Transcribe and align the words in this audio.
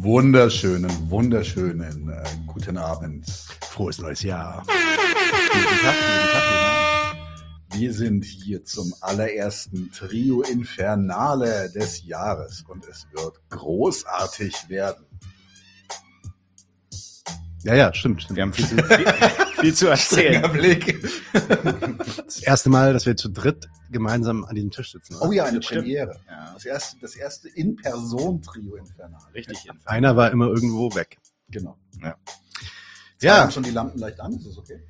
Wunderschönen, 0.00 1.10
wunderschönen 1.10 2.08
äh, 2.08 2.22
guten 2.46 2.76
Abend. 2.76 3.28
Frohes 3.62 3.98
neues 3.98 4.22
Jahr. 4.22 4.62
Guten 4.62 5.80
Tag, 5.82 5.94
guten 5.96 6.32
Tag. 6.32 7.16
Wir 7.74 7.92
sind 7.92 8.24
hier 8.24 8.62
zum 8.62 8.94
allerersten 9.00 9.90
Trio 9.90 10.42
Infernale 10.42 11.68
des 11.74 12.06
Jahres 12.06 12.64
und 12.68 12.86
es 12.86 13.08
wird 13.10 13.40
großartig 13.50 14.68
werden. 14.68 15.04
Ja, 17.68 17.74
ja, 17.74 17.92
stimmt. 17.94 18.22
stimmt. 18.22 18.36
Wir 18.36 18.42
haben 18.44 18.52
viel 18.54 18.66
zu, 18.66 18.76
viel, 18.82 19.06
viel 19.60 19.74
zu 19.74 19.88
erzählen. 19.88 20.52
Blick. 20.52 20.98
Das 22.24 22.42
erste 22.42 22.68
Mal, 22.70 22.92
dass 22.92 23.04
wir 23.06 23.16
zu 23.16 23.28
dritt 23.30 23.68
gemeinsam 23.90 24.44
an 24.44 24.54
diesem 24.54 24.70
Tisch 24.70 24.92
sitzen. 24.92 25.16
Oh 25.20 25.32
ja, 25.32 25.44
eine 25.44 25.62
Stimmt. 25.62 25.82
Premiere. 25.82 26.20
Ja, 26.28 26.52
Das 26.54 26.64
erste, 26.64 26.98
das 27.00 27.14
erste 27.16 27.48
In-Person-Trio 27.48 28.76
Infernale. 28.76 29.24
richtig. 29.34 29.64
jedenfalls. 29.64 29.86
Einer 29.86 30.16
war 30.16 30.30
immer 30.30 30.46
irgendwo 30.48 30.94
weg. 30.94 31.18
Genau. 31.50 31.78
Ja. 32.00 32.08
Ja. 32.08 32.16
Ja. 33.20 33.40
Haben 33.42 33.50
schon 33.50 33.62
die 33.62 33.70
Lampen 33.70 33.98
leicht 33.98 34.20
an, 34.20 34.32
ist 34.34 34.46
das 34.46 34.56
okay? 34.58 34.82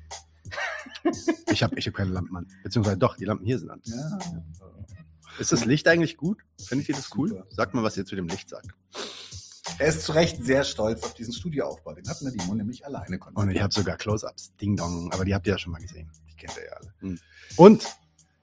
Ich 1.51 1.63
habe 1.63 1.77
ich 1.79 1.87
hab 1.87 1.93
keine 1.93 2.11
Lampen 2.11 2.35
an. 2.37 2.47
Beziehungsweise 2.63 2.97
doch, 2.97 3.15
die 3.17 3.25
Lampen 3.25 3.45
hier 3.45 3.57
sind 3.59 3.69
an. 3.71 3.81
Ja. 3.83 4.19
Ist 5.39 5.51
das 5.51 5.65
Licht 5.65 5.87
eigentlich 5.87 6.15
gut? 6.17 6.41
Findet 6.65 6.89
ihr 6.89 6.95
das 6.95 7.09
cool? 7.15 7.43
Sagt 7.49 7.73
mal, 7.73 7.83
was 7.83 7.97
ihr 7.97 8.05
zu 8.05 8.15
dem 8.15 8.27
Licht 8.27 8.49
sagt. 8.49 8.67
Er 9.77 9.87
ist 9.87 10.03
zu 10.03 10.11
Recht 10.11 10.43
sehr 10.43 10.63
stolz 10.63 11.03
auf 11.03 11.13
diesen 11.13 11.33
Studioaufbau. 11.33 11.93
Den 11.93 12.07
hat 12.09 12.21
Nadimo 12.21 12.53
nämlich 12.55 12.85
alleine 12.85 13.15
Und 13.15 13.19
konzipiert. 13.19 13.55
ich 13.55 13.61
habe 13.61 13.73
sogar 13.73 13.97
Close-Ups. 13.97 14.55
Ding 14.57 14.75
dong. 14.75 15.11
Aber 15.13 15.25
die 15.25 15.33
habt 15.33 15.47
ihr 15.47 15.53
ja 15.53 15.59
schon 15.59 15.71
mal 15.71 15.81
gesehen. 15.81 16.09
Die 16.29 16.35
kennt 16.35 16.57
ihr 16.57 16.65
ja 16.65 16.73
alle. 16.73 17.17
Und 17.55 17.85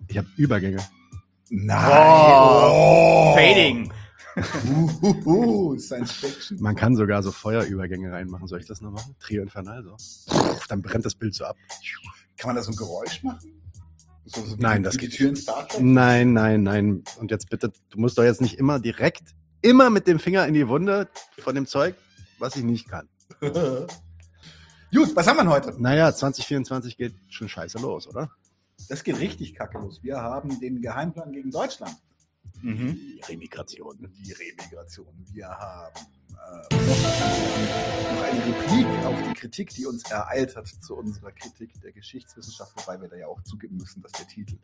ich 0.08 0.18
habe 0.18 0.28
Übergänge. 0.36 0.78
Nein! 1.50 1.90
Oh. 2.32 3.34
Fading. 3.36 3.92
Uhuhu, 4.36 5.78
Science 5.78 6.12
Fiction. 6.12 6.60
Man 6.60 6.76
kann 6.76 6.94
sogar 6.96 7.22
so 7.22 7.32
Feuerübergänge 7.32 8.12
reinmachen. 8.12 8.46
Soll 8.46 8.60
ich 8.60 8.66
das 8.66 8.80
noch 8.80 8.90
machen? 8.90 9.14
Trio 9.18 9.42
Infernal 9.42 9.82
so. 9.82 9.96
Dann 10.68 10.82
brennt 10.82 11.06
das 11.06 11.14
Bild 11.14 11.34
so 11.34 11.44
ab. 11.44 11.56
Kann 12.36 12.48
man 12.48 12.56
da 12.56 12.62
so 12.62 12.72
ein 12.72 12.76
Geräusch 12.76 13.22
machen? 13.22 13.52
So, 14.26 14.44
so 14.44 14.56
Nein, 14.58 14.82
die, 14.82 14.84
das 14.84 14.96
geht 14.98 15.12
Tür 15.12 15.30
ins 15.30 15.44
Bad. 15.44 15.76
Nein, 15.80 16.32
nein, 16.32 16.62
nein. 16.62 17.04
Und 17.18 17.30
jetzt 17.30 17.48
bitte, 17.48 17.72
du 17.90 17.98
musst 17.98 18.18
doch 18.18 18.24
jetzt 18.24 18.40
nicht 18.40 18.58
immer 18.58 18.80
direkt, 18.80 19.34
immer 19.66 19.90
mit 19.90 20.06
dem 20.06 20.18
Finger 20.18 20.46
in 20.46 20.54
die 20.54 20.68
Wunde 20.68 21.08
von 21.38 21.54
dem 21.54 21.66
Zeug, 21.66 21.96
was 22.38 22.56
ich 22.56 22.62
nicht 22.62 22.88
kann. 22.88 23.08
Gut, 23.40 25.14
was 25.14 25.26
haben 25.26 25.36
wir 25.38 25.48
heute? 25.48 25.74
Naja, 25.78 26.14
2024 26.14 26.96
geht 26.96 27.14
schon 27.28 27.48
scheiße 27.48 27.78
los, 27.78 28.06
oder? 28.06 28.30
Das 28.88 29.02
geht 29.02 29.18
richtig 29.18 29.54
kacke 29.54 29.78
los. 29.78 30.02
Wir 30.02 30.18
haben 30.18 30.60
den 30.60 30.80
Geheimplan 30.80 31.32
gegen 31.32 31.50
Deutschland. 31.50 31.96
Mhm. 32.62 32.94
Die 32.94 33.20
Remigration. 33.28 34.08
Die 34.24 34.32
Remigration. 34.32 35.26
Wir 35.32 35.48
haben 35.48 36.06
äh, 36.30 36.76
noch 38.14 38.22
eine 38.22 38.46
Replik 38.46 38.86
auf 39.04 39.16
die 39.28 39.34
Kritik, 39.34 39.70
die 39.70 39.86
uns 39.86 40.08
ereilt 40.10 40.54
hat 40.56 40.68
zu 40.68 40.94
unserer 40.94 41.32
Kritik 41.32 41.80
der 41.82 41.92
Geschichtswissenschaft, 41.92 42.72
wobei 42.76 43.00
wir 43.00 43.08
da 43.08 43.16
ja 43.16 43.26
auch 43.26 43.42
zugeben 43.42 43.76
müssen, 43.76 44.00
dass 44.02 44.12
der 44.12 44.28
Titel 44.28 44.56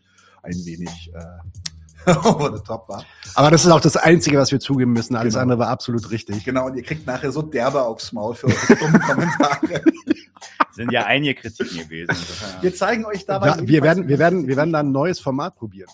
ein 0.43 0.55
wenig 0.65 1.11
äh, 1.13 1.82
over 2.25 2.57
the 2.57 2.63
top 2.63 2.89
war. 2.89 3.05
Aber 3.35 3.51
das 3.51 3.65
ist 3.65 3.71
auch 3.71 3.81
das 3.81 3.97
Einzige, 3.97 4.39
was 4.39 4.51
wir 4.53 4.61
zugeben 4.61 4.93
müssen. 4.93 5.15
Alles 5.17 5.35
Genau. 5.35 5.43
andere 5.43 5.59
war 5.61 5.69
absolut 5.69 6.11
richtig. 6.11 6.45
Genau, 6.45 6.67
und 6.67 6.77
ihr 6.77 6.83
kriegt 6.83 7.07
nachher 7.07 7.33
so 7.33 7.43
derbe 7.43 7.83
aufs 7.83 8.13
Maul 8.13 8.35
für 8.35 8.47
eure 8.49 8.77
dummen 8.79 9.01
Kommentare. 9.07 9.83
Sind 10.73 10.91
ja 10.91 11.05
einige 11.05 11.35
Kritiken 11.35 11.79
gewesen. 11.79 12.17
Wir 12.61 12.75
zeigen 12.75 13.05
euch 13.05 13.27
dabei. 13.27 13.49
Ja, 13.49 13.57
wir, 13.61 13.83
werden, 13.83 14.09
wir, 14.09 14.19
werden, 14.19 14.49
wir 14.49 14.57
werden 14.57 14.73
da 14.73 14.81
ein 14.81 14.91
neues 14.91 15.21
Format 15.21 15.55
probieren. 15.57 15.91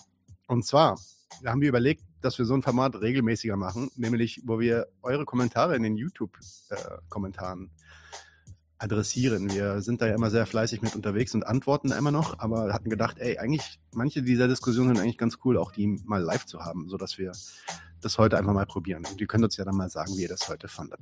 Und 0.47 0.65
zwar 0.65 0.97
haben 1.45 1.61
wir 1.61 1.69
überlegt, 1.69 2.03
dass 2.21 2.37
wir 2.39 2.45
so 2.45 2.53
ein 2.53 2.61
Format 2.61 2.95
regelmäßiger 2.95 3.55
machen, 3.55 3.91
nämlich 3.95 4.41
wo 4.45 4.59
wir 4.59 4.87
eure 5.01 5.25
Kommentare 5.25 5.75
in 5.75 5.83
den 5.83 5.95
YouTube-Kommentaren 5.95 7.71
adressieren. 8.79 9.51
Wir 9.51 9.81
sind 9.81 10.01
da 10.01 10.07
ja 10.07 10.15
immer 10.15 10.31
sehr 10.31 10.45
fleißig 10.45 10.81
mit 10.81 10.95
unterwegs 10.95 11.35
und 11.35 11.45
antworten 11.45 11.89
da 11.89 11.97
immer 11.97 12.11
noch, 12.11 12.39
aber 12.39 12.73
hatten 12.73 12.89
gedacht, 12.89 13.19
ey, 13.19 13.37
eigentlich, 13.37 13.79
manche 13.93 14.23
dieser 14.23 14.47
Diskussionen 14.47 14.95
sind 14.95 15.03
eigentlich 15.03 15.17
ganz 15.17 15.37
cool, 15.43 15.57
auch 15.57 15.71
die 15.71 15.99
mal 16.05 16.21
live 16.21 16.45
zu 16.45 16.61
haben, 16.61 16.87
sodass 16.89 17.17
wir 17.17 17.31
das 18.01 18.17
heute 18.17 18.37
einfach 18.37 18.53
mal 18.53 18.65
probieren. 18.65 19.05
Und 19.05 19.19
ihr 19.19 19.27
könnt 19.27 19.43
uns 19.43 19.57
ja 19.57 19.65
dann 19.65 19.75
mal 19.75 19.89
sagen, 19.89 20.13
wie 20.15 20.23
ihr 20.23 20.29
das 20.29 20.47
heute 20.47 20.67
fandet. 20.67 20.99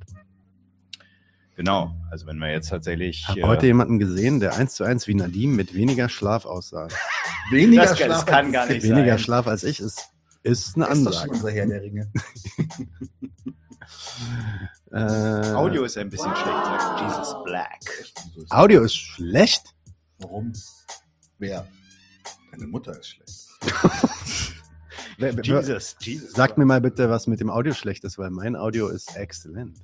Genau. 1.56 1.94
Also 2.10 2.26
wenn 2.26 2.38
wir 2.38 2.50
jetzt 2.50 2.68
tatsächlich. 2.68 3.22
Ich 3.22 3.28
habe 3.28 3.40
äh, 3.40 3.44
heute 3.44 3.66
jemanden 3.66 3.98
gesehen, 3.98 4.40
der 4.40 4.54
eins 4.54 4.74
zu 4.74 4.84
eins 4.84 5.08
wie 5.08 5.14
Nadim 5.14 5.56
mit 5.56 5.74
weniger 5.74 6.08
Schlaf 6.08 6.44
aussah. 6.44 6.88
weniger 7.50 7.82
das, 7.82 7.98
das 7.98 8.26
kann 8.26 8.52
gar 8.52 8.66
nicht 8.66 8.82
weniger 8.82 9.12
sein. 9.12 9.18
Schlaf 9.18 9.46
als 9.46 9.64
ich 9.64 9.80
ist, 9.80 10.08
ist 10.42 10.76
eine 10.76 10.86
Das 10.86 10.98
ist 10.98 11.06
doch 11.06 11.12
schon 11.12 11.22
Ansage. 11.22 11.30
unser 11.30 11.50
Herr 11.50 11.66
der 11.66 11.82
Ringe. 11.82 12.12
Äh, 14.90 15.52
Audio 15.54 15.84
ist 15.84 15.98
ein 15.98 16.08
bisschen 16.08 16.34
schlecht, 16.34 16.64
sagt 16.64 17.00
Jesus 17.00 17.36
Black. 17.44 17.80
Audio 18.50 18.82
ist 18.82 18.96
schlecht. 18.96 19.74
Warum? 20.18 20.52
Wer? 21.38 21.66
Deine 22.50 22.66
Mutter 22.66 22.98
ist 22.98 23.08
schlecht. 23.08 23.48
Jesus, 25.42 25.96
Jesus. 26.00 26.32
Sagt 26.32 26.58
mir 26.58 26.64
mal 26.64 26.80
bitte, 26.80 27.10
was 27.10 27.26
mit 27.26 27.40
dem 27.40 27.50
Audio 27.50 27.74
schlecht 27.74 28.04
ist, 28.04 28.18
weil 28.18 28.30
mein 28.30 28.54
Audio 28.56 28.88
ist 28.88 29.16
exzellent. 29.16 29.78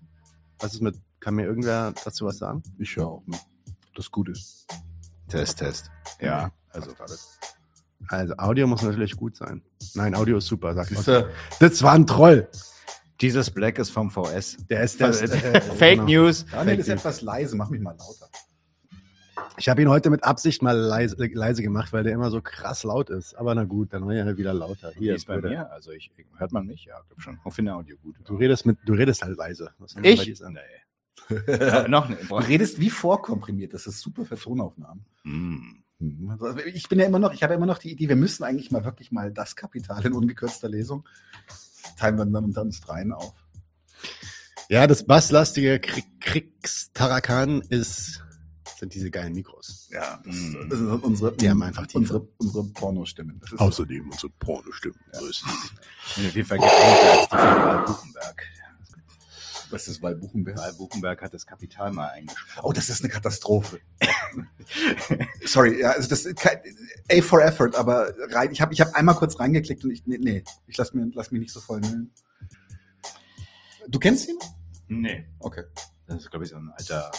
Was 0.61 0.75
ist 0.75 0.81
mit, 0.81 0.97
kann 1.21 1.35
mir 1.35 1.45
irgendwer 1.45 1.93
dazu 2.05 2.25
was 2.27 2.39
sagen? 2.39 2.63
Ich 2.79 2.95
ja 2.95 3.05
auch? 3.05 3.23
Das 3.97 4.11
gut 4.11 4.29
ist. 4.29 4.67
Test, 5.29 5.59
Test. 5.59 5.91
Ja, 6.21 6.53
also. 6.71 6.93
Also 8.09 8.35
Audio 8.37 8.67
muss 8.67 8.83
natürlich 8.83 9.17
gut 9.17 9.37
sein. 9.37 9.63
Nein, 9.95 10.15
Audio 10.15 10.39
ist 10.39 10.47
super, 10.47 10.75
sagt 10.75 10.91
man. 10.93 11.03
Siehste, 11.03 11.31
Das 11.59 11.83
war 11.83 11.93
ein 11.93 12.07
Troll. 12.07 12.49
Jesus 13.21 13.51
Black 13.51 13.79
ist 13.79 13.91
vom 13.91 14.11
VS. 14.11 14.57
Der 14.69 14.83
ist 14.83 15.01
der. 15.01 15.13
Fake 15.15 15.81
äh, 15.81 15.93
äh, 15.93 15.97
genau. 15.97 16.05
News. 16.05 16.47
Daniel 16.47 16.67
Fake 16.67 16.81
ist 16.81 16.89
News. 16.89 16.99
etwas 16.99 17.23
leise, 17.23 17.57
mach 17.57 17.71
mich 17.71 17.81
mal 17.81 17.97
lauter. 17.97 18.29
Ich 19.57 19.69
habe 19.69 19.83
ihn 19.83 19.89
heute 19.89 20.11
mit 20.11 20.25
Absicht 20.25 20.63
mal 20.63 20.77
leise, 20.77 21.17
leise 21.17 21.63
gemacht, 21.63 21.93
weil 21.93 22.03
der 22.03 22.13
immer 22.13 22.31
so 22.31 22.41
krass 22.41 22.83
laut 22.83 23.11
ist. 23.11 23.35
Aber 23.35 23.55
na 23.55 23.65
gut, 23.65 23.93
dann 23.93 24.05
war 24.05 24.15
er 24.15 24.37
wieder 24.37 24.53
lauter. 24.53 24.91
Hier 24.97 25.15
ist 25.15 25.27
bei 25.27 25.41
mir. 25.41 25.71
Also 25.71 25.93
ich, 25.93 26.11
hört 26.37 26.53
man 26.53 26.67
mich? 26.67 26.87
Ja, 26.87 27.01
glaub 27.07 27.21
schon. 27.21 27.39
Auch 27.45 27.57
in 27.59 27.67
der 27.67 27.77
Audio 27.77 27.97
gut. 28.03 28.17
Du 28.25 28.37
redest 28.37 28.67
mit, 28.67 28.79
du 28.85 28.95
redest 28.95 29.23
halt 29.23 29.37
leise. 29.37 29.71
Was 29.79 29.95
Ich? 30.03 30.41
Nee. 30.41 30.59
Ja, 31.47 31.89
noch 31.89 32.09
ne. 32.09 32.19
Du 32.29 32.35
redest 32.35 32.81
wie 32.81 32.91
vorkomprimiert, 32.91 33.73
das 33.73 33.87
ist 33.87 34.01
super 34.01 34.25
für 34.25 34.37
Tonaufnahmen. 34.37 35.05
Mm. 35.23 35.85
Ich 36.75 36.89
bin 36.89 36.99
ja 36.99 37.07
immer 37.07 37.21
noch, 37.21 37.33
ich 37.33 37.43
habe 37.43 37.55
ja 37.55 37.57
immer 37.57 37.67
noch 37.67 37.79
die 37.79 37.93
Idee, 37.93 38.09
wir 38.09 38.17
müssen 38.17 38.45
eigentlich 38.45 38.71
mal 38.71 38.85
wirklich 38.85 39.11
mal 39.11 39.33
das 39.33 39.57
Kapital 39.57 40.05
in 40.05 40.13
ungekürzter 40.13 40.69
Lesung 40.69 41.09
teilen 41.99 42.17
wir 42.19 42.27
dann 42.27 42.45
unter 42.45 42.63
uns 42.63 42.81
dreien 42.81 43.13
auf. 43.13 43.35
Ja, 44.69 44.87
das 44.87 45.05
basslastige 45.05 45.79
Krieg, 45.79 46.07
Kriegstarakan 46.21 47.61
ist, 47.63 48.23
sind 48.79 48.95
diese 48.95 49.11
geilen 49.11 49.35
Mikros. 49.35 49.89
Ja, 49.93 50.21
das, 50.25 50.35
das 50.71 50.79
sind 50.79 50.89
unsere, 51.05 51.37
Die 51.37 51.51
haben 51.51 51.63
einfach 51.63 51.87
Tiefe. 51.87 51.99
unsere, 51.99 52.29
unsere 52.39 52.65
Pornostimmen. 52.65 53.41
Ist 53.45 53.59
Außerdem 53.59 54.11
unsere 54.11 54.31
Pornostimmen. 54.39 54.99
größten. 55.13 55.51
Bin 56.17 56.27
auf 56.29 56.35
jeden 56.37 56.49
Fall 56.49 56.59
geeignet 56.59 57.11
als 57.13 57.29
die 57.29 57.37
von 57.37 57.39
Wahl 57.39 57.85
Buchenberg. 57.85 58.43
Was 59.71 59.89
ist 59.89 60.03
Walbuchenberg? 60.03 60.57
Wahl 60.59 60.73
Buchenberg 60.75 61.23
hat 61.23 61.35
das 61.35 61.47
Kapital 61.47 61.93
mal 61.93 62.09
eingesprochen. 62.09 62.69
Oh, 62.69 62.73
das 62.73 62.89
ist 62.89 63.03
eine 63.03 63.13
Katastrophe. 63.13 63.81
Sorry, 65.45 65.81
ja, 65.81 65.91
also 65.91 66.09
das 66.09 66.25
ist 66.25 66.37
kein, 66.37 66.59
A 67.11 67.21
for 67.23 67.43
effort, 67.43 67.75
aber 67.75 68.13
rein, 68.31 68.51
ich 68.53 68.61
habe 68.61 68.73
ich 68.73 68.81
hab 68.81 68.95
einmal 68.95 69.15
kurz 69.15 69.39
reingeklickt 69.39 69.85
und 69.85 69.91
ich, 69.91 70.07
nee, 70.07 70.19
nee 70.19 70.45
ich 70.67 70.77
lass, 70.77 70.93
mir, 70.95 71.11
lass 71.15 71.31
mich 71.31 71.41
nicht 71.41 71.53
so 71.53 71.61
voll 71.61 71.81
nehmen. 71.81 72.13
Du 73.89 73.99
kennst 73.99 74.29
ihn? 74.29 74.39
Nee. 74.89 75.27
Okay. 75.41 75.65
Das 76.07 76.19
ist, 76.19 76.31
glaube 76.31 76.45
ich, 76.45 76.51
so 76.51 76.57
ein 76.57 76.71
alter 76.77 77.11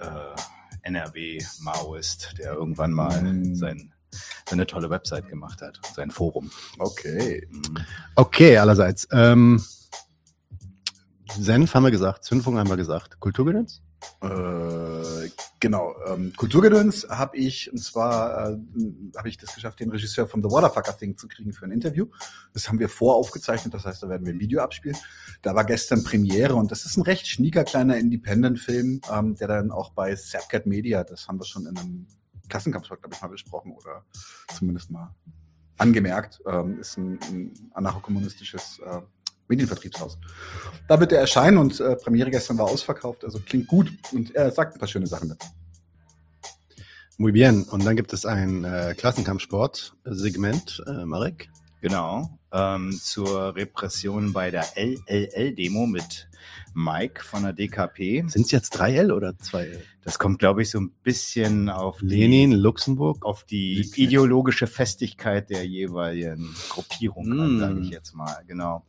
äh, 0.00 0.34
NRW-Maoist, 0.82 2.38
der 2.38 2.54
irgendwann 2.54 2.92
mal 2.92 3.22
Mm. 3.22 3.54
sein, 3.54 3.92
seine 4.48 4.66
tolle 4.66 4.90
Website 4.90 5.28
gemacht 5.28 5.62
hat, 5.62 5.80
sein 5.94 6.10
Forum. 6.10 6.50
Okay. 6.78 7.46
Mm. 7.50 7.76
Okay, 8.16 8.58
allerseits. 8.58 9.06
Ähm, 9.12 9.62
Senf 11.38 11.74
haben 11.74 11.84
wir 11.84 11.90
gesagt, 11.90 12.24
Zündfunk 12.24 12.58
haben 12.58 12.68
wir 12.68 12.76
gesagt. 12.76 13.18
Kulturgedöns? 13.20 13.82
Äh, 14.20 15.28
genau. 15.60 15.94
Ähm, 16.06 16.32
Kulturgedöns 16.36 17.06
habe 17.08 17.36
ich, 17.36 17.70
und 17.72 17.78
zwar 17.78 18.50
äh, 18.50 18.58
habe 19.16 19.28
ich 19.28 19.38
das 19.38 19.54
geschafft, 19.54 19.80
den 19.80 19.90
Regisseur 19.90 20.26
von 20.26 20.42
The 20.42 20.50
Waterfucker 20.50 20.96
Thing 20.96 21.16
zu 21.16 21.28
kriegen 21.28 21.52
für 21.52 21.64
ein 21.64 21.70
Interview. 21.70 22.06
Das 22.52 22.68
haben 22.68 22.78
wir 22.78 22.88
voraufgezeichnet, 22.88 23.72
das 23.74 23.84
heißt, 23.84 24.02
da 24.02 24.08
werden 24.08 24.26
wir 24.26 24.32
ein 24.32 24.40
Video 24.40 24.60
abspielen. 24.60 24.96
Da 25.42 25.54
war 25.54 25.64
gestern 25.64 26.04
Premiere 26.04 26.54
und 26.54 26.70
das 26.70 26.84
ist 26.84 26.96
ein 26.96 27.02
recht 27.02 27.26
schnieker 27.26 27.64
kleiner 27.64 27.96
Independent-Film, 27.96 29.00
ähm, 29.12 29.34
der 29.36 29.48
dann 29.48 29.70
auch 29.70 29.90
bei 29.90 30.14
Sapcat 30.14 30.66
Media, 30.66 31.04
das 31.04 31.28
haben 31.28 31.38
wir 31.38 31.44
schon 31.44 31.66
in 31.66 31.76
einem 31.76 32.06
Klassenkampfsport, 32.48 33.02
glaube 33.02 33.14
ich, 33.14 33.22
mal 33.22 33.28
besprochen 33.28 33.72
oder 33.72 34.04
zumindest 34.54 34.90
mal 34.90 35.14
angemerkt, 35.78 36.40
ähm, 36.46 36.78
ist 36.78 36.96
ein, 36.96 37.18
ein 37.30 37.70
anarchokommunistisches 37.72 38.80
äh, 38.84 39.00
Medienvertriebshaus. 39.52 40.18
Da 40.88 40.98
wird 41.00 41.12
er 41.12 41.20
erscheinen 41.20 41.58
und 41.58 41.78
äh, 41.80 41.96
Premiere 41.96 42.30
gestern 42.30 42.58
war 42.58 42.66
ausverkauft, 42.66 43.24
also 43.24 43.38
klingt 43.38 43.66
gut 43.68 43.92
und 44.12 44.34
er 44.34 44.50
sagt 44.50 44.74
ein 44.74 44.78
paar 44.78 44.88
schöne 44.88 45.06
Sachen 45.06 45.28
dazu. 45.28 45.48
Muy 47.18 47.30
bien. 47.32 47.64
Und 47.64 47.84
dann 47.84 47.94
gibt 47.96 48.12
es 48.12 48.24
ein 48.26 48.64
äh, 48.64 48.94
Klassenkampfsport-Segment, 48.96 50.82
äh, 50.86 51.04
Marek. 51.04 51.50
Genau. 51.80 52.38
Ähm, 52.52 52.92
zur 52.92 53.54
Repression 53.54 54.32
bei 54.32 54.50
der 54.50 54.64
LLL-Demo 54.76 55.86
mit 55.86 56.28
Mike 56.74 57.22
von 57.24 57.42
der 57.44 57.52
DKP. 57.52 58.24
Sind 58.28 58.46
es 58.46 58.50
jetzt 58.50 58.74
3L 58.80 59.12
oder 59.12 59.30
2L? 59.30 59.80
Das 60.04 60.18
kommt, 60.18 60.38
glaube 60.38 60.62
ich, 60.62 60.70
so 60.70 60.80
ein 60.80 60.90
bisschen 61.02 61.68
auf 61.68 61.98
die- 62.00 62.06
Lenin, 62.06 62.52
Luxemburg. 62.52 63.24
auf 63.24 63.44
die 63.44 63.74
jetzt. 63.82 63.98
ideologische 63.98 64.66
Festigkeit 64.66 65.50
der 65.50 65.66
jeweiligen 65.66 66.54
Gruppierung 66.70 67.28
Mm. 67.56 67.60
sage 67.60 67.80
ich 67.80 67.90
jetzt 67.90 68.14
mal. 68.14 68.42
Genau. 68.46 68.84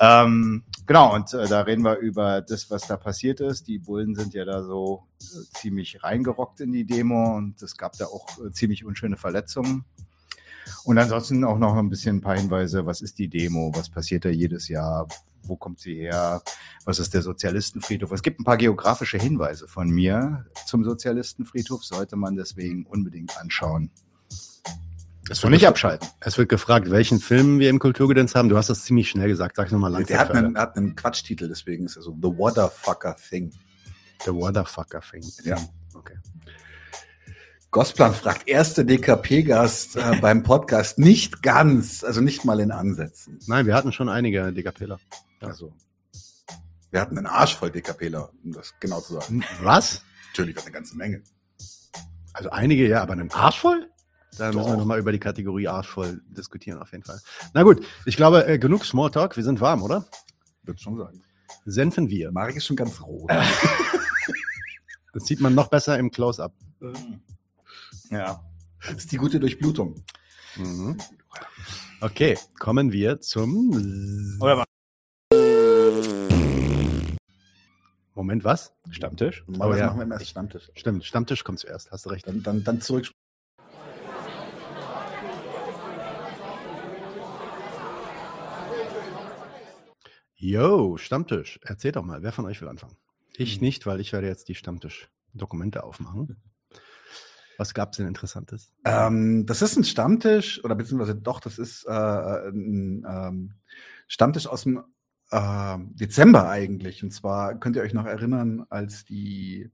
Ähm, 0.00 0.62
genau, 0.86 1.14
und 1.14 1.34
äh, 1.34 1.48
da 1.48 1.62
reden 1.62 1.82
wir 1.82 1.96
über 1.96 2.40
das, 2.40 2.70
was 2.70 2.86
da 2.86 2.96
passiert 2.96 3.40
ist. 3.40 3.66
Die 3.66 3.78
Bullen 3.78 4.14
sind 4.14 4.32
ja 4.34 4.44
da 4.44 4.62
so 4.62 5.08
äh, 5.20 5.24
ziemlich 5.58 6.02
reingerockt 6.04 6.60
in 6.60 6.72
die 6.72 6.84
Demo 6.84 7.36
und 7.36 7.60
es 7.62 7.76
gab 7.76 7.96
da 7.96 8.06
auch 8.06 8.26
äh, 8.38 8.52
ziemlich 8.52 8.84
unschöne 8.84 9.16
Verletzungen. 9.16 9.84
Und 10.84 10.98
ansonsten 10.98 11.44
auch 11.44 11.58
noch 11.58 11.74
ein 11.76 11.88
bisschen 11.88 12.18
ein 12.18 12.20
paar 12.20 12.36
Hinweise, 12.36 12.86
was 12.86 13.00
ist 13.00 13.18
die 13.18 13.28
Demo, 13.28 13.72
was 13.74 13.88
passiert 13.88 14.24
da 14.24 14.28
jedes 14.28 14.68
Jahr, 14.68 15.08
wo 15.42 15.56
kommt 15.56 15.80
sie 15.80 15.94
her, 15.94 16.42
was 16.84 16.98
ist 16.98 17.14
der 17.14 17.22
Sozialistenfriedhof. 17.22 18.12
Es 18.12 18.22
gibt 18.22 18.38
ein 18.38 18.44
paar 18.44 18.56
geografische 18.56 19.18
Hinweise 19.18 19.66
von 19.66 19.88
mir 19.88 20.44
zum 20.66 20.84
Sozialistenfriedhof, 20.84 21.84
sollte 21.84 22.16
man 22.16 22.36
deswegen 22.36 22.86
unbedingt 22.86 23.36
anschauen. 23.38 23.90
Es 25.30 25.44
Und 25.44 25.50
nicht 25.50 25.66
abschalten. 25.66 26.08
Es 26.20 26.38
wird 26.38 26.48
gefragt, 26.48 26.90
welchen 26.90 27.20
Film 27.20 27.58
wir 27.58 27.68
im 27.68 27.78
Kulturgedöns 27.78 28.34
haben. 28.34 28.48
Du 28.48 28.56
hast 28.56 28.70
das 28.70 28.84
ziemlich 28.84 29.10
schnell 29.10 29.28
gesagt. 29.28 29.56
Sag 29.56 29.70
nochmal 29.70 29.92
langsam. 29.92 30.08
Der 30.08 30.18
hat 30.20 30.30
einen, 30.30 30.56
hat 30.56 30.76
einen 30.76 30.96
Quatschtitel, 30.96 31.48
deswegen 31.48 31.84
ist 31.84 31.96
er 31.96 32.02
so 32.02 32.12
The 32.12 32.28
Waterfucker 32.28 33.14
Thing. 33.28 33.52
The 34.24 34.30
Waterfucker 34.30 35.00
Thing. 35.00 35.22
Ja. 35.44 35.58
Okay. 35.94 36.14
Gosplan 37.70 38.14
fragt, 38.14 38.48
erste 38.48 38.86
DKP-Gast 38.86 39.96
äh, 39.96 40.16
beim 40.20 40.42
Podcast. 40.42 40.98
Nicht 40.98 41.42
ganz, 41.42 42.02
also 42.04 42.22
nicht 42.22 42.46
mal 42.46 42.60
in 42.60 42.70
Ansätzen. 42.70 43.38
Nein, 43.46 43.66
wir 43.66 43.74
hatten 43.74 43.92
schon 43.92 44.08
einige 44.08 44.50
Dekapeler. 44.54 44.98
Ja. 45.42 45.48
Also, 45.48 45.74
wir 46.90 47.02
hatten 47.02 47.18
einen 47.18 47.26
Arsch 47.26 47.54
voll 47.54 47.70
DKPler, 47.70 48.30
um 48.42 48.52
das 48.52 48.72
genau 48.80 49.02
zu 49.02 49.14
sagen. 49.14 49.44
Was? 49.60 50.02
Natürlich 50.28 50.56
war 50.56 50.62
eine 50.62 50.72
ganze 50.72 50.96
Menge. 50.96 51.22
Also 52.32 52.48
einige, 52.48 52.88
ja, 52.88 53.02
aber 53.02 53.12
einen 53.12 53.30
Arsch 53.30 53.60
voll? 53.60 53.90
Da 54.36 54.52
müssen 54.52 54.70
wir 54.70 54.76
nochmal 54.76 54.98
über 54.98 55.12
die 55.12 55.18
Kategorie 55.18 55.68
Arsch 55.68 55.88
voll 55.88 56.20
diskutieren, 56.28 56.78
auf 56.78 56.92
jeden 56.92 57.04
Fall. 57.04 57.20
Na 57.54 57.62
gut, 57.62 57.84
ich 58.04 58.16
glaube, 58.16 58.46
äh, 58.46 58.58
genug 58.58 58.84
Smalltalk. 58.84 59.36
Wir 59.36 59.44
sind 59.44 59.60
warm, 59.60 59.82
oder? 59.82 60.06
Würde 60.62 60.80
schon 60.80 60.96
sagen. 60.96 61.22
Senfen 61.64 62.08
wir. 62.08 62.30
Marek 62.30 62.56
ist 62.56 62.66
schon 62.66 62.76
ganz 62.76 63.00
rot. 63.00 63.30
Das 65.14 65.26
sieht 65.26 65.40
man 65.40 65.54
noch 65.54 65.68
besser 65.68 65.98
im 65.98 66.10
Close-Up. 66.10 66.52
Ja. 68.10 68.44
Das 68.86 68.98
ist 68.98 69.10
die 69.10 69.16
gute 69.16 69.40
Durchblutung. 69.40 70.04
Mhm. 70.56 70.98
Okay, 72.00 72.38
kommen 72.58 72.92
wir 72.92 73.20
zum. 73.20 74.38
Moment, 78.14 78.44
was? 78.44 78.72
Stammtisch? 78.90 79.44
Normalerweise 79.46 79.80
ja. 79.80 79.86
machen 79.88 80.08
wir 80.08 80.14
erst 80.14 80.28
Stammtisch. 80.28 80.70
Stimmt, 80.74 81.04
Stammtisch 81.04 81.42
kommt 81.42 81.58
zuerst, 81.58 81.90
hast 81.90 82.06
du 82.06 82.10
recht. 82.10 82.26
Dann, 82.26 82.42
dann, 82.42 82.62
dann 82.62 82.80
zurück. 82.80 83.10
Yo, 90.40 90.96
Stammtisch. 90.98 91.58
Erzählt 91.64 91.96
doch 91.96 92.04
mal, 92.04 92.22
wer 92.22 92.30
von 92.30 92.46
euch 92.46 92.60
will 92.60 92.68
anfangen? 92.68 92.96
Ich 93.36 93.56
Hm. 93.56 93.62
nicht, 93.62 93.86
weil 93.86 93.98
ich 93.98 94.12
werde 94.12 94.28
jetzt 94.28 94.48
die 94.48 94.54
Stammtisch-Dokumente 94.54 95.82
aufmachen. 95.82 96.36
Was 97.56 97.74
gab 97.74 97.90
es 97.90 97.96
denn 97.96 98.06
Interessantes? 98.06 98.70
Ähm, 98.84 99.46
das 99.46 99.62
ist 99.62 99.76
ein 99.76 99.82
Stammtisch, 99.82 100.64
oder 100.64 100.76
beziehungsweise 100.76 101.16
doch, 101.16 101.40
das 101.40 101.58
ist 101.58 101.84
äh, 101.86 101.90
ein 101.90 103.04
ähm, 103.08 103.54
Stammtisch 104.06 104.46
aus 104.46 104.62
dem 104.62 104.84
äh, 105.32 105.78
Dezember 105.94 106.48
eigentlich. 106.48 107.02
Und 107.02 107.10
zwar 107.10 107.58
könnt 107.58 107.74
ihr 107.74 107.82
euch 107.82 107.92
noch 107.94 108.06
erinnern, 108.06 108.64
als 108.68 109.04
die, 109.04 109.72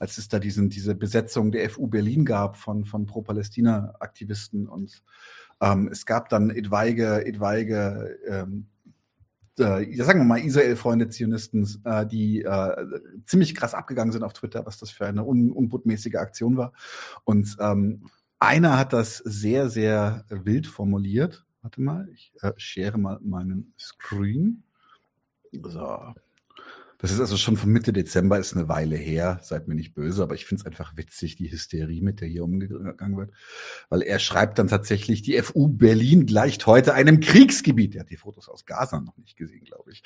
als 0.00 0.18
es 0.18 0.26
da 0.26 0.40
diesen, 0.40 0.68
diese 0.68 0.96
Besetzung 0.96 1.52
der 1.52 1.70
FU 1.70 1.86
Berlin 1.86 2.24
gab 2.24 2.56
von, 2.56 2.84
von 2.84 3.06
Pro-Palästina-Aktivisten 3.06 4.66
und 4.66 5.04
ähm, 5.60 5.86
es 5.92 6.06
gab 6.06 6.28
dann 6.28 6.50
etwaige, 6.50 7.24
etwaige 7.24 8.18
ähm, 8.26 8.66
äh, 9.58 9.94
sagen 10.02 10.20
wir 10.20 10.24
mal, 10.24 10.40
Israel-Freunde, 10.40 11.08
Zionisten, 11.08 11.66
äh, 11.84 12.06
die 12.06 12.42
äh, 12.42 13.00
ziemlich 13.24 13.54
krass 13.54 13.74
abgegangen 13.74 14.12
sind 14.12 14.22
auf 14.22 14.32
Twitter, 14.32 14.66
was 14.66 14.78
das 14.78 14.90
für 14.90 15.06
eine 15.06 15.24
un 15.24 15.50
unbotmäßige 15.50 16.16
Aktion 16.16 16.56
war. 16.56 16.72
Und 17.24 17.56
ähm, 17.60 18.06
einer 18.38 18.78
hat 18.78 18.92
das 18.92 19.18
sehr, 19.18 19.68
sehr 19.70 20.24
wild 20.28 20.66
formuliert. 20.66 21.44
Warte 21.62 21.80
mal, 21.80 22.08
ich 22.12 22.32
äh, 22.42 22.52
share 22.56 22.98
mal 22.98 23.18
meinen 23.22 23.72
Screen. 23.78 24.62
So. 25.62 26.14
Das 26.98 27.10
ist 27.10 27.20
also 27.20 27.36
schon 27.36 27.58
von 27.58 27.70
Mitte 27.70 27.92
Dezember, 27.92 28.38
ist 28.38 28.56
eine 28.56 28.68
Weile 28.68 28.96
her, 28.96 29.38
seid 29.42 29.68
mir 29.68 29.74
nicht 29.74 29.94
böse, 29.94 30.22
aber 30.22 30.34
ich 30.34 30.46
finde 30.46 30.62
es 30.62 30.66
einfach 30.66 30.96
witzig, 30.96 31.36
die 31.36 31.50
Hysterie, 31.50 32.00
mit 32.00 32.22
der 32.22 32.28
hier 32.28 32.44
umgegangen 32.44 33.18
wird. 33.18 33.32
Weil 33.90 34.00
er 34.00 34.18
schreibt 34.18 34.58
dann 34.58 34.68
tatsächlich, 34.68 35.20
die 35.20 35.40
FU 35.42 35.68
Berlin 35.68 36.24
gleicht 36.24 36.66
heute 36.66 36.94
einem 36.94 37.20
Kriegsgebiet. 37.20 37.94
Er 37.94 38.00
hat 38.00 38.10
die 38.10 38.16
Fotos 38.16 38.48
aus 38.48 38.64
Gaza 38.64 39.00
noch 39.00 39.16
nicht 39.18 39.36
gesehen, 39.36 39.64
glaube 39.64 39.92
ich. 39.92 40.02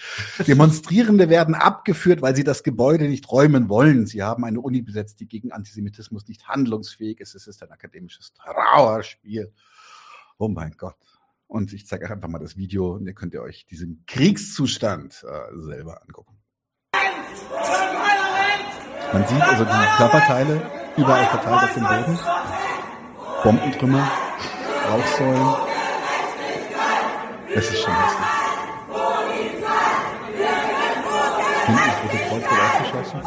Demonstrierende 0.46 1.28
werden 1.28 1.54
abgeführt, 1.54 2.22
weil 2.22 2.34
sie 2.34 2.44
das 2.44 2.64
Gebäude 2.64 3.08
nicht 3.08 3.31
räumen 3.31 3.69
wollen. 3.69 4.06
Sie 4.06 4.22
haben 4.25 4.44
eine 4.44 4.60
Uni 4.60 4.82
besetzt, 4.82 5.20
die 5.20 5.28
gegen 5.28 5.52
Antisemitismus 5.52 6.26
nicht 6.26 6.48
handlungsfähig 6.48 7.20
ist. 7.20 7.37
Es 7.37 7.46
ist 7.46 7.62
ein 7.62 7.70
akademisches 7.70 8.32
Trauerspiel. 8.32 9.52
Oh 10.38 10.48
mein 10.48 10.72
Gott. 10.76 10.96
Und 11.46 11.72
ich 11.72 11.87
zeige 11.87 12.04
euch 12.04 12.10
einfach 12.10 12.28
mal 12.28 12.38
das 12.38 12.56
Video 12.56 12.94
und 12.94 13.06
ihr 13.06 13.14
könnt 13.14 13.34
ihr 13.34 13.42
euch 13.42 13.66
diesen 13.66 14.04
Kriegszustand 14.06 15.25
äh, 15.25 15.56
selber 15.60 16.02
angucken. 16.02 16.39
Man 19.12 19.26
sieht 19.26 19.43
also 19.43 19.64
die 19.64 19.96
Körperteile 19.96 20.62
überall 20.96 21.26
verteilt 21.26 21.62
auf 21.64 21.75
dem 21.75 21.82
Boden. 21.82 22.19
Bombentrümmer, 23.43 24.11
Rauchsäulen. 24.90 25.55
Es 27.55 27.70
ist 27.70 27.82
schon 27.82 27.94
hässlich. 27.94 28.26
Hinten 31.67 31.82
das 31.87 32.28
Kreuz 32.28 32.42
wird 32.42 32.61
aufgeschossen. 32.61 33.21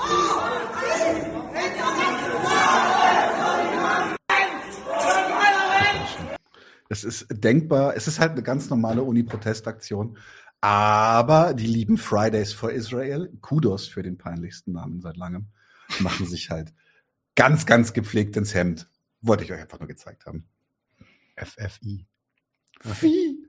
Es 6.90 7.04
ist 7.04 7.26
denkbar, 7.30 7.96
es 7.96 8.08
ist 8.08 8.20
halt 8.20 8.34
eine 8.34 8.44
ganz 8.44 8.70
normale 8.70 9.02
Uni-Protestaktion. 9.02 10.16
Aber 10.64 11.54
die 11.54 11.68
lieben 11.68 11.98
Fridays 11.98 12.54
for 12.54 12.72
Israel, 12.72 13.30
Kudos 13.42 13.86
für 13.90 14.02
den 14.02 14.18
peinlichsten 14.18 14.72
Namen 14.72 15.02
seit 15.02 15.18
langem, 15.18 15.48
machen 16.00 16.26
sich 16.26 16.52
halt 16.52 16.74
ganz, 17.36 17.66
ganz 17.66 17.92
gepflegt 17.92 18.38
ins 18.38 18.54
Hemd. 18.54 18.88
Wollte 19.20 19.44
ich 19.44 19.52
euch 19.52 19.60
einfach 19.60 19.80
nur 19.80 19.90
gezeigt 19.90 20.26
haben. 20.26 20.48
FFI. 21.36 22.08
Wie? 23.02 23.46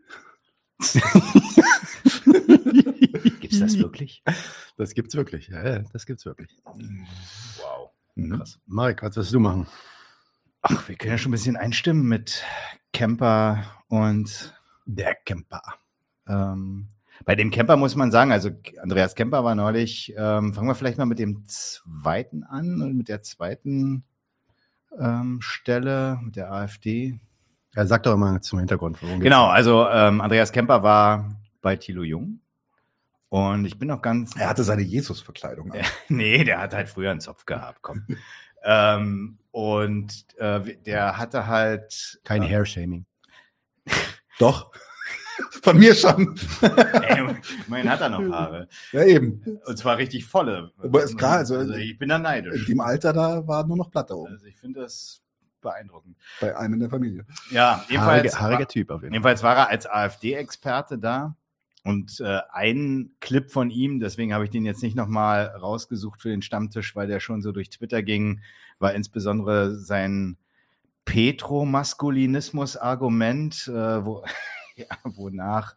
Gibt's 3.40 3.60
das 3.60 3.78
wirklich? 3.78 4.24
Das 4.76 4.94
gibt's 4.94 5.14
wirklich. 5.14 5.46
Ja, 5.46 5.64
ja, 5.64 5.78
das 5.92 6.06
gibt's 6.06 6.24
wirklich. 6.24 6.50
Wow. 6.64 7.90
Mhm. 8.16 8.38
Krass. 8.38 8.58
Marek, 8.66 9.04
was 9.04 9.14
wirst 9.14 9.32
du 9.32 9.38
machen? 9.38 9.68
Ach, 10.62 10.88
wir 10.88 10.96
können 10.96 11.12
ja 11.12 11.18
schon 11.18 11.30
ein 11.30 11.38
bisschen 11.38 11.56
einstimmen 11.56 12.08
mit 12.08 12.42
Camper 12.92 13.84
und 13.86 14.52
Der 14.84 15.14
Camper. 15.14 15.62
ähm, 16.26 16.88
bei 17.24 17.34
dem 17.34 17.50
Camper 17.50 17.76
muss 17.76 17.96
man 17.96 18.10
sagen, 18.10 18.32
also 18.32 18.50
Andreas 18.80 19.14
Camper 19.14 19.44
war 19.44 19.54
neulich, 19.54 20.12
ähm, 20.16 20.54
fangen 20.54 20.68
wir 20.68 20.74
vielleicht 20.74 20.98
mal 20.98 21.06
mit 21.06 21.18
dem 21.18 21.44
zweiten 21.46 22.44
an 22.44 22.82
und 22.82 22.96
mit 22.96 23.08
der 23.08 23.22
zweiten 23.22 24.04
ähm, 24.98 25.40
Stelle, 25.40 26.18
mit 26.22 26.36
der 26.36 26.52
AfD. 26.52 27.18
Ja, 27.74 27.86
sag 27.86 28.04
doch 28.04 28.16
mal 28.16 28.40
zum 28.40 28.58
Hintergrund. 28.60 29.02
worum. 29.02 29.20
Genau, 29.20 29.46
also 29.46 29.88
ähm, 29.88 30.20
Andreas 30.20 30.52
Kemper 30.52 30.82
war 30.82 31.36
bei 31.60 31.76
Thilo 31.76 32.02
Jung. 32.02 32.40
Und 33.28 33.64
ich 33.64 33.78
bin 33.78 33.88
noch 33.88 34.00
ganz. 34.00 34.36
Er 34.36 34.48
hatte 34.48 34.62
seine 34.62 34.82
Jesus-Verkleidung 34.82 35.72
an. 35.72 35.80
nee, 36.08 36.44
der 36.44 36.60
hat 36.60 36.72
halt 36.72 36.88
früher 36.88 37.10
einen 37.10 37.20
Zopf 37.20 37.46
gehabt, 37.46 37.82
komm. 37.82 38.06
ähm, 38.64 39.38
und 39.50 40.26
äh, 40.38 40.76
der 40.86 41.18
hatte 41.18 41.48
halt. 41.48 42.20
Kein 42.22 42.42
äh, 42.42 42.48
Hair-Shaming. 42.48 43.06
Doch. 44.38 44.70
Von 45.62 45.78
mir 45.78 45.94
schon. 45.94 46.38
Ey, 46.60 47.24
immerhin 47.66 47.90
hat 47.90 48.00
er 48.00 48.08
noch 48.10 48.22
Haare. 48.32 48.68
Ja, 48.92 49.04
eben. 49.04 49.42
Und 49.64 49.76
zwar 49.78 49.98
richtig 49.98 50.24
volle. 50.26 50.72
Aber 50.78 51.02
ist 51.02 51.16
klar, 51.18 51.38
also- 51.38 51.60
ich 51.74 51.98
bin 51.98 52.08
da 52.08 52.16
In 52.16 52.22
neidisch. 52.22 52.66
dem 52.66 52.80
Alter 52.80 53.12
da 53.12 53.46
war 53.46 53.66
nur 53.66 53.76
noch 53.76 53.90
Platte 53.90 54.16
oben. 54.16 54.32
Also 54.32 54.46
ich 54.46 54.56
finde 54.56 54.80
das 54.80 55.20
beeindruckend. 55.60 56.16
Bei 56.40 56.56
einem 56.56 56.74
in 56.74 56.80
der 56.80 56.90
Familie. 56.90 57.26
Ja, 57.50 57.84
jedenfalls. 57.88 58.34
Haarige, 58.34 58.40
haariger 58.40 58.68
Typ 58.68 58.90
auf 58.90 59.02
jeden 59.02 59.10
Fall. 59.12 59.14
Jedenfalls 59.14 59.42
war 59.42 59.56
er 59.56 59.68
als 59.70 59.86
AfD-Experte 59.86 60.98
da. 60.98 61.36
Und 61.86 62.20
äh, 62.20 62.40
ein 62.50 63.10
Clip 63.20 63.50
von 63.50 63.68
ihm, 63.70 64.00
deswegen 64.00 64.32
habe 64.32 64.44
ich 64.44 64.50
den 64.50 64.64
jetzt 64.64 64.82
nicht 64.82 64.96
nochmal 64.96 65.46
rausgesucht 65.48 66.22
für 66.22 66.30
den 66.30 66.40
Stammtisch, 66.42 66.96
weil 66.96 67.06
der 67.08 67.20
schon 67.20 67.42
so 67.42 67.52
durch 67.52 67.68
Twitter 67.68 68.02
ging, 68.02 68.40
war 68.78 68.94
insbesondere 68.94 69.74
sein 69.76 70.38
Petromaskulinismus-Argument, 71.04 73.68
äh, 73.68 74.04
wo 74.04 74.24
ja, 74.76 74.86
wonach 75.04 75.76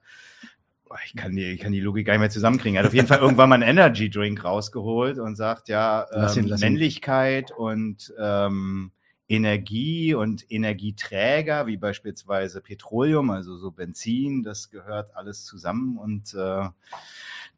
ich 1.05 1.15
kann 1.15 1.35
die, 1.35 1.51
ich 1.51 1.59
kann 1.59 1.71
die 1.71 1.79
Logik 1.79 2.05
gar 2.05 2.13
nicht 2.13 2.21
mehr 2.21 2.29
zusammenkriegen. 2.29 2.75
Er 2.75 2.83
hat 2.83 2.87
auf 2.87 2.93
jeden 2.93 3.07
Fall 3.07 3.19
irgendwann 3.19 3.49
mal 3.49 3.55
einen 3.55 3.69
Energy 3.69 4.09
Drink 4.09 4.43
rausgeholt 4.43 5.19
und 5.19 5.35
sagt, 5.35 5.69
ja, 5.69 6.05
Lass 6.11 6.37
ihn, 6.37 6.43
ähm, 6.43 6.49
lass 6.49 6.61
ihn. 6.61 6.73
Männlichkeit 6.73 7.51
und 7.51 8.13
ähm, 8.19 8.91
Energie 9.29 10.13
und 10.13 10.49
Energieträger, 10.49 11.67
wie 11.67 11.77
beispielsweise 11.77 12.61
Petroleum, 12.61 13.29
also 13.29 13.57
so 13.57 13.71
Benzin, 13.71 14.43
das 14.43 14.69
gehört 14.69 15.15
alles 15.15 15.43
zusammen 15.43 15.97
und 15.97 16.33
äh, 16.33 16.69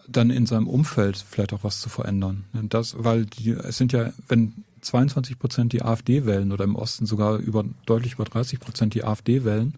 dann 0.09 0.31
in 0.31 0.47
seinem 0.47 0.69
Umfeld 0.69 1.17
vielleicht 1.17 1.53
auch 1.53 1.65
was 1.65 1.81
zu 1.81 1.89
verändern. 1.89 2.45
Das, 2.69 2.97
weil 2.99 3.27
die, 3.27 3.51
es 3.51 3.77
sind 3.77 3.93
ja, 3.93 4.13
wenn 4.29 4.65
22 4.81 5.39
Prozent 5.39 5.73
die 5.73 5.83
AfD 5.83 6.25
wählen 6.25 6.53
oder 6.53 6.65
im 6.65 6.77
Osten 6.77 7.07
sogar 7.07 7.39
über 7.39 7.65
deutlich 7.85 8.15
über 8.15 8.25
30 8.25 8.61
Prozent 8.61 8.95
die 8.95 9.05
AfD 9.05 9.45
wählen, 9.45 9.75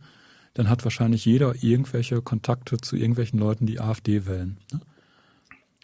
dann 0.54 0.68
hat 0.68 0.85
wahrscheinlich 0.85 1.25
jeder 1.25 1.62
irgendwelche 1.62 2.21
Kontakte 2.21 2.78
zu 2.78 2.97
irgendwelchen 2.97 3.38
Leuten, 3.38 3.66
die 3.66 3.80
AfD 3.80 4.26
wählen. 4.26 4.59
ne? 4.73 4.80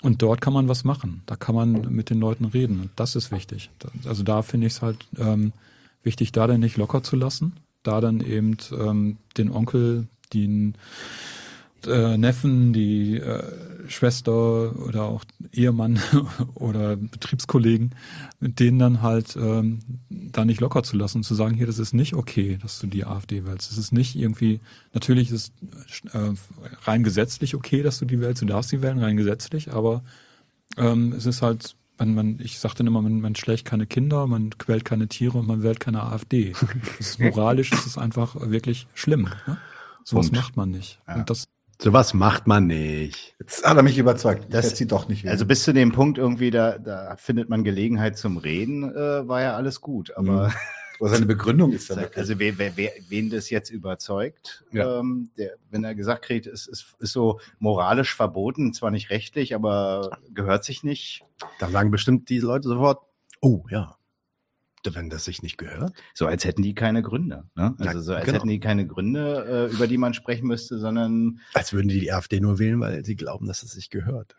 Und 0.02 0.20
dort 0.20 0.42
kann 0.42 0.52
man 0.52 0.68
was 0.68 0.84
machen. 0.84 1.22
Da 1.24 1.34
kann 1.34 1.54
man 1.54 1.94
mit 1.94 2.10
den 2.10 2.20
Leuten 2.20 2.44
reden. 2.44 2.78
Und 2.80 2.90
das 2.96 3.16
ist 3.16 3.32
wichtig. 3.32 3.70
Also 4.04 4.22
da 4.22 4.42
finde 4.42 4.66
ich 4.66 4.74
es 4.74 4.82
halt 4.82 4.98
ähm, 5.16 5.54
wichtig, 6.02 6.30
da 6.30 6.46
dann 6.46 6.60
nicht 6.60 6.76
locker 6.76 7.02
zu 7.02 7.16
lassen. 7.16 7.54
Da 7.82 8.02
dann 8.02 8.20
eben 8.20 8.58
ähm, 8.72 9.16
den 9.38 9.50
Onkel, 9.50 10.06
den 10.34 10.74
äh, 11.86 12.16
Neffen, 12.16 12.72
die 12.72 13.16
äh, 13.16 13.42
Schwester 13.88 14.74
oder 14.86 15.04
auch 15.04 15.24
Ehemann 15.52 16.00
oder 16.54 16.96
Betriebskollegen, 16.96 17.94
mit 18.40 18.60
denen 18.60 18.78
dann 18.78 19.02
halt 19.02 19.36
ähm, 19.36 19.80
da 20.08 20.44
nicht 20.44 20.60
locker 20.60 20.82
zu 20.82 20.96
lassen 20.96 21.18
und 21.18 21.24
zu 21.24 21.34
sagen, 21.34 21.54
hier, 21.54 21.66
das 21.66 21.78
ist 21.78 21.94
nicht 21.94 22.14
okay, 22.14 22.58
dass 22.60 22.78
du 22.78 22.86
die 22.86 23.04
AfD 23.04 23.44
wählst. 23.44 23.70
Es 23.70 23.78
ist 23.78 23.92
nicht 23.92 24.16
irgendwie, 24.16 24.60
natürlich 24.92 25.30
ist 25.30 25.52
es 25.86 26.14
äh, 26.14 26.32
rein 26.84 27.02
gesetzlich 27.02 27.54
okay, 27.54 27.82
dass 27.82 27.98
du 27.98 28.04
die 28.04 28.20
wählst, 28.20 28.42
du 28.42 28.46
darfst 28.46 28.70
sie 28.70 28.82
wählen, 28.82 28.98
rein 28.98 29.16
gesetzlich, 29.16 29.72
aber 29.72 30.02
ähm, 30.76 31.12
es 31.12 31.26
ist 31.26 31.42
halt, 31.42 31.76
man, 31.98 32.14
man, 32.14 32.38
ich 32.40 32.58
sage 32.58 32.74
dann 32.78 32.86
immer, 32.86 33.02
man, 33.02 33.20
man 33.20 33.34
schlägt 33.34 33.64
keine 33.64 33.86
Kinder, 33.86 34.26
man 34.26 34.50
quält 34.58 34.84
keine 34.84 35.08
Tiere 35.08 35.38
und 35.38 35.46
man 35.46 35.62
wählt 35.62 35.80
keine 35.80 36.02
AfD. 36.02 36.54
Das 36.98 37.08
ist 37.08 37.20
moralisch, 37.20 37.72
ist 37.72 37.86
es 37.86 37.98
einfach 37.98 38.36
wirklich 38.40 38.86
schlimm. 38.94 39.28
Ne? 39.46 39.58
Sowas 40.04 40.26
Punkt. 40.26 40.36
macht 40.36 40.56
man 40.56 40.70
nicht. 40.70 41.00
Ja. 41.06 41.16
Und 41.16 41.30
das 41.30 41.48
Sowas 41.80 42.14
macht 42.14 42.46
man 42.46 42.66
nicht. 42.66 43.34
Jetzt 43.40 43.64
hat 43.64 43.76
er 43.76 43.82
mich 43.82 43.98
überzeugt. 43.98 44.46
Das- 44.52 44.76
sie 44.76 44.86
doch 44.86 45.08
nicht 45.08 45.24
wählen. 45.24 45.32
Also 45.32 45.44
bis 45.46 45.64
zu 45.64 45.72
dem 45.72 45.92
Punkt 45.92 46.18
irgendwie, 46.18 46.50
da, 46.50 46.78
da 46.78 47.16
findet 47.16 47.48
man 47.48 47.64
Gelegenheit 47.64 48.16
zum 48.16 48.36
Reden, 48.38 48.84
äh, 48.94 49.26
war 49.28 49.42
ja 49.42 49.56
alles 49.56 49.80
gut. 49.80 50.16
Aber 50.16 50.52
Aber 51.00 51.08
seine 51.08 51.26
Begründung 51.26 51.72
ist 51.72 51.88
ja 51.88 51.96
wirklich. 51.96 52.16
also 52.16 52.38
wer, 52.38 52.56
wer, 52.58 52.76
wer, 52.76 52.92
wen 53.08 53.28
das 53.28 53.50
jetzt 53.50 53.70
überzeugt, 53.70 54.64
Ja. 54.70 55.00
ähm, 55.00 55.30
der, 55.36 55.56
wenn 55.70 55.82
er 55.82 55.94
gesagt 55.96 56.22
kriegt, 56.24 56.46
es 56.46 56.66
ist, 56.68 56.94
ist 57.00 57.12
so 57.12 57.40
moralisch 57.58 58.14
verboten, 58.14 58.72
zwar 58.72 58.92
nicht 58.92 59.10
rechtlich, 59.10 59.54
aber 59.56 60.18
gehört 60.32 60.64
sich 60.64 60.84
nicht. 60.84 61.24
Da 61.58 61.68
sagen 61.68 61.90
bestimmt 61.90 62.28
die 62.28 62.38
Leute 62.38 62.68
sofort, 62.68 63.00
oh 63.40 63.64
ja, 63.70 63.96
wenn 64.94 65.08
das 65.10 65.24
sich 65.24 65.42
nicht 65.42 65.56
gehört. 65.58 65.92
So 66.14 66.26
als 66.26 66.44
hätten 66.44 66.62
die 66.62 66.74
keine 66.74 67.02
Gründe. 67.02 67.44
Ne? 67.54 67.74
Also 67.78 67.84
Ja, 67.98 68.00
so 68.00 68.14
als 68.14 68.24
genau. 68.24 68.38
hätten 68.38 68.48
die 68.48 68.60
keine 68.60 68.86
Gründe, 68.86 69.68
äh, 69.70 69.74
über 69.74 69.86
die 69.86 69.98
man 69.98 70.14
sprechen 70.14 70.46
müsste, 70.48 70.78
sondern 70.78 71.40
Als 71.54 71.72
würden 71.72 71.88
die 71.88 72.00
die 72.00 72.12
AfD 72.12 72.40
nur 72.40 72.58
wählen, 72.58 72.80
weil 72.80 73.04
sie 73.04 73.16
glauben, 73.16 73.46
dass 73.46 73.62
es 73.62 73.72
sich 73.72 73.90
gehört. 73.90 74.36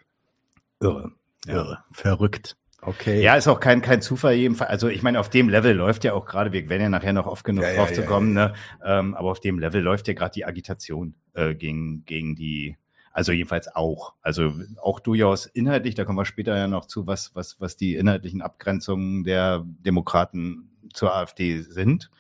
irre. 0.82 1.12
Irre. 1.48 1.84
Verrückt. 1.92 2.58
Okay. 2.82 3.22
Ja, 3.22 3.36
ist 3.36 3.48
auch 3.48 3.60
kein, 3.60 3.82
kein 3.82 4.02
Zufall 4.02 4.34
jedenfalls. 4.36 4.70
Also 4.70 4.90
ich 4.90 5.02
meine, 5.02 5.20
auf 5.20 5.30
dem 5.30 5.50
Level 5.50 5.74
läuft 5.76 6.04
ja 6.04 6.14
auch 6.14 6.26
gerade, 6.26 6.52
wir 6.52 6.70
werden 6.70 6.82
ja 6.84 6.90
nachher 6.90 7.14
noch 7.14 7.26
oft 7.26 7.44
genug 7.44 7.64
Ja, 7.64 7.72
ja, 7.72 7.76
drauf 7.78 7.90
ja, 7.90 7.96
zu 7.96 8.02
ja, 8.02 8.08
kommen, 8.08 8.34
Ne? 8.34 8.54
Ähm, 8.84 9.16
aber 9.16 9.32
auf 9.32 9.40
dem 9.40 9.58
Level 9.58 9.82
läuft 9.82 10.08
ja 10.08 10.14
gerade 10.14 10.34
die 10.34 10.46
Agitation 10.46 11.16
äh, 11.34 11.56
gegen, 11.56 12.06
gegen 12.06 12.36
die, 12.36 12.78
also 13.16 13.32
jedenfalls 13.32 13.74
auch. 13.74 14.14
Also 14.22 14.52
auch 14.82 15.00
durchaus 15.00 15.46
inhaltlich, 15.46 15.96
da 15.96 16.04
kommen 16.04 16.18
wir 16.18 16.26
später 16.26 16.58
ja 16.58 16.68
noch 16.68 16.86
zu, 16.86 17.08
was, 17.08 17.34
was, 17.34 17.62
was 17.62 17.78
die 17.78 17.96
inhaltlichen 17.96 18.42
Abgrenzungen 18.42 19.24
der 19.24 19.64
Demokraten 19.66 20.70
zur 20.94 21.16
AfD 21.16 21.62
sind. 21.62 22.12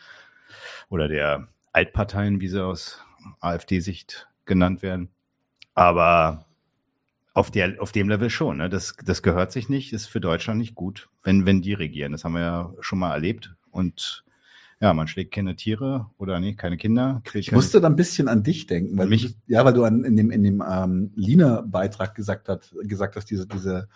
Oder 0.87 1.09
der 1.09 1.49
Altparteien, 1.73 2.39
wie 2.39 2.47
sie 2.47 2.63
aus 2.63 3.03
AfD-Sicht 3.41 4.29
genannt 4.45 4.83
werden. 4.83 5.09
Aber 5.73 6.45
auf, 7.33 7.51
der, 7.51 7.75
auf 7.81 7.91
dem 7.91 8.07
Level 8.07 8.29
schon. 8.29 8.55
Ne? 8.55 8.69
Das, 8.69 8.95
das 9.03 9.21
gehört 9.21 9.51
sich 9.51 9.67
nicht, 9.67 9.91
ist 9.91 10.07
für 10.07 10.21
Deutschland 10.21 10.59
nicht 10.59 10.75
gut, 10.75 11.09
wenn, 11.23 11.45
wenn 11.45 11.61
die 11.61 11.73
regieren. 11.73 12.13
Das 12.13 12.23
haben 12.23 12.35
wir 12.35 12.41
ja 12.41 12.73
schon 12.79 12.99
mal 12.99 13.11
erlebt. 13.11 13.53
Und 13.69 14.23
ja, 14.81 14.93
man 14.93 15.07
schlägt 15.07 15.33
keine 15.33 15.55
Tiere 15.55 16.07
oder 16.17 16.39
nee, 16.39 16.53
keine 16.53 16.77
Kinder. 16.77 17.21
Ich 17.33 17.51
musste 17.51 17.79
da 17.81 17.87
ein 17.87 17.95
bisschen 17.95 18.27
an 18.27 18.43
dich 18.43 18.67
denken, 18.67 18.97
weil 18.97 19.07
Mich? 19.07 19.23
mich, 19.23 19.35
ja, 19.47 19.63
weil 19.63 19.73
du 19.73 19.83
an, 19.83 20.03
in 20.03 20.15
dem, 20.17 20.31
in 20.31 20.43
dem 20.43 20.63
ähm, 20.67 21.11
Lina-Beitrag 21.15 22.13
gesagt, 22.15 22.49
hat, 22.49 22.73
gesagt 22.83 23.15
hast, 23.15 23.29
diese, 23.29 23.47
diese, 23.47 23.87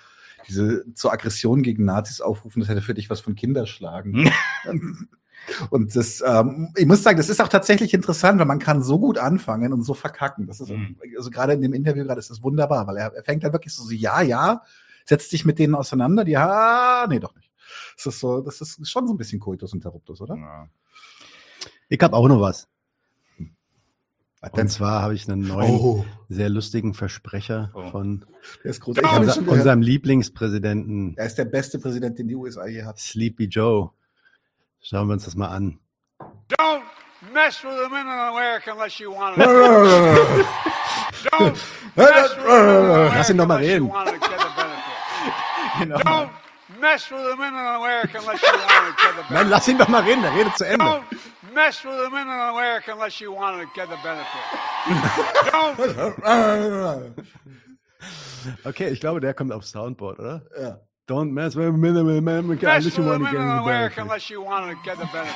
diese 0.47 0.85
zur 0.93 1.11
Aggression 1.11 1.63
gegen 1.63 1.85
Nazis 1.85 2.21
aufrufen, 2.21 2.61
das 2.61 2.69
hätte 2.69 2.81
für 2.81 2.93
dich 2.93 3.09
was 3.09 3.19
von 3.19 3.35
Kinderschlagen. 3.35 4.29
Und 5.69 5.95
das, 5.95 6.23
ähm, 6.25 6.73
ich 6.75 6.85
muss 6.85 7.01
sagen, 7.01 7.17
das 7.17 7.29
ist 7.29 7.41
auch 7.41 7.47
tatsächlich 7.47 7.93
interessant, 7.93 8.39
weil 8.39 8.45
man 8.45 8.59
kann 8.59 8.83
so 8.83 8.99
gut 8.99 9.17
anfangen 9.17 9.73
und 9.73 9.81
so 9.83 9.93
verkacken. 9.93 10.47
Das 10.47 10.59
ist, 10.59 10.69
Mhm. 10.69 10.97
also 11.17 11.29
gerade 11.31 11.53
in 11.53 11.61
dem 11.61 11.73
Interview 11.73 12.03
gerade 12.03 12.19
ist 12.19 12.29
das 12.29 12.43
wunderbar, 12.43 12.85
weil 12.87 12.97
er, 12.97 13.13
er 13.13 13.23
fängt 13.23 13.43
halt 13.43 13.53
wirklich 13.53 13.73
so, 13.73 13.83
so, 13.83 13.91
ja, 13.91 14.21
ja, 14.21 14.61
setzt 15.05 15.31
dich 15.31 15.45
mit 15.45 15.57
denen 15.57 15.75
auseinander, 15.75 16.23
die, 16.23 16.33
ja, 16.33 17.07
nee, 17.09 17.19
doch 17.19 17.35
nicht. 17.35 17.48
Das 18.03 18.13
ist 18.15 18.19
so, 18.21 18.39
das 18.41 18.61
ist 18.61 18.89
schon 18.89 19.07
so 19.07 19.13
ein 19.13 19.17
bisschen 19.17 19.39
Coitus 19.41 19.73
Interruptus, 19.73 20.21
oder? 20.21 20.35
Ja. 20.37 20.69
Ich 21.89 21.99
habe 22.01 22.15
auch 22.15 22.27
noch 22.29 22.39
was. 22.39 22.67
Was 24.41 24.51
Und 24.53 24.69
zwar 24.69 25.01
habe 25.01 25.13
ich 25.15 25.27
einen 25.29 25.41
neuen, 25.45 25.69
Oh, 25.71 26.05
sehr 26.29 26.47
lustigen 26.49 26.93
Versprecher 26.93 27.71
Oh. 27.73 27.89
von 27.89 28.25
unser, 28.63 29.39
unserem 29.49 29.81
Lieblingspräsidenten 29.81 31.13
Er 31.17 31.25
ist 31.25 31.37
der 31.37 31.43
beste 31.43 31.77
Präsident, 31.77 32.17
den 32.19 32.29
die 32.29 32.35
USA 32.35 32.65
je 32.67 32.83
hat. 32.83 32.99
Sleepy 32.99 33.45
Joe. 33.47 33.89
Schauen 34.81 35.07
wir 35.07 35.13
uns 35.13 35.25
das 35.25 35.35
mal 35.35 35.49
an. 35.49 35.77
Don't 36.47 36.83
mess 37.33 37.61
with 37.65 37.73
the 37.83 37.89
men 37.91 38.05
in 38.05 38.13
America 38.13 38.71
unless 38.71 38.97
you 38.97 39.11
want 39.11 39.35
to. 39.35 39.41
Don't 41.31 41.57
mess 41.97 42.29
with 42.37 42.45
the 42.45 42.47
men 42.47 42.69
in 42.69 42.85
America 42.85 43.15
Lass 43.17 43.29
ihn 43.29 43.37
doch 43.37 43.45
mal 43.47 43.55
unless 43.57 43.67
you 43.67 43.83
reden. 43.83 43.89
want 43.89 44.07
to 44.07 44.13
get 44.13 44.39
the 44.39 44.55
benefit. 44.55 44.85
Genau. 45.79 45.97
Don't 45.99 46.29
mess 46.79 47.09
with 47.11 47.21
the 47.29 47.35
men 47.37 47.53
in 47.53 47.59
America 47.59 48.17
unless 48.19 48.41
you 48.41 48.49
want 48.53 48.97
to 48.97 49.03
get 49.03 49.15
the 49.15 49.21
Nein, 49.21 49.29
benefit. 49.29 49.49
lass 49.51 49.67
ihn 49.67 49.77
doch 49.77 49.87
mal 49.87 50.01
reden, 50.03 50.21
der 50.21 50.33
redet 50.33 50.57
zu 50.57 50.65
Ende. 50.65 50.83
Don't 50.85 51.03
mess 51.53 51.83
with 51.83 51.97
the 52.03 52.09
men 52.09 52.27
in 52.27 52.39
America 52.39 52.91
unless 52.93 53.19
you 53.21 53.31
want 53.33 53.61
to 53.61 53.67
get 53.75 53.89
the 53.89 53.97
benefit. 54.03 54.43
Don't 55.51 57.13
Okay, 58.65 58.89
ich 58.89 58.99
glaube, 59.01 59.19
der 59.19 59.33
kommt 59.33 59.51
auf 59.51 59.65
Soundboard, 59.65 60.19
oder? 60.19 60.41
Ja. 60.59 60.79
Don't 61.07 61.31
mess 61.33 61.55
with 61.55 61.73
minimal 61.73 62.17
America 62.17 62.67
mess 62.67 62.85
unless 62.85 62.85
with 62.85 62.97
you 62.97 63.03
the 63.03 63.09
want 63.09 63.19
to 63.19 63.23
men 63.23 63.31
get 63.33 63.41
in 63.41 63.47
the 63.47 63.53
America 63.53 63.95
benefit. 63.95 64.03
unless 64.03 64.29
you 64.29 64.41
want 64.43 64.69
to 64.71 64.75
get 64.83 64.97
the 64.99 65.05
benefit. 65.11 65.35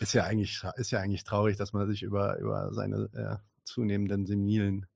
Ist 0.00 0.12
ja 0.14 0.24
eigentlich, 0.24 0.62
ist 0.76 0.90
ja 0.90 0.98
eigentlich 1.00 1.24
traurig, 1.24 1.56
dass 1.56 1.72
man 1.72 1.86
sich 1.88 2.02
über, 2.02 2.36
über 2.38 2.72
seine 2.72 3.08
äh, 3.14 3.36
zunehmenden 3.64 4.26
senilen 4.26 4.86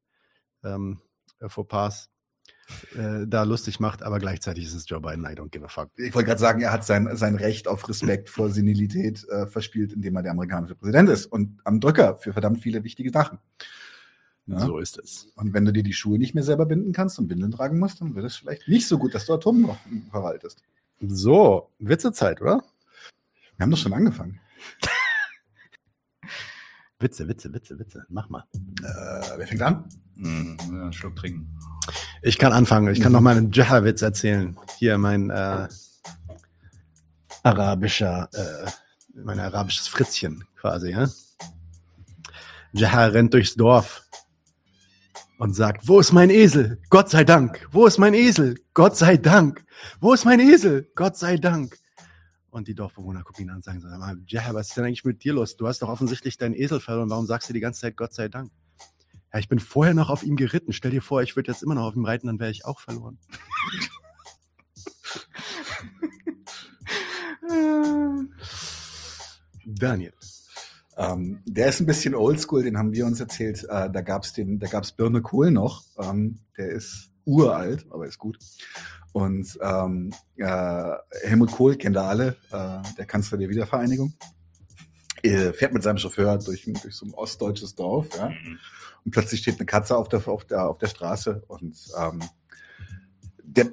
ähm, 0.64 1.00
äh, 1.40 1.48
Fauxpas 1.48 2.10
äh, 2.96 3.26
da 3.26 3.44
lustig 3.44 3.80
macht, 3.80 4.02
aber 4.02 4.18
gleichzeitig 4.18 4.64
ist 4.66 4.74
es 4.74 4.88
Joe 4.88 5.00
Biden, 5.00 5.24
I 5.24 5.28
don't 5.28 5.50
give 5.50 5.64
a 5.64 5.68
fuck. 5.68 5.90
Ich 5.96 6.14
wollte 6.14 6.26
gerade 6.26 6.40
sagen, 6.40 6.60
er 6.60 6.72
hat 6.72 6.84
sein, 6.84 7.08
sein 7.16 7.34
Recht 7.36 7.68
auf 7.68 7.88
Respekt 7.88 8.28
vor 8.28 8.50
Senilität 8.50 9.26
äh, 9.28 9.46
verspielt, 9.46 9.92
indem 9.92 10.16
er 10.16 10.22
der 10.22 10.32
amerikanische 10.32 10.74
Präsident 10.74 11.08
ist 11.08 11.26
und 11.26 11.60
am 11.64 11.80
Drücker 11.80 12.16
für 12.16 12.32
verdammt 12.32 12.60
viele 12.60 12.84
wichtige 12.84 13.10
Sachen. 13.10 13.38
Ja? 14.46 14.60
So 14.60 14.78
ist 14.78 14.98
es. 14.98 15.30
Und 15.34 15.52
wenn 15.52 15.64
du 15.64 15.72
dir 15.72 15.82
die 15.82 15.92
Schuhe 15.92 16.18
nicht 16.18 16.34
mehr 16.34 16.44
selber 16.44 16.66
binden 16.66 16.92
kannst 16.92 17.18
und 17.18 17.28
Windeln 17.30 17.52
tragen 17.52 17.78
musst, 17.78 18.00
dann 18.00 18.14
wird 18.14 18.24
es 18.24 18.36
vielleicht 18.36 18.66
nicht 18.68 18.88
so 18.88 18.98
gut, 18.98 19.14
dass 19.14 19.26
du 19.26 19.34
Atom 19.34 19.60
noch 19.62 19.78
verwaltest. 20.10 20.62
So, 21.00 21.70
Witzezeit, 21.78 22.40
oder? 22.40 22.64
Wir 23.56 23.64
haben 23.64 23.70
doch 23.70 23.78
schon 23.78 23.92
angefangen. 23.92 24.40
Witze, 27.00 27.28
Witze, 27.28 27.52
Witze, 27.52 27.78
Witze. 27.78 28.06
Mach 28.08 28.28
mal. 28.28 28.44
Äh, 28.82 29.38
wer 29.38 29.46
fängt 29.46 29.62
an? 29.62 29.88
Mhm, 30.16 30.56
ja, 30.72 30.82
einen 30.82 30.92
Schluck 30.92 31.14
trinken. 31.14 31.56
Ich 32.22 32.38
kann 32.38 32.52
anfangen. 32.52 32.92
Ich 32.92 33.00
kann 33.00 33.12
noch 33.12 33.20
mal 33.20 33.36
einen 33.36 33.52
Jaha-Witz 33.52 34.02
erzählen. 34.02 34.56
Hier 34.78 34.98
mein 34.98 35.30
äh, 35.30 35.68
arabischer, 37.42 38.28
äh, 38.32 38.70
mein 39.14 39.38
arabisches 39.38 39.88
Fritzchen 39.88 40.44
quasi. 40.56 40.90
Ja? 40.90 41.08
Jaha 42.72 43.06
rennt 43.06 43.34
durchs 43.34 43.54
Dorf 43.54 44.02
und 45.38 45.54
sagt, 45.54 45.86
wo 45.86 46.00
ist 46.00 46.12
mein 46.12 46.30
Esel? 46.30 46.80
Gott 46.90 47.08
sei 47.10 47.24
Dank. 47.24 47.66
Wo 47.70 47.86
ist 47.86 47.98
mein 47.98 48.14
Esel? 48.14 48.56
Gott 48.74 48.96
sei 48.96 49.16
Dank. 49.16 49.64
Wo 50.00 50.12
ist 50.12 50.24
mein 50.24 50.40
Esel? 50.40 50.90
Gott 50.94 51.16
sei 51.16 51.36
Dank. 51.36 51.78
Und 52.50 52.66
die 52.66 52.74
Dorfbewohner 52.74 53.22
gucken 53.22 53.44
ihn 53.44 53.50
an 53.50 53.56
und 53.56 53.64
sagen 53.64 53.80
so, 53.80 53.88
"Aber, 53.88 54.16
Jaha, 54.26 54.54
was 54.54 54.68
ist 54.68 54.76
denn 54.76 54.84
eigentlich 54.84 55.04
mit 55.04 55.22
dir 55.22 55.34
los? 55.34 55.56
Du 55.56 55.68
hast 55.68 55.82
doch 55.82 55.88
offensichtlich 55.88 56.38
deinen 56.38 56.54
Esel 56.54 56.80
verloren. 56.80 57.10
Warum 57.10 57.26
sagst 57.26 57.48
du 57.48 57.52
die 57.52 57.60
ganze 57.60 57.82
Zeit 57.82 57.96
Gott 57.96 58.12
sei 58.12 58.28
Dank? 58.28 58.50
Ja, 59.32 59.38
ich 59.38 59.48
bin 59.48 59.58
vorher 59.58 59.94
noch 59.94 60.10
auf 60.10 60.22
ihm 60.22 60.36
geritten. 60.36 60.72
Stell 60.72 60.90
dir 60.90 61.02
vor, 61.02 61.22
ich 61.22 61.36
würde 61.36 61.50
jetzt 61.52 61.62
immer 61.62 61.74
noch 61.74 61.84
auf 61.84 61.96
ihm 61.96 62.04
reiten, 62.04 62.26
dann 62.26 62.40
wäre 62.40 62.50
ich 62.50 62.64
auch 62.64 62.80
verloren. 62.80 63.18
Daniel. 69.66 70.12
Ähm, 70.96 71.40
der 71.46 71.68
ist 71.68 71.80
ein 71.80 71.86
bisschen 71.86 72.14
oldschool, 72.14 72.62
den 72.64 72.76
haben 72.78 72.92
wir 72.92 73.06
uns 73.06 73.20
erzählt. 73.20 73.64
Äh, 73.64 73.90
da 73.90 74.00
gab's 74.00 74.32
den, 74.32 74.58
da 74.58 74.66
gab's 74.66 74.92
Birne 74.92 75.22
Kohl 75.22 75.50
noch. 75.50 75.84
Ähm, 75.98 76.40
der 76.56 76.70
ist 76.70 77.10
uralt, 77.24 77.86
aber 77.90 78.06
ist 78.06 78.18
gut. 78.18 78.38
Und 79.12 79.58
ähm, 79.62 80.12
äh, 80.36 80.92
Helmut 81.22 81.52
Kohl 81.52 81.76
kennt 81.76 81.96
ihr 81.96 82.02
alle, 82.02 82.36
äh, 82.50 82.78
der 82.96 83.06
Kanzler 83.06 83.38
der 83.38 83.48
Wiedervereinigung. 83.48 84.14
Er 85.22 85.54
fährt 85.54 85.72
mit 85.72 85.82
seinem 85.82 85.98
Chauffeur 85.98 86.38
durch, 86.38 86.64
durch 86.64 86.94
so 86.94 87.06
ein 87.06 87.14
ostdeutsches 87.14 87.74
Dorf, 87.74 88.08
ja. 88.16 88.30
Und 89.04 89.12
plötzlich 89.12 89.40
steht 89.40 89.56
eine 89.56 89.66
Katze 89.66 89.96
auf 89.96 90.08
der, 90.08 90.26
auf 90.26 90.44
der, 90.44 90.68
auf 90.68 90.78
der 90.78 90.88
Straße 90.88 91.42
und 91.48 91.76
ähm, 91.98 92.22
der 93.42 93.72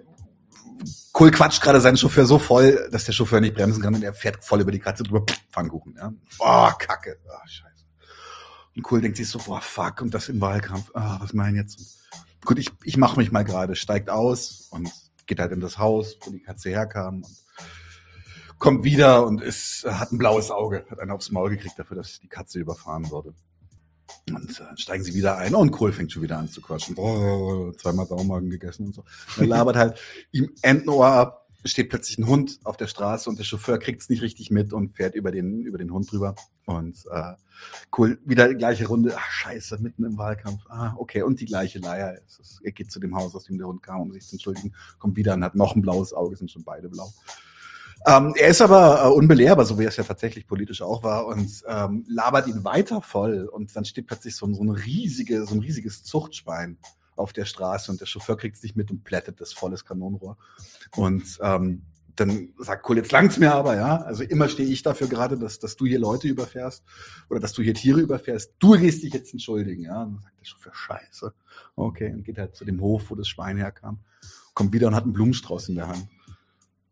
Kohl 1.12 1.32
quatscht 1.32 1.62
gerade 1.62 1.80
seinen 1.80 1.98
Chauffeur 1.98 2.25
so 2.25 2.40
voll, 2.40 2.90
dass 2.92 3.06
der 3.06 3.14
Chauffeur 3.14 3.40
nicht 3.40 3.56
bremsen 3.56 3.82
kann 3.82 3.96
und 3.96 4.04
er 4.04 4.14
fährt 4.14 4.44
voll 4.44 4.62
über 4.62 4.72
die 4.72 4.80
Katze 4.80 5.04
drüber. 5.04 5.25
Pfannkuchen, 5.52 5.96
ja. 5.98 6.14
Oh, 6.40 6.70
Kacke. 6.78 7.18
Oh, 7.25 7.48
scheiße. 7.48 7.86
Und 8.75 8.84
Kohl 8.84 9.02
denkt 9.02 9.18
sich 9.18 9.30
so, 9.30 9.40
boah, 9.40 9.62
fuck, 9.62 10.02
und 10.02 10.14
das 10.14 10.28
im 10.28 10.42
Wahlkampf. 10.42 10.92
Ah, 10.94 11.18
was 11.22 11.34
mein 11.34 11.56
jetzt? 11.56 12.00
Gut, 12.44 12.60
ich, 12.60 12.72
ich 12.84 12.98
mache 12.98 13.18
mich 13.18 13.32
mal 13.32 13.44
gerade, 13.44 13.75
steigt 13.75 14.10
aus 14.10 14.68
und 14.72 14.92
geht 15.25 15.40
halt 15.40 15.54
in 15.54 15.62
das 15.62 15.78
Haus, 15.78 16.18
wo 16.22 16.32
die 16.32 16.42
Katze 16.42 16.70
herkam 16.70 17.24
und 17.24 17.45
kommt 18.58 18.84
wieder 18.84 19.26
und 19.26 19.42
ist, 19.42 19.86
hat 19.86 20.12
ein 20.12 20.18
blaues 20.18 20.52
Auge, 20.52 20.86
hat 20.90 21.00
einen 21.00 21.12
aufs 21.12 21.32
Maul 21.32 21.50
gekriegt 21.50 21.78
dafür, 21.78 21.98
dass 21.98 22.20
die 22.20 22.28
Katze 22.28 22.60
überfahren 22.60 23.10
wurde. 23.12 23.34
Und 24.30 24.60
äh, 24.60 24.78
steigen 24.78 25.04
sie 25.04 25.14
wieder 25.14 25.38
ein 25.38 25.56
und 25.56 25.72
Kohl 25.72 25.92
fängt 25.92 26.12
schon 26.12 26.24
wieder 26.24 26.38
an 26.38 26.48
zu 26.48 26.62
quatschen. 26.62 26.96
Boah, 26.96 27.76
zweimal 27.78 28.08
Saumagen 28.08 28.50
gegessen 28.50 28.88
und 28.88 28.96
so. 28.96 29.04
Er 29.38 29.48
labert 29.48 29.76
halt 29.76 30.00
ihm 30.32 30.52
Entenohr 30.62 31.08
ab, 31.08 31.48
steht 31.64 31.90
plötzlich 31.90 32.18
ein 32.18 32.28
Hund 32.28 32.60
auf 32.64 32.78
der 32.78 32.88
Straße 32.88 33.30
und 33.30 33.40
der 33.40 33.44
Chauffeur 33.44 33.80
kriegt 33.80 34.02
es 34.02 34.10
nicht 34.10 34.22
richtig 34.22 34.52
mit 34.52 34.74
und 34.74 34.96
fährt 34.96 35.16
über 35.16 35.32
den, 35.32 35.62
über 35.64 35.78
den 35.78 35.92
Hund 35.92 36.12
drüber. 36.12 36.36
Und 36.66 37.04
äh, 37.12 37.34
Kohl, 37.89 38.20
wieder 38.26 38.48
die 38.48 38.56
gleiche 38.56 38.88
Runde. 38.88 39.13
Ach, 39.18 39.32
scheiße, 39.32 39.80
mitten 39.80 40.04
im 40.04 40.18
Wahlkampf. 40.18 40.62
Ah, 40.70 40.94
okay. 40.98 41.24
Und 41.24 41.39
die 41.39 41.46
gleiche 41.46 41.80
Leier. 41.80 42.20
Er 42.63 42.72
geht 42.72 42.91
zu 42.91 43.00
dem 43.00 43.15
Haus, 43.15 43.36
aus 43.36 43.46
dem 43.46 43.58
der 43.58 43.68
Hund 43.68 43.82
kam, 43.82 44.02
um 44.02 44.12
sich 44.12 44.26
zu 44.28 44.36
entschuldigen, 44.36 44.74
kommt 45.00 45.15
wieder 45.15 45.34
und 45.34 45.44
hat 45.44 45.56
noch 45.56 45.76
ein 45.76 45.82
blaues 45.82 46.13
Auge, 46.13 46.36
sind 46.36 46.52
schon 46.52 46.63
beide 46.63 46.89
blau. 46.89 47.12
Ähm, 48.08 48.34
er 48.38 48.50
ist 48.50 48.62
aber 48.62 49.04
äh, 49.04 49.08
unbelehrbar, 49.08 49.65
so 49.65 49.80
wie 49.80 49.84
er 49.84 49.89
es 49.89 49.98
ja 49.98 50.04
tatsächlich 50.04 50.48
politisch 50.48 50.82
auch 50.82 51.04
war, 51.04 51.26
und 51.28 51.63
ähm, 51.68 52.06
labert 52.08 52.48
ihn 52.48 52.63
weiter 52.63 53.02
voll. 53.02 53.46
Und 53.52 53.76
dann 53.76 53.86
steht 53.86 54.08
plötzlich 54.08 54.36
so, 54.36 54.46
ein- 54.46 54.54
so, 54.54 54.62
eine 54.62 54.76
riesige, 54.86 55.46
so 55.46 55.56
ein 55.56 55.62
riesiges 55.62 56.04
Zuchtschwein 56.04 56.78
auf 57.15 57.34
der 57.34 57.46
Straße 57.46 57.91
und 57.91 58.02
der 58.02 58.06
Chauffeur 58.08 58.38
kriegt 58.38 58.58
es 58.58 58.63
nicht 58.63 58.76
mit 58.76 58.91
und 58.91 59.04
plättet 59.04 59.39
das 59.39 59.54
volles 59.54 59.86
Kanonenrohr. 59.86 60.38
Und 60.96 61.24
ähm, 61.41 61.84
dann 62.18 62.50
sagt 62.60 62.84
Kohl, 62.84 62.98
jetzt 62.98 63.12
langt's 63.12 63.38
mir 63.38 63.54
aber, 63.54 63.76
ja. 63.76 63.98
Also 64.04 64.24
immer 64.24 64.50
stehe 64.50 64.70
ich 64.70 64.84
dafür 64.84 65.08
gerade, 65.08 65.38
dass, 65.38 65.60
dass 65.60 65.76
du 65.76 65.86
hier 65.86 66.00
Leute 66.00 66.28
überfährst 66.28 66.84
oder 67.30 67.39
dass 67.39 67.54
du 67.54 67.62
hier 67.62 67.74
Tiere 67.74 68.00
überfährst. 68.02 68.54
Du 68.60 68.78
gehst 68.78 69.04
dich 69.04 69.13
jetzt 69.13 69.34
entschuldigen, 69.34 69.84
ja. 69.84 70.04
Und 70.04 70.13
dann 70.13 70.22
sagt 70.24 70.39
der 70.39 70.46
Chauffeur, 70.46 70.74
scheiße. 70.74 71.34
Okay, 71.76 72.13
und 72.13 72.24
geht 72.24 72.38
halt 72.38 72.56
zu 72.56 72.65
dem 72.65 72.80
Hof, 72.82 73.10
wo 73.10 73.15
das 73.15 73.28
Schwein 73.28 73.58
herkam. 73.58 74.00
Kommt 74.54 74.72
wieder 74.74 74.88
und 74.88 74.96
hat 74.96 75.04
einen 75.04 75.13
Blumenstrauß 75.13 75.70
in 75.70 75.76
der 75.76 75.88
Hand. 75.89 76.08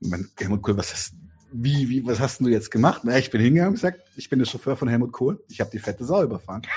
Mein 0.05 0.29
Helmut 0.37 0.61
Kohl, 0.61 0.77
was 0.77 0.91
hast, 0.93 1.13
wie, 1.51 1.89
wie, 1.89 2.05
was 2.05 2.19
hast 2.19 2.41
du 2.41 2.47
jetzt 2.49 2.71
gemacht? 2.71 3.01
Na, 3.03 3.17
ich 3.17 3.29
bin 3.31 3.41
hingegangen 3.41 3.69
und 3.69 3.75
gesagt, 3.75 4.01
ich 4.15 4.29
bin 4.29 4.39
der 4.39 4.45
Chauffeur 4.45 4.75
von 4.75 4.87
Helmut 4.87 5.11
Kohl. 5.11 5.43
Ich 5.49 5.59
habe 5.61 5.71
die 5.71 5.79
fette 5.79 6.03
Sau 6.05 6.23
überfahren. 6.23 6.61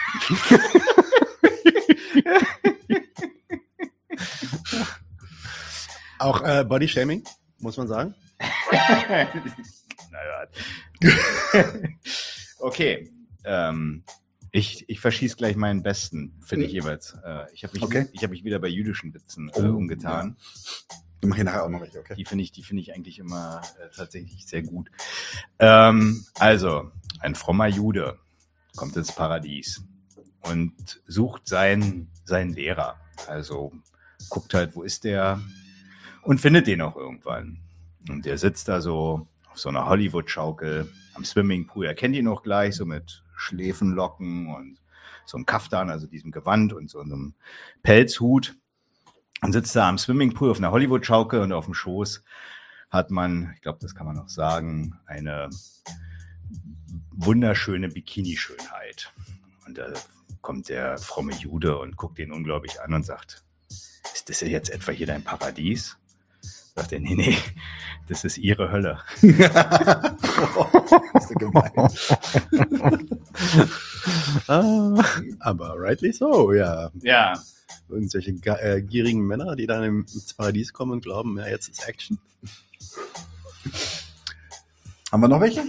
Auch 6.19 6.43
äh, 6.43 6.65
Bodyshaming, 6.65 7.25
muss 7.59 7.77
man 7.77 7.89
sagen. 7.89 8.15
naja. 10.11 10.49
okay. 12.59 13.11
Ähm, 13.45 14.03
ich, 14.51 14.89
ich 14.89 15.01
verschieße 15.01 15.37
gleich 15.37 15.57
meinen 15.57 15.83
besten, 15.83 16.41
finde 16.43 16.65
ich 16.67 16.73
jeweils. 16.73 17.17
Äh, 17.25 17.45
ich 17.53 17.65
habe 17.65 17.75
mich, 17.75 17.83
Okay. 17.83 18.07
ich 18.13 18.25
hab 18.25 18.31
mich 18.31 18.45
wieder 18.45 18.59
bei 18.59 18.69
jüdischen 18.69 19.13
Witzen 19.13 19.51
äh, 19.51 19.61
Oh, 19.61 19.77
umgetan. 19.77 20.37
Ich 21.21 21.29
mache 21.29 21.37
hier 21.37 21.45
nachher 21.45 21.65
auch 21.65 21.69
noch 21.69 21.81
welche, 21.81 21.99
okay? 21.99 22.15
Die 22.15 22.25
finde 22.25 22.45
ich, 22.45 22.53
die 22.53 22.61
ich 22.61 22.95
eigentlich 22.95 23.19
immer 23.19 23.63
äh, 23.81 23.89
tatsächlich 23.95 24.47
sehr 24.47 24.63
gut. 24.63 24.91
Ähm, 25.59 26.25
also, 26.39 26.91
ein 27.21 27.35
frommer 27.35 27.67
Jude 27.67 28.19
kommt 28.77 28.97
ins 28.97 29.13
Paradies 29.13 29.83
und 30.43 31.01
sucht 31.07 31.49
seinen, 31.49 32.11
seinen 32.25 32.53
Lehrer. 32.53 32.97
Also 33.27 33.73
guckt 34.29 34.55
halt, 34.55 34.77
wo 34.77 34.83
ist 34.83 35.05
der 35.05 35.41
und 36.23 36.41
findet 36.41 36.67
den 36.67 36.83
auch 36.83 36.97
irgendwann. 36.97 37.59
Und 38.09 38.25
der 38.25 38.39
sitzt 38.39 38.69
da 38.69 38.81
so 38.81 39.27
auf 39.51 39.59
so 39.59 39.69
einer 39.69 39.87
Hollywood-Schaukel 39.87 40.93
am 41.15 41.25
Swimmingpool. 41.25 41.87
Er 41.87 41.95
kennt 41.95 42.15
ihn 42.15 42.29
auch 42.29 42.43
gleich, 42.43 42.77
so 42.77 42.85
mit 42.85 43.25
Schläfenlocken 43.37 44.55
und 44.55 44.79
so 45.25 45.37
einem 45.37 45.47
Kaftan, 45.47 45.91
also 45.91 46.07
diesem 46.07 46.31
Gewand 46.31 46.73
und 46.73 46.91
so 46.91 47.01
einem 47.01 47.35
Pelzhut. 47.83 48.55
Und 49.43 49.53
sitzt 49.53 49.77
da 49.77 49.89
am 49.89 49.99
Swimmingpool 49.99 50.51
auf 50.51 50.59
einer 50.59 50.71
Hollywood-Schaukel 50.71 51.41
und 51.41 51.53
auf 51.53 51.67
dem 51.67 51.75
Schoß 51.75 52.23
hat 52.91 53.11
man, 53.11 53.53
ich 53.55 53.61
glaube, 53.61 53.79
das 53.81 53.95
kann 53.95 54.07
man 54.07 54.17
noch 54.17 54.29
sagen, 54.29 54.99
eine 55.07 55.51
wunderschöne 57.11 57.89
Bikini-Schönheit. 57.89 59.13
Und 59.67 59.79
da 59.79 59.93
kommt 60.41 60.69
der 60.69 60.97
fromme 60.99 61.33
Jude 61.35 61.79
und 61.79 61.97
guckt 61.97 62.19
ihn 62.19 62.33
unglaublich 62.33 62.81
an 62.81 62.95
und 62.95 63.05
sagt, 63.05 63.43
ist 63.69 64.29
das 64.29 64.41
jetzt 64.41 64.71
etwa 64.71 64.93
hier 64.93 65.07
dein 65.07 65.23
Paradies? 65.23 65.99
Sagt 66.75 66.93
er, 66.93 67.01
nee, 67.01 67.15
nee, 67.15 67.37
das 68.09 68.25
ist 68.25 68.39
ihre 68.39 68.71
Hölle. 68.71 69.01
ist 69.23 69.39
ja 69.39 70.13
gemein. 71.39 71.73
Ah, 74.49 75.03
aber 75.41 75.75
rightly 75.79 76.13
so, 76.13 76.53
ja. 76.53 76.91
Ja, 77.03 77.35
Irgendwelche 77.89 78.31
äh, 78.63 78.83
gierigen 78.83 79.23
Männer, 79.27 79.55
die 79.57 79.67
dann 79.67 79.83
im- 79.85 80.01
ins 80.01 80.35
Paradies 80.35 80.73
kommen 80.73 80.93
und 80.93 81.03
glauben, 81.03 81.39
ja, 81.39 81.47
jetzt 81.49 81.69
ist 81.69 81.87
Action. 81.89 82.19
Haben 85.13 85.21
wir 85.23 85.29
noch 85.29 85.41
welche? 85.41 85.63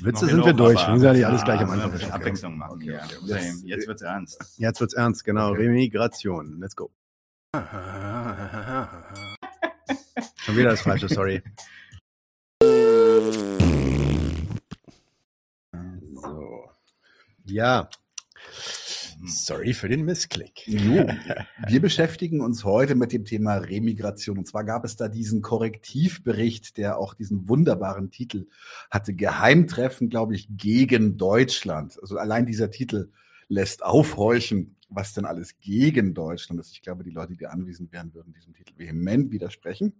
Witze 0.00 0.24
Noch 0.26 0.30
sind 0.32 0.44
wir 0.44 0.52
durch. 0.52 0.76
Wir 0.78 0.84
aber- 0.84 0.92
müssen 0.92 1.04
ja 1.06 1.12
nicht 1.12 1.26
alles 1.26 1.44
gleich 1.44 1.60
am 1.60 1.70
Anfang 1.70 1.90
besprechen. 1.90 2.14
Abwechslung 2.14 2.56
machen. 2.56 2.74
Okay, 2.76 2.96
okay. 2.96 3.16
Jetzt, 3.26 3.64
jetzt 3.64 3.86
wird's 3.88 4.02
ernst. 4.02 4.54
Jetzt 4.58 4.80
wird's 4.80 4.94
ernst, 4.94 5.24
genau. 5.24 5.50
Okay. 5.50 5.62
Remigration. 5.66 6.58
Let's 6.60 6.76
go. 6.76 6.90
Schon 10.36 10.56
wieder 10.56 10.70
das 10.70 10.80
Falsche, 10.82 11.08
sorry. 11.08 11.42
So. 16.14 16.70
Ja. 17.44 17.88
Sorry 19.24 19.74
für 19.74 19.88
den 19.88 20.04
Missklick. 20.04 20.66
Jo. 20.66 21.06
Wir 21.66 21.80
beschäftigen 21.80 22.40
uns 22.40 22.64
heute 22.64 22.94
mit 22.94 23.12
dem 23.12 23.24
Thema 23.24 23.56
Remigration. 23.56 24.38
Und 24.38 24.46
zwar 24.46 24.64
gab 24.64 24.84
es 24.84 24.96
da 24.96 25.08
diesen 25.08 25.42
Korrektivbericht, 25.42 26.76
der 26.76 26.98
auch 26.98 27.14
diesen 27.14 27.48
wunderbaren 27.48 28.10
Titel 28.10 28.46
hatte. 28.90 29.14
Geheimtreffen, 29.14 30.08
glaube 30.08 30.34
ich, 30.34 30.48
gegen 30.50 31.16
Deutschland. 31.16 31.98
Also 32.00 32.16
allein 32.16 32.46
dieser 32.46 32.70
Titel 32.70 33.10
lässt 33.48 33.84
aufhorchen, 33.84 34.76
was 34.88 35.14
denn 35.14 35.24
alles 35.24 35.58
gegen 35.58 36.14
Deutschland 36.14 36.60
ist. 36.60 36.72
Ich 36.72 36.82
glaube, 36.82 37.04
die 37.04 37.10
Leute, 37.10 37.36
die 37.36 37.46
anwesend 37.46 37.92
wären, 37.92 38.14
würden 38.14 38.32
diesem 38.32 38.54
Titel 38.54 38.74
vehement 38.76 39.30
widersprechen. 39.30 39.92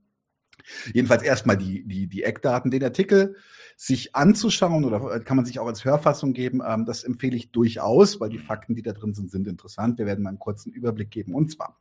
Jedenfalls 0.93 1.23
erstmal 1.23 1.57
die, 1.57 1.87
die, 1.87 2.07
die 2.07 2.23
Eckdaten, 2.23 2.71
den 2.71 2.85
Artikel 2.85 3.37
sich 3.77 4.17
anzuschauen 4.17 4.85
oder 4.85 5.21
kann 5.21 5.37
man 5.37 5.47
sich 5.47 5.61
auch 5.61 5.67
als 5.67 5.85
Hörfassung 5.85 6.33
geben. 6.33 6.61
Ähm, 6.67 6.85
das 6.85 7.05
empfehle 7.05 7.37
ich 7.37 7.53
durchaus, 7.53 8.21
weil 8.21 8.29
die 8.29 8.39
Fakten, 8.39 8.75
die 8.75 8.83
da 8.83 8.93
drin 8.93 9.15
sind, 9.15 9.31
sind 9.31 9.47
interessant. 9.47 9.99
Wir 9.99 10.07
werden 10.07 10.23
mal 10.25 10.31
einen 10.31 10.39
kurzen 10.39 10.73
Überblick 10.73 11.11
geben. 11.11 11.35
Und 11.35 11.53
zwar, 11.53 11.79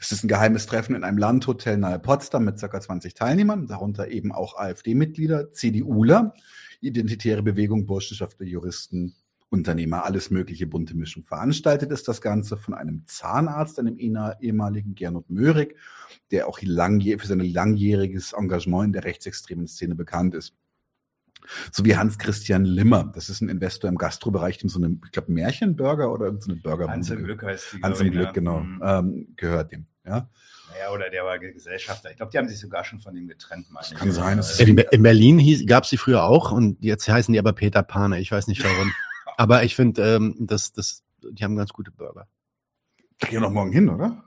es 0.00 0.10
ist 0.10 0.24
ein 0.24 0.28
geheimes 0.28 0.66
Treffen 0.66 0.94
in 0.94 1.04
einem 1.04 1.18
Landhotel 1.18 1.76
nahe 1.76 1.98
Potsdam 1.98 2.44
mit 2.44 2.58
ca. 2.60 2.80
20 2.80 3.14
Teilnehmern, 3.14 3.66
darunter 3.66 4.08
eben 4.08 4.32
auch 4.32 4.56
AfD-Mitglieder, 4.56 5.52
CDUler, 5.52 6.34
Identitäre 6.80 7.42
Bewegung, 7.42 7.86
Burschenschaftler, 7.86 8.46
Juristen, 8.46 9.14
Unternehmer, 9.54 10.04
alles 10.04 10.30
mögliche 10.30 10.66
bunte 10.66 10.96
Mischung. 10.96 11.22
Veranstaltet 11.22 11.90
ist 11.92 12.08
das 12.08 12.20
Ganze 12.20 12.56
von 12.56 12.74
einem 12.74 13.04
Zahnarzt, 13.06 13.78
einem 13.78 13.96
ehemaligen 13.96 14.94
Gernot 14.94 15.30
Möhrig, 15.30 15.76
der 16.30 16.48
auch 16.48 16.58
für 16.58 17.26
sein 17.26 17.40
langjähriges 17.40 18.32
Engagement 18.32 18.86
in 18.86 18.92
der 18.92 19.04
rechtsextremen 19.04 19.68
Szene 19.68 19.94
bekannt 19.94 20.34
ist. 20.34 20.54
So 21.70 21.84
wie 21.84 21.96
Hans-Christian 21.96 22.64
Limmer. 22.64 23.12
Das 23.14 23.28
ist 23.28 23.42
ein 23.42 23.48
Investor 23.48 23.88
im 23.88 23.96
Gastrobereich, 23.96 24.58
dem 24.58 24.68
so 24.68 24.78
eine, 24.78 24.98
ich 25.04 25.12
glaube, 25.12 25.30
Märchenburger 25.30 26.10
oder 26.12 26.26
irgendeine 26.26 26.56
Burger. 26.56 26.88
Hans 26.88 27.10
im 27.10 27.22
Glück 27.22 27.42
heißt 27.42 27.74
die. 27.74 27.82
Hans 27.82 28.00
im 28.00 28.10
Glück, 28.10 28.32
genau. 28.32 28.60
Mhm. 28.60 28.82
Ähm, 28.82 29.28
gehört 29.36 29.72
dem. 29.72 29.86
Ja. 30.04 30.28
Naja, 30.70 30.90
oder 30.92 31.10
der 31.10 31.24
war 31.24 31.38
Gesellschafter. 31.38 32.10
Ich 32.10 32.16
glaube, 32.16 32.32
die 32.32 32.38
haben 32.38 32.48
sich 32.48 32.58
sogar 32.58 32.84
schon 32.84 33.00
von 33.00 33.16
ihm 33.16 33.28
getrennt. 33.28 33.70
Meine 33.70 33.86
das 33.88 33.98
kann 33.98 34.08
ich. 34.08 34.14
sein. 34.14 34.40
In, 34.58 34.78
in, 34.78 35.02
Berlin 35.02 35.66
gab 35.66 35.84
es 35.84 35.90
die 35.90 35.96
früher 35.96 36.24
auch 36.24 36.50
und 36.50 36.82
jetzt 36.82 37.08
heißen 37.08 37.32
die 37.32 37.38
aber 37.38 37.52
Peter 37.52 37.82
Pane. 37.82 38.18
Ich 38.20 38.32
weiß 38.32 38.46
nicht 38.48 38.64
warum. 38.64 38.92
aber 39.36 39.64
ich 39.64 39.74
finde, 39.74 40.16
ähm, 40.16 40.36
das, 40.40 40.72
das, 40.72 41.02
die 41.22 41.44
haben 41.44 41.56
ganz 41.56 41.72
gute 41.72 41.90
Burger. 41.90 42.28
Da 43.18 43.28
gehen 43.28 43.40
wir 43.40 43.48
noch 43.48 43.52
morgen 43.52 43.72
hin, 43.72 43.88
oder? 43.88 44.24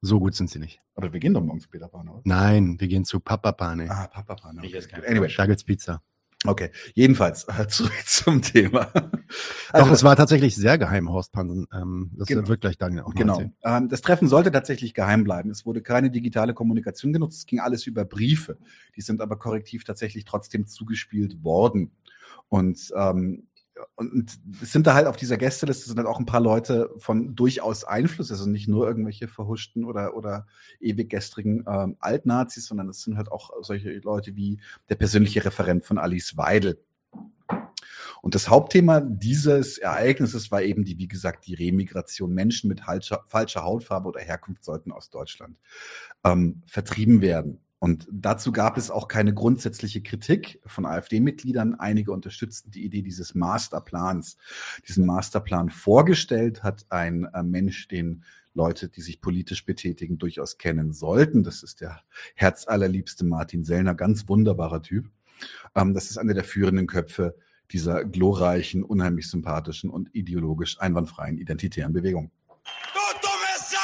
So 0.00 0.20
gut 0.20 0.34
sind 0.34 0.50
sie 0.50 0.58
nicht. 0.58 0.80
Aber 0.94 1.12
wir 1.12 1.20
gehen 1.20 1.34
doch 1.34 1.42
morgen 1.42 1.60
zu 1.60 1.68
Peter 1.68 1.88
Pane, 1.88 2.10
oder? 2.10 2.22
Nein, 2.24 2.78
wir 2.78 2.88
gehen 2.88 3.04
zu 3.04 3.20
Papa 3.20 3.52
Pane. 3.52 3.90
Ah, 3.90 4.06
Papa 4.08 4.34
Pane. 4.34 4.60
Okay. 4.62 4.82
Anyway, 5.06 5.32
da 5.34 5.46
gibt's 5.46 5.64
Pizza. 5.64 6.02
Okay, 6.44 6.70
jedenfalls 6.94 7.44
äh, 7.44 7.66
zurück 7.68 8.04
zum 8.04 8.42
Thema. 8.42 8.92
Also, 9.72 9.86
Doch, 9.86 9.90
es 9.90 10.04
war 10.04 10.16
tatsächlich 10.16 10.54
sehr 10.54 10.78
geheim, 10.78 11.10
Horst 11.10 11.32
Pansen. 11.32 11.66
Ähm, 11.72 12.10
das 12.14 12.28
genau. 12.28 12.46
wird 12.46 12.60
gleich 12.60 12.78
Daniel 12.78 13.02
auch 13.02 13.08
noch 13.08 13.14
Genau. 13.14 13.42
Ähm, 13.64 13.88
das 13.88 14.02
Treffen 14.02 14.28
sollte 14.28 14.52
tatsächlich 14.52 14.94
geheim 14.94 15.24
bleiben. 15.24 15.50
Es 15.50 15.66
wurde 15.66 15.82
keine 15.82 16.10
digitale 16.10 16.54
Kommunikation 16.54 17.12
genutzt, 17.12 17.38
es 17.38 17.46
ging 17.46 17.60
alles 17.60 17.86
über 17.86 18.04
Briefe. 18.04 18.58
Die 18.96 19.00
sind 19.00 19.20
aber 19.20 19.36
korrektiv 19.36 19.84
tatsächlich 19.84 20.24
trotzdem 20.24 20.66
zugespielt 20.66 21.42
worden. 21.42 21.92
Und 22.48 22.92
ähm, 22.96 23.48
und 23.94 24.38
es 24.62 24.72
sind 24.72 24.86
da 24.86 24.94
halt 24.94 25.06
auf 25.06 25.16
dieser 25.16 25.36
Gästeliste 25.36 25.86
sind 25.86 25.98
halt 25.98 26.08
auch 26.08 26.18
ein 26.18 26.26
paar 26.26 26.40
Leute 26.40 26.90
von 26.98 27.34
durchaus 27.34 27.84
Einfluss, 27.84 28.30
also 28.30 28.48
nicht 28.48 28.68
nur 28.68 28.86
irgendwelche 28.86 29.28
verhuschten 29.28 29.84
oder, 29.84 30.16
oder 30.16 30.46
ewig 30.80 31.10
gestrigen 31.10 31.64
ähm, 31.68 31.96
Altnazis, 32.00 32.66
sondern 32.66 32.88
es 32.88 33.02
sind 33.02 33.16
halt 33.16 33.30
auch 33.30 33.50
solche 33.62 33.90
Leute 33.98 34.36
wie 34.36 34.60
der 34.88 34.94
persönliche 34.94 35.44
Referent 35.44 35.84
von 35.84 35.98
Alice 35.98 36.36
Weidel. 36.36 36.82
Und 38.22 38.34
das 38.34 38.48
Hauptthema 38.48 39.00
dieses 39.00 39.78
Ereignisses 39.78 40.50
war 40.50 40.62
eben 40.62 40.84
die, 40.84 40.98
wie 40.98 41.08
gesagt, 41.08 41.46
die 41.46 41.54
Remigration. 41.54 42.32
Menschen 42.32 42.68
mit 42.68 42.80
falscher 42.80 43.62
Hautfarbe 43.62 44.08
oder 44.08 44.20
Herkunft 44.20 44.64
sollten 44.64 44.90
aus 44.90 45.10
Deutschland 45.10 45.58
ähm, 46.24 46.62
vertrieben 46.66 47.20
werden. 47.20 47.60
Und 47.78 48.08
dazu 48.10 48.52
gab 48.52 48.78
es 48.78 48.90
auch 48.90 49.06
keine 49.06 49.34
grundsätzliche 49.34 50.02
Kritik 50.02 50.60
von 50.64 50.86
AfD-Mitgliedern. 50.86 51.74
Einige 51.74 52.12
unterstützten 52.12 52.70
die 52.70 52.84
Idee 52.84 53.02
dieses 53.02 53.34
Masterplans. 53.34 54.38
Diesen 54.88 55.04
Masterplan 55.04 55.68
vorgestellt 55.68 56.62
hat 56.62 56.86
ein 56.88 57.24
äh, 57.34 57.42
Mensch, 57.42 57.88
den 57.88 58.24
Leute, 58.54 58.88
die 58.88 59.02
sich 59.02 59.20
politisch 59.20 59.66
betätigen, 59.66 60.16
durchaus 60.16 60.56
kennen 60.56 60.92
sollten. 60.92 61.44
Das 61.44 61.62
ist 61.62 61.82
der 61.82 62.00
herzallerliebste 62.34 63.26
Martin 63.26 63.62
Sellner, 63.62 63.94
ganz 63.94 64.26
wunderbarer 64.28 64.82
Typ. 64.82 65.10
Ähm, 65.74 65.92
das 65.92 66.10
ist 66.10 66.16
einer 66.16 66.34
der 66.34 66.44
führenden 66.44 66.86
Köpfe 66.86 67.36
dieser 67.72 68.04
glorreichen, 68.04 68.84
unheimlich 68.84 69.28
sympathischen 69.28 69.90
und 69.90 70.14
ideologisch 70.14 70.80
einwandfreien 70.80 71.36
identitären 71.36 71.92
Bewegung. 71.92 72.30
Du 72.94 73.00
dumme 73.20 73.54
Sau! 73.58 73.76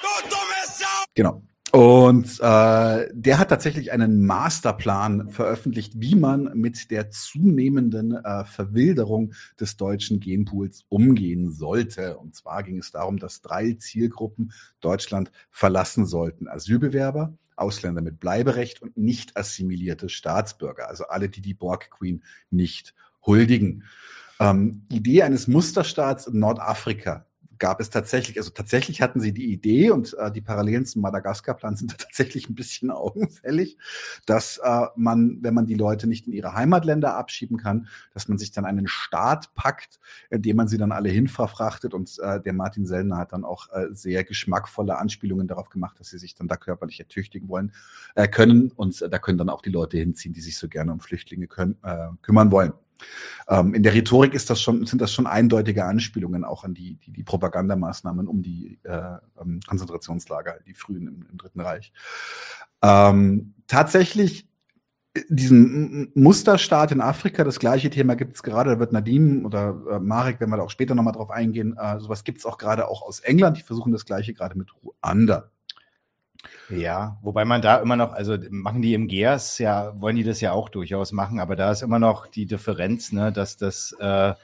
Du 0.00 0.28
dumme 0.28 0.66
Sau! 0.66 1.04
Genau. 1.14 1.42
Und 1.72 2.38
äh, 2.40 3.08
der 3.14 3.38
hat 3.38 3.48
tatsächlich 3.48 3.92
einen 3.92 4.26
Masterplan 4.26 5.30
veröffentlicht, 5.30 5.94
wie 5.96 6.14
man 6.14 6.50
mit 6.52 6.90
der 6.90 7.08
zunehmenden 7.08 8.12
äh, 8.12 8.44
Verwilderung 8.44 9.32
des 9.58 9.78
deutschen 9.78 10.20
Genpools 10.20 10.84
umgehen 10.90 11.50
sollte. 11.50 12.18
Und 12.18 12.34
zwar 12.34 12.62
ging 12.62 12.76
es 12.76 12.90
darum, 12.90 13.18
dass 13.18 13.40
drei 13.40 13.72
Zielgruppen 13.72 14.52
Deutschland 14.82 15.32
verlassen 15.50 16.04
sollten. 16.04 16.46
Asylbewerber, 16.46 17.32
Ausländer 17.56 18.02
mit 18.02 18.20
Bleiberecht 18.20 18.82
und 18.82 18.98
nicht 18.98 19.38
assimilierte 19.38 20.10
Staatsbürger, 20.10 20.88
also 20.88 21.04
alle, 21.04 21.30
die 21.30 21.40
die 21.40 21.54
Borg 21.54 21.90
Queen 21.90 22.22
nicht 22.50 22.94
huldigen. 23.24 23.84
Ähm, 24.40 24.82
Idee 24.90 25.22
eines 25.22 25.48
Musterstaats 25.48 26.26
in 26.26 26.38
Nordafrika 26.38 27.24
gab 27.62 27.80
es 27.80 27.90
tatsächlich, 27.90 28.38
also 28.38 28.50
tatsächlich 28.50 29.02
hatten 29.02 29.20
sie 29.20 29.32
die 29.32 29.52
Idee 29.52 29.90
und 29.90 30.18
äh, 30.18 30.32
die 30.32 30.40
Parallelen 30.40 30.84
zum 30.84 31.00
Madagaskar-Plan 31.02 31.76
sind 31.76 31.96
tatsächlich 31.96 32.50
ein 32.50 32.56
bisschen 32.56 32.90
augenfällig, 32.90 33.78
dass 34.26 34.58
äh, 34.58 34.86
man, 34.96 35.38
wenn 35.42 35.54
man 35.54 35.66
die 35.66 35.76
Leute 35.76 36.08
nicht 36.08 36.26
in 36.26 36.32
ihre 36.32 36.54
Heimatländer 36.54 37.14
abschieben 37.14 37.58
kann, 37.58 37.86
dass 38.14 38.26
man 38.26 38.36
sich 38.36 38.50
dann 38.50 38.64
einen 38.64 38.88
Staat 38.88 39.54
packt, 39.54 40.00
in 40.28 40.42
dem 40.42 40.56
man 40.56 40.66
sie 40.66 40.76
dann 40.76 40.90
alle 40.90 41.08
hinverfrachtet 41.08 41.94
und 41.94 42.18
äh, 42.18 42.40
der 42.40 42.52
Martin 42.52 42.84
Sellner 42.84 43.18
hat 43.18 43.32
dann 43.32 43.44
auch 43.44 43.68
äh, 43.70 43.86
sehr 43.92 44.24
geschmackvolle 44.24 44.98
Anspielungen 44.98 45.46
darauf 45.46 45.68
gemacht, 45.68 46.00
dass 46.00 46.10
sie 46.10 46.18
sich 46.18 46.34
dann 46.34 46.48
da 46.48 46.56
körperlich 46.56 46.98
ertüchtigen 46.98 47.48
wollen, 47.48 47.70
äh, 48.16 48.26
können 48.26 48.72
und 48.72 49.00
äh, 49.02 49.08
da 49.08 49.20
können 49.20 49.38
dann 49.38 49.50
auch 49.50 49.62
die 49.62 49.70
Leute 49.70 49.98
hinziehen, 49.98 50.34
die 50.34 50.40
sich 50.40 50.58
so 50.58 50.68
gerne 50.68 50.92
um 50.92 50.98
Flüchtlinge 50.98 51.46
können, 51.46 51.76
äh, 51.84 52.08
kümmern 52.22 52.50
wollen. 52.50 52.72
Ähm, 53.48 53.74
in 53.74 53.82
der 53.82 53.94
Rhetorik 53.94 54.34
ist 54.34 54.50
das 54.50 54.60
schon, 54.60 54.86
sind 54.86 55.00
das 55.00 55.12
schon 55.12 55.26
eindeutige 55.26 55.84
Anspielungen 55.84 56.44
auch 56.44 56.64
an 56.64 56.74
die, 56.74 56.96
die, 56.96 57.12
die 57.12 57.22
Propagandamaßnahmen 57.22 58.28
um 58.28 58.42
die 58.42 58.78
äh, 58.84 59.16
ähm, 59.40 59.60
Konzentrationslager, 59.66 60.58
die 60.66 60.74
frühen 60.74 61.06
im, 61.06 61.26
im 61.30 61.38
Dritten 61.38 61.60
Reich. 61.60 61.92
Ähm, 62.82 63.54
tatsächlich 63.66 64.48
diesen 65.28 66.10
Musterstaat 66.14 66.90
in 66.90 67.02
Afrika, 67.02 67.44
das 67.44 67.58
gleiche 67.58 67.90
Thema 67.90 68.14
gibt 68.16 68.34
es 68.34 68.42
gerade, 68.42 68.70
da 68.70 68.78
wird 68.78 68.92
Nadim 68.92 69.44
oder 69.44 69.76
äh, 69.90 69.98
Marek, 69.98 70.40
wenn 70.40 70.48
wir 70.48 70.56
da 70.56 70.62
auch 70.62 70.70
später 70.70 70.94
nochmal 70.94 71.12
drauf 71.12 71.30
eingehen, 71.30 71.76
äh, 71.78 72.00
sowas 72.00 72.24
gibt 72.24 72.38
es 72.38 72.46
auch 72.46 72.56
gerade 72.56 72.88
auch 72.88 73.02
aus 73.02 73.20
England, 73.20 73.58
die 73.58 73.62
versuchen 73.62 73.92
das 73.92 74.06
gleiche 74.06 74.32
gerade 74.32 74.56
mit 74.56 74.70
Ruanda. 74.82 75.50
Ja, 76.70 77.18
wobei 77.22 77.44
man 77.44 77.62
da 77.62 77.76
immer 77.76 77.96
noch, 77.96 78.12
also 78.12 78.36
machen 78.50 78.82
die 78.82 78.94
im 78.94 79.08
GEAS 79.08 79.58
ja, 79.58 80.00
wollen 80.00 80.16
die 80.16 80.24
das 80.24 80.40
ja 80.40 80.52
auch 80.52 80.68
durchaus 80.68 81.12
machen, 81.12 81.40
aber 81.40 81.56
da 81.56 81.70
ist 81.70 81.82
immer 81.82 81.98
noch 81.98 82.26
die 82.26 82.46
Differenz, 82.46 83.12
ne, 83.12 83.32
dass 83.32 83.56
das 83.56 83.92
äh, 84.00 84.34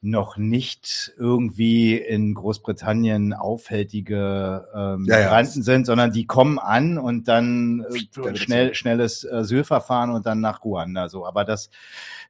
noch 0.00 0.36
nicht 0.36 1.12
irgendwie 1.16 1.96
in 1.96 2.32
Großbritannien 2.34 3.34
aufhältige 3.34 4.68
ähm, 4.72 5.04
ja, 5.06 5.18
Migranten 5.18 5.58
ja. 5.58 5.64
sind, 5.64 5.86
sondern 5.86 6.12
die 6.12 6.24
kommen 6.24 6.58
an 6.60 6.98
und 6.98 7.26
dann 7.26 7.84
äh, 7.90 8.36
schnell, 8.36 8.74
schnelles 8.74 9.28
Asylverfahren 9.28 10.10
und 10.10 10.24
dann 10.24 10.40
nach 10.40 10.62
Ruanda. 10.62 11.08
So, 11.08 11.26
aber 11.26 11.44
das, 11.44 11.70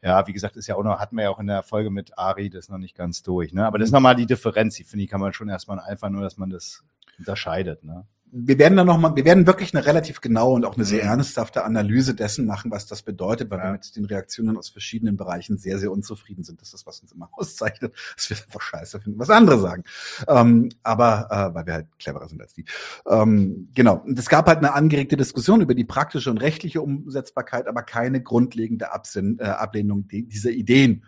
ja, 0.03 0.27
wie 0.27 0.33
gesagt, 0.33 0.57
ist 0.57 0.67
ja 0.67 0.77
auch 0.77 0.83
noch, 0.83 0.99
hatten 0.99 1.17
wir 1.17 1.25
ja 1.25 1.31
auch 1.31 1.41
in 1.41 1.47
der 1.47 1.63
Folge 1.63 1.91
mit 1.91 2.19
Ari 2.19 2.49
das 2.49 2.71
noch 2.71 2.79
nicht 2.79 2.97
ganz 2.97 3.23
durch. 3.23 3.53
Ne? 3.53 3.67
Aber 3.67 3.79
das 3.79 3.89
ist 3.89 3.93
nochmal 3.93 4.17
die 4.17 4.27
Differenz, 4.27 4.77
die 4.77 4.85
finde 4.85 5.05
ich, 5.05 5.11
kann 5.11 5.21
man 5.21 5.35
schon 5.35 5.51
erstmal 5.51 5.79
einfach 5.79 6.09
nur, 6.09 6.23
dass 6.23 6.39
man 6.39 6.49
das 6.49 6.85
unterscheidet. 7.19 7.85
Ne? 7.85 8.07
Wir 8.31 8.59
werden 8.59 8.77
dann 8.77 8.87
noch 8.87 8.99
mal, 8.99 9.17
wir 9.17 9.25
werden 9.25 9.47
wirklich 9.47 9.75
eine 9.75 9.87
relativ 9.87 10.21
genaue 10.21 10.55
und 10.55 10.65
auch 10.65 10.75
eine 10.75 10.85
sehr 10.85 11.05
mhm. 11.05 11.11
ernsthafte 11.11 11.65
Analyse 11.65 12.15
dessen 12.15 12.47
machen, 12.47 12.71
was 12.71 12.87
das 12.87 13.03
bedeutet, 13.03 13.51
weil 13.51 13.59
ja. 13.59 13.65
wir 13.67 13.73
mit 13.73 13.97
den 13.97 14.05
Reaktionen 14.05 14.57
aus 14.57 14.69
verschiedenen 14.69 15.17
Bereichen 15.17 15.57
sehr, 15.57 15.79
sehr 15.79 15.91
unzufrieden 15.91 16.45
sind. 16.45 16.61
Das 16.61 16.75
ist, 16.75 16.87
was 16.87 17.01
uns 17.01 17.13
immer 17.13 17.29
auszeichnet, 17.33 17.95
dass 18.17 18.31
wir 18.31 18.37
einfach 18.37 18.61
scheiße 18.61 19.01
finden, 19.01 19.19
was 19.19 19.31
andere 19.31 19.59
sagen. 19.59 19.85
Ähm, 20.27 20.71
aber 20.83 21.29
äh, 21.31 21.55
weil 21.55 21.67
wir 21.67 21.75
halt 21.75 21.87
cleverer 21.99 22.29
sind 22.29 22.41
als 22.41 22.55
die. 22.55 22.65
Ähm, 23.09 23.69
genau. 23.75 24.03
Und 24.05 24.19
es 24.19 24.29
gab 24.29 24.47
halt 24.47 24.59
eine 24.59 24.75
angeregte 24.75 25.17
Diskussion 25.17 25.61
über 25.61 25.75
die 25.75 25.85
praktische 25.85 26.31
und 26.31 26.39
rechtliche 26.39 26.83
Umsetzbarkeit, 26.83 27.67
aber 27.67 27.83
keine 27.83 28.23
grundlegende 28.23 28.93
Absinn, 28.93 29.39
äh, 29.41 29.45
Ablehnung 29.45 30.09
dieser 30.09 30.51
Ideen. 30.51 31.05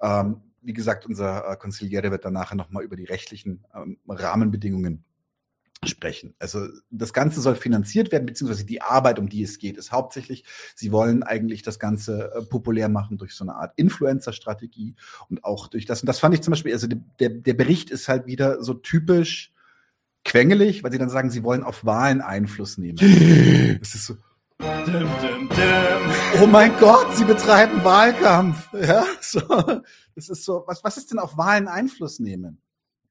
Ähm, 0.00 0.36
wie 0.62 0.72
gesagt, 0.72 1.06
unser 1.06 1.50
äh, 1.50 1.56
Konziliere 1.56 2.10
wird 2.10 2.24
dann 2.24 2.34
nachher 2.34 2.56
nochmal 2.56 2.84
über 2.84 2.96
die 2.96 3.04
rechtlichen 3.04 3.64
ähm, 3.74 3.98
Rahmenbedingungen 4.06 5.04
sprechen. 5.88 6.34
Also 6.38 6.66
das 6.90 7.12
Ganze 7.12 7.40
soll 7.40 7.56
finanziert 7.56 8.12
werden, 8.12 8.26
beziehungsweise 8.26 8.66
die 8.66 8.82
Arbeit, 8.82 9.18
um 9.18 9.28
die 9.28 9.42
es 9.42 9.58
geht, 9.58 9.78
ist 9.78 9.92
hauptsächlich, 9.92 10.44
sie 10.74 10.92
wollen 10.92 11.22
eigentlich 11.22 11.62
das 11.62 11.78
Ganze 11.78 12.32
äh, 12.34 12.42
populär 12.42 12.88
machen 12.88 13.16
durch 13.16 13.34
so 13.34 13.44
eine 13.44 13.54
Art 13.54 13.72
Influencer-Strategie 13.76 14.94
und 15.30 15.42
auch 15.42 15.68
durch 15.68 15.86
das. 15.86 16.02
Und 16.02 16.06
das 16.06 16.18
fand 16.18 16.34
ich 16.34 16.42
zum 16.42 16.52
Beispiel, 16.52 16.72
also 16.72 16.86
der, 16.86 17.30
der 17.30 17.54
Bericht 17.54 17.90
ist 17.90 18.08
halt 18.08 18.26
wieder 18.26 18.62
so 18.62 18.74
typisch 18.74 19.54
quengelig, 20.24 20.84
weil 20.84 20.92
sie 20.92 20.98
dann 20.98 21.08
sagen, 21.08 21.30
sie 21.30 21.42
wollen 21.44 21.62
auf 21.62 21.84
Wahlen 21.84 22.20
Einfluss 22.20 22.76
nehmen. 22.76 22.98
Das 23.80 23.94
ist 23.94 24.06
so. 24.06 24.16
Dum, 24.58 24.84
dum, 24.84 25.48
dum. 25.48 26.42
Oh 26.42 26.46
mein 26.46 26.76
Gott, 26.78 27.16
sie 27.16 27.24
betreiben 27.24 27.82
Wahlkampf. 27.82 28.68
Ja, 28.74 29.06
so. 29.22 29.40
Das 30.14 30.28
ist 30.28 30.44
so. 30.44 30.64
Was, 30.66 30.84
was 30.84 30.98
ist 30.98 31.10
denn 31.10 31.18
auf 31.18 31.38
Wahlen 31.38 31.66
Einfluss 31.66 32.18
nehmen? 32.18 32.60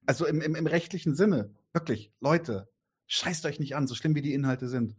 Also 0.06 0.26
im, 0.26 0.40
im, 0.40 0.54
im 0.54 0.66
rechtlichen 0.68 1.16
Sinne. 1.16 1.50
Wirklich, 1.72 2.12
Leute, 2.20 2.68
scheißt 3.06 3.44
euch 3.46 3.58
nicht 3.60 3.76
an, 3.76 3.86
so 3.86 3.94
schlimm 3.94 4.14
wie 4.14 4.22
die 4.22 4.34
Inhalte 4.34 4.68
sind. 4.68 4.96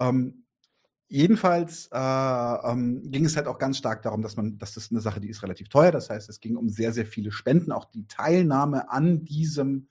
Ähm, 0.00 0.44
jedenfalls 1.08 1.88
äh, 1.92 1.96
ähm, 1.98 3.10
ging 3.10 3.24
es 3.24 3.36
halt 3.36 3.46
auch 3.46 3.58
ganz 3.58 3.78
stark 3.78 4.02
darum, 4.02 4.22
dass 4.22 4.36
man, 4.36 4.58
dass 4.58 4.74
das 4.74 4.90
eine 4.90 5.00
Sache, 5.00 5.20
die 5.20 5.28
ist 5.28 5.42
relativ 5.42 5.68
teuer. 5.68 5.92
Das 5.92 6.10
heißt, 6.10 6.28
es 6.28 6.40
ging 6.40 6.56
um 6.56 6.68
sehr, 6.68 6.92
sehr 6.92 7.06
viele 7.06 7.32
Spenden, 7.32 7.72
auch 7.72 7.84
die 7.86 8.06
Teilnahme 8.06 8.90
an 8.90 9.24
diesem 9.24 9.88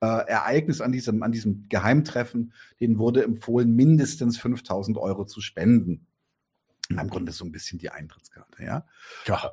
äh, 0.00 0.06
Ereignis, 0.06 0.80
an 0.80 0.92
diesem, 0.92 1.22
an 1.22 1.32
diesem 1.32 1.68
Geheimtreffen, 1.68 2.52
denen 2.80 2.98
wurde 2.98 3.22
empfohlen, 3.22 3.74
mindestens 3.74 4.38
5000 4.38 4.96
Euro 4.98 5.24
zu 5.24 5.40
spenden. 5.40 6.06
Und 6.90 6.98
Im 6.98 7.08
Grunde 7.08 7.32
so 7.32 7.44
ein 7.44 7.52
bisschen 7.52 7.78
die 7.78 7.90
Eintrittskarte, 7.90 8.64
ja. 8.64 8.86
Ja, 9.26 9.52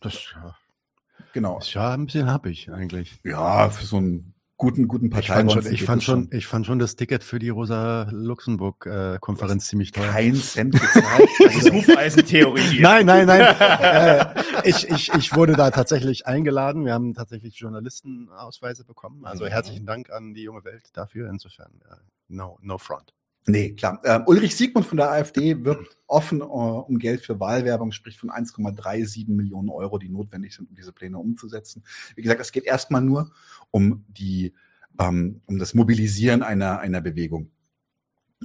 das 0.00 0.32
ja, 0.32 0.56
Genau. 1.32 1.58
ist 1.58 1.74
ja 1.74 1.92
ein 1.92 2.06
bisschen 2.06 2.30
happig 2.30 2.70
eigentlich. 2.70 3.20
Ja, 3.24 3.70
für 3.70 3.84
so 3.84 3.96
einen 3.98 4.34
guten, 4.64 4.88
guten 4.88 5.06
Ich 5.18 5.26
fand, 5.28 5.52
schon, 5.52 5.66
ich, 5.72 5.84
fand 5.84 5.98
das 6.00 6.04
schon, 6.04 6.28
ich 6.32 6.46
fand 6.46 6.66
schon 6.66 6.78
das 6.78 6.96
Ticket 6.96 7.22
für 7.22 7.38
die 7.38 7.50
Rosa-Luxemburg-Konferenz 7.50 9.66
ziemlich 9.68 9.92
teuer. 9.92 10.10
kein 10.10 10.34
Cent 10.36 10.72
gezahlt. 10.72 11.28
Das 11.44 11.56
ist 11.56 11.72
Hufeisentheorie. 11.72 12.80
Nein, 12.80 13.06
nein, 13.06 13.26
nein. 13.26 13.54
äh, 13.60 14.26
ich, 14.64 14.88
ich, 14.88 15.12
ich 15.14 15.34
wurde 15.34 15.54
da 15.54 15.70
tatsächlich 15.70 16.26
eingeladen. 16.26 16.84
Wir 16.84 16.94
haben 16.94 17.14
tatsächlich 17.14 17.56
Journalistenausweise 17.58 18.84
bekommen. 18.84 19.24
Also 19.24 19.44
Mhm. 19.44 19.48
herzlichen 19.48 19.86
Dank 19.86 20.10
an 20.10 20.34
die 20.34 20.42
junge 20.42 20.64
Welt 20.64 20.84
dafür. 20.94 21.28
Insofern, 21.28 21.72
äh, 21.90 21.96
no, 22.28 22.58
no 22.62 22.78
front. 22.78 23.12
Nee, 23.46 23.74
klar. 23.74 24.00
Ähm, 24.04 24.22
Ulrich 24.26 24.56
Siegmund 24.56 24.86
von 24.86 24.96
der 24.96 25.10
AfD 25.10 25.64
wirbt 25.64 25.98
offen 26.06 26.40
äh, 26.40 26.44
um 26.44 26.98
Geld 26.98 27.20
für 27.20 27.38
Wahlwerbung, 27.40 27.92
spricht 27.92 28.18
von 28.18 28.30
1,37 28.30 29.28
Millionen 29.28 29.68
Euro, 29.68 29.98
die 29.98 30.08
notwendig 30.08 30.54
sind, 30.54 30.70
um 30.70 30.74
diese 30.74 30.92
Pläne 30.92 31.18
umzusetzen. 31.18 31.84
Wie 32.14 32.22
gesagt, 32.22 32.40
es 32.40 32.52
geht 32.52 32.64
erstmal 32.64 33.02
nur 33.02 33.32
um 33.70 34.04
die, 34.08 34.54
ähm, 34.98 35.42
um 35.44 35.58
das 35.58 35.74
Mobilisieren 35.74 36.42
einer, 36.42 36.78
einer 36.78 37.02
Bewegung. 37.02 37.50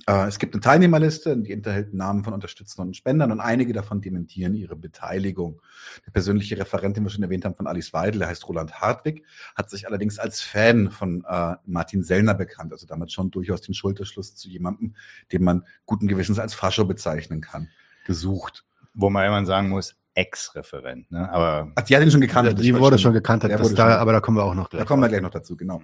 Äh, 0.07 0.27
es 0.27 0.39
gibt 0.39 0.53
eine 0.53 0.61
Teilnehmerliste, 0.61 1.37
die 1.37 1.51
enthält 1.51 1.93
Namen 1.93 2.23
von 2.23 2.33
Unterstützern 2.33 2.87
und 2.87 2.95
Spendern 2.95 3.31
und 3.31 3.39
einige 3.39 3.73
davon 3.73 4.01
dementieren 4.01 4.55
ihre 4.55 4.75
Beteiligung. 4.75 5.61
Der 6.05 6.11
persönliche 6.11 6.57
Referent, 6.57 6.97
den 6.97 7.03
wir 7.03 7.09
schon 7.09 7.23
erwähnt 7.23 7.45
haben, 7.45 7.55
von 7.55 7.67
Alice 7.67 7.93
Weidel, 7.93 8.19
der 8.19 8.29
heißt 8.29 8.47
Roland 8.47 8.73
Hartwig, 8.81 9.23
hat 9.55 9.69
sich 9.69 9.87
allerdings 9.87 10.19
als 10.19 10.41
Fan 10.41 10.91
von 10.91 11.23
äh, 11.27 11.55
Martin 11.65 12.03
Sellner 12.03 12.33
bekannt, 12.33 12.71
also 12.71 12.85
damit 12.85 13.11
schon 13.11 13.31
durchaus 13.31 13.61
den 13.61 13.73
Schulterschluss 13.73 14.35
zu 14.35 14.49
jemandem, 14.49 14.95
den 15.31 15.43
man 15.43 15.65
guten 15.85 16.07
Gewissens 16.07 16.39
als 16.39 16.53
Fascho 16.53 16.85
bezeichnen 16.85 17.41
kann, 17.41 17.69
gesucht. 18.05 18.65
Wo 18.93 19.09
man 19.09 19.25
immer 19.25 19.45
sagen 19.45 19.69
muss, 19.69 19.98
Ex-Referent. 20.19 21.09
Ne? 21.11 21.31
Aber 21.31 21.71
Ach, 21.75 21.81
die 21.83 21.95
hat 21.95 22.03
ihn 22.03 22.11
schon 22.11 22.19
gekannt. 22.19 22.59
die 22.61 22.73
war 22.73 22.81
wurde 22.81 22.97
schon 22.99 23.13
gekannt, 23.13 23.45
das 23.45 23.51
wurde 23.61 23.73
da, 23.75 23.83
schon- 23.89 23.99
aber 24.01 24.11
da 24.11 24.19
kommen 24.19 24.37
wir 24.37 24.43
auch 24.43 24.53
noch 24.53 24.69
gleich. 24.69 24.81
Da 24.81 24.85
kommen 24.85 25.01
wir 25.01 25.07
gleich 25.07 25.21
noch 25.21 25.29
dazu, 25.29 25.55
genau. 25.55 25.81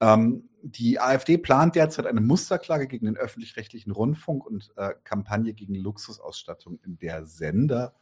Ähm, 0.00 0.48
die 0.62 1.00
AfD 1.00 1.36
plant 1.36 1.74
derzeit 1.74 2.06
eine 2.06 2.20
Musterklage 2.20 2.86
gegen 2.86 3.06
den 3.06 3.16
öffentlich-rechtlichen 3.16 3.90
Rundfunk 3.90 4.46
und 4.46 4.70
äh, 4.76 4.90
Kampagne 5.02 5.52
gegen 5.52 5.74
Luxusausstattung 5.74 6.78
in 6.84 6.96
der 6.98 7.26
Sender. 7.26 7.94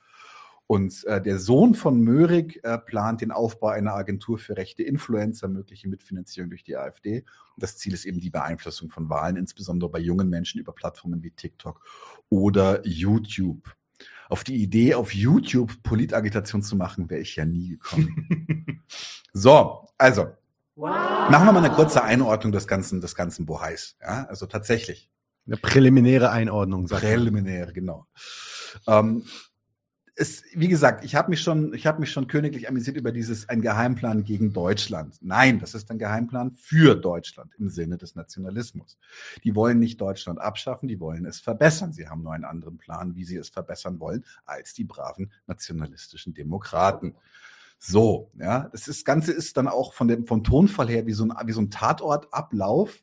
Und 0.66 1.02
äh, 1.04 1.20
der 1.20 1.38
Sohn 1.38 1.74
von 1.74 2.00
Möhrig 2.00 2.60
äh, 2.62 2.78
plant 2.78 3.22
den 3.22 3.32
Aufbau 3.32 3.68
einer 3.68 3.94
Agentur 3.94 4.38
für 4.38 4.56
rechte 4.56 4.82
Influencer, 4.82 5.48
mögliche 5.48 5.88
Mitfinanzierung 5.88 6.50
durch 6.50 6.62
die 6.62 6.76
AfD. 6.76 7.20
Und 7.56 7.62
das 7.62 7.76
Ziel 7.78 7.92
ist 7.94 8.04
eben 8.04 8.20
die 8.20 8.30
Beeinflussung 8.30 8.90
von 8.90 9.08
Wahlen, 9.08 9.36
insbesondere 9.36 9.90
bei 9.90 9.98
jungen 9.98 10.28
Menschen 10.28 10.60
über 10.60 10.72
Plattformen 10.72 11.22
wie 11.22 11.32
TikTok 11.32 11.80
oder 12.28 12.86
YouTube. 12.86 13.74
Auf 14.30 14.44
die 14.44 14.56
Idee, 14.56 14.94
auf 14.94 15.12
YouTube 15.12 15.82
Politagitation 15.82 16.62
zu 16.62 16.76
machen, 16.76 17.10
wäre 17.10 17.20
ich 17.20 17.36
ja 17.36 17.44
nie 17.44 17.70
gekommen. 17.70 18.82
so, 19.32 19.86
also 19.98 20.28
Machen 20.80 21.46
wir 21.46 21.52
mal 21.52 21.62
eine 21.64 21.74
kurze 21.74 22.02
Einordnung 22.02 22.52
des 22.52 22.66
ganzen, 22.66 23.02
des 23.02 23.14
ganzen 23.14 23.44
Bohais. 23.44 23.96
Ja, 24.00 24.24
also 24.24 24.46
tatsächlich. 24.46 25.10
Eine 25.46 25.58
präliminäre 25.58 26.30
Einordnung. 26.30 26.86
sagt 26.86 27.02
man. 27.02 27.12
Präliminär, 27.12 27.72
genau. 27.72 28.06
Ähm, 28.86 29.24
es, 30.16 30.44
wie 30.54 30.68
gesagt, 30.68 31.04
ich 31.04 31.14
habe 31.14 31.30
mich 31.30 31.40
schon, 31.40 31.72
ich 31.74 31.86
habe 31.86 32.00
mich 32.00 32.10
schon 32.10 32.26
königlich 32.26 32.68
amüsiert 32.68 32.96
über 32.96 33.12
dieses 33.12 33.48
ein 33.48 33.62
Geheimplan 33.62 34.24
gegen 34.24 34.52
Deutschland. 34.52 35.16
Nein, 35.20 35.58
das 35.58 35.74
ist 35.74 35.90
ein 35.90 35.98
Geheimplan 35.98 36.52
für 36.52 36.94
Deutschland 36.94 37.52
im 37.58 37.68
Sinne 37.68 37.96
des 37.96 38.14
Nationalismus. 38.14 38.98
Die 39.44 39.54
wollen 39.54 39.78
nicht 39.78 40.00
Deutschland 40.00 40.40
abschaffen, 40.40 40.88
die 40.88 41.00
wollen 41.00 41.24
es 41.24 41.40
verbessern. 41.40 41.92
Sie 41.92 42.08
haben 42.08 42.22
nur 42.22 42.32
einen 42.32 42.44
anderen 42.44 42.78
Plan, 42.78 43.14
wie 43.14 43.24
sie 43.24 43.36
es 43.36 43.48
verbessern 43.48 44.00
wollen, 44.00 44.24
als 44.44 44.74
die 44.74 44.84
braven 44.84 45.32
nationalistischen 45.46 46.34
Demokraten. 46.34 47.14
So, 47.78 48.30
ja, 48.38 48.68
das 48.72 48.88
ist, 48.88 49.06
Ganze 49.06 49.32
ist 49.32 49.56
dann 49.56 49.66
auch 49.66 49.94
von 49.94 50.06
dem, 50.06 50.26
vom 50.26 50.44
Tonfall 50.44 50.88
her 50.88 51.06
wie 51.06 51.14
so 51.14 51.24
ein, 51.24 51.32
wie 51.46 51.52
so 51.52 51.62
ein 51.62 51.70
Tatortablauf. 51.70 53.02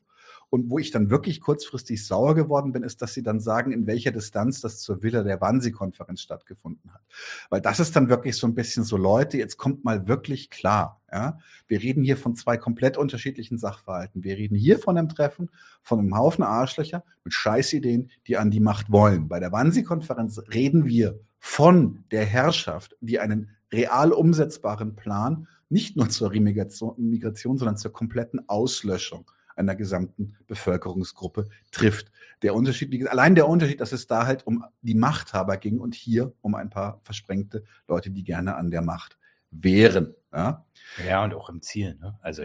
Und 0.50 0.70
wo 0.70 0.78
ich 0.78 0.90
dann 0.90 1.10
wirklich 1.10 1.40
kurzfristig 1.40 2.06
sauer 2.06 2.34
geworden 2.34 2.72
bin, 2.72 2.82
ist, 2.82 3.02
dass 3.02 3.12
sie 3.12 3.22
dann 3.22 3.38
sagen, 3.38 3.70
in 3.70 3.86
welcher 3.86 4.12
Distanz 4.12 4.60
das 4.60 4.80
zur 4.80 5.02
Villa 5.02 5.22
der 5.22 5.40
Wannsee-Konferenz 5.40 6.22
stattgefunden 6.22 6.92
hat. 6.92 7.02
Weil 7.50 7.60
das 7.60 7.80
ist 7.80 7.94
dann 7.94 8.08
wirklich 8.08 8.36
so 8.36 8.46
ein 8.46 8.54
bisschen 8.54 8.84
so, 8.84 8.96
Leute, 8.96 9.36
jetzt 9.36 9.58
kommt 9.58 9.84
mal 9.84 10.08
wirklich 10.08 10.48
klar. 10.48 11.02
Ja? 11.12 11.38
Wir 11.66 11.82
reden 11.82 12.02
hier 12.02 12.16
von 12.16 12.34
zwei 12.34 12.56
komplett 12.56 12.96
unterschiedlichen 12.96 13.58
Sachverhalten. 13.58 14.24
Wir 14.24 14.36
reden 14.36 14.56
hier 14.56 14.78
von 14.78 14.96
einem 14.96 15.08
Treffen 15.08 15.50
von 15.82 15.98
einem 15.98 16.16
Haufen 16.16 16.44
Arschlöcher 16.44 17.04
mit 17.24 17.34
Scheißideen, 17.34 18.10
die 18.26 18.36
an 18.36 18.50
die 18.50 18.60
Macht 18.60 18.90
wollen. 18.90 19.28
Bei 19.28 19.40
der 19.40 19.52
Wannsee-Konferenz 19.52 20.40
reden 20.52 20.86
wir 20.86 21.20
von 21.38 22.04
der 22.10 22.24
Herrschaft, 22.24 22.96
die 23.00 23.18
einen 23.18 23.50
real 23.72 24.12
umsetzbaren 24.12 24.96
Plan 24.96 25.46
nicht 25.68 25.96
nur 25.96 26.08
zur 26.08 26.32
Remigration, 26.32 26.94
Migration, 26.96 27.58
sondern 27.58 27.76
zur 27.76 27.92
kompletten 27.92 28.48
Auslöschung 28.48 29.30
einer 29.58 29.74
gesamten 29.74 30.36
Bevölkerungsgruppe 30.46 31.48
trifft. 31.70 32.10
Der 32.42 32.54
Unterschied, 32.54 32.90
gesagt, 32.90 33.12
allein 33.12 33.34
der 33.34 33.48
Unterschied, 33.48 33.80
dass 33.80 33.92
es 33.92 34.06
da 34.06 34.26
halt 34.26 34.46
um 34.46 34.64
die 34.82 34.94
Machthaber 34.94 35.56
ging 35.56 35.80
und 35.80 35.94
hier 35.94 36.32
um 36.40 36.54
ein 36.54 36.70
paar 36.70 37.00
versprengte 37.02 37.64
Leute, 37.86 38.10
die 38.10 38.24
gerne 38.24 38.56
an 38.56 38.70
der 38.70 38.82
Macht 38.82 39.18
wären. 39.50 40.14
Ja? 40.32 40.66
ja, 41.06 41.24
und 41.24 41.34
auch 41.34 41.48
im 41.48 41.62
Ziel. 41.62 41.96
Ne? 42.00 42.18
Also, 42.20 42.42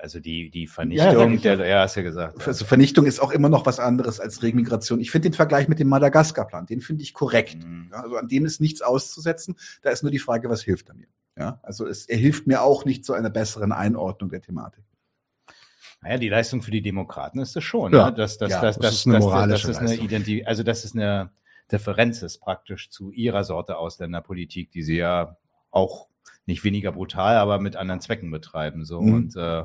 also 0.00 0.20
die, 0.20 0.50
die 0.50 0.66
Vernichtung, 0.66 1.38
ja. 1.38 1.56
der, 1.56 1.66
ja, 1.66 1.80
hast 1.80 1.96
ja 1.96 2.02
gesagt. 2.02 2.46
Also 2.46 2.64
Vernichtung 2.64 3.04
ist 3.04 3.20
auch 3.20 3.32
immer 3.32 3.48
noch 3.48 3.66
was 3.66 3.80
anderes 3.80 4.20
als 4.20 4.42
Remigration. 4.42 5.00
Ich 5.00 5.10
finde 5.10 5.30
den 5.30 5.34
Vergleich 5.34 5.68
mit 5.68 5.80
dem 5.80 5.88
Madagaskar-Plan, 5.88 6.66
den 6.66 6.80
finde 6.80 7.02
ich 7.02 7.14
korrekt. 7.14 7.64
Mhm. 7.64 7.88
Ja, 7.90 8.02
also 8.02 8.16
an 8.16 8.28
dem 8.28 8.46
ist 8.46 8.60
nichts 8.60 8.80
auszusetzen. 8.80 9.56
Da 9.82 9.90
ist 9.90 10.02
nur 10.02 10.12
die 10.12 10.20
Frage, 10.20 10.48
was 10.48 10.62
hilft 10.62 10.88
er 10.88 10.94
mir? 10.94 11.08
Ja, 11.36 11.60
also 11.62 11.86
es, 11.86 12.06
er 12.06 12.16
hilft 12.16 12.46
mir 12.46 12.62
auch 12.62 12.84
nicht 12.84 13.04
zu 13.04 13.12
einer 13.12 13.28
besseren 13.28 13.72
Einordnung 13.72 14.30
der 14.30 14.40
Thematik. 14.40 14.84
Naja, 16.02 16.18
die 16.18 16.28
Leistung 16.28 16.62
für 16.62 16.70
die 16.70 16.82
Demokraten 16.82 17.38
ist 17.38 17.56
es 17.56 17.64
schon. 17.64 17.92
Ja. 17.92 18.10
Ne? 18.10 18.16
Dass, 18.16 18.38
dass, 18.38 18.50
Ja, 18.50 18.60
dass, 18.60 18.78
das 18.78 18.94
ist 18.94 19.06
eine 19.06 19.18
moralische 19.18 19.68
dass 19.68 19.76
es 19.76 19.78
eine 19.78 19.88
Leistung. 19.90 20.06
Identi 20.06 20.44
also 20.44 20.62
dass 20.62 20.84
es 20.84 20.94
eine 20.94 21.30
Differenz 21.72 22.22
ist 22.22 22.38
praktisch 22.38 22.90
zu 22.90 23.10
ihrer 23.10 23.44
Sorte 23.44 23.76
Ausländerpolitik, 23.76 24.70
die 24.70 24.82
sie 24.82 24.96
ja 24.96 25.36
auch 25.70 26.06
nicht 26.46 26.62
weniger 26.62 26.92
brutal, 26.92 27.36
aber 27.36 27.58
mit 27.58 27.76
anderen 27.76 28.00
Zwecken 28.00 28.30
betreiben. 28.30 28.84
So 28.84 29.00
Mhm. 29.00 29.14
und 29.14 29.36
äh, 29.36 29.64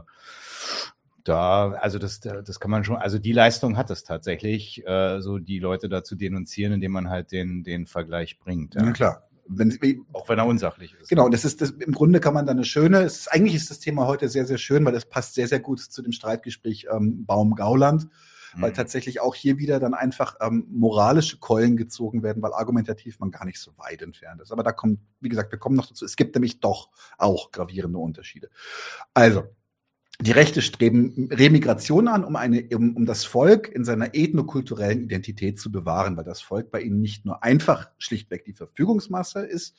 da, 1.23 1.71
also 1.73 1.99
das, 1.99 2.19
das 2.19 2.59
kann 2.59 2.71
man 2.71 2.83
schon, 2.83 2.95
also 2.95 3.19
die 3.19 3.33
Leistung 3.33 3.77
hat 3.77 3.91
es 3.91 4.03
tatsächlich, 4.03 4.85
äh, 4.87 5.21
so 5.21 5.37
die 5.37 5.59
Leute 5.59 5.89
dazu 5.89 6.15
denunzieren, 6.15 6.73
indem 6.73 6.91
man 6.91 7.09
halt 7.09 7.31
den, 7.31 7.63
den 7.63 7.85
Vergleich 7.85 8.39
bringt. 8.39 8.73
Ja. 8.75 8.83
Ja, 8.83 8.91
klar. 8.91 9.27
Wenn, 9.47 10.05
Auch 10.13 10.29
wenn 10.29 10.39
er 10.39 10.45
unsachlich 10.45 10.95
ist. 10.99 11.09
Genau, 11.09 11.25
und 11.25 11.33
das 11.33 11.45
ist 11.45 11.61
das, 11.61 11.71
im 11.71 11.93
Grunde 11.93 12.19
kann 12.19 12.33
man 12.33 12.45
da 12.45 12.51
eine 12.51 12.63
schöne, 12.63 13.01
es 13.01 13.19
ist, 13.19 13.33
eigentlich 13.33 13.55
ist 13.55 13.69
das 13.69 13.79
Thema 13.79 14.07
heute 14.07 14.29
sehr, 14.29 14.45
sehr 14.45 14.57
schön, 14.57 14.85
weil 14.85 14.93
das 14.93 15.05
passt 15.05 15.33
sehr, 15.35 15.47
sehr 15.47 15.59
gut 15.59 15.79
zu 15.79 16.01
dem 16.01 16.11
Streitgespräch 16.11 16.87
ähm, 16.91 17.25
Baum-Gauland, 17.25 18.07
weil 18.55 18.71
Mhm. 18.71 18.75
tatsächlich 18.75 19.21
auch 19.21 19.35
hier 19.35 19.57
wieder 19.57 19.79
dann 19.79 19.93
einfach 19.93 20.35
ähm, 20.41 20.67
moralische 20.69 21.37
Keulen 21.37 21.77
gezogen 21.77 22.23
werden, 22.23 22.41
weil 22.41 22.53
argumentativ 22.53 23.19
man 23.19 23.31
gar 23.31 23.45
nicht 23.45 23.59
so 23.59 23.71
weit 23.77 24.01
entfernt 24.01 24.41
ist. 24.41 24.51
Aber 24.51 24.63
da 24.63 24.71
kommt, 24.71 24.99
wie 25.19 25.29
gesagt, 25.29 25.51
wir 25.51 25.59
kommen 25.59 25.75
noch 25.75 25.87
dazu. 25.87 26.05
Es 26.05 26.15
gibt 26.15 26.35
nämlich 26.35 26.59
doch 26.59 26.89
auch 27.17 27.51
gravierende 27.51 27.97
Unterschiede. 27.97 28.49
Also, 29.13 29.43
die 30.19 30.31
Rechte 30.31 30.61
streben 30.61 31.29
Remigration 31.31 32.07
an, 32.07 32.23
um, 32.23 32.35
eine, 32.35 32.67
um, 32.75 32.95
um 32.95 33.05
das 33.05 33.25
Volk 33.25 33.69
in 33.69 33.83
seiner 33.83 34.13
ethnokulturellen 34.13 35.03
Identität 35.03 35.59
zu 35.59 35.71
bewahren, 35.71 36.15
weil 36.15 36.23
das 36.23 36.41
Volk 36.41 36.69
bei 36.69 36.81
ihnen 36.81 37.01
nicht 37.01 37.25
nur 37.25 37.43
einfach 37.43 37.89
schlichtweg 37.97 38.45
die 38.45 38.53
Verfügungsmasse 38.53 39.41
ist, 39.41 39.75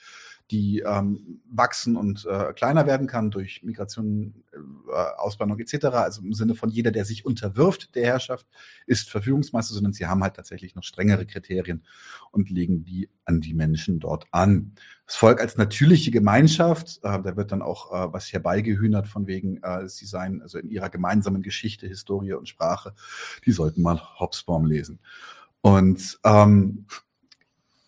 die 0.52 0.80
ähm, 0.80 1.40
wachsen 1.50 1.96
und 1.96 2.26
äh, 2.26 2.52
kleiner 2.52 2.86
werden 2.86 3.06
kann 3.06 3.30
durch 3.30 3.62
Migration, 3.62 4.44
äh, 4.52 5.18
Auswanderung 5.18 5.60
etc. 5.60 5.86
Also 5.86 6.22
im 6.22 6.34
Sinne 6.34 6.54
von 6.54 6.68
jeder, 6.68 6.90
der 6.90 7.06
sich 7.06 7.24
unterwirft 7.24 7.94
der 7.94 8.04
Herrschaft, 8.04 8.46
ist 8.86 9.10
Verfügungsmasse, 9.10 9.72
sondern 9.72 9.94
sie 9.94 10.06
haben 10.06 10.22
halt 10.22 10.34
tatsächlich 10.34 10.74
noch 10.74 10.84
strengere 10.84 11.24
Kriterien 11.24 11.84
und 12.30 12.50
legen 12.50 12.84
die 12.84 13.08
an 13.24 13.40
die 13.40 13.54
Menschen 13.54 13.98
dort 13.98 14.26
an. 14.30 14.74
Das 15.06 15.16
Volk 15.16 15.40
als 15.40 15.56
natürliche 15.56 16.10
Gemeinschaft, 16.10 16.98
äh, 17.02 17.22
da 17.22 17.36
wird 17.36 17.50
dann 17.50 17.62
auch 17.62 17.90
äh, 17.90 18.12
was 18.12 18.30
herbeigehühnert 18.30 19.06
von 19.06 19.26
wegen, 19.26 19.62
äh, 19.62 19.88
sie 19.88 20.06
seien 20.06 20.42
also 20.42 20.58
in 20.58 20.68
ihrer 20.68 20.90
gemeinsamen 20.90 21.40
Geschichte, 21.42 21.86
Historie 21.86 22.34
und 22.34 22.48
Sprache, 22.48 22.94
die 23.46 23.52
sollten 23.52 23.80
mal 23.80 24.00
Hobsbawm 24.20 24.66
lesen. 24.66 25.00
Und 25.62 26.18
ähm, 26.24 26.86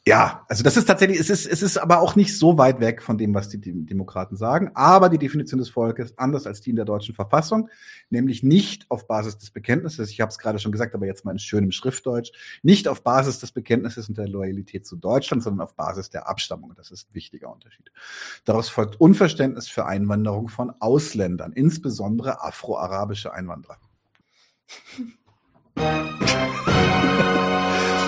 Ja, 0.06 0.44
also 0.50 0.62
das 0.62 0.76
ist 0.76 0.84
tatsächlich, 0.84 1.18
es 1.18 1.30
ist, 1.30 1.46
es 1.46 1.62
ist 1.62 1.78
aber 1.78 2.00
auch 2.00 2.14
nicht 2.14 2.36
so 2.36 2.58
weit 2.58 2.78
weg 2.78 3.00
von 3.00 3.16
dem, 3.16 3.32
was 3.32 3.48
die 3.48 3.58
Dem- 3.58 3.86
Demokraten 3.86 4.36
sagen. 4.36 4.70
Aber 4.74 5.08
die 5.08 5.16
Definition 5.16 5.58
des 5.58 5.70
Volkes 5.70 6.18
anders 6.18 6.46
als 6.46 6.60
die 6.60 6.68
in 6.68 6.76
der 6.76 6.84
deutschen 6.84 7.14
Verfassung, 7.14 7.70
nämlich 8.10 8.42
nicht 8.42 8.90
auf 8.90 9.06
Basis 9.06 9.38
des 9.38 9.50
Bekenntnisses, 9.50 10.10
ich 10.10 10.20
habe 10.20 10.28
es 10.28 10.36
gerade 10.36 10.58
schon 10.58 10.72
gesagt, 10.72 10.94
aber 10.94 11.06
jetzt 11.06 11.24
mal 11.24 11.32
in 11.32 11.38
schönem 11.38 11.70
Schriftdeutsch, 11.72 12.32
nicht 12.62 12.86
auf 12.86 13.02
Basis 13.02 13.38
des 13.38 13.52
Bekenntnisses 13.52 14.10
und 14.10 14.18
der 14.18 14.28
Loyalität 14.28 14.84
zu 14.84 14.96
Deutschland, 14.96 15.42
sondern 15.42 15.66
auf 15.66 15.74
Basis 15.74 16.10
der 16.10 16.28
Abstammung. 16.28 16.74
Das 16.76 16.90
ist 16.90 17.08
ein 17.08 17.14
wichtiger 17.14 17.50
Unterschied. 17.50 17.90
Daraus 18.44 18.68
folgt 18.68 19.00
Unverständnis 19.00 19.68
für 19.68 19.86
Einwanderung 19.86 20.48
von 20.48 20.70
Ausländern, 20.80 21.52
insbesondere 21.52 22.42
afroarabische 22.44 23.32
Einwanderer. 23.32 23.78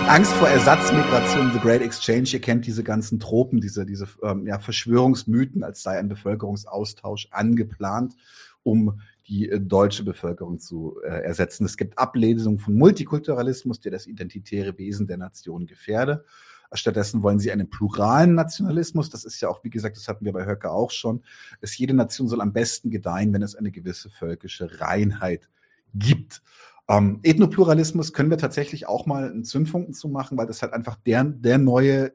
Angst 0.08 0.32
vor 0.34 0.48
Ersatzmigration, 0.48 1.50
The 1.52 1.58
Great 1.58 1.82
Exchange, 1.82 2.28
ihr 2.32 2.40
kennt 2.40 2.64
diese 2.64 2.84
ganzen 2.84 3.18
Tropen, 3.18 3.60
diese, 3.60 3.84
diese 3.84 4.06
ähm, 4.22 4.46
ja, 4.46 4.60
Verschwörungsmythen, 4.60 5.64
als 5.64 5.82
sei 5.82 5.98
ein 5.98 6.08
Bevölkerungsaustausch 6.08 7.26
angeplant, 7.32 8.14
um 8.62 9.00
die 9.26 9.50
äh, 9.50 9.60
deutsche 9.60 10.04
Bevölkerung 10.04 10.60
zu 10.60 11.00
äh, 11.02 11.08
ersetzen. 11.08 11.64
Es 11.64 11.76
gibt 11.76 11.98
Ablesungen 11.98 12.60
von 12.60 12.74
Multikulturalismus, 12.74 13.80
der 13.80 13.90
das 13.90 14.06
identitäre 14.06 14.78
Wesen 14.78 15.08
der 15.08 15.16
Nation 15.16 15.66
gefährde. 15.66 16.24
Stattdessen 16.72 17.24
wollen 17.24 17.40
sie 17.40 17.50
einen 17.50 17.68
pluralen 17.68 18.34
Nationalismus. 18.34 19.10
Das 19.10 19.24
ist 19.24 19.40
ja 19.40 19.48
auch, 19.48 19.64
wie 19.64 19.70
gesagt, 19.70 19.96
das 19.96 20.06
hatten 20.06 20.24
wir 20.24 20.32
bei 20.32 20.46
Höcke 20.46 20.70
auch 20.70 20.92
schon. 20.92 21.24
Es, 21.60 21.76
jede 21.76 21.94
Nation 21.94 22.28
soll 22.28 22.40
am 22.40 22.52
besten 22.52 22.90
gedeihen, 22.90 23.32
wenn 23.32 23.42
es 23.42 23.56
eine 23.56 23.72
gewisse 23.72 24.08
völkische 24.08 24.80
Reinheit 24.80 25.48
gibt. 25.94 26.42
Ähm, 26.88 27.20
Ethnopluralismus 27.22 28.12
können 28.12 28.30
wir 28.30 28.38
tatsächlich 28.38 28.86
auch 28.86 29.06
mal 29.06 29.30
einen 29.30 29.44
Zündfunken 29.44 29.92
zu 29.92 30.08
machen, 30.08 30.38
weil 30.38 30.46
das 30.46 30.62
halt 30.62 30.72
einfach 30.72 30.96
der, 30.96 31.24
der 31.24 31.58
neue, 31.58 32.12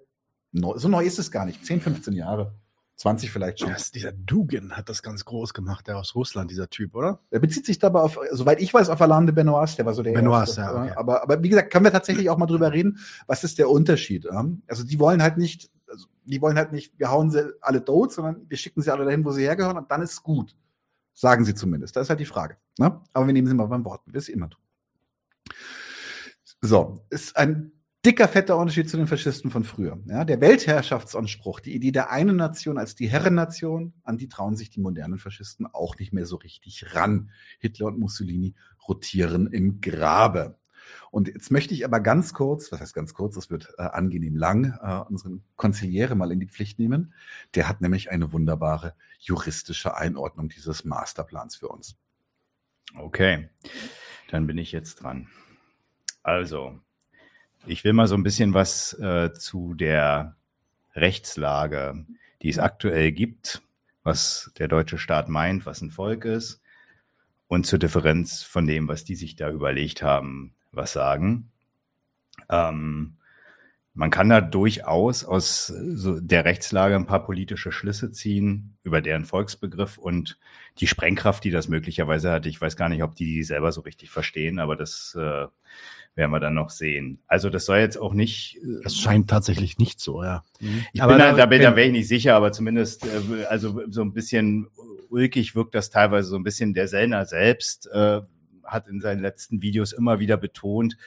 neu, 0.52 0.78
so 0.78 0.88
neu 0.88 1.04
ist 1.04 1.20
es 1.20 1.32
gar 1.32 1.46
nicht, 1.46 1.66
10, 1.66 1.82
15 1.82 2.14
Jahre, 2.14 2.54
20 3.02 3.32
vielleicht 3.32 3.60
schon. 3.60 3.70
Das, 3.70 3.92
dieser 3.92 4.12
Dugin 4.12 4.78
hat 4.78 4.88
das 4.88 5.02
ganz 5.02 5.26
groß 5.26 5.54
gemacht, 5.54 5.88
der 5.88 5.98
aus 5.98 6.16
Russland, 6.16 6.52
dieser 6.52 6.70
Typ, 6.70 6.96
oder? 6.96 7.20
Er 7.32 7.40
bezieht 7.40 7.66
sich 7.66 7.80
dabei 7.80 8.00
auf, 8.00 8.18
soweit 8.32 8.62
ich 8.62 8.74
weiß, 8.74 8.90
auf 8.90 9.02
Alain 9.02 9.26
de 9.26 9.36
Benoist, 9.36 9.78
der 9.78 9.86
war 9.86 9.94
so 9.94 10.04
der 10.04 10.14
Benoist, 10.14 10.58
erste. 10.58 10.62
ja, 10.62 10.84
okay. 10.84 10.94
aber, 10.96 11.24
aber 11.24 11.44
wie 11.44 11.50
gesagt, 11.50 11.74
können 11.74 11.86
wir 11.86 11.92
tatsächlich 11.92 12.30
auch 12.30 12.38
mal 12.38 12.46
drüber 12.46 12.72
reden, 12.72 13.00
was 13.28 13.44
ist 13.44 13.58
der 13.58 13.70
Unterschied? 13.70 14.26
ähm? 14.26 14.62
Also 14.68 14.84
die 14.84 15.00
wollen 15.00 15.22
halt 15.22 15.38
nicht, 15.38 15.70
also 15.90 16.06
die 16.26 16.42
wollen 16.42 16.58
halt 16.58 16.72
nicht, 16.72 16.98
wir 16.98 17.10
hauen 17.10 17.32
sie 17.32 17.52
alle 17.62 17.84
tot, 17.84 18.14
sondern 18.14 18.46
wir 18.48 18.58
schicken 18.58 18.82
sie 18.82 18.94
alle 18.94 19.04
dahin, 19.04 19.26
wo 19.26 19.32
sie 19.32 19.44
hergehören 19.44 19.78
und 19.78 19.92
dann 19.92 20.02
ist 20.02 20.14
es 20.14 20.24
gut. 20.24 20.56
Sagen 21.14 21.44
sie 21.44 21.56
zumindest. 21.56 21.96
Das 21.96 22.04
ist 22.04 22.10
halt 22.10 22.20
die 22.20 22.26
Frage. 22.26 22.56
Ne? 22.82 23.00
Aber 23.14 23.28
wir 23.28 23.34
nehmen 23.34 23.48
sie 23.48 23.54
mal 23.54 23.68
beim 23.68 23.86
Wort, 23.86 24.02
wie 24.08 24.14
wir 24.14 24.18
es 24.18 24.28
immer 24.28 24.50
tun. 24.50 24.64
So, 26.62 27.06
ist 27.12 27.38
ein 27.38 27.72
dicker, 28.04 28.28
fetter 28.28 28.58
Unterschied 28.58 28.90
zu 28.90 28.98
den 28.98 29.06
Faschisten 29.06 29.52
von 29.52 29.64
früher. 29.64 30.00
Ja, 30.08 30.26
der 30.26 30.42
Weltherrschaftsanspruch, 30.42 31.60
die 31.60 31.76
Idee 31.76 31.92
der 31.92 32.10
einen 32.10 32.38
Nation 32.38 32.80
als 32.80 32.96
die 32.96 33.08
Herrennation, 33.08 33.94
an 34.04 34.18
die 34.18 34.28
trauen 34.28 34.56
sich 34.56 34.72
die 34.72 34.80
modernen 34.80 35.20
Faschisten 35.20 35.68
auch 35.68 36.00
nicht 36.00 36.12
mehr 36.12 36.26
so 36.26 36.38
richtig 36.38 36.96
ran. 36.96 37.30
Hitler 37.60 37.86
und 37.88 38.00
Mussolini 38.00 38.56
rotieren 38.88 39.46
im 39.54 39.80
Grabe. 39.80 40.58
Und 41.12 41.28
jetzt 41.28 41.52
möchte 41.52 41.76
ich 41.76 41.86
aber 41.86 42.00
ganz 42.00 42.34
kurz, 42.34 42.72
was 42.72 42.82
heißt 42.82 42.96
ganz 42.96 43.14
kurz, 43.14 43.36
das 43.36 43.52
wird 43.52 43.76
äh, 43.78 43.84
angenehm 43.84 44.36
lang, 44.36 44.80
äh, 44.82 45.04
unseren 45.08 45.44
Konziliere 45.56 46.16
mal 46.16 46.32
in 46.32 46.40
die 46.40 46.48
Pflicht 46.48 46.80
nehmen. 46.80 47.14
Der 47.54 47.70
hat 47.70 47.82
nämlich 47.82 48.10
eine 48.10 48.32
wunderbare 48.32 48.96
juristische 49.20 49.96
Einordnung 49.96 50.50
dieses 50.50 50.84
Masterplans 50.84 51.56
für 51.56 51.68
uns. 51.68 51.96
Okay, 52.96 53.50
dann 54.30 54.48
bin 54.48 54.58
ich 54.58 54.72
jetzt 54.72 54.96
dran. 54.96 55.28
Also, 56.24 56.80
ich 57.66 57.84
will 57.84 57.94
mal 57.94 58.08
so 58.08 58.16
ein 58.16 58.24
bisschen 58.24 58.54
was 58.54 58.94
äh, 59.00 59.34
zu 59.34 59.74
der 59.74 60.36
Rechtslage, 60.94 62.06
die 62.42 62.50
es 62.50 62.60
aktuell 62.60 63.12
gibt, 63.12 63.62
was 64.04 64.52
der 64.58 64.68
deutsche 64.68 64.98
Staat 64.98 65.30
meint, 65.30 65.66
was 65.66 65.82
ein 65.82 65.92
Volk 65.92 66.26
ist, 66.26 66.62
und 67.48 67.66
zur 67.66 67.80
Differenz 67.80 68.44
von 68.44 68.66
dem, 68.66 68.88
was 68.88 69.04
die 69.04 69.16
sich 69.16 69.36
da 69.36 69.50
überlegt 69.50 70.02
haben, 70.02 70.56
was 70.72 70.94
sagen. 70.94 71.52
Ähm, 72.50 73.18
man 73.94 74.10
kann 74.10 74.30
da 74.30 74.40
durchaus 74.40 75.26
aus 75.26 75.68
so 75.68 76.20
der 76.20 76.46
Rechtslage 76.46 76.96
ein 76.96 77.06
paar 77.06 77.26
politische 77.26 77.72
Schlüsse 77.74 78.12
ziehen 78.12 78.78
über 78.84 79.02
deren 79.02 79.26
Volksbegriff 79.26 79.98
und 79.98 80.40
die 80.80 80.88
Sprengkraft, 80.88 81.44
die 81.44 81.52
das 81.52 81.68
möglicherweise 81.68 82.32
hat. 82.32 82.46
Ich 82.46 82.62
weiß 82.62 82.78
gar 82.78 82.88
nicht, 82.90 83.04
ob 83.04 83.16
die 83.16 83.26
die 83.26 83.44
selber 83.44 83.72
so 83.74 83.82
richtig 83.82 84.10
verstehen, 84.10 84.60
aber 84.60 84.78
das 84.78 85.14
äh, 85.20 85.48
werden 86.16 86.32
wir 86.32 86.40
dann 86.40 86.54
noch 86.54 86.70
sehen. 86.70 87.20
Also 87.28 87.50
das 87.50 87.66
soll 87.66 87.80
jetzt 87.80 87.98
auch 87.98 88.14
nicht. 88.14 88.58
äh, 88.64 88.82
Das 88.84 88.98
scheint 88.98 89.30
tatsächlich 89.30 89.78
nicht 89.78 90.00
so, 90.00 90.24
ja. 90.24 90.44
ich 90.94 91.02
Aber 91.04 91.14
bin 91.14 91.20
da, 91.20 91.34
da- 91.34 91.46
bin, 91.46 91.62
da 91.62 91.76
wäre 91.76 91.88
ich 91.88 91.94
nicht 91.94 92.08
sicher, 92.08 92.36
aber 92.36 92.54
zumindest, 92.54 93.06
äh, 93.06 93.46
also 93.50 93.82
so 93.90 94.02
ein 94.02 94.14
bisschen 94.14 94.68
ulkig 95.10 95.54
wirkt 95.56 95.76
das 95.76 95.90
teilweise 95.90 96.30
so 96.30 96.38
ein 96.38 96.44
bisschen. 96.44 96.74
Der 96.74 96.88
Sellner 96.88 97.26
selbst 97.26 97.88
äh, 97.92 98.22
hat 98.72 98.88
in 98.88 99.02
seinen 99.02 99.22
letzten 99.22 99.62
Videos 99.62 99.92
immer 99.92 100.20
wieder 100.20 100.38
betont, 100.38 100.98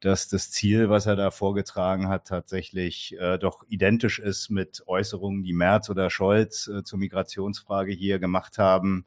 dass 0.00 0.28
das 0.28 0.50
Ziel, 0.50 0.88
was 0.88 1.06
er 1.06 1.16
da 1.16 1.30
vorgetragen 1.30 2.08
hat, 2.08 2.26
tatsächlich 2.26 3.16
äh, 3.18 3.38
doch 3.38 3.64
identisch 3.68 4.18
ist 4.18 4.50
mit 4.50 4.82
Äußerungen, 4.86 5.42
die 5.42 5.52
Merz 5.52 5.90
oder 5.90 6.10
Scholz 6.10 6.68
äh, 6.68 6.82
zur 6.82 6.98
Migrationsfrage 6.98 7.92
hier 7.92 8.18
gemacht 8.18 8.58
haben. 8.58 9.06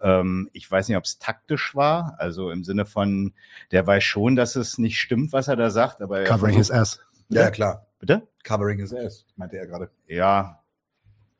Ähm, 0.00 0.50
ich 0.52 0.70
weiß 0.70 0.88
nicht, 0.88 0.96
ob 0.96 1.04
es 1.04 1.18
taktisch 1.18 1.74
war, 1.74 2.16
also 2.18 2.50
im 2.50 2.64
Sinne 2.64 2.84
von, 2.84 3.34
der 3.70 3.86
weiß 3.86 4.02
schon, 4.02 4.36
dass 4.36 4.56
es 4.56 4.78
nicht 4.78 4.98
stimmt, 4.98 5.32
was 5.32 5.48
er 5.48 5.56
da 5.56 5.70
sagt, 5.70 6.00
aber 6.00 6.20
er 6.20 6.26
Covering 6.26 6.56
his 6.56 6.70
ass. 6.70 7.00
Ja, 7.28 7.50
klar. 7.50 7.86
Bitte? 7.98 8.26
Covering 8.42 8.78
his 8.78 8.92
ass, 8.92 9.26
meinte 9.36 9.56
er 9.58 9.66
gerade. 9.66 9.90
Ja. 10.06 10.58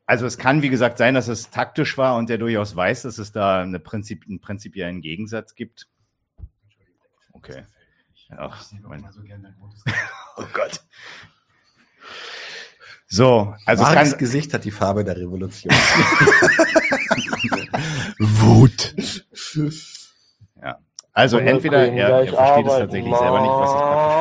Also 0.05 0.25
es 0.25 0.37
kann, 0.37 0.61
wie 0.61 0.69
gesagt, 0.69 0.97
sein, 0.97 1.13
dass 1.13 1.27
es 1.27 1.49
taktisch 1.49 1.97
war 1.97 2.17
und 2.17 2.29
der 2.29 2.37
durchaus 2.37 2.75
weiß, 2.75 3.03
dass 3.03 3.17
es 3.17 3.31
da 3.31 3.61
eine 3.61 3.79
Prinzip, 3.79 4.25
einen 4.27 4.39
prinzipiellen 4.39 5.01
Gegensatz 5.01 5.55
gibt. 5.55 5.87
Okay. 7.33 7.65
Ach, 8.37 8.65
mein, 8.81 9.03
oh 10.37 10.45
Gott. 10.53 10.83
So, 13.07 13.53
also 13.65 13.83
es 13.83 13.89
Marks 13.93 14.09
kann, 14.11 14.19
Gesicht 14.19 14.53
hat 14.53 14.63
die 14.63 14.71
Farbe 14.71 15.03
der 15.03 15.17
Revolution. 15.17 15.71
Wut. 18.19 18.95
also 21.11 21.37
Wir 21.37 21.45
entweder 21.45 21.91
er, 21.91 22.09
er 22.09 22.27
versteht 22.27 22.65
es 22.65 22.73
tatsächlich 22.73 23.15
selber 23.15 23.41
nicht, 23.41 23.51
was 23.51 23.69
es 23.69 23.75
praktisch 23.75 24.15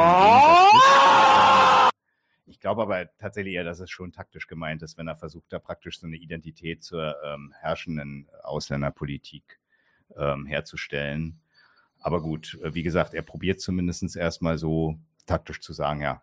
ist. 0.45 0.93
Ich 2.47 2.61
glaube 2.61 2.83
aber 2.83 3.17
tatsächlich 3.17 3.55
eher, 3.55 3.65
dass 3.65 3.81
es 3.81 3.91
schon 3.91 4.13
taktisch 4.13 4.47
gemeint 4.47 4.83
ist, 4.83 4.99
wenn 4.99 5.09
er 5.09 5.17
versucht, 5.17 5.53
da 5.53 5.59
praktisch 5.59 5.99
so 5.99 6.07
eine 6.07 6.17
Identität 6.17 6.83
zur 6.83 7.17
ähm, 7.25 7.55
herrschenden 7.61 8.29
Ausländerpolitik 8.43 9.59
ähm, 10.17 10.47
herzustellen. 10.47 11.41
Aber 12.03 12.21
gut, 12.21 12.59
äh, 12.63 12.75
wie 12.75 12.83
gesagt, 12.83 13.15
er 13.15 13.23
probiert 13.23 13.61
zumindest 13.61 14.17
erstmal 14.17 14.59
so 14.59 14.99
taktisch 15.27 15.61
zu 15.61 15.73
sagen, 15.73 16.01
ja, 16.03 16.23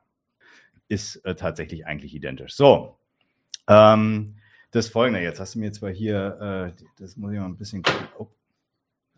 ist 0.88 1.18
äh, 1.26 1.36
tatsächlich 1.36 1.86
eigentlich 1.86 2.14
identisch. 2.14 2.54
So, 2.54 2.98
ähm, 3.68 4.36
das 4.72 4.88
folgende, 4.88 5.22
jetzt 5.22 5.40
hast 5.40 5.56
du 5.56 5.60
mir 5.60 5.72
zwar 5.72 5.92
hier, 5.92 6.74
äh, 6.78 6.84
das 7.00 7.18
muss 7.18 7.32
ich 7.32 7.40
mal 7.40 7.46
ein 7.46 7.58
bisschen. 7.58 7.84
Oh. 8.18 8.28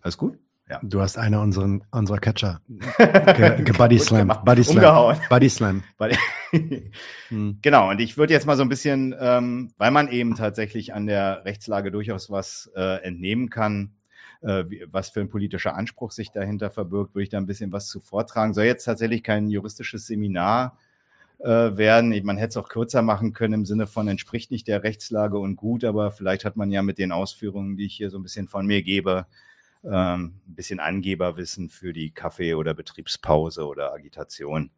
Alles 0.02 0.17
gut? 0.17 0.38
Ja. 0.69 0.80
Du 0.84 1.02
hast 1.02 1.17
einer 1.17 1.41
unseren, 1.41 1.84
unserer 1.91 2.19
Catcher. 2.19 2.62
Ge, 2.67 3.63
ge 3.63 3.78
Body 3.78 4.00
Slam. 4.00 4.32
Body 4.45 4.63
Slam. 4.63 4.78
Umgehauen. 4.78 5.17
Body 5.30 5.50
Slam. 5.50 5.84
Hm. 7.30 7.60
genau, 7.62 7.89
und 7.89 8.02
ich 8.02 8.17
würde 8.17 8.34
jetzt 8.34 8.45
mal 8.45 8.58
so 8.58 8.63
ein 8.63 8.67
bisschen, 8.67 9.15
ähm, 9.17 9.71
weil 9.78 9.89
man 9.91 10.10
eben 10.10 10.36
tatsächlich 10.36 10.93
an 10.93 11.08
der 11.08 11.45
Rechtslage 11.45 11.91
durchaus 11.91 12.30
was 12.30 12.69
äh, 12.76 13.02
entnehmen 13.04 13.50
kann, 13.50 13.93
äh, 14.41 14.63
was 14.91 15.10
für 15.10 15.21
ein 15.21 15.30
politischer 15.30 15.75
Anspruch 15.75 16.12
sich 16.12 16.32
dahinter 16.32 16.71
verbirgt, 16.71 17.15
würde 17.15 17.23
ich 17.23 17.30
da 17.30 17.38
ein 17.38 17.45
bisschen 17.45 17.71
was 17.71 17.88
zu 17.88 17.99
vortragen. 17.99 18.54
Soll 18.54 18.65
jetzt 18.65 18.86
tatsächlich 18.86 19.23
kein 19.23 19.49
juristisches 19.49 20.08
Seminar 20.08 20.77
äh, 21.39 21.77
werden. 21.77 22.19
Man 22.23 22.38
hätte 22.38 22.49
es 22.49 22.58
auch 22.58 22.69
kürzer 22.69 23.01
machen 23.01 23.34
können 23.34 23.54
im 23.54 23.65
Sinne 23.65 23.88
von 23.88 24.08
entspricht 24.08 24.51
nicht 24.51 24.67
der 24.67 24.84
Rechtslage 24.84 25.38
und 25.38 25.56
gut, 25.56 25.84
aber 25.84 26.12
vielleicht 26.12 26.45
hat 26.45 26.56
man 26.56 26.71
ja 26.71 26.82
mit 26.82 26.97
den 26.97 27.12
Ausführungen, 27.12 27.77
die 27.77 27.86
ich 27.86 27.95
hier 27.95 28.10
so 28.10 28.17
ein 28.17 28.23
bisschen 28.23 28.47
von 28.47 28.65
mir 28.65 28.82
gebe, 28.82 29.25
ähm, 29.84 30.39
ein 30.48 30.56
bisschen 30.56 30.79
Angeberwissen 30.79 31.69
für 31.69 31.94
die 31.94 32.12
Kaffee- 32.12 32.54
oder 32.54 32.73
Betriebspause 32.73 33.65
oder 33.65 33.94
Agitation, 33.94 34.69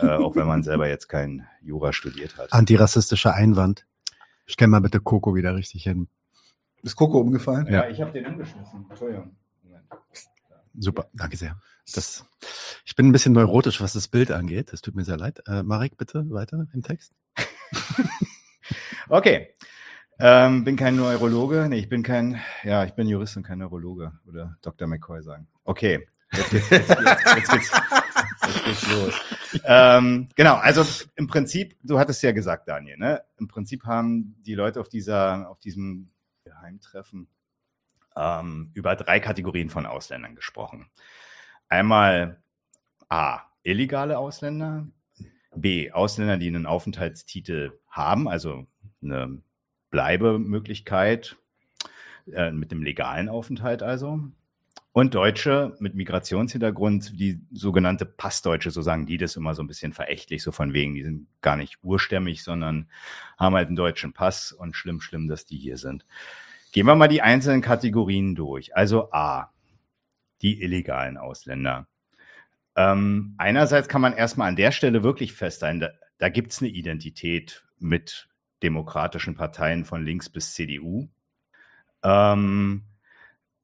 äh, 0.00 0.06
auch 0.06 0.36
wenn 0.36 0.46
man 0.46 0.62
selber 0.62 0.88
jetzt 0.88 1.08
kein 1.08 1.46
Jura 1.62 1.92
studiert 1.92 2.36
hat. 2.36 2.52
Antirassistischer 2.52 3.34
Einwand. 3.34 3.84
Stell 4.46 4.68
mal 4.68 4.80
bitte 4.80 5.00
Coco 5.00 5.34
wieder 5.34 5.56
richtig 5.56 5.82
hin. 5.84 6.08
Ist 6.84 6.96
Coco 6.96 7.18
umgefallen? 7.18 7.66
Ja, 7.66 7.88
ich 7.88 8.00
habe 8.00 8.12
den 8.12 8.26
umgeschmissen. 8.26 8.86
Entschuldigung. 8.90 9.34
Moment. 9.62 9.84
Super, 10.78 11.08
danke 11.14 11.36
sehr. 11.36 11.56
Das, 11.92 12.24
ich 12.84 12.94
bin 12.94 13.08
ein 13.08 13.12
bisschen 13.12 13.32
neurotisch, 13.32 13.80
was 13.80 13.94
das 13.94 14.08
Bild 14.08 14.30
angeht. 14.30 14.72
Das 14.72 14.82
tut 14.82 14.94
mir 14.94 15.04
sehr 15.04 15.16
leid. 15.16 15.42
Äh, 15.46 15.62
Marek, 15.62 15.96
bitte 15.96 16.30
weiter 16.30 16.66
im 16.72 16.82
Text. 16.82 17.12
Okay. 19.08 19.48
Ähm, 20.18 20.64
bin 20.64 20.76
kein 20.76 20.96
Neurologe. 20.96 21.66
Nee, 21.68 21.78
ich 21.78 21.88
bin 21.88 22.02
kein, 22.02 22.40
ja, 22.62 22.84
ich 22.84 22.92
bin 22.92 23.06
Jurist 23.06 23.36
und 23.36 23.42
kein 23.42 23.58
Neurologe, 23.58 24.12
würde 24.24 24.56
Dr. 24.62 24.88
McCoy 24.88 25.22
sagen. 25.22 25.46
Okay. 25.64 26.06
Jetzt 26.32 26.50
geht's, 26.50 26.70
jetzt, 26.70 26.88
geht's, 26.88 27.24
jetzt, 27.36 27.50
geht's, 27.50 27.70
jetzt 28.46 28.64
geht's 28.64 28.90
los. 28.90 29.14
ähm, 29.64 30.28
genau, 30.36 30.54
also 30.54 30.84
im 31.16 31.26
Prinzip, 31.26 31.76
du 31.82 31.98
hattest 31.98 32.22
ja 32.22 32.32
gesagt, 32.32 32.68
Daniel, 32.68 32.96
ne? 32.96 33.22
Im 33.38 33.46
Prinzip 33.46 33.84
haben 33.84 34.36
die 34.40 34.54
Leute 34.54 34.80
auf 34.80 34.88
dieser, 34.88 35.50
auf 35.50 35.60
diesem 35.60 36.10
Geheimtreffen 36.64 37.28
ähm, 38.16 38.70
über 38.74 38.96
drei 38.96 39.20
Kategorien 39.20 39.68
von 39.68 39.86
Ausländern 39.86 40.34
gesprochen. 40.34 40.88
Einmal 41.68 42.42
A, 43.08 43.40
illegale 43.62 44.18
Ausländer, 44.18 44.86
B, 45.54 45.92
Ausländer, 45.92 46.38
die 46.38 46.48
einen 46.48 46.66
Aufenthaltstitel 46.66 47.78
haben, 47.88 48.28
also 48.28 48.66
eine 49.02 49.42
Bleibemöglichkeit 49.90 51.36
äh, 52.32 52.50
mit 52.50 52.72
dem 52.72 52.82
legalen 52.82 53.28
Aufenthalt 53.28 53.82
also. 53.82 54.20
Und 54.92 55.16
Deutsche 55.16 55.76
mit 55.80 55.96
Migrationshintergrund, 55.96 57.18
die 57.18 57.40
sogenannte 57.50 58.06
Passdeutsche, 58.06 58.70
so 58.70 58.80
sagen 58.80 59.06
die 59.06 59.16
das 59.16 59.34
immer 59.34 59.56
so 59.56 59.62
ein 59.62 59.66
bisschen 59.66 59.92
verächtlich, 59.92 60.40
so 60.40 60.52
von 60.52 60.72
wegen, 60.72 60.94
die 60.94 61.02
sind 61.02 61.26
gar 61.40 61.56
nicht 61.56 61.78
urstämmig, 61.82 62.44
sondern 62.44 62.88
haben 63.36 63.56
halt 63.56 63.66
einen 63.66 63.76
deutschen 63.76 64.12
Pass 64.12 64.52
und 64.52 64.76
schlimm, 64.76 65.00
schlimm, 65.00 65.26
dass 65.26 65.46
die 65.46 65.58
hier 65.58 65.78
sind. 65.78 66.06
Gehen 66.74 66.86
wir 66.86 66.96
mal 66.96 67.06
die 67.06 67.22
einzelnen 67.22 67.62
Kategorien 67.62 68.34
durch. 68.34 68.76
Also 68.76 69.12
A, 69.12 69.52
die 70.42 70.60
illegalen 70.60 71.16
Ausländer. 71.16 71.86
Ähm, 72.74 73.36
einerseits 73.38 73.86
kann 73.86 74.00
man 74.00 74.12
erstmal 74.12 74.48
an 74.48 74.56
der 74.56 74.72
Stelle 74.72 75.04
wirklich 75.04 75.34
festhalten, 75.34 75.78
da, 75.78 75.90
da 76.18 76.28
gibt 76.28 76.50
es 76.50 76.60
eine 76.60 76.70
Identität 76.70 77.64
mit 77.78 78.28
demokratischen 78.64 79.36
Parteien 79.36 79.84
von 79.84 80.04
links 80.04 80.28
bis 80.28 80.54
CDU. 80.54 81.06
Ähm, 82.02 82.82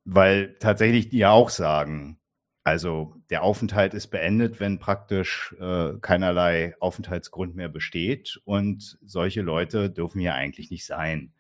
weil 0.05 0.55
tatsächlich 0.61 1.09
die 1.09 1.19
ja 1.19 1.33
auch 1.33 1.51
sagen, 1.51 2.21
also 2.63 3.17
der 3.29 3.43
Aufenthalt 3.43 3.93
ist 3.93 4.07
beendet, 4.13 4.61
wenn 4.61 4.79
praktisch 4.79 5.53
äh, 5.59 5.95
keinerlei 6.01 6.77
Aufenthaltsgrund 6.79 7.57
mehr 7.57 7.69
besteht 7.69 8.41
und 8.45 8.99
solche 9.03 9.43
Leute 9.43 9.91
dürfen 9.91 10.21
hier 10.21 10.35
eigentlich 10.35 10.71
nicht 10.71 10.87
sein. 10.87 11.33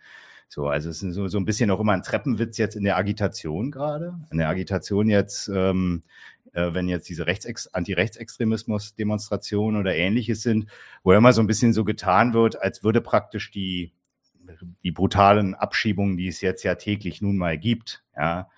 So, 0.53 0.66
also 0.66 0.90
es 0.90 1.01
ist 1.01 1.14
so, 1.14 1.28
so 1.28 1.38
ein 1.38 1.44
bisschen 1.44 1.70
auch 1.70 1.78
immer 1.78 1.92
ein 1.92 2.03
Treppenwitz 2.03 2.59
jetzt 2.59 2.74
in 2.74 2.82
der 2.82 2.96
Agitation 2.96 3.70
gerade. 3.70 4.18
In 4.32 4.38
der 4.38 4.48
Agitation 4.48 5.09
jetzt, 5.09 5.46
ähm, 5.46 6.03
äh, 6.55 6.74
wenn 6.74 6.88
jetzt 6.88 7.09
diese 7.09 7.28
Rechtsex 7.28 7.68
Anti-Rechtsextremismus-Demonstrationen 7.68 9.78
oder 9.78 9.94
ähnliches 9.94 10.42
sind, 10.42 10.66
wo 11.05 11.12
immer 11.12 11.32
so 11.32 11.40
ein 11.40 11.46
bisschen 11.46 11.72
so 11.72 11.84
getan 11.84 12.34
wird, 12.34 12.61
als 12.61 12.82
würde 12.82 13.01
praktisch 13.01 13.53
die, 13.53 13.92
die 14.82 14.90
brutalen 14.90 15.55
Abschiebungen, 15.55 16.16
die 16.16 16.26
es 16.26 16.40
jetzt 16.40 16.64
ja 16.64 16.74
täglich 16.74 17.22
nun 17.22 17.36
mal 17.36 17.57
gibt, 17.57 18.03
ja, 18.16 18.48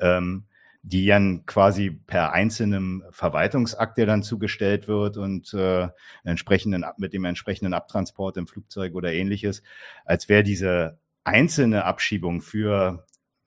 ähm, 0.00 0.46
die 0.82 1.06
dann 1.06 1.46
quasi 1.46 1.90
per 1.90 2.32
einzelnem 2.32 3.04
Verwaltungsakt, 3.10 3.98
der 3.98 4.06
dann 4.06 4.24
zugestellt 4.24 4.88
wird 4.88 5.16
und 5.16 5.54
äh, 5.54 5.90
entsprechenden, 6.24 6.84
mit 6.96 7.12
dem 7.12 7.24
entsprechenden 7.24 7.72
Abtransport 7.72 8.36
im 8.36 8.48
Flugzeug 8.48 8.96
oder 8.96 9.12
ähnliches, 9.12 9.62
als 10.04 10.28
wäre 10.28 10.42
diese 10.42 10.98
einzelne 11.26 11.84
Abschiebung 11.84 12.40
für 12.40 13.04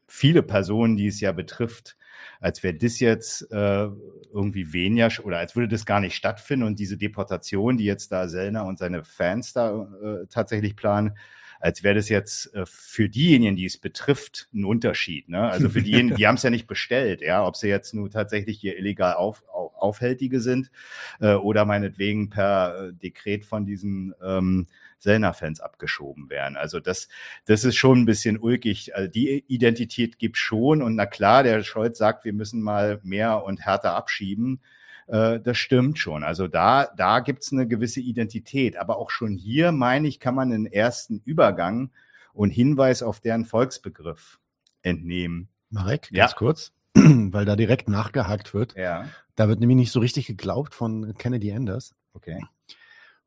viele 0.07 0.43
Personen, 0.43 0.97
die 0.97 1.07
es 1.07 1.19
ja 1.21 1.31
betrifft, 1.31 1.97
als 2.39 2.63
wäre 2.63 2.75
das 2.75 2.99
jetzt 2.99 3.51
äh, 3.51 3.87
irgendwie 4.33 4.73
weniger 4.73 5.09
oder 5.23 5.37
als 5.37 5.55
würde 5.55 5.67
das 5.67 5.85
gar 5.85 5.99
nicht 5.99 6.15
stattfinden 6.15 6.65
und 6.65 6.79
diese 6.79 6.97
Deportation, 6.97 7.77
die 7.77 7.85
jetzt 7.85 8.11
da 8.11 8.27
Sellner 8.27 8.65
und 8.65 8.77
seine 8.77 9.03
Fans 9.03 9.53
da 9.53 9.87
äh, 10.03 10.27
tatsächlich 10.29 10.75
planen, 10.75 11.17
als 11.59 11.83
wäre 11.83 11.95
das 11.95 12.09
jetzt 12.09 12.53
äh, 12.55 12.65
für 12.65 13.09
diejenigen, 13.09 13.55
die 13.55 13.65
es 13.65 13.77
betrifft, 13.77 14.49
ein 14.53 14.65
Unterschied. 14.65 15.27
Ne? 15.29 15.41
Also 15.41 15.69
für 15.69 15.81
diejenigen, 15.81 16.15
die 16.15 16.27
haben 16.27 16.35
es 16.35 16.43
ja 16.43 16.49
nicht 16.49 16.67
bestellt, 16.67 17.21
ja, 17.21 17.45
ob 17.45 17.55
sie 17.55 17.67
jetzt 17.67 17.93
nur 17.93 18.09
tatsächlich 18.09 18.59
hier 18.59 18.77
illegal 18.77 19.15
auf, 19.15 19.43
auf, 19.49 19.75
Aufhältige 19.75 20.39
sind 20.39 20.71
äh, 21.19 21.33
oder 21.33 21.65
meinetwegen 21.65 22.29
per 22.29 22.89
äh, 22.89 22.93
Dekret 22.93 23.45
von 23.45 23.65
diesen 23.65 24.13
ähm, 24.23 24.67
Sellner-Fans 24.99 25.59
abgeschoben 25.59 26.29
werden. 26.29 26.57
Also 26.57 26.79
das, 26.79 27.07
das 27.45 27.63
ist 27.63 27.75
schon 27.75 28.01
ein 28.01 28.05
bisschen 28.05 28.37
ulkig. 28.37 28.95
Also 28.95 29.09
die 29.09 29.43
Identität 29.47 30.19
gibt 30.19 30.37
schon 30.37 30.81
und 30.81 30.95
na 30.95 31.05
klar, 31.05 31.43
der 31.43 31.63
Scholz 31.63 31.97
sagt, 31.97 32.25
wir 32.25 32.33
müssen 32.33 32.61
mal 32.61 32.99
mehr 33.03 33.43
und 33.43 33.61
härter 33.61 33.95
abschieben. 33.95 34.61
Äh, 35.07 35.39
das 35.39 35.57
stimmt 35.57 35.97
schon. 35.99 36.23
Also 36.23 36.47
da, 36.47 36.87
da 36.95 37.19
gibt 37.19 37.43
es 37.43 37.51
eine 37.51 37.67
gewisse 37.67 37.99
Identität. 37.99 38.77
Aber 38.77 38.97
auch 38.97 39.09
schon 39.09 39.35
hier, 39.35 39.71
meine 39.71 40.07
ich, 40.07 40.19
kann 40.19 40.35
man 40.35 40.51
einen 40.51 40.65
ersten 40.65 41.21
Übergang 41.25 41.91
und 42.33 42.51
Hinweis 42.51 43.03
auf 43.03 43.19
deren 43.19 43.45
Volksbegriff 43.45 44.39
entnehmen. 44.81 45.49
Marek, 45.69 46.09
ganz 46.13 46.31
ja. 46.31 46.37
kurz, 46.37 46.73
weil 46.93 47.45
da 47.45 47.55
direkt 47.55 47.89
nachgehakt 47.89 48.53
wird. 48.53 48.75
Ja. 48.75 49.07
Da 49.35 49.47
wird 49.47 49.59
nämlich 49.59 49.77
nicht 49.77 49.91
so 49.91 49.99
richtig 49.99 50.27
geglaubt 50.27 50.73
von 50.73 51.15
Kennedy 51.17 51.53
Anders. 51.53 51.95
Okay. 52.13 52.39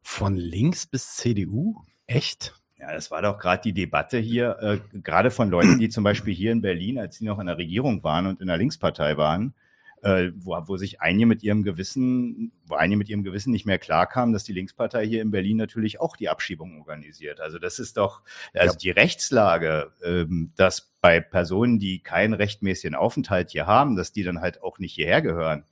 Von 0.03 0.37
links 0.37 0.87
bis 0.87 1.17
CDU? 1.17 1.77
Echt? 2.07 2.55
Ja, 2.79 2.93
das 2.93 3.13
war 3.13 3.23
doch 3.23 3.39
gerade 3.39 3.63
die 3.63 3.73
Debatte 3.73 4.19
hier, 4.19 4.59
äh, 4.61 4.99
gerade 4.99 5.31
von 5.31 5.49
Leuten, 5.49 5.79
die 5.79 5.89
zum 5.89 6.03
Beispiel 6.03 6.35
hier 6.35 6.51
in 6.51 6.63
Berlin, 6.63 6.99
als 6.99 7.17
sie 7.17 7.25
noch 7.25 7.39
in 7.39 7.47
der 7.47 7.57
Regierung 7.57 8.03
waren 8.03 8.27
und 8.27 8.41
in 8.41 8.49
der 8.49 8.57
Linkspartei 8.57 9.17
waren, 9.17 9.55
äh, 10.03 10.33
wo, 10.35 10.61
wo 10.67 10.77
sich 10.77 11.01
einige 11.01 11.27
mit 11.27 11.45
ihrem 11.45 11.63
Gewissen, 11.63 12.51
wo 12.67 12.75
einige 12.75 12.99
mit 12.99 13.09
ihrem 13.09 13.23
Gewissen 13.23 13.53
nicht 13.53 13.67
mehr 13.67 13.79
klarkamen, 13.79 14.33
dass 14.33 14.43
die 14.43 14.53
Linkspartei 14.53 15.07
hier 15.07 15.23
in 15.23 15.31
Berlin 15.31 15.59
natürlich 15.59 16.01
auch 16.01 16.17
die 16.17 16.29
Abschiebung 16.29 16.81
organisiert. 16.81 17.41
Also 17.41 17.61
das 17.61 17.79
ist 17.79 17.97
doch, 17.97 18.23
also 18.53 18.73
ja. 18.73 18.79
die 18.79 18.91
Rechtslage, 18.91 19.93
ähm, 20.05 20.51
dass 20.57 20.93
bei 21.01 21.21
Personen, 21.21 21.79
die 21.79 22.01
keinen 22.01 22.35
rechtmäßigen 22.35 22.97
Aufenthalt 22.97 23.51
hier 23.51 23.69
haben, 23.69 23.95
dass 23.95 24.11
die 24.11 24.25
dann 24.25 24.41
halt 24.41 24.61
auch 24.61 24.81
nicht 24.81 24.95
hierher 24.95 25.23
gehören. 25.23 25.65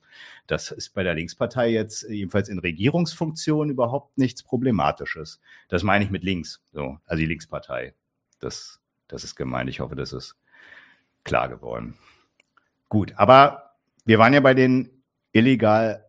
Das 0.47 0.71
ist 0.71 0.93
bei 0.93 1.03
der 1.03 1.13
Linkspartei 1.13 1.69
jetzt 1.69 2.03
jedenfalls 2.09 2.49
in 2.49 2.59
Regierungsfunktion 2.59 3.69
überhaupt 3.69 4.17
nichts 4.17 4.43
Problematisches. 4.43 5.39
Das 5.69 5.83
meine 5.83 6.03
ich 6.03 6.11
mit 6.11 6.23
links, 6.23 6.61
so, 6.71 6.97
also 7.05 7.19
die 7.19 7.27
Linkspartei. 7.27 7.93
Das, 8.39 8.79
das 9.07 9.23
ist 9.23 9.35
gemeint. 9.35 9.69
Ich 9.69 9.79
hoffe, 9.79 9.95
das 9.95 10.13
ist 10.13 10.35
klar 11.23 11.49
geworden. 11.49 11.97
Gut, 12.89 13.13
aber 13.15 13.75
wir 14.05 14.19
waren 14.19 14.33
ja 14.33 14.39
bei 14.39 14.53
den 14.53 15.03
illegal 15.31 16.05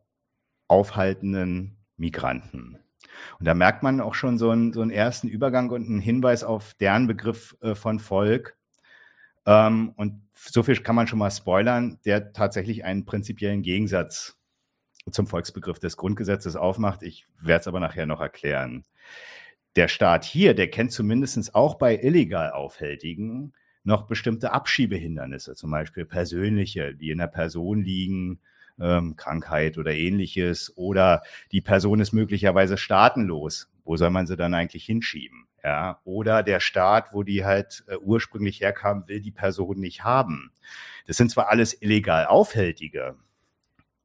aufhaltenden 0.67 1.77
Migranten. 1.97 2.79
Und 3.39 3.47
da 3.47 3.55
merkt 3.55 3.83
man 3.83 4.01
auch 4.01 4.15
schon 4.15 4.39
so 4.39 4.51
einen, 4.51 4.73
so 4.73 4.81
einen 4.81 4.91
ersten 4.91 5.29
Übergang 5.29 5.71
und 5.71 5.87
einen 5.87 6.01
Hinweis 6.01 6.45
auf 6.45 6.75
deren 6.75 7.07
Begriff 7.07 7.57
äh, 7.61 7.75
von 7.75 8.01
Volk. 8.01 8.57
Ähm, 9.47 9.93
und 9.97 10.23
so 10.35 10.63
viel 10.63 10.77
kann 10.79 10.97
man 10.97 11.07
schon 11.07 11.19
mal 11.19 11.31
spoilern, 11.31 11.99
der 12.05 12.33
tatsächlich 12.33 12.85
einen 12.85 13.05
prinzipiellen 13.05 13.63
Gegensatz 13.63 14.39
zum 15.11 15.27
Volksbegriff 15.27 15.79
des 15.79 15.97
Grundgesetzes 15.97 16.57
aufmacht. 16.57 17.03
Ich 17.03 17.27
werde 17.41 17.61
es 17.63 17.69
aber 17.69 17.81
nachher 17.81 18.07
noch 18.07 18.21
erklären. 18.21 18.85
Der 19.77 19.89
Staat 19.89 20.25
hier, 20.25 20.55
der 20.55 20.69
kennt 20.71 20.93
zumindest 20.93 21.55
auch 21.55 21.77
bei 21.77 21.97
illegal 21.97 22.53
Aufhältigen 22.53 23.53
noch 23.85 24.07
bestimmte 24.07 24.53
Abschiebehindernisse, 24.53 25.55
zum 25.55 25.71
Beispiel 25.71 26.05
persönliche, 26.05 26.95
die 26.95 27.11
in 27.11 27.19
der 27.19 27.27
Person 27.27 27.83
liegen, 27.83 28.41
ähm, 28.81 29.17
Krankheit 29.17 29.77
oder 29.79 29.93
ähnliches, 29.93 30.77
oder 30.77 31.23
die 31.51 31.61
Person 31.61 32.01
ist 32.01 32.13
möglicherweise 32.13 32.77
staatenlos. 32.77 33.71
Wo 33.85 33.97
soll 33.97 34.11
man 34.11 34.27
sie 34.27 34.37
dann 34.37 34.55
eigentlich 34.55 34.85
hinschieben? 34.85 35.47
Ja, 35.65 36.01
oder 36.05 36.43
der 36.43 36.59
Staat, 36.59 37.13
wo 37.13 37.23
die 37.23 37.45
halt 37.45 37.85
äh, 37.87 37.97
ursprünglich 37.97 38.61
herkamen, 38.61 39.07
will 39.07 39.21
die 39.21 39.31
Person 39.31 39.79
nicht 39.79 40.03
haben. 40.03 40.51
Das 41.07 41.17
sind 41.17 41.31
zwar 41.31 41.51
alles 41.51 41.81
illegal 41.81 42.27
Aufhältige, 42.27 43.17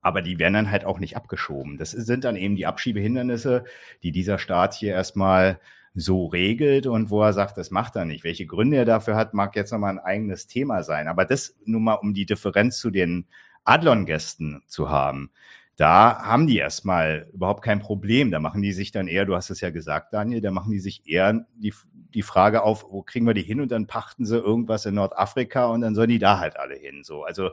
aber 0.02 0.22
die 0.22 0.38
werden 0.38 0.54
dann 0.54 0.72
halt 0.72 0.86
auch 0.86 1.00
nicht 1.00 1.18
abgeschoben. 1.18 1.78
Das 1.78 1.92
sind 1.92 2.24
dann 2.26 2.36
eben 2.36 2.56
die 2.56 2.68
Abschiebehindernisse, 2.68 3.66
die 4.04 4.12
dieser 4.12 4.38
Staat 4.38 4.76
hier 4.76 4.94
erstmal 4.94 5.60
so 5.96 6.28
regelt 6.28 6.86
und 6.86 7.10
wo 7.10 7.24
er 7.24 7.34
sagt, 7.34 7.58
das 7.58 7.72
macht 7.72 7.96
er 7.96 8.06
nicht. 8.06 8.24
Welche 8.24 8.46
Gründe 8.46 8.78
er 8.78 8.86
dafür 8.86 9.16
hat, 9.16 9.34
mag 9.34 9.56
jetzt 9.56 9.72
nochmal 9.72 9.94
ein 9.94 10.00
eigenes 10.00 10.46
Thema 10.46 10.84
sein. 10.84 11.08
Aber 11.08 11.26
das 11.26 11.58
nur 11.66 11.82
mal, 11.82 11.96
um 11.96 12.14
die 12.14 12.28
Differenz 12.28 12.78
zu 12.78 12.92
den 12.92 13.26
Adlon-Gästen 13.64 14.64
zu 14.68 14.90
haben. 14.90 15.32
Da 15.78 16.24
haben 16.24 16.48
die 16.48 16.58
erstmal 16.58 17.30
überhaupt 17.34 17.64
kein 17.64 17.80
Problem. 17.80 18.32
Da 18.32 18.40
machen 18.40 18.64
die 18.64 18.74
sich 18.74 18.92
dann 18.92 19.08
eher, 19.08 19.26
du 19.26 19.36
hast 19.36 19.52
es 19.52 19.62
ja 19.62 19.70
gesagt, 19.70 20.12
Daniel, 20.12 20.42
da 20.42 20.50
machen 20.50 20.72
die 20.72 20.80
sich 20.80 21.08
eher 21.08 21.46
die, 21.56 21.72
die 21.94 22.24
Frage 22.24 22.64
auf, 22.64 22.84
wo 22.90 23.04
kriegen 23.04 23.28
wir 23.28 23.36
die 23.36 23.44
hin? 23.44 23.62
Und 23.62 23.72
dann 23.72 23.86
pachten 23.86 24.26
sie 24.26 24.38
irgendwas 24.38 24.88
in 24.88 24.96
Nordafrika 24.96 25.68
und 25.68 25.82
dann 25.82 25.94
sollen 25.94 26.10
die 26.10 26.18
da 26.18 26.40
halt 26.40 26.58
alle 26.58 26.74
hin. 26.74 27.04
So, 27.04 27.24
also 27.24 27.52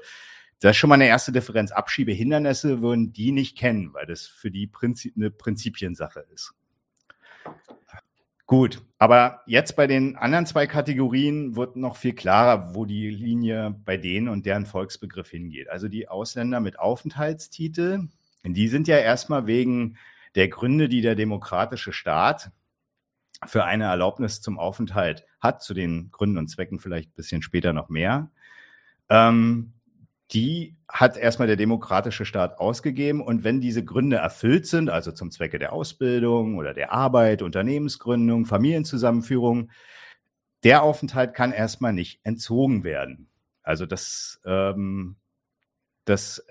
das 0.60 0.70
ist 0.70 0.76
schon 0.78 0.88
mal 0.88 0.94
eine 0.94 1.06
erste 1.06 1.32
Differenz. 1.32 1.70
Abschiebehindernisse 1.70 2.80
würden 2.80 3.12
die 3.12 3.30
nicht 3.30 3.58
kennen, 3.58 3.92
weil 3.92 4.06
das 4.06 4.26
für 4.26 4.50
die 4.50 4.68
Prinzip, 4.68 5.12
eine 5.16 5.30
Prinzipiensache 5.30 6.24
ist. 6.32 6.54
Gut, 8.54 8.82
aber 8.98 9.40
jetzt 9.46 9.74
bei 9.74 9.88
den 9.88 10.14
anderen 10.14 10.46
zwei 10.46 10.68
Kategorien 10.68 11.56
wird 11.56 11.74
noch 11.74 11.96
viel 11.96 12.12
klarer, 12.12 12.72
wo 12.72 12.84
die 12.84 13.10
Linie 13.10 13.74
bei 13.84 13.96
denen 13.96 14.28
und 14.28 14.46
deren 14.46 14.64
Volksbegriff 14.64 15.28
hingeht. 15.28 15.68
Also 15.68 15.88
die 15.88 16.06
Ausländer 16.06 16.60
mit 16.60 16.78
Aufenthaltstitel, 16.78 18.06
die 18.44 18.68
sind 18.68 18.86
ja 18.86 18.98
erstmal 18.98 19.48
wegen 19.48 19.96
der 20.36 20.46
Gründe, 20.46 20.88
die 20.88 21.00
der 21.00 21.16
demokratische 21.16 21.92
Staat 21.92 22.52
für 23.44 23.64
eine 23.64 23.86
Erlaubnis 23.86 24.40
zum 24.40 24.60
Aufenthalt 24.60 25.26
hat, 25.40 25.60
zu 25.60 25.74
den 25.74 26.12
Gründen 26.12 26.38
und 26.38 26.46
Zwecken 26.46 26.78
vielleicht 26.78 27.10
ein 27.10 27.16
bisschen 27.16 27.42
später 27.42 27.72
noch 27.72 27.88
mehr. 27.88 28.30
Ähm, 29.08 29.72
die 30.32 30.76
hat 30.88 31.16
erstmal 31.16 31.48
der 31.48 31.56
demokratische 31.56 32.24
Staat 32.24 32.58
ausgegeben. 32.58 33.20
Und 33.20 33.44
wenn 33.44 33.60
diese 33.60 33.84
Gründe 33.84 34.16
erfüllt 34.16 34.66
sind, 34.66 34.88
also 34.90 35.12
zum 35.12 35.30
Zwecke 35.30 35.58
der 35.58 35.72
Ausbildung 35.72 36.56
oder 36.56 36.72
der 36.72 36.92
Arbeit, 36.92 37.42
Unternehmensgründung, 37.42 38.46
Familienzusammenführung, 38.46 39.70
der 40.62 40.82
Aufenthalt 40.82 41.34
kann 41.34 41.52
erstmal 41.52 41.92
nicht 41.92 42.20
entzogen 42.24 42.84
werden. 42.84 43.28
Also 43.62 43.86
das, 43.86 44.40
ähm, 44.46 45.16
das 46.06 46.46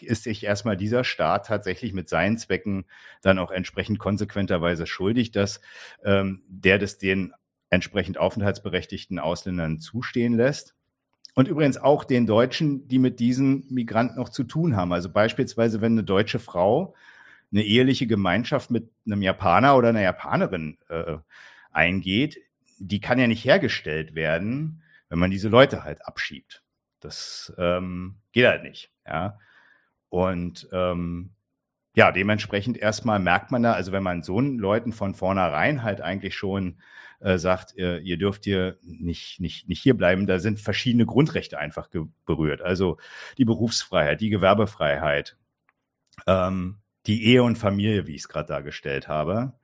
ist 0.00 0.24
sich 0.24 0.44
erstmal 0.44 0.76
dieser 0.76 1.04
Staat 1.04 1.46
tatsächlich 1.46 1.92
mit 1.92 2.08
seinen 2.08 2.38
Zwecken 2.38 2.86
dann 3.22 3.38
auch 3.38 3.50
entsprechend 3.50 3.98
konsequenterweise 3.98 4.86
schuldig, 4.86 5.30
dass 5.30 5.60
ähm, 6.04 6.42
der 6.48 6.78
das 6.78 6.98
den 6.98 7.32
entsprechend 7.70 8.18
aufenthaltsberechtigten 8.18 9.18
Ausländern 9.18 9.78
zustehen 9.78 10.34
lässt. 10.34 10.74
Und 11.38 11.46
übrigens 11.46 11.76
auch 11.76 12.02
den 12.02 12.26
Deutschen, 12.26 12.88
die 12.88 12.98
mit 12.98 13.20
diesen 13.20 13.64
Migranten 13.72 14.16
noch 14.16 14.28
zu 14.28 14.42
tun 14.42 14.74
haben. 14.74 14.92
Also 14.92 15.08
beispielsweise, 15.08 15.80
wenn 15.80 15.92
eine 15.92 16.02
deutsche 16.02 16.40
Frau 16.40 16.96
eine 17.52 17.62
eheliche 17.62 18.08
Gemeinschaft 18.08 18.72
mit 18.72 18.90
einem 19.06 19.22
Japaner 19.22 19.76
oder 19.76 19.90
einer 19.90 20.00
Japanerin 20.00 20.78
äh, 20.88 21.18
eingeht, 21.70 22.38
die 22.80 22.98
kann 22.98 23.20
ja 23.20 23.28
nicht 23.28 23.44
hergestellt 23.44 24.16
werden, 24.16 24.82
wenn 25.10 25.20
man 25.20 25.30
diese 25.30 25.48
Leute 25.48 25.84
halt 25.84 26.04
abschiebt. 26.04 26.64
Das 26.98 27.54
ähm, 27.56 28.16
geht 28.32 28.46
halt 28.46 28.64
nicht. 28.64 28.90
Ja. 29.06 29.38
Und 30.08 30.68
ähm, 30.72 31.30
ja, 31.98 32.12
dementsprechend 32.12 32.78
erstmal 32.78 33.18
merkt 33.18 33.50
man 33.50 33.64
da, 33.64 33.72
also 33.72 33.90
wenn 33.90 34.04
man 34.04 34.22
so 34.22 34.38
Leuten 34.38 34.92
von 34.92 35.14
vornherein 35.16 35.82
halt 35.82 36.00
eigentlich 36.00 36.36
schon 36.36 36.80
äh, 37.18 37.38
sagt, 37.38 37.76
äh, 37.76 37.98
ihr 37.98 38.16
dürft 38.18 38.44
hier 38.44 38.78
nicht, 38.82 39.40
nicht, 39.40 39.68
nicht 39.68 39.82
hier 39.82 39.96
bleiben, 39.96 40.28
da 40.28 40.38
sind 40.38 40.60
verschiedene 40.60 41.06
Grundrechte 41.06 41.58
einfach 41.58 41.88
berührt. 42.24 42.62
Also 42.62 42.98
die 43.36 43.44
Berufsfreiheit, 43.44 44.20
die 44.20 44.30
Gewerbefreiheit, 44.30 45.36
ähm, 46.28 46.78
die 47.08 47.24
Ehe 47.24 47.42
und 47.42 47.58
Familie, 47.58 48.06
wie 48.06 48.14
ich 48.14 48.20
es 48.20 48.28
gerade 48.28 48.46
dargestellt 48.46 49.08
habe. 49.08 49.54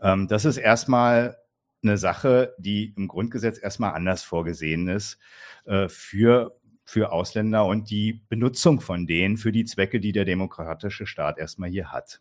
Ähm, 0.00 0.26
das 0.26 0.46
ist 0.46 0.56
erstmal 0.56 1.36
eine 1.82 1.98
Sache, 1.98 2.54
die 2.56 2.94
im 2.96 3.08
Grundgesetz 3.08 3.62
erstmal 3.62 3.92
anders 3.92 4.22
vorgesehen 4.22 4.88
ist 4.88 5.18
äh, 5.66 5.90
für 5.90 6.58
für 6.84 7.12
Ausländer 7.12 7.64
und 7.66 7.90
die 7.90 8.22
Benutzung 8.28 8.80
von 8.80 9.06
denen 9.06 9.36
für 9.36 9.52
die 9.52 9.64
Zwecke, 9.64 10.00
die 10.00 10.12
der 10.12 10.24
demokratische 10.24 11.06
Staat 11.06 11.38
erstmal 11.38 11.70
hier 11.70 11.92
hat. 11.92 12.20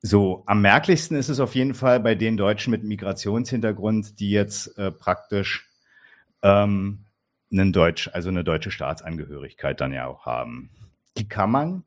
So, 0.00 0.42
am 0.46 0.60
merklichsten 0.60 1.16
ist 1.16 1.30
es 1.30 1.40
auf 1.40 1.54
jeden 1.54 1.72
Fall 1.72 1.98
bei 2.00 2.14
den 2.14 2.36
Deutschen 2.36 2.70
mit 2.70 2.84
Migrationshintergrund, 2.84 4.20
die 4.20 4.30
jetzt 4.30 4.76
äh, 4.76 4.90
praktisch 4.90 5.70
ähm, 6.42 7.06
einen 7.50 7.72
Deutsch, 7.72 8.10
also 8.12 8.28
eine 8.28 8.44
deutsche 8.44 8.70
Staatsangehörigkeit 8.70 9.80
dann 9.80 9.92
ja 9.92 10.06
auch 10.06 10.26
haben. 10.26 10.70
Die 11.16 11.26
kann 11.26 11.50
man, 11.50 11.84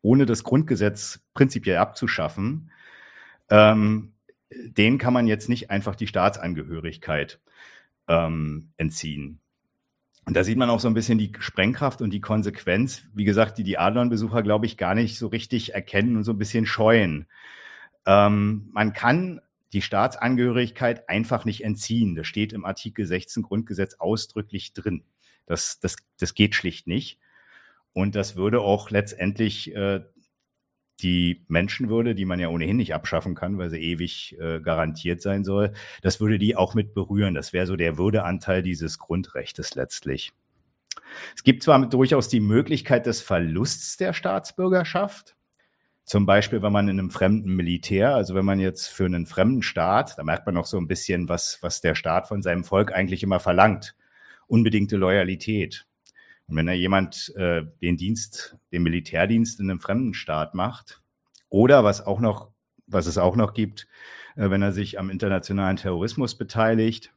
ohne 0.00 0.26
das 0.26 0.44
Grundgesetz 0.44 1.20
prinzipiell 1.34 1.78
abzuschaffen, 1.78 2.70
ähm, 3.48 4.12
denen 4.50 4.98
kann 4.98 5.12
man 5.12 5.26
jetzt 5.26 5.48
nicht 5.48 5.70
einfach 5.70 5.96
die 5.96 6.06
Staatsangehörigkeit 6.06 7.40
ähm, 8.06 8.70
entziehen. 8.76 9.39
Und 10.30 10.34
da 10.34 10.44
sieht 10.44 10.58
man 10.58 10.70
auch 10.70 10.78
so 10.78 10.86
ein 10.86 10.94
bisschen 10.94 11.18
die 11.18 11.32
Sprengkraft 11.40 12.00
und 12.02 12.10
die 12.10 12.20
Konsequenz, 12.20 13.02
wie 13.14 13.24
gesagt, 13.24 13.58
die 13.58 13.64
die 13.64 13.78
Adlon-Besucher, 13.78 14.44
glaube 14.44 14.64
ich, 14.64 14.76
gar 14.76 14.94
nicht 14.94 15.18
so 15.18 15.26
richtig 15.26 15.74
erkennen 15.74 16.16
und 16.16 16.22
so 16.22 16.30
ein 16.30 16.38
bisschen 16.38 16.66
scheuen. 16.66 17.26
Ähm, 18.06 18.68
man 18.72 18.92
kann 18.92 19.40
die 19.72 19.82
Staatsangehörigkeit 19.82 21.08
einfach 21.08 21.44
nicht 21.44 21.64
entziehen. 21.64 22.14
Das 22.14 22.28
steht 22.28 22.52
im 22.52 22.64
Artikel 22.64 23.06
16 23.06 23.42
Grundgesetz 23.42 23.94
ausdrücklich 23.94 24.72
drin. 24.72 25.02
Das, 25.46 25.80
das, 25.80 25.96
das 26.16 26.34
geht 26.34 26.54
schlicht 26.54 26.86
nicht. 26.86 27.18
Und 27.92 28.14
das 28.14 28.36
würde 28.36 28.60
auch 28.60 28.90
letztendlich 28.90 29.74
äh, 29.74 30.04
die 31.02 31.44
Menschenwürde, 31.48 32.14
die 32.14 32.24
man 32.24 32.40
ja 32.40 32.48
ohnehin 32.48 32.76
nicht 32.76 32.94
abschaffen 32.94 33.34
kann, 33.34 33.58
weil 33.58 33.70
sie 33.70 33.78
ewig 33.78 34.36
äh, 34.40 34.60
garantiert 34.60 35.22
sein 35.22 35.44
soll, 35.44 35.72
das 36.02 36.20
würde 36.20 36.38
die 36.38 36.56
auch 36.56 36.74
mit 36.74 36.94
berühren. 36.94 37.34
Das 37.34 37.52
wäre 37.52 37.66
so 37.66 37.76
der 37.76 37.98
Würdeanteil 37.98 38.62
dieses 38.62 38.98
Grundrechtes 38.98 39.74
letztlich. 39.74 40.32
Es 41.34 41.42
gibt 41.42 41.62
zwar 41.62 41.84
durchaus 41.88 42.28
die 42.28 42.40
Möglichkeit 42.40 43.06
des 43.06 43.20
Verlusts 43.20 43.96
der 43.96 44.12
Staatsbürgerschaft, 44.12 45.34
zum 46.10 46.26
Beispiel, 46.26 46.60
wenn 46.60 46.72
man 46.72 46.88
in 46.88 46.98
einem 46.98 47.10
fremden 47.10 47.54
Militär, 47.54 48.16
also 48.16 48.34
wenn 48.34 48.44
man 48.44 48.58
jetzt 48.58 48.88
für 48.88 49.04
einen 49.04 49.26
fremden 49.26 49.62
Staat, 49.62 50.18
da 50.18 50.24
merkt 50.24 50.44
man 50.44 50.56
noch 50.56 50.66
so 50.66 50.76
ein 50.76 50.88
bisschen, 50.88 51.28
was, 51.28 51.58
was 51.60 51.80
der 51.82 51.94
Staat 51.94 52.26
von 52.26 52.42
seinem 52.42 52.64
Volk 52.64 52.92
eigentlich 52.92 53.22
immer 53.22 53.38
verlangt. 53.38 53.94
Unbedingte 54.48 54.96
Loyalität. 54.96 55.86
Und 56.50 56.56
wenn 56.56 56.66
da 56.66 56.72
jemand 56.72 57.32
äh, 57.36 57.62
den 57.80 57.96
Dienst, 57.96 58.56
den 58.72 58.82
Militärdienst 58.82 59.60
in 59.60 59.70
einem 59.70 59.80
fremden 59.80 60.14
Staat 60.14 60.54
macht, 60.54 61.00
oder 61.48 61.84
was 61.84 62.04
auch 62.04 62.20
noch, 62.20 62.50
was 62.86 63.06
es 63.06 63.18
auch 63.18 63.36
noch 63.36 63.54
gibt, 63.54 63.86
äh, 64.36 64.50
wenn 64.50 64.60
er 64.60 64.72
sich 64.72 64.98
am 64.98 65.10
internationalen 65.10 65.76
Terrorismus 65.76 66.36
beteiligt, 66.36 67.12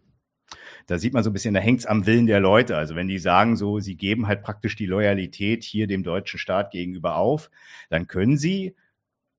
da 0.85 0.99
sieht 0.99 1.13
man 1.13 1.23
so 1.23 1.31
ein 1.31 1.33
bisschen, 1.33 1.53
da 1.55 1.59
hängt 1.59 1.79
es 1.79 1.85
am 1.87 2.05
Willen 2.05 2.27
der 2.27 2.39
Leute. 2.39 2.77
Also 2.77 2.95
wenn 2.95 3.07
die 3.07 3.17
sagen 3.17 3.55
so, 3.55 3.79
sie 3.79 3.95
geben 3.95 4.27
halt 4.27 4.43
praktisch 4.43 4.75
die 4.75 4.85
Loyalität 4.85 5.63
hier 5.63 5.87
dem 5.87 6.03
deutschen 6.03 6.37
Staat 6.37 6.71
gegenüber 6.71 7.15
auf, 7.15 7.49
dann 7.89 8.07
können 8.07 8.37
sie 8.37 8.75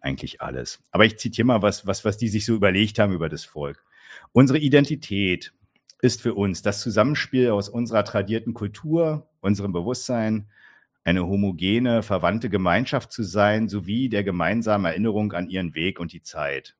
eigentlich 0.00 0.40
alles. 0.40 0.80
Aber 0.92 1.04
ich 1.04 1.18
zitiere 1.18 1.46
mal 1.46 1.62
was, 1.62 1.84
was, 1.84 2.04
was 2.04 2.16
die 2.16 2.28
sich 2.28 2.44
so 2.44 2.54
überlegt 2.54 3.00
haben 3.00 3.12
über 3.12 3.28
das 3.28 3.44
Volk. 3.44 3.84
Unsere 4.30 4.60
Identität 4.60 5.52
ist 6.00 6.22
für 6.22 6.34
uns 6.34 6.62
das 6.62 6.80
Zusammenspiel 6.80 7.50
aus 7.50 7.68
unserer 7.68 8.04
tradierten 8.04 8.54
Kultur, 8.54 9.28
unserem 9.40 9.72
Bewusstsein, 9.72 10.48
eine 11.02 11.26
homogene, 11.26 12.04
verwandte 12.04 12.50
Gemeinschaft 12.50 13.10
zu 13.10 13.24
sein, 13.24 13.68
sowie 13.68 14.08
der 14.08 14.22
gemeinsamen 14.22 14.84
Erinnerung 14.84 15.32
an 15.32 15.48
ihren 15.48 15.74
Weg 15.74 15.98
und 15.98 16.12
die 16.12 16.22
Zeit. 16.22 16.76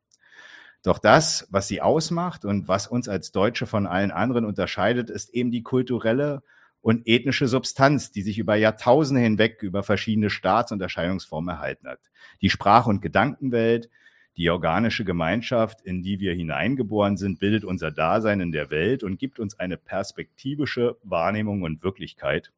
Doch 0.83 0.99
das, 0.99 1.47
was 1.51 1.69
sie 1.69 1.83
ausmacht 1.83 2.45
und 2.45 2.67
was 2.69 2.87
uns 2.87 3.09
als 3.09 3.33
Deutsche 3.33 3.67
von 3.67 3.87
allen 3.87 4.11
anderen 4.11 4.45
unterscheidet, 4.45 5.11
ist 5.11 5.31
eben 5.31 5.51
die 5.51 5.63
kulturelle 5.63 6.43
und 6.81 7.07
ethnische 7.07 7.49
Substanz, 7.49 8.11
die 8.11 8.23
sich 8.23 8.39
über 8.39 8.55
Jahrtausende 8.55 9.21
hinweg 9.21 9.63
über 9.63 9.83
verschiedene 9.83 10.31
Staats- 10.31 10.73
und 10.73 10.81
Erscheinungsformen 10.81 11.55
erhalten 11.55 11.89
hat. 11.89 12.01
Die 12.41 12.49
Sprach- 12.49 12.87
und 12.87 13.03
Gedankenwelt, 13.03 13.91
die 14.39 14.49
organische 14.49 15.05
Gemeinschaft, 15.05 15.83
in 15.83 16.03
die 16.03 16.21
wir 16.21 16.33
hineingeboren 16.33 17.19
sind, 17.19 17.41
bildet 17.41 17.65
unser 17.65 17.91
Dasein 17.91 18.41
in 18.41 18.53
der 18.53 18.71
Welt 18.71 19.03
und 19.03 19.19
gibt 19.19 19.39
uns 19.39 19.59
eine 19.59 19.77
perspektivische 19.77 20.97
Wahrnehmung 21.03 21.63
und 21.63 21.83
Wirklichkeit, 21.83 22.53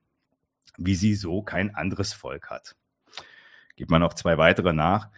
wie 0.77 0.95
sie 0.95 1.17
so 1.17 1.43
kein 1.43 1.75
anderes 1.75 2.13
Volk 2.13 2.51
hat. 2.51 2.77
Gibt 3.77 3.91
man 3.91 4.01
noch 4.01 4.15
zwei 4.15 4.39
weitere 4.39 4.73
nach. 4.73 5.09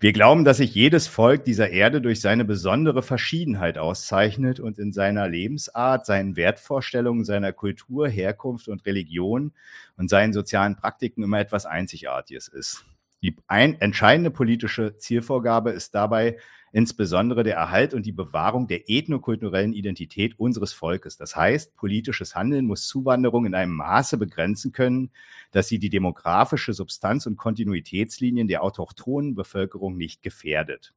Wir 0.00 0.12
glauben, 0.12 0.44
dass 0.44 0.58
sich 0.58 0.74
jedes 0.74 1.06
Volk 1.06 1.44
dieser 1.44 1.70
Erde 1.70 2.00
durch 2.00 2.20
seine 2.20 2.44
besondere 2.44 3.02
Verschiedenheit 3.02 3.78
auszeichnet 3.78 4.60
und 4.60 4.78
in 4.78 4.92
seiner 4.92 5.28
Lebensart, 5.28 6.06
seinen 6.06 6.36
Wertvorstellungen, 6.36 7.24
seiner 7.24 7.52
Kultur, 7.52 8.08
Herkunft 8.08 8.68
und 8.68 8.86
Religion 8.86 9.52
und 9.96 10.08
seinen 10.08 10.32
sozialen 10.32 10.76
Praktiken 10.76 11.22
immer 11.22 11.40
etwas 11.40 11.66
Einzigartiges 11.66 12.48
ist. 12.48 12.84
Die 13.22 13.36
ein, 13.46 13.80
entscheidende 13.80 14.30
politische 14.30 14.98
Zielvorgabe 14.98 15.70
ist 15.70 15.94
dabei 15.94 16.36
insbesondere 16.74 17.44
der 17.44 17.54
Erhalt 17.54 17.94
und 17.94 18.04
die 18.04 18.12
Bewahrung 18.12 18.66
der 18.66 18.90
ethnokulturellen 18.90 19.72
Identität 19.72 20.40
unseres 20.40 20.72
Volkes. 20.72 21.16
Das 21.16 21.36
heißt, 21.36 21.76
politisches 21.76 22.34
Handeln 22.34 22.66
muss 22.66 22.88
Zuwanderung 22.88 23.46
in 23.46 23.54
einem 23.54 23.74
Maße 23.76 24.18
begrenzen 24.18 24.72
können, 24.72 25.12
dass 25.52 25.68
sie 25.68 25.78
die 25.78 25.88
demografische 25.88 26.72
Substanz 26.72 27.26
und 27.26 27.36
Kontinuitätslinien 27.36 28.48
der 28.48 28.64
autochthonen 28.64 29.36
Bevölkerung 29.36 29.96
nicht 29.96 30.24
gefährdet. 30.24 30.92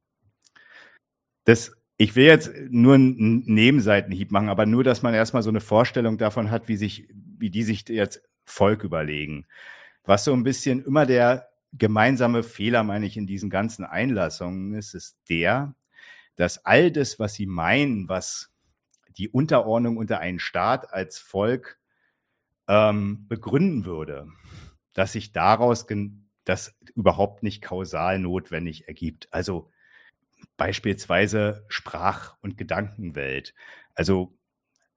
Das 1.44 1.72
ich 1.96 2.14
will 2.14 2.26
jetzt 2.26 2.52
nur 2.70 2.94
einen 2.94 3.42
Nebenseitenhieb 3.46 4.30
machen, 4.30 4.48
aber 4.48 4.66
nur, 4.66 4.84
dass 4.84 5.02
man 5.02 5.14
erstmal 5.14 5.42
so 5.42 5.50
eine 5.50 5.60
Vorstellung 5.60 6.16
davon 6.16 6.50
hat, 6.50 6.68
wie 6.68 6.76
sich, 6.76 7.08
wie 7.12 7.50
die 7.50 7.64
sich 7.64 7.88
jetzt 7.88 8.22
Volk 8.44 8.84
überlegen. 8.84 9.46
Was 10.04 10.24
so 10.24 10.32
ein 10.32 10.44
bisschen 10.44 10.84
immer 10.84 11.06
der 11.06 11.47
gemeinsame 11.72 12.42
Fehler, 12.42 12.82
meine 12.82 13.06
ich, 13.06 13.16
in 13.16 13.26
diesen 13.26 13.50
ganzen 13.50 13.84
Einlassungen 13.84 14.74
ist, 14.74 14.94
ist 14.94 15.18
der, 15.28 15.74
dass 16.36 16.64
all 16.64 16.90
das, 16.90 17.18
was 17.18 17.34
sie 17.34 17.46
meinen, 17.46 18.08
was 18.08 18.50
die 19.16 19.28
Unterordnung 19.28 19.96
unter 19.96 20.20
einen 20.20 20.38
Staat 20.38 20.92
als 20.92 21.18
Volk 21.18 21.78
ähm, 22.68 23.26
begründen 23.28 23.84
würde, 23.84 24.28
dass 24.92 25.12
sich 25.12 25.32
daraus 25.32 25.86
das 26.44 26.76
überhaupt 26.94 27.42
nicht 27.42 27.62
kausal 27.62 28.18
notwendig 28.18 28.88
ergibt. 28.88 29.28
Also 29.32 29.70
beispielsweise 30.56 31.64
Sprach- 31.68 32.36
und 32.40 32.56
Gedankenwelt. 32.56 33.54
Also 33.94 34.38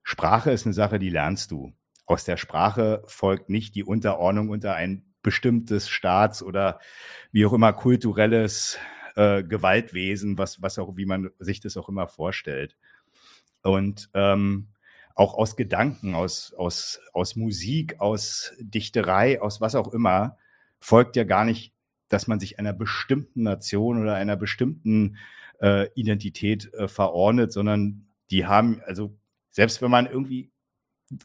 Sprache 0.02 0.50
ist 0.50 0.66
eine 0.66 0.74
Sache, 0.74 0.98
die 0.98 1.10
lernst 1.10 1.50
du. 1.50 1.72
Aus 2.06 2.24
der 2.24 2.36
Sprache 2.36 3.02
folgt 3.06 3.48
nicht 3.48 3.74
die 3.74 3.84
Unterordnung 3.84 4.48
unter 4.48 4.74
ein 4.74 5.11
bestimmtes 5.22 5.88
Staats- 5.88 6.42
oder 6.42 6.80
wie 7.30 7.46
auch 7.46 7.52
immer 7.52 7.72
kulturelles 7.72 8.78
äh, 9.16 9.42
Gewaltwesen, 9.42 10.38
was, 10.38 10.62
was 10.62 10.78
auch, 10.78 10.96
wie 10.96 11.06
man 11.06 11.30
sich 11.38 11.60
das 11.60 11.76
auch 11.76 11.88
immer 11.88 12.08
vorstellt. 12.08 12.76
Und 13.62 14.10
ähm, 14.14 14.68
auch 15.14 15.34
aus 15.34 15.56
Gedanken, 15.56 16.14
aus, 16.14 16.52
aus, 16.54 17.00
aus 17.12 17.36
Musik, 17.36 18.00
aus 18.00 18.54
Dichterei, 18.58 19.40
aus 19.40 19.60
was 19.60 19.74
auch 19.74 19.92
immer, 19.92 20.38
folgt 20.80 21.16
ja 21.16 21.24
gar 21.24 21.44
nicht, 21.44 21.74
dass 22.08 22.26
man 22.26 22.40
sich 22.40 22.58
einer 22.58 22.72
bestimmten 22.72 23.42
Nation 23.42 24.00
oder 24.00 24.14
einer 24.14 24.36
bestimmten 24.36 25.16
äh, 25.60 25.88
Identität 25.94 26.72
äh, 26.74 26.88
verordnet, 26.88 27.52
sondern 27.52 28.06
die 28.30 28.46
haben, 28.46 28.82
also 28.84 29.16
selbst 29.50 29.82
wenn 29.82 29.90
man 29.90 30.06
irgendwie 30.06 30.50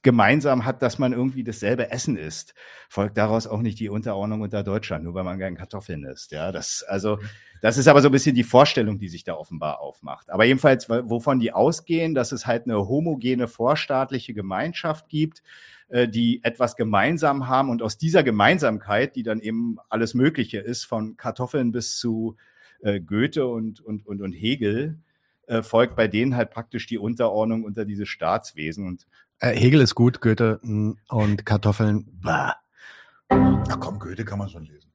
gemeinsam 0.02 0.66
hat, 0.66 0.82
dass 0.82 1.00
man 1.00 1.14
irgendwie 1.14 1.44
dasselbe 1.44 1.92
Essen 1.92 2.18
isst, 2.18 2.54
folgt 2.90 3.18
daraus 3.18 3.48
auch 3.48 3.62
nicht 3.62 3.80
die 3.80 3.90
Unterordnung 3.90 4.42
unter 4.42 4.64
Deutschland, 4.64 5.04
nur 5.04 5.14
weil 5.14 5.24
man 5.24 5.38
gern 5.38 5.56
Kartoffeln 5.56 6.04
isst. 6.04 6.32
Ja, 6.32 6.52
das, 6.52 6.84
also, 6.84 7.20
das 7.62 7.78
ist 7.78 7.88
aber 7.88 8.02
so 8.02 8.10
ein 8.10 8.12
bisschen 8.12 8.36
die 8.36 8.44
Vorstellung, 8.44 9.00
die 9.00 9.10
sich 9.10 9.24
da 9.24 9.34
offenbar 9.34 9.80
aufmacht. 9.80 10.30
Aber 10.30 10.46
jedenfalls, 10.46 10.90
wovon 10.90 11.40
die 11.40 11.54
ausgehen, 11.54 12.16
dass 12.16 12.32
es 12.32 12.46
halt 12.46 12.66
eine 12.66 12.88
homogene 12.88 13.48
vorstaatliche 13.48 14.34
Gemeinschaft 14.34 15.10
gibt, 15.10 15.42
äh, 15.90 16.08
die 16.08 16.44
etwas 16.44 16.76
gemeinsam 16.76 17.48
haben 17.48 17.70
und 17.70 17.82
aus 17.82 17.98
dieser 17.98 18.24
Gemeinsamkeit, 18.24 19.16
die 19.16 19.24
dann 19.24 19.40
eben 19.40 19.78
alles 19.90 20.14
Mögliche 20.14 20.60
ist, 20.60 20.84
von 20.84 21.18
Kartoffeln 21.18 21.72
bis 21.72 21.98
zu 21.98 22.36
äh, 22.82 23.00
Goethe 23.00 23.48
und, 23.48 23.80
und, 23.80 24.06
und, 24.06 24.22
und 24.22 24.34
Hegel, 24.34 25.00
äh, 25.48 25.64
folgt 25.64 25.96
bei 25.96 26.10
denen 26.10 26.36
halt 26.36 26.52
praktisch 26.52 26.88
die 26.88 26.98
Unterordnung 26.98 27.64
unter 27.64 27.86
dieses 27.86 28.10
Staatswesen. 28.10 28.86
Und 28.86 29.08
äh, 29.40 29.56
Hegel 29.56 29.82
ist 29.82 29.96
gut, 29.96 30.22
Goethe 30.22 30.60
mm, 30.64 30.94
und 31.10 31.46
Kartoffeln. 31.46 32.06
Bah. 32.22 32.56
Ach 33.30 33.80
komm, 33.80 34.00
Goethe 34.00 34.26
kann 34.26 34.40
man 34.40 34.50
schon 34.50 34.66
lesen. 34.66 34.92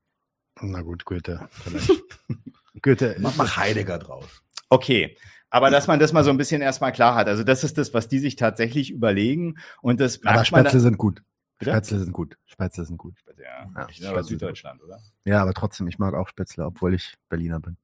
Na 0.61 0.83
gut, 0.83 1.05
Goethe 1.05 1.49
vielleicht. 1.51 1.91
Goethe. 2.83 3.17
Mach, 3.19 3.37
mach 3.37 3.57
Heidegger 3.57 3.99
draus. 3.99 4.43
Okay. 4.69 5.17
Aber 5.51 5.71
dass 5.71 5.87
man 5.87 5.99
das 5.99 6.15
mal 6.15 6.25
so 6.25 6.31
ein 6.31 6.39
bisschen 6.39 6.63
erstmal 6.63 6.93
klar 6.93 7.15
hat. 7.15 7.29
Also 7.29 7.45
das 7.45 7.63
ist 7.63 7.77
das, 7.77 7.93
was 7.93 8.09
die 8.09 8.19
sich 8.19 8.37
tatsächlich 8.37 8.91
überlegen. 8.91 9.59
Und 9.83 10.01
das 10.01 10.25
Aber 10.25 10.45
Spätzle 10.45 10.81
sind 10.81 10.97
gut. 10.97 11.23
Bitte? 11.59 11.73
Spätzle 11.73 11.99
sind 11.99 12.13
gut. 12.13 12.39
Spätzle 12.47 12.85
sind 12.87 12.97
gut. 12.97 13.15
Ja, 13.39 13.71
ja 13.77 13.87
ich 13.91 14.09
aber 14.09 14.25
Süddeutschland, 14.25 14.83
oder? 14.83 14.99
Ja, 15.25 15.43
aber 15.43 15.53
trotzdem, 15.53 15.89
ich 15.89 15.99
mag 15.99 16.15
auch 16.15 16.29
Spätzle, 16.29 16.65
obwohl 16.65 16.95
ich 16.95 17.17
Berliner 17.29 17.61
bin. 17.61 17.77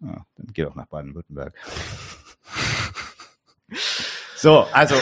Ja, 0.00 0.26
dann 0.36 0.46
geh 0.52 0.64
doch 0.64 0.74
nach 0.74 0.86
Baden-Württemberg. 0.86 1.54
so, 4.36 4.60
also 4.72 4.96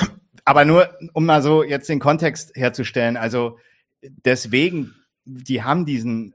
aber 0.44 0.64
nur, 0.64 0.88
um 1.12 1.26
mal 1.26 1.42
so 1.42 1.62
jetzt 1.62 1.88
den 1.88 2.00
Kontext 2.00 2.52
herzustellen, 2.54 3.16
also 3.16 3.58
deswegen, 4.02 4.94
die 5.24 5.62
haben 5.62 5.84
diesen 5.86 6.34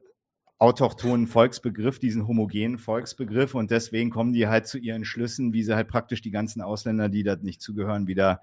autochthonen 0.58 1.28
Volksbegriff, 1.28 2.00
diesen 2.00 2.28
homogenen 2.28 2.78
Volksbegriff 2.78 3.56
und 3.56 3.72
deswegen 3.72 4.10
kommen 4.10 4.34
die 4.34 4.48
halt 4.48 4.68
zu 4.68 4.78
ihren 4.78 5.06
Schlüssen, 5.06 5.54
wie 5.54 5.64
sie 5.64 5.76
halt 5.76 5.90
praktisch 5.90 6.22
die 6.22 6.32
ganzen 6.32 6.62
Ausländer, 6.62 7.10
die 7.10 7.24
da 7.24 7.36
nicht 7.36 7.62
zugehören, 7.62 8.08
wieder 8.08 8.42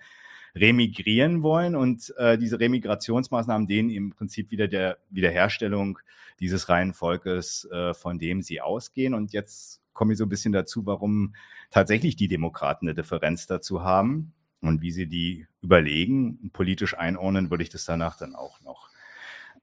remigrieren 0.55 1.43
wollen 1.43 1.75
und 1.75 2.13
äh, 2.19 2.37
diese 2.37 2.61
Remigrationsmaßnahmen 2.61 3.67
denen 3.67 3.91
im 3.91 4.11
Prinzip 4.11 4.51
wieder 4.51 4.69
der 4.69 4.99
Wiederherstellung 5.09 5.99
dieses 6.41 6.69
reinen 6.69 6.93
Volkes, 6.93 7.67
äh, 7.73 7.95
von 7.95 8.19
dem 8.19 8.43
sie 8.43 8.61
ausgehen. 8.61 9.15
Und 9.15 9.33
jetzt 9.33 9.81
komme 9.95 10.13
ich 10.13 10.19
so 10.19 10.27
ein 10.27 10.29
bisschen 10.29 10.53
dazu, 10.53 10.85
warum 10.85 11.35
tatsächlich 11.71 12.17
die 12.17 12.29
Demokraten 12.29 12.87
eine 12.87 12.95
Differenz 12.95 13.47
dazu 13.47 13.83
haben. 13.83 14.35
Und 14.63 14.81
wie 14.81 14.93
sie 14.93 15.07
die 15.07 15.47
überlegen, 15.61 16.51
politisch 16.53 16.97
einordnen, 16.97 17.51
würde 17.51 17.65
ich 17.65 17.71
das 17.71 17.85
danach 17.85 18.17
dann 18.17 18.35
auch 18.35 18.61
noch. 18.61 18.89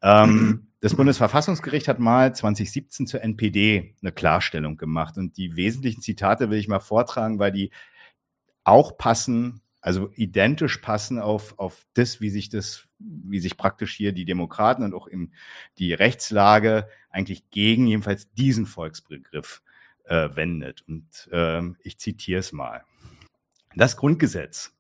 Ähm, 0.02 0.68
das 0.82 0.96
Bundesverfassungsgericht 0.96 1.88
hat 1.88 2.00
mal 2.00 2.34
2017 2.34 3.08
zur 3.08 3.22
NPD 3.22 3.96
eine 4.02 4.12
Klarstellung 4.12 4.78
gemacht. 4.78 5.18
Und 5.18 5.38
die 5.38 5.56
wesentlichen 5.56 6.02
Zitate 6.02 6.50
will 6.50 6.60
ich 6.60 6.68
mal 6.68 6.80
vortragen, 6.80 7.40
weil 7.40 7.52
die 7.52 7.72
auch 8.64 8.98
passen, 8.98 9.62
also 9.82 10.12
identisch 10.16 10.78
passen 10.78 11.20
auf, 11.20 11.58
auf 11.58 11.86
das, 11.94 12.22
wie 12.22 12.30
sich 12.30 12.50
das, 12.50 12.88
wie 13.00 13.40
sich 13.40 13.58
praktisch 13.58 13.96
hier 13.96 14.12
die 14.14 14.26
Demokraten 14.26 14.84
und 14.84 14.94
auch 14.94 15.08
im, 15.08 15.32
die 15.78 15.94
Rechtslage 15.94 16.88
eigentlich 17.10 17.50
gegen 17.50 17.88
jedenfalls 17.88 18.32
diesen 18.34 18.66
Volksbegriff 18.66 19.62
äh, 20.06 20.30
wendet. 20.36 20.84
Und 20.88 21.30
äh, 21.32 21.62
ich 21.84 21.98
zitiere 21.98 22.40
es 22.40 22.52
mal. 22.52 22.84
Das 23.76 23.98
Grundgesetz 23.98 24.74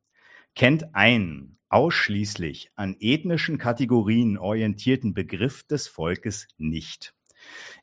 kennt 0.59 0.93
einen 0.93 1.57
ausschließlich 1.69 2.73
an 2.75 2.97
ethnischen 2.99 3.57
Kategorien 3.57 4.37
orientierten 4.37 5.13
Begriff 5.13 5.63
des 5.63 5.87
Volkes 5.87 6.49
nicht. 6.57 7.13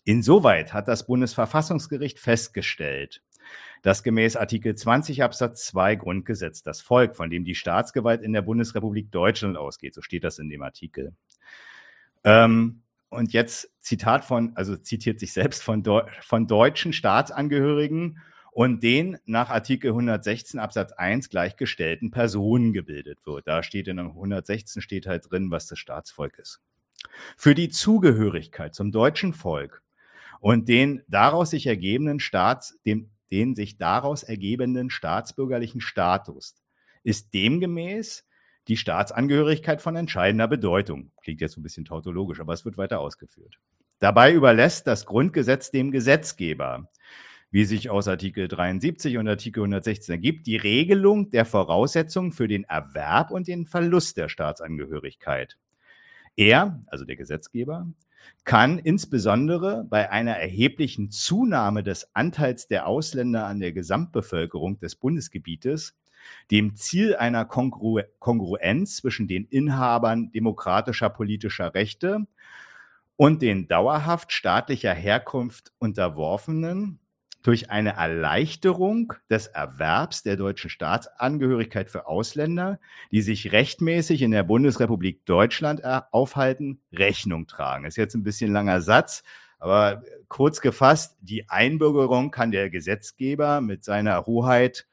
Insoweit 0.04 0.74
hat 0.74 0.86
das 0.86 1.06
Bundesverfassungsgericht 1.06 2.18
festgestellt, 2.18 3.22
dass 3.80 4.02
gemäß 4.02 4.36
Artikel 4.36 4.76
20 4.76 5.22
Absatz 5.22 5.64
2 5.68 5.96
Grundgesetz 5.96 6.60
das 6.60 6.82
Volk, 6.82 7.16
von 7.16 7.30
dem 7.30 7.46
die 7.46 7.54
Staatsgewalt 7.54 8.20
in 8.20 8.34
der 8.34 8.42
Bundesrepublik 8.42 9.10
Deutschland 9.10 9.56
ausgeht, 9.56 9.94
so 9.94 10.02
steht 10.02 10.22
das 10.22 10.38
in 10.38 10.50
dem 10.50 10.60
Artikel. 10.60 11.14
Ähm, 12.24 12.82
und 13.08 13.32
jetzt 13.32 13.70
Zitat 13.80 14.22
von, 14.22 14.54
also 14.54 14.76
zitiert 14.76 15.18
sich 15.18 15.32
selbst 15.32 15.62
von, 15.62 15.82
Deu 15.82 16.02
von 16.20 16.46
deutschen 16.46 16.92
Staatsangehörigen 16.92 18.18
und 18.56 18.82
den 18.82 19.18
nach 19.26 19.50
Artikel 19.50 19.88
116 19.90 20.58
Absatz 20.58 20.92
1 20.92 21.28
gleichgestellten 21.28 22.10
Personen 22.10 22.72
gebildet 22.72 23.26
wird. 23.26 23.46
Da 23.46 23.62
steht 23.62 23.86
in 23.86 23.98
116 23.98 24.80
steht 24.80 25.06
halt 25.06 25.30
drin, 25.30 25.50
was 25.50 25.66
das 25.66 25.78
Staatsvolk 25.78 26.38
ist. 26.38 26.62
Für 27.36 27.54
die 27.54 27.68
Zugehörigkeit 27.68 28.74
zum 28.74 28.92
deutschen 28.92 29.34
Volk 29.34 29.82
und 30.40 30.70
den 30.70 31.02
daraus 31.06 31.50
sich 31.50 31.66
ergebenden 31.66 32.18
Staats, 32.18 32.78
dem, 32.86 33.10
den 33.30 33.54
sich 33.54 33.76
daraus 33.76 34.22
ergebenden 34.22 34.88
staatsbürgerlichen 34.88 35.82
Status 35.82 36.54
ist 37.04 37.34
demgemäß 37.34 38.24
die 38.68 38.78
Staatsangehörigkeit 38.78 39.82
von 39.82 39.96
entscheidender 39.96 40.48
Bedeutung. 40.48 41.12
Klingt 41.20 41.42
jetzt 41.42 41.58
ein 41.58 41.62
bisschen 41.62 41.84
tautologisch, 41.84 42.40
aber 42.40 42.54
es 42.54 42.64
wird 42.64 42.78
weiter 42.78 43.00
ausgeführt. 43.00 43.58
Dabei 43.98 44.32
überlässt 44.32 44.86
das 44.86 45.04
Grundgesetz 45.04 45.70
dem 45.70 45.90
Gesetzgeber 45.90 46.88
wie 47.50 47.64
sich 47.64 47.90
aus 47.90 48.08
Artikel 48.08 48.48
73 48.48 49.18
und 49.18 49.28
Artikel 49.28 49.60
116 49.60 50.12
ergibt, 50.12 50.46
die 50.46 50.56
Regelung 50.56 51.30
der 51.30 51.44
Voraussetzungen 51.44 52.32
für 52.32 52.48
den 52.48 52.64
Erwerb 52.64 53.30
und 53.30 53.46
den 53.48 53.66
Verlust 53.66 54.16
der 54.16 54.28
Staatsangehörigkeit. 54.28 55.56
Er, 56.36 56.82
also 56.86 57.04
der 57.04 57.16
Gesetzgeber, 57.16 57.86
kann 58.44 58.78
insbesondere 58.78 59.84
bei 59.88 60.10
einer 60.10 60.36
erheblichen 60.36 61.10
Zunahme 61.10 61.82
des 61.82 62.14
Anteils 62.14 62.66
der 62.66 62.86
Ausländer 62.86 63.46
an 63.46 63.60
der 63.60 63.72
Gesamtbevölkerung 63.72 64.78
des 64.78 64.96
Bundesgebietes 64.96 65.96
dem 66.50 66.74
Ziel 66.74 67.16
einer 67.16 67.44
Kongru 67.44 68.00
Kongruenz 68.18 68.96
zwischen 68.96 69.28
den 69.28 69.44
Inhabern 69.46 70.32
demokratischer 70.32 71.08
politischer 71.08 71.74
Rechte 71.74 72.26
und 73.16 73.42
den 73.42 73.68
dauerhaft 73.68 74.32
staatlicher 74.32 74.92
Herkunft 74.92 75.72
unterworfenen 75.78 76.98
durch 77.46 77.70
eine 77.70 77.94
Erleichterung 77.94 79.12
des 79.30 79.46
Erwerbs 79.46 80.24
der 80.24 80.36
deutschen 80.36 80.68
Staatsangehörigkeit 80.68 81.88
für 81.88 82.08
Ausländer, 82.08 82.80
die 83.12 83.22
sich 83.22 83.52
rechtmäßig 83.52 84.22
in 84.22 84.32
der 84.32 84.42
Bundesrepublik 84.42 85.24
Deutschland 85.26 85.80
äh, 85.84 86.00
aufhalten, 86.10 86.80
Rechnung 86.92 87.46
tragen. 87.46 87.84
Ist 87.84 87.96
jetzt 87.96 88.16
ein 88.16 88.24
bisschen 88.24 88.52
langer 88.52 88.80
Satz, 88.80 89.22
aber 89.60 90.02
kurz 90.26 90.60
gefasst, 90.60 91.16
die 91.20 91.48
Einbürgerung 91.48 92.32
kann 92.32 92.50
der 92.50 92.68
Gesetzgeber 92.68 93.60
mit 93.60 93.84
seiner 93.84 94.26
Hoheit 94.26 94.88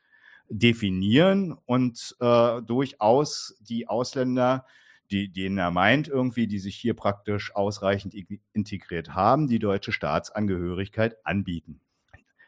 definieren 0.47 1.57
und 1.65 2.15
äh, 2.19 2.61
durchaus 2.61 3.57
die 3.61 3.87
Ausländer, 3.87 4.67
die, 5.09 5.31
denen 5.33 5.57
er 5.57 5.71
meint, 5.71 6.07
irgendwie, 6.07 6.45
die 6.45 6.59
sich 6.59 6.75
hier 6.75 6.93
praktisch 6.93 7.55
ausreichend 7.55 8.13
integriert 8.53 9.15
haben, 9.15 9.47
die 9.47 9.59
deutsche 9.59 9.91
Staatsangehörigkeit 9.91 11.17
anbieten. 11.25 11.82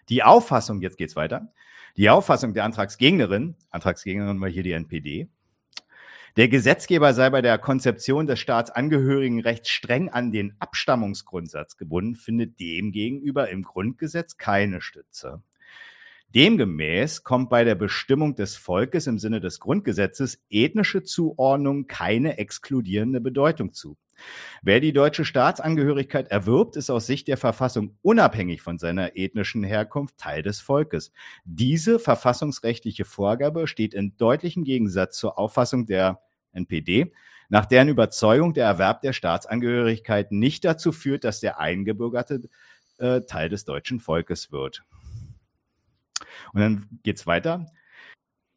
Die 0.10 0.24
Auffassung, 0.24 0.82
jetzt 0.82 0.97
geht's 0.97 1.16
weiter, 1.16 1.51
die 1.97 2.10
Auffassung 2.10 2.53
der 2.53 2.66
Antragsgegnerin, 2.66 3.56
Antragsgegnerin 3.70 4.39
war 4.41 4.49
hier 4.49 4.64
die 4.64 4.74
NPD, 4.74 5.30
der 6.38 6.49
Gesetzgeber 6.49 7.14
sei 7.14 7.30
bei 7.30 7.41
der 7.41 7.58
Konzeption 7.58 8.28
des 8.28 8.39
Staatsangehörigenrechts 8.39 9.70
streng 9.70 10.10
an 10.10 10.34
den 10.34 10.53
Abstammungsgrundsatz 10.60 11.78
gebunden, 11.78 12.16
findet 12.16 12.60
demgegenüber 12.60 13.49
im 13.49 13.64
Grundgesetz 13.64 14.36
keine 14.36 14.82
Stütze. 14.82 15.41
Demgemäß 16.34 17.23
kommt 17.23 17.49
bei 17.49 17.63
der 17.63 17.76
Bestimmung 17.76 18.36
des 18.36 18.57
Volkes 18.57 19.07
im 19.07 19.19
Sinne 19.19 19.39
des 19.39 19.59
Grundgesetzes 19.59 20.43
ethnische 20.49 21.03
Zuordnung 21.03 21.88
keine 21.88 22.38
exkludierende 22.38 23.21
Bedeutung 23.21 23.73
zu. 23.73 23.97
Wer 24.61 24.80
die 24.80 24.93
deutsche 24.93 25.26
Staatsangehörigkeit 25.26 26.30
erwirbt, 26.30 26.76
ist 26.76 26.89
aus 26.89 27.05
Sicht 27.05 27.28
der 27.28 27.38
Verfassung 27.38 27.97
unabhängig 28.01 28.61
von 28.61 28.78
seiner 28.78 29.15
ethnischen 29.15 29.63
Herkunft 29.63 30.17
Teil 30.17 30.41
des 30.41 30.59
Volkes. 30.59 31.11
Diese 31.43 31.99
verfassungsrechtliche 31.99 33.05
Vorgabe 33.05 33.67
steht 33.67 33.93
in 33.93 34.15
deutlichem 34.17 34.63
Gegensatz 34.63 35.17
zur 35.17 35.38
Auffassung 35.38 35.86
der 35.86 36.21
NPD, 36.53 37.13
nach 37.49 37.65
deren 37.65 37.89
Überzeugung 37.89 38.53
der 38.53 38.65
Erwerb 38.65 39.01
der 39.01 39.13
Staatsangehörigkeit 39.13 40.32
nicht 40.32 40.65
dazu 40.65 40.91
führt, 40.91 41.23
dass 41.23 41.41
der 41.41 41.59
Eingebürgerte 41.59 42.41
äh, 42.97 43.21
Teil 43.21 43.49
des 43.49 43.65
deutschen 43.65 43.99
Volkes 43.99 44.51
wird. 44.51 44.84
Und 46.53 46.61
dann 46.61 46.88
geht's 47.03 47.27
weiter. 47.27 47.67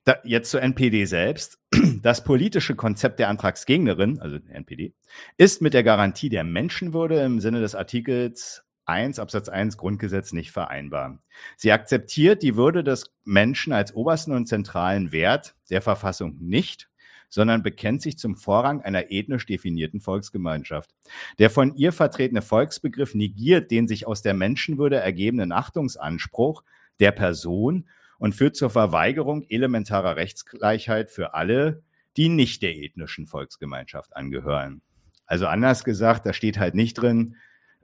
Da, 0.04 0.16
jetzt 0.24 0.50
zur 0.50 0.62
NPD 0.62 1.04
selbst. 1.04 1.58
Das 2.00 2.22
politische 2.22 2.76
Konzept 2.76 3.18
der 3.18 3.28
Antragsgegnerin, 3.28 4.20
also 4.20 4.38
der 4.38 4.54
NPD, 4.54 4.94
ist 5.36 5.60
mit 5.60 5.74
der 5.74 5.82
Garantie 5.82 6.28
der 6.28 6.44
Menschenwürde 6.44 7.20
im 7.22 7.40
Sinne 7.40 7.60
des 7.60 7.74
Artikels 7.74 8.62
1 8.88 9.18
Absatz 9.18 9.48
1 9.48 9.76
Grundgesetz 9.76 10.32
nicht 10.32 10.50
vereinbar. 10.50 11.18
Sie 11.56 11.72
akzeptiert 11.72 12.42
die 12.42 12.56
Würde 12.56 12.82
des 12.82 13.14
Menschen 13.24 13.72
als 13.72 13.94
obersten 13.94 14.32
und 14.32 14.46
zentralen 14.46 15.12
Wert 15.12 15.56
der 15.70 15.82
Verfassung 15.82 16.38
nicht, 16.40 16.88
sondern 17.28 17.62
bekennt 17.62 18.00
sich 18.00 18.16
zum 18.16 18.36
Vorrang 18.36 18.80
einer 18.80 19.10
ethnisch 19.10 19.44
definierten 19.44 20.00
Volksgemeinschaft. 20.00 20.94
Der 21.38 21.50
von 21.50 21.74
ihr 21.76 21.92
vertretene 21.92 22.40
Volksbegriff 22.40 23.14
negiert 23.14 23.70
den 23.70 23.86
sich 23.86 24.06
aus 24.06 24.22
der 24.22 24.34
Menschenwürde 24.34 24.96
ergebenden 24.96 25.52
Achtungsanspruch 25.52 26.62
der 27.01 27.12
Person 27.12 27.88
und 28.18 28.34
führt 28.34 28.57
zur 28.57 28.70
Verweigerung 28.70 29.44
elementarer 29.49 30.16
Rechtsgleichheit 30.16 31.11
für 31.11 31.34
alle, 31.34 31.82
die 32.16 32.28
nicht 32.28 32.62
der 32.62 32.76
ethnischen 32.76 33.26
Volksgemeinschaft 33.26 34.16
angehören. 34.16 34.82
Also 35.26 35.46
anders 35.46 35.84
gesagt, 35.84 36.26
da 36.26 36.32
steht 36.32 36.59
halt 36.59 36.74
nicht 36.74 36.94
drin, 36.94 37.36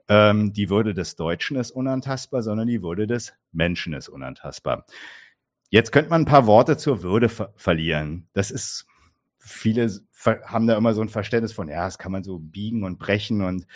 ähm, 0.07 0.53
die 0.53 0.69
Würde 0.69 0.93
des 0.93 1.15
Deutschen 1.15 1.57
ist 1.57 1.71
unantastbar, 1.71 2.41
sondern 2.41 2.67
die 2.67 2.81
Würde 2.81 3.07
des 3.07 3.33
Menschen 3.51 3.93
ist 3.93 4.09
unantastbar. 4.09 4.85
Jetzt 5.69 5.91
könnte 5.91 6.09
man 6.09 6.21
ein 6.21 6.25
paar 6.25 6.47
Worte 6.47 6.77
zur 6.77 7.01
Würde 7.01 7.29
ver 7.29 7.53
verlieren. 7.55 8.27
Das 8.33 8.51
ist, 8.51 8.85
viele 9.39 9.89
haben 10.45 10.67
da 10.67 10.77
immer 10.77 10.93
so 10.93 11.01
ein 11.01 11.09
Verständnis 11.09 11.53
von, 11.53 11.69
ja, 11.69 11.85
das 11.85 11.97
kann 11.97 12.11
man 12.11 12.23
so 12.23 12.39
biegen 12.39 12.83
und 12.83 12.99
brechen 12.99 13.41
und 13.41 13.67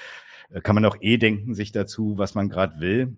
äh, 0.52 0.62
kann 0.62 0.76
man 0.76 0.86
auch 0.86 0.98
eh 1.02 1.18
denken 1.18 1.54
sich 1.54 1.72
dazu, 1.72 2.18
was 2.18 2.36
man 2.36 2.50
gerade 2.50 2.80
will. 2.80 3.18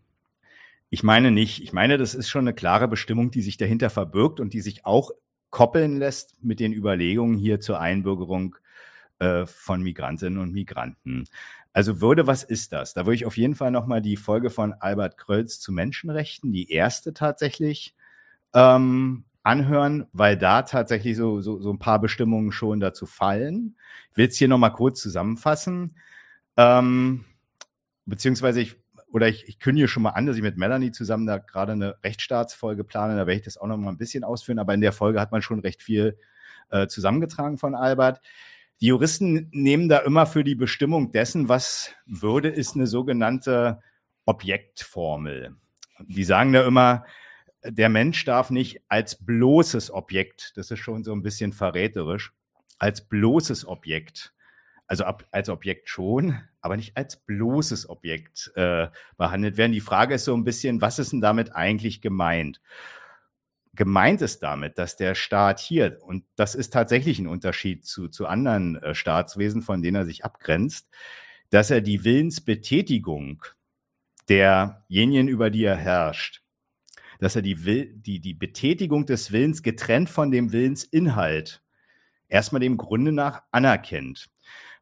Ich 0.94 1.04
meine 1.04 1.32
nicht. 1.32 1.64
Ich 1.64 1.72
meine, 1.72 1.98
das 1.98 2.14
ist 2.14 2.30
schon 2.30 2.44
eine 2.44 2.54
klare 2.54 2.90
Bestimmung, 2.90 3.32
die 3.32 3.42
sich 3.42 3.56
dahinter 3.56 3.90
verbirgt 3.90 4.42
und 4.42 4.52
die 4.52 4.60
sich 4.60 4.86
auch 4.86 5.12
koppeln 5.50 5.98
lässt 5.98 6.36
mit 6.44 6.60
den 6.60 6.74
Überlegungen 6.74 7.38
hier 7.38 7.62
zur 7.62 7.80
Einbürgerung 7.80 8.58
äh, 9.20 9.46
von 9.46 9.82
Migrantinnen 9.82 10.38
und 10.38 10.52
Migranten. 10.52 11.30
Also 11.72 12.02
Würde, 12.02 12.28
was 12.28 12.44
ist 12.44 12.74
das? 12.74 12.94
Da 12.94 13.06
würde 13.06 13.16
ich 13.16 13.26
auf 13.26 13.38
jeden 13.38 13.56
Fall 13.56 13.72
nochmal 13.72 14.02
die 14.02 14.18
Folge 14.18 14.50
von 14.50 14.74
Albert 14.74 15.18
Krölz 15.18 15.62
zu 15.62 15.72
Menschenrechten, 15.72 16.52
die 16.52 16.70
erste 16.70 17.14
tatsächlich, 17.14 17.96
ähm, 18.54 19.24
anhören, 19.44 20.08
weil 20.12 20.38
da 20.38 20.64
tatsächlich 20.64 21.16
so, 21.16 21.40
so, 21.40 21.62
so 21.62 21.72
ein 21.72 21.80
paar 21.80 22.00
Bestimmungen 22.00 22.52
schon 22.52 22.82
dazu 22.82 23.06
fallen. 23.06 23.78
Ich 24.12 24.18
will 24.18 24.28
es 24.28 24.36
hier 24.36 24.50
nochmal 24.50 24.74
kurz 24.74 25.02
zusammenfassen. 25.02 25.96
Ähm, 26.58 27.24
beziehungsweise 28.06 28.60
ich 28.60 28.81
oder 29.12 29.28
ich, 29.28 29.48
ich 29.48 29.60
kündige 29.60 29.88
schon 29.88 30.04
mal 30.04 30.12
an, 30.12 30.26
dass 30.26 30.38
ich 30.38 30.42
mit 30.42 30.58
Melanie 30.58 30.92
zusammen 30.92 31.26
da 31.26 31.38
gerade 31.38 31.74
eine 31.74 31.96
Rechtsstaatsfolge 32.04 32.84
plane. 32.84 33.16
Da 33.16 33.28
werde 33.28 33.34
ich 33.34 33.42
das 33.42 33.58
auch 33.58 33.68
noch 33.68 33.78
mal 33.78 33.90
ein 33.90 33.98
bisschen 33.98 34.24
ausführen. 34.24 34.60
Aber 34.60 34.74
in 34.74 34.82
der 34.82 34.94
Folge 34.94 35.20
hat 35.20 35.32
man 35.32 35.42
schon 35.42 35.60
recht 35.60 35.84
viel 35.84 36.18
äh, 36.70 36.88
zusammengetragen 36.88 37.58
von 37.58 37.76
Albert. 37.76 38.22
Die 38.80 38.88
Juristen 38.88 39.50
nehmen 39.52 39.90
da 39.90 40.00
immer 40.00 40.26
für 40.26 40.44
die 40.44 40.56
Bestimmung 40.56 41.12
dessen, 41.12 41.50
was 41.50 41.94
Würde 42.06 42.50
ist, 42.50 42.76
eine 42.76 42.88
sogenannte 42.88 43.82
Objektformel. 44.26 45.56
Die 46.00 46.24
sagen 46.24 46.54
da 46.54 46.66
immer, 46.66 47.06
der 47.64 47.90
Mensch 47.90 48.26
darf 48.26 48.50
nicht 48.50 48.82
als 48.88 49.24
bloßes 49.24 49.92
Objekt, 49.92 50.54
das 50.56 50.72
ist 50.72 50.80
schon 50.80 51.04
so 51.04 51.14
ein 51.14 51.22
bisschen 51.22 51.54
verräterisch, 51.54 52.34
als 52.80 53.08
bloßes 53.08 53.68
Objekt 53.68 54.34
also 54.92 55.06
ab, 55.06 55.26
als 55.32 55.48
Objekt 55.48 55.88
schon, 55.88 56.38
aber 56.62 56.78
nicht 56.78 56.96
als 56.96 57.18
bloßes 57.18 57.90
Objekt 57.90 58.52
äh, 58.56 58.88
behandelt 59.18 59.58
werden. 59.58 59.72
Die 59.72 59.82
Frage 59.82 60.16
ist 60.16 60.26
so 60.26 60.36
ein 60.36 60.44
bisschen, 60.44 60.82
was 60.82 61.00
ist 61.00 61.12
denn 61.12 61.22
damit 61.22 61.56
eigentlich 61.56 62.02
gemeint? 62.02 62.62
Gemeint 63.74 64.22
ist 64.22 64.44
damit, 64.44 64.78
dass 64.78 64.98
der 64.98 65.16
Staat 65.16 65.60
hier, 65.60 65.98
und 66.02 66.26
das 66.36 66.56
ist 66.56 66.74
tatsächlich 66.74 67.20
ein 67.20 67.28
Unterschied 67.28 67.86
zu, 67.86 68.10
zu 68.10 68.28
anderen 68.28 68.76
äh, 68.78 68.94
Staatswesen, 68.94 69.62
von 69.62 69.82
denen 69.82 69.96
er 69.96 70.06
sich 70.06 70.24
abgrenzt, 70.26 70.90
dass 71.50 71.72
er 71.72 71.82
die 71.82 72.04
Willensbetätigung 72.04 73.44
derjenigen, 74.30 75.28
über 75.28 75.50
die 75.50 75.64
er 75.64 75.78
herrscht, 75.78 76.44
dass 77.20 77.36
er 77.36 77.42
die, 77.42 77.66
Will, 77.66 77.94
die, 77.96 78.20
die 78.20 78.34
Betätigung 78.34 79.06
des 79.06 79.32
Willens 79.32 79.64
getrennt 79.64 80.10
von 80.10 80.32
dem 80.32 80.52
Willensinhalt 80.52 81.64
erstmal 82.28 82.62
dem 82.62 82.78
Grunde 82.78 83.12
nach 83.12 83.44
anerkennt. 83.52 84.30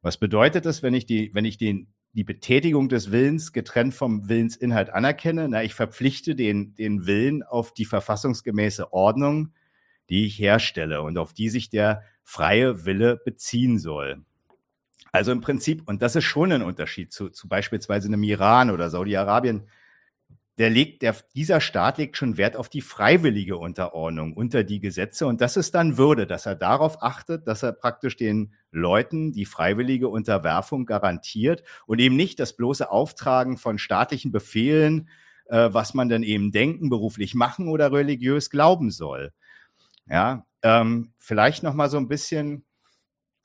Was 0.02 0.18
bedeutet 0.18 0.66
das, 0.66 0.82
wenn 0.82 0.94
ich 0.94 1.06
die, 1.06 1.34
wenn 1.34 1.46
ich 1.46 1.58
den, 1.58 1.94
die 2.14 2.24
Betätigung 2.24 2.90
des 2.90 3.12
Willens 3.12 3.52
getrennt 3.52 3.94
vom 3.94 4.30
Willensinhalt 4.30 4.92
anerkenne? 4.92 5.50
Na, 5.50 5.64
ich 5.64 5.74
verpflichte 5.74 6.36
den, 6.36 6.74
den 6.76 7.06
Willen 7.06 7.44
auf 7.44 7.74
die 7.74 7.86
verfassungsgemäße 7.86 8.94
Ordnung, 8.94 9.54
die 10.10 10.26
ich 10.26 10.40
herstelle 10.40 11.02
und 11.02 11.18
auf 11.18 11.34
die 11.34 11.50
sich 11.50 11.70
der 11.70 12.04
freie 12.24 12.86
Wille 12.86 13.18
beziehen 13.18 13.78
soll. 13.78 14.24
Also 15.12 15.32
im 15.32 15.42
Prinzip, 15.42 15.88
und 15.88 16.02
das 16.02 16.16
ist 16.16 16.26
schon 16.26 16.52
ein 16.52 16.62
Unterschied 16.62 17.12
zu, 17.12 17.30
zu 17.30 17.48
beispielsweise 17.48 18.08
einem 18.08 18.24
Iran 18.24 18.70
oder 18.70 18.90
Saudi-Arabien, 18.90 19.68
der 20.60 20.70
legt, 20.70 21.04
der, 21.04 21.16
dieser 21.36 21.62
Staat 21.62 21.98
legt 21.98 22.18
schon 22.18 22.36
Wert 22.36 22.58
auf 22.58 22.68
die 22.68 22.82
freiwillige 22.82 23.56
Unterordnung 23.56 24.34
unter 24.34 24.66
die 24.66 24.82
Gesetze. 24.82 25.26
Und 25.26 25.40
das 25.40 25.56
ist 25.56 25.74
dann 25.74 25.98
Würde, 25.98 26.28
dass 26.28 26.46
er 26.46 26.56
darauf 26.56 27.02
achtet, 27.02 27.48
dass 27.48 27.64
er 27.64 27.72
praktisch 27.72 28.18
den 28.18 28.54
Leuten 28.70 29.32
die 29.32 29.46
freiwillige 29.46 30.10
Unterwerfung 30.10 30.86
garantiert 30.86 31.64
und 31.88 32.00
eben 32.00 32.18
nicht 32.18 32.42
das 32.42 32.58
bloße 32.58 32.92
Auftragen 32.92 33.58
von 33.58 33.78
staatlichen 33.78 34.34
Befehlen, 34.34 35.08
äh, 35.46 35.70
was 35.72 35.94
man 35.94 36.10
dann 36.10 36.24
eben 36.24 36.52
denken, 36.52 36.90
beruflich 36.90 37.36
machen 37.36 37.70
oder 37.70 37.94
religiös 37.94 38.50
glauben 38.50 38.92
soll. 38.92 39.32
Ja, 40.08 40.46
ähm, 40.62 41.14
vielleicht 41.20 41.64
noch 41.64 41.74
mal 41.74 41.90
so 41.90 41.96
ein 41.96 42.10
bisschen. 42.10 42.66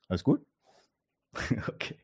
Alles 0.09 0.25
gut? 0.25 0.45
okay. 1.69 1.97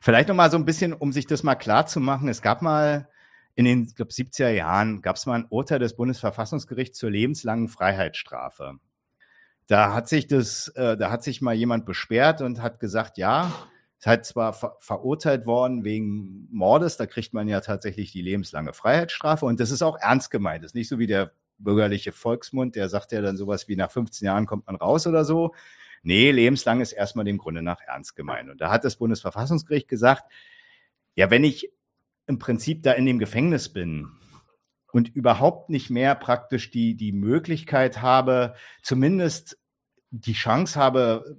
Vielleicht 0.00 0.28
noch 0.28 0.34
mal 0.34 0.50
so 0.50 0.56
ein 0.56 0.64
bisschen, 0.64 0.92
um 0.92 1.12
sich 1.12 1.28
das 1.28 1.44
mal 1.44 1.54
klar 1.54 1.86
zu 1.86 2.00
machen. 2.00 2.28
Es 2.28 2.42
gab 2.42 2.62
mal 2.62 3.08
in 3.54 3.64
den 3.64 3.86
glaub, 3.94 4.08
70er 4.08 4.50
Jahren 4.50 5.02
gab 5.02 5.16
es 5.16 5.26
mal 5.26 5.34
ein 5.34 5.46
Urteil 5.48 5.78
des 5.78 5.96
Bundesverfassungsgerichts 5.96 6.98
zur 6.98 7.10
lebenslangen 7.10 7.68
Freiheitsstrafe. 7.68 8.78
Da 9.66 9.94
hat 9.94 10.08
sich 10.08 10.26
das, 10.26 10.68
äh, 10.68 10.96
da 10.96 11.10
hat 11.10 11.22
sich 11.22 11.42
mal 11.42 11.54
jemand 11.54 11.86
beschwert 11.86 12.40
und 12.40 12.62
hat 12.62 12.80
gesagt, 12.80 13.18
ja, 13.18 13.52
ist 13.98 14.06
halt 14.06 14.24
zwar 14.24 14.52
ver 14.54 14.76
verurteilt 14.80 15.46
worden 15.46 15.84
wegen 15.84 16.48
Mordes, 16.50 16.96
da 16.96 17.06
kriegt 17.06 17.34
man 17.34 17.48
ja 17.48 17.60
tatsächlich 17.60 18.12
die 18.12 18.22
lebenslange 18.22 18.72
Freiheitsstrafe 18.72 19.44
und 19.44 19.60
das 19.60 19.70
ist 19.70 19.82
auch 19.82 19.98
ernst 19.98 20.30
gemeint. 20.30 20.64
Das 20.64 20.70
ist 20.70 20.74
nicht 20.74 20.88
so 20.88 20.98
wie 20.98 21.06
der 21.06 21.32
bürgerliche 21.58 22.12
Volksmund, 22.12 22.76
der 22.76 22.88
sagt 22.88 23.12
ja 23.12 23.20
dann 23.20 23.36
sowas 23.36 23.68
wie 23.68 23.76
nach 23.76 23.90
15 23.90 24.24
Jahren 24.26 24.46
kommt 24.46 24.66
man 24.66 24.76
raus 24.76 25.06
oder 25.06 25.24
so. 25.24 25.54
Nee, 26.02 26.30
lebenslang 26.30 26.80
ist 26.80 26.92
erstmal 26.92 27.26
dem 27.26 27.36
Grunde 27.36 27.62
nach 27.62 27.80
ernst 27.82 28.16
gemeint. 28.16 28.48
Und 28.48 28.60
da 28.60 28.70
hat 28.70 28.84
das 28.84 28.96
Bundesverfassungsgericht 28.96 29.86
gesagt, 29.86 30.32
ja, 31.14 31.30
wenn 31.30 31.44
ich 31.44 31.70
im 32.30 32.38
Prinzip 32.38 32.82
da 32.84 32.92
in 32.92 33.04
dem 33.04 33.18
Gefängnis 33.18 33.68
bin 33.68 34.08
und 34.92 35.14
überhaupt 35.14 35.68
nicht 35.68 35.90
mehr 35.90 36.14
praktisch 36.14 36.70
die, 36.70 36.94
die 36.94 37.12
Möglichkeit 37.12 38.00
habe, 38.00 38.54
zumindest 38.82 39.58
die 40.10 40.32
Chance 40.32 40.78
habe, 40.78 41.36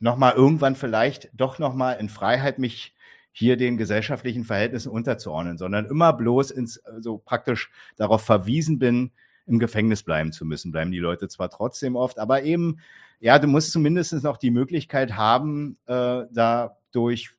nochmal 0.00 0.34
irgendwann 0.34 0.76
vielleicht 0.76 1.30
doch 1.32 1.58
nochmal 1.58 1.98
in 1.98 2.08
Freiheit 2.08 2.58
mich 2.58 2.94
hier 3.32 3.56
den 3.56 3.76
gesellschaftlichen 3.76 4.44
Verhältnissen 4.44 4.90
unterzuordnen, 4.90 5.58
sondern 5.58 5.86
immer 5.86 6.12
bloß 6.12 6.50
ins, 6.50 6.74
so 6.74 6.90
also 6.90 7.18
praktisch 7.18 7.70
darauf 7.96 8.22
verwiesen 8.22 8.78
bin, 8.78 9.12
im 9.46 9.58
Gefängnis 9.58 10.02
bleiben 10.02 10.32
zu 10.32 10.44
müssen. 10.44 10.72
Bleiben 10.72 10.90
die 10.90 10.98
Leute 10.98 11.28
zwar 11.28 11.50
trotzdem 11.50 11.96
oft, 11.96 12.18
aber 12.18 12.42
eben, 12.42 12.78
ja, 13.20 13.38
du 13.38 13.46
musst 13.46 13.72
zumindest 13.72 14.12
noch 14.22 14.38
die 14.38 14.50
Möglichkeit 14.50 15.16
haben, 15.16 15.78
äh, 15.86 16.22
da 16.32 16.76
durch 16.92 17.30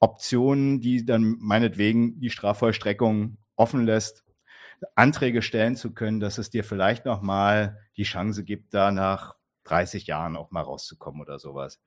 Optionen, 0.00 0.80
die 0.80 1.04
dann 1.04 1.36
meinetwegen 1.38 2.18
die 2.20 2.30
Strafvollstreckung 2.30 3.36
offen 3.56 3.84
lässt, 3.84 4.24
Anträge 4.94 5.42
stellen 5.42 5.76
zu 5.76 5.92
können, 5.92 6.20
dass 6.20 6.38
es 6.38 6.50
dir 6.50 6.64
vielleicht 6.64 7.04
nochmal 7.04 7.78
die 7.96 8.04
Chance 8.04 8.44
gibt, 8.44 8.72
da 8.72 8.90
nach 8.90 9.36
30 9.64 10.06
Jahren 10.06 10.36
auch 10.36 10.50
mal 10.50 10.62
rauszukommen 10.62 11.20
oder 11.20 11.38
sowas. 11.38 11.80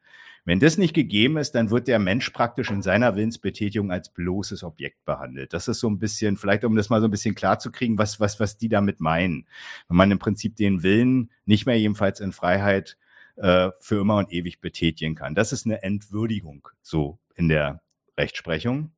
Wenn 0.46 0.60
das 0.60 0.78
nicht 0.78 0.94
gegeben 0.94 1.38
ist, 1.38 1.56
dann 1.56 1.72
wird 1.72 1.88
der 1.88 2.00
Mensch 2.00 2.30
praktisch 2.30 2.70
in 2.70 2.82
seiner 2.82 3.16
Willensbetätigung 3.16 3.92
als 3.92 4.10
bloßes 4.10 4.64
Objekt 4.64 5.06
behandelt. 5.06 5.54
Das 5.54 5.68
ist 5.68 5.80
so 5.80 5.90
ein 5.90 6.00
bisschen, 6.00 6.38
vielleicht 6.38 6.66
um 6.66 6.76
das 6.76 6.90
mal 6.90 7.02
so 7.02 7.08
ein 7.08 7.12
bisschen 7.12 7.34
klar 7.34 7.60
zu 7.60 7.72
kriegen, 7.72 7.98
was, 7.98 8.20
was, 8.20 8.40
was 8.40 8.58
die 8.58 8.70
damit 8.70 9.00
meinen. 9.00 9.48
Wenn 9.88 9.98
man 9.98 10.12
im 10.12 10.20
Prinzip 10.20 10.56
den 10.56 10.84
Willen 10.84 11.32
nicht 11.46 11.66
mehr 11.66 11.80
jedenfalls 11.80 12.20
in 12.20 12.32
Freiheit 12.32 12.98
äh, 13.38 13.72
für 13.80 14.02
immer 14.02 14.18
und 14.18 14.32
ewig 14.32 14.62
betätigen 14.62 15.16
kann. 15.16 15.34
Das 15.34 15.52
ist 15.52 15.66
eine 15.66 15.82
Entwürdigung, 15.82 16.68
so 16.82 17.20
in 17.36 17.50
der 17.50 17.82
Rechtsprechung. 18.18 18.92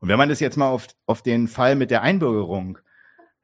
Und 0.00 0.08
wenn 0.08 0.18
man 0.18 0.28
das 0.28 0.40
jetzt 0.40 0.56
mal 0.56 0.68
auf, 0.68 0.88
auf 1.06 1.22
den 1.22 1.48
Fall 1.48 1.76
mit 1.76 1.90
der 1.90 2.02
Einbürgerung 2.02 2.78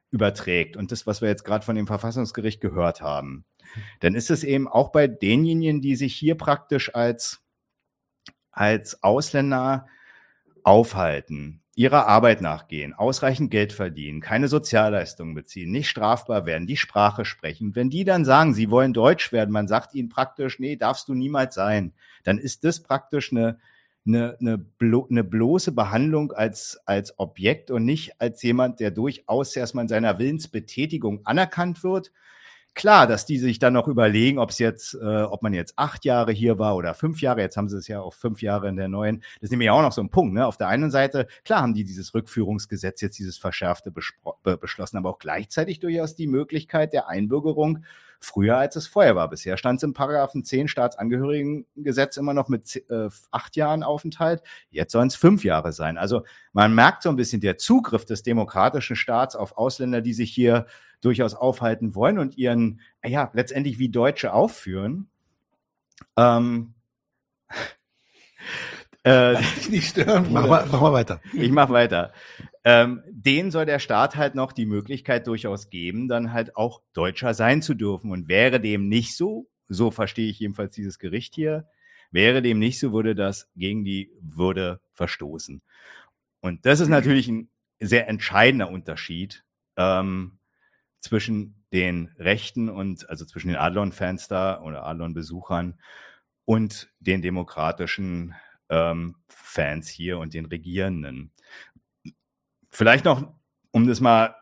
überträgt 0.09 0.77
und 0.77 0.91
das, 0.91 1.05
was 1.05 1.21
wir 1.21 1.29
jetzt 1.29 1.43
gerade 1.43 1.65
von 1.65 1.75
dem 1.75 1.87
Verfassungsgericht 1.87 2.61
gehört 2.61 3.01
haben, 3.01 3.45
dann 3.99 4.15
ist 4.15 4.31
es 4.31 4.43
eben 4.43 4.67
auch 4.67 4.91
bei 4.91 5.07
denjenigen, 5.07 5.81
die 5.81 5.95
sich 5.95 6.15
hier 6.15 6.35
praktisch 6.35 6.95
als, 6.95 7.41
als 8.51 9.03
Ausländer 9.03 9.87
aufhalten, 10.63 11.61
ihrer 11.75 12.07
Arbeit 12.07 12.41
nachgehen, 12.41 12.93
ausreichend 12.93 13.51
Geld 13.51 13.71
verdienen, 13.71 14.19
keine 14.19 14.47
Sozialleistungen 14.47 15.35
beziehen, 15.35 15.71
nicht 15.71 15.89
strafbar 15.89 16.45
werden, 16.45 16.67
die 16.67 16.77
Sprache 16.77 17.23
sprechen. 17.23 17.75
Wenn 17.75 17.89
die 17.89 18.03
dann 18.03 18.25
sagen, 18.25 18.53
sie 18.53 18.71
wollen 18.71 18.93
Deutsch 18.93 19.31
werden, 19.31 19.51
man 19.51 19.67
sagt 19.67 19.93
ihnen 19.93 20.09
praktisch, 20.09 20.57
nee, 20.57 20.75
darfst 20.75 21.07
du 21.07 21.13
niemals 21.13 21.53
sein, 21.53 21.93
dann 22.23 22.39
ist 22.39 22.63
das 22.63 22.81
praktisch 22.81 23.31
eine, 23.31 23.59
eine, 24.07 24.37
eine, 24.39 24.57
blo 24.57 25.07
eine 25.09 25.23
bloße 25.23 25.71
Behandlung 25.71 26.31
als, 26.31 26.79
als 26.85 27.17
Objekt 27.19 27.71
und 27.71 27.85
nicht 27.85 28.19
als 28.19 28.41
jemand, 28.41 28.79
der 28.79 28.91
durchaus 28.91 29.55
erstmal 29.55 29.83
in 29.83 29.89
seiner 29.89 30.19
Willensbetätigung 30.19 31.25
anerkannt 31.25 31.83
wird. 31.83 32.11
Klar, 32.73 33.07
dass 33.07 33.25
die 33.25 33.39
sich 33.39 33.57
dann 33.57 33.73
noch 33.73 33.87
überlegen, 33.87 34.37
ob 34.37 34.51
es 34.51 34.59
jetzt, 34.59 34.93
äh, 34.93 35.23
ob 35.23 35.41
man 35.41 35.51
jetzt 35.51 35.73
acht 35.77 36.05
Jahre 36.05 36.31
hier 36.31 36.59
war 36.59 36.75
oder 36.75 36.93
fünf 36.93 37.21
Jahre. 37.21 37.41
Jetzt 37.41 37.57
haben 37.57 37.69
sie 37.69 37.77
es 37.77 37.87
ja 37.87 38.01
auf 38.01 38.13
fünf 38.13 38.43
Jahre 38.43 38.69
in 38.69 38.75
der 38.75 38.87
neuen. 38.87 39.21
Das 39.39 39.47
ist 39.47 39.49
nämlich 39.49 39.71
auch 39.71 39.81
noch 39.81 39.91
so 39.91 40.01
ein 40.01 40.11
Punkt. 40.11 40.35
Ne? 40.35 40.45
Auf 40.45 40.57
der 40.57 40.67
einen 40.67 40.91
Seite, 40.91 41.25
klar 41.43 41.61
haben 41.61 41.73
die 41.73 41.83
dieses 41.83 42.13
Rückführungsgesetz 42.13 43.01
jetzt 43.01 43.17
dieses 43.17 43.39
verschärfte 43.39 43.91
beschlossen, 43.91 44.97
aber 44.97 45.09
auch 45.09 45.17
gleichzeitig 45.17 45.79
durchaus 45.79 46.15
die 46.15 46.27
Möglichkeit 46.27 46.93
der 46.93 47.07
Einbürgerung 47.07 47.83
früher 48.19 48.57
als 48.57 48.75
es 48.75 48.87
vorher 48.87 49.15
war. 49.15 49.29
Bisher 49.29 49.57
stand 49.57 49.77
es 49.77 49.83
im 49.83 49.93
Paragraphen 49.93 50.43
10 50.43 50.67
Staatsangehörigengesetz 50.67 52.17
immer 52.17 52.33
noch 52.33 52.47
mit 52.47 52.83
äh, 52.89 53.09
acht 53.31 53.55
Jahren 53.55 53.83
Aufenthalt. 53.83 54.41
Jetzt 54.69 54.91
sollen 54.91 55.07
es 55.07 55.15
fünf 55.15 55.43
Jahre 55.43 55.71
sein. 55.71 55.97
Also 55.97 56.23
man 56.53 56.73
merkt 56.73 57.03
so 57.03 57.09
ein 57.09 57.15
bisschen 57.15 57.41
der 57.41 57.57
Zugriff 57.57 58.05
des 58.05 58.23
demokratischen 58.23 58.95
Staats 58.95 59.35
auf 59.35 59.57
Ausländer, 59.57 60.01
die 60.01 60.13
sich 60.13 60.31
hier 60.31 60.67
durchaus 61.01 61.35
aufhalten 61.35 61.95
wollen 61.95 62.19
und 62.19 62.37
ihren, 62.37 62.81
ja, 63.05 63.29
letztendlich 63.33 63.79
wie 63.79 63.89
Deutsche 63.89 64.33
aufführen. 64.33 65.09
Ähm, 66.15 66.73
äh, 69.07 69.37
nicht 69.69 69.89
stören. 69.89 70.27
Mach 70.31 70.47
mal, 70.47 70.65
mach 70.71 70.81
mal 70.81 70.93
weiter. 70.93 71.21
Ich 71.33 71.51
mach 71.51 71.69
weiter 71.69 72.13
ähm, 72.67 73.01
den 73.07 73.49
soll 73.49 73.65
der 73.65 73.79
Staat 73.79 74.17
halt 74.17 74.35
noch 74.35 74.51
die 74.51 74.65
Möglichkeit 74.65 75.25
durchaus 75.25 75.69
geben, 75.69 76.09
dann 76.09 76.33
halt 76.33 76.57
auch 76.57 76.81
Deutscher 76.91 77.33
sein 77.33 77.61
zu 77.61 77.75
dürfen. 77.75 78.11
Und 78.11 78.27
wäre 78.27 78.59
dem 78.59 78.89
nicht 78.89 79.15
so, 79.15 79.49
so 79.69 79.89
verstehe 79.89 80.29
ich 80.29 80.39
jedenfalls 80.39 80.73
dieses 80.73 80.99
Gericht 80.99 81.33
hier, 81.33 81.69
wäre 82.11 82.41
dem 82.41 82.59
nicht 82.59 82.77
so, 82.77 82.91
würde 82.91 83.15
das 83.15 83.49
gegen 83.55 83.85
die 83.85 84.11
Würde 84.19 84.81
verstoßen. 84.95 85.61
Und 86.41 86.65
das 86.65 86.81
ist 86.81 86.89
natürlich 86.89 87.29
ein 87.29 87.49
sehr 87.79 88.09
entscheidender 88.09 88.69
Unterschied 88.69 89.45
ähm, 89.77 90.37
zwischen 90.99 91.63
den 91.71 92.13
Rechten 92.17 92.67
und 92.67 93.09
also 93.09 93.23
zwischen 93.23 93.47
den 93.47 93.57
Adlon-Fans 93.57 94.27
da 94.27 94.61
oder 94.61 94.85
Adlon-Besuchern 94.85 95.79
und 96.43 96.89
den 96.99 97.21
demokratischen 97.21 98.35
ähm, 98.69 99.15
Fans 99.27 99.87
hier 99.87 100.19
und 100.19 100.33
den 100.33 100.45
Regierenden. 100.45 101.31
Vielleicht 102.69 103.05
noch, 103.05 103.33
um 103.71 103.87
das 103.87 103.99
mal, 103.99 104.35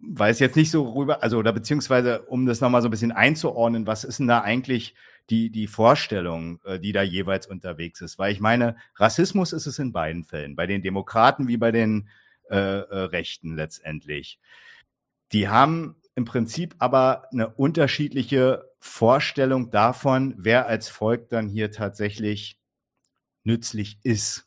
weil 0.00 0.30
es 0.30 0.38
jetzt 0.38 0.56
nicht 0.56 0.70
so 0.70 0.90
rüber, 0.92 1.22
also 1.22 1.38
oder 1.38 1.52
beziehungsweise 1.52 2.22
um 2.22 2.46
das 2.46 2.60
nochmal 2.60 2.82
so 2.82 2.88
ein 2.88 2.90
bisschen 2.90 3.12
einzuordnen, 3.12 3.86
was 3.86 4.04
ist 4.04 4.18
denn 4.18 4.28
da 4.28 4.40
eigentlich 4.40 4.94
die, 5.30 5.50
die 5.50 5.66
Vorstellung, 5.66 6.60
äh, 6.64 6.78
die 6.78 6.92
da 6.92 7.02
jeweils 7.02 7.46
unterwegs 7.46 8.00
ist? 8.00 8.18
Weil 8.18 8.32
ich 8.32 8.40
meine, 8.40 8.76
Rassismus 8.96 9.52
ist 9.52 9.66
es 9.66 9.78
in 9.78 9.92
beiden 9.92 10.24
Fällen, 10.24 10.56
bei 10.56 10.66
den 10.66 10.82
Demokraten 10.82 11.48
wie 11.48 11.56
bei 11.56 11.72
den 11.72 12.08
äh, 12.50 12.56
äh, 12.56 12.98
Rechten 13.04 13.56
letztendlich. 13.56 14.38
Die 15.32 15.48
haben 15.48 15.96
im 16.14 16.26
Prinzip 16.26 16.74
aber 16.78 17.28
eine 17.32 17.48
unterschiedliche 17.48 18.70
Vorstellung 18.78 19.70
davon, 19.70 20.34
wer 20.36 20.66
als 20.66 20.88
Volk 20.88 21.30
dann 21.30 21.48
hier 21.48 21.70
tatsächlich 21.70 22.58
nützlich 23.44 23.98
ist. 24.02 24.46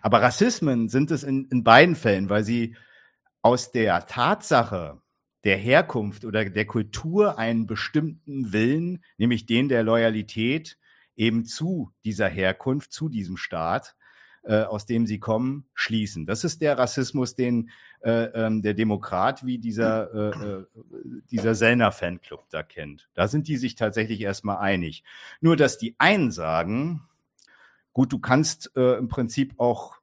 Aber 0.00 0.22
Rassismen 0.22 0.88
sind 0.88 1.10
es 1.10 1.22
in, 1.22 1.46
in 1.50 1.64
beiden 1.64 1.96
Fällen, 1.96 2.28
weil 2.28 2.44
sie 2.44 2.76
aus 3.42 3.70
der 3.70 4.06
Tatsache 4.06 5.00
der 5.44 5.56
Herkunft 5.56 6.24
oder 6.24 6.44
der 6.44 6.66
Kultur 6.66 7.38
einen 7.38 7.66
bestimmten 7.66 8.52
Willen, 8.52 9.02
nämlich 9.18 9.46
den 9.46 9.68
der 9.68 9.82
Loyalität, 9.82 10.78
eben 11.16 11.44
zu 11.44 11.92
dieser 12.04 12.28
Herkunft, 12.28 12.92
zu 12.92 13.08
diesem 13.08 13.36
Staat, 13.36 13.96
äh, 14.44 14.62
aus 14.62 14.86
dem 14.86 15.06
sie 15.06 15.18
kommen, 15.18 15.66
schließen. 15.74 16.26
Das 16.26 16.44
ist 16.44 16.62
der 16.62 16.78
Rassismus, 16.78 17.34
den 17.34 17.70
äh, 18.00 18.24
ähm, 18.34 18.62
der 18.62 18.74
Demokrat 18.74 19.44
wie 19.44 19.58
dieser, 19.58 20.12
äh, 20.14 20.44
äh, 20.44 20.64
dieser 21.30 21.54
Sellner-Fanclub 21.54 22.44
da 22.50 22.62
kennt. 22.62 23.08
Da 23.14 23.28
sind 23.28 23.46
die 23.46 23.56
sich 23.56 23.74
tatsächlich 23.74 24.20
erstmal 24.20 24.58
einig. 24.58 25.04
Nur, 25.40 25.56
dass 25.56 25.78
die 25.78 25.94
einen 25.98 26.32
sagen, 26.32 27.02
gut, 27.92 28.12
du 28.12 28.18
kannst 28.18 28.70
äh, 28.76 28.98
im 28.98 29.08
Prinzip 29.08 29.54
auch 29.58 29.96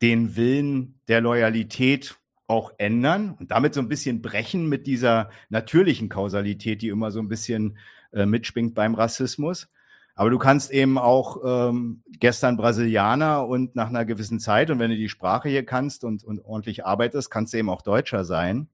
den 0.00 0.36
Willen 0.36 1.00
der 1.08 1.20
Loyalität 1.20 2.18
auch 2.46 2.72
ändern 2.78 3.36
und 3.38 3.50
damit 3.50 3.72
so 3.74 3.80
ein 3.80 3.88
bisschen 3.88 4.20
brechen 4.20 4.68
mit 4.68 4.86
dieser 4.86 5.30
natürlichen 5.48 6.08
Kausalität, 6.08 6.82
die 6.82 6.88
immer 6.88 7.10
so 7.10 7.20
ein 7.20 7.28
bisschen 7.28 7.78
äh, 8.12 8.26
mitschwingt 8.26 8.74
beim 8.74 8.94
Rassismus. 8.94 9.68
Aber 10.14 10.28
du 10.28 10.38
kannst 10.38 10.70
eben 10.70 10.98
auch 10.98 11.38
ähm, 11.44 12.02
gestern 12.18 12.58
Brasilianer 12.58 13.46
und 13.46 13.74
nach 13.74 13.88
einer 13.88 14.04
gewissen 14.04 14.40
Zeit, 14.40 14.70
und 14.70 14.78
wenn 14.78 14.90
du 14.90 14.96
die 14.96 15.08
Sprache 15.08 15.48
hier 15.48 15.64
kannst 15.64 16.04
und, 16.04 16.22
und 16.24 16.40
ordentlich 16.44 16.84
arbeitest, 16.84 17.30
kannst 17.30 17.54
du 17.54 17.58
eben 17.58 17.70
auch 17.70 17.80
Deutscher 17.80 18.24
sein. 18.24 18.68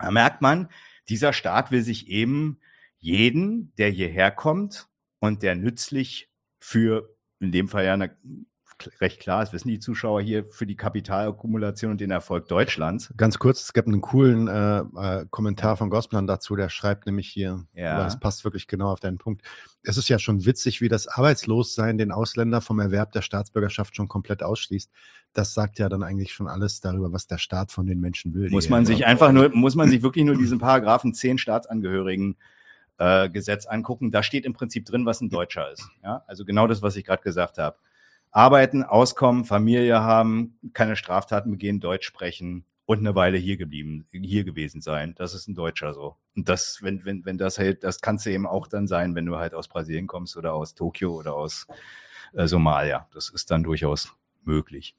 Da 0.00 0.10
merkt 0.10 0.42
man, 0.42 0.68
dieser 1.08 1.32
Staat 1.32 1.70
will 1.70 1.82
sich 1.82 2.08
eben 2.08 2.58
jeden, 2.98 3.72
der 3.76 3.90
hierher 3.90 4.30
kommt 4.30 4.88
und 5.20 5.42
der 5.42 5.54
nützlich 5.54 6.28
für 6.58 7.08
in 7.40 7.52
dem 7.52 7.68
Fall 7.68 7.84
ja 7.84 7.94
eine, 7.94 8.10
recht 9.00 9.20
klar 9.20 9.42
ist, 9.42 9.52
wissen 9.52 9.68
die 9.68 9.78
Zuschauer 9.78 10.22
hier 10.22 10.44
für 10.50 10.66
die 10.66 10.76
Kapitalakkumulation 10.76 11.92
und 11.92 12.00
den 12.00 12.10
Erfolg 12.10 12.48
Deutschlands. 12.48 13.12
Ganz 13.16 13.38
kurz, 13.38 13.62
es 13.62 13.72
gibt 13.72 13.88
einen 13.88 14.00
coolen 14.00 14.48
äh, 14.48 14.78
äh, 14.80 15.26
Kommentar 15.30 15.76
von 15.76 15.90
Gosplan 15.90 16.26
dazu, 16.26 16.54
der 16.56 16.68
schreibt 16.68 17.06
nämlich 17.06 17.28
hier, 17.28 17.64
ja. 17.74 17.98
das 17.98 18.20
passt 18.20 18.44
wirklich 18.44 18.66
genau 18.66 18.90
auf 18.90 19.00
deinen 19.00 19.18
Punkt. 19.18 19.42
Es 19.82 19.96
ist 19.96 20.08
ja 20.08 20.18
schon 20.18 20.44
witzig, 20.44 20.80
wie 20.80 20.88
das 20.88 21.08
Arbeitslossein 21.08 21.98
den 21.98 22.12
Ausländer 22.12 22.60
vom 22.60 22.78
Erwerb 22.78 23.12
der 23.12 23.22
Staatsbürgerschaft 23.22 23.96
schon 23.96 24.08
komplett 24.08 24.42
ausschließt. 24.42 24.90
Das 25.32 25.54
sagt 25.54 25.78
ja 25.78 25.88
dann 25.88 26.02
eigentlich 26.02 26.32
schon 26.32 26.48
alles 26.48 26.80
darüber, 26.80 27.12
was 27.12 27.26
der 27.26 27.38
Staat 27.38 27.72
von 27.72 27.86
den 27.86 28.00
Menschen 28.00 28.34
will. 28.34 28.50
Muss 28.50 28.68
man 28.68 28.86
sich 28.86 29.06
einfach 29.06 29.32
nur, 29.32 29.50
muss 29.50 29.74
man 29.74 29.88
sich 29.88 30.02
wirklich 30.02 30.24
nur 30.24 30.36
diesen 30.36 30.58
Paragraphen 30.58 31.14
10 31.14 31.38
Staatsangehörigen 31.38 32.36
äh, 32.98 33.28
Gesetz 33.30 33.66
angucken, 33.66 34.10
da 34.10 34.22
steht 34.22 34.44
im 34.44 34.52
Prinzip 34.52 34.84
drin, 34.84 35.06
was 35.06 35.20
ein 35.20 35.30
Deutscher 35.30 35.70
ist. 35.70 35.88
Ja? 36.02 36.24
Also 36.26 36.44
genau 36.44 36.66
das, 36.66 36.82
was 36.82 36.96
ich 36.96 37.04
gerade 37.04 37.22
gesagt 37.22 37.58
habe. 37.58 37.76
Arbeiten, 38.30 38.82
Auskommen, 38.82 39.44
Familie 39.44 40.02
haben, 40.02 40.58
keine 40.74 40.96
Straftaten 40.96 41.50
begehen, 41.52 41.80
Deutsch 41.80 42.06
sprechen 42.06 42.64
und 42.84 42.98
eine 42.98 43.14
Weile 43.14 43.38
hier 43.38 43.56
geblieben, 43.56 44.06
hier 44.10 44.44
gewesen 44.44 44.80
sein. 44.80 45.14
Das 45.16 45.34
ist 45.34 45.48
ein 45.48 45.54
Deutscher 45.54 45.94
so. 45.94 46.16
Und 46.36 46.48
das, 46.48 46.82
wenn, 46.82 47.04
wenn, 47.04 47.24
wenn 47.24 47.38
das 47.38 47.58
halt, 47.58 47.84
das 47.84 48.00
kannst 48.00 48.26
du 48.26 48.30
eben 48.30 48.46
auch 48.46 48.66
dann 48.66 48.86
sein, 48.86 49.14
wenn 49.14 49.26
du 49.26 49.36
halt 49.36 49.54
aus 49.54 49.68
Brasilien 49.68 50.06
kommst 50.06 50.36
oder 50.36 50.54
aus 50.54 50.74
Tokio 50.74 51.14
oder 51.14 51.34
aus 51.34 51.66
äh, 52.34 52.46
Somalia. 52.46 53.08
Das 53.12 53.30
ist 53.30 53.50
dann 53.50 53.62
durchaus 53.62 54.14
möglich. 54.44 54.96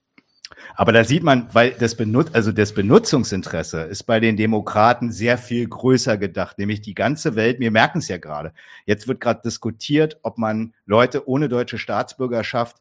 Aber 0.76 0.91
da 0.91 1.04
sieht 1.04 1.24
man, 1.24 1.47
weil 1.54 1.72
das 1.72 1.95
Benut 1.95 2.34
also 2.34 2.52
das 2.52 2.74
Benutzungsinteresse 2.74 3.82
ist 3.82 4.04
bei 4.04 4.20
den 4.20 4.38
Demokraten 4.38 5.12
sehr 5.12 5.38
viel 5.38 5.68
größer 5.68 6.18
gedacht, 6.18 6.58
nämlich 6.58 6.82
die 6.82 6.95
ganze 6.95 7.36
Welt. 7.36 7.60
Wir 7.60 7.72
merken 7.72 8.00
es 8.00 8.08
ja 8.08 8.18
gerade. 8.18 8.54
Jetzt 8.86 9.08
wird 9.08 9.20
gerade 9.20 9.41
diskutiert, 9.41 10.20
ob 10.24 10.38
man 10.38 10.74
Leute 10.86 11.28
ohne 11.28 11.50
deutsche 11.50 11.78
Staatsbürgerschaft 11.78 12.78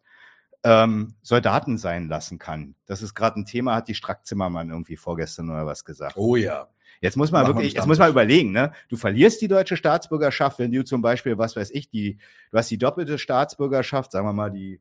ähm, 0.65 1.15
Soldaten 1.23 1.79
sein 1.79 2.09
lassen 2.09 2.39
kann. 2.39 2.75
Das 2.87 3.03
ist 3.03 3.15
gerade 3.15 3.41
ein 3.41 3.45
Thema, 3.45 3.75
hat 3.75 3.89
die 3.89 3.95
Strack-Zimmermann 3.95 4.71
irgendwie 4.71 4.97
vorgestern 4.97 5.51
oder 5.51 5.67
was 5.67 5.85
gesagt. 5.85 6.17
Oh 6.17 6.37
ja. 6.37 6.69
Jetzt 7.01 7.17
muss 7.17 7.31
man 7.31 7.43
Machen 7.43 7.55
wir 7.55 7.61
wirklich, 7.61 7.75
jetzt 7.75 7.87
muss 7.87 7.99
man 7.99 8.11
überlegen, 8.11 8.51
ne? 8.51 8.73
Du 8.89 8.97
verlierst 8.97 9.41
die 9.41 9.47
deutsche 9.47 9.77
Staatsbürgerschaft, 9.77 10.59
wenn 10.59 10.73
du 10.73 10.83
zum 10.85 11.01
Beispiel, 11.01 11.39
was 11.39 11.55
weiß 11.55 11.71
ich, 11.71 11.89
die, 11.89 12.19
du 12.51 12.59
hast 12.59 12.71
die 12.73 12.79
doppelte 12.79 13.19
Staatsbürgerschaft, 13.19 14.11
sagen 14.11 14.27
wir 14.27 14.33
mal 14.33 14.51
die 14.51 14.81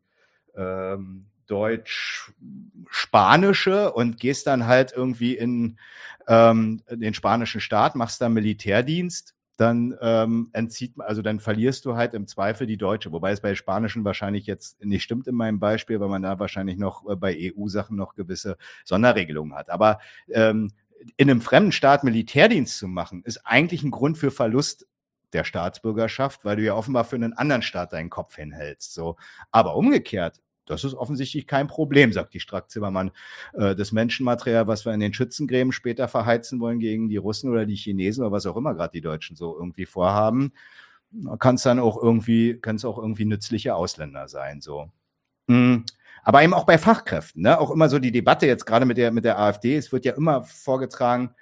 ähm, 0.55 1.27
deutsch-spanische 1.47 3.91
und 3.91 4.19
gehst 4.19 4.47
dann 4.47 4.67
halt 4.67 4.93
irgendwie 4.95 5.35
in 5.35 5.77
ähm, 6.27 6.81
den 6.89 7.13
spanischen 7.13 7.61
Staat, 7.61 7.95
machst 7.95 8.19
dann 8.21 8.33
Militärdienst, 8.33 9.35
dann 9.57 9.95
ähm, 10.01 10.49
entzieht 10.53 10.97
man, 10.97 11.07
also 11.07 11.23
dann 11.23 11.39
verlierst 11.39 11.83
du 11.85 11.95
halt 11.95 12.13
im 12.13 12.27
Zweifel 12.27 12.67
die 12.67 12.77
deutsche, 12.77 13.11
wobei 13.11 13.31
es 13.31 13.41
bei 13.41 13.55
Spanischen 13.55 14.05
wahrscheinlich 14.05 14.45
jetzt 14.45 14.83
nicht 14.85 15.03
stimmt 15.03 15.27
in 15.27 15.35
meinem 15.35 15.59
Beispiel, 15.59 15.99
weil 15.99 16.09
man 16.09 16.21
da 16.21 16.39
wahrscheinlich 16.39 16.77
noch 16.77 17.09
äh, 17.09 17.15
bei 17.15 17.35
EU-Sachen 17.35 17.97
noch 17.97 18.13
gewisse 18.13 18.57
Sonderregelungen 18.85 19.55
hat. 19.55 19.71
Aber 19.71 19.99
ähm, 20.29 20.71
in 21.15 21.29
einem 21.29 21.41
fremden 21.41 21.71
Staat 21.71 22.03
Militärdienst 22.03 22.77
zu 22.77 22.87
machen, 22.87 23.23
ist 23.23 23.45
eigentlich 23.45 23.83
ein 23.83 23.91
Grund 23.91 24.17
für 24.17 24.31
Verlust 24.31 24.87
der 25.33 25.43
Staatsbürgerschaft, 25.43 26.45
weil 26.45 26.55
du 26.55 26.63
ja 26.63 26.73
offenbar 26.73 27.03
für 27.03 27.15
einen 27.15 27.33
anderen 27.33 27.61
Staat 27.61 27.93
deinen 27.93 28.09
Kopf 28.09 28.35
hinhältst. 28.35 28.93
So. 28.93 29.17
Aber 29.51 29.75
umgekehrt, 29.75 30.41
das 30.67 30.83
ist 30.83 30.93
offensichtlich 30.93 31.47
kein 31.47 31.67
Problem, 31.67 32.13
sagt 32.13 32.33
die 32.33 32.39
Strack-Zimmermann. 32.39 33.11
Äh, 33.53 33.75
das 33.75 33.91
Menschenmaterial, 33.91 34.67
was 34.67 34.85
wir 34.85 34.93
in 34.93 34.99
den 34.99 35.13
Schützengräben 35.13 35.71
später 35.71 36.07
verheizen 36.07 36.59
wollen 36.59 36.79
gegen 36.79 37.09
die 37.09 37.17
Russen 37.17 37.49
oder 37.51 37.65
die 37.65 37.75
Chinesen 37.75 38.23
oder 38.23 38.31
was 38.31 38.45
auch 38.45 38.57
immer 38.57 38.75
gerade 38.75 38.91
die 38.91 39.01
Deutschen 39.01 39.35
so 39.35 39.57
irgendwie 39.57 39.85
vorhaben, 39.85 40.53
kann 41.39 41.55
es 41.55 41.63
dann 41.63 41.79
auch 41.79 42.01
irgendwie, 42.01 42.59
kann 42.59 42.75
es 42.75 42.85
auch 42.85 42.97
irgendwie 42.97 43.25
nützliche 43.25 43.75
Ausländer 43.75 44.27
sein. 44.27 44.61
So. 44.61 44.91
Mm. 45.47 45.77
Aber 46.23 46.43
eben 46.43 46.53
auch 46.53 46.65
bei 46.65 46.77
Fachkräften, 46.77 47.43
ne? 47.43 47.57
Auch 47.57 47.71
immer 47.71 47.87
so 47.87 47.99
die 47.99 48.11
Debatte 48.11 48.47
jetzt 48.47 48.65
gerade 48.65 48.85
mit 48.85 48.97
der, 48.97 49.11
mit 49.11 49.23
der 49.23 49.39
AfD, 49.39 49.77
es 49.77 49.93
wird 49.93 50.03
ja 50.03 50.13
immer 50.13 50.43
vorgetragen, 50.43 51.33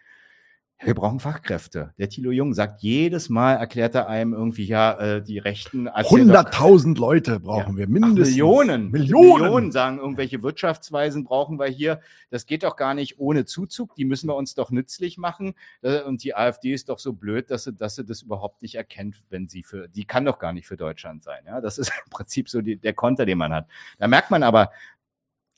wir 0.83 0.93
brauchen 0.93 1.19
Fachkräfte. 1.21 1.93
Der 1.97 2.09
Thilo 2.09 2.31
Jung 2.31 2.53
sagt 2.53 2.81
jedes 2.83 3.29
Mal, 3.29 3.53
erklärt 3.53 3.95
er 3.95 4.07
einem 4.09 4.33
irgendwie, 4.33 4.65
ja, 4.65 4.91
äh, 4.99 5.23
die 5.23 5.39
Rechten. 5.39 5.87
erzählen 5.87 6.27
doch- 6.27 6.35
100.000 6.35 6.97
Leute 6.99 7.39
brauchen 7.39 7.73
Ja. 7.73 7.77
wir 7.77 7.85
Ach, 7.85 7.89
mindestens. 7.89 8.29
Millionen. 8.35 8.91
Millionen. 8.91 9.41
Millionen 9.41 9.71
sagen 9.71 9.99
irgendwelche 9.99 10.43
Wirtschaftsweisen 10.43 11.23
brauchen 11.23 11.57
wir 11.59 11.67
hier. 11.67 12.01
Das 12.29 12.45
geht 12.45 12.63
doch 12.63 12.75
gar 12.75 12.93
nicht 12.93 13.19
ohne 13.19 13.45
Zuzug. 13.45 13.95
Die 13.95 14.03
müssen 14.05 14.27
wir 14.27 14.35
uns 14.35 14.53
doch 14.53 14.69
nützlich 14.69 15.17
machen. 15.17 15.53
Äh, 15.81 16.01
Und 16.01 16.23
die 16.23 16.35
AfD 16.35 16.73
ist 16.73 16.89
doch 16.89 16.99
so 16.99 17.13
blöd, 17.13 17.49
dass 17.51 17.63
sie, 17.63 17.73
dass 17.73 17.95
sie 17.95 18.03
das 18.03 18.21
überhaupt 18.23 18.61
nicht 18.61 18.75
erkennt, 18.75 19.23
wenn 19.29 19.47
sie 19.47 19.63
für, 19.63 19.87
die 19.87 20.03
kann 20.05 20.25
doch 20.25 20.39
gar 20.39 20.51
nicht 20.51 20.67
für 20.67 20.77
Deutschland 20.77 21.23
sein. 21.23 21.43
Ja, 21.45 21.61
das 21.61 21.77
ist 21.77 21.87
im 22.05 22.09
Prinzip 22.09 22.49
so 22.49 22.61
die, 22.61 22.75
der 22.75 22.93
Konter, 22.93 23.25
den 23.25 23.37
man 23.37 23.53
hat. 23.53 23.67
Da 23.97 24.07
merkt 24.07 24.29
man 24.29 24.43
aber, 24.43 24.71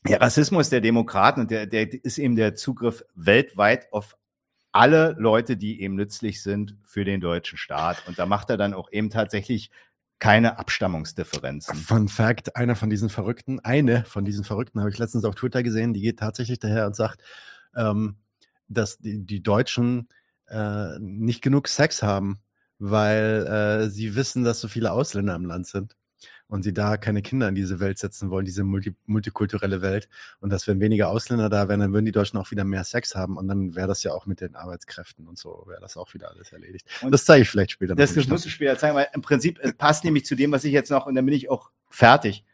der 0.08 0.22
Rassismus 0.22 0.70
der 0.70 0.80
Demokraten 0.80 1.42
und 1.42 1.52
der, 1.52 1.66
der 1.66 1.92
ist 1.92 2.20
eben 2.20 2.36
der 2.36 2.54
Zugriff 2.56 3.04
weltweit 3.16 3.92
auf 3.92 4.16
alle 4.72 5.16
Leute, 5.18 5.58
die 5.58 5.82
eben 5.82 5.96
nützlich 5.96 6.42
sind 6.42 6.78
für 6.84 7.06
den 7.06 7.22
deutschen 7.22 7.58
Staat. 7.58 8.08
Und 8.08 8.20
da 8.20 8.26
macht 8.26 8.50
er 8.50 8.58
dann 8.58 8.74
auch 8.74 8.92
eben 8.92 9.10
tatsächlich 9.10 9.72
keine 10.20 10.58
Abstammungsdifferenzen. 10.58 11.76
Fun 11.76 12.08
Fact, 12.08 12.56
einer 12.56 12.76
von 12.76 12.90
diesen 12.90 13.10
Verrückten, 13.10 13.60
eine 13.60 14.04
von 14.06 14.26
diesen 14.26 14.44
Verrückten 14.44 14.80
habe 14.80 14.90
ich 14.90 14.98
letztens 14.98 15.26
auf 15.26 15.36
Twitter 15.36 15.64
gesehen, 15.64 15.94
die 15.94 16.02
geht 16.02 16.20
tatsächlich 16.20 16.60
daher 16.60 16.88
und 16.88 16.96
sagt, 16.96 17.22
ähm, 17.76 18.18
dass 18.68 18.98
die, 18.98 19.24
die 19.26 19.44
Deutschen 19.44 20.10
äh, 20.48 20.98
nicht 21.00 21.42
genug 21.42 21.68
Sex 21.68 22.02
haben, 22.02 22.40
weil 22.80 23.46
äh, 23.48 23.90
sie 23.90 24.16
wissen, 24.16 24.44
dass 24.44 24.60
so 24.60 24.68
viele 24.68 24.92
Ausländer 24.92 25.36
im 25.36 25.46
Land 25.46 25.68
sind 25.68 25.96
und 26.50 26.64
sie 26.64 26.74
da 26.74 26.98
keine 26.98 27.22
Kinder 27.22 27.48
in 27.50 27.56
diese 27.56 27.80
Welt 27.80 27.98
setzen 27.98 28.30
wollen, 28.30 28.46
diese 28.46 28.64
multi 28.64 28.96
multikulturelle 29.06 29.82
Welt. 29.82 30.08
Und 30.40 30.52
dass 30.52 30.68
wenn 30.68 30.80
weniger 30.80 31.10
Ausländer 31.10 31.50
da 31.50 31.68
wären, 31.68 31.82
dann 31.82 31.94
würden 31.94 32.06
die 32.06 32.12
Deutschen 32.12 32.38
auch 32.38 32.52
wieder 32.52 32.64
mehr 32.64 32.84
Sex 32.84 33.16
haben 33.16 33.38
und 33.38 33.48
dann 33.48 33.76
wäre 33.76 33.88
das 33.88 34.04
ja 34.04 34.14
auch 34.14 34.26
mit 34.26 34.42
den 34.42 34.56
Arbeitskräften 34.56 35.28
und 35.28 35.38
so, 35.38 35.66
wäre 35.68 35.82
das 35.82 35.98
auch 35.98 36.14
wieder 36.14 36.32
alles 36.32 36.52
erledigt. 36.52 36.88
Und 37.02 37.12
das 37.12 37.26
zeige 37.26 37.44
ich 37.44 37.50
vielleicht 37.50 37.72
später. 37.72 37.96
Das, 37.96 38.16
musst 38.16 38.46
du 38.46 38.50
später 38.50 38.78
zeigen, 38.78 38.96
weil 38.96 39.08
im 39.14 39.22
Prinzip 39.22 39.60
passt 39.78 40.04
nämlich 40.04 40.26
zu 40.26 40.36
dem, 40.36 40.52
was 40.52 40.64
ich 40.64 40.72
jetzt 40.72 40.90
noch, 40.90 41.06
und 41.06 41.16
dann 41.16 41.26
bin 41.26 41.36
ich 41.36 41.50
auch 41.50 41.72
fertig. 41.90 42.46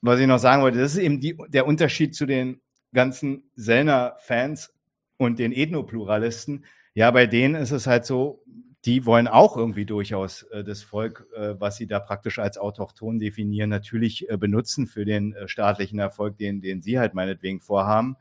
Was 0.00 0.20
ich 0.20 0.26
noch 0.26 0.38
sagen 0.38 0.62
wollte, 0.62 0.78
das 0.78 0.92
ist 0.92 0.98
eben 0.98 1.20
die, 1.20 1.36
der 1.48 1.66
Unterschied 1.66 2.14
zu 2.14 2.26
den 2.26 2.60
ganzen 2.92 3.44
Sellner-Fans 3.56 4.74
und 5.16 5.38
den 5.38 5.52
Ethnopluralisten. 5.52 6.64
Ja, 6.94 7.10
bei 7.10 7.26
denen 7.26 7.54
ist 7.54 7.70
es 7.70 7.86
halt 7.86 8.04
so, 8.04 8.42
die 8.84 9.06
wollen 9.06 9.28
auch 9.28 9.56
irgendwie 9.56 9.86
durchaus 9.86 10.42
äh, 10.44 10.62
das 10.62 10.82
Volk, 10.82 11.26
äh, 11.34 11.54
was 11.58 11.76
sie 11.76 11.86
da 11.86 12.00
praktisch 12.00 12.38
als 12.38 12.58
autochton 12.58 13.18
definieren, 13.18 13.70
natürlich 13.70 14.28
äh, 14.28 14.36
benutzen 14.36 14.86
für 14.86 15.04
den 15.04 15.34
äh, 15.34 15.48
staatlichen 15.48 15.98
Erfolg, 15.98 16.36
den, 16.36 16.60
den 16.60 16.82
sie 16.82 16.98
halt 16.98 17.14
meinetwegen 17.14 17.60
vorhaben. 17.60 18.16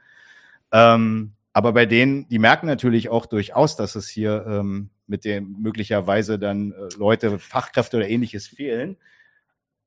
Ähm, 0.71 1.33
aber 1.51 1.73
bei 1.73 1.85
denen, 1.85 2.27
die 2.29 2.39
merken 2.39 2.65
natürlich 2.65 3.09
auch 3.09 3.25
durchaus, 3.25 3.75
dass 3.75 3.95
es 3.95 4.07
hier 4.07 4.45
ähm, 4.47 4.89
mit 5.05 5.25
dem 5.25 5.57
möglicherweise 5.61 6.39
dann 6.39 6.71
äh, 6.71 6.97
Leute, 6.97 7.37
Fachkräfte 7.39 7.97
oder 7.97 8.09
ähnliches 8.09 8.47
fehlen. 8.47 8.97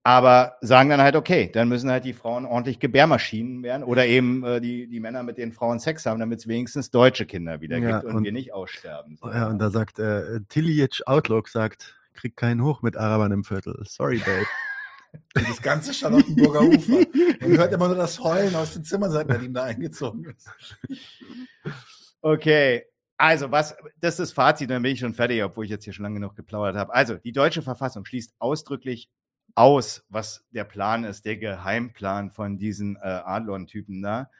Aber 0.06 0.56
sagen 0.60 0.88
dann 0.90 1.00
halt, 1.00 1.16
okay, 1.16 1.50
dann 1.52 1.68
müssen 1.68 1.90
halt 1.90 2.04
die 2.04 2.12
Frauen 2.12 2.46
ordentlich 2.46 2.78
Gebärmaschinen 2.78 3.64
werden 3.64 3.82
oder 3.82 4.06
eben 4.06 4.44
äh, 4.44 4.60
die, 4.60 4.86
die 4.86 5.00
Männer 5.00 5.24
mit 5.24 5.36
den 5.36 5.50
Frauen 5.50 5.80
Sex 5.80 6.06
haben, 6.06 6.20
damit 6.20 6.38
es 6.38 6.46
wenigstens 6.46 6.92
deutsche 6.92 7.26
Kinder 7.26 7.60
wieder 7.60 7.78
Ja, 7.78 7.98
gibt 7.98 8.10
und, 8.10 8.18
und- 8.18 8.22
wir 8.24 8.30
nicht 8.30 8.54
aussterben. 8.54 9.16
So. 9.20 9.28
Ja, 9.28 9.48
und 9.48 9.58
da 9.58 9.68
sagt 9.70 9.98
äh, 9.98 10.38
Tillich 10.48 11.08
Outlook 11.08 11.48
sagt, 11.48 11.96
krieg 12.14 12.36
keinen 12.36 12.62
hoch 12.62 12.82
mit 12.82 12.96
Arabern 12.96 13.32
im 13.32 13.42
Viertel. 13.42 13.82
Sorry, 13.84 14.18
babe. 14.18 14.46
Das 15.34 15.60
ganze 15.62 15.94
Charlottenburger 15.94 16.60
Ufer. 16.60 16.98
Man 17.40 17.56
hört 17.56 17.72
immer 17.72 17.88
nur 17.88 17.96
das 17.96 18.20
Heulen 18.20 18.54
aus 18.54 18.74
den 18.74 18.84
Zimmern, 18.84 19.10
seit 19.10 19.26
Berlin 19.26 19.54
da 19.54 19.62
eingezogen 19.64 20.26
ist. 20.26 20.50
Okay. 22.20 22.84
Also, 23.16 23.50
was, 23.50 23.74
das 23.98 24.14
ist 24.14 24.18
das 24.20 24.32
Fazit, 24.32 24.68
dann 24.68 24.82
bin 24.82 24.92
ich 24.92 25.00
schon 25.00 25.14
fertig, 25.14 25.42
obwohl 25.42 25.64
ich 25.64 25.70
jetzt 25.70 25.84
hier 25.84 25.94
schon 25.94 26.02
lange 26.02 26.16
genug 26.16 26.36
geplaudert 26.36 26.76
habe. 26.76 26.92
Also, 26.94 27.14
die 27.14 27.32
deutsche 27.32 27.62
Verfassung 27.62 28.04
schließt 28.04 28.34
ausdrücklich 28.38 29.08
aus, 29.56 30.04
was 30.08 30.44
der 30.52 30.64
Plan 30.64 31.04
ist, 31.04 31.24
der 31.24 31.38
Geheimplan 31.38 32.30
von 32.30 32.58
diesen 32.58 32.96
äh, 32.96 33.00
Adlon-Typen 33.00 34.02
da, 34.02 34.30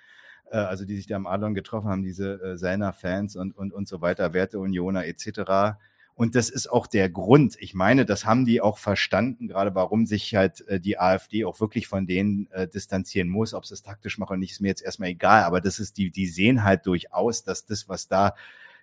äh, 0.51 0.59
also 0.59 0.85
die 0.85 0.95
sich 0.95 1.07
da 1.07 1.17
am 1.17 1.27
Adlon 1.27 1.55
getroffen 1.55 1.89
haben, 1.89 2.03
diese 2.03 2.41
äh, 2.41 2.57
Sellner-Fans 2.57 3.35
und, 3.35 3.57
und, 3.57 3.73
und 3.73 3.89
so 3.89 4.01
weiter, 4.01 4.35
Werteunioner 4.35 5.07
etc. 5.07 5.79
Und 6.15 6.35
das 6.35 6.51
ist 6.51 6.71
auch 6.71 6.87
der 6.87 7.09
Grund. 7.09 7.57
Ich 7.61 7.75
meine, 7.75 8.05
das 8.05 8.27
haben 8.27 8.45
die 8.45 8.61
auch 8.61 8.79
verstanden, 8.79 9.49
gerade 9.49 9.75
warum 9.75 10.07
sich 10.07 10.35
halt 10.35 10.67
äh, 10.69 10.81
die 10.81 10.99
AfD 10.99 11.45
auch 11.47 11.61
wirklich 11.61 11.89
von 11.89 12.07
denen 12.07 12.51
äh, 12.53 12.69
distanzieren 12.69 13.29
muss. 13.29 13.55
Ob 13.55 13.65
sie 13.65 13.75
es 13.75 13.83
taktisch 13.83 14.19
machen 14.19 14.33
oder 14.33 14.39
nicht, 14.39 14.53
ist 14.53 14.61
mir 14.61 14.69
jetzt 14.69 14.83
erstmal 14.83 15.11
egal. 15.11 15.45
Aber 15.45 15.63
das 15.63 15.79
ist 15.79 15.97
die, 15.97 16.11
die 16.11 16.27
sehen 16.27 16.63
halt 16.63 16.87
durchaus, 16.87 17.43
dass 17.43 17.65
das, 17.65 17.89
was 17.89 18.07
da 18.07 18.35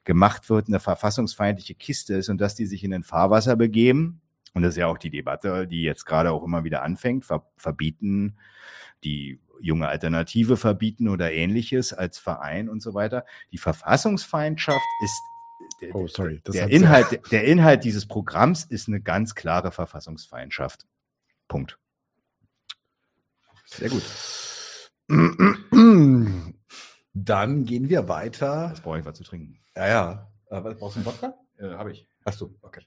gemacht 0.03 0.49
wird, 0.49 0.67
eine 0.67 0.79
verfassungsfeindliche 0.79 1.75
Kiste 1.75 2.15
ist 2.15 2.29
und 2.29 2.41
dass 2.41 2.55
die 2.55 2.65
sich 2.65 2.83
in 2.83 2.91
den 2.91 3.03
Fahrwasser 3.03 3.55
begeben. 3.55 4.21
Und 4.53 4.61
das 4.61 4.71
ist 4.71 4.77
ja 4.77 4.87
auch 4.87 4.97
die 4.97 5.09
Debatte, 5.09 5.67
die 5.67 5.83
jetzt 5.83 6.05
gerade 6.05 6.31
auch 6.31 6.43
immer 6.43 6.63
wieder 6.63 6.83
anfängt, 6.83 7.25
ver 7.25 7.45
verbieten, 7.57 8.37
die 9.03 9.39
junge 9.59 9.87
Alternative 9.87 10.57
verbieten 10.57 11.07
oder 11.07 11.31
ähnliches 11.31 11.93
als 11.93 12.19
Verein 12.19 12.69
und 12.69 12.81
so 12.81 12.93
weiter. 12.93 13.25
Die 13.51 13.57
Verfassungsfeindschaft 13.57 14.85
ist 15.03 15.19
der, 15.81 15.95
Oh, 15.95 16.07
sorry. 16.07 16.41
Das 16.43 16.55
der 16.55 16.69
Inhalt, 16.69 17.21
der 17.31 17.45
Inhalt 17.45 17.83
dieses 17.83 18.05
Programms 18.05 18.65
ist 18.65 18.87
eine 18.87 19.01
ganz 19.01 19.35
klare 19.35 19.71
Verfassungsfeindschaft. 19.71 20.85
Punkt. 21.47 21.79
Sehr 23.65 23.89
gut. 23.89 24.03
Dann 27.13 27.65
gehen 27.65 27.89
wir 27.89 28.07
weiter. 28.07 28.69
Jetzt 28.69 28.83
brauche 28.83 28.99
ich 28.99 29.05
was 29.05 29.17
zu 29.17 29.23
trinken. 29.23 29.59
Ja, 29.75 29.87
ja. 29.87 30.31
Äh, 30.49 30.61
brauchst 30.61 30.95
du 30.95 30.99
einen 30.99 31.05
Wodka? 31.05 31.33
Äh, 31.57 31.69
Habe 31.75 31.91
ich. 31.91 32.07
Ach 32.25 32.33
so, 32.33 32.53
okay. 32.61 32.81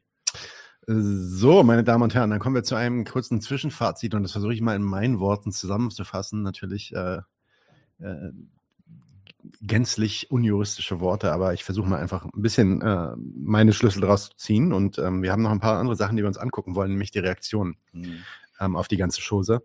So, 0.88 1.64
meine 1.64 1.82
Damen 1.82 2.04
und 2.04 2.14
Herren, 2.14 2.30
dann 2.30 2.38
kommen 2.38 2.54
wir 2.54 2.62
zu 2.62 2.76
einem 2.76 3.04
kurzen 3.04 3.40
Zwischenfazit 3.40 4.14
und 4.14 4.22
das 4.22 4.32
versuche 4.32 4.54
ich 4.54 4.60
mal 4.60 4.76
in 4.76 4.84
meinen 4.84 5.18
Worten 5.18 5.50
zusammenzufassen. 5.50 6.42
Natürlich 6.42 6.94
äh, 6.94 7.22
äh, 7.98 8.30
gänzlich 9.60 10.30
unjuristische 10.30 11.00
Worte, 11.00 11.32
aber 11.32 11.54
ich 11.54 11.64
versuche 11.64 11.88
mal 11.88 11.98
einfach 11.98 12.24
ein 12.24 12.42
bisschen 12.42 12.82
äh, 12.82 13.16
meine 13.16 13.72
Schlüssel 13.72 14.00
draus 14.00 14.30
zu 14.30 14.36
ziehen 14.36 14.72
und 14.72 14.98
ähm, 14.98 15.22
wir 15.22 15.32
haben 15.32 15.42
noch 15.42 15.50
ein 15.50 15.60
paar 15.60 15.78
andere 15.78 15.96
Sachen, 15.96 16.16
die 16.16 16.22
wir 16.22 16.28
uns 16.28 16.38
angucken 16.38 16.76
wollen, 16.76 16.92
nämlich 16.92 17.10
die 17.10 17.18
Reaktionen 17.18 17.76
Hm. 17.92 18.18
ähm, 18.60 18.76
auf 18.76 18.86
die 18.86 18.96
ganze 18.96 19.20
Chose 19.20 19.62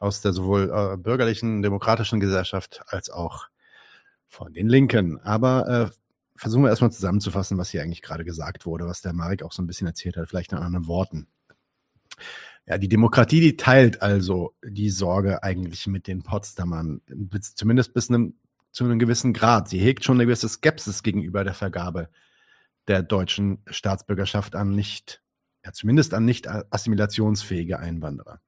aus 0.00 0.22
der 0.22 0.32
sowohl 0.32 0.72
äh, 0.74 0.96
bürgerlichen, 0.96 1.62
demokratischen 1.62 2.18
Gesellschaft 2.18 2.82
als 2.88 3.10
auch 3.10 3.46
von 4.28 4.52
den 4.52 4.68
Linken. 4.68 5.20
Aber 5.20 5.68
äh, 5.68 5.90
versuchen 6.36 6.64
wir 6.64 6.70
erstmal 6.70 6.92
zusammenzufassen, 6.92 7.58
was 7.58 7.70
hier 7.70 7.82
eigentlich 7.82 8.02
gerade 8.02 8.24
gesagt 8.24 8.66
wurde, 8.66 8.86
was 8.86 9.02
der 9.02 9.12
Marek 9.12 9.42
auch 9.42 9.52
so 9.52 9.62
ein 9.62 9.66
bisschen 9.66 9.86
erzählt 9.86 10.16
hat, 10.16 10.28
vielleicht 10.28 10.52
in 10.52 10.58
anderen 10.58 10.86
Worten. 10.86 11.28
Ja, 12.66 12.78
die 12.78 12.88
Demokratie, 12.88 13.40
die 13.40 13.56
teilt 13.56 14.02
also 14.02 14.54
die 14.64 14.90
Sorge 14.90 15.42
eigentlich 15.42 15.86
mit 15.86 16.06
den 16.06 16.22
Potsdamern, 16.22 17.02
bis, 17.06 17.54
zumindest 17.54 17.92
bis 17.92 18.08
einem, 18.08 18.34
zu 18.72 18.84
einem 18.84 18.98
gewissen 18.98 19.32
Grad. 19.32 19.68
Sie 19.68 19.78
hegt 19.78 20.04
schon 20.04 20.16
eine 20.16 20.24
gewisse 20.24 20.48
Skepsis 20.48 21.02
gegenüber 21.02 21.44
der 21.44 21.54
Vergabe 21.54 22.08
der 22.88 23.02
deutschen 23.02 23.62
Staatsbürgerschaft 23.66 24.56
an 24.56 24.70
nicht, 24.70 25.22
ja, 25.64 25.72
zumindest 25.72 26.14
an 26.14 26.24
nicht 26.24 26.48
assimilationsfähige 26.48 27.78
Einwanderer. 27.78 28.40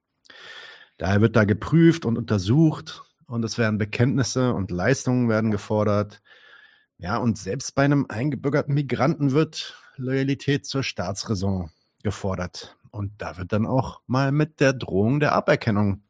Daher 0.97 1.21
wird 1.21 1.35
da 1.35 1.43
geprüft 1.43 2.05
und 2.05 2.17
untersucht 2.17 3.03
und 3.27 3.45
es 3.45 3.57
werden 3.57 3.77
Bekenntnisse 3.77 4.53
und 4.53 4.71
Leistungen 4.71 5.29
werden 5.29 5.51
gefordert. 5.51 6.21
Ja, 6.99 7.17
und 7.17 7.37
selbst 7.37 7.75
bei 7.75 7.83
einem 7.83 8.05
eingebürgerten 8.09 8.73
Migranten 8.73 9.31
wird 9.31 9.75
Loyalität 9.97 10.65
zur 10.65 10.83
Staatsräson 10.83 11.71
gefordert. 12.03 12.75
Und 12.91 13.11
da 13.19 13.37
wird 13.37 13.53
dann 13.53 13.65
auch 13.65 14.01
mal 14.07 14.31
mit 14.31 14.59
der 14.59 14.73
Drohung 14.73 15.19
der 15.19 15.33
Aberkennung 15.33 16.01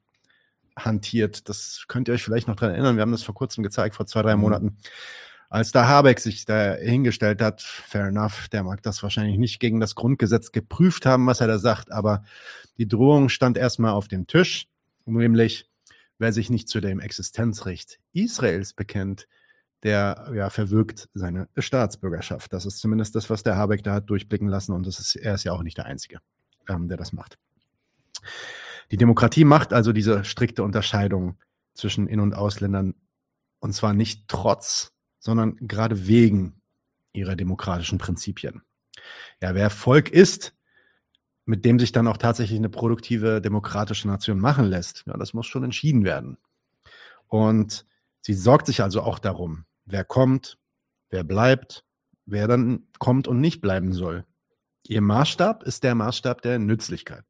hantiert. 0.77 1.49
Das 1.49 1.85
könnt 1.88 2.07
ihr 2.07 2.13
euch 2.13 2.23
vielleicht 2.23 2.47
noch 2.47 2.55
dran 2.55 2.71
erinnern. 2.71 2.95
Wir 2.95 3.01
haben 3.01 3.11
das 3.11 3.23
vor 3.23 3.35
kurzem 3.35 3.63
gezeigt, 3.63 3.95
vor 3.95 4.05
zwei, 4.05 4.21
drei 4.21 4.35
mhm. 4.35 4.41
Monaten. 4.41 4.77
Als 5.49 5.71
da 5.71 5.88
Habeck 5.88 6.19
sich 6.19 6.45
da 6.45 6.75
hingestellt 6.75 7.41
hat, 7.41 7.61
fair 7.61 8.07
enough, 8.07 8.49
der 8.49 8.63
mag 8.63 8.81
das 8.83 9.01
wahrscheinlich 9.01 9.38
nicht 9.38 9.59
gegen 9.59 9.79
das 9.79 9.95
Grundgesetz 9.95 10.51
geprüft 10.51 11.05
haben, 11.05 11.25
was 11.25 11.39
er 11.39 11.47
da 11.47 11.57
sagt, 11.57 11.91
aber 11.91 12.23
die 12.77 12.88
Drohung 12.88 13.29
stand 13.29 13.57
erstmal 13.57 13.91
auf 13.91 14.09
dem 14.09 14.27
Tisch, 14.27 14.67
nämlich 15.05 15.69
wer 16.19 16.33
sich 16.33 16.49
nicht 16.49 16.67
zu 16.67 16.81
dem 16.81 16.99
Existenzrecht 16.99 17.99
Israels 18.11 18.73
bekennt, 18.73 19.27
der 19.84 20.32
ja, 20.34 20.49
verwirkt 20.49 21.09
seine 21.13 21.47
Staatsbürgerschaft. 21.57 22.51
Das 22.51 22.65
ist 22.65 22.80
zumindest 22.80 23.15
das, 23.15 23.30
was 23.30 23.43
der 23.43 23.55
Habeck 23.55 23.84
da 23.84 23.93
hat 23.93 24.09
durchblicken 24.09 24.47
lassen 24.47 24.73
und 24.73 24.88
das 24.88 24.99
ist, 24.99 25.15
er 25.15 25.36
ist 25.36 25.43
ja 25.43 25.53
auch 25.53 25.63
nicht 25.63 25.78
der 25.78 25.86
Einzige 25.86 26.19
ähm, 26.69 26.88
der 26.88 26.97
das 26.97 27.13
macht. 27.13 27.38
Die 28.91 28.97
Demokratie 28.97 29.43
macht 29.43 29.73
also 29.73 29.91
diese 29.91 30.23
strikte 30.23 30.63
Unterscheidung 30.63 31.38
zwischen 31.73 32.07
In- 32.07 32.19
und 32.19 32.34
Ausländern 32.34 32.95
und 33.59 33.73
zwar 33.73 33.93
nicht 33.93 34.28
trotz, 34.28 34.93
sondern 35.19 35.55
gerade 35.57 36.07
wegen 36.07 36.61
ihrer 37.13 37.36
demokratischen 37.36 37.97
Prinzipien. 37.97 38.61
Ja, 39.41 39.55
wer 39.55 39.69
Volk 39.69 40.09
ist, 40.09 40.53
mit 41.45 41.65
dem 41.65 41.80
sich 41.80 41.91
dann 41.91 42.07
auch 42.07 42.17
tatsächlich 42.17 42.59
eine 42.59 42.69
produktive 42.69 43.41
demokratische 43.41 44.07
Nation 44.07 44.39
machen 44.39 44.65
lässt, 44.65 45.03
ja, 45.07 45.15
das 45.17 45.34
muss 45.34 45.47
schon 45.47 45.63
entschieden 45.63 46.03
werden. 46.03 46.38
Und 47.28 47.86
sie 48.21 48.34
sorgt 48.34 48.67
sich 48.67 48.82
also 48.82 49.01
auch 49.01 49.19
darum, 49.19 49.65
wer 49.88 50.03
kommt, 50.03 50.59
wer 51.09 51.23
bleibt, 51.23 51.83
wer 52.25 52.47
dann 52.47 52.88
kommt 52.99 53.27
und 53.27 53.41
nicht 53.41 53.61
bleiben 53.61 53.93
soll. 53.93 54.25
Ihr 54.83 55.01
Maßstab 55.01 55.63
ist 55.63 55.83
der 55.83 55.95
Maßstab 55.95 56.41
der 56.41 56.59
Nützlichkeit. 56.59 57.23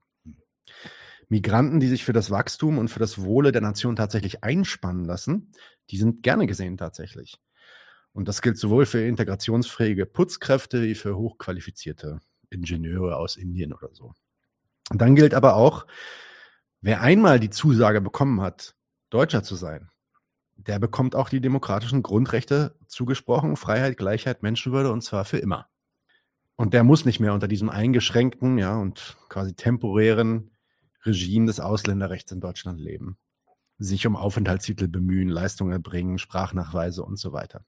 Migranten, 1.30 1.80
die 1.80 1.88
sich 1.88 2.04
für 2.04 2.14
das 2.14 2.32
Wachstum 2.32 2.78
und 2.78 2.90
für 2.90 3.00
das 3.00 3.22
Wohle 3.22 3.52
der 3.52 3.62
Nation 3.62 3.96
tatsächlich 3.96 4.44
einspannen 4.44 5.06
lassen, 5.06 5.52
die 5.90 5.98
sind 5.98 6.24
gerne 6.24 6.48
gesehen 6.48 6.78
tatsächlich. 6.78 7.40
Und 8.14 8.28
das 8.28 8.42
gilt 8.42 8.58
sowohl 8.58 8.86
für 8.86 9.02
integrationsfähige 9.02 10.06
Putzkräfte 10.06 10.82
wie 10.82 10.96
für 10.96 11.18
hochqualifizierte 11.18 12.20
Ingenieure 12.50 13.18
aus 13.18 13.36
Indien 13.36 13.74
oder 13.74 13.90
so. 13.94 14.14
Und 14.90 15.02
dann 15.02 15.16
gilt 15.16 15.34
aber 15.34 15.56
auch, 15.56 15.86
wer 16.82 17.02
einmal 17.02 17.40
die 17.40 17.50
Zusage 17.50 18.02
bekommen 18.02 18.42
hat, 18.42 18.76
Deutscher 19.10 19.44
zu 19.44 19.56
sein, 19.56 19.90
der 20.58 20.80
bekommt 20.80 21.16
auch 21.16 21.30
die 21.30 21.42
demokratischen 21.42 22.04
Grundrechte 22.04 22.76
zugesprochen, 22.88 23.56
Freiheit, 23.56 23.98
Gleichheit, 23.98 24.44
Menschenwürde 24.44 24.92
und 24.92 25.02
zwar 25.02 25.26
für 25.26 25.38
immer. 25.38 25.68
Und 26.56 26.74
der 26.74 26.84
muss 26.84 27.06
nicht 27.06 27.20
mehr 27.20 27.34
unter 27.34 27.48
diesem 27.48 27.70
eingeschränkten, 27.70 28.58
ja, 28.58 28.76
und 28.76 29.16
quasi 29.30 29.54
temporären 29.54 30.52
Regime 31.06 31.46
des 31.46 31.60
Ausländerrechts 31.60 32.32
in 32.32 32.42
Deutschland 32.42 32.80
leben. 32.80 33.18
Sich 33.78 34.08
um 34.08 34.16
Aufenthaltstitel 34.16 34.88
bemühen, 34.88 35.30
Leistungen 35.30 35.72
erbringen, 35.72 36.18
Sprachnachweise 36.18 37.04
und 37.04 37.18
so 37.18 37.32
weiter. 37.32 37.64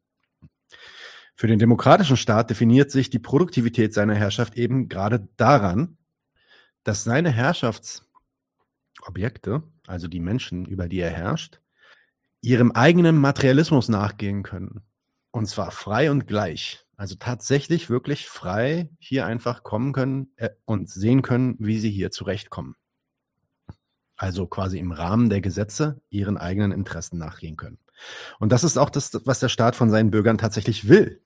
Für 1.36 1.46
den 1.48 1.60
demokratischen 1.60 2.18
Staat 2.18 2.50
definiert 2.50 2.90
sich 2.92 3.12
die 3.12 3.20
Produktivität 3.20 3.94
seiner 3.94 4.16
Herrschaft 4.16 4.56
eben 4.56 4.90
gerade 4.90 5.30
daran, 5.38 5.98
dass 6.84 7.04
seine 7.04 7.30
Herrschaftsobjekte, 7.30 9.62
also 9.86 10.08
die 10.08 10.20
Menschen, 10.20 10.66
über 10.66 10.88
die 10.88 11.00
er 11.00 11.12
herrscht, 11.12 11.62
ihrem 12.42 12.72
eigenen 12.72 13.18
Materialismus 13.18 13.90
nachgehen 13.90 14.44
können. 14.44 14.82
Und 15.32 15.48
zwar 15.48 15.72
frei 15.72 16.10
und 16.10 16.28
gleich, 16.28 16.86
also 16.96 17.16
tatsächlich 17.16 17.90
wirklich 17.90 18.28
frei 18.28 18.90
hier 19.00 19.26
einfach 19.26 19.64
kommen 19.64 19.94
können 19.94 20.32
äh, 20.38 20.50
und 20.66 20.90
sehen 20.90 21.22
können, 21.22 21.56
wie 21.60 21.80
sie 21.80 21.92
hier 21.92 22.12
zurechtkommen. 22.12 22.76
Also 24.16 24.48
quasi 24.48 24.80
im 24.80 24.92
Rahmen 24.92 25.30
der 25.30 25.42
Gesetze 25.42 26.02
ihren 26.10 26.38
eigenen 26.38 26.72
Interessen 26.72 27.18
nachgehen 27.18 27.58
können. 27.58 27.78
Und 28.40 28.52
das 28.52 28.64
ist 28.64 28.78
auch 28.78 28.90
das, 28.90 29.22
was 29.26 29.40
der 29.40 29.50
Staat 29.50 29.76
von 29.76 29.90
seinen 29.90 30.12
Bürgern 30.12 30.38
tatsächlich 30.38 30.88
will. 30.88 31.22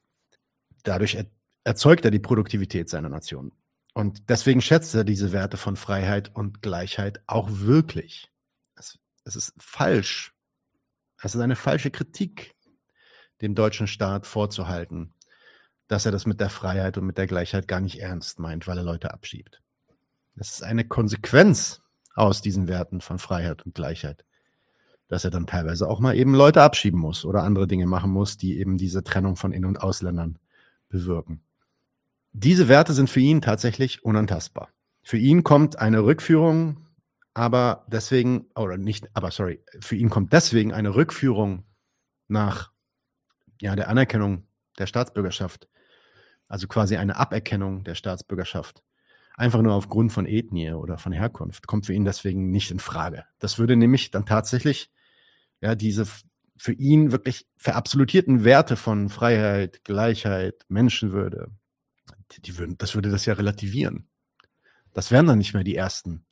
Dadurch 0.83 1.15
er, 1.15 1.25
erzeugt 1.63 2.05
er 2.05 2.11
die 2.11 2.19
Produktivität 2.19 2.89
seiner 2.89 3.09
Nation. 3.09 3.51
Und 3.93 4.29
deswegen 4.29 4.61
schätzt 4.61 4.93
er 4.95 5.03
diese 5.03 5.31
Werte 5.31 5.57
von 5.57 5.75
Freiheit 5.75 6.35
und 6.35 6.61
Gleichheit 6.61 7.21
auch 7.27 7.47
wirklich. 7.51 8.31
Es, 8.75 8.99
es 9.23 9.35
ist 9.35 9.53
falsch. 9.57 10.32
Es 11.23 11.35
ist 11.35 11.41
eine 11.41 11.55
falsche 11.55 11.89
Kritik, 11.89 12.53
dem 13.41 13.55
deutschen 13.55 13.87
Staat 13.87 14.27
vorzuhalten, 14.27 15.13
dass 15.87 16.05
er 16.05 16.11
das 16.11 16.25
mit 16.25 16.41
der 16.41 16.49
Freiheit 16.49 16.97
und 16.97 17.05
mit 17.05 17.17
der 17.17 17.27
Gleichheit 17.27 17.65
gar 17.67 17.79
nicht 17.79 18.01
ernst 18.01 18.39
meint, 18.39 18.67
weil 18.67 18.77
er 18.77 18.83
Leute 18.83 19.13
abschiebt. 19.13 19.61
Das 20.35 20.51
ist 20.51 20.63
eine 20.63 20.85
Konsequenz 20.85 21.81
aus 22.13 22.41
diesen 22.41 22.67
Werten 22.67 22.99
von 22.99 23.19
Freiheit 23.19 23.65
und 23.65 23.73
Gleichheit, 23.73 24.25
dass 25.07 25.23
er 25.23 25.31
dann 25.31 25.47
teilweise 25.47 25.87
auch 25.87 26.01
mal 26.01 26.13
eben 26.17 26.35
Leute 26.35 26.61
abschieben 26.61 26.99
muss 26.99 27.23
oder 27.23 27.43
andere 27.43 27.67
Dinge 27.67 27.85
machen 27.85 28.11
muss, 28.11 28.37
die 28.37 28.59
eben 28.59 28.77
diese 28.77 29.01
Trennung 29.01 29.37
von 29.37 29.53
In- 29.53 29.65
und 29.65 29.81
Ausländern 29.81 30.39
bewirken. 30.89 31.41
Diese 32.33 32.67
Werte 32.67 32.91
sind 32.91 33.09
für 33.09 33.21
ihn 33.21 33.41
tatsächlich 33.41 34.03
unantastbar. 34.03 34.69
Für 35.03 35.17
ihn 35.17 35.43
kommt 35.43 35.79
eine 35.79 36.03
Rückführung, 36.03 36.82
aber 37.33 37.85
deswegen, 37.87 38.47
oder 38.55 38.77
nicht, 38.77 39.09
aber 39.15 39.31
sorry, 39.31 39.63
für 39.79 39.95
ihn 39.95 40.09
kommt 40.09 40.33
deswegen 40.33 40.73
eine 40.73 40.95
Rückführung 40.95 41.63
nach 42.27 42.71
ja, 43.61 43.75
der 43.75 43.89
Anerkennung 43.89 44.47
der 44.77 44.87
Staatsbürgerschaft 44.87 45.67
also 46.53 46.67
quasi 46.67 46.97
eine 46.97 47.15
Aberkennung 47.15 47.83
der 47.83 47.95
Staatsbürgerschaft, 47.95 48.83
einfach 49.35 49.63
nur 49.63 49.73
aufgrund 49.73 50.13
von 50.13 50.27
Ethnie 50.27 50.73
oder 50.73 50.99
von 50.99 51.11
Herkunft, 51.11 51.65
kommt 51.65 51.87
für 51.87 51.93
ihn 51.93 52.05
deswegen 52.05 52.51
nicht 52.51 52.69
in 52.69 52.77
Frage. 52.77 53.25
Das 53.39 53.57
würde 53.57 53.75
nämlich 53.75 54.11
dann 54.11 54.27
tatsächlich 54.27 54.91
ja 55.61 55.73
diese 55.73 56.05
für 56.55 56.73
ihn 56.73 57.11
wirklich 57.11 57.47
verabsolutierten 57.57 58.43
Werte 58.43 58.75
von 58.75 59.09
Freiheit, 59.09 59.83
Gleichheit, 59.83 60.63
Menschenwürde, 60.67 61.49
die, 62.31 62.41
die 62.43 62.57
würden, 62.59 62.77
das 62.77 62.93
würde 62.93 63.09
das 63.09 63.25
ja 63.25 63.33
relativieren. 63.33 64.07
Das 64.93 65.09
wären 65.09 65.25
dann 65.25 65.39
nicht 65.39 65.55
mehr 65.55 65.63
die 65.63 65.75
ersten 65.75 66.23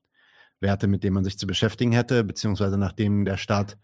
Werte, 0.61 0.87
mit 0.87 1.03
denen 1.03 1.15
man 1.15 1.23
sich 1.23 1.37
zu 1.37 1.47
beschäftigen 1.47 1.91
hätte, 1.91 2.23
beziehungsweise 2.23 2.77
nachdem 2.77 3.25
der 3.25 3.37
Staat 3.37 3.77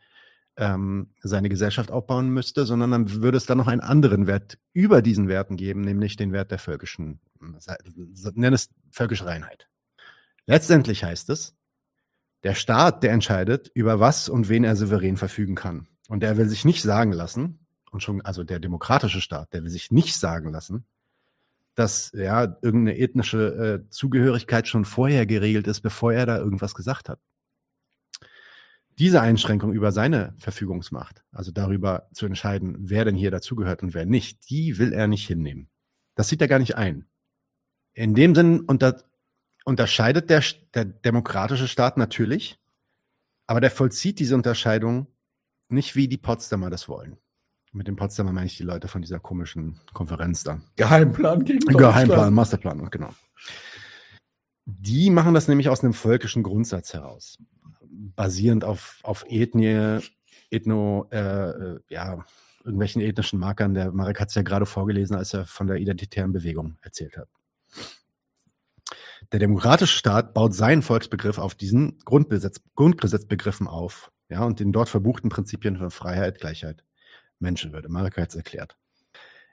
ähm, 0.57 1.11
seine 1.21 1.49
Gesellschaft 1.49 1.91
aufbauen 1.91 2.29
müsste, 2.29 2.65
sondern 2.65 2.91
dann 2.91 3.21
würde 3.21 3.37
es 3.37 3.45
dann 3.45 3.57
noch 3.57 3.67
einen 3.67 3.81
anderen 3.81 4.27
Wert 4.27 4.57
über 4.73 5.01
diesen 5.01 5.27
Werten 5.27 5.55
geben, 5.55 5.81
nämlich 5.81 6.15
den 6.15 6.31
Wert 6.31 6.51
der 6.51 6.59
völkischen, 6.59 7.19
nenn 7.39 8.53
es 8.53 8.69
völkische 8.91 9.25
Reinheit. 9.25 9.67
Letztendlich 10.45 11.03
heißt 11.03 11.29
es, 11.29 11.55
der 12.43 12.55
Staat, 12.55 13.03
der 13.03 13.11
entscheidet, 13.11 13.69
über 13.73 13.99
was 13.99 14.29
und 14.29 14.49
wen 14.49 14.63
er 14.63 14.75
souverän 14.75 15.17
verfügen 15.17 15.55
kann. 15.55 15.87
Und 16.07 16.21
der 16.21 16.37
will 16.37 16.47
sich 16.47 16.65
nicht 16.65 16.81
sagen 16.81 17.11
lassen, 17.11 17.59
und 17.91 18.01
schon, 18.01 18.21
also 18.21 18.43
der 18.43 18.59
demokratische 18.59 19.21
Staat, 19.21 19.53
der 19.53 19.63
will 19.63 19.69
sich 19.69 19.91
nicht 19.91 20.15
sagen 20.15 20.51
lassen, 20.51 20.85
dass 21.77 22.11
ja 22.13 22.57
irgendeine 22.61 22.97
ethnische 22.97 23.83
äh, 23.85 23.89
Zugehörigkeit 23.89 24.67
schon 24.67 24.85
vorher 24.85 25.25
geregelt 25.25 25.67
ist, 25.67 25.81
bevor 25.81 26.13
er 26.13 26.25
da 26.25 26.37
irgendwas 26.37 26.75
gesagt 26.75 27.09
hat 27.09 27.19
diese 28.99 29.21
Einschränkung 29.21 29.73
über 29.73 29.91
seine 29.91 30.33
Verfügungsmacht, 30.39 31.23
also 31.31 31.51
darüber 31.51 32.09
zu 32.13 32.25
entscheiden, 32.25 32.75
wer 32.79 33.05
denn 33.05 33.15
hier 33.15 33.31
dazugehört 33.31 33.83
und 33.83 33.93
wer 33.93 34.05
nicht, 34.05 34.49
die 34.49 34.79
will 34.79 34.91
er 34.91 35.07
nicht 35.07 35.27
hinnehmen. 35.27 35.69
Das 36.15 36.29
sieht 36.29 36.41
er 36.41 36.47
gar 36.47 36.59
nicht 36.59 36.75
ein. 36.75 37.05
In 37.93 38.15
dem 38.15 38.33
Sinn 38.33 38.61
unter, 38.61 39.03
unterscheidet 39.65 40.29
der, 40.29 40.43
der 40.73 40.85
demokratische 40.85 41.67
Staat 41.67 41.97
natürlich, 41.97 42.59
aber 43.45 43.61
der 43.61 43.71
vollzieht 43.71 44.19
diese 44.19 44.35
Unterscheidung 44.35 45.07
nicht, 45.69 45.95
wie 45.95 46.07
die 46.07 46.17
Potsdamer 46.17 46.71
das 46.71 46.89
wollen. 46.89 47.17
Mit 47.73 47.87
dem 47.87 47.95
Potsdamer 47.95 48.31
meine 48.31 48.47
ich 48.47 48.57
die 48.57 48.63
Leute 48.63 48.87
von 48.87 49.01
dieser 49.01 49.19
komischen 49.19 49.79
Konferenz 49.93 50.43
da. 50.43 50.61
Geheimplan 50.75 51.43
gegen 51.43 51.59
Geheimplan, 51.59 52.33
Masterplan, 52.33 52.89
genau. 52.89 53.13
Die 54.65 55.09
machen 55.09 55.33
das 55.33 55.47
nämlich 55.47 55.69
aus 55.69 55.83
einem 55.83 55.93
völkischen 55.93 56.43
Grundsatz 56.43 56.93
heraus 56.93 57.37
basierend 58.15 58.63
auf, 58.63 58.99
auf 59.03 59.25
Ethnie, 59.27 59.99
Ethno, 60.49 61.07
äh, 61.11 61.17
äh, 61.17 61.79
ja, 61.89 62.25
irgendwelchen 62.63 63.01
ethnischen 63.01 63.39
Markern. 63.39 63.73
Der 63.73 63.91
Marek 63.91 64.19
hat 64.19 64.29
es 64.29 64.35
ja 64.35 64.41
gerade 64.41 64.65
vorgelesen, 64.65 65.15
als 65.15 65.33
er 65.33 65.45
von 65.45 65.67
der 65.67 65.77
identitären 65.77 66.33
Bewegung 66.33 66.77
erzählt 66.81 67.17
hat. 67.17 67.29
Der 69.31 69.39
demokratische 69.39 69.97
Staat 69.97 70.33
baut 70.33 70.53
seinen 70.53 70.81
Volksbegriff 70.81 71.37
auf 71.37 71.55
diesen 71.55 71.99
Grundgesetz, 72.05 72.61
Grundgesetzbegriffen 72.75 73.67
auf, 73.67 74.11
ja, 74.29 74.43
und 74.43 74.59
den 74.59 74.71
dort 74.71 74.89
verbuchten 74.89 75.29
Prinzipien 75.29 75.77
von 75.77 75.91
Freiheit, 75.91 76.39
Gleichheit, 76.39 76.83
Menschenwürde. 77.39 77.89
Marek 77.89 78.17
hat 78.17 78.29
es 78.29 78.35
erklärt. 78.35 78.77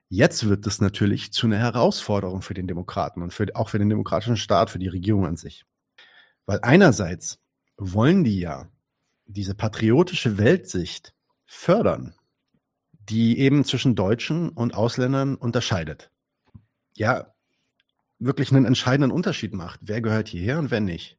Jetzt 0.08 0.48
wird 0.48 0.66
es 0.66 0.80
natürlich 0.80 1.32
zu 1.32 1.46
einer 1.46 1.58
Herausforderung 1.58 2.42
für 2.42 2.54
den 2.54 2.66
Demokraten 2.66 3.22
und 3.22 3.32
für, 3.32 3.46
auch 3.54 3.68
für 3.68 3.78
den 3.78 3.88
demokratischen 3.88 4.36
Staat, 4.36 4.70
für 4.70 4.78
die 4.78 4.88
Regierung 4.88 5.26
an 5.26 5.36
sich. 5.36 5.64
Weil 6.46 6.60
einerseits 6.62 7.38
wollen 7.76 8.22
die 8.22 8.38
ja 8.38 8.68
diese 9.26 9.54
patriotische 9.54 10.38
Weltsicht 10.38 11.14
fördern, 11.46 12.14
die 12.92 13.38
eben 13.38 13.64
zwischen 13.64 13.94
Deutschen 13.94 14.50
und 14.50 14.74
Ausländern 14.74 15.36
unterscheidet. 15.36 16.10
Ja, 16.96 17.34
wirklich 18.18 18.52
einen 18.52 18.66
entscheidenden 18.66 19.10
Unterschied 19.10 19.54
macht. 19.54 19.80
Wer 19.82 20.00
gehört 20.00 20.28
hierher 20.28 20.58
und 20.58 20.70
wer 20.70 20.80
nicht. 20.80 21.18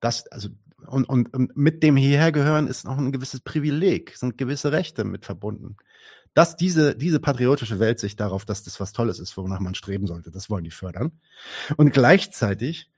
Das, 0.00 0.26
also, 0.28 0.50
und, 0.86 1.08
und, 1.08 1.32
und 1.34 1.56
mit 1.56 1.82
dem 1.82 1.96
hierhergehören 1.96 2.66
ist 2.66 2.84
noch 2.84 2.98
ein 2.98 3.12
gewisses 3.12 3.40
Privileg, 3.40 4.16
sind 4.16 4.38
gewisse 4.38 4.72
Rechte 4.72 5.04
mit 5.04 5.24
verbunden. 5.24 5.76
Dass 6.34 6.56
diese, 6.56 6.96
diese 6.96 7.20
patriotische 7.20 7.78
Weltsicht 7.78 8.18
darauf, 8.18 8.44
dass 8.44 8.64
das 8.64 8.80
was 8.80 8.92
Tolles 8.92 9.18
ist, 9.20 9.36
wonach 9.36 9.60
man 9.60 9.74
streben 9.74 10.06
sollte, 10.06 10.30
das 10.30 10.50
wollen 10.50 10.64
die 10.64 10.70
fördern. 10.70 11.20
Und 11.76 11.92
gleichzeitig 11.92 12.90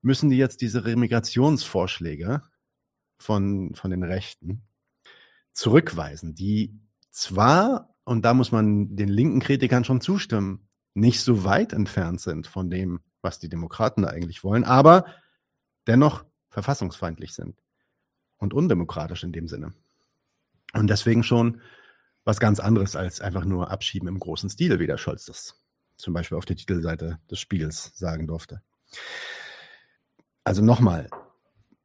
müssen 0.00 0.30
die 0.30 0.36
jetzt 0.36 0.60
diese 0.60 0.84
Remigrationsvorschläge 0.84 2.42
von, 3.18 3.74
von 3.74 3.90
den 3.90 4.02
Rechten 4.02 4.62
zurückweisen, 5.52 6.34
die 6.34 6.78
zwar, 7.10 7.94
und 8.04 8.24
da 8.24 8.34
muss 8.34 8.52
man 8.52 8.96
den 8.96 9.08
linken 9.08 9.40
Kritikern 9.40 9.84
schon 9.84 10.00
zustimmen, 10.00 10.68
nicht 10.94 11.20
so 11.20 11.44
weit 11.44 11.72
entfernt 11.72 12.20
sind 12.20 12.46
von 12.46 12.70
dem, 12.70 13.00
was 13.22 13.38
die 13.38 13.48
Demokraten 13.48 14.02
da 14.02 14.08
eigentlich 14.08 14.44
wollen, 14.44 14.64
aber 14.64 15.06
dennoch 15.86 16.24
verfassungsfeindlich 16.54 17.34
sind 17.34 17.56
und 18.38 18.54
undemokratisch 18.54 19.24
in 19.24 19.32
dem 19.32 19.48
Sinne. 19.48 19.74
Und 20.72 20.88
deswegen 20.88 21.24
schon 21.24 21.60
was 22.24 22.40
ganz 22.40 22.60
anderes 22.60 22.96
als 22.96 23.20
einfach 23.20 23.44
nur 23.44 23.70
abschieben 23.70 24.08
im 24.08 24.18
großen 24.18 24.48
Stil, 24.48 24.78
wie 24.78 24.86
der 24.86 24.96
Scholz 24.96 25.26
das 25.26 25.60
zum 25.96 26.14
Beispiel 26.14 26.38
auf 26.38 26.44
der 26.44 26.56
Titelseite 26.56 27.18
des 27.30 27.40
Spiegels 27.40 27.92
sagen 27.94 28.26
durfte. 28.26 28.62
Also 30.44 30.62
nochmal, 30.62 31.10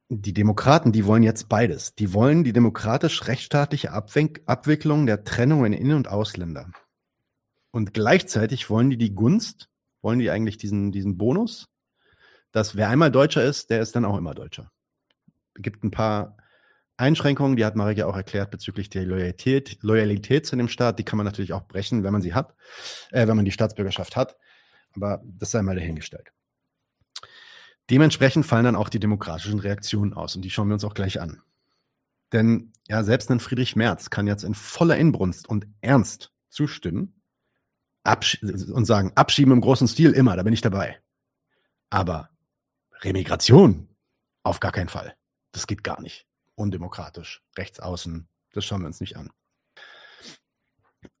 die 0.08 0.32
Demokraten, 0.32 0.92
die 0.92 1.04
wollen 1.04 1.22
jetzt 1.22 1.48
beides. 1.48 1.94
Die 1.94 2.12
wollen 2.14 2.44
die 2.44 2.52
demokratisch-rechtsstaatliche 2.52 3.92
Abwicklung 3.92 5.06
der 5.06 5.24
Trennung 5.24 5.64
in 5.64 5.72
In- 5.72 5.94
und 5.94 6.08
Ausländer. 6.08 6.70
Und 7.70 7.94
gleichzeitig 7.94 8.70
wollen 8.70 8.90
die 8.90 8.98
die 8.98 9.14
Gunst, 9.14 9.68
wollen 10.02 10.18
die 10.18 10.30
eigentlich 10.30 10.58
diesen, 10.58 10.90
diesen 10.90 11.16
Bonus, 11.18 11.68
dass 12.52 12.76
wer 12.76 12.88
einmal 12.88 13.10
Deutscher 13.10 13.44
ist, 13.44 13.70
der 13.70 13.80
ist 13.80 13.94
dann 13.94 14.04
auch 14.04 14.16
immer 14.16 14.34
Deutscher. 14.34 14.70
Es 15.54 15.62
gibt 15.62 15.84
ein 15.84 15.90
paar 15.90 16.36
Einschränkungen, 16.96 17.56
die 17.56 17.64
hat 17.64 17.76
Marek 17.76 17.98
ja 17.98 18.06
auch 18.06 18.16
erklärt 18.16 18.50
bezüglich 18.50 18.90
der 18.90 19.04
Loyalität, 19.04 19.78
Loyalität 19.82 20.46
zu 20.46 20.56
dem 20.56 20.68
Staat. 20.68 20.98
Die 20.98 21.04
kann 21.04 21.16
man 21.16 21.24
natürlich 21.24 21.52
auch 21.52 21.66
brechen, 21.66 22.04
wenn 22.04 22.12
man 22.12 22.22
sie 22.22 22.34
hat, 22.34 22.54
äh, 23.10 23.26
wenn 23.26 23.36
man 23.36 23.44
die 23.44 23.52
Staatsbürgerschaft 23.52 24.16
hat. 24.16 24.36
Aber 24.94 25.22
das 25.24 25.50
sei 25.50 25.62
mal 25.62 25.76
dahingestellt. 25.76 26.32
Dementsprechend 27.88 28.46
fallen 28.46 28.64
dann 28.64 28.76
auch 28.76 28.88
die 28.88 29.00
demokratischen 29.00 29.58
Reaktionen 29.58 30.12
aus 30.12 30.36
und 30.36 30.42
die 30.42 30.50
schauen 30.50 30.68
wir 30.68 30.74
uns 30.74 30.84
auch 30.84 30.94
gleich 30.94 31.20
an. 31.20 31.42
Denn 32.32 32.72
ja, 32.86 33.02
selbst 33.02 33.30
ein 33.30 33.40
Friedrich 33.40 33.76
Merz 33.76 34.10
kann 34.10 34.26
jetzt 34.26 34.44
in 34.44 34.54
voller 34.54 34.96
Inbrunst 34.96 35.48
und 35.48 35.66
Ernst 35.80 36.32
zustimmen 36.48 37.20
und 38.04 38.84
sagen, 38.84 39.12
abschieben 39.14 39.52
im 39.52 39.60
großen 39.60 39.88
Stil 39.88 40.12
immer, 40.12 40.36
da 40.36 40.42
bin 40.42 40.52
ich 40.52 40.60
dabei. 40.60 41.00
Aber 41.90 42.30
Remigration 43.02 43.88
auf 44.42 44.60
gar 44.60 44.72
keinen 44.72 44.88
Fall. 44.88 45.14
Das 45.52 45.66
geht 45.66 45.84
gar 45.84 46.00
nicht. 46.00 46.26
Undemokratisch. 46.54 47.42
Rechts 47.56 47.80
außen, 47.80 48.28
das 48.52 48.64
schauen 48.64 48.82
wir 48.82 48.86
uns 48.86 49.00
nicht 49.00 49.16
an. 49.16 49.30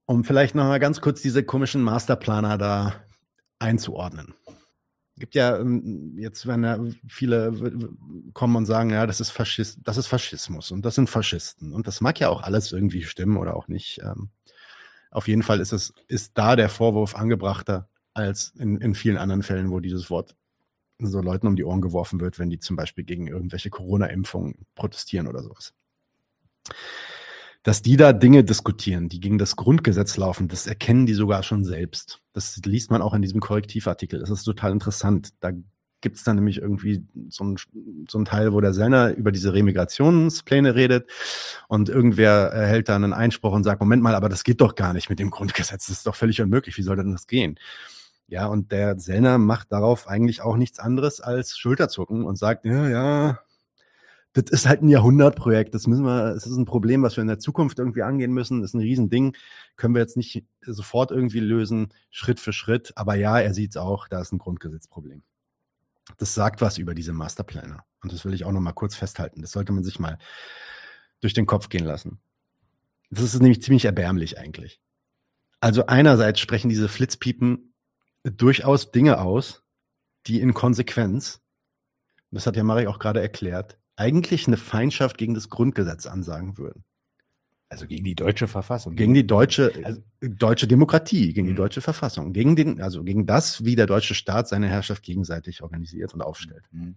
Um 0.06 0.24
vielleicht 0.24 0.54
noch 0.54 0.64
mal 0.64 0.80
ganz 0.80 1.00
kurz 1.00 1.22
diese 1.22 1.44
komischen 1.44 1.82
Masterplaner 1.82 2.58
da 2.58 3.04
einzuordnen 3.58 4.34
gibt 5.20 5.36
ja 5.36 5.56
ähm, 5.56 6.16
jetzt, 6.18 6.46
wenn 6.48 6.64
ja 6.64 6.80
viele 7.06 7.52
kommen 8.32 8.56
und 8.56 8.66
sagen, 8.66 8.90
ja, 8.90 9.06
das 9.06 9.20
ist 9.20 9.30
Faschist, 9.30 9.78
das 9.84 9.96
ist 9.96 10.08
Faschismus 10.08 10.72
und 10.72 10.84
das 10.84 10.96
sind 10.96 11.08
Faschisten. 11.08 11.72
Und 11.72 11.86
das 11.86 12.00
mag 12.00 12.18
ja 12.18 12.30
auch 12.30 12.42
alles 12.42 12.72
irgendwie 12.72 13.04
stimmen 13.04 13.36
oder 13.36 13.54
auch 13.54 13.68
nicht. 13.68 14.00
Ähm, 14.02 14.30
auf 15.12 15.28
jeden 15.28 15.44
Fall 15.44 15.60
ist 15.60 15.72
es, 15.72 15.92
ist 16.08 16.32
da 16.36 16.56
der 16.56 16.68
Vorwurf 16.68 17.14
angebrachter 17.14 17.88
als 18.14 18.52
in, 18.58 18.80
in 18.80 18.94
vielen 18.94 19.18
anderen 19.18 19.42
Fällen, 19.42 19.70
wo 19.70 19.78
dieses 19.78 20.10
Wort 20.10 20.34
so 21.06 21.20
Leuten 21.20 21.46
um 21.46 21.56
die 21.56 21.64
Ohren 21.64 21.80
geworfen 21.80 22.20
wird, 22.20 22.38
wenn 22.38 22.50
die 22.50 22.58
zum 22.58 22.76
Beispiel 22.76 23.04
gegen 23.04 23.26
irgendwelche 23.26 23.70
Corona-Impfungen 23.70 24.66
protestieren 24.74 25.26
oder 25.26 25.42
sowas 25.42 25.72
dass 27.62 27.82
die 27.82 27.96
da 27.96 28.12
Dinge 28.12 28.42
diskutieren, 28.42 29.08
die 29.08 29.20
gegen 29.20 29.38
das 29.38 29.56
Grundgesetz 29.56 30.16
laufen, 30.16 30.48
das 30.48 30.66
erkennen 30.66 31.06
die 31.06 31.14
sogar 31.14 31.42
schon 31.42 31.64
selbst. 31.64 32.20
Das 32.32 32.56
liest 32.64 32.90
man 32.90 33.02
auch 33.02 33.12
in 33.12 33.22
diesem 33.22 33.40
Korrektivartikel. 33.40 34.18
Das 34.18 34.30
ist 34.30 34.44
total 34.44 34.72
interessant. 34.72 35.30
Da 35.40 35.52
gibt 36.00 36.16
es 36.16 36.24
dann 36.24 36.36
nämlich 36.36 36.56
irgendwie 36.56 37.04
so 37.28 37.44
ein, 37.44 37.56
so 38.08 38.22
Teil, 38.24 38.54
wo 38.54 38.62
der 38.62 38.72
Sellner 38.72 39.14
über 39.14 39.30
diese 39.30 39.52
Remigrationspläne 39.52 40.74
redet 40.74 41.10
und 41.68 41.90
irgendwer 41.90 42.30
erhält 42.30 42.88
dann 42.88 43.04
einen 43.04 43.12
Einspruch 43.12 43.52
und 43.52 43.64
sagt, 43.64 43.80
Moment 43.80 44.02
mal, 44.02 44.14
aber 44.14 44.30
das 44.30 44.42
geht 44.42 44.62
doch 44.62 44.74
gar 44.74 44.94
nicht 44.94 45.10
mit 45.10 45.18
dem 45.18 45.28
Grundgesetz. 45.28 45.88
Das 45.88 45.98
ist 45.98 46.06
doch 46.06 46.14
völlig 46.14 46.40
unmöglich. 46.40 46.78
Wie 46.78 46.82
soll 46.82 46.96
denn 46.96 47.12
das 47.12 47.26
gehen? 47.26 47.58
Ja, 48.30 48.46
und 48.46 48.70
der 48.70 48.96
Sellner 49.00 49.38
macht 49.38 49.72
darauf 49.72 50.06
eigentlich 50.06 50.40
auch 50.40 50.56
nichts 50.56 50.78
anderes 50.78 51.20
als 51.20 51.58
Schulterzucken 51.58 52.24
und 52.24 52.36
sagt, 52.36 52.64
ja, 52.64 52.88
ja, 52.88 53.40
das 54.34 54.44
ist 54.50 54.68
halt 54.68 54.82
ein 54.82 54.88
Jahrhundertprojekt. 54.88 55.74
Das 55.74 55.88
müssen 55.88 56.04
wir, 56.04 56.36
es 56.36 56.46
ist 56.46 56.56
ein 56.56 56.64
Problem, 56.64 57.02
was 57.02 57.16
wir 57.16 57.22
in 57.22 57.28
der 57.28 57.40
Zukunft 57.40 57.80
irgendwie 57.80 58.04
angehen 58.04 58.32
müssen. 58.32 58.60
Das 58.60 58.70
ist 58.70 58.74
ein 58.74 58.82
Riesending. 58.82 59.36
Können 59.74 59.94
wir 59.94 60.00
jetzt 60.00 60.16
nicht 60.16 60.44
sofort 60.62 61.10
irgendwie 61.10 61.40
lösen, 61.40 61.88
Schritt 62.12 62.38
für 62.38 62.52
Schritt. 62.52 62.92
Aber 62.94 63.16
ja, 63.16 63.40
er 63.40 63.52
sieht 63.52 63.70
es 63.70 63.76
auch, 63.76 64.06
da 64.06 64.20
ist 64.20 64.30
ein 64.30 64.38
Grundgesetzproblem. 64.38 65.24
Das 66.18 66.32
sagt 66.32 66.60
was 66.60 66.78
über 66.78 66.94
diese 66.94 67.12
Masterpläne. 67.12 67.80
Und 68.00 68.12
das 68.12 68.24
will 68.24 68.32
ich 68.32 68.44
auch 68.44 68.52
noch 68.52 68.60
mal 68.60 68.72
kurz 68.72 68.94
festhalten. 68.94 69.42
Das 69.42 69.50
sollte 69.50 69.72
man 69.72 69.82
sich 69.82 69.98
mal 69.98 70.18
durch 71.20 71.34
den 71.34 71.46
Kopf 71.46 71.68
gehen 71.68 71.84
lassen. 71.84 72.20
Das 73.10 73.24
ist 73.24 73.42
nämlich 73.42 73.60
ziemlich 73.60 73.86
erbärmlich 73.86 74.38
eigentlich. 74.38 74.80
Also 75.58 75.86
einerseits 75.86 76.38
sprechen 76.38 76.68
diese 76.68 76.88
Flitzpiepen 76.88 77.69
durchaus 78.24 78.90
Dinge 78.90 79.20
aus, 79.20 79.62
die 80.26 80.40
in 80.40 80.54
Konsequenz, 80.54 81.40
das 82.30 82.46
hat 82.46 82.56
ja 82.56 82.64
Marek 82.64 82.88
auch 82.88 82.98
gerade 82.98 83.20
erklärt, 83.20 83.78
eigentlich 83.96 84.46
eine 84.46 84.56
Feindschaft 84.56 85.18
gegen 85.18 85.34
das 85.34 85.48
Grundgesetz 85.48 86.06
ansagen 86.06 86.56
würden. 86.58 86.84
Also 87.68 87.86
gegen 87.86 88.04
die 88.04 88.16
deutsche 88.16 88.48
Verfassung. 88.48 88.96
Gegen 88.96 89.14
die 89.14 89.26
deutsche, 89.26 89.72
also, 89.84 90.02
deutsche 90.20 90.66
Demokratie, 90.66 91.32
gegen 91.32 91.46
die 91.46 91.52
mhm. 91.52 91.58
deutsche 91.58 91.80
Verfassung, 91.80 92.32
gegen 92.32 92.56
den, 92.56 92.80
also 92.80 93.04
gegen 93.04 93.26
das, 93.26 93.64
wie 93.64 93.76
der 93.76 93.86
deutsche 93.86 94.14
Staat 94.14 94.48
seine 94.48 94.68
Herrschaft 94.68 95.04
gegenseitig 95.04 95.62
organisiert 95.62 96.12
und 96.12 96.20
aufstellt. 96.20 96.64
Mhm. 96.72 96.96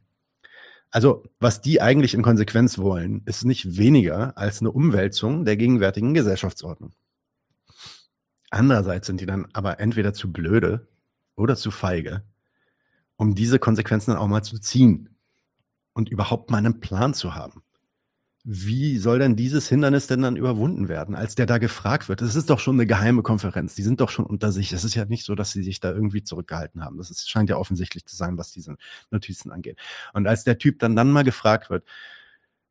Also, 0.89 1.23
was 1.39 1.61
die 1.61 1.81
eigentlich 1.81 2.13
in 2.13 2.21
Konsequenz 2.21 2.77
wollen, 2.77 3.21
ist 3.25 3.45
nicht 3.45 3.77
weniger 3.77 4.37
als 4.37 4.61
eine 4.61 4.71
Umwälzung 4.71 5.45
der 5.45 5.57
gegenwärtigen 5.57 6.13
Gesellschaftsordnung. 6.13 6.93
Andererseits 8.49 9.07
sind 9.07 9.19
die 9.19 9.25
dann 9.25 9.47
aber 9.53 9.79
entweder 9.79 10.13
zu 10.13 10.31
blöde 10.31 10.87
oder 11.35 11.55
zu 11.55 11.71
feige, 11.71 12.23
um 13.15 13.35
diese 13.35 13.59
Konsequenzen 13.59 14.11
dann 14.11 14.19
auch 14.19 14.27
mal 14.27 14.43
zu 14.43 14.59
ziehen 14.59 15.09
und 15.93 16.09
überhaupt 16.09 16.49
mal 16.51 16.57
einen 16.57 16.79
Plan 16.79 17.13
zu 17.13 17.35
haben. 17.35 17.63
Wie 18.45 18.97
soll 18.97 19.19
denn 19.19 19.37
dieses 19.37 19.69
Hindernis 19.69 20.07
denn 20.07 20.21
dann 20.21 20.35
überwunden 20.35 20.89
werden, 20.89 21.15
als 21.15 21.35
der 21.35 21.45
da 21.45 21.59
gefragt 21.59 22.09
wird? 22.09 22.19
Das 22.19 22.35
ist 22.35 22.49
doch 22.49 22.59
schon 22.59 22.75
eine 22.75 22.85
geheime 22.85 23.21
Konferenz. 23.21 23.73
Die 23.73 23.83
sind 23.83 24.01
doch 24.01 24.09
schon 24.09 24.25
unter 24.25 24.51
sich. 24.51 24.73
Es 24.73 24.83
ist 24.83 24.95
ja 24.95 25.05
nicht 25.05 25.23
so, 25.23 25.33
dass 25.33 25.51
sie 25.51 25.63
sich 25.63 25.79
da 25.79 25.93
irgendwie 25.93 26.23
zurückgehalten 26.23 26.83
haben. 26.83 26.97
Das 26.97 27.09
ist, 27.09 27.29
scheint 27.29 27.49
ja 27.49 27.55
offensichtlich 27.55 28.05
zu 28.05 28.17
sein, 28.17 28.37
was 28.37 28.51
diese 28.51 28.75
Notizen 29.11 29.49
angeht. 29.49 29.79
Und 30.11 30.27
als 30.27 30.43
der 30.43 30.57
Typ 30.57 30.79
dann 30.79 30.93
dann 30.93 31.09
mal 31.09 31.23
gefragt 31.23 31.69
wird, 31.69 31.85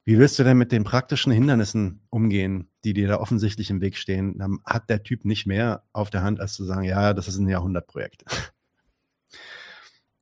wie 0.04 0.18
willst 0.18 0.38
du 0.38 0.42
denn 0.42 0.58
mit 0.58 0.72
den 0.72 0.82
praktischen 0.82 1.30
Hindernissen 1.30 2.00
umgehen, 2.10 2.68
die 2.84 2.92
dir 2.92 3.06
da 3.06 3.20
offensichtlich 3.20 3.70
im 3.70 3.80
Weg 3.80 3.96
stehen? 3.96 4.36
Dann 4.38 4.58
hat 4.64 4.90
der 4.90 5.02
Typ 5.04 5.24
nicht 5.24 5.46
mehr 5.46 5.84
auf 5.92 6.10
der 6.10 6.22
Hand, 6.22 6.40
als 6.40 6.54
zu 6.54 6.64
sagen, 6.64 6.82
ja, 6.82 7.14
das 7.14 7.28
ist 7.28 7.38
ein 7.38 7.48
Jahrhundertprojekt. 7.48 8.24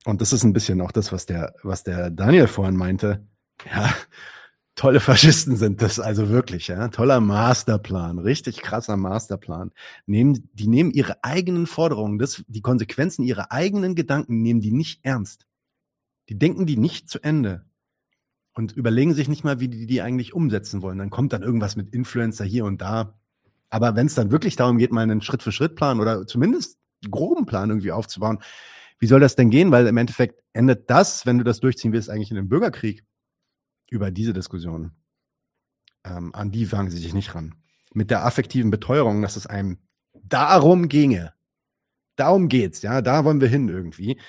Und 0.04 0.20
das 0.20 0.32
ist 0.32 0.44
ein 0.44 0.52
bisschen 0.52 0.80
auch 0.80 0.92
das, 0.92 1.12
was 1.12 1.26
der, 1.26 1.54
was 1.62 1.82
der 1.82 2.10
Daniel 2.10 2.46
vorhin 2.46 2.76
meinte. 2.76 3.26
Ja, 3.70 3.92
tolle 4.74 5.00
Faschisten 5.00 5.56
sind 5.56 5.82
das 5.82 6.00
also 6.00 6.28
wirklich, 6.28 6.68
ja. 6.68 6.88
Toller 6.88 7.20
Masterplan, 7.20 8.18
richtig 8.18 8.62
krasser 8.62 8.96
Masterplan. 8.96 9.72
Nehmen, 10.06 10.48
die 10.54 10.68
nehmen 10.68 10.90
ihre 10.90 11.22
eigenen 11.24 11.66
Forderungen, 11.66 12.18
das, 12.18 12.42
die 12.48 12.62
Konsequenzen 12.62 13.22
ihrer 13.24 13.52
eigenen 13.52 13.94
Gedanken 13.94 14.42
nehmen 14.42 14.60
die 14.60 14.72
nicht 14.72 15.04
ernst. 15.04 15.46
Die 16.28 16.38
denken 16.38 16.66
die 16.66 16.76
nicht 16.76 17.08
zu 17.08 17.22
Ende 17.22 17.66
und 18.54 18.72
überlegen 18.72 19.14
sich 19.14 19.28
nicht 19.28 19.44
mal, 19.44 19.60
wie 19.60 19.68
die 19.68 19.86
die 19.86 20.02
eigentlich 20.02 20.34
umsetzen 20.34 20.82
wollen. 20.82 20.98
Dann 20.98 21.10
kommt 21.10 21.32
dann 21.32 21.42
irgendwas 21.42 21.76
mit 21.76 21.94
Influencer 21.94 22.44
hier 22.44 22.64
und 22.64 22.80
da. 22.80 23.18
Aber 23.70 23.94
wenn 23.96 24.06
es 24.06 24.14
dann 24.14 24.30
wirklich 24.32 24.56
darum 24.56 24.78
geht, 24.78 24.92
mal 24.92 25.02
einen 25.02 25.22
Schritt-für-Schritt-Plan 25.22 26.00
oder 26.00 26.26
zumindest 26.26 26.78
groben 27.10 27.46
Plan 27.46 27.70
irgendwie 27.70 27.92
aufzubauen, 27.92 28.40
Wie 29.00 29.06
soll 29.06 29.20
das 29.20 29.34
denn 29.34 29.50
gehen? 29.50 29.72
Weil 29.72 29.86
im 29.86 29.96
Endeffekt 29.96 30.42
endet 30.52 30.90
das, 30.90 31.26
wenn 31.26 31.38
du 31.38 31.44
das 31.44 31.60
durchziehen 31.60 31.92
willst, 31.92 32.10
eigentlich 32.10 32.30
in 32.30 32.36
einem 32.36 32.48
Bürgerkrieg 32.48 33.02
über 33.90 34.10
diese 34.10 34.34
Diskussion. 34.34 34.92
Ähm, 36.04 36.34
an 36.34 36.50
die 36.50 36.70
wagen 36.70 36.90
sie 36.90 36.98
sich 36.98 37.14
nicht 37.14 37.34
ran. 37.34 37.54
Mit 37.94 38.10
der 38.10 38.24
affektiven 38.24 38.70
Beteuerung, 38.70 39.22
dass 39.22 39.36
es 39.36 39.46
einem 39.46 39.78
darum 40.22 40.88
ginge. 40.88 41.32
Darum 42.16 42.48
geht's, 42.48 42.82
ja, 42.82 43.00
da 43.00 43.24
wollen 43.24 43.40
wir 43.40 43.48
hin 43.48 43.68
irgendwie. 43.68 44.20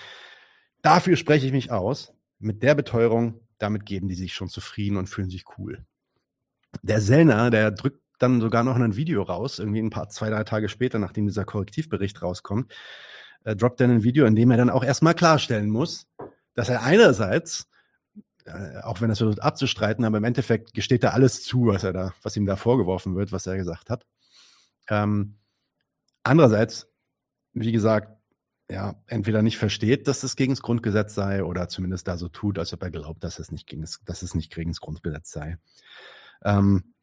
Dafür 0.81 1.17
spreche 1.17 1.45
ich 1.45 1.51
mich 1.51 1.69
aus. 1.69 2.13
Mit 2.39 2.63
der 2.63 2.73
Beteuerung, 2.73 3.41
damit 3.61 3.85
geben 3.85 4.07
die 4.07 4.15
sich 4.15 4.33
schon 4.33 4.49
zufrieden 4.49 4.97
und 4.97 5.07
fühlen 5.07 5.29
sich 5.29 5.45
cool. 5.57 5.85
Der 6.81 7.01
Sellner, 7.01 7.49
der 7.49 7.71
drückt 7.71 8.01
dann 8.17 8.41
sogar 8.41 8.63
noch 8.63 8.75
ein 8.75 8.95
Video 8.95 9.23
raus, 9.23 9.59
irgendwie 9.59 9.81
ein 9.81 9.89
paar, 9.89 10.09
zwei, 10.09 10.29
drei 10.29 10.43
Tage 10.43 10.69
später, 10.69 10.99
nachdem 10.99 11.25
dieser 11.25 11.45
Korrektivbericht 11.45 12.21
rauskommt, 12.21 12.73
äh, 13.43 13.55
droppt 13.55 13.79
dann 13.79 13.91
ein 13.91 14.03
Video, 14.03 14.25
in 14.25 14.35
dem 14.35 14.51
er 14.51 14.57
dann 14.57 14.69
auch 14.69 14.83
erstmal 14.83 15.15
klarstellen 15.15 15.69
muss, 15.69 16.07
dass 16.53 16.69
er 16.69 16.83
einerseits, 16.83 17.67
äh, 18.45 18.79
auch 18.81 19.01
wenn 19.01 19.09
es 19.09 19.17
versucht 19.17 19.41
abzustreiten, 19.41 20.05
aber 20.05 20.17
im 20.17 20.23
Endeffekt 20.23 20.73
gesteht 20.73 21.03
er 21.03 21.13
alles 21.13 21.43
zu, 21.43 21.67
was 21.67 21.83
er 21.83 21.93
da, 21.93 22.13
was 22.21 22.37
ihm 22.37 22.45
da 22.45 22.55
vorgeworfen 22.55 23.15
wird, 23.15 23.31
was 23.31 23.47
er 23.47 23.57
gesagt 23.57 23.89
hat. 23.89 24.05
Ähm, 24.89 25.37
andererseits, 26.23 26.87
wie 27.53 27.71
gesagt, 27.71 28.20
ja, 28.71 28.95
entweder 29.07 29.41
nicht 29.41 29.57
versteht, 29.57 30.07
dass 30.07 30.23
es 30.23 30.37
gegen 30.37 30.53
das 30.53 30.61
Grundgesetz 30.61 31.13
sei, 31.13 31.43
oder 31.43 31.67
zumindest 31.67 32.07
da 32.07 32.17
so 32.17 32.29
tut, 32.29 32.57
als 32.57 32.71
ob 32.71 32.81
er 32.83 32.89
glaubt, 32.89 33.23
dass 33.23 33.37
es 33.37 33.51
nicht 33.51 33.67
gegen 33.67 33.81
das, 33.81 33.99
dass 34.05 34.21
es 34.21 34.33
nicht 34.33 34.53
gegen 34.53 34.71
das 34.71 34.79
Grundgesetz 34.79 35.31
sei. 35.31 35.57
Ähm, 36.43 36.93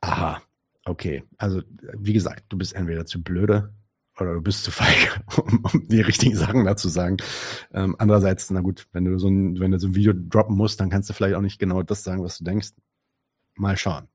aha, 0.00 0.40
okay. 0.84 1.24
Also, 1.36 1.62
wie 1.94 2.12
gesagt, 2.12 2.44
du 2.48 2.56
bist 2.56 2.74
entweder 2.74 3.06
zu 3.06 3.22
blöde 3.22 3.74
oder 4.20 4.34
du 4.34 4.40
bist 4.40 4.62
zu 4.62 4.70
feige, 4.70 5.10
um, 5.42 5.64
um 5.64 5.88
die 5.88 6.00
richtigen 6.00 6.36
Sachen 6.36 6.64
dazu 6.64 6.88
sagen. 6.88 7.16
Ähm, 7.72 7.96
andererseits, 7.98 8.48
na 8.50 8.60
gut, 8.60 8.86
wenn 8.92 9.04
du 9.04 9.18
so 9.18 9.28
ein, 9.28 9.58
wenn 9.58 9.72
du 9.72 9.80
so 9.80 9.88
ein 9.88 9.96
Video 9.96 10.12
droppen 10.14 10.56
musst, 10.56 10.80
dann 10.80 10.90
kannst 10.90 11.10
du 11.10 11.12
vielleicht 11.12 11.34
auch 11.34 11.40
nicht 11.40 11.58
genau 11.58 11.82
das 11.82 12.04
sagen, 12.04 12.22
was 12.22 12.38
du 12.38 12.44
denkst. 12.44 12.70
Mal 13.56 13.76
schauen. 13.76 14.08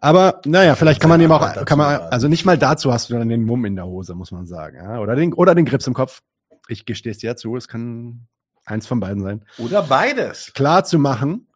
Aber 0.00 0.40
naja, 0.44 0.76
vielleicht 0.76 1.00
kann 1.00 1.10
man 1.10 1.20
ihm 1.20 1.32
auch, 1.32 1.64
kann 1.64 1.78
man, 1.78 2.00
also 2.02 2.28
nicht 2.28 2.44
mal 2.44 2.56
dazu 2.56 2.92
hast 2.92 3.10
du 3.10 3.14
dann 3.14 3.28
den 3.28 3.44
Mumm 3.44 3.64
in 3.64 3.74
der 3.74 3.86
Hose, 3.86 4.14
muss 4.14 4.30
man 4.30 4.46
sagen. 4.46 4.76
Ja? 4.76 5.00
Oder 5.00 5.16
den, 5.16 5.32
oder 5.32 5.54
den 5.54 5.64
Grips 5.64 5.86
im 5.86 5.94
Kopf. 5.94 6.22
Ich 6.68 6.84
gestehe 6.86 7.12
es 7.12 7.18
dir 7.18 7.36
zu, 7.36 7.56
es 7.56 7.66
kann 7.66 8.28
eins 8.64 8.86
von 8.86 9.00
beiden 9.00 9.22
sein. 9.22 9.44
Oder 9.58 9.82
beides. 9.82 10.52
Klar 10.54 10.84
zu 10.84 10.98
machen, 10.98 11.48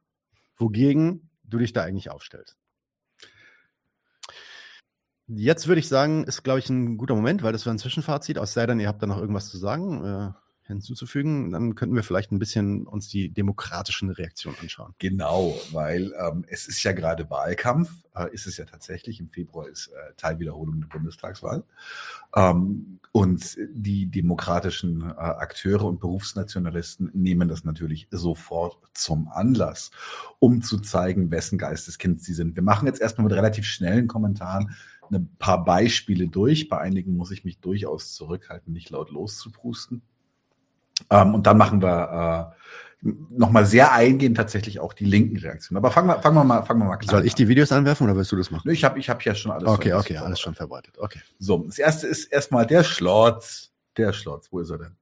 wogegen 0.57 1.31
du 1.45 1.59
dich 1.59 1.73
da 1.73 1.83
eigentlich 1.83 2.11
aufstellst. 2.11 2.57
Jetzt 5.29 5.69
würde 5.69 5.79
ich 5.79 5.89
sagen, 5.89 6.25
ist, 6.25 6.43
glaube 6.43 6.59
ich, 6.59 6.69
ein 6.69 6.99
guter 6.99 7.15
Moment, 7.15 7.43
weil 7.43 7.53
das 7.53 7.65
war 7.65 7.73
ein 7.73 7.79
Zwischenfazit. 7.79 8.39
Aus 8.39 8.53
sei 8.53 8.67
denn, 8.67 8.81
ihr 8.81 8.89
habt 8.89 9.03
da 9.03 9.07
noch 9.07 9.19
irgendwas 9.19 9.49
zu 9.49 9.57
sagen, 9.57 10.05
äh, 10.05 10.31
hinzuzufügen. 10.73 11.51
Dann 11.53 11.75
könnten 11.75 11.95
wir 11.95 12.03
vielleicht 12.03 12.33
ein 12.33 12.39
bisschen 12.39 12.87
uns 12.87 13.09
die 13.09 13.29
demokratischen 13.29 14.11
Reaktionen 14.11 14.57
anschauen. 14.61 14.95
Genau, 14.99 15.55
weil 15.73 16.13
ähm, 16.19 16.45
es 16.49 16.67
ist 16.67 16.83
ja 16.83 16.93
gerade 16.93 17.31
Wahlkampf, 17.31 17.91
äh, 18.15 18.33
ist 18.33 18.47
es 18.47 18.57
ja 18.57 18.65
tatsächlich. 18.65 19.21
Im 19.21 19.29
Februar 19.29 19.69
ist 19.69 19.89
äh, 19.89 20.15
Teilwiederholung 20.17 20.81
der 20.81 20.89
Bundestagswahl. 20.89 21.65
Ähm, 22.35 22.99
und 23.13 23.57
die 23.73 24.07
demokratischen 24.07 25.03
äh, 25.03 25.15
Akteure 25.15 25.85
und 25.85 26.01
Berufsnationalisten 26.01 27.11
nehmen 27.15 27.49
das 27.49 27.65
natürlich 27.65 28.09
sofort 28.11 28.79
zum 28.95 29.29
Anlass, 29.29 29.91
um 30.39 30.63
zu 30.63 30.79
zeigen, 30.79 31.31
wessen 31.31 31.59
Geisteskind 31.59 32.23
sie 32.23 32.35
sind. 32.35 32.57
Wir 32.57 32.63
machen 32.63 32.87
jetzt 32.87 33.01
erstmal 33.01 33.27
mit 33.27 33.37
relativ 33.37 33.67
schnellen 33.67 34.09
Kommentaren 34.09 34.75
ein 35.13 35.29
paar 35.39 35.65
Beispiele 35.65 36.29
durch. 36.29 36.69
Bei 36.69 36.79
einigen 36.79 37.17
muss 37.17 37.31
ich 37.31 37.45
mich 37.45 37.59
durchaus 37.59 38.15
zurückhalten, 38.15 38.73
nicht 38.73 38.91
laut 38.91 39.11
loszuprusten. 39.11 40.03
Ähm, 41.11 41.35
und 41.35 41.47
dann 41.47 41.59
machen 41.59 41.83
wir 41.83 42.53
äh, 42.53 42.63
nochmal 43.03 43.67
sehr 43.67 43.93
eingehend 43.93 44.37
tatsächlich 44.37 44.79
auch 44.79 44.93
die 44.93 45.05
linken 45.05 45.37
Reaktionen. 45.37 45.79
Aber 45.79 45.91
fangen 45.91 46.09
wir, 46.09 46.21
fangen 46.21 46.37
wir 46.37 46.45
mal, 46.45 46.63
fangen 46.63 46.81
wir 46.81 46.87
mal 46.87 46.97
klar 46.97 47.17
Soll 47.17 47.27
ich 47.27 47.35
die 47.35 47.49
Videos 47.49 47.73
anwerfen 47.73 48.05
oder 48.05 48.17
willst 48.17 48.31
du 48.31 48.37
das 48.37 48.51
machen? 48.51 48.71
Ich 48.71 48.85
habe 48.85 48.99
ich 48.99 49.11
hab 49.11 49.25
ja 49.25 49.35
schon 49.35 49.51
alles. 49.51 49.69
Okay, 49.69 49.93
okay, 49.93 50.17
alles 50.19 50.41
schon 50.41 50.55
verbreitet. 50.55 50.99
Okay. 50.99 51.21
So, 51.39 51.59
das 51.59 51.79
erste 51.79 52.07
ist 52.07 52.27
erstmal 52.27 52.67
der 52.67 52.85
Schlotz. 52.85 53.71
Der 53.97 54.13
Schlotz, 54.13 54.49
wo 54.51 54.61
ist 54.61 54.71
er 54.71 54.79
denn? 54.79 54.97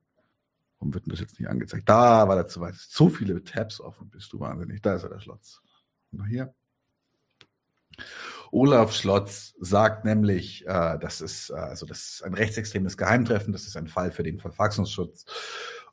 Warum 0.78 0.94
wird 0.94 1.04
denn 1.04 1.10
das 1.10 1.20
jetzt 1.20 1.38
nicht 1.38 1.48
angezeigt? 1.48 1.88
Da 1.88 2.26
war 2.26 2.34
der 2.34 2.46
zu 2.46 2.60
weit. 2.60 2.74
So 2.74 3.08
viele 3.08 3.44
Tabs 3.44 3.80
offen, 3.80 4.08
bist 4.08 4.32
du 4.32 4.40
wahnsinnig. 4.40 4.80
Da 4.80 4.94
ist 4.94 5.02
er, 5.02 5.10
der 5.10 5.20
Schlotz. 5.20 5.60
Noch 6.10 6.26
hier. 6.26 6.54
Olaf 8.50 8.92
Schlotz 8.92 9.54
sagt 9.60 10.04
nämlich, 10.04 10.66
äh, 10.66 10.98
das 10.98 11.20
ist 11.20 11.50
äh, 11.50 11.54
also 11.54 11.86
das 11.86 12.14
ist 12.14 12.24
ein 12.24 12.34
rechtsextremes 12.34 12.96
Geheimtreffen, 12.96 13.52
das 13.52 13.66
ist 13.66 13.76
ein 13.76 13.86
Fall 13.86 14.10
für 14.10 14.22
den 14.22 14.38
Verfassungsschutz 14.38 15.24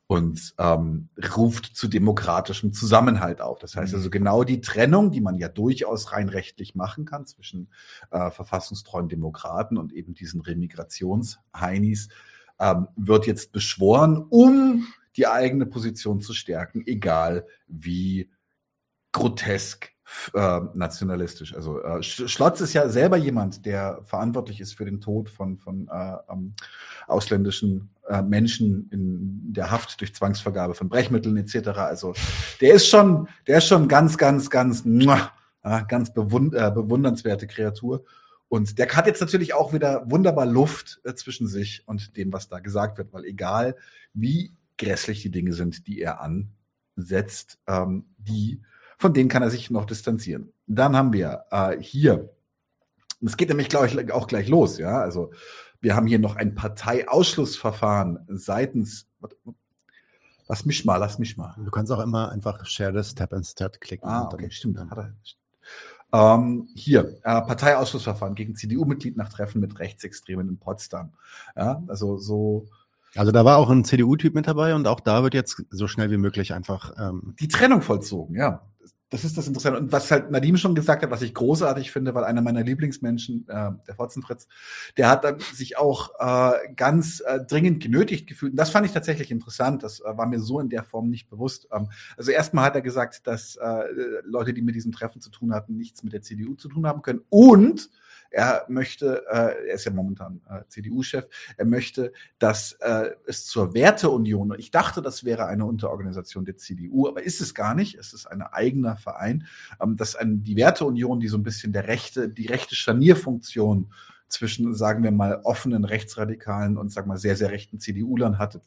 und 0.08 0.54
ähm, 0.58 1.10
ruft 1.36 1.76
zu 1.76 1.86
demokratischem 1.86 2.72
Zusammenhalt 2.72 3.42
auf. 3.42 3.58
Das 3.58 3.76
heißt 3.76 3.94
also 3.94 4.08
genau 4.08 4.42
die 4.42 4.62
Trennung, 4.62 5.10
die 5.10 5.20
man 5.20 5.36
ja 5.36 5.48
durchaus 5.48 6.12
rein 6.12 6.30
rechtlich 6.30 6.74
machen 6.74 7.04
kann 7.04 7.26
zwischen 7.26 7.70
äh, 8.10 8.30
verfassungstreuen 8.30 9.10
Demokraten 9.10 9.76
und 9.76 9.92
eben 9.92 10.14
diesen 10.14 10.40
Remigrationsheinis, 10.40 12.08
ähm, 12.58 12.88
wird 12.96 13.26
jetzt 13.26 13.52
beschworen, 13.52 14.24
um 14.30 14.88
die 15.16 15.26
eigene 15.26 15.66
Position 15.66 16.22
zu 16.22 16.32
stärken, 16.32 16.82
egal 16.86 17.46
wie 17.66 18.30
grotesk 19.12 19.90
äh, 20.32 20.60
nationalistisch. 20.72 21.54
Also 21.54 21.82
äh, 21.82 22.02
Schlotz 22.02 22.62
ist 22.62 22.72
ja 22.72 22.88
selber 22.88 23.18
jemand, 23.18 23.66
der 23.66 24.00
verantwortlich 24.04 24.60
ist 24.60 24.72
für 24.72 24.86
den 24.86 25.02
Tod 25.02 25.28
von, 25.28 25.58
von 25.58 25.88
äh, 25.88 26.16
ähm, 26.30 26.54
ausländischen 27.06 27.90
äh, 28.08 28.22
Menschen 28.22 28.88
in 28.90 29.52
der 29.52 29.70
Haft 29.70 30.00
durch 30.00 30.14
Zwangsvergabe 30.14 30.74
von 30.74 30.88
Brechmitteln 30.88 31.36
etc. 31.36 31.68
Also 31.68 32.14
der 32.60 32.74
ist 32.74 32.88
schon, 32.88 33.28
der 33.46 33.58
ist 33.58 33.66
schon 33.66 33.88
ganz, 33.88 34.18
ganz, 34.18 34.50
ganz, 34.50 34.84
ganz 34.84 36.12
bewund 36.12 36.54
äh, 36.54 36.70
bewundernswerte 36.70 37.46
Kreatur. 37.46 38.04
Und 38.48 38.78
der 38.78 38.88
hat 38.88 39.06
jetzt 39.06 39.20
natürlich 39.20 39.52
auch 39.52 39.72
wieder 39.72 40.10
wunderbar 40.10 40.46
Luft 40.46 41.00
äh, 41.04 41.14
zwischen 41.14 41.46
sich 41.46 41.82
und 41.86 42.16
dem, 42.16 42.32
was 42.32 42.48
da 42.48 42.60
gesagt 42.60 42.96
wird, 42.98 43.12
weil 43.12 43.24
egal 43.24 43.76
wie 44.14 44.54
grässlich 44.78 45.22
die 45.22 45.30
Dinge 45.30 45.52
sind, 45.52 45.86
die 45.86 46.00
er 46.00 46.20
ansetzt, 46.20 47.58
ähm, 47.66 48.06
die 48.16 48.62
von 48.96 49.14
denen 49.14 49.28
kann 49.28 49.42
er 49.42 49.50
sich 49.50 49.70
noch 49.70 49.84
distanzieren. 49.84 50.52
Dann 50.66 50.96
haben 50.96 51.12
wir 51.12 51.44
äh, 51.50 51.80
hier, 51.80 52.34
es 53.24 53.36
geht 53.36 53.48
nämlich, 53.48 53.68
glaube 53.68 53.86
ich, 53.86 54.12
auch 54.12 54.26
gleich 54.26 54.48
los, 54.48 54.78
ja. 54.78 55.00
Also 55.00 55.32
wir 55.80 55.94
haben 55.94 56.06
hier 56.06 56.18
noch 56.18 56.36
ein 56.36 56.54
Parteiausschlussverfahren 56.54 58.24
seitens. 58.28 59.06
Lass 60.48 60.64
mich 60.64 60.84
mal, 60.84 60.96
lass 60.96 61.18
mich 61.18 61.36
mal. 61.36 61.54
Du 61.62 61.70
kannst 61.70 61.92
auch 61.92 62.00
immer 62.00 62.30
einfach 62.30 62.64
Share 62.66 62.92
this, 62.92 63.14
and 63.18 63.46
Start 63.46 63.80
klicken. 63.80 64.08
Ah, 64.08 64.28
okay, 64.32 64.50
stimmt. 64.50 64.78
Er. 64.78 65.14
Ähm, 66.10 66.68
hier, 66.74 67.18
äh, 67.22 67.42
Parteiausschlussverfahren 67.42 68.34
gegen 68.34 68.54
CDU-Mitglied 68.54 69.16
nach 69.16 69.28
Treffen 69.28 69.60
mit 69.60 69.78
Rechtsextremen 69.78 70.48
in 70.48 70.58
Potsdam. 70.58 71.12
Ja, 71.54 71.82
also 71.86 72.16
so 72.16 72.66
also 73.16 73.32
da 73.32 73.44
war 73.44 73.56
auch 73.58 73.70
ein 73.70 73.84
CDU-Typ 73.84 74.34
mit 74.34 74.46
dabei 74.46 74.74
und 74.74 74.86
auch 74.86 75.00
da 75.00 75.22
wird 75.22 75.34
jetzt 75.34 75.64
so 75.70 75.88
schnell 75.88 76.10
wie 76.10 76.18
möglich 76.18 76.52
einfach 76.52 76.92
ähm 76.98 77.34
die 77.40 77.48
Trennung 77.48 77.82
vollzogen, 77.82 78.36
ja. 78.36 78.62
Das 79.10 79.24
ist 79.24 79.38
das 79.38 79.46
Interessante. 79.48 79.80
Und 79.80 79.90
was 79.90 80.10
halt 80.10 80.30
Nadim 80.30 80.58
schon 80.58 80.74
gesagt 80.74 81.02
hat, 81.02 81.10
was 81.10 81.22
ich 81.22 81.32
großartig 81.32 81.90
finde, 81.90 82.14
weil 82.14 82.24
einer 82.24 82.42
meiner 82.42 82.62
Lieblingsmenschen, 82.62 83.46
äh, 83.48 83.70
der 83.86 83.94
Fotzenfritz, 83.94 84.48
der 84.98 85.08
hat 85.08 85.24
dann 85.24 85.40
sich 85.40 85.78
auch 85.78 86.10
äh, 86.18 86.74
ganz 86.74 87.20
äh, 87.20 87.40
dringend 87.40 87.82
genötigt 87.82 88.26
gefühlt. 88.26 88.52
Und 88.52 88.56
das 88.58 88.70
fand 88.70 88.84
ich 88.84 88.92
tatsächlich 88.92 89.30
interessant. 89.30 89.82
Das 89.82 90.00
äh, 90.00 90.16
war 90.16 90.26
mir 90.26 90.40
so 90.40 90.60
in 90.60 90.68
der 90.68 90.84
Form 90.84 91.08
nicht 91.08 91.30
bewusst. 91.30 91.68
Ähm, 91.72 91.88
also 92.18 92.32
erstmal 92.32 92.64
hat 92.64 92.74
er 92.74 92.82
gesagt, 92.82 93.26
dass 93.26 93.56
äh, 93.56 93.84
Leute, 94.24 94.52
die 94.52 94.62
mit 94.62 94.74
diesem 94.74 94.92
Treffen 94.92 95.22
zu 95.22 95.30
tun 95.30 95.54
hatten, 95.54 95.76
nichts 95.76 96.02
mit 96.02 96.12
der 96.12 96.20
CDU 96.20 96.54
zu 96.54 96.68
tun 96.68 96.86
haben 96.86 97.00
können. 97.00 97.22
Und 97.30 97.88
er 98.30 98.66
möchte, 98.68 99.24
äh, 99.30 99.68
er 99.68 99.74
ist 99.74 99.84
ja 99.84 99.92
momentan 99.92 100.40
äh, 100.48 100.60
CDU-Chef, 100.68 101.26
er 101.56 101.64
möchte, 101.64 102.12
dass 102.38 102.72
äh, 102.80 103.10
es 103.26 103.46
zur 103.46 103.74
Werteunion, 103.74 104.54
ich 104.58 104.70
dachte, 104.70 105.02
das 105.02 105.24
wäre 105.24 105.46
eine 105.46 105.64
Unterorganisation 105.64 106.44
der 106.44 106.56
CDU, 106.56 107.08
aber 107.08 107.22
ist 107.22 107.40
es 107.40 107.54
gar 107.54 107.74
nicht. 107.74 107.96
Es 107.96 108.12
ist 108.12 108.26
ein 108.26 108.42
eigener 108.42 108.96
Verein, 108.96 109.46
ähm, 109.80 109.96
dass 109.96 110.14
ein, 110.14 110.42
die 110.42 110.56
Werteunion, 110.56 111.20
die 111.20 111.28
so 111.28 111.38
ein 111.38 111.42
bisschen 111.42 111.72
der 111.72 111.88
rechte, 111.88 112.28
die 112.28 112.46
rechte 112.46 112.74
Scharnierfunktion 112.74 113.92
zwischen, 114.28 114.74
sagen 114.74 115.02
wir 115.02 115.10
mal, 115.10 115.40
offenen 115.44 115.84
Rechtsradikalen 115.84 116.76
und, 116.76 116.92
sagen 116.92 117.06
wir 117.06 117.14
mal, 117.14 117.18
sehr, 117.18 117.36
sehr 117.36 117.50
rechten 117.50 117.80
CDU-Lern 117.80 118.38
hatte. 118.38 118.60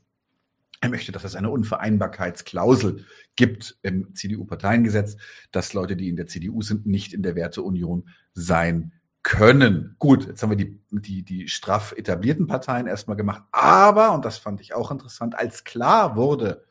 Er 0.83 0.89
möchte, 0.89 1.11
dass 1.11 1.23
es 1.23 1.35
eine 1.35 1.51
Unvereinbarkeitsklausel 1.51 3.05
gibt 3.35 3.77
im 3.83 4.15
CDU-Parteiengesetz, 4.15 5.15
dass 5.51 5.73
Leute, 5.73 5.95
die 5.95 6.09
in 6.09 6.15
der 6.15 6.25
CDU 6.25 6.63
sind, 6.63 6.87
nicht 6.87 7.13
in 7.13 7.21
der 7.21 7.35
Werteunion 7.35 8.09
sein 8.33 8.91
können. 9.23 9.95
Gut, 9.99 10.27
jetzt 10.27 10.41
haben 10.41 10.49
wir 10.49 10.57
die, 10.57 10.79
die, 10.89 11.23
die 11.23 11.47
straff 11.47 11.93
etablierten 11.95 12.47
Parteien 12.47 12.87
erstmal 12.87 13.17
gemacht. 13.17 13.43
Aber, 13.51 14.13
und 14.13 14.25
das 14.25 14.37
fand 14.37 14.61
ich 14.61 14.73
auch 14.73 14.91
interessant, 14.91 15.37
als 15.37 15.63
klar 15.63 16.15
wurde, 16.15 16.65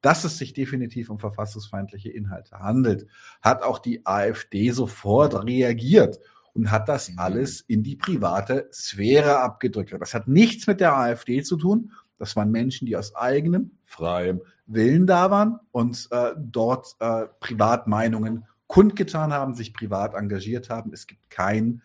dass 0.00 0.24
es 0.24 0.36
sich 0.36 0.52
definitiv 0.52 1.10
um 1.10 1.18
verfassungsfeindliche 1.18 2.10
Inhalte 2.10 2.58
handelt, 2.58 3.06
hat 3.40 3.62
auch 3.62 3.78
die 3.78 4.04
AfD 4.04 4.70
sofort 4.70 5.44
reagiert 5.44 6.18
und 6.54 6.70
hat 6.70 6.88
das 6.88 7.10
mhm. 7.10 7.18
alles 7.18 7.60
in 7.60 7.82
die 7.82 7.96
private 7.96 8.68
Sphäre 8.72 9.38
abgedrückt. 9.38 9.94
Das 9.98 10.12
hat 10.12 10.28
nichts 10.28 10.66
mit 10.66 10.80
der 10.80 10.96
AfD 10.96 11.42
zu 11.42 11.56
tun. 11.56 11.92
Das 12.18 12.36
waren 12.36 12.50
Menschen, 12.50 12.86
die 12.86 12.96
aus 12.96 13.14
eigenem, 13.14 13.72
freiem 13.84 14.42
Willen 14.66 15.06
da 15.06 15.30
waren 15.30 15.58
und 15.70 16.08
äh, 16.10 16.32
dort 16.36 16.94
äh, 17.00 17.26
Privatmeinungen 17.40 18.44
kundgetan 18.66 19.32
haben, 19.32 19.54
sich 19.54 19.74
privat 19.74 20.14
engagiert 20.14 20.70
haben. 20.70 20.92
Es 20.92 21.06
gibt 21.06 21.30
kein, 21.30 21.82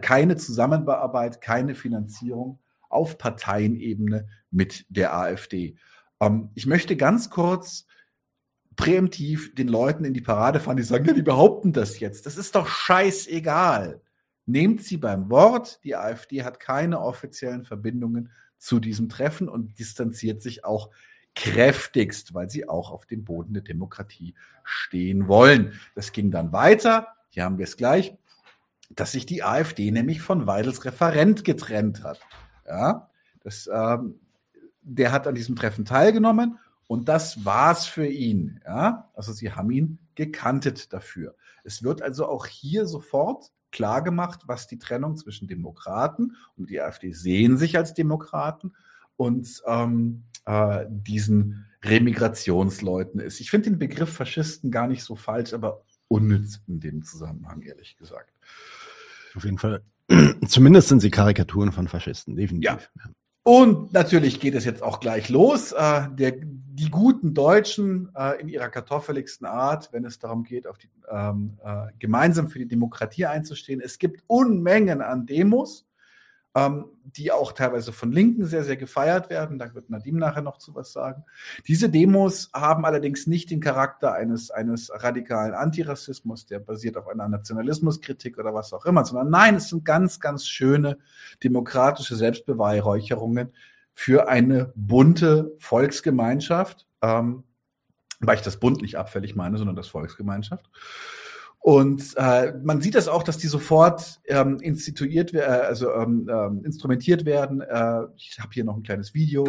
keine 0.00 0.36
Zusammenarbeit, 0.36 1.40
keine 1.40 1.74
Finanzierung 1.74 2.58
auf 2.88 3.18
Parteienebene 3.18 4.28
mit 4.50 4.86
der 4.88 5.14
AfD. 5.14 5.76
Ähm, 6.20 6.50
ich 6.54 6.66
möchte 6.66 6.96
ganz 6.96 7.30
kurz 7.30 7.86
präemptiv 8.76 9.54
den 9.54 9.68
Leuten 9.68 10.04
in 10.04 10.14
die 10.14 10.20
Parade 10.20 10.60
fahren, 10.60 10.76
die 10.76 10.82
sagen, 10.82 11.04
ja, 11.04 11.12
die 11.12 11.22
behaupten 11.22 11.72
das 11.72 12.00
jetzt. 12.00 12.26
Das 12.26 12.36
ist 12.36 12.54
doch 12.54 12.66
scheißegal. 12.66 14.00
Nehmt 14.46 14.82
sie 14.82 14.96
beim 14.96 15.30
Wort. 15.30 15.80
Die 15.84 15.96
AfD 15.96 16.42
hat 16.42 16.60
keine 16.60 17.00
offiziellen 17.00 17.64
Verbindungen 17.64 18.30
zu 18.58 18.80
diesem 18.80 19.08
Treffen 19.08 19.48
und 19.48 19.78
distanziert 19.78 20.42
sich 20.42 20.64
auch 20.64 20.90
kräftigst, 21.34 22.34
weil 22.34 22.50
sie 22.50 22.68
auch 22.68 22.90
auf 22.90 23.06
dem 23.06 23.24
Boden 23.24 23.54
der 23.54 23.62
Demokratie 23.62 24.34
stehen 24.64 25.28
wollen. 25.28 25.78
Das 25.94 26.12
ging 26.12 26.30
dann 26.30 26.52
weiter. 26.52 27.08
Hier 27.28 27.44
haben 27.44 27.58
wir 27.58 27.64
es 27.64 27.76
gleich, 27.76 28.16
dass 28.90 29.12
sich 29.12 29.26
die 29.26 29.42
AfD 29.42 29.90
nämlich 29.90 30.20
von 30.20 30.46
Weidels 30.46 30.84
Referent 30.84 31.44
getrennt 31.44 32.02
hat. 32.02 32.20
Ja, 32.66 33.06
das, 33.40 33.68
ähm, 33.72 34.20
der 34.82 35.12
hat 35.12 35.26
an 35.26 35.34
diesem 35.34 35.56
Treffen 35.56 35.84
teilgenommen 35.84 36.58
und 36.86 37.08
das 37.08 37.44
war's 37.44 37.86
für 37.86 38.06
ihn. 38.06 38.60
Ja, 38.64 39.10
also 39.14 39.32
sie 39.32 39.52
haben 39.52 39.70
ihn 39.70 39.98
gekantet 40.14 40.92
dafür. 40.92 41.34
Es 41.64 41.82
wird 41.82 42.02
also 42.02 42.26
auch 42.26 42.46
hier 42.46 42.86
sofort 42.86 43.52
klar 43.70 44.02
gemacht, 44.02 44.42
was 44.46 44.66
die 44.66 44.78
Trennung 44.78 45.16
zwischen 45.16 45.46
Demokraten 45.46 46.36
und 46.56 46.70
die 46.70 46.80
AfD 46.80 47.12
sehen 47.12 47.56
sich 47.56 47.76
als 47.76 47.94
Demokraten 47.94 48.72
und 49.16 49.62
ähm, 49.66 50.24
äh, 50.46 50.86
diesen 50.88 51.66
Remigrationsleuten 51.84 53.20
ist. 53.20 53.40
Ich 53.40 53.50
finde 53.50 53.70
den 53.70 53.78
Begriff 53.78 54.12
Faschisten 54.12 54.70
gar 54.70 54.86
nicht 54.86 55.04
so 55.04 55.14
falsch, 55.14 55.54
aber 55.54 55.84
unnütz 56.08 56.60
in 56.66 56.80
dem 56.80 57.02
Zusammenhang, 57.04 57.62
ehrlich 57.62 57.96
gesagt. 57.96 58.32
Auf 59.34 59.44
jeden 59.44 59.58
Fall. 59.58 59.82
Zumindest 60.46 60.88
sind 60.88 61.00
sie 61.00 61.10
Karikaturen 61.10 61.72
von 61.72 61.88
Faschisten, 61.88 62.36
definitiv. 62.36 62.90
Ja. 62.96 63.10
Und 63.42 63.92
natürlich 63.92 64.38
geht 64.38 64.54
es 64.54 64.64
jetzt 64.64 64.82
auch 64.82 65.00
gleich 65.00 65.28
los. 65.28 65.72
Äh, 65.72 66.08
der, 66.12 66.34
die 66.36 66.90
guten 66.90 67.32
Deutschen 67.32 68.10
äh, 68.14 68.40
in 68.40 68.48
ihrer 68.48 68.68
kartoffeligsten 68.68 69.46
Art, 69.46 69.92
wenn 69.92 70.04
es 70.04 70.18
darum 70.18 70.44
geht, 70.44 70.66
die, 70.78 70.90
ähm, 71.10 71.58
äh, 71.64 71.86
gemeinsam 71.98 72.48
für 72.48 72.58
die 72.58 72.68
Demokratie 72.68 73.26
einzustehen. 73.26 73.80
Es 73.80 73.98
gibt 73.98 74.22
Unmengen 74.26 75.00
an 75.00 75.26
Demos 75.26 75.86
ähm, 76.54 76.86
die 77.04 77.32
auch 77.32 77.52
teilweise 77.52 77.92
von 77.92 78.12
Linken 78.12 78.44
sehr, 78.44 78.64
sehr 78.64 78.76
gefeiert 78.76 79.30
werden. 79.30 79.58
Da 79.58 79.72
wird 79.74 79.90
Nadim 79.90 80.16
nachher 80.16 80.42
noch 80.42 80.58
zu 80.58 80.74
was 80.74 80.92
sagen. 80.92 81.24
Diese 81.66 81.88
Demos 81.88 82.50
haben 82.52 82.84
allerdings 82.84 83.26
nicht 83.26 83.50
den 83.50 83.60
Charakter 83.60 84.14
eines, 84.14 84.50
eines 84.50 84.90
radikalen 84.92 85.54
Antirassismus, 85.54 86.46
der 86.46 86.58
basiert 86.58 86.96
auf 86.96 87.08
einer 87.08 87.28
Nationalismuskritik 87.28 88.38
oder 88.38 88.54
was 88.54 88.72
auch 88.72 88.84
immer, 88.84 89.04
sondern 89.04 89.30
nein, 89.30 89.56
es 89.56 89.68
sind 89.68 89.84
ganz, 89.84 90.20
ganz 90.20 90.46
schöne 90.46 90.98
demokratische 91.42 92.16
Selbstbeweihräucherungen 92.16 93.52
für 93.92 94.28
eine 94.28 94.72
bunte 94.76 95.52
Volksgemeinschaft, 95.58 96.86
ähm, 97.02 97.44
weil 98.20 98.36
ich 98.36 98.42
das 98.42 98.58
bunt 98.58 98.82
nicht 98.82 98.96
abfällig 98.98 99.36
meine, 99.36 99.58
sondern 99.58 99.76
das 99.76 99.88
Volksgemeinschaft. 99.88 100.68
Und 101.62 102.14
äh, 102.16 102.54
man 102.62 102.80
sieht 102.80 102.94
das 102.94 103.06
auch, 103.06 103.22
dass 103.22 103.36
die 103.36 103.46
sofort 103.46 104.20
ähm, 104.26 104.58
instituiert 104.60 105.34
äh, 105.34 105.40
also 105.40 105.92
ähm, 105.92 106.28
ähm, 106.32 106.64
instrumentiert 106.64 107.26
werden. 107.26 107.60
Äh, 107.60 108.04
ich 108.16 108.38
habe 108.40 108.50
hier 108.52 108.64
noch 108.64 108.76
ein 108.76 108.82
kleines 108.82 109.12
Video. 109.12 109.46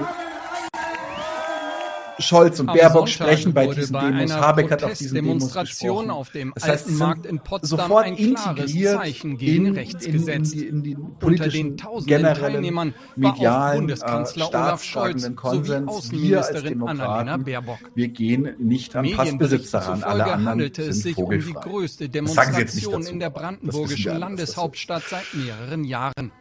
Scholz 2.22 2.60
und 2.60 2.70
Am 2.70 2.76
Baerbock 2.76 3.08
Sonntag 3.08 3.28
sprechen 3.28 3.54
bei 3.54 3.68
diesen 3.68 3.94
bei 3.94 4.12
Demos. 4.12 4.34
Habeck 4.34 4.72
hat 4.72 4.84
auf 4.84 4.94
diesen 4.94 5.16
Demos 5.16 5.56
auf 5.56 6.30
dem 6.30 6.52
das 6.56 6.68
heißt, 6.68 6.90
Markt 6.92 7.26
in 7.26 7.40
Potsdam 7.40 7.80
sofort 7.80 8.06
ein 8.06 8.16
klares 8.16 8.74
Zeichen 8.74 9.38
gegen 9.38 9.68
in, 9.68 9.74
rechts 9.76 10.06
gesetzt. 10.06 10.54
In, 10.54 10.84
in, 10.84 10.86
in 10.86 10.98
Unter 11.22 11.48
den 11.48 11.78
tausenden 11.78 12.34
Teilnehmern 12.34 12.94
war 13.16 13.34
auch 13.34 13.76
Bundeskanzler 13.76 14.46
äh, 14.46 14.48
Olaf 14.48 14.84
Scholz 14.84 15.24
sowie 15.24 15.88
Außenministerin 15.88 16.84
Annalena 16.84 17.38
Baerbock. 17.38 17.80
Wir 17.96 18.08
gehen 18.10 18.56
nicht 18.58 18.96
am 18.96 19.10
Passbesitz 19.12 19.72
daran. 19.72 20.04
Alle 20.04 20.26
anderen 20.26 20.60
es 20.60 21.02
sich 21.02 21.18
um 21.18 21.30
die 21.30 21.54
größte 21.54 22.10
Demonstration 22.10 23.06
in 23.06 23.20
der 23.20 23.30
brandenburgischen 23.30 24.18
Landeshauptstadt 24.18 25.04
seit 25.10 25.34
mehreren 25.34 25.84
Jahren. 25.84 26.32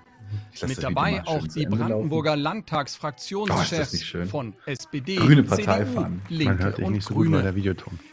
Mit 0.66 0.82
dabei 0.82 1.22
auch 1.26 1.46
die 1.46 1.66
Brandenburger 1.66 2.36
Landtagsfraktionschefs 2.36 4.14
oh, 4.14 4.24
von 4.26 4.54
SPD, 4.66 5.16
Grüne 5.16 5.42
Parteifahren. 5.42 6.22
Linke 6.28 6.76
und 6.84 7.02
so 7.02 7.14
Grüne. 7.14 7.52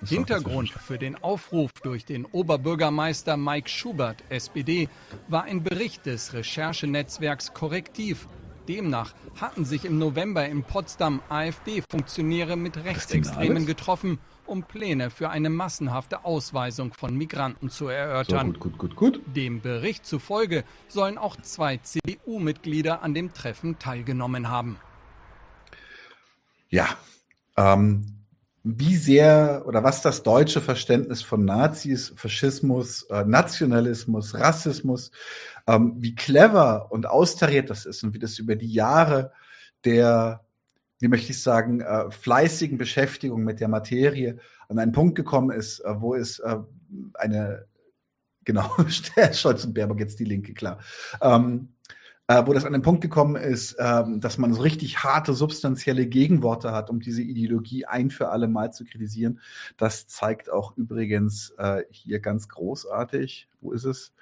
Hintergrund 0.06 0.69
für 0.69 0.98
den 0.98 1.15
Aufruf 1.23 1.72
durch 1.84 2.06
den 2.06 2.26
Oberbürgermeister 2.26 3.38
Mike 3.38 3.69
Schubert, 3.69 4.23
SPD, 4.30 4.89
war 5.27 5.44
ein 5.44 5.64
Bericht 5.64 6.06
des 6.06 6.34
Recherchenetzwerks 6.34 7.53
Korrektiv. 7.53 8.27
Demnach 8.68 9.14
hatten 9.39 9.65
sich 9.65 9.85
im 9.85 9.98
November 9.98 10.45
in 10.45 10.64
Potsdam 10.64 11.22
AfD-Funktionäre 11.30 12.57
mit 12.57 12.77
Rechtsextremen 12.77 13.65
getroffen 13.65 14.19
um 14.48 14.64
Pläne 14.64 15.10
für 15.10 15.30
eine 15.30 15.49
massenhafte 15.49 16.26
Ausweisung 16.26 16.94
von 16.94 17.15
Migranten 17.15 17.69
zu 17.69 17.88
erörtern. 17.88 18.53
So, 18.53 18.60
gut, 18.60 18.78
gut, 18.78 18.95
gut, 18.95 18.95
gut. 18.95 19.22
Dem 19.36 19.61
Bericht 19.61 20.06
zufolge 20.06 20.64
sollen 20.88 21.18
auch 21.18 21.36
zwei 21.38 21.78
CDU-Mitglieder 21.78 23.02
an 23.02 23.14
dem 23.14 23.34
Treffen 23.34 23.80
teilgenommen 23.80 24.49
haben. 24.49 24.78
Ja, 26.69 26.88
ähm, 27.56 28.18
wie 28.64 28.98
sehr 28.98 29.64
oder 29.65 29.84
was 29.84 30.02
das 30.02 30.24
deutsche 30.24 30.60
Verständnis 30.60 31.22
von 31.22 31.45
Nazis, 31.45 32.14
Faschismus, 32.15 33.03
äh, 33.03 33.24
Nationalismus, 33.24 34.36
Rassismus, 34.36 35.11
ähm, 35.68 35.95
wie 35.98 36.15
clever 36.15 36.91
und 36.91 37.06
austariert 37.06 37.69
das 37.69 37.86
ist 37.86 38.03
und 38.03 38.14
wie 38.14 38.19
das 38.19 38.40
über 38.40 38.56
die 38.56 38.72
Jahre 38.72 39.32
der 39.86 40.41
wie 40.99 41.07
möchte 41.07 41.32
ich 41.32 41.41
sagen, 41.41 41.82
äh, 41.82 42.10
fleißigen 42.10 42.78
Beschäftigung 42.78 43.44
mit 43.44 43.60
der 43.60 43.68
Materie 43.68 44.38
an 44.68 44.80
einen 44.80 44.91
Punkt 44.91 45.15
gekommen 45.15 45.52
ist, 45.52 45.80
äh, 45.80 46.02
wo 46.02 46.15
es 46.15 46.40
äh, 46.40 46.57
eine, 47.15 47.65
genau, 48.45 48.69
Scholz 49.34 49.65
und 49.65 49.74
Baerbock 49.74 49.99
jetzt 49.99 50.19
die 50.19 50.26
Linke, 50.26 50.53
klar, 50.53 50.80
ähm, 51.22 51.69
äh, 52.28 52.45
wo 52.45 52.53
das 52.53 52.65
an 52.65 52.74
den 52.74 52.82
Punkt 52.82 53.02
gekommen 53.02 53.36
ist, 53.36 53.76
ähm, 53.80 54.19
dass 54.19 54.38
man 54.38 54.53
so 54.53 54.61
richtig 54.61 55.03
harte, 55.03 55.34
substanzielle 55.34 56.07
Gegenworte 56.07 56.74
hat, 56.74 56.90
um 56.90 56.99
diese 56.99 57.22
Ideologie 57.22 57.86
ein 57.86 58.10
für 58.10 58.30
alle 58.30 58.48
Mal 58.48 58.74
zu 58.74 58.84
kritisieren. 58.84 59.40
Das 59.78 60.07
zeigt 60.07 60.49
auch 60.49 60.76
übrigens 60.76 61.52
äh, 61.57 61.84
hier 61.90 62.19
ganz 62.19 62.49
großartig, 62.49 63.48
wo 63.61 63.72
ist 63.72 63.86
es? 63.86 64.14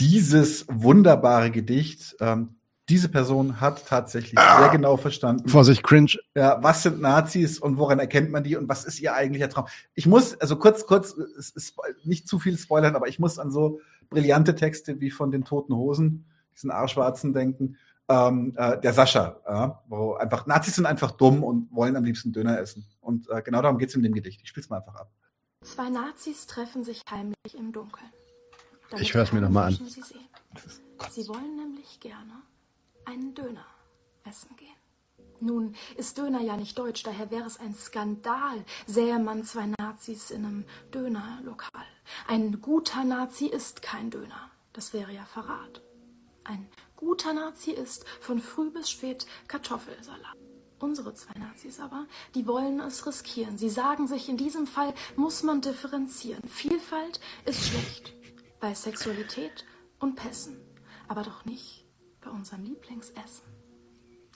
Dieses 0.00 0.66
wunderbare 0.68 1.50
Gedicht, 1.50 2.16
ähm, 2.20 2.56
diese 2.88 3.08
Person 3.08 3.60
hat 3.60 3.86
tatsächlich 3.86 4.38
ah, 4.38 4.60
sehr 4.60 4.68
genau 4.68 4.96
verstanden. 4.96 5.48
Vorsicht, 5.48 5.82
cringe. 5.82 6.16
Ja, 6.34 6.62
was 6.62 6.82
sind 6.82 7.00
Nazis 7.00 7.58
und 7.58 7.78
woran 7.78 7.98
erkennt 7.98 8.30
man 8.30 8.44
die 8.44 8.56
und 8.56 8.68
was 8.68 8.84
ist 8.84 9.00
ihr 9.00 9.14
eigentlicher 9.14 9.48
Traum? 9.48 9.66
Ich 9.94 10.06
muss, 10.06 10.38
also 10.40 10.56
kurz, 10.56 10.86
kurz, 10.86 11.12
es 11.12 11.50
ist 11.50 11.76
nicht 12.04 12.28
zu 12.28 12.38
viel 12.38 12.58
spoilern, 12.58 12.94
aber 12.94 13.08
ich 13.08 13.18
muss 13.18 13.38
an 13.38 13.50
so 13.50 13.80
brillante 14.10 14.54
Texte 14.54 15.00
wie 15.00 15.10
von 15.10 15.30
den 15.30 15.44
Toten 15.44 15.74
Hosen, 15.74 16.26
diesen 16.54 16.70
Arschwarzen 16.70 17.32
denken. 17.32 17.78
Ähm, 18.06 18.52
äh, 18.56 18.78
der 18.78 18.92
Sascha, 18.92 19.40
äh, 19.46 19.74
wo 19.88 20.14
einfach 20.14 20.46
Nazis 20.46 20.74
sind 20.74 20.84
einfach 20.84 21.12
dumm 21.12 21.42
und 21.42 21.74
wollen 21.74 21.96
am 21.96 22.04
liebsten 22.04 22.32
Döner 22.34 22.60
essen. 22.60 22.86
Und 23.00 23.30
äh, 23.30 23.40
genau 23.40 23.62
darum 23.62 23.78
geht's 23.78 23.94
in 23.94 24.02
dem 24.02 24.12
Gedicht. 24.12 24.42
Ich 24.42 24.50
spiel's 24.50 24.68
mal 24.68 24.76
einfach 24.76 24.96
ab. 24.96 25.10
Zwei 25.62 25.88
Nazis 25.88 26.46
treffen 26.46 26.84
sich 26.84 27.00
heimlich 27.10 27.54
im 27.58 27.72
Dunkeln. 27.72 28.10
ich 28.98 29.14
höre 29.14 29.22
es 29.22 29.32
mir 29.32 29.40
nochmal 29.40 29.68
an. 29.68 29.74
Sie, 29.74 30.02
sie 31.10 31.28
wollen 31.28 31.56
nämlich 31.56 31.98
gerne 32.00 32.42
einen 33.06 33.34
Döner 33.34 33.66
essen 34.24 34.56
gehen. 34.56 34.74
Nun 35.40 35.74
ist 35.96 36.16
Döner 36.18 36.40
ja 36.40 36.56
nicht 36.56 36.78
deutsch, 36.78 37.02
daher 37.02 37.30
wäre 37.30 37.46
es 37.46 37.58
ein 37.58 37.74
Skandal, 37.74 38.64
sähe 38.86 39.18
man 39.18 39.44
zwei 39.44 39.66
Nazis 39.78 40.30
in 40.30 40.44
einem 40.44 40.64
Dönerlokal. 40.92 41.84
Ein 42.28 42.60
guter 42.60 43.04
Nazi 43.04 43.46
ist 43.46 43.82
kein 43.82 44.10
Döner, 44.10 44.50
das 44.72 44.92
wäre 44.92 45.12
ja 45.12 45.24
Verrat. 45.24 45.82
Ein 46.44 46.68
guter 46.96 47.32
Nazi 47.32 47.72
ist 47.72 48.06
von 48.20 48.38
früh 48.38 48.70
bis 48.70 48.90
spät 48.90 49.26
Kartoffelsalat. 49.48 50.36
Unsere 50.78 51.14
zwei 51.14 51.38
Nazis 51.38 51.80
aber, 51.80 52.06
die 52.34 52.46
wollen 52.46 52.80
es 52.80 53.06
riskieren. 53.06 53.56
Sie 53.56 53.70
sagen 53.70 54.06
sich, 54.06 54.28
in 54.28 54.36
diesem 54.36 54.66
Fall 54.66 54.92
muss 55.16 55.42
man 55.42 55.60
differenzieren. 55.60 56.46
Vielfalt 56.48 57.20
ist 57.44 57.64
schlecht 57.64 58.12
bei 58.60 58.74
Sexualität 58.74 59.64
und 59.98 60.16
Pässen, 60.16 60.60
aber 61.08 61.22
doch 61.22 61.44
nicht 61.44 61.83
bei 62.24 62.30
unserem 62.30 62.64
Lieblingsessen. 62.64 63.44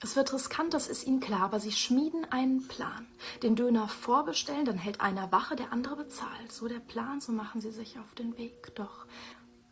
Es 0.00 0.14
wird 0.14 0.32
riskant, 0.32 0.74
das 0.74 0.86
ist 0.86 1.06
ihnen 1.06 1.18
klar, 1.18 1.42
aber 1.42 1.58
sie 1.58 1.72
schmieden 1.72 2.24
einen 2.26 2.68
Plan. 2.68 3.08
Den 3.42 3.56
Döner 3.56 3.88
vorbestellen, 3.88 4.64
dann 4.64 4.78
hält 4.78 5.00
einer 5.00 5.32
Wache, 5.32 5.56
der 5.56 5.72
andere 5.72 5.96
bezahlt. 5.96 6.52
So 6.52 6.68
der 6.68 6.78
Plan, 6.78 7.20
so 7.20 7.32
machen 7.32 7.60
sie 7.60 7.72
sich 7.72 7.98
auf 7.98 8.14
den 8.14 8.38
Weg. 8.38 8.74
Doch 8.76 9.06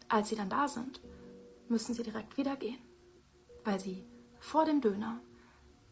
als 0.08 0.28
sie 0.28 0.34
dann 0.34 0.50
da 0.50 0.66
sind, 0.66 1.00
müssen 1.68 1.94
sie 1.94 2.02
direkt 2.02 2.36
wieder 2.36 2.56
gehen, 2.56 2.80
weil 3.64 3.78
sie 3.78 4.04
vor 4.40 4.64
dem 4.64 4.80
Döner 4.80 5.20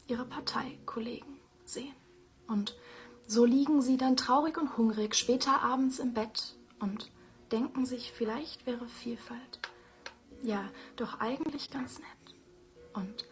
ihre 0.09 0.25
Parteikollegen 0.25 1.39
sehen. 1.65 1.95
Und 2.49 2.77
so 3.27 3.45
liegen 3.45 3.83
sie 3.83 3.97
dann 3.97 4.17
traurig 4.17 4.59
und 4.59 4.77
hungrig 4.77 5.15
später 5.15 5.63
abends 5.63 6.01
im 6.01 6.13
Bett 6.13 6.57
und 6.81 7.11
denken 7.53 7.87
sich, 7.87 8.13
vielleicht 8.13 8.67
wäre 8.67 8.87
Vielfalt 8.87 9.61
ja 10.45 10.69
doch 10.97 11.21
eigentlich 11.21 11.71
ganz 11.71 11.99
nett. 11.99 12.35
Und 12.93 13.27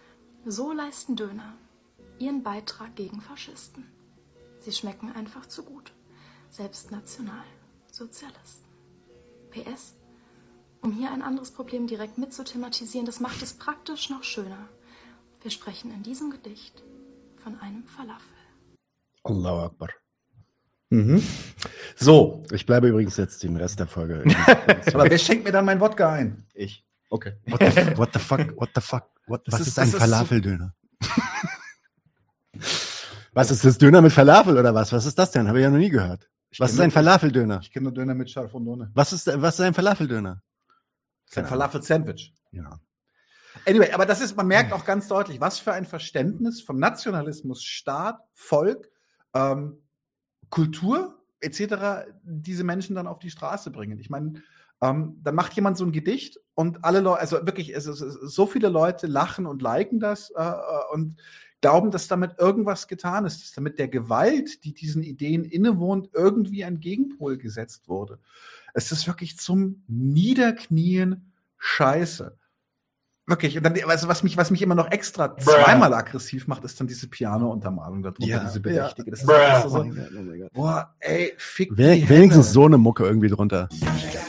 so 0.44 0.72
leisten 0.72 1.16
Döner 1.16 1.54
ihren 2.18 2.42
Beitrag 2.42 2.94
gegen 2.96 3.20
Faschisten. 3.20 3.84
Sie 4.60 4.72
schmecken 4.72 5.12
einfach 5.12 5.46
zu 5.46 5.64
gut, 5.64 5.92
selbst 6.50 6.90
Nationalsozialisten. 6.90 8.70
PS, 9.50 9.94
um 10.80 10.92
hier 10.92 11.10
ein 11.10 11.22
anderes 11.22 11.50
Problem 11.50 11.86
direkt 11.86 12.18
mit 12.18 12.32
zu 12.32 12.44
thematisieren, 12.44 13.06
das 13.06 13.20
macht 13.20 13.42
es 13.42 13.54
praktisch 13.54 14.08
noch 14.08 14.22
schöner. 14.22 14.68
Wir 15.42 15.50
sprechen 15.50 15.92
in 15.92 16.02
diesem 16.02 16.30
Gedicht 16.30 16.82
von 17.36 17.58
einem 17.60 17.84
Falafel. 17.84 18.36
Allahu 19.24 19.66
Akbar. 19.66 19.90
Mhm. 20.90 21.22
So, 21.96 22.42
Ich 22.52 22.66
bleibe 22.66 22.88
übrigens 22.88 23.16
jetzt 23.16 23.42
den 23.42 23.56
Rest 23.56 23.80
der 23.80 23.86
Folge. 23.86 24.24
aber 24.92 25.10
wer 25.10 25.18
schenkt 25.18 25.44
mir 25.44 25.52
dann 25.52 25.64
mein 25.64 25.80
Wodka 25.80 26.12
ein? 26.12 26.44
Ich. 26.54 26.84
Okay. 27.12 27.34
What 27.44 27.60
the, 27.60 27.66
what 27.98 28.10
the 28.14 28.18
fuck? 28.18 28.40
What 28.56 28.70
the 28.74 28.80
fuck? 28.80 29.04
What, 29.26 29.42
was 29.46 29.60
ist- 29.60 29.68
ist, 29.68 29.78
ein 29.78 29.88
Falafeldöner? 29.88 30.74
was 33.34 33.50
ist 33.50 33.66
das 33.66 33.76
Döner 33.76 34.00
mit 34.00 34.12
Falafel 34.12 34.56
oder 34.56 34.74
was? 34.74 34.92
Was 34.92 35.04
ist 35.04 35.18
das 35.18 35.30
denn? 35.30 35.46
Habe 35.46 35.58
ich 35.58 35.62
ja 35.64 35.70
noch 35.70 35.76
nie 35.76 35.90
gehört. 35.90 36.30
Was 36.58 36.72
ist 36.72 36.80
ein 36.80 36.90
Falafeldöner? 36.90 37.60
Ich 37.62 37.70
kenne 37.70 37.84
nur 37.84 37.92
Döner 37.92 38.14
mit 38.14 38.30
Scharf 38.30 38.54
und 38.54 38.66
Ohne. 38.66 38.90
Was 38.94 39.12
ist, 39.12 39.26
was 39.26 39.58
ist 39.58 39.60
ein 39.60 39.74
Falafeldöner? 39.74 40.42
Das 41.26 41.32
ist 41.32 41.38
ein 41.38 41.46
Falafel-Sandwich. 41.46 42.34
Ja. 42.50 42.80
Anyway, 43.66 43.92
aber 43.92 44.06
das 44.06 44.22
ist, 44.22 44.34
man 44.34 44.46
merkt 44.46 44.72
auch 44.72 44.86
ganz 44.86 45.06
deutlich, 45.06 45.38
was 45.38 45.58
für 45.58 45.74
ein 45.74 45.84
Verständnis 45.84 46.62
von 46.62 46.78
Nationalismus, 46.78 47.62
Staat, 47.62 48.20
Volk, 48.32 48.90
ähm, 49.34 49.82
Kultur 50.48 51.22
etc. 51.40 52.06
diese 52.22 52.64
Menschen 52.64 52.96
dann 52.96 53.06
auf 53.06 53.18
die 53.18 53.30
Straße 53.30 53.70
bringen. 53.70 53.98
Ich 53.98 54.08
meine, 54.08 54.42
ähm, 54.82 55.20
dann 55.22 55.36
macht 55.36 55.54
jemand 55.54 55.78
so 55.78 55.84
ein 55.84 55.92
Gedicht 55.92 56.40
und 56.54 56.84
alle 56.84 57.00
Leute, 57.00 57.20
also 57.20 57.46
wirklich, 57.46 57.72
es 57.74 57.86
es 57.86 57.98
so 58.00 58.46
viele 58.46 58.68
Leute 58.68 59.06
lachen 59.06 59.46
und 59.46 59.62
liken 59.62 60.00
das 60.00 60.30
äh, 60.30 60.42
äh, 60.42 60.92
und 60.92 61.16
glauben, 61.60 61.92
dass 61.92 62.08
damit 62.08 62.40
irgendwas 62.40 62.88
getan 62.88 63.24
ist, 63.24 63.40
dass 63.40 63.52
damit 63.52 63.78
der 63.78 63.86
Gewalt, 63.86 64.64
die 64.64 64.74
diesen 64.74 65.04
Ideen 65.04 65.44
innewohnt, 65.44 66.10
irgendwie 66.12 66.64
ein 66.64 66.80
Gegenpol 66.80 67.38
gesetzt 67.38 67.88
wurde. 67.88 68.18
Es 68.74 68.90
ist 68.90 69.06
wirklich 69.06 69.38
zum 69.38 69.84
Niederknien 69.86 71.32
scheiße. 71.58 72.36
Wirklich. 73.26 73.56
Und 73.56 73.62
dann, 73.62 73.78
also 73.88 74.08
was 74.08 74.24
mich, 74.24 74.36
was 74.36 74.50
mich 74.50 74.62
immer 74.62 74.74
noch 74.74 74.90
extra 74.90 75.36
zweimal 75.36 75.94
aggressiv 75.94 76.48
macht, 76.48 76.64
ist 76.64 76.80
dann 76.80 76.88
diese 76.88 77.06
Piano-Untermalung 77.08 78.02
darunter, 78.02 78.26
Ja, 78.26 78.40
diese. 78.44 78.58
Bedächtige. 78.60 79.10
Das 79.12 79.20
ist 79.20 79.26
Bruh. 79.26 79.34
Oh 79.64 79.68
so, 79.68 79.84
Gott, 79.84 79.96
oh 80.18 80.38
Gott. 80.38 80.52
boah, 80.52 80.94
ey, 80.98 81.32
fick 81.36 81.70
We 81.70 81.94
die 81.94 82.08
wenigstens 82.08 82.46
Hände. 82.46 82.52
so 82.54 82.66
eine 82.66 82.78
Mucke 82.78 83.04
irgendwie 83.04 83.28
drunter. 83.28 83.68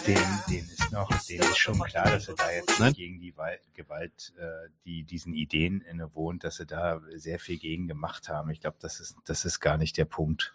Den, 0.05 0.17
den 0.47 0.65
ist 0.65 0.91
noch, 0.91 1.09
denen 1.25 1.41
ist 1.41 1.57
schon 1.57 1.79
klar, 1.79 2.05
dass 2.11 2.27
er 2.27 2.35
da 2.35 2.51
jetzt 2.51 2.79
Nein? 2.79 2.93
gegen 2.93 3.19
die 3.19 3.35
Wal- 3.35 3.57
Gewalt, 3.73 4.31
äh, 4.37 4.69
die 4.85 5.03
diesen 5.05 5.33
Ideen 5.33 5.81
innewohnt, 5.81 6.43
dass 6.43 6.57
sie 6.57 6.67
da 6.67 7.01
sehr 7.15 7.39
viel 7.39 7.57
gegen 7.57 7.87
gemacht 7.87 8.29
haben. 8.29 8.51
Ich 8.51 8.61
glaube, 8.61 8.77
das 8.79 8.99
ist, 8.99 9.15
das 9.25 9.43
ist 9.43 9.59
gar 9.59 9.77
nicht 9.77 9.97
der 9.97 10.05
Punkt. 10.05 10.53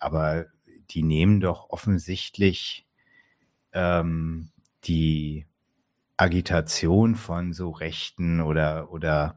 Aber 0.00 0.46
die 0.90 1.04
nehmen 1.04 1.38
doch 1.40 1.70
offensichtlich 1.70 2.84
ähm, 3.72 4.48
die 4.84 5.46
Agitation 6.16 7.14
von 7.14 7.52
so 7.52 7.70
Rechten 7.70 8.40
oder 8.40 8.90
oder 8.92 9.36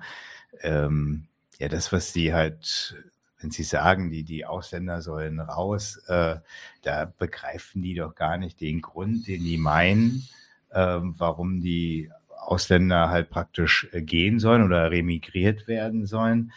ähm, 0.62 1.28
ja 1.58 1.68
das, 1.70 1.92
was 1.92 2.14
sie 2.14 2.34
halt, 2.34 2.96
wenn 3.40 3.52
sie 3.52 3.64
sagen, 3.64 4.10
die 4.12 4.24
die 4.24 4.46
Ausländer 4.46 5.02
sollen 5.02 5.40
raus, 5.40 5.98
äh, 6.08 6.38
da 6.84 7.06
begreifen 7.06 7.82
die 7.82 7.96
doch 7.96 8.16
gar 8.16 8.38
nicht 8.38 8.62
den 8.62 8.82
Grund, 8.82 9.28
den 9.28 9.44
die 9.44 9.58
meinen, 9.58 10.28
ähm, 10.74 11.16
warum 11.18 11.62
die 11.62 12.12
Ausländer 12.38 13.10
halt 13.10 13.30
praktisch 13.30 13.88
äh, 13.92 14.02
gehen 14.02 14.40
sollen 14.40 14.64
oder 14.64 14.92
remigriert 14.92 15.68
werden 15.68 16.06
sollen. 16.06 16.52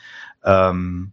Ähm, 0.44 1.12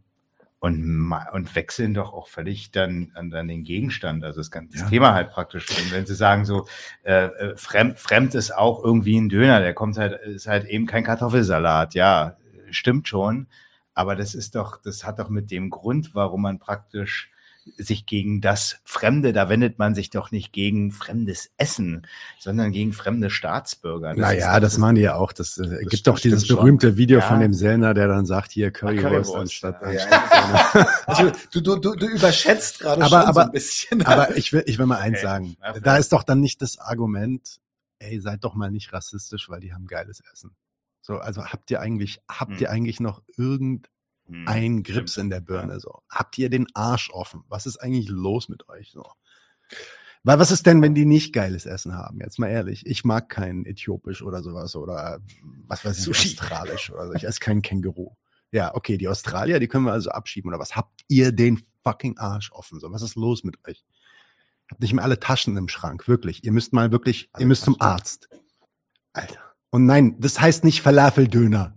und, 0.59 1.13
und 1.31 1.55
wechseln 1.55 1.93
doch 1.93 2.11
auch 2.13 2.27
völlig 2.27 2.71
dann 2.71 3.11
an, 3.15 3.33
an 3.33 3.47
den 3.47 3.63
Gegenstand, 3.63 4.23
also 4.23 4.41
das 4.41 4.51
ganze 4.51 4.77
Ja. 4.77 4.89
Thema 4.89 5.13
halt 5.13 5.29
praktisch. 5.31 5.69
Und 5.69 5.91
wenn 5.91 6.05
sie 6.05 6.15
sagen 6.15 6.43
so, 6.45 6.67
äh, 7.03 7.25
äh, 7.27 7.57
fremd, 7.57 7.97
fremd 7.97 8.35
ist 8.35 8.51
auch 8.51 8.83
irgendwie 8.83 9.19
ein 9.19 9.29
Döner, 9.29 9.61
der 9.61 9.73
kommt 9.73 9.97
halt, 9.97 10.19
ist 10.21 10.47
halt 10.47 10.65
eben 10.65 10.85
kein 10.85 11.03
Kartoffelsalat, 11.05 11.93
ja, 11.93 12.35
stimmt 12.71 13.07
schon. 13.07 13.47
Aber 13.93 14.15
das 14.15 14.35
ist 14.35 14.55
doch, 14.55 14.81
das 14.81 15.05
hat 15.05 15.19
doch 15.19 15.29
mit 15.29 15.49
dem 15.51 15.69
Grund, 15.69 16.13
warum 16.13 16.41
man 16.41 16.59
praktisch 16.59 17.31
sich 17.77 18.05
gegen 18.05 18.41
das 18.41 18.77
Fremde, 18.83 19.33
da 19.33 19.49
wendet 19.49 19.79
man 19.79 19.95
sich 19.95 20.09
doch 20.09 20.31
nicht 20.31 20.51
gegen 20.53 20.91
fremdes 20.91 21.51
Essen, 21.57 22.05
sondern 22.39 22.71
gegen 22.71 22.93
fremde 22.93 23.29
Staatsbürger. 23.29 24.09
Das 24.09 24.17
Naja, 24.17 24.53
doch- 24.55 24.61
das 24.61 24.77
machen 24.77 24.95
die 24.95 25.01
ja 25.01 25.15
auch. 25.15 25.31
Das, 25.33 25.57
äh, 25.57 25.63
gibt 25.79 25.93
stimmt- 25.93 26.07
doch 26.07 26.19
dieses 26.19 26.43
stimmt 26.45 26.57
schon. 26.57 26.65
berühmte 26.65 26.97
Video 26.97 27.19
Ja. 27.19 27.27
von 27.27 27.39
dem 27.39 27.53
Sellner, 27.53 27.93
der 27.93 28.07
dann 28.07 28.25
sagt, 28.25 28.51
hier 28.51 28.71
Currywurst, 28.71 29.03
Currywurst, 29.03 29.35
anstatt, 29.35 29.81
ja. 29.83 29.91
Ja, 29.93 30.87
Also, 31.07 31.31
du, 31.51 31.61
du, 31.61 31.75
du, 31.77 31.95
du 31.95 32.07
überschätzt 32.07 32.79
gerade 32.79 33.01
Aber- 33.03 33.09
schon 33.09 33.21
so 33.21 33.27
aber- 33.27 33.45
ein 33.45 33.51
bisschen. 33.51 34.05
Aber 34.05 34.37
ich 34.37 34.51
will, 34.53 34.63
ich 34.65 34.77
will 34.79 34.85
mal 34.85 34.97
eins 34.99 35.17
Okay. 35.19 35.25
sagen. 35.25 35.57
Ja, 35.61 35.79
Da 35.79 35.97
ist 35.97 36.11
doch 36.13 36.23
dann 36.23 36.39
nicht 36.39 36.61
das 36.61 36.77
Argument, 36.79 37.59
ey, 37.99 38.19
seid 38.19 38.43
doch 38.43 38.55
mal 38.55 38.71
nicht 38.71 38.93
rassistisch, 38.93 39.49
weil 39.49 39.59
die 39.59 39.73
haben 39.73 39.85
geiles 39.87 40.21
Essen. 40.33 40.51
So, 41.01 41.17
also 41.17 41.43
habt 41.45 41.71
ihr 41.71 41.79
eigentlich, 41.81 42.19
habt 42.29 42.51
Hm. 42.51 42.59
ihr 42.59 42.69
eigentlich 42.69 42.99
noch 42.99 43.21
irgendein 43.37 43.89
Hm, 44.29 44.83
Grips 44.83 45.13
stimmt. 45.13 45.25
in 45.25 45.29
der 45.31 45.41
Birne? 45.41 45.79
So, 45.79 46.01
habt 46.09 46.37
ihr 46.37 46.49
den 46.49 46.67
Arsch 46.73 47.09
offen? 47.11 47.43
Was 47.49 47.65
ist 47.65 47.77
eigentlich 47.77 48.09
los 48.09 48.47
mit 48.49 48.69
euch? 48.69 48.91
So. 48.91 49.05
Weil 50.23 50.37
was 50.39 50.51
ist 50.51 50.65
denn, 50.65 50.81
wenn 50.81 50.93
die 50.95 51.05
nicht 51.05 51.33
geiles 51.33 51.65
Essen 51.65 51.95
haben? 51.95 52.19
Jetzt 52.19 52.39
mal 52.39 52.47
ehrlich. 52.49 52.85
Ich 52.85 53.03
mag 53.05 53.29
kein 53.29 53.65
äthiopisch 53.65 54.21
oder 54.21 54.43
sowas 54.43 54.75
oder 54.75 55.19
was 55.67 55.83
weiß 55.85 55.97
ich, 55.97 56.03
Sushi. 56.05 56.37
australisch 56.37 56.91
oder 56.91 57.07
so. 57.07 57.13
Ich 57.13 57.23
esse 57.23 57.39
kein 57.39 57.61
Känguru. 57.61 58.15
Ja, 58.51 58.73
okay, 58.75 58.97
die 58.97 59.07
Australier, 59.07 59.59
die 59.59 59.67
können 59.67 59.85
wir 59.85 59.93
also 59.93 60.09
abschieben 60.09 60.49
oder 60.49 60.59
was? 60.59 60.75
Habt 60.75 61.01
ihr 61.07 61.31
den 61.31 61.63
fucking 61.83 62.17
Arsch 62.17 62.51
offen? 62.51 62.79
So, 62.79 62.91
was 62.91 63.01
ist 63.01 63.15
los 63.15 63.43
mit 63.43 63.57
euch? 63.67 63.85
Habt 64.69 64.81
nicht 64.81 64.93
mehr 64.93 65.03
alle 65.03 65.19
Taschen 65.19 65.55
im 65.57 65.67
Schrank, 65.67 66.07
wirklich. 66.07 66.43
Ihr 66.43 66.51
müsst 66.51 66.73
mal 66.73 66.91
wirklich, 66.91 67.29
Alle 67.33 67.43
ihr 67.43 67.47
müsst 67.47 67.63
zum 67.63 67.77
Taschen? 67.77 67.91
Arzt. 67.93 68.29
Alter. 69.13 69.39
Und 69.71 69.85
nein, 69.85 70.15
das 70.19 70.39
heißt 70.41 70.63
nicht 70.63 70.81
Falafeldöner. 70.81 71.75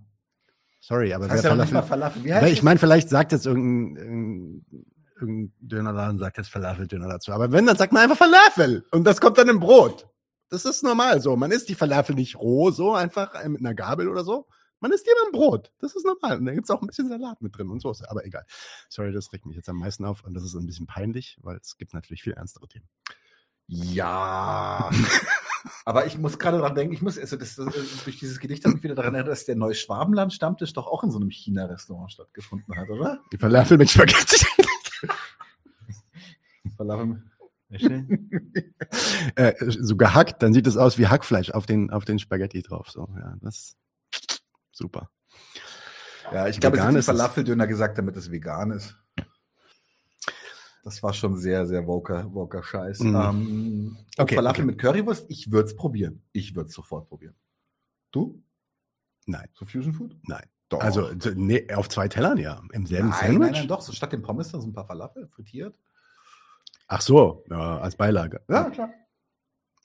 Sorry, 0.85 1.15
aber 1.15 1.27
das 1.27 1.35
heißt 1.35 1.45
wer 1.45 1.51
ja 1.53 1.57
noch 1.57 1.65
nicht 1.65 1.73
mal 1.73 1.83
Falafel, 1.83 2.23
Falafel. 2.23 2.25
Wie 2.25 2.35
heißt 2.35 2.53
ich 2.53 2.63
meine, 2.65 2.81
vielleicht 2.81 3.09
sagt 3.09 3.31
jetzt 3.31 3.47
irgendein, 3.47 4.67
irgendein, 5.15 5.53
Dönerladen, 5.61 6.19
sagt 6.19 6.39
jetzt 6.39 6.51
Falafeldöner 6.51 7.09
dazu. 7.09 7.31
Aber 7.31 7.53
wenn, 7.53 7.67
dann 7.67 7.77
sagt 7.77 7.93
man 7.93 8.03
einfach 8.03 8.17
Falafel. 8.17 8.85
Und 8.91 9.05
das 9.05 9.21
kommt 9.21 9.39
dann 9.39 9.49
im 9.49 9.61
Brot. 9.61 10.09
Das 10.49 10.65
ist 10.65 10.83
normal 10.83 11.21
so. 11.21 11.37
Man 11.37 11.53
isst 11.53 11.69
die 11.69 11.77
Falafel 11.77 12.17
nicht 12.17 12.35
roh, 12.37 12.73
so 12.73 12.95
einfach 12.95 13.33
äh, 13.37 13.49
mit 13.49 13.61
einer 13.61 13.75
Gabel 13.75 14.09
oder 14.09 14.25
so. 14.25 14.49
Man 14.81 14.91
isst 14.91 15.07
die 15.07 15.11
immer 15.11 15.27
im 15.27 15.33
Brot. 15.33 15.71
Das 15.79 15.95
ist 15.95 16.05
normal. 16.05 16.39
Und 16.39 16.47
da 16.47 16.53
gibt's 16.53 16.69
auch 16.69 16.83
ein 16.83 16.89
bisschen 16.89 17.09
Salat 17.09 17.41
mit 17.41 17.57
drin 17.57 17.71
und 17.71 17.81
Soße. 17.81 18.11
Aber 18.11 18.27
egal. 18.27 18.45
Sorry, 18.89 19.13
das 19.13 19.33
regt 19.33 19.47
mich 19.47 19.55
jetzt 19.55 19.69
am 19.69 19.79
meisten 19.79 20.05
auf. 20.05 20.25
Und 20.25 20.35
das 20.35 20.43
ist 20.43 20.57
ein 20.57 20.67
bisschen 20.67 20.89
peinlich, 20.89 21.39
weil 21.43 21.59
es 21.59 21.79
gibt 21.79 21.95
natürlich 21.95 22.25
viel 22.25 22.33
ernstere 22.33 22.67
Themen. 22.67 22.89
Ja. 23.69 24.91
Aber 25.85 26.07
ich 26.07 26.17
muss 26.17 26.39
gerade 26.39 26.59
dran 26.59 26.75
denken, 26.75 26.95
ich 26.95 27.03
muss, 27.03 27.19
also 27.19 27.37
das, 27.37 27.57
das, 27.57 28.05
durch 28.05 28.19
dieses 28.19 28.39
Gedicht 28.39 28.65
habe 28.65 28.77
ich 28.77 28.83
wieder 28.83 28.95
daran 28.95 29.15
erinnert, 29.15 29.33
dass 29.33 29.45
der 29.45 29.57
Neuschwabenland-Stammtisch 29.57 30.73
doch 30.73 30.87
auch 30.87 31.03
in 31.03 31.11
so 31.11 31.19
einem 31.19 31.31
China-Restaurant 31.31 32.13
stattgefunden 32.13 32.77
hat, 32.77 32.89
oder? 32.89 33.21
Die 33.33 33.39
Falafel 33.39 33.79
mit 33.79 33.91
Spaghetti. 33.91 34.45
Falafel. 36.77 37.23
äh, 39.35 39.55
so 39.59 39.97
gehackt, 39.97 40.43
dann 40.43 40.53
sieht 40.53 40.67
es 40.67 40.77
aus 40.77 40.99
wie 40.99 41.07
Hackfleisch 41.07 41.51
auf 41.51 41.67
den, 41.67 41.91
auf 41.91 42.05
den 42.05 42.19
Spaghetti 42.19 42.63
drauf. 42.63 42.91
So, 42.91 43.09
ja, 43.17 43.35
das 43.41 43.77
super. 44.73 45.11
Ja, 46.33 46.49
ich 46.49 46.61
glaube, 46.61 46.79
es 46.79 46.95
ist. 46.95 47.07
Falafeldöner 47.07 47.67
gesagt, 47.67 47.99
damit 47.99 48.17
es 48.17 48.31
vegan 48.31 48.71
ist. 48.71 48.97
Das 50.83 51.03
war 51.03 51.13
schon 51.13 51.37
sehr, 51.37 51.67
sehr 51.67 51.87
woker, 51.87 52.33
woker 52.35 52.63
Scheiß. 52.63 53.01
Mhm. 53.01 53.15
Ähm, 53.17 53.97
Okay, 54.19 54.35
Falafel 54.35 54.63
okay. 54.65 54.67
mit 54.73 54.79
Currywurst, 54.81 55.27
ich 55.29 55.51
würde 55.51 55.69
es 55.69 55.77
probieren. 55.77 56.23
Ich 56.33 56.55
würde 56.55 56.69
es 56.69 56.75
sofort 56.75 57.09
probieren. 57.09 57.35
Du? 58.11 58.43
Nein. 59.27 59.49
So 59.55 59.65
Fusion 59.65 59.93
Food? 59.95 60.17
Nein. 60.25 60.45
Doch. 60.69 60.81
Also 60.81 61.11
nee, 61.35 61.73
auf 61.73 61.89
zwei 61.89 62.09
Tellern, 62.09 62.39
ja. 62.39 62.63
Im 62.73 62.87
selben 62.87 63.11
nein, 63.11 63.19
Sandwich. 63.21 63.39
nein, 63.39 63.53
nein, 63.53 63.69
doch. 63.69 63.81
So 63.81 63.93
statt 63.93 64.13
dem 64.13 64.23
Pommes 64.23 64.51
dann 64.51 64.61
so 64.61 64.67
ein 64.67 64.73
paar 64.73 64.87
Falafel 64.87 65.29
frittiert. 65.29 65.79
Ach 66.89 67.01
so, 67.01 67.45
ja, 67.49 67.79
als 67.79 67.97
Beilage. 67.97 68.43
Ja, 68.49 68.69
klar. 68.71 68.91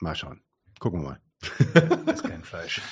Mal 0.00 0.14
schauen. 0.14 0.42
Gucken 0.80 1.02
wir 1.02 1.08
mal. 1.10 1.20
Das 2.06 2.16
ist 2.16 2.24
kein 2.24 2.42
Fleisch. 2.42 2.82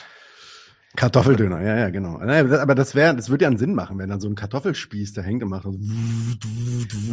Kartoffeldöner, 0.97 1.61
ja, 1.63 1.77
ja, 1.79 1.91
genau. 1.91 2.19
Aber 2.19 2.75
das 2.75 2.95
wäre, 2.95 3.15
das 3.15 3.29
würde 3.31 3.43
ja 3.45 3.49
einen 3.49 3.59
Sinn 3.59 3.75
machen, 3.75 3.99
wenn 3.99 4.09
dann 4.09 4.21
so 4.21 4.29
ein 4.29 4.35
Kartoffelspieß 4.35 5.13
da 5.13 5.23
hängt 5.23 5.43
und 5.43 5.51
macht. 5.51 5.65
so 5.65 5.71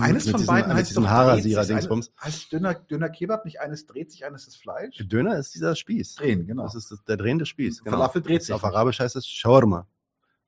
Eines 0.02 0.24
von 0.30 0.40
diesem- 0.40 0.48
beiden 0.48 0.74
heißt 0.74 0.96
doch 0.98 1.06
Haarrasierer. 1.08 1.66
Dingsbums. 1.66 2.12
Heißt 2.22 2.52
Döner, 2.52 2.74
Döner 2.74 3.10
Kebab 3.10 3.46
nicht 3.46 3.60
eines 3.62 3.86
dreht 3.86 4.12
sich, 4.12 4.26
eines 4.26 4.48
ist 4.48 4.58
Fleisch? 4.58 4.98
Döner 5.08 5.38
ist 5.38 5.54
dieser 5.54 5.76
Spieß. 5.76 6.16
Drehen, 6.16 6.48
genau. 6.48 6.64
Das 6.64 6.76
ist 6.76 6.92
das, 6.92 7.04
der 7.04 7.18
drehende 7.18 7.46
Spieß. 7.46 7.84
Genau. 7.84 7.98
Falafel 7.98 8.22
dreht 8.22 8.44
sich 8.44 8.54
Auf. 8.54 8.64
Arabisch 8.64 9.00
heißt 9.00 9.16
es 9.16 9.28
Shawarma. 9.28 9.88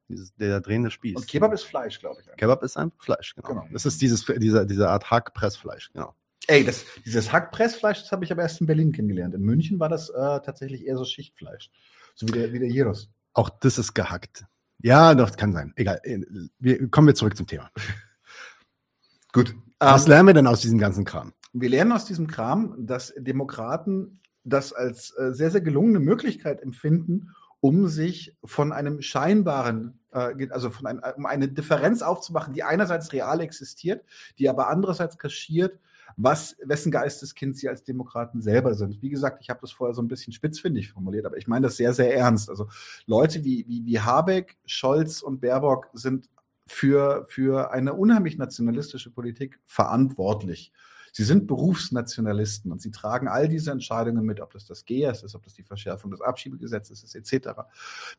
Dieses, 0.07 0.35
der 0.35 0.61
drehende 0.61 0.91
Spieß. 0.91 1.15
Und 1.15 1.27
Kebab 1.27 1.51
ist 1.53 1.63
Fleisch, 1.63 1.99
glaube 1.99 2.21
ich. 2.21 2.27
Kebab 2.37 2.61
ist 2.63 2.77
einfach 2.77 3.01
Fleisch, 3.03 3.33
genau. 3.35 3.47
Genau. 3.49 3.65
Das 3.73 3.85
ist 3.85 4.01
dieses, 4.01 4.23
diese, 4.37 4.65
diese 4.65 4.89
Art 4.89 5.09
Hackpressfleisch, 5.09 5.91
genau. 5.93 6.13
Ey, 6.47 6.63
das, 6.63 6.85
dieses 7.03 7.31
Hackpressfleisch, 7.31 8.01
das 8.01 8.11
habe 8.11 8.23
ich 8.23 8.31
aber 8.31 8.43
erst 8.43 8.61
in 8.61 8.67
Berlin 8.67 8.91
kennengelernt. 8.91 9.33
In 9.33 9.41
München 9.41 9.79
war 9.79 9.89
das 9.89 10.09
äh, 10.09 10.13
tatsächlich 10.13 10.85
eher 10.85 10.95
so 10.95 11.03
Schichtfleisch. 11.05 11.71
So 12.13 12.27
wie 12.27 12.33
der, 12.33 12.53
wie 12.53 12.59
der 12.59 12.69
Gyros. 12.69 13.09
Auch 13.35 13.49
das 13.49 13.77
ist 13.77 13.93
gehackt. 13.93 14.45
Ja, 14.81 15.13
doch, 15.13 15.35
kann 15.37 15.53
sein. 15.53 15.71
Egal. 15.75 15.99
Äh, 16.03 16.19
Wir, 16.57 16.89
kommen 16.89 17.07
wir 17.07 17.15
zurück 17.15 17.37
zum 17.37 17.45
Thema. 17.45 17.69
Gut. 19.33 19.53
Was 19.79 20.05
Ähm, 20.05 20.09
lernen 20.09 20.27
wir 20.27 20.33
denn 20.33 20.47
aus 20.47 20.61
diesem 20.61 20.79
ganzen 20.79 21.05
Kram? 21.05 21.33
wir 21.57 21.69
lernen 21.69 21.93
aus 21.93 22.03
diesem 22.03 22.27
Kram, 22.27 22.75
dass 22.85 23.13
Demokraten 23.17 24.19
das 24.43 24.73
als 24.73 25.11
äh, 25.17 25.33
sehr, 25.33 25.51
sehr 25.51 25.61
gelungene 25.61 25.99
Möglichkeit 25.99 26.61
empfinden, 26.61 27.29
um 27.61 27.87
sich 27.87 28.37
von 28.43 28.73
einem 28.73 29.01
scheinbaren, 29.01 29.99
äh, 30.11 30.49
also 30.49 30.69
von 30.69 30.85
einem, 30.85 31.01
um 31.15 31.25
eine 31.25 31.47
Differenz 31.47 32.01
aufzumachen, 32.01 32.53
die 32.53 32.63
einerseits 32.63 33.13
real 33.13 33.39
existiert, 33.39 34.03
die 34.37 34.49
aber 34.49 34.67
andererseits 34.67 35.17
kaschiert, 35.17 35.79
was, 36.17 36.55
wessen 36.63 36.91
Geisteskind 36.91 37.57
sie 37.57 37.69
als 37.69 37.83
Demokraten 37.83 38.41
selber 38.41 38.73
sind. 38.73 39.01
Wie 39.01 39.09
gesagt, 39.09 39.39
ich 39.41 39.49
habe 39.49 39.61
das 39.61 39.71
vorher 39.71 39.93
so 39.93 40.01
ein 40.01 40.07
bisschen 40.07 40.33
spitzfindig 40.33 40.89
formuliert, 40.91 41.25
aber 41.25 41.37
ich 41.37 41.47
meine 41.47 41.67
das 41.67 41.77
sehr, 41.77 41.93
sehr 41.93 42.15
ernst. 42.15 42.49
Also 42.49 42.67
Leute 43.05 43.43
wie, 43.43 43.65
wie, 43.67 43.85
wie 43.85 43.99
Habeck, 43.99 44.57
Scholz 44.65 45.21
und 45.21 45.41
Baerbock 45.41 45.89
sind 45.93 46.29
für, 46.67 47.25
für 47.27 47.71
eine 47.71 47.93
unheimlich 47.93 48.37
nationalistische 48.37 49.11
Politik 49.11 49.59
verantwortlich. 49.65 50.71
Sie 51.17 51.23
sind 51.23 51.47
Berufsnationalisten 51.47 52.73
und 52.73 52.81
sie 52.81 52.91
tragen 52.91 53.29
all 53.29 53.47
diese 53.47 53.71
Entscheidungen 53.71 54.25
mit, 54.25 54.41
ob 54.41 54.51
das 54.51 54.65
das 54.65 54.83
GEAS 54.83 55.23
ist, 55.23 55.33
ob 55.33 55.43
das 55.43 55.53
die 55.53 55.63
Verschärfung 55.63 56.11
des 56.11 56.19
Abschiebegesetzes 56.19 57.03
ist, 57.03 57.15
etc. 57.15 57.51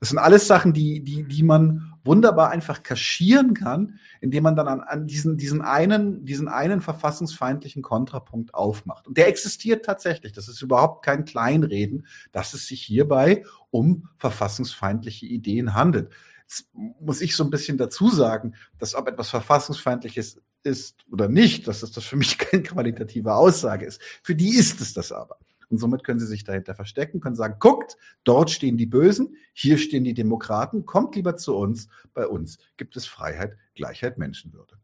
Das 0.00 0.08
sind 0.08 0.16
alles 0.16 0.46
Sachen, 0.46 0.72
die, 0.72 1.04
die, 1.04 1.24
die 1.24 1.42
man 1.42 1.92
wunderbar 2.04 2.48
einfach 2.48 2.82
kaschieren 2.82 3.52
kann, 3.52 3.98
indem 4.22 4.44
man 4.44 4.56
dann 4.56 4.66
an, 4.66 4.80
an 4.80 5.06
diesen, 5.06 5.36
diesen, 5.36 5.60
einen, 5.60 6.24
diesen 6.24 6.48
einen 6.48 6.80
verfassungsfeindlichen 6.80 7.82
Kontrapunkt 7.82 8.54
aufmacht. 8.54 9.06
Und 9.06 9.18
der 9.18 9.28
existiert 9.28 9.84
tatsächlich. 9.84 10.32
Das 10.32 10.48
ist 10.48 10.62
überhaupt 10.62 11.04
kein 11.04 11.26
Kleinreden, 11.26 12.06
dass 12.32 12.54
es 12.54 12.66
sich 12.66 12.80
hierbei 12.80 13.44
um 13.70 14.08
verfassungsfeindliche 14.16 15.26
Ideen 15.26 15.74
handelt. 15.74 16.14
Jetzt 16.48 16.70
muss 16.74 17.20
ich 17.20 17.36
so 17.36 17.44
ein 17.44 17.50
bisschen 17.50 17.76
dazu 17.76 18.08
sagen, 18.08 18.54
dass 18.78 18.94
ob 18.94 19.06
etwas 19.06 19.28
verfassungsfeindliches 19.28 20.40
ist 20.66 21.06
oder 21.10 21.28
nicht, 21.28 21.68
dass 21.68 21.80
das, 21.80 22.04
für 22.04 22.16
mich 22.16 22.36
keine 22.38 22.62
qualitative 22.62 23.34
Aussage 23.34 23.86
ist. 23.86 24.02
Für 24.22 24.34
die 24.34 24.56
ist 24.56 24.80
es 24.80 24.92
das 24.92 25.12
aber. 25.12 25.38
Und 25.68 25.78
somit 25.78 26.04
können 26.04 26.20
sie 26.20 26.26
sich 26.26 26.44
dahinter 26.44 26.74
verstecken, 26.74 27.20
können 27.20 27.34
sagen, 27.34 27.56
guckt, 27.58 27.96
dort 28.24 28.50
stehen 28.50 28.76
die 28.76 28.86
Bösen, 28.86 29.36
hier 29.52 29.78
stehen 29.78 30.04
die 30.04 30.14
Demokraten, 30.14 30.86
kommt 30.86 31.16
lieber 31.16 31.36
zu 31.36 31.56
uns, 31.56 31.88
bei 32.14 32.26
uns 32.26 32.58
gibt 32.76 32.96
es 32.96 33.06
Freiheit, 33.06 33.56
Gleichheit, 33.74 34.18
Menschenwürde. 34.18 34.76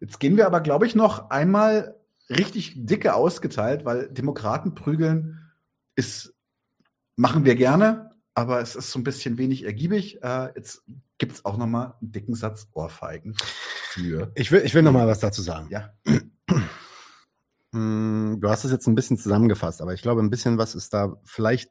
Jetzt 0.00 0.20
gehen 0.20 0.36
wir 0.36 0.46
aber, 0.46 0.60
glaube 0.60 0.86
ich, 0.86 0.94
noch 0.94 1.30
einmal 1.30 1.96
richtig 2.30 2.74
dicke 2.76 3.14
ausgeteilt, 3.14 3.84
weil 3.84 4.08
Demokraten 4.08 4.74
prügeln 4.74 5.50
ist, 5.96 6.34
machen 7.16 7.44
wir 7.44 7.54
gerne, 7.54 8.10
aber 8.32 8.60
es 8.60 8.76
ist 8.76 8.90
so 8.90 8.98
ein 8.98 9.04
bisschen 9.04 9.36
wenig 9.36 9.64
ergiebig. 9.64 10.22
Äh, 10.22 10.52
jetzt 10.56 10.82
gibt 11.18 11.32
es 11.32 11.44
auch 11.44 11.58
noch 11.58 11.66
mal 11.66 11.94
einen 12.00 12.10
dicken 12.10 12.34
Satz 12.34 12.68
Ohrfeigen 12.72 13.36
für. 13.94 14.32
Ich 14.34 14.50
will, 14.50 14.62
ich 14.64 14.74
will 14.74 14.82
noch 14.82 14.92
mal 14.92 15.06
was 15.06 15.20
dazu 15.20 15.42
sagen. 15.42 15.68
Ja, 15.70 15.92
Mm, 17.72 18.38
Du 18.40 18.48
hast 18.48 18.64
es 18.64 18.70
jetzt 18.70 18.86
ein 18.86 18.94
bisschen 18.94 19.16
zusammengefasst, 19.18 19.82
aber 19.82 19.94
ich 19.94 20.02
glaube, 20.02 20.20
ein 20.22 20.30
bisschen 20.30 20.58
was 20.58 20.74
ist 20.74 20.94
da 20.94 21.16
vielleicht, 21.24 21.70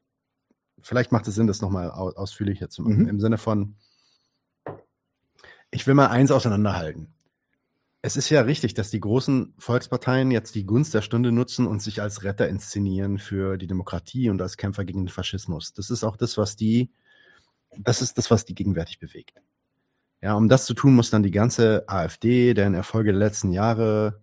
vielleicht 0.82 1.12
macht 1.12 1.28
es 1.28 1.36
Sinn, 1.36 1.48
das 1.48 1.62
nochmal 1.62 1.92
au- 1.92 2.12
ausführlicher 2.12 2.70
zu 2.70 2.82
machen. 2.82 3.04
Mhm. 3.04 3.08
Im 3.08 3.20
Sinne 3.22 3.38
von, 3.38 3.76
ich 5.72 5.88
will 5.88 5.94
mal 5.94 6.08
eins 6.08 6.32
auseinanderhalten. 6.32 7.14
Es 8.02 8.18
ist 8.18 8.30
ja 8.30 8.42
richtig, 8.42 8.74
dass 8.74 8.90
die 8.92 9.00
großen 9.00 9.54
Volksparteien 9.58 10.30
jetzt 10.30 10.56
die 10.56 10.66
Gunst 10.66 10.94
der 10.94 11.02
Stunde 11.02 11.32
nutzen 11.32 11.68
und 11.68 11.82
sich 11.82 12.02
als 12.02 12.24
Retter 12.24 12.50
inszenieren 12.50 13.18
für 13.18 13.58
die 13.58 13.68
Demokratie 13.68 14.30
und 14.30 14.42
als 14.42 14.58
Kämpfer 14.58 14.84
gegen 14.84 15.06
den 15.06 15.10
Faschismus. 15.10 15.72
Das 15.74 15.90
ist 15.90 16.04
auch 16.04 16.18
das, 16.18 16.38
was 16.38 16.58
die, 16.58 16.92
das 17.78 18.02
ist 18.02 18.18
das, 18.18 18.30
was 18.30 18.44
die 18.44 18.56
gegenwärtig 18.56 19.00
bewegt. 19.00 19.42
Ja, 20.24 20.36
um 20.36 20.48
das 20.48 20.66
zu 20.66 20.74
tun, 20.74 20.96
muss 20.96 21.10
dann 21.10 21.22
die 21.22 21.32
ganze 21.32 21.84
AfD, 21.88 22.54
deren 22.54 22.76
Erfolge 22.76 23.12
der 23.12 23.20
letzten 23.20 23.52
Jahre 23.52 24.22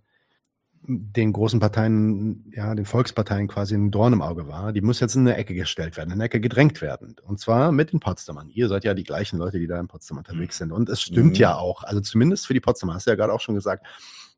den 0.81 1.35
großen 1.35 1.61
Parteien, 1.61 2.51
ja, 2.57 2.75
den 2.75 2.87
Volksparteien 2.87 3.49
quasi 3.49 3.75
ein 3.75 3.91
Dorn 3.91 4.15
im 4.15 4.23
Auge 4.23 4.49
war, 4.49 4.73
die 4.73 4.81
muss 4.81 4.99
jetzt 5.01 5.15
in 5.15 5.29
eine 5.29 5.37
Ecke 5.37 5.53
gestellt 5.53 5.99
werden, 5.99 6.09
in 6.09 6.15
eine 6.15 6.25
Ecke 6.25 6.41
gedrängt 6.41 6.81
werden. 6.81 7.17
Und 7.23 7.39
zwar 7.39 7.71
mit 7.71 7.93
den 7.93 8.01
Potsdamern. 8.01 8.49
Ihr 8.49 8.69
seid 8.69 8.85
ja 8.85 8.95
die 8.95 9.05
gleichen 9.05 9.39
Leute, 9.39 9.59
die 9.59 9.67
da 9.67 9.79
in 9.79 9.89
Potsdam 9.89 10.17
unterwegs 10.17 10.57
sind. 10.57 10.73
Und 10.73 10.89
es 10.89 11.03
stimmt 11.03 11.33
Mhm. 11.33 11.35
ja 11.35 11.57
auch, 11.57 11.85
also 11.85 12.01
zumindest 12.01 12.47
für 12.47 12.55
die 12.55 12.61
Potsdamer, 12.61 12.95
hast 12.95 13.07
du 13.07 13.11
ja 13.11 13.17
gerade 13.17 13.35
auch 13.35 13.43
schon 13.43 13.55
gesagt, 13.55 13.87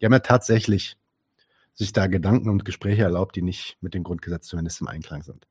die 0.01 0.05
haben 0.05 0.13
ja 0.13 0.19
tatsächlich 0.19 0.97
sich 1.75 1.93
da 1.93 2.09
Gedanken 2.09 2.51
und 2.51 2.65
Gespräche 2.65 3.03
erlaubt, 3.03 3.37
die 3.37 3.43
nicht 3.43 3.77
mit 3.81 3.95
dem 3.95 4.03
Grundgesetz 4.03 4.49
zumindest 4.49 4.81
im 4.81 4.89
Einklang 4.89 5.23
sind. 5.23 5.47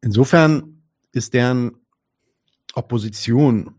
Insofern 0.00 0.82
ist 1.12 1.34
deren 1.34 1.76
Opposition 2.74 3.76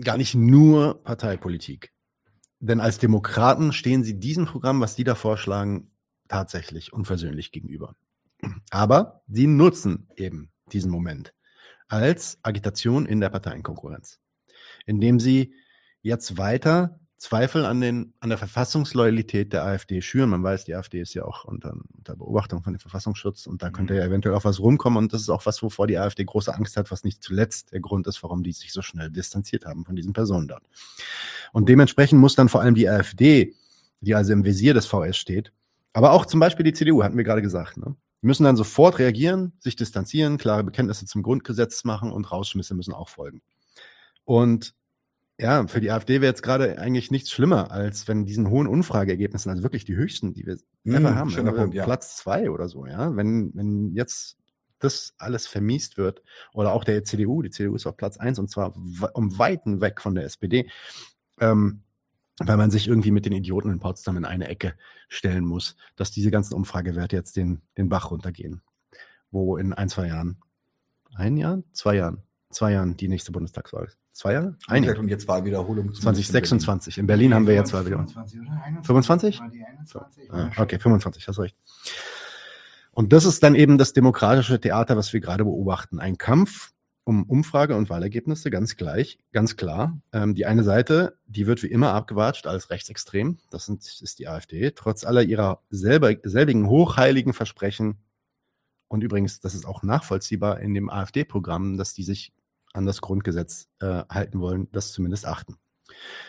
gar 0.00 0.16
nicht 0.16 0.34
nur 0.34 1.02
Parteipolitik. 1.04 1.92
Denn 2.60 2.80
als 2.80 2.98
Demokraten 2.98 3.72
stehen 3.72 4.04
sie 4.04 4.18
diesem 4.18 4.46
Programm, 4.46 4.80
was 4.80 4.96
die 4.96 5.04
da 5.04 5.14
vorschlagen, 5.14 5.90
tatsächlich 6.28 6.92
unversöhnlich 6.92 7.52
gegenüber. 7.52 7.94
Aber 8.70 9.22
sie 9.28 9.46
nutzen 9.46 10.08
eben 10.16 10.50
diesen 10.72 10.90
Moment 10.90 11.34
als 11.88 12.38
Agitation 12.42 13.06
in 13.06 13.20
der 13.20 13.28
Parteienkonkurrenz, 13.28 14.20
indem 14.86 15.20
sie 15.20 15.54
jetzt 16.00 16.38
weiter 16.38 17.00
Zweifel 17.16 17.64
an, 17.64 17.80
den, 17.80 18.12
an 18.20 18.28
der 18.28 18.38
Verfassungsloyalität 18.38 19.52
der 19.52 19.64
AfD 19.64 20.02
schüren. 20.02 20.30
Man 20.30 20.42
weiß, 20.42 20.64
die 20.64 20.74
AfD 20.74 21.00
ist 21.00 21.14
ja 21.14 21.24
auch 21.24 21.44
unter, 21.44 21.74
unter 21.96 22.16
Beobachtung 22.16 22.62
von 22.62 22.72
dem 22.72 22.80
Verfassungsschutz 22.80 23.46
und 23.46 23.62
da 23.62 23.70
könnte 23.70 23.94
ja 23.94 24.04
eventuell 24.04 24.34
auch 24.34 24.44
was 24.44 24.60
rumkommen. 24.60 24.98
Und 24.98 25.12
das 25.12 25.22
ist 25.22 25.30
auch 25.30 25.46
was, 25.46 25.62
wovor 25.62 25.86
die 25.86 25.98
AfD 25.98 26.24
große 26.24 26.54
Angst 26.54 26.76
hat, 26.76 26.90
was 26.90 27.04
nicht 27.04 27.22
zuletzt 27.22 27.72
der 27.72 27.80
Grund 27.80 28.06
ist, 28.06 28.22
warum 28.22 28.42
die 28.42 28.52
sich 28.52 28.72
so 28.72 28.82
schnell 28.82 29.10
distanziert 29.10 29.64
haben 29.64 29.84
von 29.84 29.96
diesen 29.96 30.12
Personen 30.12 30.48
dort. 30.48 30.64
Und 31.52 31.68
dementsprechend 31.68 32.20
muss 32.20 32.34
dann 32.34 32.48
vor 32.48 32.60
allem 32.60 32.74
die 32.74 32.88
AfD, 32.88 33.54
die 34.00 34.14
also 34.14 34.32
im 34.32 34.44
Visier 34.44 34.74
des 34.74 34.86
VS 34.86 35.16
steht, 35.16 35.52
aber 35.92 36.12
auch 36.12 36.26
zum 36.26 36.40
Beispiel 36.40 36.64
die 36.64 36.72
CDU, 36.72 37.02
hatten 37.04 37.16
wir 37.16 37.24
gerade 37.24 37.42
gesagt, 37.42 37.76
ne? 37.76 37.96
Die 38.20 38.26
müssen 38.26 38.44
dann 38.44 38.56
sofort 38.56 38.98
reagieren, 38.98 39.52
sich 39.58 39.76
distanzieren, 39.76 40.38
klare 40.38 40.64
Bekenntnisse 40.64 41.04
zum 41.04 41.22
Grundgesetz 41.22 41.84
machen 41.84 42.10
und 42.10 42.32
Rausschmisse 42.32 42.74
müssen 42.74 42.94
auch 42.94 43.10
folgen. 43.10 43.42
Und 44.24 44.74
ja, 45.38 45.66
für 45.66 45.80
die 45.80 45.90
AfD 45.90 46.20
wäre 46.20 46.30
jetzt 46.30 46.42
gerade 46.42 46.78
eigentlich 46.78 47.10
nichts 47.10 47.30
schlimmer, 47.30 47.70
als 47.70 48.06
wenn 48.06 48.24
diesen 48.24 48.50
hohen 48.50 48.66
Umfrageergebnissen, 48.66 49.50
also 49.50 49.62
wirklich 49.62 49.84
die 49.84 49.96
höchsten, 49.96 50.32
die 50.32 50.46
wir 50.46 50.58
Mm, 50.84 50.94
ever 50.94 51.14
haben, 51.14 51.30
ne? 51.34 51.52
Punkt, 51.52 51.74
ja. 51.74 51.84
Platz 51.84 52.16
zwei 52.16 52.50
oder 52.50 52.68
so, 52.68 52.86
ja, 52.86 53.16
wenn, 53.16 53.52
wenn 53.54 53.92
jetzt 53.94 54.36
das 54.78 55.14
alles 55.18 55.46
vermiest 55.46 55.96
wird, 55.96 56.22
oder 56.52 56.72
auch 56.72 56.84
der 56.84 57.04
CDU, 57.04 57.42
die 57.42 57.50
CDU 57.50 57.74
ist 57.74 57.86
auf 57.86 57.96
Platz 57.96 58.18
eins 58.18 58.38
und 58.38 58.50
zwar 58.50 58.76
um 58.76 59.38
Weiten 59.38 59.80
weg 59.80 60.00
von 60.00 60.14
der 60.14 60.24
SPD, 60.24 60.68
ähm, 61.40 61.82
weil 62.38 62.56
man 62.56 62.70
sich 62.70 62.88
irgendwie 62.88 63.12
mit 63.12 63.24
den 63.24 63.32
Idioten 63.32 63.70
in 63.70 63.80
Potsdam 63.80 64.16
in 64.16 64.24
eine 64.24 64.48
Ecke 64.48 64.74
stellen 65.08 65.44
muss, 65.44 65.76
dass 65.96 66.10
diese 66.10 66.30
ganzen 66.30 66.54
Umfragewerte 66.54 67.16
jetzt 67.16 67.36
den, 67.36 67.62
den 67.78 67.88
Bach 67.88 68.10
runtergehen, 68.10 68.60
wo 69.30 69.56
in 69.56 69.72
ein, 69.72 69.88
zwei 69.88 70.08
Jahren, 70.08 70.38
ein 71.14 71.36
Jahr, 71.36 71.62
zwei 71.72 71.96
Jahren, 71.96 72.22
zwei 72.50 72.72
Jahren 72.72 72.96
die 72.96 73.08
nächste 73.08 73.32
Bundestagswahl 73.32 73.86
ist. 73.86 73.98
Zwei 74.14 74.34
Jahre? 74.34 74.56
Ein 74.68 74.84
Jahr. 74.84 74.96
und 74.96 75.08
jetzt 75.08 75.26
Wahlwiederholung. 75.26 75.92
2026. 75.92 76.98
In 76.98 77.08
Berlin 77.08 77.34
haben 77.34 77.48
wir 77.48 77.54
jetzt 77.54 77.72
Wahl 77.72 77.84
wieder. 77.84 77.96
25 77.96 78.40
oder 78.40 78.62
21? 78.62 78.86
25? 78.86 79.40
War 79.40 79.48
die 79.50 79.64
21? 79.64 80.32
Ah, 80.32 80.50
okay, 80.56 80.78
25, 80.78 81.26
hast 81.26 81.38
recht. 81.40 81.56
Und 82.92 83.12
das 83.12 83.24
ist 83.24 83.42
dann 83.42 83.56
eben 83.56 83.76
das 83.76 83.92
demokratische 83.92 84.60
Theater, 84.60 84.96
was 84.96 85.12
wir 85.12 85.18
gerade 85.18 85.42
beobachten. 85.42 85.98
Ein 85.98 86.16
Kampf 86.16 86.70
um 87.02 87.24
Umfrage 87.24 87.76
und 87.76 87.90
Wahlergebnisse, 87.90 88.50
ganz 88.50 88.76
gleich, 88.76 89.18
ganz 89.32 89.56
klar. 89.56 90.00
Ähm, 90.12 90.36
die 90.36 90.46
eine 90.46 90.62
Seite, 90.62 91.18
die 91.26 91.48
wird 91.48 91.64
wie 91.64 91.66
immer 91.66 91.92
abgewatscht 91.92 92.46
als 92.46 92.70
rechtsextrem. 92.70 93.38
Das 93.50 93.66
sind, 93.66 93.84
ist 93.84 94.20
die 94.20 94.28
AfD, 94.28 94.70
trotz 94.70 95.04
aller 95.04 95.22
ihrer 95.22 95.60
selber, 95.70 96.14
selbigen 96.22 96.68
hochheiligen 96.68 97.32
Versprechen. 97.32 97.98
Und 98.86 99.02
übrigens, 99.02 99.40
das 99.40 99.56
ist 99.56 99.66
auch 99.66 99.82
nachvollziehbar 99.82 100.60
in 100.60 100.72
dem 100.72 100.88
AfD-Programm, 100.88 101.76
dass 101.76 101.94
die 101.94 102.04
sich 102.04 102.32
an 102.74 102.84
das 102.86 103.00
Grundgesetz 103.00 103.68
äh, 103.80 104.04
halten 104.10 104.40
wollen, 104.40 104.68
das 104.72 104.92
zumindest 104.92 105.26
achten. 105.26 105.56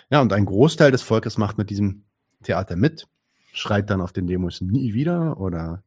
Ja, 0.10 0.22
und 0.22 0.32
ein 0.32 0.46
Großteil 0.46 0.92
des 0.92 1.02
Volkes 1.02 1.38
macht 1.38 1.58
mit 1.58 1.70
diesem 1.70 2.06
Theater 2.44 2.76
mit, 2.76 3.08
schreit 3.52 3.90
dann 3.90 4.02
auf 4.02 4.14
den 4.14 4.28
Demos 4.28 4.62
nie 4.62 4.94
wieder 4.94 5.40
oder 5.40 5.84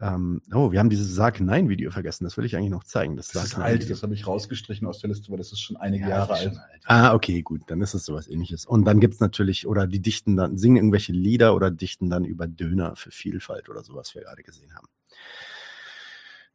ähm, 0.00 0.40
oh, 0.54 0.72
wir 0.72 0.78
haben 0.78 0.88
dieses 0.88 1.14
Sag-Nein-Video 1.14 1.90
vergessen, 1.90 2.24
das 2.24 2.38
will 2.38 2.46
ich 2.46 2.56
eigentlich 2.56 2.70
noch 2.70 2.84
zeigen. 2.84 3.16
Das, 3.16 3.28
Das 3.28 3.44
ist 3.44 3.58
alt, 3.58 3.90
das 3.90 4.02
habe 4.02 4.14
ich 4.14 4.26
rausgestrichen 4.26 4.88
aus 4.88 4.98
der 5.00 5.08
Liste, 5.08 5.30
weil 5.30 5.36
das 5.36 5.52
ist 5.52 5.60
schon 5.60 5.76
einige 5.76 6.04
Ja, 6.04 6.10
Jahre 6.10 6.32
alt. 6.32 6.56
alt. 6.56 6.82
Ah, 6.86 7.12
okay, 7.12 7.42
gut, 7.42 7.62
dann 7.66 7.82
ist 7.82 7.92
es 7.92 8.06
sowas 8.06 8.26
ähnliches. 8.26 8.64
Und 8.64 8.86
dann 8.86 8.98
gibt's 8.98 9.20
natürlich, 9.20 9.66
oder 9.66 9.86
die 9.86 10.00
dichten 10.00 10.36
dann, 10.36 10.56
singen 10.56 10.76
irgendwelche 10.76 11.12
Lieder 11.12 11.54
oder 11.54 11.70
dichten 11.70 12.08
dann 12.08 12.24
über 12.24 12.46
Döner 12.46 12.96
für 12.96 13.10
Vielfalt 13.10 13.68
oder 13.68 13.82
sowas, 13.82 14.14
wir 14.14 14.22
gerade 14.22 14.42
gesehen 14.42 14.74
haben. 14.74 14.88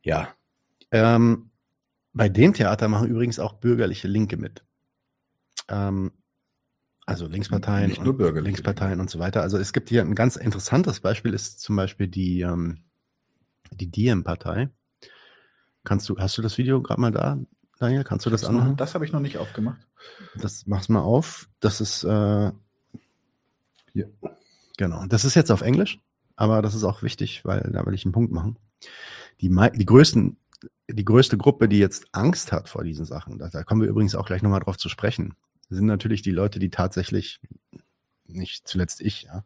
Ja. 0.02 0.30
Ähm, 0.90 1.52
bei 2.16 2.30
dem 2.30 2.54
Theater 2.54 2.88
machen 2.88 3.10
übrigens 3.10 3.40
auch 3.40 3.54
bürgerliche 3.54 4.08
Linke 4.08 4.38
mit. 4.38 4.64
Ähm, 5.68 6.12
also 7.06 7.28
Linksparteien, 7.28 7.90
Nicht 7.90 8.02
nur 8.02 8.14
und 8.14 8.18
bürgerliche 8.18 8.46
Linksparteien 8.46 9.00
und 9.00 9.10
so 9.12 9.20
weiter. 9.20 9.42
Also 9.44 9.60
es 9.60 9.74
gibt 9.74 9.90
hier 9.90 10.02
ein 10.02 10.16
ganz 10.16 10.38
interessantes 10.38 11.02
Beispiel, 11.02 11.34
ist 11.34 11.60
zum 11.60 11.76
Beispiel 11.76 12.08
die, 12.08 12.42
ähm, 12.42 12.80
die 13.72 13.92
Diem-Partei. 13.92 14.70
Kannst 15.84 16.10
du, 16.10 16.18
hast 16.18 16.36
du 16.38 16.42
das 16.42 16.58
Video 16.58 16.82
gerade 16.82 17.00
mal 17.00 17.12
da, 17.12 17.38
Daniel? 17.78 18.04
Kannst 18.04 18.26
du 18.26 18.32
das 18.32 18.42
Das, 18.42 18.50
noch, 18.50 18.60
anmachen? 18.62 18.78
das 18.78 18.96
habe 18.96 19.06
ich 19.06 19.12
noch 19.12 19.20
nicht 19.20 19.38
aufgemacht. 19.38 19.86
Das 20.36 20.66
mach's 20.66 20.90
mal 20.90 21.02
auf. 21.02 21.48
Das 21.60 21.80
ist 21.82 22.04
äh, 22.06 22.52
Hier. 23.94 24.10
genau. 24.78 25.06
Das 25.08 25.26
ist 25.26 25.36
jetzt 25.36 25.52
auf 25.52 25.62
Englisch, 25.62 26.00
aber 26.38 26.62
das 26.64 26.74
ist 26.74 26.86
auch 26.86 27.04
wichtig, 27.04 27.44
weil 27.46 27.70
da 27.72 27.86
will 27.86 27.94
ich 27.94 28.06
einen 28.06 28.14
Punkt 28.14 28.32
machen. 28.32 28.58
Die, 29.42 29.50
die 29.50 29.86
größten, 29.86 30.38
die 30.90 31.06
größte 31.06 31.38
Gruppe, 31.38 31.68
die 31.68 31.80
jetzt 31.80 32.08
Angst 32.12 32.52
hat 32.52 32.70
vor 32.70 32.84
diesen 32.84 33.06
Sachen, 33.06 33.38
da, 33.38 33.50
da 33.50 33.64
kommen 33.64 33.82
wir 33.82 33.90
übrigens 33.90 34.16
auch 34.16 34.26
gleich 34.26 34.42
nochmal 34.42 34.60
drauf 34.60 34.78
zu 34.78 34.90
sprechen, 34.90 35.36
sind 35.70 35.86
natürlich 35.86 36.22
die 36.22 36.32
Leute, 36.32 36.60
die 36.60 36.70
tatsächlich, 36.70 37.40
nicht 38.28 38.68
zuletzt 38.68 39.02
ich, 39.02 39.24
ja, 39.24 39.44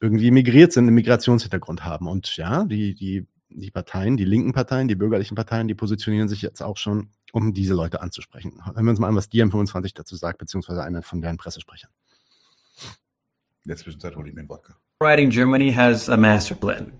irgendwie 0.00 0.30
migriert 0.30 0.72
sind, 0.72 0.84
einen 0.84 0.94
Migrationshintergrund 0.94 1.84
haben. 1.84 2.06
Und 2.06 2.36
ja, 2.36 2.64
die, 2.64 2.94
die, 2.94 3.26
die 3.48 3.70
Parteien, 3.70 4.16
die 4.16 4.24
linken 4.24 4.52
Parteien, 4.52 4.88
die 4.88 4.94
bürgerlichen 4.94 5.34
Parteien, 5.34 5.68
die 5.68 5.74
positionieren 5.74 6.28
sich 6.28 6.42
jetzt 6.42 6.62
auch 6.62 6.76
schon, 6.76 7.10
um 7.32 7.52
diese 7.52 7.74
Leute 7.74 8.00
anzusprechen. 8.00 8.64
Hören 8.64 8.84
wir 8.84 8.90
uns 8.90 9.00
mal 9.00 9.08
an, 9.08 9.16
was 9.16 9.30
DiEM25 9.30 9.94
dazu 9.94 10.16
sagt, 10.16 10.38
beziehungsweise 10.38 10.82
einer 10.82 11.02
von 11.02 11.20
deren 11.20 11.36
Pressesprechern. 11.36 11.90
In 13.64 13.70
der 13.70 13.76
Zwischenzeit 13.76 14.16
hole 14.16 14.28
ich 14.28 14.34
mir 14.34 14.40
einen 14.40 14.48
Wodka. 14.48 14.76
In 15.00 15.30
Germany 15.30 15.72
has 15.72 16.08
a 16.08 16.16
master 16.16 16.54
plan. 16.54 16.92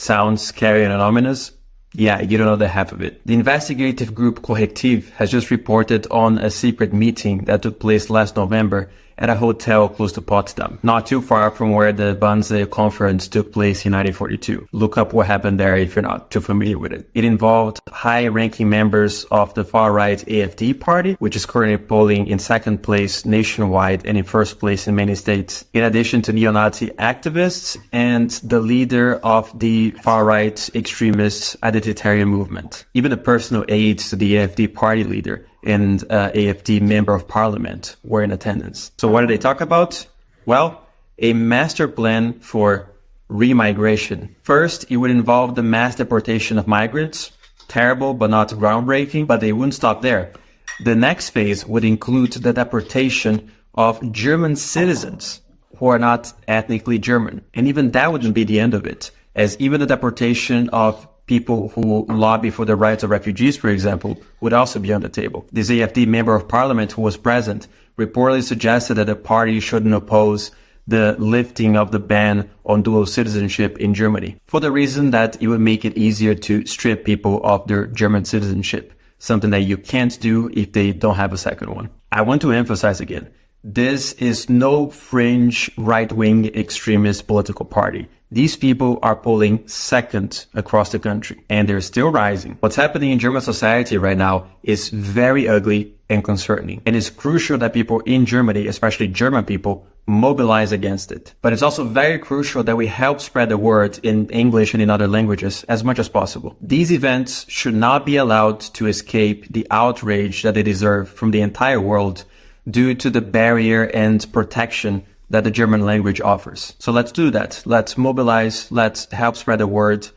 Sounds 0.00 0.46
scary 0.46 0.84
and 0.84 1.00
ominous. 1.00 1.60
Yeah, 1.96 2.20
you 2.20 2.36
don't 2.36 2.48
know 2.48 2.56
the 2.56 2.66
half 2.66 2.90
of 2.90 3.02
it. 3.02 3.24
The 3.24 3.34
investigative 3.34 4.16
group 4.16 4.42
Corrective 4.42 5.10
has 5.10 5.30
just 5.30 5.52
reported 5.52 6.08
on 6.10 6.38
a 6.38 6.50
secret 6.50 6.92
meeting 6.92 7.44
that 7.44 7.62
took 7.62 7.78
place 7.78 8.10
last 8.10 8.34
November 8.34 8.90
at 9.18 9.30
a 9.30 9.34
hotel 9.34 9.88
close 9.88 10.12
to 10.12 10.20
Potsdam, 10.20 10.78
not 10.82 11.06
too 11.06 11.20
far 11.20 11.50
from 11.50 11.72
where 11.72 11.92
the 11.92 12.14
Banze 12.14 12.68
conference 12.70 13.28
took 13.28 13.52
place 13.52 13.84
in 13.84 13.92
1942. 13.92 14.68
Look 14.72 14.98
up 14.98 15.12
what 15.12 15.26
happened 15.26 15.60
there 15.60 15.76
if 15.76 15.94
you're 15.94 16.02
not 16.02 16.30
too 16.30 16.40
familiar 16.40 16.78
with 16.78 16.92
it. 16.92 17.08
It 17.14 17.24
involved 17.24 17.80
high-ranking 17.88 18.68
members 18.68 19.24
of 19.30 19.54
the 19.54 19.64
far-right 19.64 20.24
AFD 20.26 20.80
party, 20.80 21.14
which 21.18 21.36
is 21.36 21.46
currently 21.46 21.78
polling 21.78 22.26
in 22.26 22.38
second 22.38 22.82
place 22.82 23.24
nationwide 23.24 24.04
and 24.06 24.18
in 24.18 24.24
first 24.24 24.58
place 24.58 24.86
in 24.86 24.94
many 24.94 25.14
states, 25.14 25.64
in 25.72 25.84
addition 25.84 26.22
to 26.22 26.32
neo-Nazi 26.32 26.88
activists 26.98 27.76
and 27.92 28.30
the 28.42 28.60
leader 28.60 29.16
of 29.22 29.56
the 29.58 29.90
far-right 30.02 30.70
extremist 30.74 31.60
identitarian 31.60 32.28
movement. 32.28 32.84
Even 32.94 33.12
a 33.12 33.16
personal 33.16 33.64
aide 33.68 33.98
to 33.98 34.16
the 34.16 34.34
AFD 34.34 34.74
party 34.74 35.04
leader 35.04 35.46
and 35.64 36.02
uh, 36.10 36.30
AFD 36.32 36.80
member 36.80 37.14
of 37.14 37.26
parliament 37.26 37.96
were 38.04 38.22
in 38.22 38.30
attendance. 38.30 38.92
So 38.98 39.08
what 39.08 39.22
did 39.22 39.30
they 39.30 39.38
talk 39.38 39.60
about? 39.60 40.06
Well, 40.46 40.86
a 41.18 41.32
master 41.32 41.88
plan 41.88 42.40
for 42.40 42.90
remigration. 43.30 44.28
First, 44.42 44.90
it 44.90 44.96
would 44.96 45.10
involve 45.10 45.54
the 45.54 45.62
mass 45.62 45.96
deportation 45.96 46.58
of 46.58 46.66
migrants. 46.66 47.32
Terrible, 47.68 48.14
but 48.14 48.30
not 48.30 48.50
groundbreaking, 48.50 49.26
but 49.26 49.40
they 49.40 49.52
wouldn't 49.52 49.74
stop 49.74 50.02
there. 50.02 50.32
The 50.80 50.94
next 50.94 51.30
phase 51.30 51.66
would 51.66 51.84
include 51.84 52.32
the 52.32 52.52
deportation 52.52 53.50
of 53.74 54.12
German 54.12 54.56
citizens 54.56 55.40
who 55.78 55.86
are 55.86 55.98
not 55.98 56.32
ethnically 56.46 56.98
German. 56.98 57.42
And 57.54 57.66
even 57.66 57.92
that 57.92 58.12
wouldn't 58.12 58.34
be 58.34 58.44
the 58.44 58.60
end 58.60 58.74
of 58.74 58.86
it, 58.86 59.10
as 59.34 59.56
even 59.58 59.80
the 59.80 59.86
deportation 59.86 60.68
of 60.70 61.08
people 61.26 61.68
who 61.70 62.06
lobby 62.06 62.50
for 62.50 62.64
the 62.64 62.76
rights 62.76 63.02
of 63.02 63.10
refugees, 63.10 63.56
for 63.56 63.68
example, 63.68 64.20
would 64.40 64.52
also 64.52 64.78
be 64.78 64.92
on 64.92 65.00
the 65.00 65.08
table. 65.08 65.46
This 65.52 65.70
AFD 65.70 66.06
member 66.06 66.34
of 66.34 66.48
parliament 66.48 66.92
who 66.92 67.02
was 67.02 67.16
present 67.16 67.66
reportedly 67.98 68.42
suggested 68.42 68.94
that 68.94 69.06
the 69.06 69.16
party 69.16 69.60
shouldn't 69.60 69.94
oppose 69.94 70.50
the 70.86 71.16
lifting 71.18 71.76
of 71.76 71.92
the 71.92 71.98
ban 71.98 72.50
on 72.66 72.82
dual 72.82 73.06
citizenship 73.06 73.78
in 73.78 73.94
Germany 73.94 74.36
for 74.46 74.60
the 74.60 74.70
reason 74.70 75.12
that 75.12 75.40
it 75.40 75.48
would 75.48 75.60
make 75.60 75.84
it 75.84 75.96
easier 75.96 76.34
to 76.34 76.66
strip 76.66 77.04
people 77.04 77.40
of 77.44 77.66
their 77.66 77.86
German 77.86 78.24
citizenship, 78.24 78.92
something 79.18 79.50
that 79.50 79.60
you 79.62 79.78
can't 79.78 80.20
do 80.20 80.50
if 80.52 80.72
they 80.72 80.92
don't 80.92 81.16
have 81.16 81.32
a 81.32 81.38
second 81.38 81.74
one. 81.74 81.88
I 82.12 82.20
want 82.22 82.42
to 82.42 82.52
emphasize 82.52 83.00
again, 83.00 83.30
this 83.64 84.12
is 84.14 84.50
no 84.50 84.90
fringe 84.90 85.70
right-wing 85.78 86.54
extremist 86.54 87.26
political 87.26 87.64
party. 87.64 88.06
These 88.30 88.56
people 88.56 88.98
are 89.02 89.16
polling 89.16 89.66
second 89.66 90.44
across 90.52 90.92
the 90.92 90.98
country 90.98 91.42
and 91.48 91.66
they're 91.66 91.80
still 91.80 92.10
rising. 92.10 92.58
What's 92.60 92.76
happening 92.76 93.10
in 93.10 93.18
German 93.18 93.40
society 93.40 93.96
right 93.96 94.18
now 94.18 94.48
is 94.62 94.90
very 94.90 95.48
ugly 95.48 95.94
and 96.10 96.22
concerning. 96.22 96.82
And 96.84 96.94
it's 96.94 97.08
crucial 97.08 97.56
that 97.58 97.72
people 97.72 98.00
in 98.00 98.26
Germany, 98.26 98.66
especially 98.66 99.08
German 99.08 99.44
people, 99.44 99.86
mobilize 100.06 100.70
against 100.70 101.10
it. 101.10 101.32
But 101.40 101.54
it's 101.54 101.62
also 101.62 101.84
very 101.84 102.18
crucial 102.18 102.62
that 102.64 102.76
we 102.76 102.86
help 102.86 103.22
spread 103.22 103.48
the 103.48 103.56
word 103.56 103.98
in 104.02 104.28
English 104.28 104.74
and 104.74 104.82
in 104.82 104.90
other 104.90 105.08
languages 105.08 105.64
as 105.64 105.82
much 105.82 105.98
as 105.98 106.10
possible. 106.10 106.54
These 106.60 106.92
events 106.92 107.46
should 107.48 107.74
not 107.74 108.04
be 108.04 108.16
allowed 108.16 108.60
to 108.74 108.86
escape 108.86 109.50
the 109.50 109.66
outrage 109.70 110.42
that 110.42 110.52
they 110.52 110.62
deserve 110.62 111.08
from 111.08 111.30
the 111.30 111.40
entire 111.40 111.80
world 111.80 112.24
due 112.68 112.94
to 112.94 113.10
the 113.10 113.20
barrier 113.20 113.84
and 113.94 114.32
protection 114.32 115.04
that 115.30 115.44
the 115.44 115.50
German 115.50 115.84
language 115.84 116.20
offers. 116.20 116.74
So 116.78 116.92
let's 116.92 117.12
do 117.12 117.30
that. 117.30 117.62
Let's 117.64 117.96
mobilize, 117.96 118.70
let's 118.70 119.10
help 119.12 119.36
spread 119.36 119.58
the 119.58 119.66
word, 119.66 120.08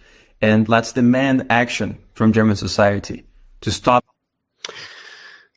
and 0.41 0.67
let's 0.69 0.93
demand 0.93 1.45
action 1.49 1.97
from 2.13 2.33
German 2.33 2.55
society 2.55 3.25
to 3.61 3.71
stop 3.71 4.03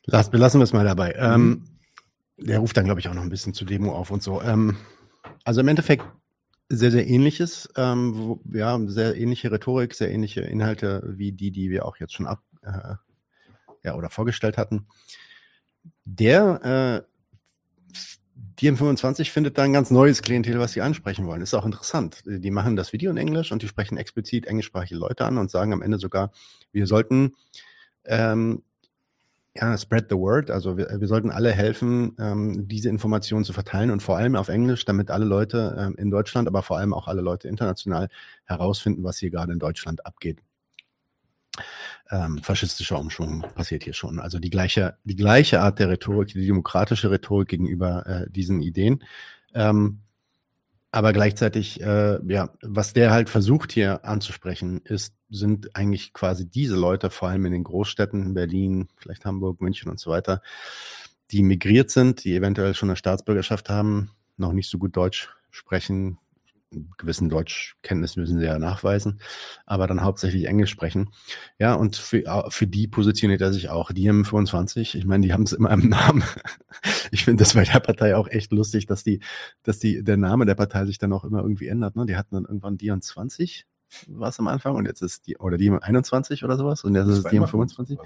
Lass, 0.05 0.29
belassen 0.29 0.59
wir 0.59 0.63
es 0.63 0.73
mal 0.73 0.85
dabei. 0.85 1.13
Ähm, 1.17 1.63
der 2.37 2.59
ruft 2.59 2.75
dann, 2.75 2.85
glaube 2.85 2.99
ich, 2.99 3.07
auch 3.07 3.13
noch 3.13 3.21
ein 3.21 3.29
bisschen 3.29 3.53
zur 3.53 3.67
Demo 3.67 3.93
auf 3.93 4.11
und 4.11 4.23
so. 4.23 4.41
Ähm, 4.41 4.77
also 5.43 5.61
im 5.61 5.67
Endeffekt 5.67 6.03
sehr, 6.69 6.91
sehr 6.91 7.07
ähnliches, 7.07 7.69
ähm, 7.75 8.13
wo, 8.15 8.41
ja, 8.51 8.79
sehr 8.87 9.15
ähnliche 9.15 9.51
Rhetorik, 9.51 9.93
sehr 9.93 10.11
ähnliche 10.11 10.41
Inhalte 10.41 11.03
wie 11.05 11.31
die, 11.31 11.51
die 11.51 11.69
wir 11.69 11.85
auch 11.85 11.97
jetzt 11.97 12.13
schon 12.13 12.27
ab, 12.27 12.41
äh, 12.63 12.95
ja, 13.83 13.95
oder 13.95 14.09
vorgestellt 14.09 14.57
hatten. 14.57 14.87
Der, 16.05 17.05
äh, 17.05 17.11
DM25 18.59 19.31
findet 19.31 19.57
da 19.57 19.63
ein 19.63 19.73
ganz 19.73 19.89
neues 19.89 20.21
Klientel, 20.21 20.59
was 20.59 20.73
sie 20.73 20.81
ansprechen 20.81 21.25
wollen. 21.25 21.41
Ist 21.41 21.53
auch 21.53 21.65
interessant. 21.65 22.21
Die 22.25 22.51
machen 22.51 22.75
das 22.75 22.93
Video 22.93 23.09
in 23.09 23.17
Englisch 23.17 23.51
und 23.51 23.63
die 23.63 23.67
sprechen 23.67 23.97
explizit 23.97 24.45
englischsprachige 24.45 24.99
Leute 24.99 25.25
an 25.25 25.37
und 25.37 25.49
sagen 25.49 25.73
am 25.73 25.81
Ende 25.81 25.97
sogar, 25.97 26.31
wir 26.71 26.85
sollten 26.85 27.35
ähm, 28.05 28.61
ja, 29.55 29.77
spread 29.77 30.07
the 30.09 30.15
word. 30.15 30.49
Also 30.49 30.77
wir, 30.77 30.87
wir 30.99 31.07
sollten 31.07 31.31
alle 31.31 31.51
helfen, 31.51 32.15
ähm, 32.19 32.67
diese 32.67 32.89
Informationen 32.89 33.43
zu 33.43 33.53
verteilen 33.53 33.91
und 33.91 34.01
vor 34.01 34.17
allem 34.17 34.35
auf 34.35 34.47
Englisch, 34.47 34.85
damit 34.85 35.11
alle 35.11 35.25
Leute 35.25 35.75
ähm, 35.77 35.95
in 35.97 36.09
Deutschland, 36.09 36.47
aber 36.47 36.61
vor 36.61 36.77
allem 36.77 36.93
auch 36.93 37.07
alle 37.07 37.21
Leute 37.21 37.47
international 37.47 38.09
herausfinden, 38.45 39.03
was 39.03 39.17
hier 39.17 39.29
gerade 39.29 39.51
in 39.53 39.59
Deutschland 39.59 40.05
abgeht. 40.05 40.39
Ähm, 42.11 42.39
faschistischer 42.39 42.99
Umschwung 42.99 43.45
passiert 43.55 43.83
hier 43.85 43.93
schon. 43.93 44.19
Also 44.19 44.37
die 44.37 44.49
gleiche, 44.49 44.97
die 45.05 45.15
gleiche 45.15 45.61
Art 45.61 45.79
der 45.79 45.89
Rhetorik, 45.89 46.27
die 46.27 46.45
demokratische 46.45 47.09
Rhetorik 47.09 47.47
gegenüber 47.47 48.05
äh, 48.05 48.29
diesen 48.29 48.61
Ideen. 48.61 49.03
Ähm, 49.53 50.01
aber 50.91 51.13
gleichzeitig, 51.13 51.81
äh, 51.81 52.19
ja, 52.27 52.49
was 52.61 52.91
der 52.91 53.11
halt 53.11 53.29
versucht 53.29 53.71
hier 53.71 54.03
anzusprechen, 54.03 54.81
ist, 54.83 55.15
sind 55.29 55.73
eigentlich 55.73 56.11
quasi 56.11 56.45
diese 56.45 56.75
Leute, 56.75 57.09
vor 57.09 57.29
allem 57.29 57.45
in 57.45 57.53
den 57.53 57.63
Großstädten, 57.63 58.33
Berlin, 58.33 58.89
vielleicht 58.97 59.23
Hamburg, 59.23 59.61
München 59.61 59.89
und 59.89 60.01
so 60.01 60.11
weiter, 60.11 60.41
die 61.31 61.43
migriert 61.43 61.91
sind, 61.91 62.25
die 62.25 62.35
eventuell 62.35 62.75
schon 62.75 62.89
eine 62.89 62.97
Staatsbürgerschaft 62.97 63.69
haben, 63.69 64.11
noch 64.35 64.51
nicht 64.51 64.69
so 64.69 64.77
gut 64.77 64.97
Deutsch 64.97 65.29
sprechen, 65.49 66.17
gewissen 66.97 67.29
Deutschkenntnis 67.29 68.15
müssen 68.15 68.39
sie 68.39 68.45
ja 68.45 68.57
nachweisen, 68.57 69.19
aber 69.65 69.87
dann 69.87 70.03
hauptsächlich 70.03 70.45
Englisch 70.45 70.71
sprechen. 70.71 71.09
Ja, 71.59 71.73
und 71.73 71.95
für, 71.95 72.45
für 72.49 72.67
die 72.67 72.87
positioniert 72.87 73.41
er 73.41 73.53
sich 73.53 73.69
auch. 73.69 73.91
Die 73.91 74.07
haben 74.07 74.25
25, 74.25 74.95
ich 74.95 75.05
meine, 75.05 75.25
die 75.25 75.33
haben 75.33 75.43
es 75.43 75.53
immer 75.53 75.71
im 75.71 75.89
Namen. 75.89 76.23
Ich 77.11 77.25
finde 77.25 77.43
das 77.43 77.53
bei 77.53 77.63
der 77.63 77.79
Partei 77.79 78.15
auch 78.15 78.27
echt 78.29 78.51
lustig, 78.53 78.85
dass 78.85 79.03
die, 79.03 79.19
dass 79.63 79.79
die, 79.79 80.03
der 80.03 80.17
Name 80.17 80.45
der 80.45 80.55
Partei 80.55 80.85
sich 80.85 80.97
dann 80.97 81.13
auch 81.13 81.25
immer 81.25 81.41
irgendwie 81.41 81.67
ändert. 81.67 81.95
Ne? 81.95 82.05
Die 82.05 82.15
hatten 82.15 82.35
dann 82.35 82.45
irgendwann 82.45 82.77
Dion 82.77 83.01
20, 83.01 83.67
war 84.07 84.29
es 84.29 84.39
am 84.39 84.47
Anfang, 84.47 84.75
und 84.75 84.85
jetzt 84.85 85.01
ist 85.01 85.27
die, 85.27 85.37
oder 85.37 85.57
die 85.57 85.71
21 85.71 86.43
oder 86.43 86.57
sowas, 86.57 86.83
und 86.83 86.95
jetzt 86.95 87.07
ist 87.07 87.17
es 87.19 87.23
die 87.25 87.37
25. 87.37 87.97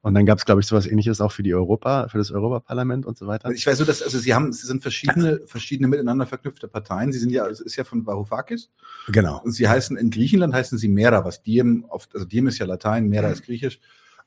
Und 0.00 0.14
dann 0.14 0.26
gab 0.26 0.38
es, 0.38 0.44
glaube 0.44 0.60
ich, 0.60 0.66
sowas 0.66 0.86
ähnliches 0.86 1.20
auch 1.20 1.32
für 1.32 1.42
die 1.42 1.54
Europa, 1.54 2.08
für 2.08 2.18
das 2.18 2.30
Europaparlament 2.30 3.04
und 3.04 3.18
so 3.18 3.26
weiter. 3.26 3.50
Ich 3.50 3.66
weiß 3.66 3.78
so, 3.78 3.84
dass, 3.84 4.00
also 4.00 4.18
sie 4.18 4.32
haben, 4.32 4.52
sie 4.52 4.66
sind 4.66 4.80
verschiedene, 4.80 5.40
verschiedene 5.46 5.88
miteinander 5.88 6.24
verknüpfte 6.24 6.68
Parteien. 6.68 7.12
Sie 7.12 7.18
sind 7.18 7.30
ja, 7.30 7.48
es 7.48 7.60
ist 7.60 7.74
ja 7.74 7.82
von 7.82 8.06
Varoufakis. 8.06 8.70
Genau. 9.08 9.40
Und 9.42 9.52
sie 9.52 9.68
heißen, 9.68 9.96
in 9.96 10.10
Griechenland 10.10 10.54
heißen 10.54 10.78
sie 10.78 10.88
Mera, 10.88 11.24
was 11.24 11.42
Diem, 11.42 11.84
oft, 11.88 12.14
also 12.14 12.26
Diem 12.26 12.46
ist 12.46 12.58
ja 12.58 12.66
Latein, 12.66 13.08
Mera 13.08 13.28
ist 13.28 13.44
Griechisch, 13.44 13.80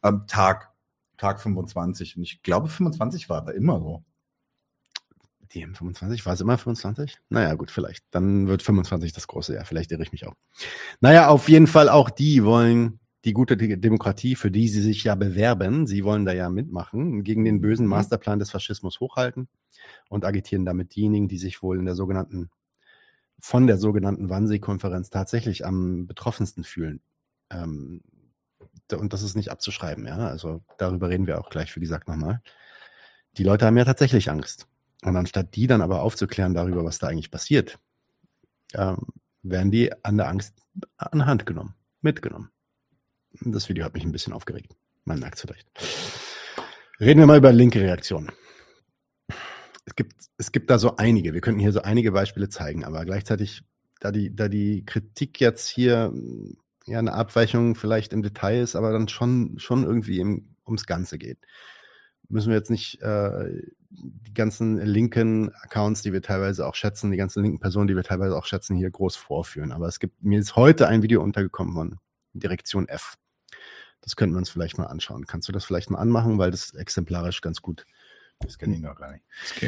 ähm, 0.03 0.23
Tag. 0.27 0.71
Tag 1.17 1.39
25. 1.39 2.17
Und 2.17 2.23
ich 2.23 2.41
glaube, 2.41 2.67
25 2.67 3.29
war 3.29 3.37
aber 3.37 3.53
immer 3.53 3.79
so. 3.79 4.03
Die 5.53 5.65
M25, 5.65 6.25
war 6.25 6.33
es 6.33 6.41
immer 6.41 6.57
25? 6.57 7.17
Naja, 7.29 7.53
gut, 7.55 7.71
vielleicht. 7.71 8.05
Dann 8.11 8.47
wird 8.47 8.61
25 8.61 9.11
das 9.11 9.27
große 9.27 9.53
Jahr. 9.53 9.65
Vielleicht 9.65 9.91
irre 9.91 10.03
ich 10.03 10.11
mich 10.11 10.25
auch. 10.25 10.35
Naja, 11.01 11.27
auf 11.27 11.49
jeden 11.49 11.67
Fall 11.67 11.89
auch 11.89 12.09
die 12.09 12.43
wollen 12.45 12.99
die 13.25 13.33
gute 13.33 13.57
De- 13.57 13.77
Demokratie, 13.77 14.35
für 14.35 14.49
die 14.49 14.67
sie 14.67 14.81
sich 14.81 15.03
ja 15.03 15.15
bewerben, 15.15 15.85
sie 15.85 16.03
wollen 16.03 16.25
da 16.25 16.33
ja 16.33 16.49
mitmachen, 16.49 17.23
gegen 17.23 17.45
den 17.45 17.61
bösen 17.61 17.85
Masterplan 17.85 18.39
des 18.39 18.49
Faschismus 18.49 18.99
hochhalten 18.99 19.47
und 20.09 20.25
agitieren 20.25 20.65
damit 20.65 20.95
diejenigen, 20.95 21.27
die 21.27 21.37
sich 21.37 21.61
wohl 21.61 21.77
in 21.77 21.85
der 21.85 21.95
sogenannten, 21.95 22.49
von 23.39 23.67
der 23.67 23.77
sogenannten 23.77 24.29
Wannsee-Konferenz 24.29 25.09
tatsächlich 25.09 25.65
am 25.65 26.07
betroffensten 26.07 26.63
fühlen. 26.63 27.01
Ähm, 27.51 28.01
und 28.91 29.13
das 29.13 29.21
ist 29.21 29.35
nicht 29.35 29.51
abzuschreiben, 29.51 30.05
ja. 30.05 30.17
Also 30.17 30.63
darüber 30.77 31.09
reden 31.09 31.27
wir 31.27 31.39
auch 31.39 31.49
gleich, 31.49 31.71
für 31.71 31.79
die 31.79 31.85
sagt 31.85 32.07
nochmal. 32.07 32.41
Die 33.37 33.43
Leute 33.43 33.65
haben 33.65 33.77
ja 33.77 33.85
tatsächlich 33.85 34.29
Angst. 34.29 34.67
Und 35.03 35.15
anstatt 35.15 35.55
die 35.55 35.67
dann 35.67 35.81
aber 35.81 36.01
aufzuklären 36.01 36.53
darüber, 36.53 36.83
was 36.83 36.99
da 36.99 37.07
eigentlich 37.07 37.31
passiert, 37.31 37.79
ähm, 38.73 38.97
werden 39.43 39.71
die 39.71 39.91
an 40.03 40.17
der 40.17 40.27
Angst 40.27 40.53
an 40.97 41.25
Hand 41.25 41.45
genommen, 41.45 41.75
mitgenommen. 42.01 42.51
Das 43.41 43.69
Video 43.69 43.83
hat 43.83 43.93
mich 43.93 44.03
ein 44.03 44.11
bisschen 44.11 44.33
aufgeregt. 44.33 44.75
Man 45.05 45.19
merkt 45.19 45.35
es 45.35 45.41
vielleicht. 45.41 45.67
Reden 46.99 47.19
wir 47.19 47.25
mal 47.25 47.37
über 47.37 47.51
linke 47.51 47.81
Reaktionen. 47.81 48.31
Es 49.85 49.95
gibt, 49.95 50.13
es 50.37 50.51
gibt 50.51 50.69
da 50.69 50.77
so 50.77 50.97
einige. 50.97 51.33
Wir 51.33 51.41
könnten 51.41 51.59
hier 51.59 51.71
so 51.71 51.81
einige 51.81 52.11
Beispiele 52.11 52.49
zeigen, 52.49 52.85
aber 52.85 53.03
gleichzeitig, 53.05 53.63
da 53.99 54.11
die, 54.11 54.35
da 54.35 54.47
die 54.47 54.85
Kritik 54.85 55.39
jetzt 55.39 55.67
hier 55.67 56.13
ja 56.85 56.99
eine 56.99 57.13
Abweichung 57.13 57.75
vielleicht 57.75 58.13
im 58.13 58.21
Detail 58.21 58.61
ist, 58.61 58.75
aber 58.75 58.91
dann 58.91 59.07
schon, 59.07 59.57
schon 59.57 59.83
irgendwie 59.83 60.19
im, 60.19 60.55
ums 60.65 60.85
Ganze 60.85 61.17
geht, 61.17 61.39
müssen 62.31 62.49
wir 62.49 62.57
jetzt 62.57 62.69
nicht 62.69 63.01
äh, 63.01 63.61
die 63.89 64.33
ganzen 64.33 64.77
linken 64.77 65.53
Accounts, 65.55 66.01
die 66.01 66.13
wir 66.13 66.21
teilweise 66.21 66.65
auch 66.65 66.75
schätzen, 66.75 67.11
die 67.11 67.17
ganzen 67.17 67.43
linken 67.43 67.59
Personen, 67.59 67.87
die 67.87 67.95
wir 67.95 68.03
teilweise 68.03 68.37
auch 68.37 68.45
schätzen, 68.45 68.75
hier 68.75 68.89
groß 68.89 69.15
vorführen. 69.15 69.71
Aber 69.71 69.87
es 69.87 69.99
gibt, 69.99 70.23
mir 70.23 70.39
ist 70.39 70.55
heute 70.55 70.87
ein 70.87 71.03
Video 71.03 71.21
untergekommen 71.21 71.73
von 71.73 71.99
Direktion 72.33 72.87
F. 72.87 73.17
Das 74.01 74.15
könnten 74.15 74.33
wir 74.33 74.39
uns 74.39 74.49
vielleicht 74.49 74.77
mal 74.77 74.85
anschauen. 74.85 75.27
Kannst 75.27 75.47
du 75.47 75.51
das 75.51 75.65
vielleicht 75.65 75.91
mal 75.91 75.99
anmachen, 75.99 76.37
weil 76.37 76.51
das 76.51 76.73
exemplarisch 76.73 77.41
ganz 77.41 77.61
gut 77.61 77.85
Das 78.39 78.57
kenne 78.57 78.75
ich 78.75 78.81
noch 78.81 78.95
gar 78.95 79.11
nicht. 79.11 79.23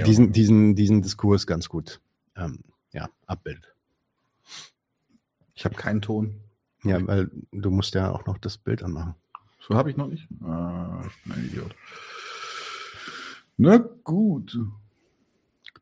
diesen, 0.07 0.31
diesen, 0.31 0.75
diesen 0.75 1.01
Diskurs 1.01 1.45
ganz 1.45 1.69
gut 1.69 2.01
ähm, 2.35 2.63
ja, 2.91 3.09
abbildet. 3.27 3.75
Ich 5.53 5.65
habe 5.65 5.75
keinen 5.75 6.01
Ton. 6.01 6.39
Ja, 6.83 7.05
weil 7.05 7.29
du 7.51 7.69
musst 7.69 7.93
ja 7.93 8.11
auch 8.11 8.25
noch 8.25 8.37
das 8.37 8.57
Bild 8.57 8.83
anmachen. 8.83 9.15
So 9.59 9.75
habe 9.75 9.89
ich 9.89 9.97
noch 9.97 10.07
nicht. 10.07 10.27
Ah, 10.41 11.01
ich 11.07 11.23
bin 11.23 11.33
ein 11.33 11.45
Idiot. 11.45 11.75
Na 13.57 13.77
gut. 13.77 14.57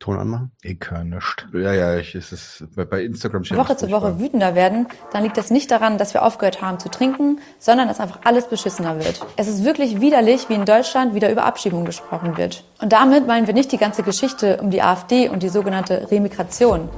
Ton 0.02 0.18
anmachen? 0.18 0.52
Ich 0.64 0.80
höre 0.90 1.04
nichts. 1.04 1.46
Ja, 1.54 1.74
ja, 1.74 1.98
ich, 1.98 2.16
es 2.16 2.32
ist 2.32 2.66
bei, 2.76 2.86
bei 2.86 3.04
Instagram 3.04 3.44
steht 3.44 3.60
Woche 3.60 3.78
zu. 3.78 3.92
Woche 3.92 4.20
wütender 4.20 4.56
werden, 4.56 4.88
dann 5.14 5.22
liegt 5.22 5.38
das 5.38 5.52
nicht 5.52 5.70
daran, 5.70 6.00
dass 6.00 6.16
wir 6.16 6.24
aufgehört 6.24 6.62
haben 6.64 6.80
zu 6.80 6.90
trinken, 6.90 7.40
sondern 7.60 7.88
dass 7.88 8.00
einfach 8.00 8.22
alles 8.24 8.48
beschissener 8.48 8.98
wird. 8.98 9.24
Es 9.38 9.48
ist 9.48 9.64
wirklich 9.64 10.02
widerlich, 10.02 10.50
wie 10.50 10.56
in 10.56 10.66
Deutschland 10.66 11.14
wieder 11.14 11.32
über 11.32 11.46
Abschiebung 11.46 11.86
gesprochen 11.86 12.36
wird. 12.36 12.64
Und 12.82 12.92
damit 12.92 13.28
meinen 13.28 13.46
wir 13.46 13.54
nicht 13.54 13.72
die 13.72 13.78
ganze 13.78 14.02
Geschichte 14.02 14.58
um 14.58 14.72
die 14.72 14.82
AfD 14.82 15.30
und 15.30 15.44
die 15.44 15.50
sogenannte 15.50 16.10
Remigration. 16.10 16.90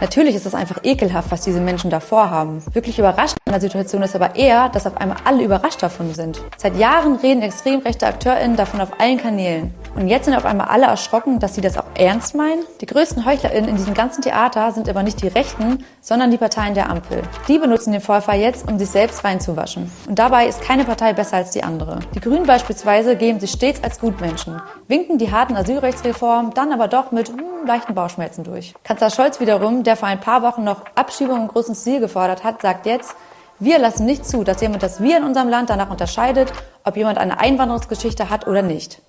Natürlich 0.00 0.34
ist 0.34 0.46
es 0.46 0.54
einfach 0.54 0.78
ekelhaft, 0.82 1.30
was 1.30 1.42
diese 1.42 1.60
Menschen 1.60 1.90
davor 1.90 2.30
haben. 2.30 2.62
Wirklich 2.72 2.98
überraschend 2.98 3.38
an 3.44 3.52
der 3.52 3.60
Situation 3.60 4.02
ist 4.02 4.16
aber 4.16 4.34
eher, 4.34 4.70
dass 4.70 4.86
auf 4.86 4.96
einmal 4.96 5.18
alle 5.24 5.44
überrascht 5.44 5.82
davon 5.82 6.14
sind. 6.14 6.40
Seit 6.56 6.76
Jahren 6.78 7.16
reden 7.16 7.42
extrem 7.42 7.80
rechte 7.80 8.06
AkteurInnen 8.06 8.56
davon 8.56 8.80
auf 8.80 8.98
allen 8.98 9.18
Kanälen. 9.18 9.74
Und 9.96 10.08
jetzt 10.08 10.24
sind 10.24 10.34
auf 10.34 10.46
einmal 10.46 10.68
alle 10.68 10.86
erschrocken, 10.86 11.38
dass 11.38 11.54
sie 11.54 11.60
das 11.60 11.76
auch 11.76 11.84
ernst 11.96 12.34
meinen? 12.34 12.64
Die 12.80 12.86
größten 12.86 13.26
HeuchlerInnen 13.26 13.68
in 13.68 13.76
diesem 13.76 13.92
ganzen 13.92 14.22
Theater 14.22 14.72
sind 14.72 14.88
aber 14.88 15.02
nicht 15.02 15.20
die 15.20 15.28
Rechten, 15.28 15.84
sondern 16.00 16.30
die 16.30 16.38
Parteien 16.38 16.74
der 16.74 16.88
Ampel. 16.88 17.22
Die 17.48 17.58
benutzen 17.58 17.92
den 17.92 18.00
Vorfall 18.00 18.38
jetzt, 18.40 18.70
um 18.70 18.78
sich 18.78 18.88
selbst 18.88 19.24
reinzuwaschen. 19.24 19.90
Und 20.08 20.18
dabei 20.18 20.46
ist 20.46 20.62
keine 20.62 20.84
Partei 20.84 21.12
besser 21.12 21.36
als 21.36 21.50
die 21.50 21.62
andere. 21.62 21.98
Die 22.14 22.20
Grünen 22.20 22.46
beispielsweise 22.46 23.16
geben 23.16 23.40
sich 23.40 23.50
stets 23.50 23.82
als 23.82 24.00
Gutmenschen, 24.00 24.62
winken 24.88 25.18
die 25.18 25.30
harten 25.30 25.56
Asylrechtsreformen 25.56 26.54
dann 26.54 26.72
aber 26.72 26.88
doch 26.88 27.10
mit 27.10 27.28
hm, 27.28 27.66
leichten 27.66 27.94
Bauchschmerzen 27.94 28.44
durch. 28.44 28.74
Kanzler 28.84 29.10
Scholz 29.10 29.40
wiederum, 29.40 29.82
der 29.90 29.96
vor 29.96 30.08
ein 30.08 30.20
paar 30.20 30.42
Wochen 30.42 30.62
noch 30.62 30.82
Abschiebungen 30.94 31.42
im 31.42 31.48
großen 31.48 31.74
Stil 31.74 31.98
gefordert 31.98 32.44
hat, 32.44 32.62
sagt 32.62 32.86
jetzt, 32.86 33.16
wir 33.58 33.76
lassen 33.80 34.06
nicht 34.06 34.24
zu, 34.24 34.44
dass 34.44 34.60
jemand 34.60 34.84
das 34.84 35.02
Wir 35.02 35.16
in 35.16 35.24
unserem 35.24 35.48
Land 35.48 35.68
danach 35.68 35.90
unterscheidet, 35.90 36.52
ob 36.84 36.96
jemand 36.96 37.18
eine 37.18 37.40
Einwanderungsgeschichte 37.40 38.30
hat 38.30 38.46
oder 38.46 38.62
nicht. 38.62 39.02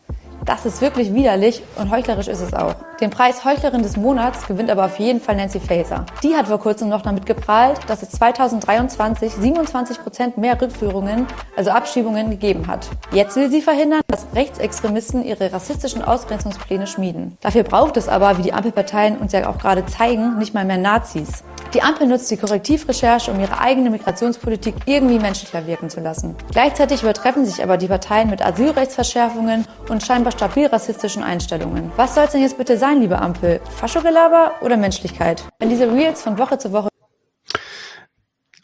Das 0.46 0.66
ist 0.66 0.82
wirklich 0.82 1.14
widerlich 1.14 1.62
und 1.78 1.92
heuchlerisch 1.92 2.28
ist 2.28 2.42
es 2.42 2.54
auch. 2.54 2.76
Den 3.00 3.10
Preis 3.10 3.46
Heuchlerin 3.46 3.84
des 3.84 3.98
Monats 3.98 4.48
gewinnt 4.48 4.70
aber 4.70 4.86
auf 4.86 5.00
jeden 5.00 5.22
Fall 5.22 5.36
Nancy 5.36 5.60
Faeser. 5.60 6.06
Die 6.24 6.36
hat 6.36 6.48
vor 6.48 6.60
kurzem 6.60 6.90
noch 6.90 7.02
damit 7.02 7.26
geprahlt, 7.26 7.80
dass 7.88 8.02
es 8.02 8.10
2023 8.10 9.34
27 9.34 10.02
Prozent 10.02 10.38
mehr 10.38 10.60
Rückführungen, 10.60 11.28
also 11.56 11.72
Abschiebungen, 11.72 12.30
gegeben 12.30 12.68
hat. 12.68 12.88
Jetzt 13.12 13.36
will 13.36 13.50
sie 13.50 13.62
verhindern, 13.62 14.02
dass 14.08 14.28
Rechtsextremisten 14.34 15.24
ihre 15.24 15.52
rassistischen 15.52 16.04
Ausgrenzungspläne 16.04 16.88
schmieden. 16.88 17.38
Dafür 17.42 17.64
braucht 17.64 17.98
es 17.98 18.08
aber, 18.08 18.38
wie 18.38 18.44
die 18.44 18.54
Ampelparteien 18.54 19.18
uns 19.18 19.32
ja 19.32 19.48
auch 19.48 19.58
gerade 19.58 19.86
zeigen, 19.86 20.38
nicht 20.38 20.54
mal 20.54 20.66
mehr 20.66 20.78
Nazis. 20.78 21.44
Die 21.74 21.82
Ampel 21.82 22.06
nutzt 22.06 22.30
die 22.30 22.36
Korrektivrecherche, 22.36 23.32
um 23.32 23.40
ihre 23.40 23.58
eigene 23.58 23.90
Migrationspolitik 23.90 24.76
irgendwie 24.86 25.20
menschlicher 25.20 25.66
wirken 25.66 25.90
zu 25.90 26.02
lassen. 26.02 26.36
Gleichzeitig 26.52 27.02
übertreffen 27.02 27.46
sich 27.46 27.64
aber 27.64 27.78
die 27.78 27.88
Parteien 27.88 28.30
mit 28.30 28.46
Asylrechtsverschärfungen 28.46 29.66
und 29.88 30.04
scheinbar 30.04 30.31
stabil 30.32 30.66
rassistischen 30.66 31.24
Einstellungen. 31.24 31.92
Was 31.96 32.16
soll's 32.16 32.32
denn 32.32 32.42
jetzt 32.42 32.58
bitte 32.58 32.78
sein, 32.78 33.02
liebe 33.02 33.20
Ampel? 33.20 33.60
Faschogelaber 33.78 34.56
oder 34.62 34.78
Menschlichkeit? 34.78 35.48
Wenn 35.60 35.70
diese 35.70 35.92
Reels 35.92 36.22
von 36.22 36.38
Woche 36.38 36.58
zu 36.58 36.72
Woche 36.72 36.90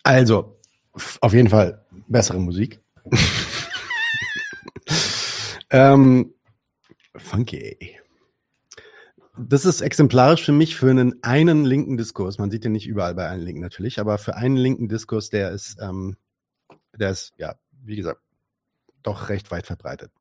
Also, 0.03 0.57
auf 1.21 1.33
jeden 1.33 1.49
Fall 1.49 1.85
bessere 2.07 2.39
Musik. 2.39 2.79
ähm, 5.69 6.33
funky. 7.15 7.97
Das 9.37 9.65
ist 9.65 9.81
exemplarisch 9.81 10.43
für 10.43 10.51
mich 10.51 10.75
für 10.75 10.89
einen, 10.89 11.21
einen 11.21 11.63
linken 11.63 11.97
Diskurs. 11.97 12.39
Man 12.39 12.49
sieht 12.49 12.63
den 12.63 12.71
nicht 12.71 12.87
überall 12.87 13.13
bei 13.13 13.27
allen 13.27 13.41
Linken 13.41 13.61
natürlich, 13.61 13.99
aber 13.99 14.17
für 14.17 14.35
einen 14.35 14.57
linken 14.57 14.87
Diskurs, 14.87 15.29
der 15.29 15.51
ist, 15.51 15.77
ähm, 15.79 16.17
der 16.95 17.11
ist, 17.11 17.33
ja, 17.37 17.55
wie 17.83 17.95
gesagt, 17.95 18.21
doch 19.03 19.29
recht 19.29 19.51
weit 19.51 19.67
verbreitet. 19.67 20.11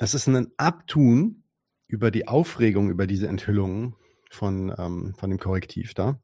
Das 0.00 0.14
ist 0.14 0.26
ein 0.28 0.48
Abtun 0.56 1.42
über 1.86 2.10
die 2.10 2.26
Aufregung 2.26 2.88
über 2.88 3.06
diese 3.06 3.28
Enthüllungen 3.28 3.96
von, 4.30 4.74
ähm, 4.78 5.14
von 5.14 5.28
dem 5.28 5.38
Korrektiv 5.38 5.92
da. 5.92 6.18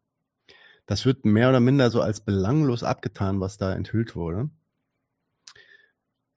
Das 0.87 1.05
wird 1.05 1.27
mehr 1.27 1.51
oder 1.51 1.61
minder 1.61 1.91
so 1.91 2.01
als 2.01 2.23
belanglos 2.23 2.83
abgetan, 2.83 3.39
was 3.39 3.59
da 3.59 3.75
enthüllt 3.75 4.17
wurde. 4.17 4.49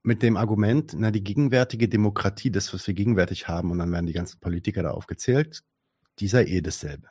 Mit 0.03 0.21
dem 0.21 0.35
Argument, 0.35 0.93
na, 0.97 1.11
die 1.11 1.23
gegenwärtige 1.23 1.87
Demokratie, 1.87 2.51
das, 2.51 2.73
was 2.73 2.85
wir 2.87 2.93
gegenwärtig 2.93 3.47
haben, 3.47 3.71
und 3.71 3.77
dann 3.77 3.93
werden 3.93 4.07
die 4.07 4.11
ganzen 4.11 4.41
Politiker 4.41 4.83
da 4.83 4.91
aufgezählt, 4.91 5.63
die 6.19 6.27
sei 6.27 6.43
eh 6.43 6.59
dasselbe. 6.59 7.07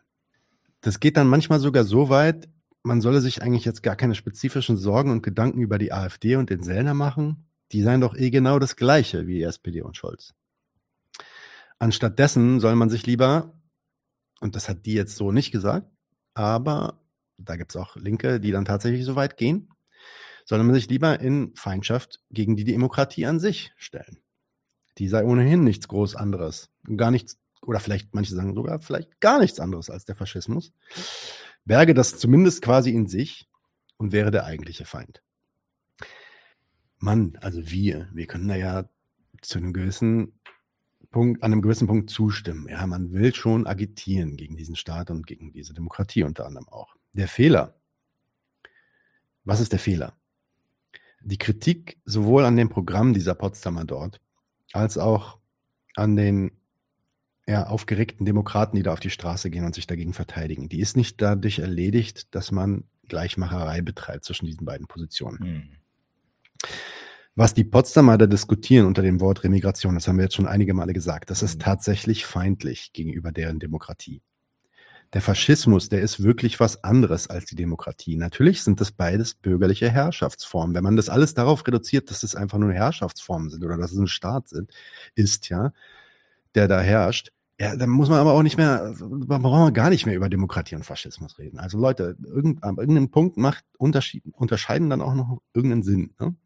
Das 0.83 1.01
geht 1.01 1.17
dann 1.17 1.27
manchmal 1.27 1.59
sogar 1.59 1.85
so 1.85 2.11
weit, 2.11 2.51
man 2.83 3.01
solle 3.01 3.23
sich 3.23 3.41
eigentlich 3.41 3.65
jetzt 3.65 3.83
gar 3.83 3.97
keine 3.97 4.15
spezifischen 4.15 4.77
Sorgen 4.77 5.11
und 5.11 5.23
Gedanken 5.23 5.63
über 5.63 5.79
die 5.79 5.95
AfD 5.95 6.37
und 6.37 6.51
den 6.51 6.63
Sellner 6.63 6.93
machen. 6.93 7.48
Die 7.73 7.83
seien 7.83 8.01
doch 8.01 8.17
eh 8.17 8.31
genau 8.31 8.59
das 8.59 8.77
Gleiche 8.77 9.27
wie 9.27 9.35
die 9.35 9.43
SPD 9.43 9.83
und 9.83 9.97
Scholz. 9.97 10.35
Anstattdessen 11.79 12.61
soll 12.61 12.75
man 12.75 12.91
sich 12.91 13.07
lieber, 13.07 13.55
und 14.41 14.57
das 14.57 14.69
hat 14.69 14.87
die 14.87 14.95
jetzt 14.95 15.17
so 15.17 15.33
nicht 15.33 15.53
gesagt, 15.53 15.91
aber 16.35 17.01
da 17.37 17.57
gibt 17.57 17.73
es 17.73 17.77
auch 17.77 17.97
Linke, 17.97 18.41
die 18.41 18.51
dann 18.51 18.65
tatsächlich 18.65 19.05
so 19.05 19.17
weit 19.17 19.37
gehen, 19.37 19.71
soll 20.45 20.63
man 20.63 20.75
sich 20.75 20.89
lieber 20.89 21.21
in 21.21 21.55
Feindschaft 21.55 22.21
gegen 22.31 22.57
die 22.57 22.65
Demokratie 22.65 23.27
an 23.27 23.39
sich 23.39 23.73
stellen. 23.77 24.19
Die 24.97 25.09
sei 25.09 25.25
ohnehin 25.25 25.63
nichts 25.63 25.89
groß 25.89 26.17
anderes. 26.17 26.71
Gar 26.97 27.11
nichts, 27.11 27.39
oder 27.63 27.81
vielleicht, 27.81 28.15
manche 28.15 28.35
sagen 28.35 28.55
sogar, 28.55 28.81
vielleicht 28.81 29.21
gar 29.21 29.39
nichts 29.39 29.61
anderes 29.61 29.91
als 29.91 30.05
der 30.05 30.17
Faschismus. 30.17 30.73
Berge 31.65 31.95
das 31.95 32.19
zumindest 32.19 32.63
quasi 32.63 32.91
in 32.91 33.07
sich 33.07 33.49
und 33.99 34.13
wäre 34.13 34.31
der 34.31 34.45
eigentliche 34.45 34.85
Feind. 34.85 35.23
Mann, 36.99 37.39
also 37.41 37.71
wir, 37.71 38.09
wir 38.13 38.27
können 38.27 38.49
da 38.49 38.57
ja 38.57 38.89
zu 39.41 39.59
einem 39.59 39.73
gewissen 39.73 40.33
Punkt, 41.11 41.43
an 41.43 41.53
einem 41.53 41.63
gewissen 41.63 41.87
Punkt 41.87 42.11
zustimmen. 42.11 42.69
Ja, 42.69 42.87
man 42.87 43.13
will 43.13 43.35
schon 43.35 43.67
agitieren 43.67 44.37
gegen 44.37 44.57
diesen 44.57 44.77
Staat 44.77 45.11
und 45.11 45.27
gegen 45.27 45.53
diese 45.53 45.73
Demokratie 45.73 46.25
unter 46.25 46.47
anderem 46.47 46.69
auch. 46.69 46.95
Der 47.13 47.29
Fehler. 47.29 47.75
Was 49.45 49.61
ist 49.61 49.73
der 49.73 49.79
Fehler? 49.79 50.15
Die 51.21 51.39
Kritik 51.39 52.01
sowohl 52.05 52.45
an 52.45 52.57
dem 52.57 52.69
Programm 52.69 53.15
dieser 53.15 53.35
Potsdamer 53.35 53.85
dort, 53.85 54.21
als 54.73 54.99
auch 54.99 55.39
an 55.97 56.17
den 56.17 56.53
ja, 57.47 57.67
aufgeregten 57.67 58.27
Demokraten, 58.27 58.77
die 58.77 58.83
da 58.83 58.93
auf 58.93 59.01
die 59.01 59.11
Straße 59.11 59.49
gehen 59.51 59.65
und 59.65 59.75
sich 59.75 59.87
dagegen 59.87 60.13
verteidigen, 60.13 60.69
die 60.69 60.81
ist 60.81 60.97
nicht 60.97 61.21
dadurch 61.23 61.61
erledigt, 61.61 62.35
dass 62.35 62.53
man 62.53 62.85
Gleichmacherei 63.09 63.81
betreibt 63.81 64.25
zwischen 64.25 64.45
diesen 64.45 64.67
beiden 64.67 64.87
Positionen. 64.87 65.39
Hm. 65.39 65.78
Was 67.35 67.55
die 67.55 67.65
Potsdamer 67.65 68.19
da 68.19 68.27
diskutieren 68.27 68.87
unter 68.87 69.03
dem 69.03 69.21
Wort 69.21 69.45
Remigration, 69.45 69.95
das 69.95 70.09
haben 70.09 70.17
wir 70.17 70.25
jetzt 70.25 70.35
schon 70.35 70.49
einige 70.49 70.75
Male 70.75 70.93
gesagt, 70.93 71.31
das 71.31 71.43
ist 71.43 71.61
tatsächlich 71.61 72.27
feindlich 72.27 72.93
gegenüber 72.93 73.31
deren 73.31 73.61
Demokratie. 73.61 74.23
Der 75.13 75.23
Faschismus, 75.23 75.89
der 75.89 76.03
ist 76.03 76.23
wirklich 76.23 76.61
was 76.61 76.85
anderes 76.85 77.29
als 77.29 77.47
die 77.47 77.55
Demokratie. 77.55 78.17
Natürlich 78.17 78.63
sind 78.63 78.81
das 78.81 78.93
beides 78.93 79.35
bürgerliche 79.35 79.89
Herrschaftsformen. 79.89 80.75
Wenn 80.75 80.85
man 80.85 80.97
das 80.97 81.09
alles 81.09 81.33
darauf 81.33 81.67
reduziert, 81.67 82.11
dass 82.11 82.25
es 82.25 82.35
einfach 82.35 82.59
nur 82.59 82.73
Herrschaftsformen 82.73 83.49
sind 83.51 83.65
oder 83.65 83.79
dass 83.79 83.93
es 83.93 83.99
ein 83.99 84.09
Staat 84.09 84.49
sind, 84.49 84.73
ist, 85.15 85.49
ja, 85.49 85.73
der 86.55 86.69
da 86.69 86.81
herrscht, 86.81 87.31
ja, 87.61 87.75
dann 87.77 87.89
muss 87.89 88.09
man 88.09 88.19
aber 88.19 88.33
auch 88.33 88.43
nicht 88.43 88.57
mehr, 88.57 88.95
man 89.01 89.43
braucht 89.43 89.75
gar 89.75 89.91
nicht 89.91 90.07
mehr 90.07 90.15
über 90.15 90.29
Demokratie 90.29 90.75
und 90.75 90.85
Faschismus 90.85 91.39
reden. 91.39 91.59
Also 91.59 91.79
Leute, 91.79 92.17
irgend, 92.25 92.63
an 92.63 92.77
irgendeinem 92.77 93.11
Punkt 93.11 93.37
macht 93.37 93.65
Unterschied, 93.79 94.25
unterscheiden 94.33 94.91
dann 94.91 95.03
auch 95.03 95.15
noch 95.15 95.41
irgendeinen 95.55 95.83
Sinn. 95.83 96.15
Ne? 96.21 96.37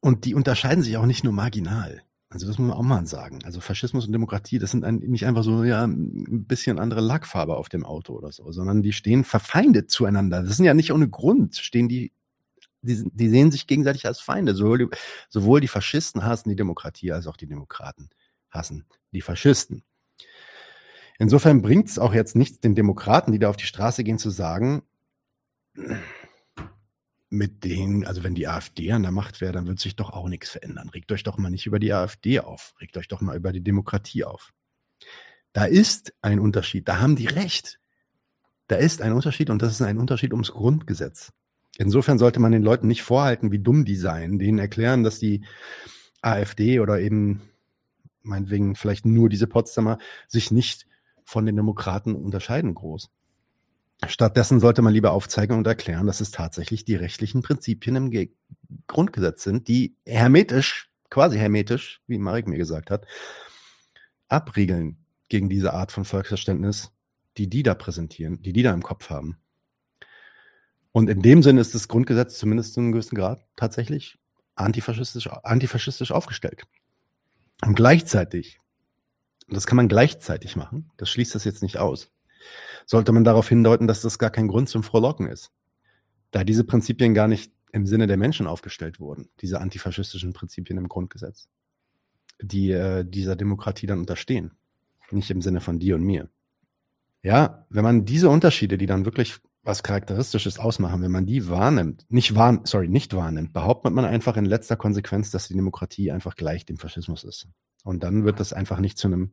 Und 0.00 0.24
die 0.24 0.34
unterscheiden 0.34 0.82
sich 0.82 0.96
auch 0.96 1.06
nicht 1.06 1.24
nur 1.24 1.32
marginal. 1.32 2.02
Also 2.28 2.46
das 2.46 2.58
muss 2.58 2.68
man 2.68 2.76
auch 2.76 2.82
mal 2.82 3.06
sagen. 3.06 3.38
Also 3.44 3.60
Faschismus 3.60 4.06
und 4.06 4.12
Demokratie, 4.12 4.58
das 4.58 4.72
sind 4.72 4.84
ein, 4.84 4.96
nicht 4.96 5.26
einfach 5.26 5.44
so 5.44 5.64
ja 5.64 5.84
ein 5.84 6.44
bisschen 6.46 6.78
andere 6.78 7.00
Lackfarbe 7.00 7.56
auf 7.56 7.68
dem 7.68 7.84
Auto 7.84 8.14
oder 8.14 8.32
so, 8.32 8.50
sondern 8.50 8.82
die 8.82 8.92
stehen 8.92 9.24
verfeindet 9.24 9.90
zueinander. 9.90 10.42
Das 10.42 10.56
sind 10.56 10.64
ja 10.64 10.74
nicht 10.74 10.92
ohne 10.92 11.08
Grund, 11.08 11.56
stehen 11.56 11.88
die, 11.88 12.12
die, 12.82 13.04
die 13.12 13.28
sehen 13.28 13.50
sich 13.52 13.66
gegenseitig 13.66 14.06
als 14.06 14.20
Feinde. 14.20 14.54
Sowohl 14.54 14.78
die, 14.78 14.86
sowohl 15.28 15.60
die 15.60 15.68
Faschisten 15.68 16.24
hassen 16.24 16.48
die 16.48 16.56
Demokratie, 16.56 17.12
als 17.12 17.26
auch 17.26 17.36
die 17.36 17.46
Demokraten 17.46 18.10
hassen 18.50 18.84
die 19.12 19.22
Faschisten. 19.22 19.84
Insofern 21.18 21.62
bringt 21.62 21.88
es 21.88 21.98
auch 21.98 22.12
jetzt 22.12 22.36
nichts, 22.36 22.60
den 22.60 22.74
Demokraten, 22.74 23.32
die 23.32 23.38
da 23.38 23.48
auf 23.48 23.56
die 23.56 23.66
Straße 23.66 24.04
gehen, 24.04 24.18
zu 24.18 24.30
sagen, 24.30 24.82
mit 27.28 27.64
denen, 27.64 28.06
also 28.06 28.22
wenn 28.22 28.34
die 28.34 28.46
AfD 28.48 28.92
an 28.92 29.02
der 29.02 29.12
Macht 29.12 29.40
wäre, 29.40 29.52
dann 29.52 29.66
wird 29.66 29.80
sich 29.80 29.96
doch 29.96 30.10
auch 30.10 30.28
nichts 30.28 30.50
verändern. 30.50 30.88
Regt 30.90 31.10
euch 31.10 31.24
doch 31.24 31.38
mal 31.38 31.50
nicht 31.50 31.66
über 31.66 31.78
die 31.78 31.92
AfD 31.92 32.40
auf. 32.40 32.74
Regt 32.80 32.96
euch 32.96 33.08
doch 33.08 33.20
mal 33.20 33.36
über 33.36 33.52
die 33.52 33.62
Demokratie 33.62 34.24
auf. 34.24 34.52
Da 35.52 35.64
ist 35.64 36.14
ein 36.22 36.38
Unterschied. 36.38 36.88
Da 36.88 37.00
haben 37.00 37.16
die 37.16 37.26
recht. 37.26 37.80
Da 38.68 38.76
ist 38.76 39.02
ein 39.02 39.12
Unterschied 39.12 39.50
und 39.50 39.62
das 39.62 39.72
ist 39.72 39.82
ein 39.82 39.98
Unterschied 39.98 40.32
ums 40.32 40.52
Grundgesetz. 40.52 41.32
Insofern 41.78 42.18
sollte 42.18 42.40
man 42.40 42.52
den 42.52 42.62
Leuten 42.62 42.86
nicht 42.86 43.02
vorhalten, 43.02 43.52
wie 43.52 43.58
dumm 43.58 43.84
die 43.84 43.96
seien, 43.96 44.38
denen 44.38 44.58
erklären, 44.58 45.02
dass 45.02 45.18
die 45.18 45.44
AfD 46.22 46.80
oder 46.80 47.00
eben 47.00 47.42
meinetwegen 48.22 48.76
vielleicht 48.76 49.06
nur 49.06 49.28
diese 49.28 49.46
Potsdamer 49.46 49.98
sich 50.26 50.50
nicht 50.50 50.86
von 51.24 51.46
den 51.46 51.56
Demokraten 51.56 52.14
unterscheiden 52.14 52.74
groß. 52.74 53.10
Stattdessen 54.06 54.60
sollte 54.60 54.82
man 54.82 54.92
lieber 54.92 55.12
aufzeigen 55.12 55.56
und 55.56 55.66
erklären, 55.66 56.06
dass 56.06 56.20
es 56.20 56.30
tatsächlich 56.30 56.84
die 56.84 56.96
rechtlichen 56.96 57.42
Prinzipien 57.42 57.96
im 57.96 58.10
Ge 58.10 58.30
Grundgesetz 58.88 59.42
sind, 59.42 59.68
die 59.68 59.96
hermetisch, 60.04 60.90
quasi 61.08 61.38
hermetisch, 61.38 62.02
wie 62.06 62.18
Marek 62.18 62.48
mir 62.48 62.58
gesagt 62.58 62.90
hat, 62.90 63.06
abriegeln 64.28 64.98
gegen 65.28 65.48
diese 65.48 65.72
Art 65.72 65.92
von 65.92 66.04
Volksverständnis, 66.04 66.90
die 67.36 67.48
die 67.48 67.62
da 67.62 67.74
präsentieren, 67.74 68.42
die 68.42 68.52
die 68.52 68.62
da 68.62 68.72
im 68.72 68.82
Kopf 68.82 69.08
haben. 69.08 69.38
Und 70.92 71.08
in 71.10 71.22
dem 71.22 71.42
Sinne 71.42 71.60
ist 71.60 71.74
das 71.74 71.88
Grundgesetz 71.88 72.38
zumindest 72.38 72.74
zu 72.74 72.80
einem 72.80 72.92
gewissen 72.92 73.16
Grad 73.16 73.44
tatsächlich 73.54 74.18
antifaschistisch, 74.54 75.28
antifaschistisch 75.28 76.10
aufgestellt. 76.10 76.64
Und 77.62 77.74
gleichzeitig, 77.74 78.60
und 79.46 79.54
das 79.54 79.66
kann 79.66 79.76
man 79.76 79.88
gleichzeitig 79.88 80.56
machen, 80.56 80.90
das 80.96 81.10
schließt 81.10 81.34
das 81.34 81.44
jetzt 81.44 81.62
nicht 81.62 81.78
aus, 81.78 82.10
sollte 82.86 83.12
man 83.12 83.24
darauf 83.24 83.48
hindeuten, 83.48 83.86
dass 83.86 84.00
das 84.00 84.18
gar 84.18 84.30
kein 84.30 84.48
Grund 84.48 84.68
zum 84.68 84.82
Frohlocken 84.82 85.26
ist. 85.26 85.52
Da 86.30 86.44
diese 86.44 86.64
Prinzipien 86.64 87.12
gar 87.12 87.28
nicht 87.28 87.52
im 87.72 87.86
Sinne 87.86 88.06
der 88.06 88.16
Menschen 88.16 88.46
aufgestellt 88.46 89.00
wurden, 89.00 89.28
diese 89.40 89.60
antifaschistischen 89.60 90.32
Prinzipien 90.32 90.78
im 90.78 90.88
Grundgesetz, 90.88 91.48
die 92.40 92.70
äh, 92.70 93.04
dieser 93.04 93.36
Demokratie 93.36 93.86
dann 93.86 93.98
unterstehen. 93.98 94.52
Nicht 95.10 95.30
im 95.30 95.42
Sinne 95.42 95.60
von 95.60 95.78
dir 95.78 95.96
und 95.96 96.02
mir. 96.02 96.30
Ja, 97.22 97.66
wenn 97.70 97.84
man 97.84 98.04
diese 98.04 98.30
Unterschiede, 98.30 98.78
die 98.78 98.86
dann 98.86 99.04
wirklich 99.04 99.40
was 99.62 99.82
Charakteristisches 99.82 100.60
ausmachen, 100.60 101.02
wenn 101.02 101.10
man 101.10 101.26
die 101.26 101.48
wahrnimmt, 101.48 102.06
nicht 102.08 102.36
wahr, 102.36 102.60
sorry, 102.64 102.88
nicht 102.88 103.14
wahrnimmt, 103.14 103.52
behauptet 103.52 103.92
man 103.92 104.04
einfach 104.04 104.36
in 104.36 104.44
letzter 104.44 104.76
Konsequenz, 104.76 105.32
dass 105.32 105.48
die 105.48 105.54
Demokratie 105.54 106.12
einfach 106.12 106.36
gleich 106.36 106.64
dem 106.66 106.76
Faschismus 106.76 107.24
ist. 107.24 107.48
Und 107.82 108.04
dann 108.04 108.24
wird 108.24 108.38
das 108.38 108.52
einfach 108.52 108.78
nicht 108.78 108.96
zu 108.96 109.08
einem 109.08 109.32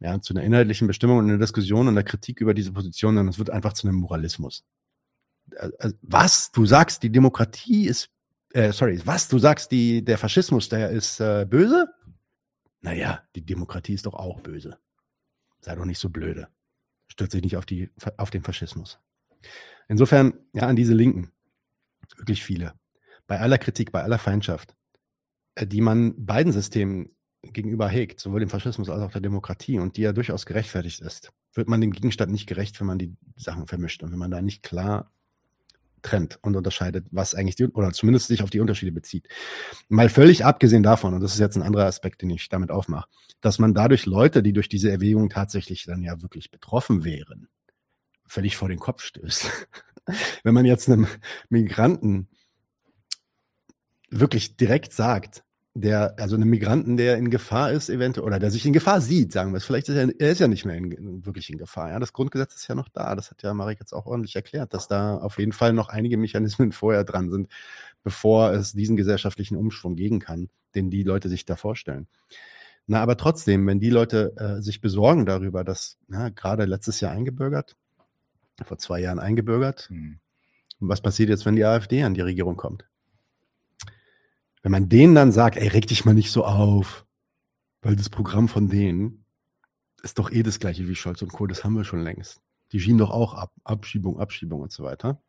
ja, 0.00 0.20
zu 0.20 0.34
einer 0.34 0.42
inhaltlichen 0.42 0.86
Bestimmung 0.86 1.18
und 1.18 1.28
einer 1.28 1.38
Diskussion 1.38 1.86
und 1.86 1.94
einer 1.94 2.02
Kritik 2.02 2.40
über 2.40 2.54
diese 2.54 2.72
Position, 2.72 3.14
sondern 3.14 3.28
es 3.28 3.38
wird 3.38 3.50
einfach 3.50 3.74
zu 3.74 3.86
einem 3.86 3.98
Moralismus. 3.98 4.64
Äh, 5.52 5.68
äh, 5.78 5.92
was? 6.02 6.50
Du 6.52 6.64
sagst, 6.64 7.02
die 7.02 7.12
Demokratie 7.12 7.86
ist, 7.86 8.10
äh, 8.52 8.72
sorry, 8.72 9.00
was? 9.04 9.28
Du 9.28 9.38
sagst, 9.38 9.70
die, 9.70 10.04
der 10.04 10.18
Faschismus, 10.18 10.68
der 10.68 10.90
ist 10.90 11.20
äh, 11.20 11.46
böse? 11.48 11.86
Naja, 12.80 13.22
die 13.34 13.44
Demokratie 13.44 13.94
ist 13.94 14.06
doch 14.06 14.14
auch 14.14 14.40
böse. 14.40 14.78
Sei 15.60 15.74
doch 15.74 15.84
nicht 15.84 15.98
so 15.98 16.08
blöde. 16.08 16.48
Stürzt 17.08 17.32
sich 17.32 17.42
nicht 17.42 17.58
auf, 17.58 17.66
die, 17.66 17.90
auf 18.16 18.30
den 18.30 18.42
Faschismus. 18.42 18.98
Insofern, 19.88 20.32
ja, 20.54 20.62
an 20.62 20.76
diese 20.76 20.94
Linken, 20.94 21.30
wirklich 22.16 22.42
viele. 22.42 22.72
Bei 23.26 23.38
aller 23.40 23.58
Kritik, 23.58 23.92
bei 23.92 24.02
aller 24.02 24.18
Feindschaft, 24.18 24.74
äh, 25.56 25.66
die 25.66 25.82
man 25.82 26.24
beiden 26.24 26.52
Systemen 26.52 27.14
gegenüber 27.42 27.88
hegt, 27.88 28.20
sowohl 28.20 28.40
dem 28.40 28.50
Faschismus 28.50 28.90
als 28.90 29.02
auch 29.02 29.12
der 29.12 29.20
Demokratie 29.20 29.78
und 29.78 29.96
die 29.96 30.02
ja 30.02 30.12
durchaus 30.12 30.46
gerechtfertigt 30.46 31.00
ist, 31.00 31.32
wird 31.54 31.68
man 31.68 31.80
dem 31.80 31.92
Gegenstand 31.92 32.30
nicht 32.30 32.46
gerecht, 32.46 32.78
wenn 32.80 32.86
man 32.86 32.98
die 32.98 33.16
Sachen 33.36 33.66
vermischt 33.66 34.02
und 34.02 34.12
wenn 34.12 34.18
man 34.18 34.30
da 34.30 34.42
nicht 34.42 34.62
klar 34.62 35.10
trennt 36.02 36.38
und 36.42 36.56
unterscheidet, 36.56 37.06
was 37.10 37.34
eigentlich 37.34 37.56
die, 37.56 37.66
oder 37.66 37.92
zumindest 37.92 38.28
sich 38.28 38.42
auf 38.42 38.50
die 38.50 38.60
Unterschiede 38.60 38.92
bezieht. 38.92 39.28
Mal 39.88 40.08
völlig 40.08 40.44
abgesehen 40.44 40.82
davon, 40.82 41.14
und 41.14 41.20
das 41.20 41.34
ist 41.34 41.40
jetzt 41.40 41.56
ein 41.56 41.62
anderer 41.62 41.86
Aspekt, 41.86 42.22
den 42.22 42.30
ich 42.30 42.48
damit 42.48 42.70
aufmache, 42.70 43.08
dass 43.40 43.58
man 43.58 43.74
dadurch 43.74 44.06
Leute, 44.06 44.42
die 44.42 44.52
durch 44.52 44.68
diese 44.68 44.90
Erwägung 44.90 45.28
tatsächlich 45.28 45.84
dann 45.84 46.02
ja 46.02 46.20
wirklich 46.22 46.50
betroffen 46.50 47.04
wären, 47.04 47.48
völlig 48.26 48.56
vor 48.56 48.68
den 48.68 48.78
Kopf 48.78 49.02
stößt. 49.02 49.68
Wenn 50.42 50.54
man 50.54 50.64
jetzt 50.64 50.88
einem 50.88 51.06
Migranten 51.48 52.28
wirklich 54.08 54.56
direkt 54.56 54.92
sagt, 54.92 55.44
der, 55.74 56.18
also 56.18 56.34
einem 56.34 56.50
Migranten, 56.50 56.96
der 56.96 57.16
in 57.16 57.30
Gefahr 57.30 57.70
ist, 57.70 57.90
eventuell, 57.90 58.26
oder 58.26 58.38
der 58.40 58.50
sich 58.50 58.66
in 58.66 58.72
Gefahr 58.72 59.00
sieht, 59.00 59.32
sagen 59.32 59.52
wir 59.52 59.58
es. 59.58 59.64
Vielleicht 59.64 59.88
ist 59.88 59.96
er, 59.96 60.08
er 60.18 60.30
ist 60.32 60.40
ja 60.40 60.48
nicht 60.48 60.64
mehr 60.64 60.76
in, 60.76 61.24
wirklich 61.24 61.48
in 61.48 61.58
Gefahr. 61.58 61.90
Ja, 61.90 62.00
das 62.00 62.12
Grundgesetz 62.12 62.54
ist 62.56 62.68
ja 62.68 62.74
noch 62.74 62.88
da. 62.88 63.14
Das 63.14 63.30
hat 63.30 63.42
ja 63.42 63.54
Marek 63.54 63.78
jetzt 63.78 63.92
auch 63.92 64.06
ordentlich 64.06 64.34
erklärt, 64.34 64.74
dass 64.74 64.88
da 64.88 65.16
auf 65.16 65.38
jeden 65.38 65.52
Fall 65.52 65.72
noch 65.72 65.88
einige 65.88 66.16
Mechanismen 66.16 66.72
vorher 66.72 67.04
dran 67.04 67.30
sind, 67.30 67.48
bevor 68.02 68.52
es 68.52 68.72
diesen 68.72 68.96
gesellschaftlichen 68.96 69.56
Umschwung 69.56 69.94
geben 69.94 70.18
kann, 70.18 70.48
den 70.74 70.90
die 70.90 71.04
Leute 71.04 71.28
sich 71.28 71.44
da 71.44 71.54
vorstellen. 71.54 72.08
Na, 72.86 73.00
aber 73.00 73.16
trotzdem, 73.16 73.64
wenn 73.68 73.78
die 73.78 73.90
Leute 73.90 74.34
äh, 74.36 74.62
sich 74.62 74.80
besorgen 74.80 75.24
darüber, 75.24 75.62
dass 75.62 75.98
na, 76.08 76.30
gerade 76.30 76.64
letztes 76.64 77.00
Jahr 77.00 77.12
eingebürgert, 77.12 77.76
vor 78.64 78.78
zwei 78.78 79.00
Jahren 79.00 79.20
eingebürgert, 79.20 79.88
hm. 79.88 80.18
was 80.80 81.00
passiert 81.00 81.28
jetzt, 81.28 81.46
wenn 81.46 81.54
die 81.54 81.64
AfD 81.64 82.02
an 82.02 82.14
die 82.14 82.20
Regierung 82.20 82.56
kommt? 82.56 82.89
Wenn 84.62 84.72
man 84.72 84.88
denen 84.88 85.14
dann 85.14 85.32
sagt, 85.32 85.56
ey, 85.56 85.68
reg 85.68 85.86
dich 85.86 86.04
mal 86.04 86.14
nicht 86.14 86.30
so 86.30 86.44
auf, 86.44 87.06
weil 87.82 87.96
das 87.96 88.10
Programm 88.10 88.48
von 88.48 88.68
denen 88.68 89.24
ist 90.02 90.18
doch 90.18 90.30
eh 90.30 90.42
das 90.42 90.60
gleiche 90.60 90.88
wie 90.88 90.94
Scholz 90.94 91.22
und 91.22 91.32
Co., 91.32 91.46
das 91.46 91.64
haben 91.64 91.76
wir 91.76 91.84
schon 91.84 92.02
längst. 92.02 92.40
Die 92.72 92.80
schieben 92.80 92.98
doch 92.98 93.10
auch 93.10 93.34
ab, 93.34 93.52
Abschiebung, 93.64 94.18
Abschiebung 94.18 94.60
und 94.60 94.72
so 94.72 94.84
weiter. 94.84 95.20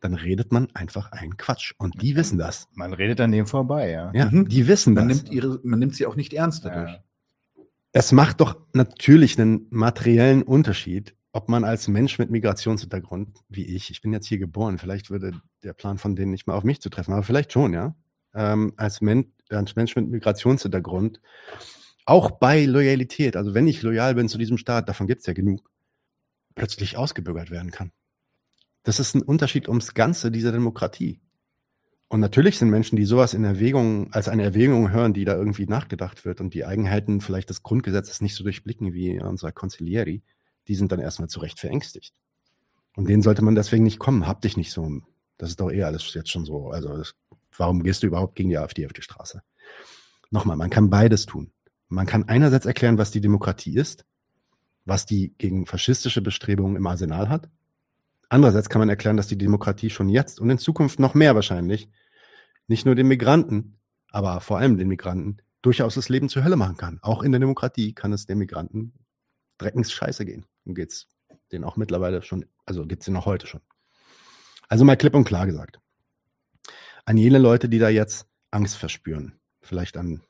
Dann 0.00 0.14
redet 0.14 0.52
man 0.52 0.68
einfach 0.74 1.10
einen 1.12 1.36
Quatsch. 1.36 1.74
Und 1.78 2.00
die 2.02 2.14
wissen 2.14 2.38
das. 2.38 2.68
Man 2.72 2.92
redet 2.92 3.20
an 3.20 3.32
dem 3.32 3.46
vorbei, 3.46 3.90
ja. 3.90 4.12
Ja, 4.14 4.30
mhm. 4.30 4.48
die 4.48 4.68
wissen 4.68 4.94
man 4.94 5.08
das. 5.08 5.22
Nimmt 5.22 5.32
ihre, 5.32 5.60
man 5.64 5.78
nimmt 5.80 5.96
sie 5.96 6.06
auch 6.06 6.14
nicht 6.14 6.32
ernst 6.32 6.64
dadurch. 6.64 6.92
Ja. 6.92 7.64
Es 7.92 8.12
macht 8.12 8.40
doch 8.40 8.56
natürlich 8.74 9.38
einen 9.40 9.66
materiellen 9.70 10.42
Unterschied, 10.42 11.16
ob 11.32 11.48
man 11.48 11.64
als 11.64 11.88
Mensch 11.88 12.18
mit 12.18 12.30
Migrationshintergrund, 12.30 13.40
wie 13.48 13.64
ich, 13.64 13.90
ich 13.90 14.00
bin 14.00 14.12
jetzt 14.12 14.26
hier 14.26 14.38
geboren, 14.38 14.78
vielleicht 14.78 15.10
würde 15.10 15.40
der 15.62 15.72
Plan 15.72 15.98
von 15.98 16.14
denen 16.14 16.30
nicht 16.30 16.46
mal 16.46 16.54
auf 16.54 16.64
mich 16.64 16.80
zu 16.80 16.90
treffen, 16.90 17.12
aber 17.12 17.22
vielleicht 17.22 17.52
schon, 17.52 17.72
ja 17.72 17.94
ähm, 18.34 18.72
als, 18.76 19.00
Men 19.00 19.32
als 19.50 19.76
Mensch 19.76 19.96
mit 19.96 20.08
Migrationshintergrund, 20.08 21.20
auch 22.04 22.30
bei 22.30 22.64
Loyalität, 22.64 23.36
also 23.36 23.54
wenn 23.54 23.68
ich 23.68 23.82
loyal 23.82 24.14
bin 24.14 24.28
zu 24.28 24.38
diesem 24.38 24.58
Staat, 24.58 24.88
davon 24.88 25.06
gibt 25.06 25.20
es 25.20 25.26
ja 25.26 25.34
genug, 25.34 25.70
plötzlich 26.54 26.96
ausgebürgert 26.96 27.50
werden 27.50 27.70
kann. 27.70 27.92
Das 28.82 29.00
ist 29.00 29.14
ein 29.14 29.22
Unterschied 29.22 29.68
ums 29.68 29.94
Ganze 29.94 30.30
dieser 30.30 30.52
Demokratie. 30.52 31.20
Und 32.08 32.20
natürlich 32.20 32.58
sind 32.58 32.70
Menschen, 32.70 32.96
die 32.96 33.04
sowas 33.04 33.34
in 33.34 33.44
Erwägung, 33.44 34.10
als 34.14 34.28
eine 34.28 34.42
Erwägung 34.42 34.90
hören, 34.90 35.12
die 35.12 35.26
da 35.26 35.36
irgendwie 35.36 35.66
nachgedacht 35.66 36.24
wird 36.24 36.40
und 36.40 36.54
die 36.54 36.64
Eigenheiten 36.64 37.20
vielleicht 37.20 37.50
des 37.50 37.62
Grundgesetzes 37.62 38.22
nicht 38.22 38.34
so 38.34 38.44
durchblicken 38.44 38.94
wie 38.94 39.20
unser 39.20 39.52
Consiglieri, 39.52 40.22
die 40.68 40.74
sind 40.74 40.90
dann 40.90 41.00
erstmal 41.00 41.28
zu 41.28 41.40
Recht 41.40 41.60
verängstigt. 41.60 42.14
Und 42.96 43.08
denen 43.08 43.22
sollte 43.22 43.42
man 43.42 43.54
deswegen 43.54 43.84
nicht 43.84 43.98
kommen. 43.98 44.26
Hab 44.26 44.40
dich 44.40 44.56
nicht 44.56 44.72
so. 44.72 45.02
Das 45.36 45.50
ist 45.50 45.60
doch 45.60 45.70
eh 45.70 45.82
alles 45.82 46.14
jetzt 46.14 46.30
schon 46.30 46.46
so. 46.46 46.70
Also 46.70 46.96
das 46.96 47.14
Warum 47.58 47.82
gehst 47.82 48.02
du 48.02 48.06
überhaupt 48.06 48.36
gegen 48.36 48.50
die 48.50 48.58
AfD 48.58 48.86
auf 48.86 48.92
die 48.92 49.02
Straße? 49.02 49.42
Nochmal, 50.30 50.56
man 50.56 50.70
kann 50.70 50.90
beides 50.90 51.26
tun. 51.26 51.52
Man 51.88 52.06
kann 52.06 52.28
einerseits 52.28 52.66
erklären, 52.66 52.98
was 52.98 53.10
die 53.10 53.20
Demokratie 53.20 53.74
ist, 53.74 54.04
was 54.84 55.06
die 55.06 55.34
gegen 55.38 55.66
faschistische 55.66 56.22
Bestrebungen 56.22 56.76
im 56.76 56.86
Arsenal 56.86 57.28
hat. 57.28 57.48
Andererseits 58.28 58.68
kann 58.68 58.80
man 58.80 58.90
erklären, 58.90 59.16
dass 59.16 59.26
die 59.26 59.38
Demokratie 59.38 59.90
schon 59.90 60.08
jetzt 60.08 60.40
und 60.40 60.50
in 60.50 60.58
Zukunft 60.58 60.98
noch 60.98 61.14
mehr 61.14 61.34
wahrscheinlich 61.34 61.90
nicht 62.66 62.84
nur 62.84 62.94
den 62.94 63.08
Migranten, 63.08 63.78
aber 64.10 64.40
vor 64.40 64.58
allem 64.58 64.76
den 64.76 64.88
Migranten 64.88 65.38
durchaus 65.62 65.94
das 65.94 66.10
Leben 66.10 66.28
zur 66.28 66.44
Hölle 66.44 66.56
machen 66.56 66.76
kann. 66.76 66.98
Auch 67.02 67.22
in 67.22 67.32
der 67.32 67.40
Demokratie 67.40 67.94
kann 67.94 68.12
es 68.12 68.26
den 68.26 68.38
Migranten 68.38 68.92
Dreckens 69.56 69.90
scheiße 69.90 70.24
gehen. 70.24 70.46
Und 70.64 70.74
geht's 70.74 71.08
denen 71.50 71.64
auch 71.64 71.76
mittlerweile 71.76 72.22
schon, 72.22 72.44
also 72.66 72.86
geht's 72.86 73.06
denen 73.06 73.16
auch 73.16 73.26
heute 73.26 73.46
schon. 73.46 73.62
Also 74.68 74.84
mal 74.84 74.96
klipp 74.96 75.14
und 75.14 75.24
klar 75.24 75.46
gesagt. 75.46 75.80
An 77.08 77.16
jene 77.16 77.38
Leute, 77.38 77.70
die 77.70 77.78
da 77.78 77.88
jetzt 77.88 78.26
Angst 78.50 78.76
verspüren, 78.76 79.32
vielleicht 79.62 79.96
an 79.96 80.20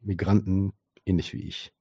Migranten, 0.00 0.72
ähnlich 1.04 1.32
wie 1.32 1.42
ich. 1.42 1.72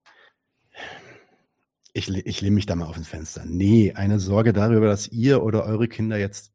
Ich, 1.93 2.09
ich 2.09 2.41
lehne 2.41 2.55
mich 2.55 2.65
da 2.65 2.75
mal 2.75 2.87
auf 2.87 2.97
ins 2.97 3.09
Fenster. 3.09 3.45
Nee, 3.45 3.93
eine 3.93 4.19
Sorge 4.19 4.51
darüber, 4.51 4.87
dass 4.87 5.07
ihr 5.07 5.43
oder 5.43 5.65
eure 5.65 5.87
Kinder 5.87 6.17
jetzt 6.17 6.51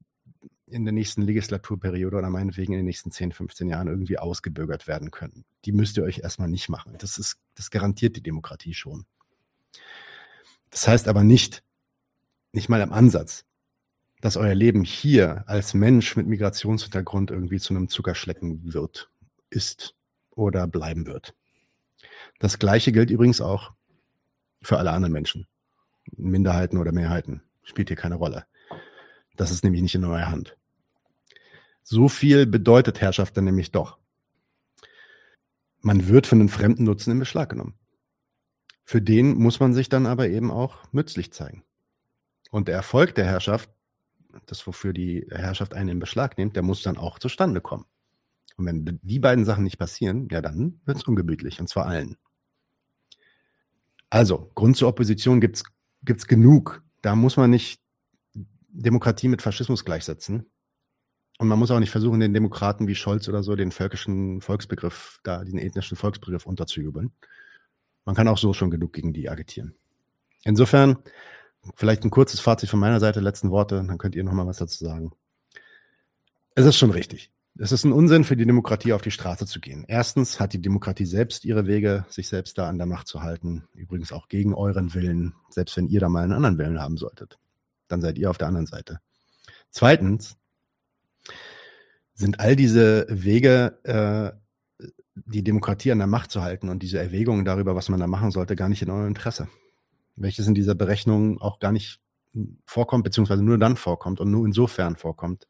in 0.67 0.85
der 0.85 0.93
nächsten 0.93 1.23
Legislaturperiode 1.23 2.17
oder 2.17 2.31
meinetwegen 2.31 2.73
in 2.73 2.81
den 2.81 2.87
nächsten 2.87 3.13
10, 3.13 3.31
15 3.31 3.69
Jahren 3.69 3.87
irgendwie 3.87 4.19
ausgebürgert 4.19 4.89
werden 4.89 5.13
können. 5.13 5.45
Die 5.65 5.71
müsst 5.71 5.97
ihr 5.97 6.03
euch 6.03 6.19
erstmal 6.19 6.49
nicht 6.49 6.69
machen. 6.69 6.97
Das 6.99 7.17
ist, 7.17 7.37
das 7.55 7.71
garantiert 7.71 8.17
die 8.17 8.25
Demokratie 8.25 8.75
schon. 8.75 9.07
Das 10.71 10.89
heißt 10.89 11.07
aber 11.07 11.23
nicht, 11.23 11.63
nicht 12.51 12.69
mal 12.69 12.81
im 12.81 12.93
Ansatz, 12.93 13.45
dass 14.25 14.39
euer 14.39 14.55
Leben 14.55 14.85
hier 14.85 15.45
als 15.47 15.75
Mensch 15.75 16.17
mit 16.17 16.27
Migrationshintergrund 16.27 17.31
irgendwie 17.31 17.59
zu 17.59 17.75
einem 17.75 17.91
Zuckerschlecken 17.91 18.73
wird, 18.73 19.11
ist 19.51 19.95
oder 20.31 20.67
bleiben 20.67 21.05
wird. 21.05 21.35
Das 22.39 22.59
Gleiche 22.59 22.91
gilt 22.91 23.11
übrigens 23.11 23.43
auch 23.43 23.75
für 24.63 24.79
alle 24.79 24.93
anderen 24.93 25.13
Menschen. 25.13 25.47
Minderheiten 26.17 26.79
oder 26.79 26.91
Mehrheiten 26.91 27.43
spielt 27.65 27.89
hier 27.89 27.99
keine 27.99 28.15
Rolle. 28.15 28.47
Das 29.37 29.51
ist 29.51 29.63
nämlich 29.63 29.83
nicht 29.83 29.95
in 29.95 30.07
eurer 30.07 30.31
Hand. 30.31 30.57
So 31.83 32.09
viel 32.09 32.47
bedeutet 32.47 33.03
Herrschaft 33.03 33.37
dann 33.37 33.45
nämlich 33.45 33.73
doch. 33.73 33.99
Man 35.83 36.09
wird 36.09 36.27
von 36.27 36.39
den 36.39 36.49
fremden 36.49 36.85
Nutzen 36.85 37.11
in 37.11 37.19
Beschlag 37.19 37.51
genommen. 37.51 37.75
Für 38.85 39.03
den 39.03 39.37
muss 39.37 39.61
man 39.61 39.75
sich 39.75 39.91
dann 39.91 40.07
aber 40.07 40.29
eben 40.29 40.51
auch 40.51 40.91
nützlich 40.93 41.31
zeigen. 41.31 41.63
Und 42.51 42.69
der 42.69 42.75
Erfolg 42.75 43.15
der 43.17 43.27
Herrschaft, 43.27 43.69
das 44.47 44.67
wofür 44.67 44.93
die 44.93 45.27
Herrschaft 45.31 45.75
einen 45.75 45.89
in 45.89 45.99
Beschlag 45.99 46.39
nimmt, 46.39 46.57
der 46.57 46.63
muss 46.63 46.83
dann 46.83 46.97
auch 46.97 47.19
zustande 47.19 47.61
kommen. 47.61 47.87
Und 48.57 48.67
wenn 48.67 49.01
die 49.03 49.19
beiden 49.19 49.45
Sachen 49.45 49.65
nicht 49.65 49.79
passieren, 49.79 50.29
ja, 50.31 50.41
dann 50.41 50.81
wird 50.85 50.99
es 50.99 51.05
ungemütlich, 51.05 51.61
und 51.61 51.69
zwar 51.69 51.87
allen. 51.87 52.17
Also, 54.11 54.51
Grund 54.55 54.77
zur 54.77 54.89
Opposition 54.89 55.41
gibt 55.41 55.65
es 56.07 56.27
genug. 56.27 56.83
Da 57.03 57.17
muss 57.17 57.37
man 57.37 57.51
nicht 57.51 57.81
Demokratie 58.69 59.29
mit 59.29 59.43
Faschismus 59.43 59.85
gleichsetzen. 59.85 60.47
Und 61.39 61.49
man 61.49 61.59
muss 61.59 61.73
auch 61.73 61.81
nicht 61.81 61.91
versuchen, 61.91 62.21
den 62.21 62.33
Demokraten 62.33 62.87
wie 62.87 62.95
Scholz 62.95 63.29
oder 63.29 63.43
so 63.43 63.57
den 63.57 63.73
völkischen 63.73 64.41
Volksbegriff, 64.41 65.19
da 65.25 65.43
diesen 65.43 65.59
ethnischen 65.59 65.97
Volksbegriff 65.97 66.47
unterzujubeln. 66.47 67.13
Man 68.05 68.15
kann 68.15 68.29
auch 68.29 68.39
so 68.39 68.53
schon 68.53 68.71
genug 68.71 68.93
gegen 68.93 69.13
die 69.13 69.29
agitieren. 69.29 69.75
Insofern, 70.45 70.99
vielleicht 71.75 72.05
ein 72.05 72.11
kurzes 72.11 72.41
Fazit 72.41 72.69
von 72.69 72.81
meiner 72.81 73.01
Seite, 73.01 73.21
letzten 73.21 73.51
Worte, 73.51 73.77
dann 73.77 73.99
könnt 73.99 74.15
ihr 74.15 74.25
noch 74.25 74.33
mal 74.33 74.47
was 74.47 74.59
dazu 74.59 74.85
sagen. 74.85 75.13
Es 76.55 76.67
ist 76.67 76.77
schon 76.77 76.91
richtig. 76.91 77.31
Es 77.57 77.71
ist 77.71 77.85
ein 77.85 77.93
Unsinn 77.93 78.25
für 78.25 78.37
die 78.37 78.47
Demokratie, 78.47 78.93
auf 78.93 79.03
die 79.03 79.13
Straße 79.13 79.47
zu 79.47 79.61
gehen. 79.61 79.85
Erstens 79.87 80.41
hat 80.41 80.53
die 80.53 80.61
Demokratie 80.61 81.07
selbst 81.07 81.45
ihre 81.45 81.67
Wege, 81.67 82.05
sich 82.09 82.29
selbst 82.29 82.59
da 82.59 82.69
an 82.69 82.79
der 82.79 82.87
Macht 82.87 83.07
zu 83.07 83.23
halten. 83.23 83.65
Übrigens 83.75 84.13
auch 84.13 84.29
gegen 84.29 84.55
euren 84.55 84.93
Willen, 84.95 85.35
selbst 85.51 85.77
wenn 85.77 85.87
ihr 85.87 86.01
da 86.01 86.09
mal 86.09 86.25
einen 86.25 86.33
anderen 86.33 86.59
Willen 86.59 86.81
haben 86.81 86.97
solltet. 86.97 87.39
Dann 87.87 88.01
seid 88.01 88.19
ihr 88.19 88.29
auf 88.29 88.39
der 88.39 88.49
anderen 88.49 88.67
Seite. 88.67 88.99
Zweitens 89.71 90.37
sind 92.15 92.41
all 92.41 92.57
diese 92.57 93.07
Wege, 93.09 93.79
äh, 93.85 94.33
die 95.15 95.45
Demokratie 95.45 95.93
an 95.93 95.99
der 95.99 96.09
Macht 96.09 96.33
zu 96.33 96.43
halten 96.43 96.69
und 96.69 96.83
diese 96.83 96.99
Erwägungen 96.99 97.45
darüber, 97.45 97.77
was 97.77 97.89
man 97.89 98.01
da 98.01 98.09
machen 98.09 98.33
sollte, 98.33 98.57
gar 98.57 98.69
nicht 98.69 98.83
in 98.83 98.91
eurem 98.91 99.09
Interesse. 99.09 99.49
Welches 100.17 100.47
in 100.47 100.55
dieser 100.55 100.75
Berechnung 100.75 101.41
auch 101.41 101.59
gar 101.59 101.73
nicht 101.73 102.01
vorkommt, 102.67 103.05
beziehungsweise 103.05 103.43
nur 103.43 103.59
dann 103.59 103.77
vorkommt 103.77 104.21
und 104.21 104.31
nur 104.31 104.45
insofern 104.47 104.97
vorkommt, 104.97 105.49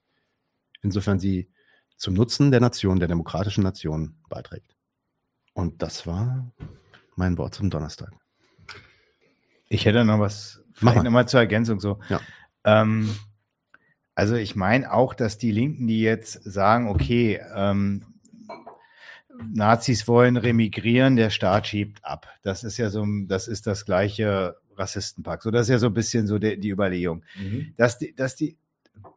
insofern 0.83 1.19
sie 1.19 1.51
zum 1.97 2.15
Nutzen 2.15 2.51
der 2.51 2.61
Nation, 2.61 2.99
der 2.99 3.09
demokratischen 3.09 3.63
Nation 3.65 4.17
beiträgt. 4.29 4.77
Und 5.55 5.83
das 5.83 6.07
war 6.07 6.53
mein 7.17 7.39
Wort 7.39 7.55
zum 7.55 7.71
Donnerstag. 7.71 8.13
Ich 9.69 9.87
hätte 9.87 10.05
noch 10.05 10.19
was, 10.19 10.63
Mach 10.81 10.97
mal. 10.97 11.03
nochmal 11.05 11.29
zur 11.29 11.41
Ergänzung 11.41 11.81
so. 11.81 12.01
Ja. 12.09 12.21
Ähm, 12.65 13.15
also 14.15 14.35
ich 14.35 14.55
meine 14.55 14.93
auch, 14.93 15.15
dass 15.15 15.39
die 15.39 15.51
Linken, 15.51 15.87
die 15.87 16.01
jetzt 16.01 16.33
sagen, 16.45 16.89
okay, 16.89 17.41
ähm, 17.55 18.14
Nazis 19.53 20.07
wollen 20.09 20.37
remigrieren, 20.37 21.17
der 21.17 21.31
Staat 21.31 21.67
schiebt 21.67 22.05
ab. 22.05 22.27
Das 22.43 22.65
ist 22.65 22.79
ja 22.79 22.91
so, 22.91 23.07
das 23.27 23.49
ist 23.49 23.67
das 23.67 23.85
gleiche 23.85 24.57
Rassistenpakt. 24.77 25.43
So, 25.43 25.51
das 25.51 25.63
ist 25.63 25.71
ja 25.71 25.79
so 25.79 25.87
ein 25.87 25.95
bisschen 25.95 26.27
so 26.27 26.39
die, 26.39 26.59
die 26.59 26.71
Überlegung. 26.71 27.25
Dass 27.77 27.99
die, 27.99 28.15
dass 28.15 28.37
die 28.37 28.57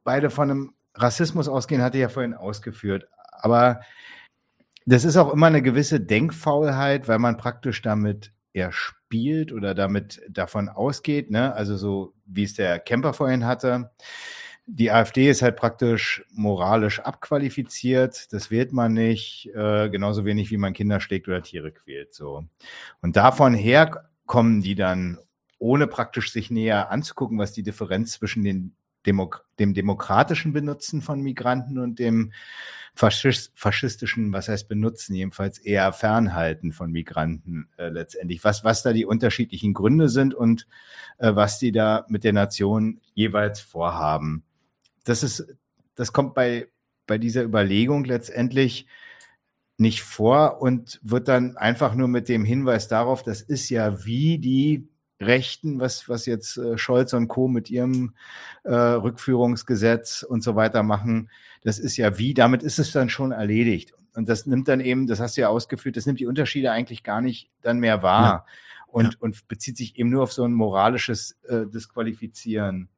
beide 0.03 0.29
von 0.29 0.51
einem 0.51 0.73
Rassismus 0.95 1.47
ausgehen, 1.47 1.81
hatte 1.81 1.97
ich 1.97 2.01
ja 2.01 2.09
vorhin 2.09 2.33
ausgeführt. 2.33 3.07
Aber 3.31 3.81
das 4.85 5.03
ist 5.03 5.17
auch 5.17 5.33
immer 5.33 5.47
eine 5.47 5.61
gewisse 5.61 5.99
Denkfaulheit, 5.99 7.07
weil 7.07 7.19
man 7.19 7.37
praktisch 7.37 7.81
damit 7.81 8.31
eher 8.53 8.71
spielt 8.71 9.51
oder 9.51 9.75
damit 9.75 10.21
davon 10.29 10.69
ausgeht, 10.69 11.29
ne? 11.29 11.53
Also 11.53 11.77
so, 11.77 12.13
wie 12.25 12.43
es 12.43 12.55
der 12.55 12.79
Camper 12.79 13.13
vorhin 13.13 13.45
hatte. 13.45 13.91
Die 14.69 14.91
AfD 14.91 15.29
ist 15.29 15.41
halt 15.41 15.55
praktisch 15.55 16.25
moralisch 16.33 16.99
abqualifiziert. 16.99 18.33
Das 18.33 18.51
wählt 18.51 18.73
man 18.73 18.93
nicht, 18.93 19.49
äh, 19.55 19.89
genauso 19.89 20.25
wenig 20.25 20.51
wie 20.51 20.57
man 20.57 20.73
Kinder 20.73 20.99
schlägt 20.99 21.29
oder 21.29 21.41
Tiere 21.41 21.71
quält. 21.71 22.13
So. 22.13 22.45
Und 23.01 23.15
davon 23.15 23.53
her 23.53 24.09
kommen 24.25 24.61
die 24.61 24.75
dann, 24.75 25.19
ohne 25.57 25.87
praktisch 25.87 26.33
sich 26.33 26.51
näher 26.51 26.91
anzugucken, 26.91 27.39
was 27.39 27.53
die 27.53 27.63
Differenz 27.63 28.11
zwischen 28.11 28.43
den 28.43 28.75
Demok 29.05 29.45
dem 29.57 29.73
demokratischen 29.73 30.51
Benutzen 30.51 31.01
von 31.01 31.21
Migranten 31.21 31.79
und 31.79 31.97
dem 31.97 32.33
Faschis 32.93 33.51
faschistischen, 33.55 34.33
was 34.33 34.49
heißt 34.49 34.67
benutzen, 34.67 35.15
jedenfalls 35.15 35.59
eher 35.59 35.93
fernhalten 35.93 36.73
von 36.73 36.91
Migranten 36.91 37.69
äh, 37.77 37.87
letztendlich. 37.87 38.43
Was, 38.43 38.63
was 38.63 38.83
da 38.83 38.91
die 38.91 39.05
unterschiedlichen 39.05 39.73
Gründe 39.73 40.09
sind 40.09 40.33
und 40.33 40.67
äh, 41.19 41.33
was 41.33 41.57
die 41.57 41.71
da 41.71 42.05
mit 42.09 42.23
der 42.23 42.33
Nation 42.33 42.99
jeweils 43.13 43.61
vorhaben. 43.61 44.43
Das 45.07 45.23
ist, 45.23 45.45
das 45.95 46.13
kommt 46.13 46.33
bei, 46.35 46.67
bei 47.05 47.17
dieser 47.17 47.43
Überlegung 47.43 48.03
letztendlich 48.03 48.87
nicht 49.77 50.01
vor 50.01 50.61
und 50.61 50.99
wird 51.03 51.27
dann 51.27 51.55
einfach 51.55 51.93
nur 51.95 52.07
mit 52.07 52.29
dem 52.29 52.43
Hinweis 52.43 52.87
darauf, 52.87 53.21
das 53.23 53.41
ist 53.41 53.69
ja 53.69 54.05
wie 54.05 54.39
die 54.39 54.87
Rechten, 55.21 55.79
was, 55.79 56.09
was 56.09 56.25
jetzt 56.25 56.57
äh, 56.57 56.77
Scholz 56.77 57.13
und 57.13 57.27
Co. 57.27 57.47
mit 57.47 57.69
ihrem 57.69 58.13
äh, 58.63 58.73
Rückführungsgesetz 58.73 60.23
und 60.23 60.43
so 60.43 60.55
weiter 60.55 60.83
machen, 60.83 61.29
das 61.61 61.79
ist 61.79 61.97
ja 61.97 62.17
wie, 62.17 62.33
damit 62.33 62.63
ist 62.63 62.79
es 62.79 62.91
dann 62.91 63.09
schon 63.09 63.31
erledigt. 63.31 63.93
Und 64.15 64.29
das 64.29 64.45
nimmt 64.45 64.67
dann 64.67 64.79
eben, 64.79 65.05
das 65.07 65.19
hast 65.19 65.37
du 65.37 65.41
ja 65.41 65.49
ausgeführt, 65.49 65.95
das 65.95 66.05
nimmt 66.05 66.19
die 66.19 66.27
Unterschiede 66.27 66.71
eigentlich 66.71 67.03
gar 67.03 67.21
nicht 67.21 67.49
dann 67.61 67.79
mehr 67.79 68.01
wahr 68.03 68.23
Ja. 68.23 68.45
und, 68.87 69.13
Ja. 69.13 69.19
und 69.19 69.47
bezieht 69.47 69.77
sich 69.77 69.97
eben 69.97 70.09
nur 70.09 70.23
auf 70.23 70.33
so 70.33 70.43
ein 70.43 70.53
moralisches 70.53 71.37
äh, 71.47 71.65
Disqualifizieren. 71.67 72.89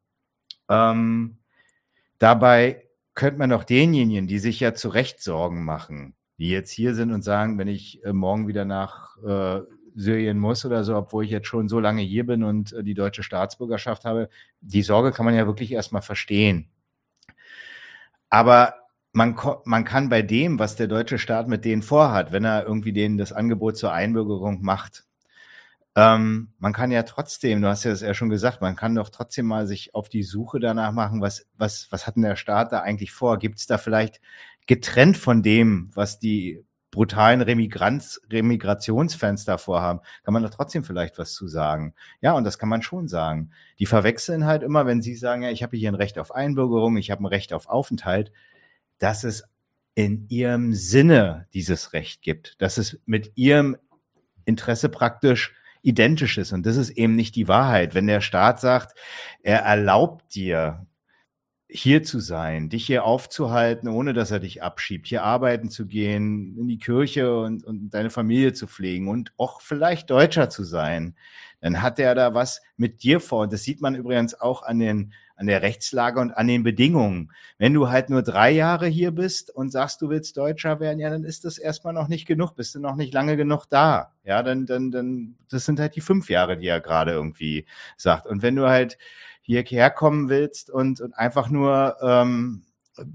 Ähm, 0.70 1.39
dabei 2.20 2.84
könnte 3.16 3.40
man 3.40 3.50
doch 3.50 3.64
denjenigen, 3.64 4.28
die 4.28 4.40
sich 4.40 4.60
ja 4.60 4.74
zu 4.74 4.90
Recht 4.90 5.22
Sorgen 5.22 5.66
machen, 5.66 6.16
die 6.38 6.50
jetzt 6.50 6.72
hier 6.72 6.94
sind 6.96 7.12
und 7.12 7.24
sagen, 7.24 7.58
wenn 7.58 7.68
ich 7.68 8.04
äh, 8.06 8.14
morgen 8.14 8.48
wieder 8.48 8.64
nach 8.64 9.18
äh, 9.24 9.62
Syrien 9.96 10.40
muss 10.40 10.64
oder 10.64 10.84
so, 10.84 10.96
obwohl 10.96 11.26
ich 11.26 11.32
jetzt 11.32 11.48
schon 11.48 11.68
so 11.68 11.80
lange 11.80 12.02
hier 12.02 12.26
bin 12.26 12.44
und 12.44 12.72
äh, 12.74 12.84
die 12.84 12.94
deutsche 12.94 13.24
Staatsbürgerschaft 13.24 14.06
habe, 14.06 14.30
die 14.62 14.84
Sorge 14.84 15.12
kann 15.12 15.26
man 15.26 15.36
ja 15.36 15.48
wirklich 15.48 15.72
erstmal 15.72 16.02
verstehen. 16.02 16.70
Aber 18.30 18.76
man, 19.12 19.36
man 19.66 19.84
kann 19.84 20.10
bei 20.10 20.22
dem, 20.22 20.60
was 20.60 20.76
der 20.76 20.88
deutsche 20.88 21.18
Staat 21.18 21.48
mit 21.48 21.66
denen 21.66 21.82
vorhat, 21.82 22.32
wenn 22.32 22.46
er 22.46 22.66
irgendwie 22.66 22.94
denen 22.94 23.18
das 23.18 23.34
Angebot 23.34 23.76
zur 23.76 23.92
Einbürgerung 23.92 24.62
macht, 24.62 25.06
ähm, 26.00 26.54
man 26.60 26.72
kann 26.72 26.92
ja 26.92 27.04
trotzdem, 27.04 27.62
du 27.62 27.68
hast 27.68 27.84
ja 27.84 27.92
das 27.92 28.00
ja 28.02 28.14
schon 28.14 28.30
gesagt, 28.30 28.62
man 28.62 28.78
kann 28.78 28.96
doch 28.96 29.10
trotzdem 29.10 29.46
mal 29.46 29.68
sich 29.68 29.94
auf 29.94 30.08
die 30.08 30.24
Suche 30.24 30.62
danach 30.62 30.94
machen, 30.94 31.20
was, 31.20 31.46
was, 31.58 31.88
was 31.92 32.08
hat 32.08 32.16
denn 32.16 32.24
der 32.24 32.38
Staat 32.38 32.72
da 32.72 32.80
eigentlich 32.80 33.12
vor? 33.12 33.38
Gibt 33.38 33.60
es 33.60 33.68
da 33.68 33.78
vielleicht 33.78 34.22
getrennt 34.66 35.18
von 35.18 35.44
dem, 35.44 35.92
was 35.94 36.18
die 36.18 36.64
brutalen 36.92 37.42
Remigranz, 37.42 38.22
Remigrationsfans 38.32 39.46
da 39.46 39.58
vorhaben, 39.58 40.00
kann 40.24 40.34
man 40.34 40.44
da 40.44 40.50
trotzdem 40.50 40.84
vielleicht 40.84 41.18
was 41.18 41.34
zu 41.34 41.48
sagen. 41.48 41.94
Ja, 42.22 42.32
und 42.34 42.46
das 42.46 42.58
kann 42.58 42.70
man 42.70 42.82
schon 42.82 43.08
sagen. 43.08 43.52
Die 43.78 43.86
verwechseln 43.86 44.46
halt 44.46 44.64
immer, 44.64 44.86
wenn 44.86 45.02
sie 45.02 45.16
sagen, 45.16 45.44
ja, 45.44 45.52
ich 45.52 45.64
habe 45.64 45.78
hier 45.78 45.92
ein 45.92 45.96
Recht 45.96 46.18
auf 46.18 46.34
Einbürgerung, 46.34 46.98
ich 46.98 47.12
habe 47.12 47.24
ein 47.24 47.28
Recht 47.28 47.54
auf 47.54 47.68
Aufenthalt, 47.68 48.32
dass 48.98 49.24
es 49.24 49.44
in 49.96 50.28
ihrem 50.30 50.74
Sinne 50.74 51.48
dieses 51.54 51.94
Recht 51.94 52.22
gibt, 52.22 52.62
dass 52.62 52.78
es 52.78 53.00
mit 53.06 53.34
ihrem 53.36 53.78
Interesse 54.46 54.90
praktisch 54.90 55.54
identisch 55.90 56.38
ist. 56.38 56.54
Und 56.54 56.66
das 56.66 56.78
ist 56.78 56.92
eben 56.92 57.16
nicht 57.16 57.36
die 57.36 57.48
Wahrheit. 57.48 57.96
Wenn 57.96 58.08
der 58.08 58.22
Staat 58.22 58.60
sagt, 58.60 58.98
er 59.42 59.60
erlaubt 59.60 60.36
dir, 60.36 60.86
hier 61.72 62.02
zu 62.02 62.20
sein, 62.20 62.70
dich 62.70 62.88
hier 62.88 63.06
aufzuhalten, 63.06 63.90
ohne 63.90 64.14
dass 64.14 64.32
er 64.32 64.40
dich 64.40 64.64
abschiebt, 64.64 65.08
hier 65.08 65.24
arbeiten 65.24 65.70
zu 65.70 65.86
gehen, 65.86 66.58
in 66.58 66.68
die 66.68 66.80
Kirche 66.80 67.40
und, 67.40 67.64
und 67.64 67.92
deine 67.92 68.10
Familie 68.10 68.54
zu 68.54 68.66
pflegen 68.66 69.08
und 69.08 69.32
auch 69.38 69.62
vielleicht 69.62 70.10
Deutscher 70.10 70.50
zu 70.50 70.64
sein, 70.64 71.16
dann 71.62 71.82
hat 71.82 72.00
er 72.00 72.16
da 72.16 72.34
was 72.34 72.62
mit 72.78 73.04
dir 73.04 73.20
vor. 73.20 73.44
Und 73.44 73.54
das 73.54 73.64
sieht 73.64 73.82
man 73.82 73.94
übrigens 73.94 74.34
auch 74.40 74.64
an 74.64 74.80
den, 74.80 75.14
an 75.36 75.46
der 75.46 75.62
Rechtslage 75.62 76.20
und 76.20 76.32
an 76.32 76.48
den 76.48 76.64
Bedingungen. 76.64 77.32
Wenn 77.60 77.74
du 77.74 77.90
halt 77.90 78.10
nur 78.10 78.24
drei 78.24 78.50
Jahre 78.50 78.88
hier 78.88 79.12
bist 79.12 79.54
und 79.54 79.72
sagst, 79.72 80.02
du 80.02 80.10
willst 80.10 80.38
Deutscher 80.38 80.80
werden, 80.80 81.00
ja, 81.00 81.10
dann 81.10 81.24
ist 81.24 81.46
das 81.46 81.60
erstmal 81.60 81.94
noch 81.94 82.08
nicht 82.08 82.26
genug, 82.26 82.56
bist 82.56 82.74
du 82.74 82.80
noch 82.80 82.96
nicht 82.96 83.14
lange 83.14 83.38
genug 83.38 83.66
da. 83.70 84.14
Ja, 84.24 84.42
dann, 84.42 84.66
dann, 84.66 84.90
dann, 84.90 85.36
das 85.50 85.66
sind 85.66 85.80
halt 85.80 85.96
die 85.96 86.02
fünf 86.02 86.30
Jahre, 86.30 86.58
die 86.58 86.68
er 86.68 86.82
gerade 86.82 87.12
irgendwie 87.12 87.66
sagt. 87.96 88.26
Und 88.26 88.42
wenn 88.42 88.56
du 88.56 88.68
halt 88.68 88.98
hierher 89.58 89.90
kommen 89.90 90.30
willst 90.30 90.70
und, 90.70 91.02
und 91.02 91.18
einfach 91.18 91.50
nur 91.50 91.98
ähm, 92.02 92.64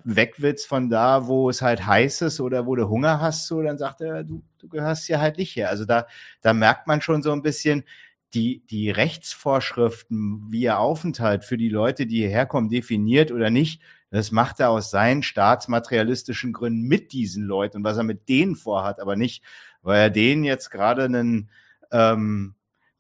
weg 0.02 0.35
willst 0.39 0.66
von 0.66 0.90
da, 0.90 1.27
wo 1.27 1.48
es 1.48 1.62
halt 1.62 1.86
heiß 1.86 2.23
ist 2.23 2.40
oder 2.40 2.66
wo 2.66 2.74
du 2.74 2.89
Hunger 2.89 3.20
hast, 3.20 3.47
so, 3.47 3.62
dann 3.62 3.78
sagt 3.78 4.01
er, 4.01 4.24
du, 4.24 4.43
du 4.59 4.69
gehörst 4.69 5.06
hier 5.06 5.20
halt 5.20 5.39
nicht 5.39 5.55
her. 5.55 5.69
Also 5.69 5.85
da, 5.85 6.06
da 6.40 6.52
merkt 6.52 6.86
man 6.86 7.01
schon 7.01 7.23
so 7.23 7.32
ein 7.32 7.43
bisschen, 7.43 7.85
die, 8.32 8.65
die 8.66 8.90
Rechtsvorschriften, 8.90 10.47
wie 10.51 10.65
er 10.65 10.81
Aufenthalt 10.81 11.44
für 11.44 11.56
die 11.56 11.69
Leute, 11.69 12.06
die 12.06 12.16
hierher 12.16 12.47
kommen, 12.47 12.69
definiert 12.69 13.31
oder 13.31 13.51
nicht, 13.51 13.81
das 14.11 14.32
macht 14.32 14.59
er 14.59 14.70
aus 14.70 14.90
seinen 14.90 15.23
staatsmaterialistischen 15.23 16.52
Gründen 16.52 16.82
mit 16.82 17.12
diesen 17.12 17.44
Leuten 17.44 17.78
und 17.78 17.85
was 17.85 17.97
er 17.97 18.02
mit 18.02 18.28
denen 18.28 18.56
vorhat, 18.56 19.01
aber 19.01 19.15
nicht, 19.15 19.44
weil 19.82 20.01
er 20.01 20.11
denen 20.11 20.43
jetzt 20.43 20.70
gerade 20.70 21.05
einen, 21.05 21.51
ähm, 21.93 22.55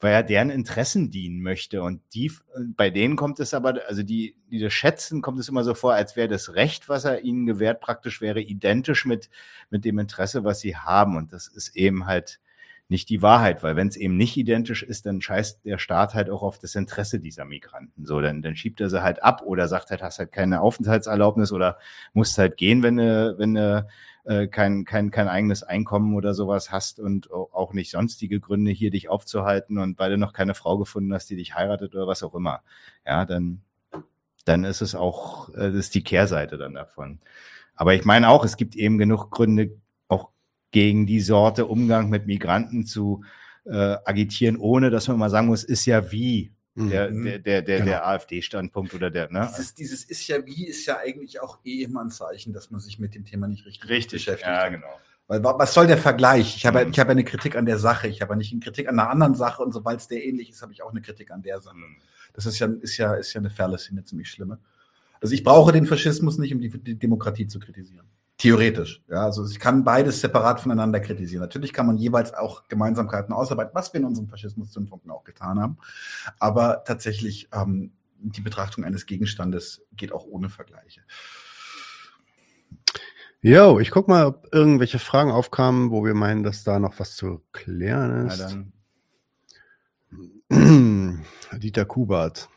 weil 0.04 0.12
er 0.12 0.22
deren 0.22 0.50
Interessen 0.50 1.10
dienen 1.10 1.40
möchte. 1.40 1.82
Und 1.82 2.02
die, 2.12 2.30
bei 2.76 2.90
denen 2.90 3.16
kommt 3.16 3.40
es 3.40 3.54
aber, 3.54 3.80
also 3.88 4.02
die, 4.02 4.36
die 4.50 4.58
das 4.58 4.74
schätzen, 4.74 5.22
kommt 5.22 5.40
es 5.40 5.48
immer 5.48 5.64
so 5.64 5.72
vor, 5.72 5.94
als 5.94 6.14
wäre 6.14 6.28
das 6.28 6.52
Recht, 6.52 6.90
was 6.90 7.06
er 7.06 7.22
ihnen 7.22 7.46
gewährt, 7.46 7.80
praktisch 7.80 8.20
wäre 8.20 8.42
identisch 8.42 9.06
mit, 9.06 9.30
mit 9.70 9.86
dem 9.86 9.98
Interesse, 9.98 10.44
was 10.44 10.60
sie 10.60 10.76
haben. 10.76 11.16
Und 11.16 11.32
das 11.32 11.48
ist 11.48 11.74
eben 11.74 12.04
halt 12.04 12.38
nicht 12.88 13.08
die 13.08 13.22
Wahrheit, 13.22 13.62
weil 13.62 13.76
wenn 13.76 13.88
es 13.88 13.96
eben 13.96 14.16
nicht 14.16 14.36
identisch 14.36 14.82
ist, 14.82 15.06
dann 15.06 15.22
scheißt 15.22 15.64
der 15.64 15.78
Staat 15.78 16.14
halt 16.14 16.28
auch 16.28 16.42
auf 16.42 16.58
das 16.58 16.74
Interesse 16.74 17.18
dieser 17.18 17.44
Migranten. 17.44 18.04
So, 18.04 18.20
dann, 18.20 18.42
dann 18.42 18.56
schiebt 18.56 18.80
er 18.80 18.90
sie 18.90 19.02
halt 19.02 19.22
ab 19.22 19.42
oder 19.42 19.68
sagt 19.68 19.90
halt, 19.90 20.02
hast 20.02 20.18
halt 20.18 20.32
keine 20.32 20.60
Aufenthaltserlaubnis 20.60 21.52
oder 21.52 21.78
musst 22.12 22.36
halt 22.36 22.56
gehen, 22.58 22.82
wenn 22.82 22.98
du, 22.98 23.38
wenn 23.38 23.54
du 23.54 23.86
äh, 24.24 24.48
kein, 24.48 24.84
kein, 24.84 25.10
kein 25.10 25.28
eigenes 25.28 25.62
Einkommen 25.62 26.14
oder 26.14 26.34
sowas 26.34 26.70
hast 26.70 27.00
und 27.00 27.30
auch 27.32 27.72
nicht 27.72 27.90
sonstige 27.90 28.38
Gründe, 28.38 28.70
hier 28.70 28.90
dich 28.90 29.08
aufzuhalten 29.08 29.78
und 29.78 29.98
weil 29.98 30.10
du 30.10 30.18
noch 30.18 30.34
keine 30.34 30.54
Frau 30.54 30.76
gefunden 30.76 31.14
hast, 31.14 31.30
die 31.30 31.36
dich 31.36 31.54
heiratet 31.54 31.94
oder 31.94 32.06
was 32.06 32.22
auch 32.22 32.34
immer. 32.34 32.62
Ja, 33.06 33.24
dann, 33.24 33.62
dann 34.44 34.64
ist 34.64 34.82
es 34.82 34.94
auch, 34.94 35.48
äh, 35.50 35.70
das 35.70 35.74
ist 35.74 35.94
die 35.94 36.04
Kehrseite 36.04 36.58
dann 36.58 36.74
davon. 36.74 37.20
Aber 37.76 37.94
ich 37.94 38.04
meine 38.04 38.28
auch, 38.28 38.44
es 38.44 38.56
gibt 38.56 38.76
eben 38.76 38.98
genug 38.98 39.30
Gründe, 39.30 39.76
gegen 40.74 41.06
die 41.06 41.20
Sorte 41.20 41.66
Umgang 41.66 42.10
mit 42.10 42.26
Migranten 42.26 42.84
zu 42.84 43.24
äh, 43.64 43.96
agitieren, 44.04 44.56
ohne 44.58 44.90
dass 44.90 45.06
man 45.08 45.18
mal 45.18 45.30
sagen 45.30 45.46
muss, 45.46 45.62
ist 45.64 45.86
ja 45.86 46.10
wie 46.12 46.52
der, 46.74 47.10
Mhm. 47.12 47.24
der, 47.24 47.38
der, 47.38 47.62
der, 47.62 47.76
Genau. 47.78 47.90
der 47.90 48.06
AfD-Standpunkt 48.08 48.92
oder 48.92 49.08
der, 49.08 49.30
ne? 49.30 49.48
Dieses, 49.52 49.74
dieses 49.74 50.04
ist 50.04 50.26
ja 50.26 50.44
wie, 50.44 50.66
ist 50.66 50.84
ja 50.86 50.98
eigentlich 50.98 51.40
auch 51.40 51.58
eh 51.64 51.82
immer 51.82 52.02
ein 52.04 52.10
Zeichen, 52.10 52.52
dass 52.52 52.72
man 52.72 52.80
sich 52.80 52.98
mit 52.98 53.14
dem 53.14 53.24
Thema 53.24 53.46
nicht 53.46 53.64
richtig, 53.64 53.88
Richtig, 53.88 54.12
beschäftigt. 54.26 54.48
ja, 54.48 54.68
genau. 54.68 54.86
Weil 55.28 55.42
wa- 55.44 55.54
was 55.56 55.72
soll 55.72 55.86
der 55.86 55.96
Vergleich? 55.98 56.56
Ich 56.56 56.66
habe, 56.66 56.80
ja- 56.80 56.84
Mhm. 56.84 56.90
ich 56.90 56.98
habe 56.98 57.12
eine 57.12 57.22
Kritik 57.24 57.54
an 57.56 57.64
der 57.64 57.78
Sache, 57.78 58.08
ich 58.08 58.20
habe 58.20 58.32
ja 58.32 58.36
nicht 58.36 58.50
eine 58.52 58.60
Kritik 58.60 58.88
an 58.88 58.98
einer 58.98 59.08
anderen 59.08 59.34
Sache 59.36 59.62
und 59.62 59.70
sobald 59.72 60.00
es 60.00 60.08
der 60.08 60.24
ähnlich 60.24 60.50
ist, 60.50 60.60
habe 60.62 60.72
ich 60.72 60.82
auch 60.82 60.90
eine 60.90 61.00
Kritik 61.00 61.30
an 61.30 61.40
der 61.42 61.60
Sache. 61.60 61.76
Mhm. 61.76 61.96
Das 62.34 62.44
ist 62.46 62.58
ja, 62.58 62.66
ist 62.66 62.96
ja, 62.96 63.14
ist 63.14 63.32
ja 63.32 63.40
eine 63.40 63.50
Fallacy, 63.50 63.92
eine 63.92 64.02
ziemlich 64.04 64.28
schlimme. 64.28 64.58
Also 65.20 65.32
ich 65.32 65.44
brauche 65.44 65.70
den 65.72 65.86
Faschismus 65.86 66.36
nicht, 66.38 66.52
um 66.52 66.60
die, 66.60 66.70
die 66.70 66.98
Demokratie 66.98 67.46
zu 67.46 67.60
kritisieren. 67.60 68.06
Theoretisch. 68.44 69.02
Ja, 69.08 69.22
also 69.24 69.46
ich 69.46 69.58
kann 69.58 69.84
beides 69.84 70.20
separat 70.20 70.60
voneinander 70.60 71.00
kritisieren. 71.00 71.40
Natürlich 71.40 71.72
kann 71.72 71.86
man 71.86 71.96
jeweils 71.96 72.34
auch 72.34 72.68
Gemeinsamkeiten 72.68 73.32
ausarbeiten, 73.32 73.74
was 73.74 73.92
wir 73.92 74.00
in 74.00 74.06
unserem 74.06 74.28
Faschismus-Zündfunken 74.28 75.10
auch 75.10 75.24
getan 75.24 75.58
haben. 75.58 75.78
Aber 76.38 76.84
tatsächlich, 76.84 77.48
ähm, 77.52 77.92
die 78.18 78.42
Betrachtung 78.42 78.84
eines 78.84 79.06
Gegenstandes 79.06 79.86
geht 79.96 80.12
auch 80.12 80.26
ohne 80.26 80.50
Vergleiche. 80.50 81.00
Jo, 83.40 83.78
ich 83.78 83.90
guck 83.90 84.08
mal, 84.08 84.26
ob 84.26 84.48
irgendwelche 84.52 84.98
Fragen 84.98 85.30
aufkamen, 85.30 85.90
wo 85.90 86.04
wir 86.04 86.14
meinen, 86.14 86.42
dass 86.42 86.64
da 86.64 86.78
noch 86.78 86.98
was 86.98 87.16
zu 87.16 87.42
klären 87.52 88.26
Ja, 88.28 88.32
ist. 88.32 88.56
dann, 90.50 91.24
Dieter 91.58 91.84
Kubert, 91.84 92.48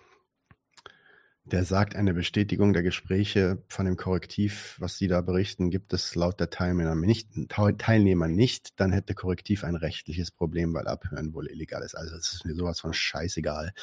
der 1.51 1.63
sagt, 1.65 1.95
eine 1.95 2.13
Bestätigung 2.13 2.73
der 2.73 2.83
Gespräche 2.83 3.57
von 3.67 3.85
dem 3.85 3.95
Korrektiv, 3.97 4.75
was 4.79 4.97
Sie 4.97 5.07
da 5.07 5.21
berichten, 5.21 5.69
gibt 5.69 5.93
es 5.93 6.15
laut 6.15 6.39
der 6.39 6.49
Teilnehmer 6.49 6.95
nicht, 6.95 7.29
Teilnehmer 7.77 8.27
nicht. 8.27 8.79
Dann 8.79 8.91
hätte 8.91 9.13
Korrektiv 9.13 9.63
ein 9.63 9.75
rechtliches 9.75 10.31
Problem, 10.31 10.73
weil 10.73 10.87
Abhören 10.87 11.33
wohl 11.33 11.47
illegal 11.47 11.81
ist. 11.83 11.95
Also 11.95 12.15
es 12.15 12.33
ist 12.33 12.45
mir 12.45 12.53
sowas 12.55 12.79
von 12.79 12.93
scheißegal. 12.93 13.73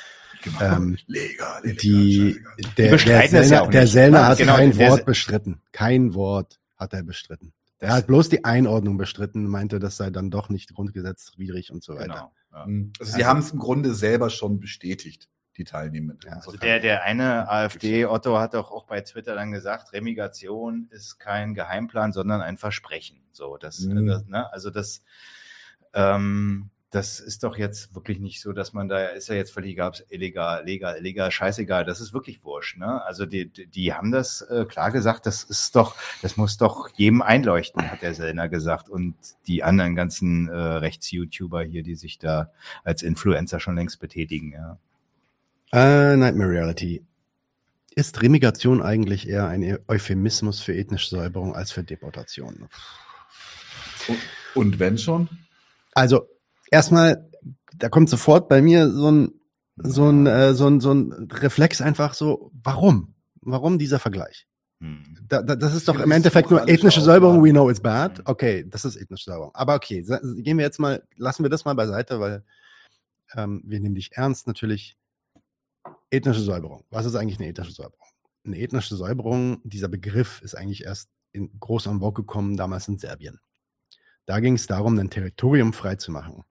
Ähm, 0.61 0.97
legal, 1.07 1.63
legal, 1.63 1.77
die, 1.83 2.33
scheißegal. 2.35 2.75
der, 2.77 2.91
ja 2.91 3.29
Sellner, 3.29 3.67
der. 3.69 3.87
Sellner 3.87 4.27
hat 4.29 4.39
genau, 4.39 4.57
kein 4.57 4.77
Wort 4.79 5.07
bestritten. 5.07 5.61
Kein 5.73 6.15
Wort 6.15 6.61
hat 6.77 6.93
er 6.93 7.03
bestritten. 7.03 7.53
Er 7.79 7.93
hat 7.93 8.07
bloß 8.07 8.29
die 8.31 8.45
Einordnung 8.45 8.97
bestritten, 8.97 9.47
meinte, 9.47 9.79
das 9.79 9.97
sei 9.99 10.11
dann 10.11 10.31
doch 10.31 10.49
nicht 10.49 10.75
grundgesetzwidrig 10.75 11.71
und 11.71 11.83
so 11.83 11.95
weiter. 11.95 12.05
genau. 12.05 12.33
Ja. 12.53 12.61
Also 12.99 13.13
sie 13.13 13.13
Also- 13.15 13.25
haben 13.27 13.41
es 13.41 13.51
im 13.51 13.59
Grunde 13.59 13.95
selber 13.95 14.31
schon 14.31 14.61
bestätigt, 14.61 15.29
die 15.57 15.65
Teilnehmenden. 15.65 16.29
Ja, 16.29 16.37
also 16.37 16.57
der, 16.57 16.81
der 16.81 17.03
eine 17.05 17.49
AfD, 17.49 18.07
Otto, 18.07 18.39
hat 18.39 18.55
doch 18.55 18.71
auch 18.71 18.85
bei 18.87 19.01
Twitter 19.01 19.35
dann 19.35 19.53
gesagt, 19.53 19.93
Remigration 19.93 20.89
ist 20.91 21.19
kein 21.19 21.55
Geheimplan, 21.55 22.13
sondern 22.13 22.41
ein 22.41 22.57
Versprechen. 22.57 23.21
So, 23.33 23.57
das, 23.57 23.81
Mhm. 23.81 24.07
das 24.07 24.27
ne, 24.27 24.53
also 24.53 24.71
das, 24.71 25.03
ähm, 25.93 26.71
das 26.95 27.19
ist 27.19 27.43
doch 27.43 27.57
jetzt 27.59 27.95
wirklich 27.97 28.21
nicht 28.21 28.41
so, 28.41 28.53
dass 28.53 28.73
man 28.73 28.89
da 28.89 29.07
ist 29.07 29.29
ja 29.29 29.35
jetzt 29.35 29.53
völlig 29.53 29.79
illegal, 30.11 30.65
legal, 30.65 30.97
illegal, 30.97 31.31
scheißegal. 31.33 31.85
Das 31.85 32.01
ist 32.01 32.15
wirklich 32.15 32.45
wurscht. 32.45 32.77
Ne? 32.79 33.03
Also 33.05 33.27
die, 33.27 33.51
die, 33.51 33.67
die 33.67 33.93
haben 33.93 34.13
das 34.13 34.43
äh, 34.43 34.65
klar 34.65 34.93
gesagt. 34.93 35.27
Das 35.27 35.43
ist 35.43 35.75
doch, 35.75 35.97
das 36.23 36.37
muss 36.37 36.57
doch 36.57 36.89
jedem 36.95 37.21
einleuchten, 37.21 37.91
hat 37.91 38.03
der 38.03 38.15
Sellner 38.15 38.49
gesagt 38.49 38.89
und 38.89 39.17
die 39.49 39.65
anderen 39.65 39.97
ganzen 39.97 40.49
äh, 40.49 40.55
Rechts-YouTuber 40.55 41.65
hier, 41.65 41.83
die 41.83 41.97
sich 41.97 42.19
da 42.19 42.53
als 42.85 43.03
Influencer 43.03 43.59
schon 43.59 43.75
längst 43.75 43.99
betätigen. 43.99 44.53
Ja. 44.53 44.79
Äh, 45.75 46.17
Nightmare 46.17 46.51
Reality. 46.51 47.05
Ist 47.97 48.23
Remigration 48.23 48.81
eigentlich 48.81 49.29
eher 49.29 49.49
ein 49.49 49.79
Euphemismus 49.89 50.61
für 50.61 50.73
ethnische 50.73 51.11
Säuberung 51.11 51.57
als 51.57 51.73
für 51.73 51.83
Deportation? 51.83 52.69
Und 54.55 54.79
wenn 54.79 54.99
schon? 54.99 55.29
Also, 55.93 56.29
erstmal, 56.71 57.29
da 57.75 57.89
kommt 57.89 58.09
sofort 58.09 58.49
bei 58.49 58.63
mir 58.63 58.89
so 58.89 59.11
ein, 59.11 59.33
so 59.77 60.09
ein, 60.09 60.27
äh, 60.29 60.55
so 60.55 60.69
ein, 60.69 60.79
so 60.79 60.93
ein 60.93 61.29
Reflex 61.33 61.81
einfach 61.81 62.15
so, 62.15 62.53
warum? 62.63 63.17
Warum 63.41 63.77
dieser 63.77 63.99
Vergleich? 63.99 64.47
Hm. 64.81 65.03
Da, 65.29 65.43
da, 65.43 65.57
das 65.57 65.75
ist 65.75 65.89
doch 65.89 65.99
im 65.99 66.13
Endeffekt 66.13 66.53
nur 66.53 66.69
ethnische 66.69 67.01
Säuberung, 67.01 67.43
we 67.45 67.51
know 67.51 67.69
it's 67.69 67.81
bad. 67.81 68.19
Mhm. 68.19 68.25
Okay, 68.27 68.65
das 68.69 68.85
ist 68.85 68.95
ethnische 68.95 69.25
Säuberung. 69.25 69.51
Aber 69.55 69.75
okay, 69.75 70.05
gehen 70.37 70.57
wir 70.57 70.65
jetzt 70.65 70.79
mal, 70.79 71.03
lassen 71.17 71.43
wir 71.43 71.51
das 71.51 71.65
mal 71.65 71.75
beiseite, 71.75 72.21
weil 72.21 72.45
ähm, 73.35 73.61
wir 73.67 73.81
nehmen 73.81 73.97
dich 73.97 74.13
ernst 74.13 74.47
natürlich. 74.47 74.97
Ethnische 76.15 76.41
Säuberung. 76.41 76.85
Was 76.91 77.07
ist 77.07 77.15
eigentlich 77.15 77.39
eine 77.39 77.49
ethnische 77.49 77.73
Säuberung? 77.73 78.07
Eine 78.45 78.59
ethnische 78.59 78.97
Säuberung, 78.97 79.61
dieser 79.65 79.89
Begriff 79.89 80.41
ist 80.43 80.55
eigentlich 80.55 80.85
erst 80.85 81.09
in, 81.33 81.51
groß 81.59 81.87
en 81.87 82.01
vogue 82.01 82.23
gekommen, 82.25 82.57
damals 82.57 82.89
in 82.89 82.99
Serbien. 82.99 83.41
Da 84.27 84.41
ging 84.41 84.55
es 84.55 84.67
darum, 84.67 84.99
ein 84.99 85.11
Territorium 85.11 85.73
freizumachen. 85.73 86.45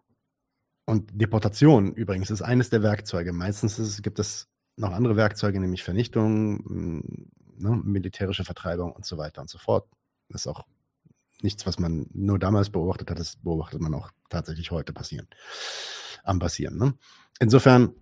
Und 0.85 1.09
Deportation 1.13 1.93
übrigens 1.93 2.29
ist 2.29 2.41
eines 2.41 2.69
der 2.69 2.83
Werkzeuge. 2.83 3.31
Meistens 3.31 3.79
ist, 3.79 4.03
gibt 4.03 4.19
es 4.19 4.49
noch 4.75 4.91
andere 4.91 5.15
Werkzeuge, 5.15 5.59
nämlich 5.59 5.83
Vernichtung, 5.83 6.63
mh, 6.65 7.69
ne, 7.69 7.81
militärische 7.83 8.43
Vertreibung 8.43 8.91
und 8.91 9.05
so 9.05 9.17
weiter 9.17 9.41
und 9.41 9.49
so 9.49 9.57
fort. 9.57 9.87
Das 10.29 10.41
ist 10.41 10.47
auch 10.47 10.65
nichts, 11.41 11.65
was 11.65 11.79
man 11.79 12.07
nur 12.13 12.39
damals 12.39 12.69
beobachtet 12.69 13.09
hat, 13.09 13.19
das 13.19 13.37
beobachtet 13.37 13.81
man 13.81 13.93
auch 13.93 14.11
tatsächlich 14.29 14.71
heute 14.71 14.93
passieren. 14.93 15.27
Am 16.23 16.39
passieren. 16.39 16.77
Ne? 16.77 16.93
Insofern, 17.39 17.93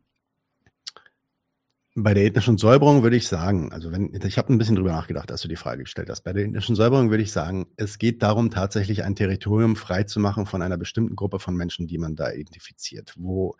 bei 1.95 2.13
der 2.13 2.23
ethnischen 2.23 2.57
Säuberung 2.57 3.03
würde 3.03 3.17
ich 3.17 3.27
sagen, 3.27 3.71
also 3.73 3.91
wenn, 3.91 4.13
ich 4.13 4.37
habe 4.37 4.53
ein 4.53 4.57
bisschen 4.57 4.75
drüber 4.75 4.91
nachgedacht, 4.91 5.31
als 5.31 5.41
du 5.41 5.49
die 5.49 5.57
Frage 5.57 5.83
gestellt 5.83 6.09
hast. 6.09 6.21
Bei 6.21 6.31
der 6.31 6.45
ethnischen 6.45 6.75
Säuberung 6.75 7.09
würde 7.09 7.23
ich 7.23 7.33
sagen, 7.33 7.67
es 7.75 7.97
geht 7.97 8.23
darum, 8.23 8.49
tatsächlich 8.49 9.03
ein 9.03 9.15
Territorium 9.15 9.75
frei 9.75 10.03
zu 10.03 10.19
machen 10.19 10.45
von 10.45 10.61
einer 10.61 10.77
bestimmten 10.77 11.15
Gruppe 11.15 11.39
von 11.39 11.55
Menschen, 11.55 11.87
die 11.87 11.97
man 11.97 12.15
da 12.15 12.31
identifiziert, 12.31 13.13
wo 13.17 13.55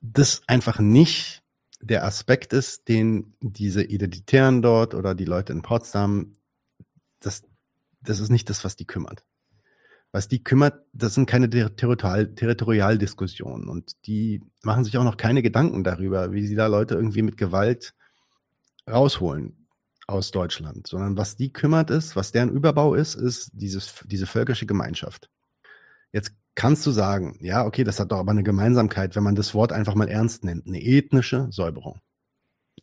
das 0.00 0.42
einfach 0.46 0.78
nicht 0.78 1.42
der 1.80 2.04
Aspekt 2.04 2.54
ist, 2.54 2.88
den 2.88 3.34
diese 3.40 3.82
Identitären 3.82 4.62
dort 4.62 4.94
oder 4.94 5.14
die 5.14 5.26
Leute 5.26 5.52
in 5.52 5.60
Potsdam, 5.60 6.32
das, 7.20 7.42
das 8.00 8.20
ist 8.20 8.30
nicht 8.30 8.48
das, 8.48 8.64
was 8.64 8.76
die 8.76 8.86
kümmert. 8.86 9.24
Was 10.14 10.28
die 10.28 10.44
kümmert, 10.44 10.80
das 10.92 11.14
sind 11.14 11.26
keine 11.26 11.50
Territorial, 11.50 12.36
Territorialdiskussionen 12.36 13.68
und 13.68 14.06
die 14.06 14.44
machen 14.62 14.84
sich 14.84 14.96
auch 14.96 15.02
noch 15.02 15.16
keine 15.16 15.42
Gedanken 15.42 15.82
darüber, 15.82 16.30
wie 16.30 16.46
sie 16.46 16.54
da 16.54 16.68
Leute 16.68 16.94
irgendwie 16.94 17.22
mit 17.22 17.36
Gewalt 17.36 17.94
rausholen. 18.88 19.66
aus 20.06 20.30
Deutschland, 20.30 20.86
sondern 20.86 21.16
was 21.16 21.34
die 21.34 21.52
kümmert 21.52 21.90
ist, 21.90 22.14
was 22.14 22.30
deren 22.30 22.50
Überbau 22.50 22.94
ist, 22.94 23.16
ist 23.16 23.50
dieses, 23.54 24.04
diese 24.04 24.26
völkische 24.26 24.66
Gemeinschaft. 24.66 25.30
Jetzt 26.12 26.32
kannst 26.54 26.86
du 26.86 26.92
sagen, 26.92 27.36
ja, 27.40 27.66
okay, 27.66 27.82
das 27.82 27.98
hat 27.98 28.12
doch 28.12 28.18
aber 28.18 28.30
eine 28.30 28.44
Gemeinsamkeit, 28.44 29.16
wenn 29.16 29.24
man 29.24 29.34
das 29.34 29.52
Wort 29.52 29.72
einfach 29.72 29.96
mal 29.96 30.08
ernst 30.08 30.44
nennt, 30.44 30.68
eine 30.68 30.80
ethnische 30.80 31.48
Säuberung. 31.50 32.00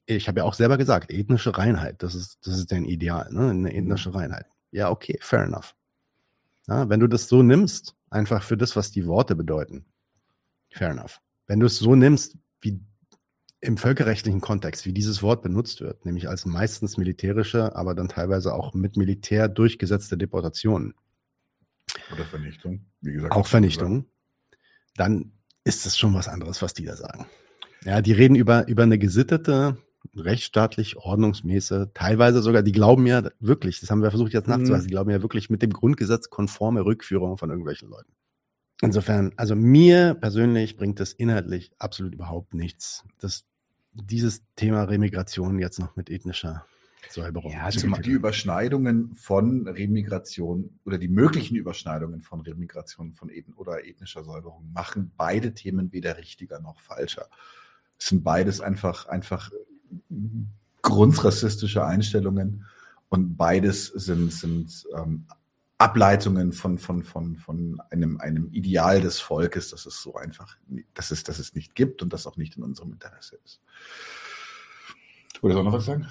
Ich 0.06 0.28
habe 0.28 0.42
ja 0.42 0.44
auch 0.44 0.56
selber 0.56 0.78
gesagt, 0.78 1.10
ethnische 1.10 1.58
Reinheit, 1.58 2.04
das 2.04 2.14
ist, 2.14 2.46
das 2.46 2.58
ist 2.58 2.74
dein 2.74 2.84
Ideal, 2.84 3.32
ne? 3.32 3.52
eine 3.52 3.74
ethnische 3.74 4.14
Reinheit. 4.14 4.48
Ja, 4.72 4.90
okay, 4.90 5.18
fair 5.22 5.46
enough. 5.46 5.76
Ja, 6.68 6.90
wenn 6.90 7.00
du 7.00 7.08
das 7.08 7.28
so 7.28 7.44
nimmst, 7.44 7.96
einfach 8.10 8.44
für 8.44 8.58
das, 8.58 8.76
was 8.76 8.92
die 8.92 9.06
Worte 9.08 9.36
bedeuten, 9.36 9.86
fair 10.72 10.90
enough. 10.90 11.20
Wenn 11.48 11.60
du 11.60 11.66
es 11.66 11.78
so 11.78 11.96
nimmst, 11.96 12.38
wie 12.62 12.80
im 13.62 13.78
völkerrechtlichen 13.78 14.42
Kontext, 14.42 14.86
wie 14.86 14.94
dieses 14.94 15.22
Wort 15.22 15.44
benutzt 15.44 15.82
wird, 15.82 16.06
nämlich 16.06 16.28
als 16.28 16.46
meistens 16.46 16.98
militärische, 16.98 17.76
aber 17.76 17.94
dann 17.94 18.10
teilweise 18.10 18.54
auch 18.54 18.74
mit 18.74 18.98
Militär 18.98 19.48
durchgesetzte 19.48 20.18
Deportationen. 20.18 20.96
Oder 22.12 22.26
Vernichtung, 22.26 22.86
wie 23.02 23.14
gesagt. 23.14 23.34
Auch 23.34 23.48
Vernichtung. 23.48 24.06
Dann 24.96 25.34
ist 25.64 25.86
es 25.86 25.98
schon 25.98 26.14
was 26.14 26.28
anderes, 26.28 26.62
was 26.62 26.74
die 26.74 26.86
da 26.86 26.96
sagen. 26.96 27.28
Ja, 27.84 28.02
die 28.02 28.14
reden 28.14 28.36
über, 28.36 28.68
über 28.68 28.84
eine 28.84 28.98
gesittete, 28.98 29.78
rechtsstaatlich, 30.16 30.98
ordnungsmäßige, 30.98 31.88
teilweise 31.94 32.42
sogar, 32.42 32.64
die 32.64 32.72
glauben 32.72 33.08
ja 33.08 33.30
wirklich, 33.40 33.80
das 33.80 33.90
haben 33.90 34.02
wir 34.02 34.10
versucht 34.10 34.34
jetzt 34.34 34.48
nachzuweisen, 34.48 34.88
die 34.88 34.94
glauben 34.94 35.10
ja 35.10 35.22
wirklich 35.22 35.50
mit 35.50 35.62
dem 35.62 35.72
Grundgesetz 35.72 36.30
konforme 36.30 36.84
Rückführung 36.86 37.38
von 37.38 37.50
irgendwelchen 37.50 37.90
Leuten. 37.90 38.12
Insofern, 38.82 39.32
also 39.38 39.56
mir 39.56 40.16
persönlich 40.16 40.76
bringt 40.76 41.00
das 41.00 41.14
inhaltlich 41.14 41.72
absolut 41.78 42.14
überhaupt 42.14 42.54
nichts. 42.54 43.06
Das 43.20 43.46
dieses 43.94 44.44
Thema 44.56 44.84
Remigration 44.84 45.60
jetzt 45.60 45.80
noch 45.80 45.96
mit 45.96 46.10
ethnischer 46.10 46.66
Säuberung. 47.10 47.52
Ja, 47.52 47.64
also 47.64 47.88
die 47.88 48.12
Überschneidungen 48.12 49.16
von 49.16 49.68
Remigration 49.68 50.80
oder 50.86 50.98
die 50.98 51.08
möglichen 51.08 51.56
Überschneidungen 51.56 52.22
von 52.22 52.42
Remigration 52.42 53.14
von 53.14 53.30
Ethen 53.30 53.54
oder 53.54 53.86
ethnischer 53.86 54.24
Säuberung 54.24 54.72
machen 54.72 55.12
beide 55.18 55.54
Themen 55.54 55.92
weder 55.92 56.18
richtiger 56.18 56.60
noch 56.62 56.80
falscher. 56.80 57.28
Es 58.00 58.08
sind 58.08 58.24
beides 58.24 58.62
einfach, 58.62 59.08
einfach 59.08 59.52
grundrassistische 60.82 61.86
Einstellungen 61.86 62.66
und 63.10 63.38
beides 63.38 63.88
sind, 63.88 64.32
sind 64.32 64.86
ähm, 64.96 65.26
Ableitungen 65.78 66.54
von, 66.54 66.78
von, 66.78 67.04
von, 67.04 67.38
von 67.38 67.82
einem, 67.90 68.20
einem 68.22 68.50
Ideal 68.52 69.02
des 69.02 69.20
Volkes, 69.20 69.72
das 69.72 69.86
es 69.86 70.02
so 70.02 70.16
einfach, 70.16 70.56
dass 70.94 71.10
es, 71.12 71.24
dass 71.24 71.40
es 71.40 71.56
nicht 71.56 71.74
gibt 71.74 72.04
und 72.04 72.14
das 72.14 72.28
auch 72.28 72.38
nicht 72.38 72.56
in 72.56 72.64
unserem 72.64 72.94
Interesse 72.94 73.40
ist. 73.44 73.62
Wolltest 75.42 75.58
du 75.58 75.60
auch 75.60 75.66
noch 75.66 75.74
was 75.74 75.86
sagen? 75.86 76.08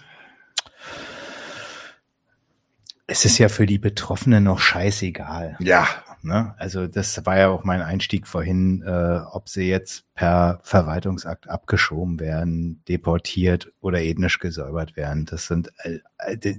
Es 3.11 3.25
ist 3.25 3.39
ja 3.39 3.49
für 3.49 3.67
die 3.67 3.79
Betroffenen 3.79 4.45
noch 4.45 4.61
scheißegal. 4.61 5.57
Ja. 5.59 5.89
Ne? 6.23 6.55
Also 6.59 6.87
das 6.87 7.25
war 7.27 7.39
ja 7.39 7.49
auch 7.49 7.65
mein 7.65 7.83
Einstieg 7.83 8.29
vorhin, 8.29 8.83
äh, 8.83 9.21
ob 9.33 9.49
sie 9.49 9.69
jetzt 9.69 10.05
per 10.15 10.61
Verwaltungsakt 10.63 11.49
abgeschoben 11.49 12.21
werden, 12.21 12.85
deportiert 12.87 13.73
oder 13.81 14.01
ethnisch 14.01 14.39
gesäubert 14.39 14.97
werden. 14.97 15.25
Das 15.25 15.47
sind, 15.47 15.73
äh, 15.79 15.99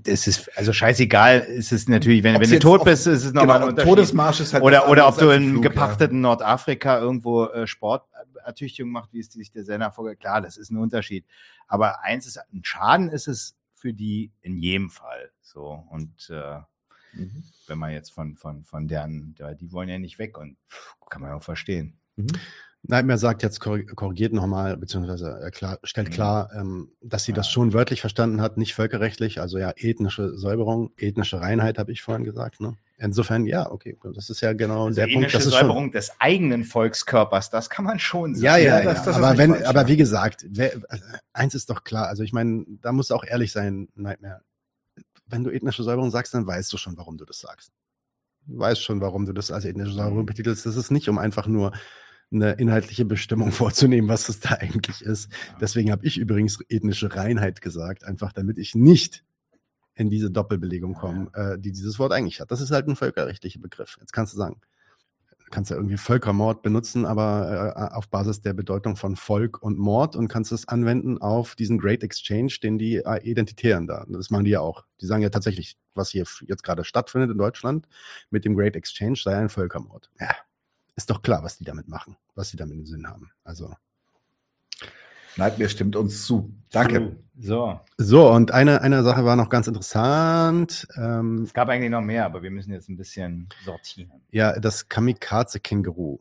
das 0.03 0.27
ist 0.27 0.49
also 0.57 0.73
scheißegal. 0.73 1.39
Ist 1.39 1.71
es 1.71 1.87
natürlich, 1.87 2.23
wenn, 2.23 2.41
wenn 2.41 2.49
du 2.49 2.59
tot 2.59 2.83
bist, 2.83 3.07
ist 3.07 3.23
es 3.23 3.33
nochmal 3.33 3.59
genau, 3.59 3.67
ein 3.67 3.69
Unterschied. 3.69 3.89
Todesmarsch 3.89 4.39
ist 4.41 4.53
halt 4.53 4.63
oder 4.63 4.89
oder 4.89 5.07
ob 5.07 5.17
du 5.17 5.29
in 5.29 5.51
Flug, 5.51 5.63
gepachteten 5.63 6.17
ja. 6.17 6.21
Nordafrika 6.21 6.99
irgendwo 6.99 7.45
äh, 7.45 7.65
Sportertüchtigung 7.65 8.91
macht, 8.91 9.13
wie 9.13 9.19
es 9.19 9.31
sich 9.31 9.51
der 9.51 9.63
Sender 9.63 9.91
vorgeht. 9.91 10.19
Klar, 10.19 10.41
das 10.41 10.57
ist 10.57 10.71
ein 10.71 10.77
Unterschied. 10.77 11.23
Aber 11.67 12.03
eins 12.03 12.25
ist 12.25 12.37
ein 12.37 12.63
Schaden 12.63 13.09
ist 13.09 13.27
es 13.27 13.55
für 13.81 13.93
die 13.93 14.31
in 14.41 14.57
jedem 14.57 14.89
Fall. 14.89 15.31
So 15.41 15.85
und 15.89 16.29
äh, 16.29 16.61
Mhm. 17.13 17.43
Wenn 17.67 17.77
man 17.77 17.91
jetzt 17.91 18.11
von, 18.11 18.35
von, 18.35 18.63
von 18.63 18.87
deren, 18.87 19.35
die 19.59 19.71
wollen 19.71 19.89
ja 19.89 19.99
nicht 19.99 20.19
weg 20.19 20.37
und 20.37 20.57
kann 21.09 21.21
man 21.21 21.31
auch 21.31 21.43
verstehen. 21.43 21.99
Mhm. 22.15 22.27
Nightmare 22.83 23.19
sagt 23.19 23.43
jetzt, 23.43 23.59
korrigiert 23.59 24.33
nochmal, 24.33 24.75
beziehungsweise 24.75 25.51
klar, 25.53 25.77
stellt 25.83 26.09
mhm. 26.09 26.13
klar, 26.13 26.51
ähm, 26.55 26.91
dass 27.01 27.25
sie 27.25 27.31
ja. 27.31 27.35
das 27.35 27.49
schon 27.49 27.73
wörtlich 27.73 28.01
verstanden 28.01 28.41
hat, 28.41 28.57
nicht 28.57 28.73
völkerrechtlich, 28.73 29.39
also 29.39 29.59
ja, 29.59 29.71
ethnische 29.75 30.35
Säuberung, 30.35 30.91
ethnische 30.97 31.39
Reinheit, 31.39 31.77
habe 31.77 31.91
ich 31.91 32.01
vorhin 32.01 32.23
gesagt. 32.23 32.59
Ne? 32.59 32.75
Insofern, 33.03 33.45
ja, 33.45 33.71
okay, 33.71 33.97
das 34.13 34.29
ist 34.29 34.41
ja 34.41 34.53
genau 34.53 34.85
also 34.85 35.01
der 35.01 35.07
Punkt. 35.07 35.33
Das 35.33 35.45
ist 35.45 35.53
Säuberung 35.53 35.85
schon, 35.85 35.91
des 35.91 36.11
eigenen 36.19 36.63
Volkskörpers, 36.63 37.49
das 37.49 37.69
kann 37.69 37.83
man 37.83 37.97
schon 37.97 38.35
sagen. 38.35 38.45
Ja, 38.45 38.57
ja, 38.57 38.79
ja, 38.79 38.93
das, 38.93 39.03
das 39.03 39.15
aber, 39.15 39.37
wenn, 39.37 39.65
aber 39.65 39.87
wie 39.87 39.97
gesagt, 39.97 40.45
wer, 40.47 40.73
eins 41.33 41.55
ist 41.55 41.69
doch 41.69 41.83
klar, 41.83 42.07
also 42.07 42.21
ich 42.21 42.31
meine, 42.31 42.65
da 42.81 42.91
muss 42.91 43.11
auch 43.11 43.23
ehrlich 43.23 43.51
sein, 43.51 43.87
Nightmare 43.95 44.41
wenn 45.31 45.43
du 45.43 45.49
ethnische 45.49 45.83
Säuberung 45.83 46.11
sagst, 46.11 46.33
dann 46.33 46.45
weißt 46.45 46.71
du 46.71 46.77
schon, 46.77 46.97
warum 46.97 47.17
du 47.17 47.25
das 47.25 47.39
sagst. 47.39 47.71
Du 48.45 48.59
weißt 48.59 48.83
schon, 48.83 49.01
warum 49.01 49.25
du 49.25 49.33
das 49.33 49.51
als 49.51 49.65
ethnische 49.65 49.93
Säuberung 49.93 50.23
mhm. 50.23 50.27
betitelst. 50.27 50.65
Das 50.65 50.75
ist 50.75 50.91
nicht, 50.91 51.09
um 51.09 51.17
einfach 51.17 51.47
nur 51.47 51.71
eine 52.31 52.53
inhaltliche 52.53 53.05
Bestimmung 53.05 53.51
vorzunehmen, 53.51 54.09
was 54.09 54.27
das 54.27 54.39
da 54.39 54.55
eigentlich 54.55 55.01
ist. 55.01 55.31
Deswegen 55.59 55.91
habe 55.91 56.05
ich 56.05 56.17
übrigens 56.17 56.59
ethnische 56.69 57.15
Reinheit 57.15 57.61
gesagt, 57.61 58.03
einfach 58.03 58.33
damit 58.33 58.57
ich 58.57 58.75
nicht 58.75 59.23
in 59.95 60.09
diese 60.09 60.31
Doppelbelegung 60.31 60.93
komme, 60.93 61.29
äh, 61.33 61.59
die 61.59 61.71
dieses 61.71 61.99
Wort 61.99 62.13
eigentlich 62.13 62.39
hat. 62.41 62.51
Das 62.51 62.61
ist 62.61 62.71
halt 62.71 62.87
ein 62.87 62.95
völkerrechtlicher 62.95 63.59
Begriff. 63.59 63.97
Jetzt 63.99 64.13
kannst 64.13 64.33
du 64.33 64.37
sagen, 64.37 64.61
kannst 65.51 65.69
ja 65.69 65.75
irgendwie 65.75 65.97
Völkermord 65.97 66.63
benutzen, 66.63 67.05
aber 67.05 67.75
äh, 67.75 67.95
auf 67.95 68.09
Basis 68.09 68.41
der 68.41 68.53
Bedeutung 68.53 68.95
von 68.95 69.15
Volk 69.15 69.61
und 69.61 69.77
Mord 69.77 70.15
und 70.15 70.27
kannst 70.29 70.51
es 70.51 70.67
anwenden 70.67 71.19
auf 71.19 71.55
diesen 71.55 71.77
Great 71.77 72.03
Exchange, 72.03 72.53
den 72.63 72.77
die 72.77 72.95
äh, 72.95 73.21
Identitären 73.23 73.85
da, 73.85 74.05
das 74.07 74.29
machen 74.31 74.45
die 74.45 74.51
ja 74.51 74.61
auch. 74.61 74.85
Die 75.01 75.05
sagen 75.05 75.21
ja 75.21 75.29
tatsächlich, 75.29 75.77
was 75.93 76.09
hier 76.09 76.25
jetzt 76.47 76.63
gerade 76.63 76.83
stattfindet 76.83 77.29
in 77.29 77.37
Deutschland 77.37 77.87
mit 78.29 78.45
dem 78.45 78.55
Great 78.55 78.75
Exchange 78.75 79.17
sei 79.17 79.35
ein 79.35 79.49
Völkermord. 79.49 80.09
Ja, 80.19 80.33
ist 80.95 81.09
doch 81.09 81.21
klar, 81.21 81.43
was 81.43 81.57
die 81.57 81.65
damit 81.65 81.87
machen, 81.87 82.17
was 82.33 82.49
sie 82.49 82.57
damit 82.57 82.77
im 82.77 82.85
Sinn 82.85 83.07
haben. 83.07 83.31
Also 83.43 83.73
Nightmare 85.37 85.69
stimmt 85.69 85.95
uns 85.95 86.25
zu. 86.25 86.53
Danke. 86.71 87.15
So. 87.39 87.79
So, 87.97 88.31
und 88.31 88.51
eine, 88.51 88.81
eine 88.81 89.03
Sache 89.03 89.25
war 89.25 89.35
noch 89.35 89.49
ganz 89.49 89.67
interessant. 89.67 90.87
Ähm, 90.95 91.43
es 91.43 91.53
gab 91.53 91.69
eigentlich 91.69 91.89
noch 91.89 92.01
mehr, 92.01 92.25
aber 92.25 92.43
wir 92.43 92.51
müssen 92.51 92.71
jetzt 92.71 92.89
ein 92.89 92.97
bisschen 92.97 93.49
sortieren. 93.65 94.11
Ja, 94.31 94.59
das 94.59 94.89
Kamikaze-Känguru. 94.89 96.19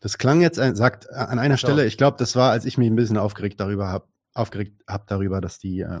Das 0.00 0.18
klang 0.18 0.40
jetzt, 0.40 0.56
sagt 0.56 1.10
an 1.10 1.38
einer 1.38 1.56
so. 1.56 1.66
Stelle, 1.66 1.84
ich 1.84 1.98
glaube, 1.98 2.16
das 2.16 2.36
war, 2.36 2.52
als 2.52 2.64
ich 2.64 2.78
mich 2.78 2.88
ein 2.88 2.96
bisschen 2.96 3.18
aufgeregt 3.18 3.60
darüber 3.60 3.88
habe, 3.88 4.06
aufgeregt 4.32 4.82
habe 4.88 5.04
darüber, 5.06 5.40
dass 5.40 5.58
die 5.58 5.80
äh, 5.80 6.00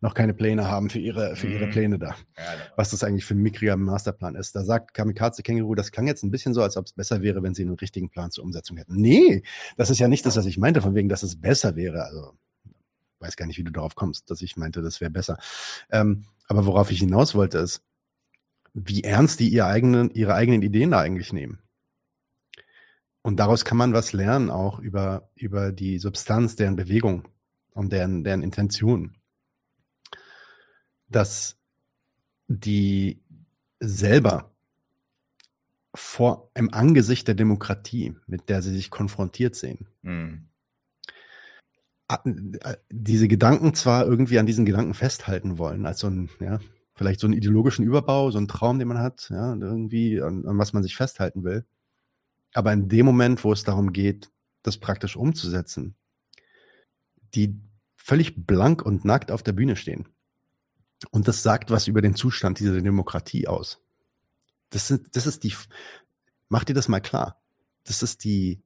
noch 0.00 0.14
keine 0.14 0.32
Pläne 0.32 0.66
haben 0.66 0.88
für 0.88 0.98
ihre, 0.98 1.36
für 1.36 1.46
ihre 1.46 1.66
mhm. 1.66 1.70
Pläne 1.70 1.98
da. 1.98 2.16
Ja, 2.36 2.44
was 2.76 2.90
das 2.90 3.04
eigentlich 3.04 3.24
für 3.24 3.34
ein 3.34 3.42
mickriger 3.42 3.76
Masterplan 3.76 4.34
ist. 4.34 4.56
Da 4.56 4.64
sagt 4.64 4.94
Kamikaze 4.94 5.42
Känguru, 5.42 5.74
das 5.74 5.92
klang 5.92 6.06
jetzt 6.06 6.22
ein 6.22 6.30
bisschen 6.30 6.54
so, 6.54 6.62
als 6.62 6.76
ob 6.76 6.86
es 6.86 6.92
besser 6.92 7.20
wäre, 7.20 7.42
wenn 7.42 7.54
sie 7.54 7.62
einen 7.62 7.74
richtigen 7.74 8.08
Plan 8.08 8.30
zur 8.30 8.44
Umsetzung 8.44 8.78
hätten. 8.78 8.96
Nee, 8.96 9.42
das 9.76 9.90
ist 9.90 9.98
ja 9.98 10.08
nicht 10.08 10.24
das, 10.24 10.36
was 10.36 10.46
ich 10.46 10.58
meinte, 10.58 10.80
von 10.80 10.94
wegen, 10.94 11.08
dass 11.08 11.22
es 11.22 11.40
besser 11.40 11.76
wäre. 11.76 12.04
Also, 12.04 12.32
weiß 13.18 13.36
gar 13.36 13.46
nicht, 13.46 13.58
wie 13.58 13.64
du 13.64 13.72
darauf 13.72 13.94
kommst, 13.94 14.30
dass 14.30 14.40
ich 14.40 14.56
meinte, 14.56 14.80
das 14.80 15.02
wäre 15.02 15.10
besser. 15.10 15.36
Ähm, 15.90 16.24
aber 16.48 16.64
worauf 16.64 16.90
ich 16.90 17.00
hinaus 17.00 17.34
wollte, 17.34 17.58
ist, 17.58 17.82
wie 18.72 19.04
ernst 19.04 19.40
die 19.40 19.48
ihre 19.48 19.66
eigenen, 19.66 20.10
ihre 20.10 20.34
eigenen 20.34 20.62
Ideen 20.62 20.92
da 20.92 21.00
eigentlich 21.00 21.32
nehmen. 21.32 21.58
Und 23.22 23.36
daraus 23.38 23.66
kann 23.66 23.76
man 23.76 23.92
was 23.92 24.14
lernen, 24.14 24.50
auch 24.50 24.78
über, 24.78 25.28
über 25.34 25.72
die 25.72 25.98
Substanz 25.98 26.56
deren 26.56 26.76
Bewegung 26.76 27.28
und 27.74 27.92
deren, 27.92 28.24
deren 28.24 28.42
Intention 28.42 29.19
dass 31.10 31.58
die 32.48 33.20
selber 33.80 34.52
vor 35.94 36.50
im 36.54 36.72
Angesicht 36.72 37.26
der 37.28 37.34
Demokratie, 37.34 38.14
mit 38.26 38.48
der 38.48 38.62
sie 38.62 38.72
sich 38.72 38.90
konfrontiert 38.90 39.56
sehen, 39.56 39.88
mhm. 40.02 40.46
diese 42.90 43.28
Gedanken 43.28 43.74
zwar 43.74 44.06
irgendwie 44.06 44.38
an 44.38 44.46
diesen 44.46 44.64
Gedanken 44.64 44.94
festhalten 44.94 45.58
wollen, 45.58 45.84
als 45.86 45.98
so 45.98 46.06
ein, 46.06 46.30
ja, 46.40 46.60
vielleicht 46.94 47.20
so 47.20 47.26
einen 47.26 47.34
ideologischen 47.34 47.84
Überbau, 47.84 48.30
so 48.30 48.38
ein 48.38 48.48
Traum, 48.48 48.78
den 48.78 48.88
man 48.88 48.98
hat, 48.98 49.28
ja, 49.30 49.54
irgendwie, 49.54 50.22
an, 50.22 50.46
an 50.46 50.58
was 50.58 50.72
man 50.72 50.82
sich 50.82 50.96
festhalten 50.96 51.42
will. 51.42 51.64
Aber 52.52 52.72
in 52.72 52.88
dem 52.88 53.06
Moment, 53.06 53.42
wo 53.42 53.52
es 53.52 53.64
darum 53.64 53.92
geht, 53.92 54.30
das 54.62 54.78
praktisch 54.78 55.16
umzusetzen, 55.16 55.96
die 57.34 57.60
völlig 57.96 58.46
blank 58.46 58.82
und 58.82 59.04
nackt 59.04 59.30
auf 59.30 59.42
der 59.42 59.52
Bühne 59.52 59.76
stehen 59.76 60.08
und 61.10 61.28
das 61.28 61.42
sagt 61.42 61.70
was 61.70 61.88
über 61.88 62.02
den 62.02 62.14
Zustand 62.14 62.58
dieser 62.60 62.80
Demokratie 62.80 63.48
aus. 63.48 63.80
Das, 64.70 64.88
sind, 64.88 65.16
das 65.16 65.26
ist 65.26 65.44
die, 65.44 65.54
mach 66.48 66.64
dir 66.64 66.74
das 66.74 66.88
mal 66.88 67.00
klar. 67.00 67.40
Das 67.84 68.02
ist 68.02 68.24
die 68.24 68.62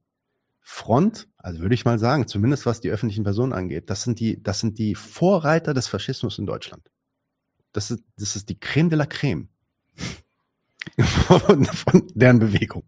Front, 0.61 1.27
also 1.37 1.59
würde 1.59 1.75
ich 1.75 1.85
mal 1.85 1.99
sagen, 1.99 2.27
zumindest 2.27 2.65
was 2.65 2.81
die 2.81 2.89
öffentlichen 2.89 3.23
Personen 3.23 3.53
angeht, 3.53 3.89
das 3.89 4.01
sind 4.01 4.19
die, 4.19 4.41
das 4.41 4.59
sind 4.59 4.77
die 4.79 4.95
Vorreiter 4.95 5.73
des 5.73 5.87
Faschismus 5.87 6.39
in 6.39 6.45
Deutschland. 6.45 6.89
Das 7.71 7.91
ist, 7.91 8.03
das 8.17 8.35
ist 8.35 8.49
die 8.49 8.59
Creme 8.59 8.89
de 8.89 8.97
la 8.97 9.05
Creme 9.05 9.47
von, 10.99 11.65
von 11.65 12.07
deren 12.15 12.39
Bewegung. 12.39 12.83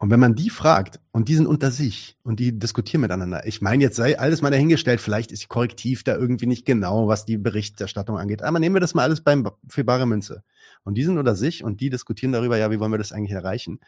Und 0.00 0.10
wenn 0.10 0.20
man 0.20 0.36
die 0.36 0.48
fragt 0.48 1.00
und 1.10 1.28
die 1.28 1.34
sind 1.34 1.48
unter 1.48 1.72
sich 1.72 2.16
und 2.22 2.38
die 2.38 2.56
diskutieren 2.56 3.00
miteinander, 3.00 3.44
ich 3.46 3.60
meine, 3.60 3.82
jetzt 3.82 3.96
sei 3.96 4.16
alles 4.16 4.42
mal 4.42 4.50
dahingestellt, 4.50 5.00
vielleicht 5.00 5.32
ist 5.32 5.48
Korrektiv 5.48 6.04
da 6.04 6.14
irgendwie 6.14 6.46
nicht 6.46 6.64
genau, 6.64 7.08
was 7.08 7.24
die 7.24 7.36
Berichterstattung 7.36 8.16
angeht. 8.16 8.42
Aber 8.42 8.60
nehmen 8.60 8.76
wir 8.76 8.80
das 8.80 8.94
mal 8.94 9.02
alles 9.02 9.22
beim, 9.22 9.50
für 9.68 9.82
bare 9.82 10.06
Münze. 10.06 10.44
Und 10.84 10.94
die 10.94 11.02
sind 11.02 11.18
unter 11.18 11.34
sich 11.34 11.64
und 11.64 11.80
die 11.80 11.90
diskutieren 11.90 12.30
darüber, 12.30 12.56
ja, 12.56 12.70
wie 12.70 12.78
wollen 12.78 12.92
wir 12.92 12.98
das 12.98 13.10
eigentlich 13.10 13.32
erreichen? 13.32 13.80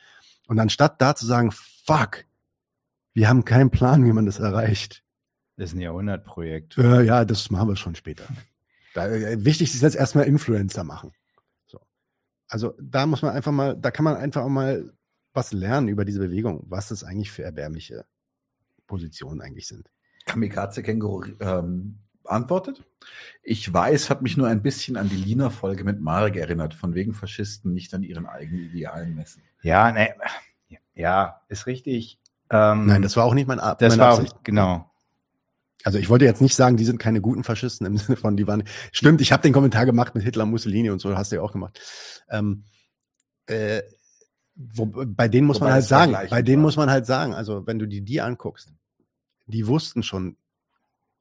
Und 0.48 0.58
anstatt 0.58 1.00
da 1.00 1.14
zu 1.14 1.26
sagen, 1.26 1.52
fuck, 1.52 2.24
wir 3.14 3.28
haben 3.28 3.44
keinen 3.44 3.70
Plan, 3.70 4.04
wie 4.04 4.12
man 4.12 4.26
das 4.26 4.40
erreicht. 4.40 5.04
Das 5.56 5.70
ist 5.70 5.76
ein 5.76 5.80
Jahrhundertprojekt. 5.80 6.76
Äh, 6.78 7.02
ja, 7.02 7.24
das 7.24 7.50
machen 7.50 7.68
wir 7.68 7.76
schon 7.76 7.94
später. 7.94 8.24
Da, 8.92 9.06
äh, 9.06 9.44
wichtig 9.44 9.72
ist 9.72 9.82
jetzt 9.82 9.94
erstmal 9.94 10.24
Influencer 10.24 10.82
machen. 10.82 11.12
So. 11.68 11.78
Also 12.48 12.74
da 12.82 13.06
muss 13.06 13.22
man 13.22 13.30
einfach 13.30 13.52
mal, 13.52 13.76
da 13.76 13.92
kann 13.92 14.02
man 14.02 14.16
einfach 14.16 14.42
auch 14.42 14.48
mal 14.48 14.92
was 15.40 15.52
lernen 15.52 15.88
über 15.88 16.04
diese 16.04 16.20
Bewegung, 16.20 16.64
was 16.68 16.88
das 16.88 17.02
eigentlich 17.02 17.32
für 17.32 17.42
erbärmliche 17.42 18.04
Positionen 18.86 19.40
eigentlich 19.40 19.66
sind. 19.66 19.90
Kamikaze 20.26 20.82
Känguru 20.82 21.24
ähm, 21.40 21.98
antwortet. 22.24 22.84
Ich 23.42 23.72
weiß, 23.72 24.10
hat 24.10 24.20
mich 24.20 24.36
nur 24.36 24.48
ein 24.48 24.60
bisschen 24.60 24.98
an 24.98 25.08
die 25.08 25.16
Lina-Folge 25.16 25.82
mit 25.84 25.98
Marek 25.98 26.36
erinnert, 26.36 26.74
von 26.74 26.94
wegen 26.94 27.14
Faschisten 27.14 27.72
nicht 27.72 27.94
an 27.94 28.02
ihren 28.02 28.26
eigenen 28.26 28.66
Idealen 28.66 29.14
messen. 29.14 29.42
Ja, 29.62 29.90
ne, 29.92 30.14
ja, 30.94 31.40
ist 31.48 31.66
richtig. 31.66 32.20
Ähm, 32.50 32.84
Nein, 32.86 33.00
das 33.00 33.16
war 33.16 33.24
auch 33.24 33.32
nicht 33.32 33.48
mein 33.48 33.60
Ab 33.60 33.78
das 33.78 33.96
meine 33.96 34.02
war 34.02 34.18
Absicht. 34.18 34.34
auch, 34.34 34.42
genau. 34.42 34.90
Also 35.84 35.98
ich 35.98 36.10
wollte 36.10 36.26
jetzt 36.26 36.42
nicht 36.42 36.54
sagen, 36.54 36.76
die 36.76 36.84
sind 36.84 36.98
keine 36.98 37.22
guten 37.22 37.44
Faschisten 37.44 37.86
im 37.86 37.96
Sinne 37.96 38.16
von, 38.16 38.36
die 38.36 38.46
waren. 38.46 38.64
Stimmt, 38.92 39.22
ich 39.22 39.32
habe 39.32 39.42
den 39.42 39.54
Kommentar 39.54 39.86
gemacht 39.86 40.14
mit 40.14 40.22
Hitler, 40.22 40.44
Mussolini 40.44 40.90
und 40.90 40.98
so, 40.98 41.16
hast 41.16 41.32
du 41.32 41.36
ja 41.36 41.42
auch 41.42 41.52
gemacht. 41.52 41.80
Ähm, 42.28 42.64
äh, 43.46 43.80
wo, 44.72 44.86
bei 44.86 45.28
denen 45.28 45.46
muss 45.46 45.56
Wobei 45.56 45.66
man 45.66 45.74
halt 45.74 45.84
sagen, 45.84 46.12
bei 46.28 46.42
denen 46.42 46.62
war. 46.62 46.66
muss 46.66 46.76
man 46.76 46.90
halt 46.90 47.06
sagen, 47.06 47.34
also 47.34 47.66
wenn 47.66 47.78
du 47.78 47.86
die 47.86 48.02
die 48.02 48.20
anguckst, 48.20 48.72
die 49.46 49.66
wussten 49.66 50.02
schon 50.02 50.36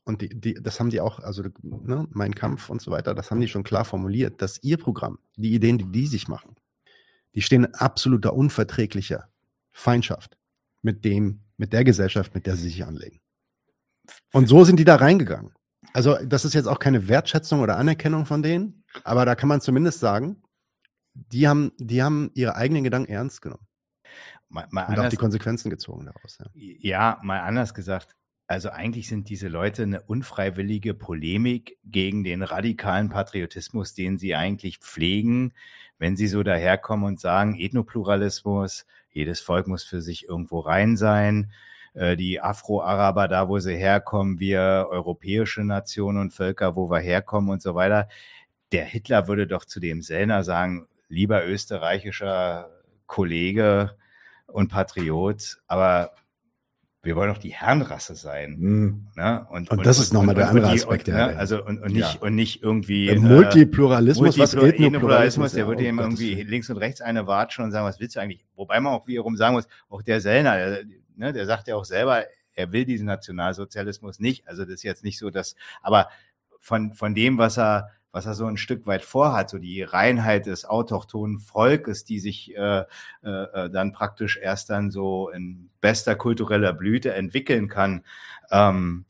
und 0.03 0.21
die, 0.21 0.29
die, 0.29 0.55
das 0.55 0.79
haben 0.79 0.89
die 0.89 1.01
auch, 1.01 1.19
also 1.19 1.43
ne, 1.61 2.07
mein 2.11 2.33
Kampf 2.33 2.69
und 2.69 2.81
so 2.81 2.91
weiter, 2.91 3.13
das 3.13 3.29
haben 3.29 3.39
die 3.39 3.47
schon 3.47 3.63
klar 3.63 3.85
formuliert, 3.85 4.41
dass 4.41 4.61
ihr 4.63 4.77
Programm, 4.77 5.19
die 5.35 5.53
Ideen, 5.53 5.77
die 5.77 5.85
die 5.85 6.07
sich 6.07 6.27
machen, 6.27 6.55
die 7.35 7.41
stehen 7.41 7.65
in 7.65 7.75
absoluter 7.75 8.33
unverträglicher 8.33 9.29
Feindschaft 9.71 10.37
mit 10.81 11.05
dem, 11.05 11.41
mit 11.57 11.73
der 11.73 11.83
Gesellschaft, 11.83 12.33
mit 12.33 12.47
der 12.47 12.55
sie 12.55 12.69
sich 12.69 12.85
anlegen. 12.85 13.19
Und 14.33 14.47
so 14.47 14.63
sind 14.63 14.79
die 14.79 14.85
da 14.85 14.95
reingegangen. 14.95 15.53
Also 15.93 16.17
das 16.25 16.43
ist 16.43 16.53
jetzt 16.53 16.67
auch 16.67 16.79
keine 16.79 17.07
Wertschätzung 17.07 17.61
oder 17.61 17.77
Anerkennung 17.77 18.25
von 18.25 18.41
denen, 18.41 18.83
aber 19.03 19.25
da 19.25 19.35
kann 19.35 19.49
man 19.49 19.61
zumindest 19.61 19.99
sagen, 19.99 20.41
die 21.13 21.47
haben, 21.47 21.71
die 21.77 22.03
haben 22.03 22.31
ihre 22.33 22.55
eigenen 22.55 22.83
Gedanken 22.83 23.11
ernst 23.11 23.41
genommen 23.41 23.67
Mal, 24.49 24.67
mal 24.71 24.81
und 24.85 24.93
auch 24.93 24.97
anders, 24.97 25.11
die 25.11 25.17
Konsequenzen 25.17 25.69
gezogen 25.69 26.05
daraus. 26.05 26.39
Ja. 26.39 26.47
ja, 26.55 27.19
mal 27.21 27.41
anders 27.41 27.73
gesagt. 27.73 28.15
Also 28.47 28.71
eigentlich 28.71 29.07
sind 29.07 29.29
diese 29.29 29.47
Leute 29.47 29.83
eine 29.83 30.01
unfreiwillige 30.01 30.95
Polemik 30.95 31.77
gegen 31.85 32.23
den 32.23 32.41
radikalen 32.41 33.09
Patriotismus, 33.09 33.93
den 33.93 34.17
sie 34.17 34.33
eigentlich 34.33 34.79
pflegen, 34.79 35.53
wenn 35.99 36.15
sie 36.15 36.27
so 36.27 36.41
daherkommen 36.41 37.05
und 37.05 37.19
sagen, 37.19 37.59
Ethnopluralismus, 37.59 38.87
jedes 39.11 39.39
Volk 39.39 39.67
muss 39.67 39.83
für 39.83 40.01
sich 40.01 40.27
irgendwo 40.27 40.61
rein 40.61 40.97
sein. 40.97 41.51
Äh, 41.93 42.15
Die 42.17 42.41
Afro-Araber, 42.41 43.27
da 43.27 43.49
wo 43.49 43.59
sie 43.59 43.75
herkommen, 43.75 44.39
wir 44.39 44.87
europäische 44.89 45.63
Nationen 45.63 46.17
und 46.17 46.33
Völker, 46.33 46.75
wo 46.75 46.89
wir 46.89 46.99
herkommen 46.99 47.51
und 47.51 47.61
so 47.61 47.75
weiter. 47.75 48.07
Der 48.71 48.85
Hitler 48.85 49.27
würde 49.27 49.45
doch 49.45 49.65
zu 49.65 49.79
dem 49.79 50.01
Sellner 50.01 50.43
sagen, 50.43 50.87
lieber 51.09 51.45
österreichischer 51.45 52.69
Kollege 53.07 53.95
und 54.47 54.69
Patriot, 54.69 55.57
aber 55.67 56.11
wir 57.01 57.15
wollen 57.15 57.29
doch 57.33 57.37
die 57.37 57.53
Herrenrasse 57.53 58.13
sein. 58.13 58.57
Hm. 58.59 59.07
Ne? 59.15 59.47
Und 59.49 59.85
das 59.85 59.99
ist 59.99 60.11
noch 60.13 60.21
mal 60.21 60.35
der 60.35 60.45
und 60.45 60.57
andere 60.57 60.73
die- 60.73 60.79
Aspekt, 60.81 61.07
Und, 61.07 61.13
ja, 61.13 61.27
ne? 61.27 61.37
Also 61.37 61.63
und, 61.63 61.81
und, 61.81 61.93
nicht, 61.93 62.15
Ja. 62.15 62.19
und 62.21 62.35
nicht 62.35 62.61
irgendwie. 62.61 63.05
Der 63.05 63.15
äh, 63.15 63.19
Multipluralismus, 63.19 64.37
was 64.37 64.55
Multiplu- 64.55 64.85
Ethnopluralismus, 64.87 65.53
der 65.53 65.67
würde 65.67 65.83
oh 65.83 65.87
ihm 65.87 65.99
irgendwie 65.99 66.43
links 66.43 66.69
und 66.69 66.77
rechts 66.77 66.99
eine 67.01 67.25
watschen 67.25 67.63
und 67.63 67.71
sagen, 67.71 67.85
was 67.85 67.99
willst 67.99 68.15
du 68.15 68.19
eigentlich? 68.19 68.45
Wobei 68.55 68.79
man 68.81 68.93
auch 68.93 69.07
wiederum 69.07 69.37
sagen 69.37 69.55
muss, 69.55 69.67
auch 69.87 70.01
der 70.01 70.19
Sellner, 70.19 70.57
der, 70.57 70.83
ne, 71.15 71.31
der 71.31 71.45
sagt 71.45 71.67
ja 71.69 71.75
auch 71.75 71.85
selber, 71.85 72.25
er 72.53 72.71
will 72.73 72.83
diesen 72.83 73.05
Nationalsozialismus 73.07 74.19
nicht. 74.19 74.45
Also 74.47 74.63
das 74.65 74.73
ist 74.75 74.83
jetzt 74.83 75.03
nicht 75.05 75.17
so, 75.19 75.29
dass, 75.29 75.55
aber 75.81 76.09
von, 76.59 76.93
von 76.93 77.15
dem, 77.15 77.37
was 77.37 77.57
er, 77.57 77.91
was 78.11 78.25
er 78.25 78.33
so 78.33 78.45
ein 78.45 78.57
Stück 78.57 78.87
weit 78.87 79.03
vorhat, 79.03 79.49
so 79.49 79.57
die 79.59 79.83
Reinheit 79.83 80.45
des 80.45 80.65
autochthonen 80.65 81.39
Volkes, 81.39 82.05
die 82.05 82.19
sich 82.19 82.55
äh, 82.55 82.83
äh, 83.23 83.29
äh, 83.29 83.69
dann 83.69 83.91
praktisch 83.91 84.37
erst 84.37 84.69
dann 84.69 84.91
so 84.91 85.29
in 85.29 85.69
bester 85.81 86.15
kultureller 86.15 86.73
Blüte 86.73 87.13
entwickeln 87.13 87.67
kann, 87.67 88.03
ähm, 88.51 89.05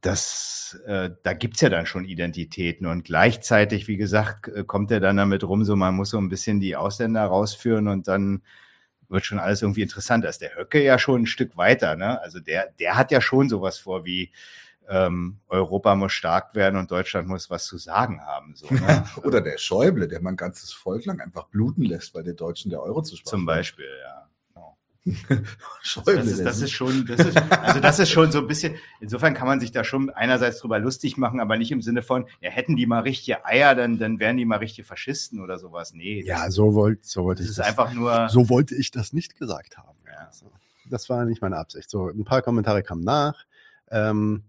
das, 0.00 0.78
äh, 0.86 1.10
da 1.22 1.32
gibt's 1.32 1.60
ja 1.60 1.68
dann 1.68 1.86
schon 1.86 2.04
Identitäten 2.04 2.86
und 2.86 3.04
gleichzeitig, 3.04 3.88
wie 3.88 3.96
gesagt, 3.96 4.48
äh, 4.48 4.64
kommt 4.64 4.90
er 4.90 5.00
dann 5.00 5.16
damit 5.16 5.42
rum, 5.44 5.64
so 5.64 5.74
man 5.76 5.94
muss 5.94 6.10
so 6.10 6.18
ein 6.18 6.28
bisschen 6.28 6.60
die 6.60 6.76
Ausländer 6.76 7.24
rausführen 7.24 7.88
und 7.88 8.08
dann 8.08 8.42
wird 9.08 9.24
schon 9.24 9.38
alles 9.38 9.62
irgendwie 9.62 9.82
interessant. 9.82 10.24
Da 10.24 10.28
ist 10.28 10.40
der 10.40 10.56
Höcke 10.56 10.82
ja 10.82 10.98
schon 10.98 11.22
ein 11.22 11.26
Stück 11.26 11.56
weiter, 11.56 11.96
ne? 11.96 12.20
Also 12.22 12.40
der, 12.40 12.72
der 12.78 12.96
hat 12.96 13.10
ja 13.12 13.20
schon 13.20 13.48
sowas 13.48 13.78
vor 13.78 14.04
wie 14.04 14.32
ähm, 14.88 15.38
Europa 15.48 15.94
muss 15.94 16.12
stark 16.12 16.54
werden 16.54 16.78
und 16.78 16.90
Deutschland 16.90 17.28
muss 17.28 17.50
was 17.50 17.66
zu 17.66 17.76
sagen 17.78 18.20
haben. 18.24 18.54
So, 18.54 18.72
ne? 18.72 19.04
Oder 19.24 19.40
der 19.40 19.58
Schäuble, 19.58 20.06
der 20.08 20.20
mein 20.22 20.36
ganzes 20.36 20.72
Volk 20.72 21.04
lang 21.06 21.20
einfach 21.20 21.44
bluten 21.48 21.82
lässt, 21.82 22.14
weil 22.14 22.22
der 22.24 22.34
Deutschen 22.34 22.70
der 22.70 22.82
Euro 22.82 23.02
zu 23.02 23.16
schwach 23.16 23.30
Zum. 23.30 23.46
Beispiel, 23.46 23.86
ja. 24.04 24.28
Genau. 24.54 24.76
Schäuble, 25.82 26.16
Das 26.16 26.26
ist, 26.26 26.44
das 26.44 26.60
ist 26.62 26.70
schon, 26.70 27.04
das 27.06 27.20
ist, 27.26 27.36
also 27.50 27.80
das 27.80 27.98
ist 27.98 28.10
schon 28.10 28.30
so 28.30 28.38
ein 28.38 28.46
bisschen, 28.46 28.76
insofern 29.00 29.34
kann 29.34 29.46
man 29.48 29.58
sich 29.60 29.72
da 29.72 29.82
schon 29.82 30.10
einerseits 30.10 30.60
drüber 30.60 30.78
lustig 30.78 31.16
machen, 31.16 31.40
aber 31.40 31.56
nicht 31.56 31.72
im 31.72 31.82
Sinne 31.82 32.02
von, 32.02 32.26
ja, 32.40 32.50
hätten 32.50 32.76
die 32.76 32.86
mal 32.86 33.00
richtige 33.00 33.44
Eier, 33.44 33.74
dann, 33.74 33.98
dann 33.98 34.20
wären 34.20 34.36
die 34.36 34.44
mal 34.44 34.58
richtige 34.58 34.86
Faschisten 34.86 35.40
oder 35.40 35.58
sowas. 35.58 35.94
Nee. 35.94 36.20
das 36.22 36.28
Ja, 36.28 36.50
so 36.50 36.74
wollte 36.74 37.02
so 37.04 37.24
wollte 37.24 37.42
das 37.42 37.46
ich 37.46 37.50
ist 37.50 37.58
das. 37.58 37.66
einfach 37.66 37.92
nur, 37.92 38.28
so 38.28 38.48
wollte 38.48 38.74
ich 38.76 38.90
das 38.92 39.12
nicht 39.12 39.36
gesagt 39.36 39.78
haben. 39.78 39.98
Ja. 40.06 40.30
Das 40.88 41.08
war 41.08 41.24
nicht 41.24 41.42
meine 41.42 41.56
Absicht. 41.56 41.90
So, 41.90 42.08
ein 42.08 42.24
paar 42.24 42.42
Kommentare 42.42 42.84
kamen 42.84 43.02
nach. 43.02 43.44
Ähm, 43.90 44.44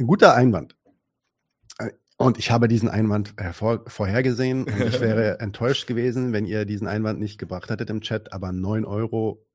ein 0.00 0.06
guter 0.06 0.34
Einwand. 0.34 0.76
Äh, 1.78 1.90
Und 2.16 2.38
ich 2.38 2.50
habe 2.50 2.68
diesen 2.68 2.88
Einwand 2.88 3.34
hervor, 3.38 3.84
vorhergesehen 3.86 4.64
und 4.64 4.80
ich 4.80 5.00
wäre 5.00 5.38
enttäuscht 5.40 5.86
gewesen, 5.86 6.32
wenn 6.32 6.46
ihr 6.46 6.64
diesen 6.64 6.88
Einwand 6.88 7.20
nicht 7.20 7.38
gebracht 7.38 7.70
hättet 7.70 7.90
im 7.90 8.00
Chat, 8.00 8.32
aber 8.32 8.52
9 8.52 8.84
Euro, 8.84 9.46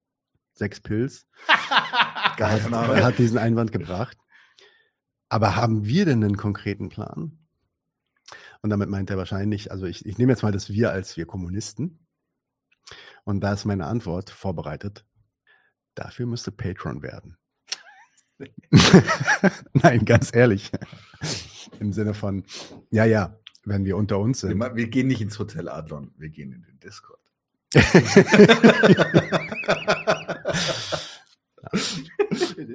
6 0.54 0.82
Pilz. 0.82 1.28
Geil, 2.38 2.64
hat 2.72 3.18
diesen 3.18 3.38
Einwand 3.38 3.72
gebracht. 3.72 4.18
Aber 5.30 5.56
haben 5.56 5.86
wir 5.86 6.06
denn 6.06 6.24
einen 6.24 6.38
konkreten 6.38 6.90
Plan? 6.90 7.40
Und 8.62 8.70
damit 8.70 8.90
meint 8.90 9.10
er 9.10 9.18
wahrscheinlich, 9.18 9.72
also 9.72 9.86
ich, 9.86 10.06
ich 10.06 10.18
nehme 10.18 10.32
jetzt 10.32 10.44
mal 10.44 10.52
das 10.52 10.70
Wir 10.70 10.92
als 10.92 11.18
wir 11.18 11.26
Kommunisten. 11.26 12.08
Und 13.24 13.42
da 13.42 13.54
ist 13.54 13.66
meine 13.66 13.86
Antwort 13.88 14.30
vorbereitet. 14.30 15.06
Dafür 15.96 16.26
müsste 16.26 16.52
Patreon 16.52 17.02
werden. 17.02 17.38
Nein, 19.74 20.06
ganz 20.06 20.34
ehrlich. 20.34 20.72
Im 21.80 21.94
Sinne 21.94 22.14
von, 22.14 22.44
ja, 22.92 23.06
ja, 23.06 23.38
wenn 23.64 23.86
wir 23.86 23.98
unter 23.98 24.20
uns 24.20 24.42
sind. 24.42 24.60
wir 24.60 24.88
gehen 24.88 25.08
nicht 25.08 25.22
ins 25.22 25.40
Hotel 25.40 25.70
Adlon, 25.70 26.14
wir 26.18 26.30
gehen 26.30 26.52
in 26.52 26.64
den 26.64 26.80
Discord. 26.80 27.20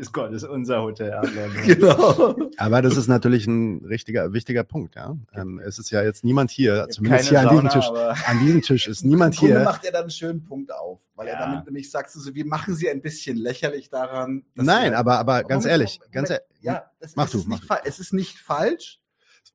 Discord 0.01 0.32
ist 0.32 0.44
unser 0.44 0.81
Hotel. 0.82 1.20
Genau. 1.66 2.35
Aber 2.56 2.81
das 2.82 2.97
ist 2.97 3.06
natürlich 3.06 3.47
ein 3.47 3.85
richtiger, 3.85 4.32
wichtiger 4.32 4.64
Punkt, 4.64 4.94
ja. 4.97 5.16
Ähm, 5.35 5.60
es 5.62 5.78
ist 5.78 5.90
ja 5.90 6.02
jetzt 6.02 6.24
niemand 6.24 6.51
hier, 6.51 6.89
zumindest 6.90 7.28
hier 7.28 7.40
an 7.40 7.48
diesem 7.51 7.68
Sauna, 7.70 8.12
Tisch. 8.14 8.22
An 8.27 8.39
diesem 8.40 8.62
Tisch 8.62 8.89
ist 8.89 9.05
niemand 9.05 9.35
Im 9.35 9.39
Grunde 9.40 9.56
hier. 9.56 9.64
macht 9.64 9.85
er 9.85 9.93
dann 9.93 10.02
einen 10.02 10.10
schönen 10.10 10.43
Punkt 10.44 10.72
auf, 10.72 11.01
weil 11.14 11.28
er 11.28 11.35
Ja. 11.35 11.47
damit 11.51 11.66
nämlich 11.66 11.90
sagt, 11.90 12.10
so, 12.10 12.35
wir 12.35 12.47
machen 12.47 12.74
sie 12.74 12.89
ein 12.90 13.02
bisschen 13.02 13.36
lächerlich 13.36 13.90
daran. 13.90 14.43
dass 14.55 14.64
Nein, 14.66 14.93
wir- 14.93 14.98
aber, 14.98 15.18
aber 15.18 15.44
ganz 15.44 15.66
ehrlich, 15.66 15.98
Moment, 15.98 16.12
ganz 16.12 16.31
ehrlich. 16.31 16.47
ja, 16.62 16.90
es, 16.98 17.14
Mach 17.16 17.27
es, 17.27 17.32
du, 17.32 17.39
ist 17.39 17.47
mach 17.48 17.60
nicht, 17.60 17.70
du. 17.70 17.74
es 17.85 17.98
ist 18.01 18.12
nicht 18.14 18.39
falsch, 18.39 19.01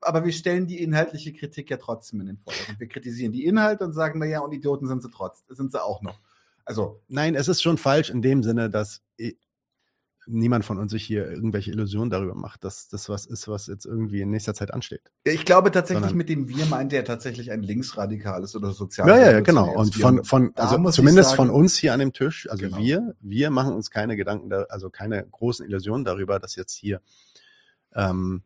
aber 0.01 0.23
wir 0.25 0.31
stellen 0.31 0.67
die 0.67 0.81
inhaltliche 0.83 1.33
Kritik 1.33 1.71
ja 1.71 1.77
trotzdem 1.77 2.21
in 2.21 2.27
den 2.27 2.37
Vordergrund. 2.37 2.79
Wir 2.79 2.87
kritisieren 2.87 3.31
die 3.31 3.45
Inhalte 3.45 3.83
und 3.83 3.93
sagen, 3.93 4.19
naja, 4.19 4.41
und 4.41 4.51
Idioten 4.51 4.87
sind 4.87 5.01
sie 5.01 5.09
trotzdem, 5.09 5.55
sind 5.55 5.71
sie 5.71 5.83
auch 5.83 6.03
noch. 6.03 6.19
Also, 6.65 7.01
Nein, 7.07 7.33
es 7.35 7.47
ist 7.47 7.61
schon 7.63 7.77
falsch 7.77 8.09
in 8.09 8.21
dem 8.21 8.43
Sinne, 8.43 8.69
dass 8.69 9.01
niemand 10.27 10.65
von 10.65 10.77
uns 10.79 10.91
sich 10.91 11.03
hier 11.03 11.29
irgendwelche 11.29 11.71
Illusionen 11.71 12.09
darüber 12.09 12.33
macht, 12.35 12.63
dass 12.63 12.87
das 12.87 13.09
was 13.09 13.25
ist, 13.25 13.47
was 13.47 13.67
jetzt 13.67 13.85
irgendwie 13.85 14.21
in 14.21 14.31
nächster 14.31 14.53
Zeit 14.53 14.73
ansteht. 14.73 15.11
ich 15.23 15.45
glaube 15.45 15.71
tatsächlich, 15.71 16.01
Sondern- 16.03 16.17
mit 16.17 16.29
dem 16.29 16.47
Wir 16.49 16.65
meint 16.65 16.93
er 16.93 17.03
tatsächlich 17.05 17.51
ein 17.51 17.61
linksradikales 17.61 18.55
oder 18.55 18.71
sozial. 18.71 19.07
Ja, 19.07 19.17
ja, 19.17 19.31
ja, 19.33 19.39
genau. 19.41 19.71
Und 19.73 19.93
von, 19.95 20.23
von 20.23 20.51
also 20.55 20.89
zumindest 20.91 21.29
sagen- 21.31 21.37
von 21.37 21.49
uns 21.51 21.75
hier 21.77 21.93
an 21.93 21.99
dem 21.99 22.13
Tisch, 22.13 22.47
also 22.49 22.63
Genau. 22.65 22.77
wir, 22.79 23.15
wir 23.21 23.49
machen 23.51 23.73
uns 23.73 23.91
keine 23.91 24.15
Gedanken, 24.15 24.49
da, 24.49 24.63
also 24.69 24.89
keine 24.89 25.25
großen 25.25 25.65
Illusionen 25.65 26.05
darüber, 26.05 26.39
dass 26.39 26.55
jetzt 26.55 26.73
hier 26.73 27.01
ähm, 27.93 28.41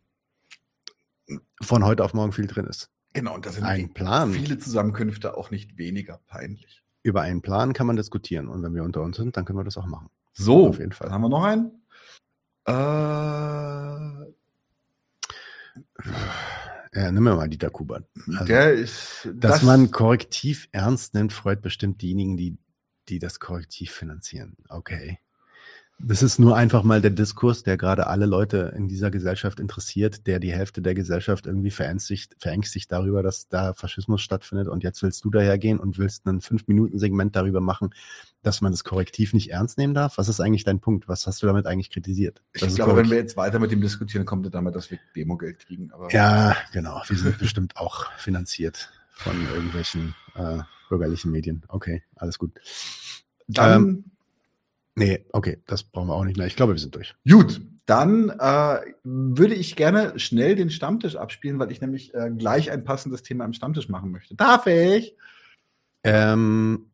von 1.61 1.83
heute 1.85 2.03
auf 2.03 2.13
morgen 2.13 2.31
viel 2.31 2.47
drin 2.47 2.65
ist. 2.65 2.89
Genau, 3.13 3.35
und 3.35 3.45
da 3.45 3.51
sind 3.51 3.63
Ein 3.63 3.93
Plan. 3.93 4.31
viele 4.31 4.57
Zusammenkünfte 4.59 5.35
auch 5.35 5.51
nicht 5.51 5.77
weniger 5.77 6.19
peinlich. 6.27 6.83
über 7.01 7.21
einen 7.21 7.41
Plan 7.41 7.73
kann 7.73 7.87
man 7.87 7.95
diskutieren. 7.95 8.47
Und 8.49 8.61
wenn 8.61 8.75
wir 8.75 8.83
unter 8.83 9.01
uns 9.01 9.17
sind, 9.17 9.35
dann 9.37 9.45
können 9.45 9.57
wir 9.57 9.63
das 9.63 9.77
auch 9.77 9.85
machen. 9.87 10.09
So, 10.39 10.67
Auf 10.69 10.79
jeden 10.79 10.91
Fall. 10.93 11.11
Haben 11.11 11.21
wir 11.21 11.29
noch 11.29 11.43
einen? 11.43 11.71
Äh, 12.65 12.71
Ja, 16.91 17.11
nimm 17.11 17.23
mir 17.23 17.35
mal 17.35 17.47
Dieter 17.49 17.69
Kubert. 17.69 18.07
Also, 18.27 18.45
der 18.45 18.73
ist. 18.73 19.27
dass 19.33 19.55
das- 19.57 19.63
man 19.63 19.91
Korrektiv 19.91 20.67
ernst 20.71 21.13
nimmt, 21.13 21.33
freut 21.33 21.61
bestimmt 21.61 22.01
diejenigen, 22.01 22.35
die, 22.37 22.57
die 23.09 23.19
das 23.19 23.39
Korrektiv 23.39 23.91
finanzieren. 23.91 24.55
Okay. 24.69 25.19
Das 26.01 26.23
ist 26.23 26.39
nur 26.39 26.55
einfach 26.55 26.83
mal 26.83 27.01
der 27.01 27.11
Diskurs, 27.11 27.63
der 27.63 27.75
gerade 27.75 28.07
alle 28.07 28.25
Leute 28.25 28.73
in 28.75 28.87
dieser 28.87 29.11
Gesellschaft 29.11 29.59
interessiert, 29.59 30.27
der 30.27 30.39
die 30.39 30.53
Hälfte 30.53 30.81
der 30.81 30.95
Gesellschaft 30.95 31.45
irgendwie 31.45 31.71
verängstigt, 31.71 32.37
verängstigt 32.39 32.89
darüber, 32.89 33.21
dass 33.21 33.49
da 33.49 33.73
Faschismus 33.73 34.21
stattfindet. 34.21 34.69
Und 34.69 34.83
jetzt 34.83 35.03
willst 35.03 35.25
du 35.25 35.29
dahergehen 35.29 35.77
und 35.77 35.97
willst 35.97 36.25
ein 36.25 36.39
Fünf-Minuten-Segment 36.39 37.35
darüber 37.35 37.59
machen, 37.59 37.93
dass 38.43 38.61
man 38.61 38.71
das 38.71 38.85
Korrektiv 38.85 39.33
nicht 39.33 39.51
ernst 39.51 39.77
nehmen 39.77 39.93
darf. 39.93 40.17
Was 40.17 40.29
ist 40.29 40.39
eigentlich 40.39 40.63
dein 40.63 40.79
Punkt? 40.79 41.09
Was 41.09 41.27
hast 41.27 41.43
du 41.43 41.47
damit 41.47 41.65
eigentlich 41.65 41.89
kritisiert? 41.89 42.41
Ich 42.53 42.61
Das 42.61 42.69
ist 42.69 42.75
glaube, 42.77 42.95
wenn 42.95 43.09
wir 43.09 43.17
jetzt 43.17 43.35
weiter 43.35 43.59
mit 43.59 43.73
ihm 43.73 43.81
diskutieren, 43.81 44.25
kommt 44.25 44.45
er 44.45 44.51
damit, 44.51 44.75
dass 44.75 44.89
wir 44.89 44.99
Demogeld 45.17 45.59
kriegen. 45.59 45.91
Aber 45.91 46.09
Ja, 46.13 46.55
genau. 46.71 47.01
Wir 47.07 47.17
sind 47.17 47.37
bestimmt 47.39 47.75
auch 47.75 48.09
finanziert 48.13 48.89
von 49.11 49.35
irgendwelchen 49.53 50.15
äh, 50.35 50.59
bürgerlichen 50.87 51.31
Medien. 51.31 51.63
Okay, 51.67 52.03
alles 52.15 52.39
gut. 52.39 52.53
dann, 53.47 53.83
Ähm, 53.83 54.03
nee, 54.99 55.25
okay, 55.31 55.61
das 55.65 55.83
brauchen 55.83 56.07
wir 56.07 56.15
auch 56.15 56.25
nicht 56.25 56.37
mehr. 56.37 56.47
Ich 56.47 56.55
glaube, 56.55 56.73
wir 56.73 56.79
sind 56.79 56.95
durch. 56.95 57.15
gut, 57.27 57.61
dann 57.85 58.29
äh, 58.29 58.79
würde 59.03 59.55
ich 59.55 59.75
gerne 59.75 60.19
schnell 60.19 60.55
den 60.55 60.69
Stammtisch 60.69 61.15
abspielen, 61.15 61.57
weil 61.57 61.71
ich 61.71 61.81
nämlich 61.81 62.13
äh, 62.13 62.29
gleich 62.29 62.69
ein 62.69 62.83
passendes 62.83 63.23
Thema 63.23 63.45
am 63.45 63.53
Stammtisch 63.53 63.89
machen 63.89 64.11
möchte. 64.11 64.35
Darf 64.35 64.67
ich? 64.67 65.15
Ähm, 66.03 66.91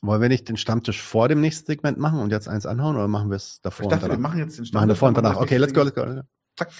wollen 0.00 0.22
wir 0.22 0.28
nicht 0.28 0.48
den 0.48 0.56
Stammtisch 0.56 1.02
vor 1.02 1.28
dem 1.28 1.40
nächsten 1.40 1.66
Segment 1.66 1.98
machen 1.98 2.20
und 2.20 2.30
jetzt 2.30 2.48
eins 2.48 2.66
anhauen 2.66 2.94
oder 2.94 3.08
machen 3.08 3.30
wir 3.30 3.36
es 3.36 3.60
davor 3.62 3.86
Ich 3.86 3.90
dachte, 3.90 4.04
und 4.04 4.12
wir 4.12 4.18
machen 4.18 4.38
jetzt 4.38 4.58
den 4.58 4.62
machen 4.62 4.68
Stammtisch. 4.68 4.94
davor 4.94 5.08
und 5.08 5.16
danach. 5.16 5.34
machen 5.34 5.42
Okay, 5.42 5.56
let's 5.56 5.74
go, 5.74 5.82
let's 5.82 5.96
go. 5.96 6.22
Zack. 6.56 6.70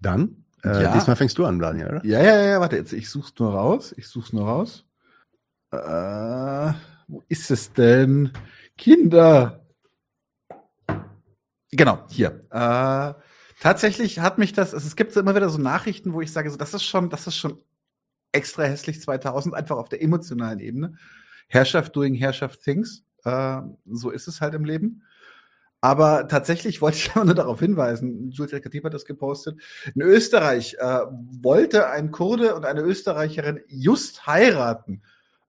Dann, 0.00 0.44
äh, 0.64 0.82
Ja. 0.82 0.92
diesmal 0.94 1.16
fängst 1.16 1.38
du 1.38 1.44
an, 1.44 1.58
Daniel, 1.58 1.86
oder? 1.88 2.04
Ja, 2.04 2.22
ja, 2.22 2.40
ja, 2.42 2.60
warte, 2.60 2.76
jetzt, 2.76 2.92
ich 2.92 3.08
such's 3.10 3.32
nur 3.38 3.52
raus. 3.52 3.94
Ich 3.96 4.08
such's 4.08 4.32
nur 4.32 4.46
raus. 4.46 4.84
Äh, 5.70 6.72
wo 7.08 7.22
ist 7.28 7.50
es 7.50 7.72
denn? 7.72 8.32
Kinder. 8.76 9.64
Genau, 11.70 12.04
hier. 12.08 12.40
Äh, 12.50 13.14
tatsächlich 13.60 14.20
hat 14.20 14.38
mich 14.38 14.52
das, 14.52 14.72
also 14.74 14.86
es 14.86 14.96
gibt 14.96 15.12
so 15.12 15.20
immer 15.20 15.34
wieder 15.34 15.50
so 15.50 15.58
Nachrichten, 15.58 16.12
wo 16.12 16.20
ich 16.20 16.32
sage, 16.32 16.50
so, 16.50 16.56
das 16.56 16.74
ist 16.74 16.84
schon, 16.84 17.10
das 17.10 17.26
ist 17.26 17.36
schon 17.36 17.62
extra 18.32 18.64
hässlich 18.64 19.00
2000, 19.00 19.54
einfach 19.54 19.76
auf 19.76 19.88
der 19.88 20.02
emotionalen 20.02 20.60
Ebene. 20.60 20.94
Herrschaft 21.48 21.94
doing 21.96 22.14
Herrschaft 22.14 22.62
things. 22.62 23.04
Äh, 23.24 23.60
so 23.86 24.10
ist 24.10 24.28
es 24.28 24.40
halt 24.40 24.54
im 24.54 24.64
Leben. 24.64 25.02
Aber 25.80 26.26
tatsächlich 26.28 26.80
wollte 26.80 26.98
ich 26.98 27.14
nur 27.14 27.34
darauf 27.34 27.60
hinweisen, 27.60 28.30
Julia 28.30 28.60
Katib 28.60 28.84
hat 28.84 28.94
das 28.94 29.04
gepostet, 29.04 29.60
in 29.94 30.02
Österreich 30.02 30.76
äh, 30.78 31.00
wollte 31.42 31.88
ein 31.88 32.10
Kurde 32.10 32.54
und 32.54 32.64
eine 32.64 32.80
Österreicherin 32.80 33.60
just 33.68 34.26
heiraten. 34.26 35.02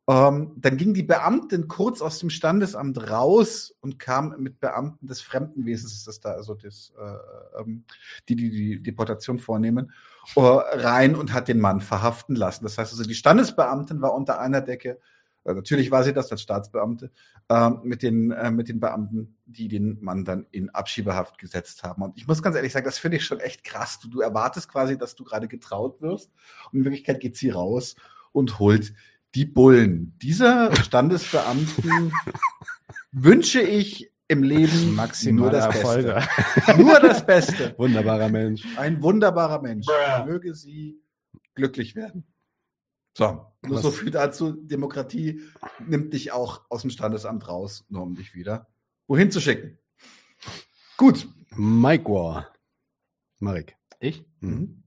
Ähm, 0.08 0.54
dann 0.58 0.78
ging 0.78 0.96
die 0.96 1.04
Beamtin 1.04 1.68
kurz 1.68 2.02
aus 2.02 2.18
dem 2.18 2.32
Standesamt 2.32 3.12
raus 3.12 3.76
und 3.80 4.00
kam 4.00 4.34
mit 4.40 4.60
Beamten 4.60 5.06
des 5.06 5.22
Fremdenwesens, 5.22 6.04
das 6.04 6.20
da, 6.20 6.32
also 6.32 6.56
das, 6.56 6.94
äh, 7.00 7.60
ähm, 7.62 7.84
die, 8.28 8.36
die 8.36 8.50
die 8.50 8.82
Deportation 8.82 9.38
vornehmen, 9.38 9.92
äh, 10.36 10.40
rein 10.42 11.16
und 11.16 11.32
hat 11.32 11.48
den 11.48 11.60
Mann 11.60 11.80
verhaften 11.80 12.36
lassen. 12.36 12.64
Das 12.64 12.80
heißt 12.80 12.92
also, 12.92 13.04
die 13.04 13.14
Standesbeamtin 13.14 14.02
war 14.02 14.16
unter 14.16 14.40
einer 14.40 14.62
Decke, 14.62 15.00
natürlich 15.54 15.92
war 15.92 16.04
sie 16.04 16.14
das 16.14 16.32
als 16.32 16.42
Staatsbeamte, 16.42 17.12
ähm, 17.50 17.80
mit, 17.84 18.04
den, 18.04 18.32
äh, 18.32 18.52
mit 18.52 18.70
den 18.70 18.80
Beamten, 18.80 19.38
die 19.46 19.68
den 19.68 19.98
Mann 20.02 20.26
dann 20.26 20.46
in 20.52 20.70
Abschiebehaft 20.70 21.38
gesetzt 21.38 21.84
haben. 21.84 22.04
Und 22.04 22.18
ich 22.18 22.28
muss 22.28 22.42
ganz 22.42 22.56
ehrlich 22.56 22.74
sagen, 22.74 22.86
das 22.86 22.98
finde 22.98 23.18
ich 23.18 23.26
schon 23.26 23.40
echt 23.40 23.64
krass. 23.64 24.00
Du, 24.00 24.10
du 24.10 24.22
erwartest 24.22 24.70
quasi, 24.70 24.98
dass 24.98 25.16
du 25.16 25.24
gerade 25.24 25.48
getraut 25.48 26.02
wirst 26.02 26.32
und 26.72 26.80
in 26.80 26.86
Wirklichkeit 26.86 27.20
geht 27.20 27.38
sie 27.38 27.50
raus 27.50 27.96
und 28.32 28.60
holt 28.60 28.94
die 29.36 29.46
Bullen. 29.46 30.18
Dieser 30.22 30.76
Standesbeamten 30.76 32.12
wünsche 33.12 33.62
ich 33.62 34.12
im 34.28 34.44
Leben 34.44 34.96
Maximale 34.96 35.42
nur 35.42 35.52
das 35.52 35.66
Erfolge. 35.66 36.24
Beste. 36.56 36.82
Nur 36.82 37.00
das 37.00 37.26
Beste. 37.26 37.76
Wunderbarer 37.78 38.30
Mensch. 38.30 38.64
Ein 38.78 39.02
wunderbarer 39.02 39.62
Mensch. 39.62 39.88
Möge 40.26 40.54
sie 40.54 41.02
glücklich 41.56 41.96
werden. 41.96 42.26
So, 43.20 43.46
nur 43.64 43.76
Was- 43.76 43.82
so 43.82 43.92
viel 43.92 44.12
dazu. 44.12 44.54
Demokratie 44.54 45.42
nimmt 45.86 46.14
dich 46.14 46.32
auch 46.32 46.62
aus 46.70 46.84
dem 46.84 46.90
Standesamt 46.90 47.50
raus, 47.50 47.84
nur 47.90 48.04
um 48.04 48.16
dich 48.16 48.34
wieder 48.34 48.70
wohin 49.08 49.30
zu 49.30 49.42
schicken. 49.42 49.78
Gut. 50.96 51.28
Mike 51.58 52.06
War. 52.06 52.54
Marek. 53.40 53.76
Ich? 54.00 54.24
Mhm. 54.40 54.86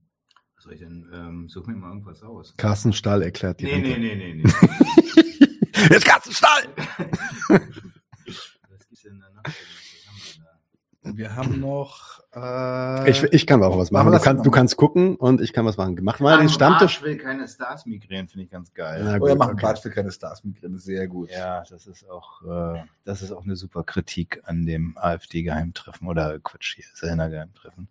Was 0.55 0.63
soll 0.63 0.73
ich 0.73 0.79
denn? 0.79 1.07
Ähm, 1.13 1.47
such 1.47 1.67
mir 1.67 1.75
mal 1.75 1.89
irgendwas 1.89 2.23
aus. 2.23 2.55
Carsten 2.57 2.91
Stahl 2.93 3.21
erklärt 3.21 3.59
die 3.59 3.65
Nee, 3.65 3.81
nee, 3.81 3.97
nee, 3.99 4.15
nee, 4.15 4.33
nee. 4.33 4.43
Jetzt 5.91 6.05
Carsten 6.05 6.33
Stahl! 6.33 6.63
Was 7.49 8.87
gibt's 8.87 9.03
denn 9.03 9.19
danach? 9.19 9.43
Was 9.45 10.07
haben 10.07 10.17
wir 10.37 10.43
da? 10.43 10.59
Wir 11.03 11.35
haben 11.35 11.59
noch. 11.59 12.21
Äh, 12.33 13.09
Ich, 13.09 13.23
ich 13.23 13.45
kann 13.45 13.61
auch 13.61 13.77
was 13.77 13.91
machen. 13.91 14.11
Du 14.11 14.17
noch 14.17 14.43
du 14.43 14.51
kannst 14.51 14.77
gucken 14.77 15.15
und 15.17 15.41
ich 15.41 15.51
kann 15.51 15.65
was 15.65 15.75
machen. 15.75 15.97
Mach 16.01 16.19
mal 16.19 16.37
den 16.37 16.47
Am 16.47 16.49
Stammtisch. 16.49 16.97
Arsch 16.97 17.03
will 17.03 17.17
keine 17.17 17.47
Stars 17.47 17.85
migrieren, 17.85 18.29
finde 18.29 18.45
ich 18.45 18.51
ganz 18.51 18.73
geil. 18.73 19.01
Na 19.03 19.15
oh, 19.15 19.19
gut, 19.19 19.27
wir 19.29 19.35
machen 19.35 19.53
okay. 19.53 19.65
Quatsch 19.65 19.81
für 19.81 19.89
keine 19.89 20.11
Stars 20.11 20.41
drin. 20.41 20.77
Sehr 20.77 21.07
gut. 21.07 21.29
Ja, 21.29 21.63
das 21.69 21.87
ist 21.87 22.09
auch, 22.09 22.41
äh, 22.43 22.83
das 23.03 23.21
ist 23.21 23.31
auch 23.31 23.43
eine 23.43 23.55
super 23.57 23.83
Kritik 23.83 24.41
an 24.45 24.65
dem 24.65 24.97
AfD-Geheimtreffen 24.97 26.07
oder 26.07 26.39
Quatsch 26.39 26.75
hier, 26.75 26.85
Selner 26.93 27.29
Geheimtreffen. 27.29 27.89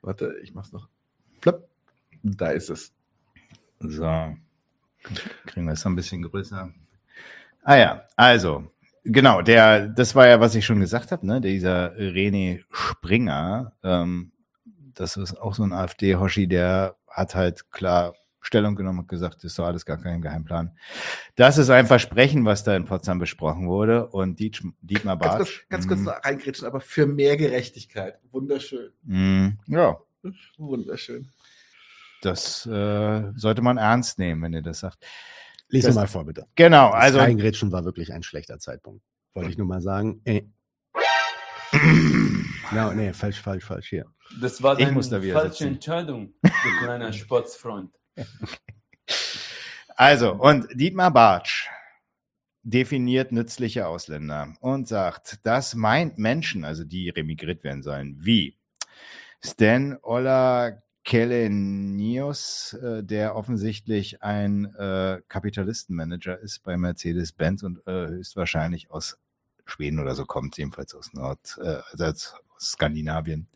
Warte, 0.00 0.34
ich 0.42 0.54
mach's 0.54 0.72
noch. 0.72 0.88
Plopp. 1.40 1.68
Da 2.22 2.48
ist 2.48 2.70
es. 2.70 2.92
So. 3.80 4.34
Kriegen 5.46 5.66
wir 5.66 5.72
es 5.72 5.84
noch 5.84 5.92
ein 5.92 5.96
bisschen 5.96 6.22
größer. 6.22 6.70
Ah 7.64 7.76
ja, 7.76 8.04
also, 8.16 8.64
genau, 9.04 9.42
der, 9.42 9.88
das 9.88 10.14
war 10.14 10.28
ja, 10.28 10.40
was 10.40 10.54
ich 10.54 10.64
schon 10.64 10.80
gesagt 10.80 11.12
habe, 11.12 11.26
ne? 11.26 11.40
Dieser 11.40 11.94
René 11.96 12.62
Springer, 12.70 13.72
ähm, 13.82 14.32
das 14.94 15.16
ist 15.16 15.40
auch 15.40 15.54
so 15.54 15.62
ein 15.62 15.72
AfD-Hoshi, 15.72 16.46
der 16.48 16.96
hat 17.08 17.34
halt 17.34 17.70
klar 17.70 18.14
Stellung 18.44 18.74
genommen 18.74 19.00
und 19.00 19.08
gesagt, 19.08 19.36
das 19.36 19.44
ist 19.44 19.58
doch 19.58 19.66
alles 19.66 19.86
gar 19.86 19.98
kein 19.98 20.20
Geheimplan. 20.20 20.76
Das 21.36 21.58
ist 21.58 21.70
ein 21.70 21.86
Versprechen, 21.86 22.44
was 22.44 22.64
da 22.64 22.74
in 22.74 22.84
Potsdam 22.84 23.20
besprochen 23.20 23.68
wurde. 23.68 24.08
Und 24.08 24.40
Dietsch, 24.40 24.62
Dietmar 24.80 25.16
Ganz 25.16 25.36
kurz, 25.36 25.48
Bartsch. 25.48 25.68
ganz 25.68 25.86
kurz 25.88 26.00
mm, 26.00 26.04
noch 26.04 26.24
reingrätschen, 26.24 26.66
aber 26.66 26.80
für 26.80 27.06
mehr 27.06 27.36
Gerechtigkeit. 27.36 28.18
Wunderschön. 28.32 28.90
mm, 29.04 29.48
ja, 29.68 29.96
Wunderschön. 30.58 31.28
das 32.20 32.66
äh, 32.66 33.32
sollte 33.36 33.62
man 33.62 33.78
ernst 33.78 34.18
nehmen, 34.18 34.42
wenn 34.42 34.52
ihr 34.52 34.62
das 34.62 34.80
sagt. 34.80 34.98
Lies 35.72 35.86
Das- 35.86 35.94
mal 35.94 36.06
vor, 36.06 36.24
bitte. 36.26 36.46
Genau, 36.54 36.92
Das 36.92 37.02
also 37.02 37.18
Reingrätschen 37.18 37.72
war 37.72 37.84
wirklich 37.84 38.12
ein 38.12 38.22
schlechter 38.22 38.58
Zeitpunkt. 38.58 39.02
Wollte 39.34 39.50
ich 39.50 39.56
nur 39.58 39.66
mal 39.66 39.80
sagen. 39.80 40.20
Äh. 40.24 40.42
No, 42.74 42.90
nee, 42.94 43.12
falsch, 43.12 43.40
falsch, 43.42 43.64
falsch 43.64 43.88
hier. 43.90 44.06
Das 44.40 44.62
war 44.62 44.80
muss 44.92 45.10
da 45.10 45.20
wieder 45.20 45.34
falsche 45.34 45.64
sitzen. 45.64 45.74
Entscheidung, 45.74 46.32
du 46.42 46.50
kleiner 46.84 47.12
Sportsfreund. 47.12 47.90
Also, 49.94 50.32
und 50.32 50.68
Dietmar 50.72 51.12
Bartsch 51.12 51.68
definiert 52.62 53.30
nützliche 53.30 53.86
Ausländer 53.86 54.54
und 54.60 54.88
sagt, 54.88 55.40
das 55.44 55.74
meint 55.74 56.16
Menschen, 56.16 56.64
also 56.64 56.84
die 56.84 57.10
remigriert 57.10 57.62
werden 57.62 57.82
sollen, 57.82 58.16
wie 58.18 58.58
Stan 59.44 59.98
Ola 60.02 60.82
Kellenius, 61.04 62.74
äh, 62.74 63.02
der 63.02 63.34
offensichtlich 63.34 64.22
ein 64.22 64.74
äh, 64.76 65.20
Kapitalistenmanager 65.28 66.38
ist 66.38 66.62
bei 66.62 66.76
Mercedes-Benz 66.76 67.62
und 67.64 67.86
äh, 67.86 68.08
höchstwahrscheinlich 68.08 68.90
aus 68.90 69.18
Schweden 69.64 69.98
oder 69.98 70.14
so 70.14 70.24
kommt, 70.24 70.56
jedenfalls 70.58 70.94
aus 70.94 71.12
Nord, 71.12 71.58
äh, 71.62 71.78
also 71.90 72.04
aus 72.04 72.34
Skandinavien. 72.58 73.48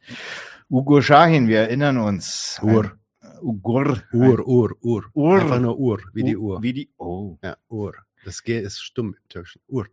Ugo 0.68 1.01
Shahin, 1.01 1.48
wir 1.48 1.60
erinnern 1.60 1.98
uns. 1.98 2.59
Ur. 2.62 2.85
Ein, 2.85 3.39
Ugur. 3.43 4.02
Ur, 4.12 4.47
Ur, 4.47 4.77
Ur. 4.81 5.05
Ur. 5.14 5.40
Einfach 5.40 5.60
nur 5.60 5.78
Ur, 5.78 6.01
wie 6.12 6.23
die 6.23 6.36
Uhr. 6.36 6.62
Wie 6.62 6.73
die, 6.73 6.90
oh. 6.97 7.39
Ja, 7.43 7.56
Ur. 7.68 7.94
Das 8.24 8.43
G 8.43 8.60
ist 8.60 8.81
stumm 8.81 9.14
im 9.14 9.28
Türkischen. 9.28 9.60
Ur. 9.68 9.86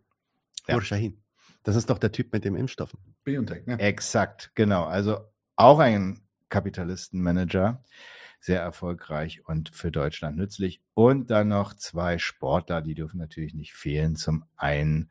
Ja. 0.66 0.76
Ur 0.76 0.82
Shahin. 0.82 1.20
Das 1.62 1.76
ist 1.76 1.88
doch 1.88 1.98
der 1.98 2.12
Typ 2.12 2.32
mit 2.32 2.44
dem 2.44 2.56
Impfstoffen. 2.56 2.98
Biontech, 3.24 3.66
ne? 3.66 3.78
Exakt, 3.78 4.50
genau. 4.54 4.84
Also 4.84 5.18
auch 5.56 5.78
ein 5.78 6.20
Kapitalistenmanager, 6.54 7.82
sehr 8.38 8.60
erfolgreich 8.60 9.44
und 9.44 9.70
für 9.70 9.90
Deutschland 9.90 10.36
nützlich. 10.36 10.80
Und 10.94 11.30
dann 11.30 11.48
noch 11.48 11.74
zwei 11.74 12.18
Sportler, 12.18 12.80
die 12.80 12.94
dürfen 12.94 13.18
natürlich 13.18 13.54
nicht 13.54 13.74
fehlen. 13.74 14.14
Zum 14.14 14.44
einen 14.56 15.10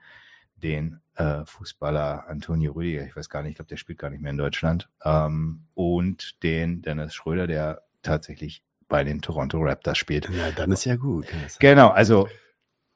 den 0.55 1.01
äh, 1.15 1.43
Fußballer 1.43 2.29
Antonio 2.29 2.71
Rüdiger, 2.71 3.05
ich 3.05 3.13
weiß 3.13 3.27
gar 3.27 3.41
nicht, 3.41 3.51
ich 3.51 3.55
glaube, 3.57 3.67
der 3.67 3.75
spielt 3.75 3.99
gar 3.99 4.09
nicht 4.09 4.21
mehr 4.21 4.31
in 4.31 4.37
Deutschland, 4.37 4.89
ähm, 5.03 5.65
und 5.73 6.41
den 6.43 6.81
Dennis 6.81 7.13
Schröder, 7.13 7.45
der 7.45 7.81
tatsächlich 8.03 8.63
bei 8.87 9.03
den 9.03 9.21
Toronto 9.21 9.59
Raptors 9.59 9.97
spielt. 9.97 10.29
Ja, 10.29 10.51
dann 10.51 10.71
ist 10.71 10.85
ja 10.85 10.95
gut. 10.95 11.25
Genau, 11.59 11.89
also 11.89 12.29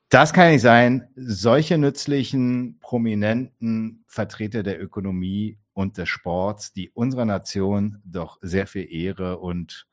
das 0.07 0.31
kann 0.31 0.51
nicht 0.51 0.61
sein. 0.61 1.09
Solche 1.17 1.77
nützlichen, 1.77 2.79
prominenten 2.79 4.05
Vertreter 4.07 4.63
der 4.63 4.81
Ökonomie 4.81 5.57
und 5.77 5.99
des 5.99 6.09
Sports, 6.09 6.73
die 6.73 6.89
unserer 6.89 7.25
Nation 7.25 8.01
doch 8.03 8.39
sehr 8.41 8.65
viel 8.65 8.91
Ehre 8.91 9.37
und 9.37 9.87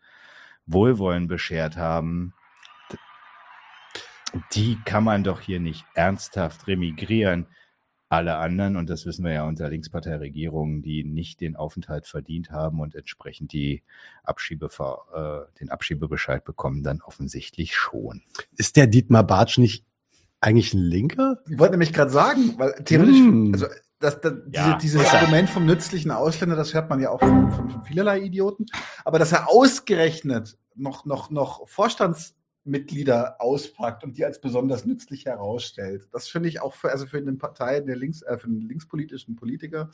Wohlwollen 0.65 1.29
beschert 1.29 1.77
haben, 1.77 2.33
die 4.55 4.79
kann 4.87 5.05
man 5.05 5.25
doch 5.25 5.43
hier 5.43 5.61
nicht 5.61 5.85
ernsthaft 5.93 6.67
remigrieren. 6.69 7.49
Alle 8.09 8.37
anderen, 8.37 8.77
und 8.77 8.89
das 8.89 9.05
wissen 9.05 9.27
wir 9.27 9.35
ja 9.35 9.47
unter 9.47 9.69
Linksparteiregierungen, 9.69 10.81
die 10.81 11.05
nicht 11.05 11.43
den 11.43 11.55
Aufenthalt 11.55 12.07
verdient 12.07 12.51
haben 12.51 12.81
und 12.81 12.95
entsprechend 12.95 13.53
die 13.53 13.83
Abschiebe, 14.23 14.71
äh, 15.15 15.59
den 15.61 15.69
Abschiebebescheid 15.69 16.45
bekommen, 16.45 16.83
dann 16.83 17.03
offensichtlich 17.03 17.77
schon. 17.77 18.23
Ist 18.57 18.77
der 18.77 18.87
Dietmar 18.87 19.25
Bartsch 19.25 19.59
nicht 19.59 19.85
eigentlich 20.45 20.75
ein 20.75 20.81
Linker? 20.81 21.39
Ich 21.49 21.59
wollte 21.59 21.73
nämlich 21.73 21.93
gerade 21.93 22.11
sagen, 22.11 22.55
weil 22.59 22.73
theoretisch, 22.85 23.17
Hm. 23.17 23.51
also 23.55 23.67
das, 23.99 24.21
das, 24.21 24.35
Ja, 24.53 24.77
diese, 24.77 24.99
dieses. 24.99 25.15
Argument 25.15 25.49
vom 25.49 25.65
nützlichen 25.65 26.11
Ausländer, 26.11 26.57
das 26.57 26.75
hört 26.75 26.91
man 26.91 27.01
ja 27.01 27.11
auch 27.11 27.21
von, 27.21 27.51
von, 27.51 27.71
von 27.71 27.85
vielerlei 27.85 28.21
Idioten. 28.21 28.67
Aber 29.05 29.19
dass 29.19 29.33
er 29.33 29.49
ausgerechnet 29.49 30.59
noch, 30.75 31.07
noch, 31.07 31.31
noch 31.31 31.67
Vorstandsmitglieder 31.69 33.41
auspackt 33.41 34.05
und 34.05 34.19
die 34.19 34.25
als 34.25 34.41
besonders 34.41 34.85
nützlich 34.85 35.25
herausstellt, 35.25 36.09
das 36.13 36.29
finde 36.29 36.51
ich 36.51 36.61
auch 36.61 36.75
für, 36.75 36.91
also 36.91 37.07
für 37.07 37.19
eine 37.19 37.33
Partei, 37.35 37.81
der 37.81 37.97
links, 37.97 38.23
äh, 38.23 38.37
für 38.37 38.49
einen 38.49 38.61
linkspolitischen 38.61 39.37
Politiker 39.37 39.89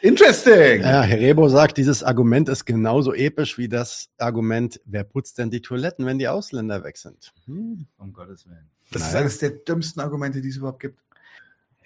interesting. 0.00 0.82
Ja, 0.82 1.02
Herr 1.02 1.18
Rebo 1.18 1.48
sagt, 1.48 1.76
dieses 1.76 2.02
Argument 2.02 2.48
ist 2.48 2.64
genauso 2.64 3.12
episch 3.14 3.58
wie 3.58 3.68
das 3.68 4.10
Argument, 4.18 4.80
wer 4.84 5.04
putzt 5.04 5.38
denn 5.38 5.50
die 5.50 5.60
Toiletten, 5.60 6.06
wenn 6.06 6.18
die 6.18 6.28
Ausländer 6.28 6.84
weg 6.84 6.96
sind? 6.96 7.32
Hm. 7.46 7.86
Um 7.98 8.12
Gottes 8.12 8.46
Willen. 8.46 8.70
Das 8.90 9.02
ist 9.02 9.08
Naja. 9.08 9.20
eines 9.20 9.38
der 9.38 9.50
dümmsten 9.50 10.00
Argumente, 10.00 10.40
die 10.40 10.48
es 10.48 10.56
überhaupt 10.56 10.80
gibt. 10.80 10.98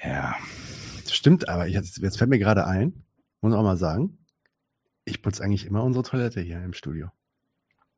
Ja. 0.03 0.37
Das 1.05 1.15
stimmt, 1.15 1.49
aber 1.49 1.67
jetzt, 1.67 1.99
jetzt 1.99 2.19
fällt 2.19 2.31
mir 2.31 2.39
gerade 2.39 2.67
ein, 2.67 3.05
muss 3.41 3.55
auch 3.55 3.63
mal 3.63 3.77
sagen, 3.77 4.19
ich 5.05 5.23
putze 5.23 5.43
eigentlich 5.43 5.67
immer 5.67 5.83
unsere 5.83 6.05
Toilette 6.05 6.41
hier 6.41 6.63
im 6.63 6.73
Studio. 6.75 7.09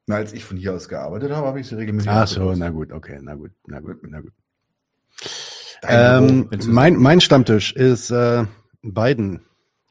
Na, 0.06 0.16
als 0.16 0.32
ich 0.32 0.44
von 0.44 0.56
hier 0.56 0.74
aus 0.74 0.88
gearbeitet 0.88 1.32
habe, 1.32 1.46
habe 1.46 1.60
ich 1.60 1.66
sie 1.66 1.76
regelmäßig. 1.76 2.10
Ach 2.10 2.26
so, 2.28 2.54
na 2.54 2.70
gut, 2.70 2.92
okay, 2.92 3.18
na 3.22 3.34
gut, 3.34 3.52
na 3.66 3.80
gut, 3.80 3.98
na 4.02 4.20
gut. 4.20 4.32
Ähm, 5.82 6.48
mein, 6.66 6.96
mein 6.96 7.20
Stammtisch 7.20 7.72
ist 7.72 8.10
äh, 8.10 8.44
Biden. 8.82 9.40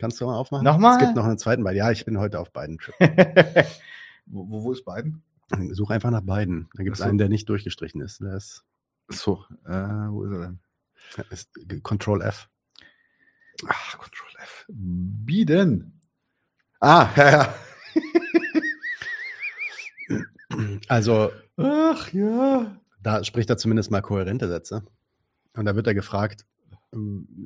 Kannst 0.03 0.19
du 0.19 0.25
mal 0.25 0.35
aufmachen? 0.35 0.65
Nochmal? 0.65 0.97
Es 0.97 0.99
gibt 0.99 1.15
noch 1.15 1.23
einen 1.23 1.37
zweiten 1.37 1.63
Biden. 1.63 1.77
Ja, 1.77 1.89
ich 1.89 2.03
bin 2.03 2.17
heute 2.17 2.37
auf 2.37 2.51
Biden 2.51 2.77
Trip. 2.77 2.93
wo, 4.25 4.63
wo, 4.63 4.73
ist 4.73 4.83
Biden? 4.83 5.23
Such 5.71 5.91
einfach 5.91 6.11
nach 6.11 6.19
Biden. 6.19 6.67
Da 6.75 6.83
gibt 6.83 6.95
es 6.95 6.99
so. 6.99 7.05
einen, 7.07 7.17
der 7.17 7.29
nicht 7.29 7.47
durchgestrichen 7.47 8.01
ist. 8.01 8.19
Der 8.19 8.35
ist, 8.35 8.65
So, 9.07 9.45
äh, 9.65 9.71
wo 9.71 10.25
ist 10.25 10.31
er 10.33 10.39
denn? 10.39 10.59
ist 11.29 11.51
Control 11.83 12.21
F. 12.21 12.49
Ach, 13.65 13.97
Control 13.97 14.29
F. 14.39 14.65
Biden. 14.67 16.01
Ah, 16.81 17.07
ja, 17.15 17.31
ja. 17.31 17.55
Also, 20.89 21.31
Ach 21.55 22.11
ja. 22.11 22.75
da 23.01 23.23
spricht 23.23 23.49
er 23.49 23.55
zumindest 23.55 23.89
mal 23.89 24.01
kohärente 24.01 24.49
Sätze. 24.49 24.83
Und 25.53 25.63
da 25.63 25.77
wird 25.77 25.87
er 25.87 25.93
gefragt, 25.93 26.45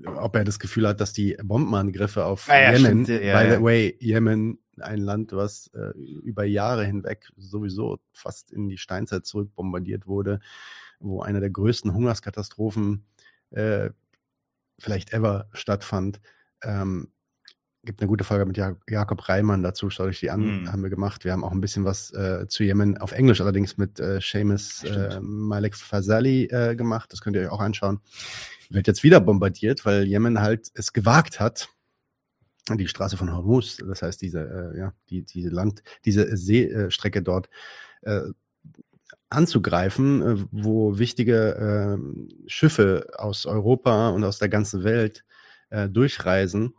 ob 0.06 0.36
er 0.36 0.44
das 0.44 0.60
Gefühl 0.60 0.88
hat, 0.88 1.02
dass 1.02 1.14
die 1.14 1.38
Bombenangriffe 1.41 2.26
auf 2.26 2.49
Ah 2.49 2.60
ja, 2.60 2.72
Yemen, 2.74 3.06
stimmt, 3.06 3.24
ja, 3.24 3.41
by 3.41 3.56
the 3.56 3.61
way, 3.61 3.98
Yemen, 3.99 4.60
ein 4.80 4.99
Land, 4.99 5.32
was 5.34 5.72
äh, 5.74 5.98
über 5.98 6.44
Jahre 6.44 6.86
hinweg 6.86 7.32
sowieso 7.38 7.99
fast 8.11 8.52
in 8.52 8.69
die 8.69 8.78
Steinzeit 8.78 9.26
zurück 9.26 9.53
bombardiert 9.56 10.07
wurde, 10.07 10.40
wo 10.99 11.22
eine 11.22 11.40
der 11.40 11.49
größten 11.49 11.94
Hungerskatastrophen 11.94 13.06
äh, 13.52 13.90
vielleicht 14.80 15.14
ever 15.14 15.49
stattfand. 15.53 16.22
Ähm, 16.64 17.11
gibt 17.88 18.01
eine 18.01 18.07
gute 18.09 18.23
Folge 18.26 18.45
mit 18.45 18.57
Ja- 18.57 18.76
Jakob 18.89 19.27
Reimann 19.27 19.64
dazu, 19.64 19.89
schaut 19.89 20.07
euch 20.07 20.19
die 20.19 20.30
an, 20.30 20.61
Mhm. 20.61 20.72
haben 20.72 20.84
wir 20.84 20.89
gemacht. 20.91 21.23
Wir 21.26 21.31
haben 21.31 21.43
auch 21.43 21.53
ein 21.53 21.61
bisschen 21.61 21.85
was 21.85 22.11
äh, 22.14 22.45
zu 22.47 22.64
Yemen, 22.64 22.97
auf 22.97 23.14
Englisch 23.14 23.41
allerdings 23.41 23.77
mit 23.77 23.99
äh, 23.99 24.19
Seamus 24.22 24.84
äh, 24.84 25.19
Malik 25.22 25.76
Fazali 25.76 26.43
äh, 26.45 26.76
gemacht. 26.76 27.11
Das 27.14 27.22
könnt 27.22 27.35
ihr 27.38 27.43
euch 27.43 27.49
auch 27.49 27.61
anschauen. 27.61 28.01
Wird 28.69 28.85
jetzt 28.88 29.03
wieder 29.03 29.22
bombardiert, 29.22 29.85
weil 29.85 30.05
Yemen 30.05 30.41
halt 30.41 30.69
es 30.76 30.91
gewagt 30.93 31.39
hat, 31.39 31.69
die 32.69 32.88
Straße 32.89 33.15
von 33.15 33.34
Hormuz, 33.34 33.77
das 33.77 34.01
heißt 34.01 34.22
diese, 34.22 34.73
äh, 34.76 34.77
ja, 34.77 34.93
die, 35.09 35.23
diese 35.23 35.49
Land, 35.49 35.81
diese 36.03 36.35
Seestrecke 36.35 37.23
dort 37.23 37.49
äh, 38.01 38.23
anzugreifen, 39.30 40.22
äh, 40.22 40.45
wo 40.51 40.97
wichtige 40.99 41.97
äh, 41.97 42.49
Schiffe 42.49 43.07
aus 43.18 43.45
Europa 43.45 44.09
und 44.09 44.23
aus 44.26 44.39
der 44.39 44.49
ganzen 44.49 44.84
Welt 44.84 45.23
äh, 45.69 45.88
durchreisen 45.89 46.73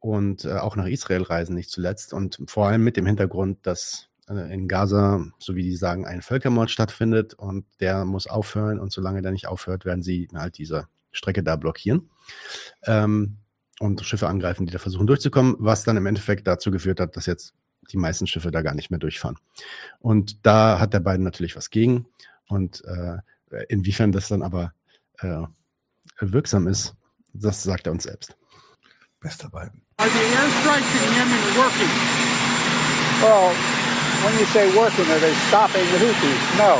und 0.00 0.44
äh, 0.44 0.54
auch 0.54 0.76
nach 0.76 0.86
Israel 0.86 1.22
reisen, 1.22 1.54
nicht 1.54 1.70
zuletzt. 1.70 2.12
Und 2.12 2.38
vor 2.46 2.68
allem 2.68 2.84
mit 2.84 2.96
dem 2.96 3.06
Hintergrund, 3.06 3.66
dass 3.66 4.08
äh, 4.28 4.52
in 4.52 4.68
Gaza, 4.68 5.24
so 5.38 5.54
wie 5.56 5.62
die 5.62 5.76
sagen, 5.76 6.06
ein 6.06 6.22
Völkermord 6.22 6.70
stattfindet 6.70 7.34
und 7.34 7.66
der 7.80 8.04
muss 8.04 8.26
aufhören. 8.26 8.78
Und 8.78 8.92
solange 8.92 9.22
der 9.22 9.32
nicht 9.32 9.48
aufhört, 9.48 9.84
werden 9.84 10.02
sie 10.02 10.28
halt 10.34 10.58
diese 10.58 10.88
Strecke 11.10 11.42
da 11.42 11.56
blockieren 11.56 12.10
ähm, 12.84 13.38
und 13.80 14.04
Schiffe 14.04 14.28
angreifen, 14.28 14.66
die 14.66 14.72
da 14.72 14.78
versuchen 14.78 15.06
durchzukommen, 15.06 15.56
was 15.58 15.84
dann 15.84 15.96
im 15.96 16.06
Endeffekt 16.06 16.46
dazu 16.46 16.70
geführt 16.70 17.00
hat, 17.00 17.16
dass 17.16 17.26
jetzt 17.26 17.54
die 17.90 17.96
meisten 17.96 18.26
Schiffe 18.26 18.50
da 18.50 18.62
gar 18.62 18.74
nicht 18.74 18.90
mehr 18.90 19.00
durchfahren. 19.00 19.38
Und 19.98 20.44
da 20.46 20.78
hat 20.78 20.92
der 20.92 21.00
beiden 21.00 21.24
natürlich 21.24 21.56
was 21.56 21.70
gegen. 21.70 22.06
Und 22.46 22.84
äh, 22.84 23.18
inwiefern 23.68 24.12
das 24.12 24.28
dann 24.28 24.42
aber 24.42 24.74
äh, 25.18 25.42
wirksam 26.20 26.66
ist, 26.68 26.94
das 27.32 27.62
sagt 27.62 27.86
er 27.86 27.92
uns 27.92 28.04
selbst. 28.04 28.36
Bester 29.20 29.50
Biden. 29.50 29.87
Are 30.00 30.08
the 30.08 30.26
airstrikes 30.40 30.92
in 30.94 31.10
Yemen 31.18 31.42
working? 31.58 31.92
Well, 33.20 33.50
when 34.24 34.38
you 34.38 34.46
say 34.54 34.64
working, 34.78 35.06
are 35.10 35.18
they 35.18 35.34
stopping 35.48 35.84
the 35.90 35.98
Houthis? 35.98 36.40
No. 36.56 36.78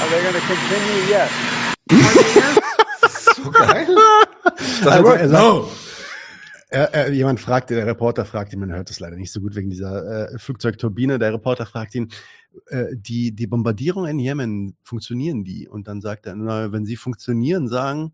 Are 0.00 0.08
they 0.10 0.22
going 0.22 0.34
to 0.34 0.46
continue? 0.46 1.00
Yes. 1.10 1.30
So 3.36 3.50
geil. 3.50 3.94
Das 4.44 4.86
Also, 4.86 5.08
er 5.10 5.28
sagt- 5.28 5.32
no. 5.32 5.68
Er, 6.70 6.94
er, 6.94 7.12
jemand 7.12 7.40
fragte, 7.40 7.74
der 7.74 7.86
Reporter 7.86 8.24
fragt 8.24 8.52
ihn, 8.52 8.60
man 8.60 8.72
hört 8.72 8.88
es 8.90 8.98
leider 9.00 9.16
nicht 9.16 9.32
so 9.32 9.40
gut 9.40 9.54
wegen 9.56 9.70
dieser 9.70 10.32
äh, 10.32 10.38
Flugzeugturbine. 10.38 11.18
Der 11.18 11.32
Reporter 11.32 11.66
fragt 11.66 11.94
ihn, 11.96 12.08
äh, 12.68 12.86
die, 12.94 13.32
die 13.32 13.46
Bombardierung 13.48 14.06
in 14.06 14.18
Jemen, 14.20 14.76
funktionieren 14.84 15.42
die? 15.44 15.68
Und 15.68 15.88
dann 15.88 16.00
sagt 16.00 16.26
er, 16.26 16.36
na, 16.36 16.70
wenn 16.72 16.84
sie 16.86 16.96
funktionieren, 16.96 17.68
sagen, 17.68 18.12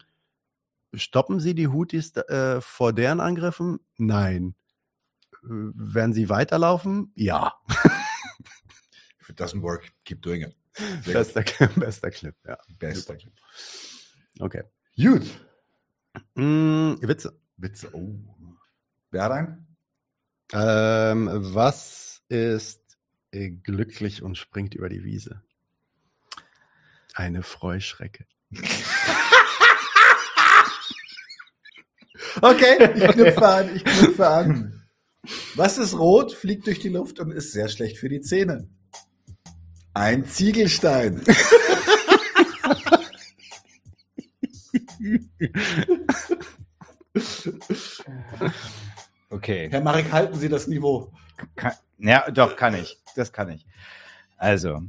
stoppen 0.95 1.41
sie 1.41 1.55
die 1.55 1.69
Houthis 1.69 2.17
äh, 2.17 2.61
vor 2.61 2.93
deren 2.93 3.21
Angriffen? 3.21 3.81
Nein. 3.97 4.55
Äh, 5.43 5.49
werden 5.49 6.13
sie 6.13 6.29
weiterlaufen? 6.29 7.13
Ja. 7.15 7.55
If 9.21 9.29
it 9.29 9.41
doesn't 9.41 9.63
work, 9.63 9.93
keep 10.05 10.23
doing 10.23 10.43
it. 10.43 10.57
Sehr 11.05 11.15
Bester, 11.15 11.43
bester 11.77 12.11
Clip, 12.11 12.35
ja. 12.47 12.57
Bester. 12.79 13.17
Okay. 14.39 14.63
Gut. 14.97 15.27
Mm, 16.35 16.95
Witze. 17.01 17.39
Witze. 17.57 17.95
Oh. 17.95 18.15
Wer 19.11 19.25
hat 19.25 19.33
einen? 19.33 19.67
Ähm, 20.53 21.29
was 21.55 22.23
ist 22.29 22.99
äh, 23.33 23.51
glücklich 23.51 24.23
und 24.23 24.37
springt 24.37 24.75
über 24.75 24.89
die 24.89 25.05
Wiese? 25.05 25.43
Eine 27.15 27.43
Freuschrecke. 27.43 28.27
Okay, 32.41 32.91
ich 32.95 33.09
knüpfe 33.09 33.47
an, 33.47 33.77
ich 33.77 33.85
knüpfe 33.85 34.29
an. 34.29 34.83
Was 35.55 35.79
ist 35.79 35.99
rot, 35.99 36.33
fliegt 36.33 36.67
durch 36.67 36.81
die 36.81 36.89
Luft 36.89 37.21
und 37.21 37.31
ist 37.31 37.53
sehr 37.53 37.69
schlecht 37.69 37.99
für 37.99 38.09
die 38.09 38.21
Zähne? 38.21 38.69
Ein 39.93 40.25
Ziegelstein. 40.25 41.23
Okay. 49.31 49.69
Herr 49.71 49.81
Marek, 49.81 50.13
halten 50.13 50.39
Sie 50.39 50.49
das 50.49 50.67
Niveau. 50.67 51.13
Kann, 51.57 51.73
ja, 51.99 52.31
doch, 52.31 52.57
kann 52.57 52.75
ich. 52.75 52.99
Das 53.15 53.33
kann 53.33 53.49
ich. 53.51 53.67
Also, 54.37 54.83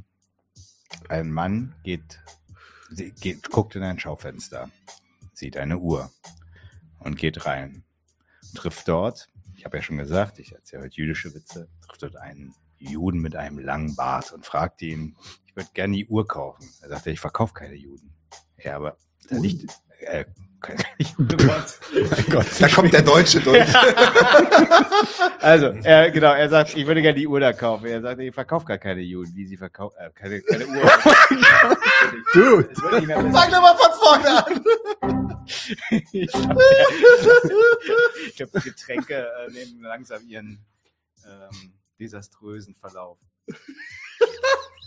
ein 1.10 1.32
Mann 1.32 1.76
geht, 1.84 2.20
geht, 2.90 3.50
guckt 3.50 3.76
in 3.76 3.84
ein 3.84 4.00
Schaufenster, 4.00 4.70
sieht 5.34 5.58
eine 5.58 5.78
Uhr 5.78 6.12
und 7.04 7.18
geht 7.18 7.46
rein. 7.46 7.84
Trifft 8.56 8.88
dort, 8.88 9.28
ich 9.56 9.66
habe 9.66 9.78
ja 9.78 9.84
schon 9.84 9.98
gesagt, 9.98 10.40
ich 10.40 10.54
erzähle 10.54 10.84
heute 10.84 10.96
jüdische 10.96 11.34
Witze, 11.34 11.68
trifft 11.82 12.04
dort 12.04 12.16
einen 12.16 12.54
Juden 12.78 13.20
mit 13.20 13.36
einem 13.36 13.60
langen 13.60 13.96
Bart 13.96 14.32
und 14.32 14.46
fragt 14.46 14.82
ihn, 14.82 15.16
ich 15.46 15.56
würde 15.56 15.70
gerne 15.74 15.96
die 15.96 16.08
Uhr 16.08 16.28
kaufen. 16.28 16.68
Er 16.82 16.90
sagte, 16.90 17.12
ich 17.12 17.20
verkaufe 17.20 17.54
keine 17.54 17.76
Juden. 17.76 18.14
Ja, 18.58 18.76
aber 18.76 18.98
da 19.30 19.38
liegt, 19.38 19.70
äh, 20.00 20.26
Gott. 22.30 22.46
Da 22.60 22.68
kommt 22.70 22.94
der 22.94 23.02
Deutsche 23.02 23.40
durch. 23.40 23.66
Also, 25.40 25.68
er, 25.84 26.12
genau, 26.12 26.34
er 26.34 26.50
sagt, 26.50 26.78
ich 26.78 26.86
würde 26.86 27.02
gerne 27.02 27.18
die 27.18 27.28
Uhr 27.28 27.40
da 27.40 27.52
kaufen. 27.52 27.88
Er 27.88 28.00
sagt, 28.02 28.20
ich 28.22 28.34
verkaufe 28.34 28.66
gar 28.66 28.78
keine 28.78 29.02
Juden, 29.02 29.36
wie 29.36 29.46
sie 29.48 29.58
verkaufen, 29.58 29.96
äh, 30.00 30.12
keine, 30.12 30.40
keine 30.42 30.68
Uhr. 30.68 30.76
Du, 32.34 32.62
Das 32.62 32.82
würde 32.82 33.00
ich 33.00 33.08
mir 33.08 33.16
besser- 33.16 33.32
Fang 33.40 33.52
doch 33.52 33.62
mal 33.62 33.76
von 33.76 33.92
vorne 34.00 34.46
an. 34.46 35.48
ich 36.12 36.32
glaube, 36.32 36.62
glaub, 38.36 38.52
die 38.52 38.70
Getränke 38.70 39.16
äh, 39.16 39.52
nehmen 39.52 39.82
langsam 39.82 40.22
ihren 40.28 40.64
ähm, 41.26 41.74
desaströsen 42.00 42.76
Verlauf. 42.76 43.18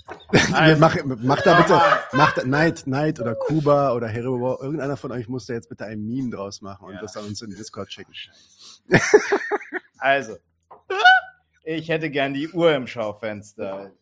wir 0.31 0.77
mach, 0.77 0.97
mach 1.05 1.41
da 1.43 1.61
bitte, 1.61 1.81
mach 2.13 2.35
da, 2.35 2.45
Neid, 2.45 2.87
Neid 2.87 3.21
oder 3.21 3.35
Kuba 3.35 3.93
oder 3.95 4.07
Hero, 4.09 4.61
irgendeiner 4.61 4.97
von 4.99 5.13
euch 5.13 5.29
muss 5.29 5.47
da 5.47 5.55
jetzt 5.55 5.69
bitte 5.71 5.87
ein 5.87 6.05
Meme 6.05 6.31
draus 6.31 6.61
machen 6.61 6.87
und 6.89 6.95
Ja. 6.95 7.01
das 7.01 7.17
an 7.17 7.25
uns 7.25 7.41
in 7.43 7.51
den 7.51 7.59
Discord 7.59 7.93
schicken. 7.93 8.13
Also, 9.99 10.37
ich 11.65 11.89
hätte 11.89 12.11
gern 12.11 12.35
die 12.35 12.51
Uhr 12.51 12.75
im 12.75 12.87
Schaufenster. 12.87 13.93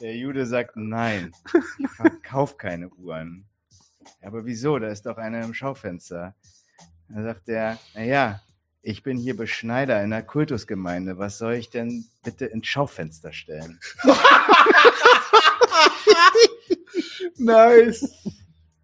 Der 0.00 0.16
Jude 0.16 0.44
sagt, 0.44 0.76
nein, 0.76 1.30
ich 1.78 1.88
verkaufe 1.90 2.56
keine 2.56 2.88
Uhren. 2.88 3.46
Aber 4.22 4.44
wieso? 4.44 4.80
Da 4.80 4.88
ist 4.88 5.06
doch 5.06 5.18
eine 5.18 5.44
im 5.44 5.54
Schaufenster. 5.54 6.34
Da 7.08 7.22
sagt 7.22 7.48
er, 7.48 7.78
naja, 7.94 8.40
ich 8.80 9.04
bin 9.04 9.16
hier 9.16 9.36
Beschneider 9.36 10.02
in 10.02 10.10
der 10.10 10.24
Kultusgemeinde. 10.24 11.16
Was 11.18 11.38
soll 11.38 11.52
ich 11.54 11.70
denn 11.70 12.06
bitte 12.24 12.46
ins 12.46 12.66
Schaufenster 12.66 13.32
stellen? 13.32 13.78
Nice. 17.38 18.08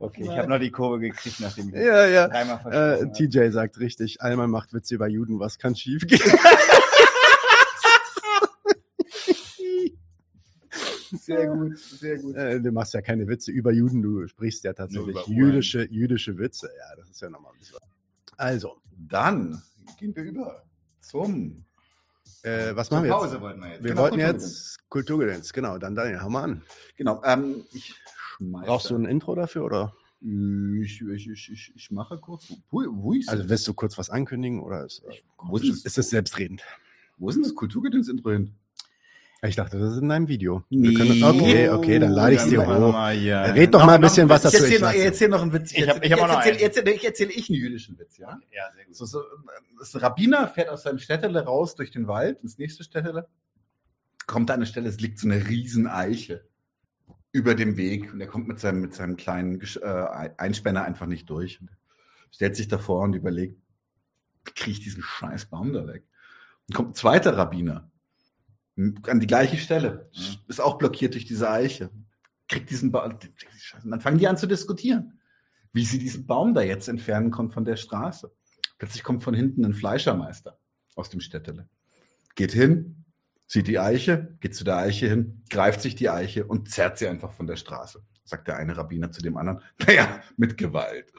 Okay, 0.00 0.22
ich 0.22 0.28
habe 0.30 0.48
noch 0.48 0.58
die 0.60 0.70
Kurve 0.70 1.00
gekriegt, 1.00 1.40
nachdem 1.40 1.68
ich 1.68 1.74
Ja, 1.74 2.06
ja. 2.06 2.28
dreimal 2.28 3.02
Äh. 3.02 3.12
TJ 3.12 3.50
sagt 3.50 3.78
richtig, 3.80 4.20
Alman 4.22 4.50
macht 4.50 4.72
Witze 4.72 4.94
über 4.94 5.08
Juden, 5.08 5.40
was 5.40 5.58
kann 5.58 5.74
schief 5.74 6.06
gehen? 6.06 6.20
Sehr 11.10 11.46
gut, 11.48 11.78
sehr 11.78 12.18
gut. 12.18 12.36
Äh, 12.36 12.60
du 12.60 12.70
machst 12.70 12.92
ja 12.94 13.00
keine 13.00 13.26
Witze 13.28 13.50
über 13.50 13.72
Juden, 13.72 14.02
du 14.02 14.26
sprichst 14.26 14.64
ja 14.64 14.72
tatsächlich 14.74 15.16
jüdische, 15.26 15.86
jüdische 15.90 16.36
Witze. 16.38 16.68
Ja, 16.78 16.96
das 16.96 17.10
ist 17.10 17.20
ja 17.22 17.30
nochmal 17.30 17.52
ein 17.52 17.58
bisschen. 17.58 17.78
Also, 18.36 18.76
Dann 18.96 19.62
gehen 19.98 20.14
wir 20.14 20.22
über 20.24 20.62
zum 21.00 21.64
äh, 22.42 22.74
was 22.74 22.88
Zur 22.88 22.98
machen 22.98 23.08
wir 23.08 23.14
jetzt? 23.14 23.20
Pause 23.20 23.40
wollten 23.40 23.60
wir 23.60 23.68
jetzt. 23.68 23.82
Wir 23.82 23.90
Genau, 23.90 24.02
wollten 24.02 24.18
jetzt 24.18 24.88
Kulturgedöns, 24.88 25.52
genau. 25.52 25.78
Dann 25.78 25.94
Daniel, 25.94 26.20
hau 26.22 26.28
mal 26.28 26.44
an. 26.44 26.62
Genau. 26.96 27.22
Ähm, 27.24 27.64
ich 27.72 27.94
schmeiße. 28.36 28.66
Brauchst 28.66 28.90
du 28.90 28.96
ein 28.96 29.04
Intro 29.04 29.34
dafür 29.34 29.64
oder? 29.64 29.94
Ich, 30.20 31.00
ich, 31.00 31.28
ich, 31.28 31.72
ich, 31.76 31.90
mache 31.92 32.18
kurz. 32.18 32.52
Wo, 32.70 32.82
wo 32.90 33.14
Also 33.28 33.48
willst 33.48 33.68
du 33.68 33.74
kurz 33.74 33.96
was 33.98 34.10
ankündigen 34.10 34.60
oder 34.60 34.84
ist, 34.84 35.02
wo 35.38 35.56
ist, 35.56 35.86
ist 35.86 35.96
das 35.96 36.10
selbstredend? 36.10 36.62
wo 37.18 37.28
ist 37.28 37.36
denn 37.36 37.44
das 37.44 37.54
Kulturgedöns-Intro 37.54 38.30
hin? 38.30 38.54
Ich 39.40 39.54
dachte, 39.54 39.78
das 39.78 39.92
ist 39.92 39.98
in 40.02 40.08
deinem 40.08 40.26
Video. 40.26 40.64
Nee. 40.68 40.88
Wir 40.90 40.94
können, 40.98 41.22
okay, 41.22 41.68
okay, 41.68 41.98
dann 42.00 42.10
lade 42.10 42.34
ich 42.34 42.40
es 42.40 42.48
dir 42.48 42.58
Dann 42.58 42.82
hoch. 42.82 42.92
mal 42.92 43.14
hier- 43.14 43.36
Red 43.54 43.72
doch 43.72 43.86
mal 43.86 43.94
ein 43.94 44.00
bisschen 44.00 44.28
was 44.28 44.44
Ich 44.44 44.50
dazu. 44.50 44.56
erzähle 44.64 44.74
Ich 44.74 44.80
noch, 44.80 44.86
lass 44.88 44.96
ich 44.96 45.04
erzähl 45.04 45.28
noch 45.28 45.42
einen 45.42 45.52
Witz. 45.52 45.72
Ich 45.72 45.88
hab- 45.88 46.04
ich 46.04 46.12
hab 46.12 46.18
noch 46.18 46.28
erzähl, 46.36 46.52
einen. 46.54 46.60
erzähl, 46.60 46.88
ich 46.88 47.04
erzähle 47.04 47.30
ich 47.32 47.48
einen 47.48 47.58
jüdischen 47.58 47.98
Witz, 48.00 48.18
ja? 48.18 48.40
Ja, 48.52 48.64
sehr 48.74 48.84
gut. 48.86 48.96
So, 48.96 49.04
so, 49.04 49.20
ein 49.20 50.00
Rabbiner 50.00 50.48
fährt 50.48 50.68
aus 50.70 50.82
seinem 50.82 50.98
Städtele 50.98 51.44
raus 51.44 51.76
durch 51.76 51.92
den 51.92 52.08
Wald, 52.08 52.40
ins 52.42 52.58
nächste 52.58 52.82
Städtele, 52.82 53.28
kommt 54.26 54.50
an 54.50 54.56
eine 54.56 54.66
Stelle, 54.66 54.88
es 54.88 54.98
liegt 55.00 55.20
so 55.20 55.28
eine 55.28 55.46
riesen 55.48 55.86
Eiche 55.86 56.44
über 57.30 57.54
dem 57.54 57.76
Weg 57.76 58.12
und 58.12 58.20
er 58.20 58.26
kommt 58.26 58.48
mit 58.48 58.58
seinem, 58.58 58.80
mit 58.80 58.92
seinem 58.92 59.16
kleinen 59.16 59.60
Gesch- 59.60 59.80
äh, 59.80 60.30
Einspänner 60.36 60.82
einfach 60.82 61.06
nicht 61.06 61.30
durch. 61.30 61.60
Und 61.60 61.70
stellt 62.32 62.56
sich 62.56 62.66
davor 62.66 63.02
und 63.04 63.14
überlegt, 63.14 63.56
wie 64.46 64.50
kriege 64.52 64.72
ich 64.72 64.80
diesen 64.80 65.02
scheiß 65.04 65.46
Baum 65.46 65.72
da 65.72 65.86
weg? 65.86 66.02
Und 66.68 66.74
kommt 66.74 66.90
ein 66.90 66.94
zweiter 66.94 67.36
Rabbiner 67.36 67.88
an 68.78 69.20
die 69.20 69.26
gleiche 69.26 69.56
Stelle, 69.56 70.10
ist 70.46 70.60
auch 70.60 70.78
blockiert 70.78 71.14
durch 71.14 71.24
diese 71.24 71.50
Eiche, 71.50 71.90
kriegt 72.48 72.70
diesen 72.70 72.92
Baum, 72.92 73.18
dann 73.84 74.00
fangen 74.00 74.18
die 74.18 74.28
an 74.28 74.36
zu 74.36 74.46
diskutieren, 74.46 75.20
wie 75.72 75.84
sie 75.84 75.98
diesen 75.98 76.26
Baum 76.26 76.54
da 76.54 76.62
jetzt 76.62 76.88
entfernen 76.88 77.30
können 77.30 77.50
von 77.50 77.64
der 77.64 77.76
Straße. 77.76 78.32
Plötzlich 78.78 79.02
kommt 79.02 79.22
von 79.22 79.34
hinten 79.34 79.64
ein 79.64 79.74
Fleischermeister 79.74 80.58
aus 80.94 81.10
dem 81.10 81.20
Städtele. 81.20 81.68
Geht 82.36 82.52
hin, 82.52 83.04
sieht 83.46 83.66
die 83.66 83.80
Eiche, 83.80 84.36
geht 84.40 84.54
zu 84.54 84.62
der 84.62 84.76
Eiche 84.76 85.08
hin, 85.08 85.42
greift 85.50 85.80
sich 85.80 85.96
die 85.96 86.08
Eiche 86.08 86.46
und 86.46 86.70
zerrt 86.70 86.98
sie 86.98 87.08
einfach 87.08 87.32
von 87.32 87.48
der 87.48 87.56
Straße. 87.56 88.02
Sagt 88.24 88.46
der 88.46 88.56
eine 88.58 88.76
Rabbiner 88.76 89.10
zu 89.10 89.22
dem 89.22 89.36
anderen, 89.36 89.62
naja, 89.86 90.20
mit 90.36 90.56
Gewalt. 90.56 91.12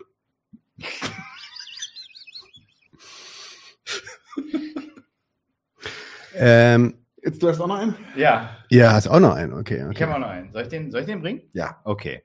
Ähm, 6.36 7.06
Jetzt, 7.24 7.42
du 7.44 7.50
hast 7.50 7.60
auch 7.60 7.68
noch 7.68 7.78
einen? 7.80 7.96
Ja, 8.16 8.58
ja, 8.70 8.92
hast 8.94 9.08
auch 9.08 9.20
noch 9.20 9.34
einen. 9.36 9.54
Okay, 9.54 9.76
ich 9.76 9.82
habe 9.82 9.90
okay. 9.92 10.04
auch 10.06 10.20
noch 10.20 10.30
einen. 10.30 10.52
Soll 10.54 10.62
ich 10.64 10.68
den, 10.70 10.92
soll 10.92 11.02
ich 11.02 11.08
den 11.08 11.22
bringen? 11.22 11.42
Ja. 11.54 11.82
Okay. 11.84 12.24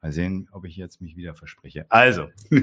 Mal 0.00 0.12
sehen, 0.12 0.48
ob 0.52 0.64
ich 0.64 0.76
jetzt 0.76 1.00
mich 1.00 1.16
wieder 1.16 1.34
verspreche. 1.34 1.86
Also. 1.88 2.28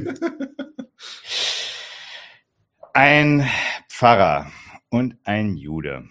ein 2.93 3.47
Pfarrer 3.89 4.51
und 4.89 5.17
ein 5.23 5.55
Jude 5.57 6.07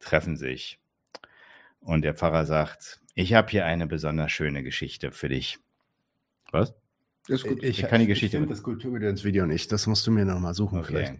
treffen 0.00 0.36
sich. 0.36 0.80
Und 1.80 2.02
der 2.02 2.14
Pfarrer 2.14 2.46
sagt, 2.46 3.00
ich 3.14 3.34
habe 3.34 3.50
hier 3.50 3.66
eine 3.66 3.86
besonders 3.86 4.32
schöne 4.32 4.62
Geschichte 4.62 5.12
für 5.12 5.28
dich. 5.28 5.58
Was? 6.50 6.74
Ist 7.28 7.46
gut. 7.46 7.62
Ich 7.62 7.82
kann 7.86 8.00
die 8.00 8.06
Geschichte- 8.06 8.36
Ich 8.36 8.40
finde 8.40 8.54
das 8.54 8.62
Kulturgedöns-Video 8.62 9.46
nicht. 9.46 9.72
Das 9.72 9.86
musst 9.86 10.06
du 10.06 10.10
mir 10.10 10.24
nochmal 10.24 10.54
suchen 10.54 10.82
vielleicht. 10.84 11.14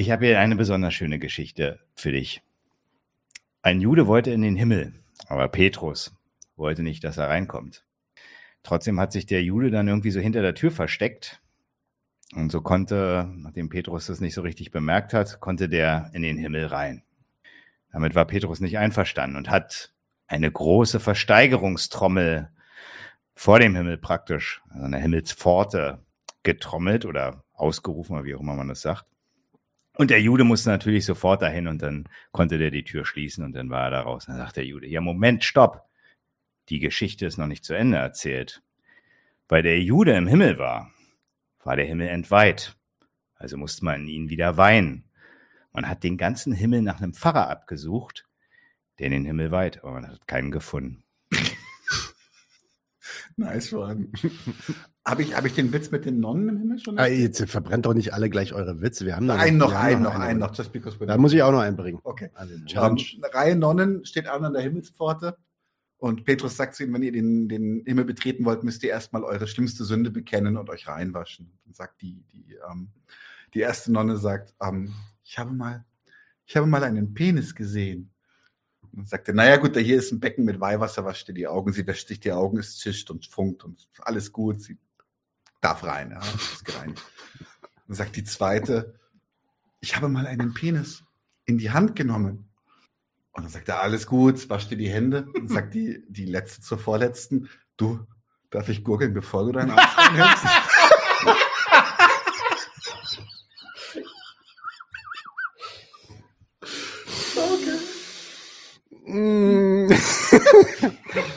Ich 0.00 0.10
habe 0.10 0.24
hier 0.24 0.40
eine 0.40 0.56
besonders 0.56 0.94
schöne 0.94 1.18
Geschichte 1.18 1.78
für 1.94 2.10
dich. 2.10 2.40
Ein 3.60 3.82
Jude 3.82 4.06
wollte 4.06 4.30
in 4.30 4.40
den 4.40 4.56
Himmel, 4.56 4.94
aber 5.26 5.46
Petrus 5.48 6.16
wollte 6.56 6.82
nicht, 6.82 7.04
dass 7.04 7.18
er 7.18 7.28
reinkommt. 7.28 7.84
Trotzdem 8.62 8.98
hat 8.98 9.12
sich 9.12 9.26
der 9.26 9.42
Jude 9.42 9.70
dann 9.70 9.88
irgendwie 9.88 10.10
so 10.10 10.18
hinter 10.18 10.40
der 10.40 10.54
Tür 10.54 10.70
versteckt. 10.70 11.42
Und 12.34 12.50
so 12.50 12.62
konnte, 12.62 13.30
nachdem 13.30 13.68
Petrus 13.68 14.06
das 14.06 14.22
nicht 14.22 14.32
so 14.32 14.40
richtig 14.40 14.70
bemerkt 14.70 15.12
hat, 15.12 15.38
konnte 15.38 15.68
der 15.68 16.10
in 16.14 16.22
den 16.22 16.38
Himmel 16.38 16.64
rein. 16.64 17.02
Damit 17.92 18.14
war 18.14 18.24
Petrus 18.24 18.60
nicht 18.60 18.78
einverstanden 18.78 19.36
und 19.36 19.50
hat 19.50 19.92
eine 20.26 20.50
große 20.50 20.98
Versteigerungstrommel 20.98 22.48
vor 23.34 23.58
dem 23.58 23.76
Himmel 23.76 23.98
praktisch, 23.98 24.62
also 24.70 24.86
eine 24.86 24.98
Himmelspforte, 24.98 26.02
getrommelt 26.42 27.04
oder 27.04 27.44
ausgerufen, 27.52 28.24
wie 28.24 28.34
auch 28.34 28.40
immer 28.40 28.54
man 28.54 28.68
das 28.68 28.80
sagt. 28.80 29.04
Und 30.00 30.08
der 30.08 30.22
Jude 30.22 30.44
musste 30.44 30.70
natürlich 30.70 31.04
sofort 31.04 31.42
dahin 31.42 31.68
und 31.68 31.82
dann 31.82 32.08
konnte 32.32 32.56
der 32.56 32.70
die 32.70 32.84
Tür 32.84 33.04
schließen 33.04 33.44
und 33.44 33.52
dann 33.52 33.68
war 33.68 33.84
er 33.84 33.90
da 33.90 34.00
raus. 34.00 34.24
Dann 34.24 34.38
sagt 34.38 34.56
der 34.56 34.64
Jude, 34.64 34.86
ja, 34.86 35.02
Moment, 35.02 35.44
stopp. 35.44 35.90
Die 36.70 36.78
Geschichte 36.78 37.26
ist 37.26 37.36
noch 37.36 37.46
nicht 37.46 37.66
zu 37.66 37.74
Ende 37.74 37.98
erzählt. 37.98 38.62
Weil 39.46 39.62
der 39.62 39.78
Jude 39.82 40.12
im 40.14 40.26
Himmel 40.26 40.56
war, 40.56 40.90
war 41.62 41.76
der 41.76 41.84
Himmel 41.84 42.08
entweiht. 42.08 42.78
Also 43.34 43.58
musste 43.58 43.84
man 43.84 44.08
ihn 44.08 44.30
wieder 44.30 44.56
weinen. 44.56 45.04
Man 45.74 45.86
hat 45.86 46.02
den 46.02 46.16
ganzen 46.16 46.54
Himmel 46.54 46.80
nach 46.80 47.02
einem 47.02 47.12
Pfarrer 47.12 47.50
abgesucht, 47.50 48.26
der 48.98 49.08
in 49.08 49.12
den 49.12 49.26
Himmel 49.26 49.50
weiht, 49.50 49.84
aber 49.84 49.92
man 49.92 50.08
hat 50.08 50.26
keinen 50.26 50.50
gefunden. 50.50 51.04
Nice 53.36 53.74
one. 53.74 54.08
Habe 55.10 55.22
ich, 55.22 55.36
hab 55.36 55.44
ich 55.44 55.54
den 55.54 55.72
Witz 55.72 55.90
mit 55.90 56.04
den 56.04 56.20
Nonnen 56.20 56.48
im 56.48 56.58
Himmel 56.58 56.78
schon? 56.78 56.98
Ah, 56.98 57.06
jetzt 57.06 57.42
verbrennt 57.50 57.84
doch 57.84 57.94
nicht 57.94 58.14
alle 58.14 58.30
gleich 58.30 58.54
eure 58.54 58.80
Witze. 58.80 59.04
Wir 59.04 59.16
haben 59.16 59.26
da 59.26 59.36
einen 59.36 59.58
noch, 59.58 59.74
einen 59.74 60.02
noch, 60.02 60.14
einen. 60.14 60.38
noch. 60.38 60.56
Just 60.56 60.72
because 60.72 60.96
Da 61.04 61.18
muss 61.18 61.32
ich 61.32 61.42
auch 61.42 61.50
noch 61.50 61.60
einen 61.60 61.76
bringen. 61.76 61.98
Okay. 62.04 62.30
Also 62.34 62.54
Ähm, 62.54 62.66
Challenge. 62.66 63.02
eine 63.22 63.34
Reihe 63.34 63.56
Nonnen 63.56 64.04
steht 64.04 64.28
an 64.28 64.44
an 64.44 64.52
der 64.52 64.62
Himmelspforte 64.62 65.36
und 65.98 66.24
Petrus 66.24 66.56
sagt 66.56 66.76
zu 66.76 66.84
ihnen, 66.84 66.94
wenn 66.94 67.02
ihr 67.02 67.12
den, 67.12 67.48
den 67.48 67.82
Himmel 67.84 68.04
betreten 68.04 68.44
wollt, 68.44 68.64
müsst 68.64 68.82
ihr 68.84 68.90
erstmal 68.90 69.24
eure 69.24 69.46
schlimmste 69.46 69.84
Sünde 69.84 70.10
bekennen 70.10 70.56
und 70.56 70.70
euch 70.70 70.88
reinwaschen. 70.88 71.58
Dann 71.64 71.74
sagt 71.74 72.00
die, 72.02 72.24
die, 72.32 72.56
ähm, 72.70 72.88
die 73.52 73.60
erste 73.60 73.92
Nonne 73.92 74.16
sagt, 74.16 74.54
ähm, 74.62 74.94
ich 75.24 75.38
habe 75.38 75.52
mal, 75.52 75.84
ich 76.46 76.56
habe 76.56 76.66
mal 76.66 76.84
einen 76.84 77.12
Penis 77.12 77.54
gesehen. 77.54 78.12
Und 78.80 78.96
dann 78.96 79.06
sagt 79.06 79.28
er, 79.28 79.34
naja 79.34 79.56
gut, 79.56 79.76
da 79.76 79.80
hier 79.80 79.98
ist 79.98 80.10
ein 80.12 80.20
Becken 80.20 80.44
mit 80.44 80.58
Weihwasser, 80.60 81.04
wascht 81.04 81.28
ihr 81.28 81.34
die 81.34 81.48
Augen. 81.48 81.72
Sie 81.72 81.86
wäscht 81.86 82.08
sich 82.08 82.20
die 82.20 82.32
Augen, 82.32 82.58
es 82.58 82.78
zischt 82.78 83.10
und 83.10 83.26
funkt 83.26 83.64
und 83.64 83.86
alles 83.98 84.32
gut. 84.32 84.62
Sie 84.62 84.78
darf 85.60 85.84
rein, 85.84 86.10
ja, 86.10 86.20
ist 86.20 86.64
gereinigt. 86.64 87.02
Dann 87.86 87.96
sagt 87.96 88.16
die 88.16 88.24
zweite, 88.24 88.94
ich 89.80 89.96
habe 89.96 90.08
mal 90.08 90.26
einen 90.26 90.54
Penis 90.54 91.04
in 91.44 91.58
die 91.58 91.70
Hand 91.70 91.96
genommen. 91.96 92.50
Und 93.32 93.44
dann 93.44 93.52
sagt 93.52 93.68
er, 93.68 93.82
alles 93.82 94.06
gut, 94.06 94.48
wasch 94.50 94.68
dir 94.68 94.76
die 94.76 94.90
Hände. 94.90 95.28
Und 95.34 95.48
sagt 95.48 95.74
die, 95.74 96.04
die 96.08 96.26
letzte 96.26 96.62
zur 96.62 96.78
vorletzten, 96.78 97.48
du, 97.76 98.06
darf 98.50 98.68
ich 98.68 98.84
gurgeln, 98.84 99.14
bevor 99.14 99.44
du 99.44 99.52
deinen 99.52 99.70
Arsch 99.70 99.96
reinhältst? 99.96 100.44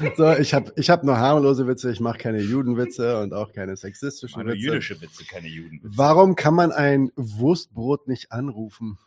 So, 0.17 0.31
ich 0.33 0.53
habe 0.53 0.71
ich 0.75 0.89
hab 0.89 1.03
nur 1.03 1.17
harmlose 1.17 1.67
Witze, 1.67 1.91
ich 1.91 1.99
mache 1.99 2.17
keine 2.17 2.39
Judenwitze 2.41 3.19
und 3.21 3.33
auch 3.33 3.51
keine 3.53 3.75
sexistischen 3.75 4.39
Meine 4.41 4.53
Witze. 4.53 4.65
jüdische 4.65 5.01
Witze, 5.01 5.23
keine 5.25 5.47
Judenwitze. 5.47 5.97
Warum 5.97 6.35
kann 6.35 6.53
man 6.55 6.71
ein 6.71 7.11
Wurstbrot 7.15 8.07
nicht 8.07 8.31
anrufen? 8.31 8.97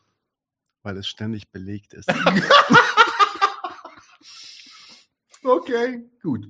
Weil 0.83 0.97
es 0.97 1.07
ständig 1.07 1.51
belegt 1.51 1.95
ist. 1.95 2.09
Okay, 5.49 6.03
gut. 6.23 6.49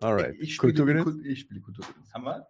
Alright. 0.00 0.34
Ich 0.40 0.42
ich 0.50 0.54
spiele 0.56 1.60
Kulturgedöns. 1.60 2.12
Haben 2.12 2.24
wir? 2.24 2.48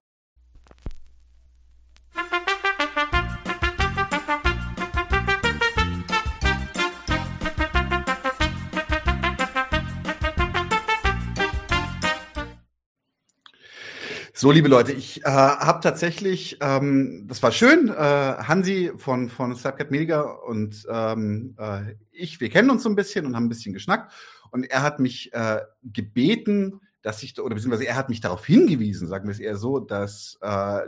So, 14.44 14.52
liebe 14.52 14.68
Leute, 14.68 14.92
ich 14.92 15.23
äh, 15.23 15.31
habe 15.31 15.81
tatsächlich, 15.81 16.58
ähm, 16.60 17.24
das 17.26 17.42
war 17.42 17.50
schön, 17.50 17.89
äh, 17.89 17.92
Hansi 17.94 18.92
von, 18.94 19.31
von 19.31 19.56
Snapchat 19.56 19.90
Media 19.90 20.20
und 20.20 20.86
ähm, 20.90 21.56
äh, 21.58 21.94
ich, 22.10 22.42
wir 22.42 22.50
kennen 22.50 22.68
uns 22.68 22.82
so 22.82 22.90
ein 22.90 22.94
bisschen 22.94 23.24
und 23.24 23.36
haben 23.36 23.47
ein 23.47 23.48
bisschen 23.48 23.73
geschnackt. 23.73 24.12
Und 24.50 24.64
er 24.64 24.82
hat 24.82 25.00
mich 25.00 25.32
äh, 25.32 25.62
gebeten, 25.82 26.82
dass 27.00 27.23
ich, 27.23 27.40
oder 27.40 27.55
beziehungsweise 27.55 27.86
er 27.86 27.97
hat 27.97 28.10
mich 28.10 28.20
darauf 28.20 28.44
hingewiesen, 28.44 29.08
sagen 29.08 29.26
wir 29.28 29.32
es 29.32 29.40
eher 29.40 29.56
so, 29.56 29.81
dass 29.81 30.36
äh, 30.42 30.81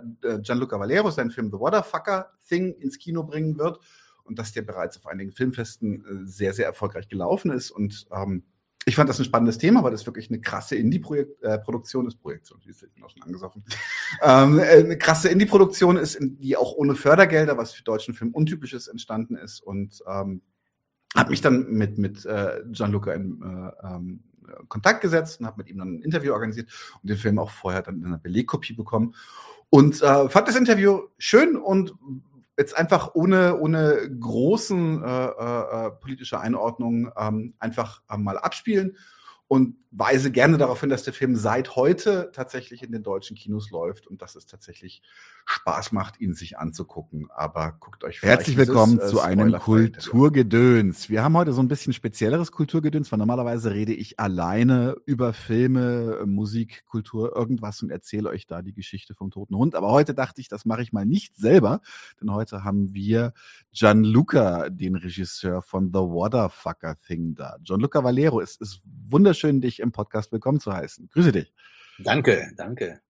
Gianluca 0.43 0.79
Valero 0.79 1.11
seinen 1.11 1.31
Film 1.31 1.51
The 1.51 1.59
Waterfucker 1.59 2.33
Thing 2.47 2.75
ins 2.75 2.99
Kino 2.99 3.23
bringen 3.23 3.57
wird 3.57 3.81
und 4.25 4.39
dass 4.39 4.53
der 4.53 4.63
bereits 4.63 4.99
auf 4.99 5.07
einigen 5.07 5.33
Filmfesten 5.33 6.05
äh, 6.05 6.27
sehr, 6.27 6.53
sehr 6.53 6.67
erfolgreich 6.67 7.09
gelaufen 7.09 7.51
ist. 7.53 7.71
Und 7.71 8.07
ähm, 8.15 8.43
ich 8.89 8.95
fand 8.95 9.09
das 9.11 9.19
ein 9.19 9.25
spannendes 9.25 9.59
Thema, 9.59 9.83
weil 9.83 9.91
das 9.91 10.07
wirklich 10.07 10.31
eine 10.31 10.41
krasse 10.41 10.77
Indie-Produktion 10.77 12.07
ist. 12.07 12.23
Projektion, 12.23 12.61
die 12.65 12.71
ist 12.71 12.81
bin 12.95 13.03
auch 13.03 13.11
schon 13.11 13.23
angesoffen. 13.23 13.65
ähm, 14.23 14.61
äh, 14.61 14.79
eine 14.79 14.97
krasse 14.97 15.29
Indie-Produktion 15.29 15.97
ist, 15.97 16.19
die 16.21 16.57
auch 16.57 16.73
ohne 16.73 16.95
Fördergelder, 16.95 17.59
was 17.59 17.73
für 17.73 17.83
deutschen 17.83 18.15
Film 18.15 18.31
untypisch 18.31 18.75
ist, 18.75 18.87
entstanden 18.87 19.35
ist. 19.35 19.61
Und 19.61 20.05
ähm, 20.07 20.41
habe 21.17 21.31
mich 21.31 21.41
dann 21.41 21.69
mit, 21.69 21.99
mit 21.99 22.25
äh, 22.27 22.63
Gianluca 22.71 23.13
in 23.13 23.43
äh, 23.43 23.87
ähm, 23.87 24.23
Kontakt 24.69 25.01
gesetzt 25.01 25.41
und 25.41 25.47
habe 25.47 25.59
mit 25.59 25.69
ihm 25.69 25.79
dann 25.79 25.97
ein 25.97 26.03
Interview 26.03 26.33
organisiert 26.33 26.71
und 27.03 27.11
den 27.11 27.17
Film 27.17 27.41
auch 27.41 27.51
vorher 27.51 27.83
dann 27.83 27.97
in 27.97 28.07
einer 28.07 28.19
Belegkopie 28.19 28.75
bekommen. 28.75 29.17
Und 29.69 30.01
äh, 30.01 30.29
fand 30.29 30.47
das 30.47 30.55
Interview 30.55 31.09
schön 31.19 31.57
und 31.57 31.93
jetzt 32.57 32.77
einfach 32.77 33.15
ohne, 33.15 33.59
ohne 33.59 34.11
großen 34.19 35.03
äh, 35.03 35.27
äh, 35.27 35.87
äh, 35.87 35.91
politische 35.91 36.41
Einordnung 36.41 37.11
ähm, 37.17 37.55
einfach 37.59 38.03
äh, 38.09 38.17
mal 38.17 38.39
abspielen 38.39 38.97
und 39.49 39.77
weise 39.99 40.31
gerne 40.31 40.59
darauf 40.59 40.81
hin, 40.81 40.91
dass 40.91 41.05
der 41.05 41.15
Film 41.15 41.37
seit 41.37 41.75
heute 41.75 42.31
tatsächlich 42.35 42.83
in 42.83 42.93
den 42.93 43.03
deutschen 43.03 43.35
Kinos 43.35 43.71
läuft 43.71 44.07
und 44.07 44.21
dass 44.21 44.35
es 44.35 44.45
tatsächlich 44.45 45.01
Spaß 45.47 45.93
macht, 45.93 46.21
ihn 46.21 46.35
sich 46.35 46.59
anzugucken. 46.59 47.29
Aber 47.35 47.77
guckt 47.81 48.05
euch 48.05 48.21
vielleicht 48.21 48.41
Herzlich 48.41 48.57
dieses, 48.57 48.69
willkommen 48.69 48.99
äh, 48.99 49.07
zu 49.07 49.21
einem 49.21 49.53
Kulturgedöns. 49.53 51.09
Wir 51.09 51.23
haben 51.23 51.37
heute 51.37 51.53
so 51.53 51.63
ein 51.63 51.69
bisschen 51.69 51.95
spezielleres 51.95 52.53
Kulturgedöns, 52.53 53.11
weil 53.11 53.19
normalerweise 53.19 53.73
rede 53.73 53.95
ich 53.95 54.21
alleine 54.21 54.97
über 55.07 55.33
Filme, 55.33 56.25
Musik, 56.27 56.85
Kultur, 56.85 57.35
irgendwas 57.35 57.83
und 57.83 57.91
erzähle 57.91 58.29
euch 58.29 58.47
da 58.47 58.61
die 58.61 58.75
Geschichte 58.75 59.15
vom 59.15 59.31
toten 59.31 59.57
Hund. 59.57 59.75
Aber 59.77 59.89
heute 59.93 60.13
dachte 60.13 60.43
ich, 60.43 60.49
das 60.49 60.67
mache 60.67 60.83
ich 60.83 60.93
mal 60.93 61.07
nicht 61.07 61.37
selber, 61.37 61.81
denn 62.21 62.33
heute 62.33 62.65
haben 62.65 62.93
wir 62.93 63.33
Gianluca, 63.73 64.69
den 64.69 64.97
Regisseur 64.97 65.63
von 65.63 65.87
The 65.87 66.01
Waterfucker 66.01 66.97
Thing 67.07 67.35
da. 67.35 67.57
Gianluca 67.63 68.05
Valero, 68.05 68.41
es 68.41 68.57
ist 68.57 68.83
wunderschön, 69.09 69.36
dich 69.43 69.81
im 69.81 69.93
Podcast 69.93 70.33
willkommen 70.33 70.61
zu 70.61 70.73
heißen. 70.73 71.09
Grüße 71.13 71.33
dich. 71.33 71.53
Danke, 71.99 72.53
danke. 72.57 73.01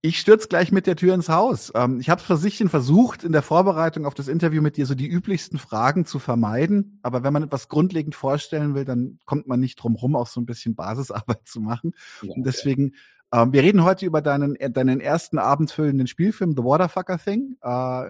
Ich 0.00 0.20
stürze 0.20 0.46
gleich 0.46 0.70
mit 0.70 0.86
der 0.86 0.94
Tür 0.94 1.12
ins 1.12 1.28
Haus. 1.28 1.72
Ähm, 1.74 1.98
ich 1.98 2.08
habe 2.08 2.20
versichtchen 2.20 2.68
versucht, 2.68 3.24
in 3.24 3.32
der 3.32 3.42
Vorbereitung 3.42 4.06
auf 4.06 4.14
das 4.14 4.28
Interview 4.28 4.62
mit 4.62 4.76
dir 4.76 4.86
so 4.86 4.94
die 4.94 5.08
üblichsten 5.08 5.58
Fragen 5.58 6.06
zu 6.06 6.20
vermeiden. 6.20 7.00
Aber 7.02 7.24
wenn 7.24 7.32
man 7.32 7.42
etwas 7.42 7.68
grundlegend 7.68 8.14
vorstellen 8.14 8.76
will, 8.76 8.84
dann 8.84 9.18
kommt 9.24 9.48
man 9.48 9.58
nicht 9.58 9.74
drum 9.74 9.96
rum, 9.96 10.14
auch 10.14 10.28
so 10.28 10.40
ein 10.40 10.46
bisschen 10.46 10.76
Basisarbeit 10.76 11.48
zu 11.48 11.60
machen. 11.60 11.96
Und 12.22 12.46
deswegen, 12.46 12.94
ähm, 13.32 13.52
wir 13.52 13.64
reden 13.64 13.82
heute 13.82 14.06
über 14.06 14.22
deinen, 14.22 14.54
äh, 14.54 14.70
deinen 14.70 15.00
ersten 15.00 15.36
abendfüllenden 15.36 16.06
Spielfilm, 16.06 16.54
The 16.56 16.62
Waterfucker 16.62 17.18
Thing. 17.18 17.56
Äh, 17.60 18.04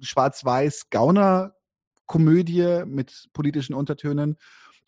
Schwarz-Weiß 0.00 0.88
Gauner-Komödie 0.88 2.84
mit 2.86 3.28
politischen 3.34 3.74
Untertönen. 3.74 4.38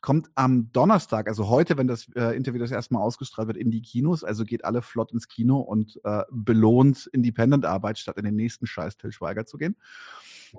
Kommt 0.06 0.30
am 0.36 0.70
Donnerstag, 0.70 1.26
also 1.26 1.48
heute, 1.48 1.76
wenn 1.76 1.88
das 1.88 2.06
äh, 2.14 2.36
Interview 2.36 2.60
das 2.60 2.70
erste 2.70 2.94
Mal 2.94 3.00
ausgestrahlt 3.00 3.48
wird, 3.48 3.56
in 3.56 3.72
die 3.72 3.82
Kinos. 3.82 4.22
Also 4.22 4.44
geht 4.44 4.64
alle 4.64 4.80
flott 4.80 5.10
ins 5.10 5.26
Kino 5.26 5.58
und 5.58 6.00
äh, 6.04 6.22
belohnt 6.30 7.10
Independent-Arbeit, 7.12 7.98
statt 7.98 8.16
in 8.16 8.24
den 8.24 8.36
nächsten 8.36 8.68
Scheiß 8.68 8.98
Till 8.98 9.10
Schweiger 9.10 9.46
zu 9.46 9.58
gehen. 9.58 9.74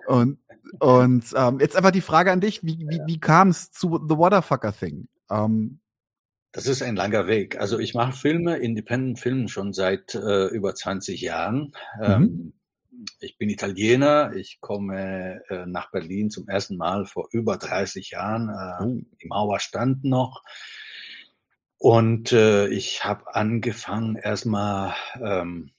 Und, 0.05 0.39
und 0.79 1.23
ähm, 1.33 1.61
jetzt 1.61 1.77
einfach 1.77 1.91
die 1.91 2.01
Frage 2.01 2.29
an 2.33 2.41
dich, 2.41 2.61
wie, 2.65 2.77
wie, 2.89 2.99
wie 3.05 3.19
kam 3.21 3.47
es 3.47 3.71
zu 3.71 4.05
The 4.09 4.17
Waterfucker 4.17 4.73
Thing? 4.73 5.07
Ähm, 5.29 5.79
Das 6.51 6.67
ist 6.67 6.81
ein 6.81 6.97
langer 6.97 7.27
Weg. 7.27 7.57
Also 7.57 7.79
ich 7.79 7.93
mache 7.93 8.11
Filme, 8.11 8.57
Independent 8.57 9.17
Filme 9.17 9.47
schon 9.47 9.71
seit 9.71 10.13
äh, 10.13 10.47
über 10.47 10.75
20 10.75 11.21
Jahren. 11.21 11.71
Ähm, 12.01 12.51
ich 13.19 13.37
bin 13.37 13.49
Italiener. 13.49 14.33
Ich 14.35 14.59
komme 14.61 15.41
äh, 15.49 15.65
nach 15.65 15.91
Berlin 15.91 16.29
zum 16.29 16.47
ersten 16.47 16.77
Mal 16.77 17.05
vor 17.05 17.27
über 17.31 17.57
30 17.57 18.11
Jahren. 18.11 18.49
Äh, 18.49 19.03
Die 19.21 19.27
Mauer 19.27 19.59
stand 19.59 20.03
noch. 20.03 20.43
Und 21.77 22.31
äh, 22.31 22.67
ich 22.69 23.05
habe 23.05 23.35
angefangen 23.35 24.15
erstmal 24.15 24.95
ähm, 25.21 25.71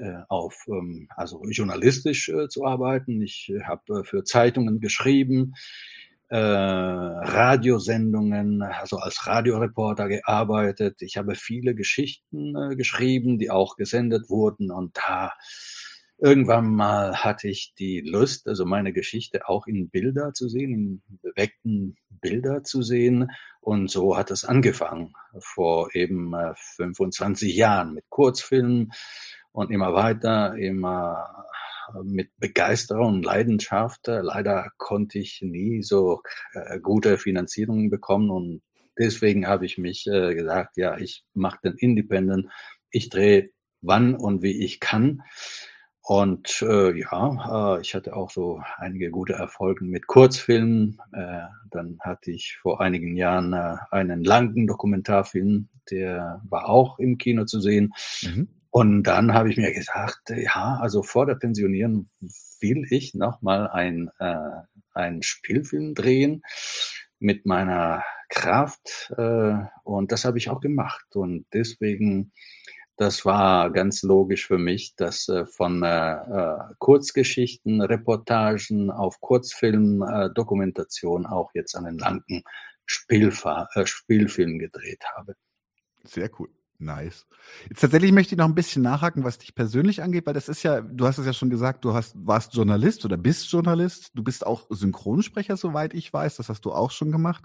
äh, 0.00 0.22
auf 0.28 0.64
ähm, 0.68 1.08
also 1.14 1.40
journalistisch 1.44 2.28
äh, 2.28 2.48
zu 2.48 2.64
arbeiten. 2.64 3.22
Ich 3.22 3.48
äh, 3.50 3.62
habe 3.62 4.02
für 4.04 4.24
Zeitungen 4.24 4.80
geschrieben, 4.80 5.54
Radiosendungen, 6.28 8.60
also 8.60 8.96
als 8.96 9.28
Radioreporter 9.28 10.08
gearbeitet. 10.08 11.00
Ich 11.02 11.18
habe 11.18 11.36
viele 11.36 11.76
Geschichten 11.76 12.76
geschrieben, 12.76 13.38
die 13.38 13.52
auch 13.52 13.76
gesendet 13.76 14.28
wurden 14.28 14.72
und 14.72 14.96
da 14.96 15.34
irgendwann 16.18 16.74
mal 16.74 17.16
hatte 17.16 17.48
ich 17.48 17.74
die 17.78 18.00
Lust, 18.00 18.48
also 18.48 18.64
meine 18.64 18.92
Geschichte 18.92 19.48
auch 19.48 19.66
in 19.66 19.90
Bilder 19.90 20.32
zu 20.32 20.48
sehen, 20.48 21.02
in 21.08 21.18
bewegten 21.22 21.96
Bilder 22.08 22.62
zu 22.64 22.82
sehen. 22.82 23.30
Und 23.60 23.90
so 23.90 24.16
hat 24.16 24.30
es 24.30 24.44
angefangen 24.44 25.12
vor 25.38 25.94
eben 25.94 26.32
äh, 26.34 26.54
25 26.76 27.54
Jahren 27.54 27.94
mit 27.94 28.04
Kurzfilmen 28.08 28.92
und 29.52 29.70
immer 29.70 29.94
weiter, 29.94 30.56
immer 30.56 31.46
mit 32.02 32.30
Begeisterung 32.38 33.16
und 33.16 33.24
Leidenschaft. 33.24 34.08
Äh, 34.08 34.20
Leider 34.20 34.70
konnte 34.76 35.18
ich 35.18 35.40
nie 35.42 35.82
so 35.82 36.22
äh, 36.54 36.80
gute 36.80 37.18
Finanzierungen 37.18 37.90
bekommen 37.90 38.30
und 38.30 38.62
deswegen 38.98 39.46
habe 39.46 39.66
ich 39.66 39.78
mich 39.78 40.06
äh, 40.06 40.34
gesagt, 40.34 40.76
ja, 40.76 40.96
ich 40.98 41.24
mache 41.34 41.58
den 41.64 41.74
Independent, 41.74 42.48
ich 42.90 43.08
drehe 43.08 43.50
wann 43.82 44.14
und 44.14 44.42
wie 44.42 44.64
ich 44.64 44.80
kann. 44.80 45.22
Und 46.08 46.62
äh, 46.62 46.96
ja, 46.96 47.78
äh, 47.78 47.80
ich 47.80 47.92
hatte 47.92 48.14
auch 48.14 48.30
so 48.30 48.62
einige 48.76 49.10
gute 49.10 49.32
Erfolge 49.32 49.84
mit 49.84 50.06
Kurzfilmen. 50.06 51.00
Äh, 51.12 51.40
dann 51.72 51.98
hatte 51.98 52.30
ich 52.30 52.58
vor 52.62 52.80
einigen 52.80 53.16
Jahren 53.16 53.52
äh, 53.52 53.74
einen 53.90 54.22
langen 54.22 54.68
Dokumentarfilm, 54.68 55.68
der 55.90 56.40
war 56.48 56.68
auch 56.68 57.00
im 57.00 57.18
Kino 57.18 57.44
zu 57.44 57.60
sehen. 57.60 57.92
Und 58.70 59.02
dann 59.02 59.34
habe 59.34 59.50
ich 59.50 59.56
mir 59.56 59.72
gesagt, 59.72 60.30
ja, 60.30 60.78
also 60.80 61.02
vor 61.02 61.26
der 61.26 61.34
Pensionierung 61.34 62.06
will 62.60 62.86
ich 62.90 63.14
noch 63.14 63.42
mal 63.42 63.66
ein 63.66 64.08
äh, 64.20 64.36
einen 64.92 65.24
Spielfilm 65.24 65.96
drehen 65.96 66.42
mit 67.18 67.46
meiner 67.46 68.04
Kraft 68.28 69.12
äh, 69.16 69.56
und 69.82 70.12
das 70.12 70.24
habe 70.24 70.38
ich 70.38 70.50
auch 70.50 70.60
gemacht 70.60 71.16
und 71.16 71.46
deswegen 71.52 72.30
das 72.96 73.24
war 73.24 73.70
ganz 73.70 74.02
logisch 74.02 74.46
für 74.46 74.58
mich, 74.58 74.94
dass 74.96 75.28
äh, 75.28 75.46
von 75.46 75.82
äh, 75.82 76.14
äh, 76.14 76.58
Kurzgeschichten, 76.78 77.82
Reportagen 77.82 78.90
auf 78.90 79.20
Kurzfilm, 79.20 80.02
äh, 80.02 80.30
Dokumentation 80.30 81.26
auch 81.26 81.50
jetzt 81.54 81.74
einen 81.76 81.98
langen 81.98 82.42
Spielfa 82.86 83.68
äh, 83.74 83.84
Spielfilm 83.84 84.58
gedreht 84.58 85.04
habe. 85.14 85.34
Sehr 86.04 86.30
cool. 86.38 86.48
Nice. 86.78 87.26
Jetzt 87.68 87.80
tatsächlich 87.80 88.12
möchte 88.12 88.34
ich 88.34 88.38
noch 88.38 88.46
ein 88.46 88.54
bisschen 88.54 88.82
nachhaken, 88.82 89.24
was 89.24 89.38
dich 89.38 89.54
persönlich 89.54 90.02
angeht, 90.02 90.26
weil 90.26 90.34
das 90.34 90.48
ist 90.48 90.62
ja, 90.62 90.80
du 90.80 91.06
hast 91.06 91.18
es 91.18 91.26
ja 91.26 91.32
schon 91.32 91.48
gesagt, 91.48 91.84
du 91.84 91.94
hast, 91.94 92.14
warst 92.16 92.54
Journalist 92.54 93.04
oder 93.04 93.16
bist 93.16 93.50
Journalist. 93.50 94.10
Du 94.14 94.22
bist 94.22 94.46
auch 94.46 94.66
Synchronsprecher, 94.68 95.56
soweit 95.56 95.94
ich 95.94 96.12
weiß. 96.12 96.36
Das 96.36 96.48
hast 96.48 96.64
du 96.64 96.72
auch 96.72 96.90
schon 96.90 97.12
gemacht. 97.12 97.44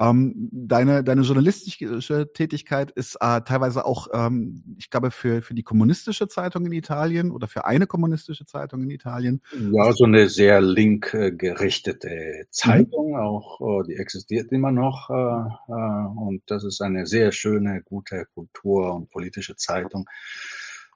Ähm, 0.00 0.48
deine, 0.52 1.04
deine 1.04 1.22
journalistische 1.22 2.32
Tätigkeit 2.32 2.90
ist 2.92 3.16
äh, 3.20 3.42
teilweise 3.42 3.84
auch, 3.84 4.08
ähm, 4.14 4.76
ich 4.78 4.90
glaube, 4.90 5.10
für, 5.10 5.42
für 5.42 5.54
die 5.54 5.62
kommunistische 5.62 6.28
Zeitung 6.28 6.64
in 6.64 6.72
Italien 6.72 7.30
oder 7.30 7.48
für 7.48 7.66
eine 7.66 7.86
kommunistische 7.86 8.46
Zeitung 8.46 8.82
in 8.82 8.90
Italien. 8.90 9.42
Ja, 9.72 9.92
so 9.92 10.04
eine 10.04 10.28
sehr 10.28 10.60
link 10.62 11.12
äh, 11.12 11.30
gerichtete 11.30 12.46
Zeitung, 12.50 13.10
mhm. 13.10 13.16
auch 13.16 13.60
äh, 13.60 13.86
die 13.88 13.96
existiert 13.96 14.50
immer 14.50 14.72
noch. 14.72 15.10
Äh, 15.10 15.72
äh, 15.72 16.06
und 16.16 16.42
das 16.46 16.64
ist 16.64 16.80
eine 16.80 17.06
sehr 17.06 17.32
schöne, 17.32 17.82
gute 17.82 18.26
Kultur 18.34 18.61
Kultur 18.62 18.94
und 18.94 19.10
politische 19.10 19.56
Zeitung. 19.56 20.08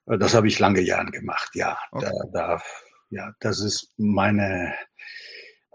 Äh, 0.07 0.19
das 0.19 0.35
habe 0.35 0.49
ich 0.49 0.59
lange 0.59 0.81
Jahren 0.81 1.11
gemacht, 1.11 1.51
ja. 1.55 1.79
Okay. 1.91 2.11
Da, 2.33 2.57
da, 2.57 2.63
ja, 3.11 3.33
das 3.41 3.61
ist 3.61 3.93
meine, 3.97 4.75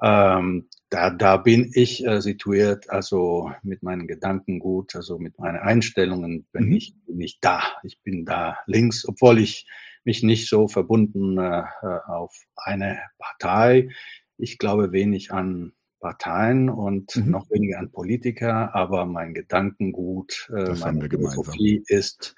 ähm, 0.02 0.68
da, 0.90 1.10
da 1.10 1.38
bin 1.38 1.72
ich 1.74 2.06
äh, 2.06 2.22
situiert, 2.22 2.90
also 2.90 3.52
mit 3.64 3.84
meinen 3.84 4.08
Gedanken 4.08 4.60
gut, 4.60 4.96
also 4.96 5.20
mit 5.20 5.38
meinen 5.40 5.58
Einstellungen 5.58 6.46
bin 6.52 6.66
mhm. 6.68 6.74
ich 6.74 6.96
nicht 7.08 7.40
da. 7.42 7.62
Ich 7.84 8.02
bin 8.02 8.26
da 8.26 8.58
links, 8.66 9.08
obwohl 9.08 9.40
ich 9.40 9.68
mich 10.04 10.24
nicht 10.24 10.50
so 10.50 10.68
verbunden 10.68 11.38
äh, 11.38 11.62
äh 11.62 12.00
auf 12.08 12.34
eine 12.56 13.00
Partei. 13.20 13.90
Ich 14.38 14.58
glaube 14.58 14.92
wenig 14.92 15.32
an 15.32 15.74
Parteien 16.02 16.70
und 16.70 17.16
mhm. 17.16 17.32
noch 17.32 17.50
weniger 17.50 17.80
an 17.80 17.92
Politiker, 17.92 18.76
aber 18.76 19.06
mein 19.06 19.34
Gedankengut, 19.34 20.52
äh, 20.54 20.74
meine 20.74 21.08
Philosophie 21.08 21.84
ist 21.88 22.36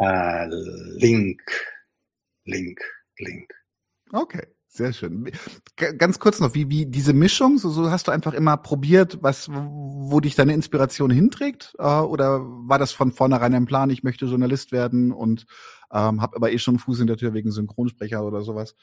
äh, 0.00 0.46
Link, 0.48 1.42
Link, 2.44 2.80
Link. 3.18 3.54
Okay. 4.10 4.46
Sehr 4.74 4.94
schön. 4.94 5.30
Ganz 5.98 6.18
kurz 6.18 6.40
noch, 6.40 6.54
wie, 6.54 6.70
wie 6.70 6.86
diese 6.86 7.12
Mischung, 7.12 7.58
so, 7.58 7.68
so 7.68 7.90
hast 7.90 8.08
du 8.08 8.10
einfach 8.10 8.32
immer 8.32 8.56
probiert, 8.56 9.18
was, 9.20 9.50
wo 9.50 10.18
dich 10.18 10.34
deine 10.34 10.54
Inspiration 10.54 11.10
hinträgt? 11.10 11.74
Äh, 11.78 11.82
oder 11.82 12.40
war 12.40 12.78
das 12.78 12.90
von 12.90 13.12
vornherein 13.12 13.54
ein 13.54 13.66
Plan, 13.66 13.90
ich 13.90 14.02
möchte 14.02 14.24
Journalist 14.24 14.72
werden 14.72 15.12
und 15.12 15.44
ähm, 15.92 16.22
habe 16.22 16.36
aber 16.36 16.52
eh 16.52 16.58
schon 16.58 16.78
Fuß 16.78 17.00
in 17.00 17.06
der 17.06 17.18
Tür 17.18 17.34
wegen 17.34 17.50
Synchronsprecher 17.50 18.24
oder 18.24 18.40
sowas? 18.40 18.74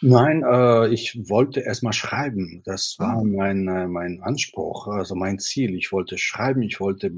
Nein, 0.00 0.42
äh, 0.42 0.88
ich 0.88 1.16
wollte 1.28 1.60
erst 1.60 1.84
mal 1.84 1.92
schreiben. 1.92 2.62
Das 2.64 2.96
war 2.98 3.18
ah. 3.18 3.22
mein, 3.24 3.68
äh, 3.68 3.86
mein 3.86 4.20
Anspruch, 4.20 4.88
also 4.88 5.14
mein 5.14 5.38
Ziel. 5.38 5.76
Ich 5.76 5.92
wollte 5.92 6.18
schreiben, 6.18 6.62
ich 6.62 6.80
wollte 6.80 7.06
äh, 7.06 7.12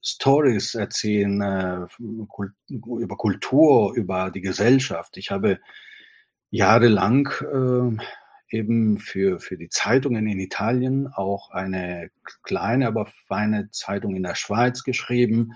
Stories 0.00 0.76
erzählen 0.76 1.40
äh, 1.40 1.86
über 1.98 3.16
Kultur, 3.16 3.94
über 3.96 4.30
die 4.30 4.42
Gesellschaft. 4.42 5.16
Ich 5.16 5.32
habe 5.32 5.58
jahrelang 6.54 7.28
äh, 7.40 8.56
eben 8.56 8.98
für, 8.98 9.40
für 9.40 9.56
die 9.56 9.68
Zeitungen 9.68 10.28
in 10.28 10.38
Italien 10.38 11.08
auch 11.08 11.50
eine 11.50 12.10
kleine, 12.44 12.86
aber 12.86 13.06
feine 13.26 13.70
Zeitung 13.72 14.14
in 14.14 14.22
der 14.22 14.36
Schweiz 14.36 14.84
geschrieben. 14.84 15.54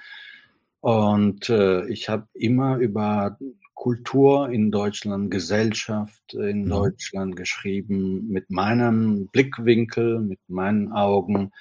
Und 0.81 1.51
äh, 1.51 1.86
ich 1.86 2.09
habe 2.09 2.27
immer 2.35 2.78
über 2.78 3.39
Kultur 3.75 4.51
in 4.51 4.73
Deutschland, 4.73 5.31
Gesellschaft 5.31 6.35
in 6.35 6.65
mhm. 6.65 6.70
Deutschland 6.70 7.36
geschrieben, 7.36 8.27
mit 8.27 8.51
meinem 8.51 9.28
Blickwinkel, 9.28 10.18
mit 10.18 10.41
meinen 10.49 10.91
Augen. 10.91 11.52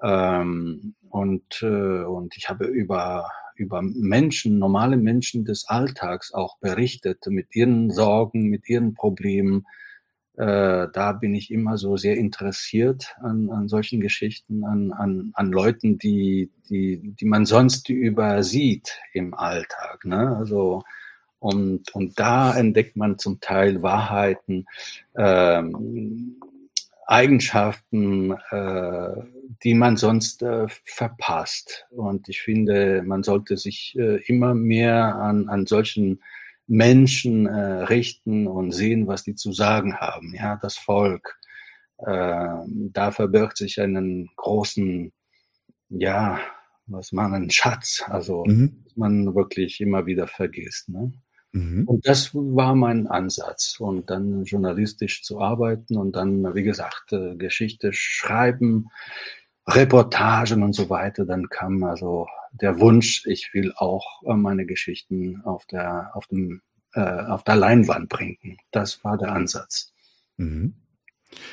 Ähm, 0.00 0.94
und, 1.10 1.62
äh, 1.62 2.04
und 2.04 2.36
ich 2.36 2.48
habe 2.48 2.66
über, 2.66 3.28
über 3.58 3.82
Menschen, 3.82 4.58
normale 4.58 4.96
Menschen 4.96 5.44
des 5.44 5.68
Alltags 5.68 6.32
auch 6.32 6.58
berichtet, 6.58 7.26
mit 7.26 7.54
ihren 7.54 7.90
Sorgen, 7.90 8.44
mit 8.44 8.68
ihren 8.68 8.94
Problemen. 8.94 9.66
Äh, 10.36 10.86
da 10.92 11.12
bin 11.12 11.34
ich 11.34 11.50
immer 11.50 11.78
so 11.78 11.96
sehr 11.96 12.16
interessiert 12.16 13.16
an, 13.20 13.50
an 13.50 13.68
solchen 13.68 14.00
Geschichten, 14.00 14.64
an, 14.64 14.92
an, 14.92 15.30
an 15.34 15.50
Leuten, 15.50 15.98
die, 15.98 16.50
die, 16.70 17.14
die 17.18 17.24
man 17.24 17.44
sonst 17.44 17.88
übersieht 17.88 18.98
im 19.12 19.34
Alltag. 19.34 20.04
Ne? 20.04 20.36
Also 20.36 20.82
und, 21.40 21.94
und 21.94 22.18
da 22.18 22.56
entdeckt 22.56 22.96
man 22.96 23.18
zum 23.18 23.40
Teil 23.40 23.82
Wahrheiten, 23.82 24.66
ähm, 25.16 26.36
Eigenschaften, 27.08 28.32
äh, 28.50 29.22
die 29.64 29.72
man 29.72 29.96
sonst 29.96 30.42
äh, 30.42 30.66
verpasst. 30.84 31.86
Und 31.90 32.28
ich 32.28 32.42
finde, 32.42 33.02
man 33.02 33.22
sollte 33.22 33.56
sich 33.56 33.96
äh, 33.98 34.22
immer 34.26 34.54
mehr 34.54 35.16
an, 35.16 35.48
an 35.48 35.66
solchen 35.66 36.22
Menschen 36.66 37.46
äh, 37.46 37.84
richten 37.84 38.46
und 38.46 38.72
sehen, 38.72 39.06
was 39.06 39.24
die 39.24 39.34
zu 39.34 39.52
sagen 39.52 39.96
haben. 39.96 40.34
Ja, 40.34 40.56
das 40.60 40.76
Volk. 40.76 41.38
Äh, 41.96 42.56
da 42.92 43.10
verbirgt 43.10 43.56
sich 43.56 43.80
einen 43.80 44.28
großen, 44.36 45.10
ja, 45.88 46.38
was 46.86 47.12
man, 47.12 47.32
einen 47.32 47.50
Schatz, 47.50 48.04
also 48.06 48.44
mhm. 48.46 48.84
man 48.96 49.34
wirklich 49.34 49.80
immer 49.80 50.04
wieder 50.04 50.26
vergisst. 50.26 50.90
Ne? 50.90 51.12
Mhm. 51.52 51.84
Und 51.86 52.06
das 52.06 52.34
war 52.34 52.74
mein 52.74 53.06
Ansatz. 53.06 53.76
Und 53.78 54.10
dann 54.10 54.44
journalistisch 54.44 55.22
zu 55.22 55.40
arbeiten 55.40 55.96
und 55.96 56.16
dann, 56.16 56.54
wie 56.54 56.62
gesagt, 56.62 57.12
äh, 57.12 57.36
Geschichte 57.36 57.92
schreiben, 57.92 58.88
Reportagen 59.66 60.62
und 60.62 60.74
so 60.74 60.90
weiter. 60.90 61.24
Dann 61.24 61.48
kam 61.48 61.82
also 61.84 62.26
der 62.52 62.80
Wunsch, 62.80 63.26
ich 63.26 63.50
will 63.52 63.72
auch 63.76 64.22
äh, 64.24 64.34
meine 64.34 64.66
Geschichten 64.66 65.42
auf 65.44 65.66
der, 65.66 66.10
auf 66.14 66.26
dem, 66.26 66.62
äh, 66.94 67.00
auf 67.00 67.44
der 67.44 67.56
Leinwand 67.56 68.08
bringen. 68.08 68.58
Das 68.70 69.04
war 69.04 69.18
der 69.18 69.32
Ansatz. 69.32 69.92
Mhm. 70.36 70.74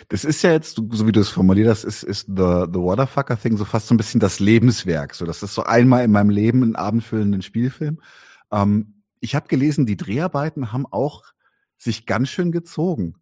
Das 0.07 0.23
ist 0.23 0.41
ja 0.41 0.51
jetzt, 0.51 0.75
so 0.75 1.07
wie 1.07 1.11
du 1.11 1.19
es 1.19 1.29
formuliert 1.29 1.67
hast, 1.67 1.83
ist, 1.83 2.03
ist 2.03 2.27
the, 2.27 2.65
the 2.71 2.79
Waterfucker 2.79 3.37
Thing 3.37 3.57
so 3.57 3.65
fast 3.65 3.87
so 3.87 3.93
ein 3.93 3.97
bisschen 3.97 4.21
das 4.21 4.39
Lebenswerk. 4.39 5.13
So, 5.13 5.25
das 5.25 5.43
ist 5.43 5.53
so 5.53 5.63
einmal 5.63 6.05
in 6.05 6.11
meinem 6.11 6.29
Leben 6.29 6.63
ein 6.63 6.77
abendfüllenden 6.77 7.41
Spielfilm. 7.41 7.99
Ähm, 8.51 8.94
ich 9.25 9.33
habe 9.33 9.47
gelesen, 9.47 9.87
die 9.87 9.97
Dreharbeiten 9.97 10.71
haben 10.71 10.85
auch 10.85 11.23
sich 11.79 12.05
ganz 12.05 12.29
schön 12.29 12.51
gezogen. 12.51 13.15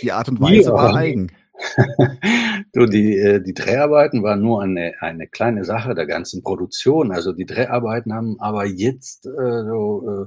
Die 0.00 0.12
Art 0.12 0.28
und 0.28 0.40
Weise 0.40 0.70
ja. 0.70 0.74
war 0.74 0.94
eigen. 0.94 1.32
du, 2.72 2.86
die, 2.86 3.18
äh, 3.18 3.42
die 3.42 3.52
Dreharbeiten 3.52 4.22
waren 4.22 4.40
nur 4.40 4.62
eine, 4.62 4.94
eine 5.00 5.26
kleine 5.26 5.64
Sache 5.64 5.94
der 5.96 6.06
ganzen 6.06 6.42
Produktion. 6.42 7.10
Also 7.10 7.32
die 7.32 7.46
Dreharbeiten 7.46 8.14
haben 8.14 8.36
aber 8.38 8.64
jetzt 8.64 9.26
äh, 9.26 9.64
so, 9.64 10.08
äh, 10.08 10.26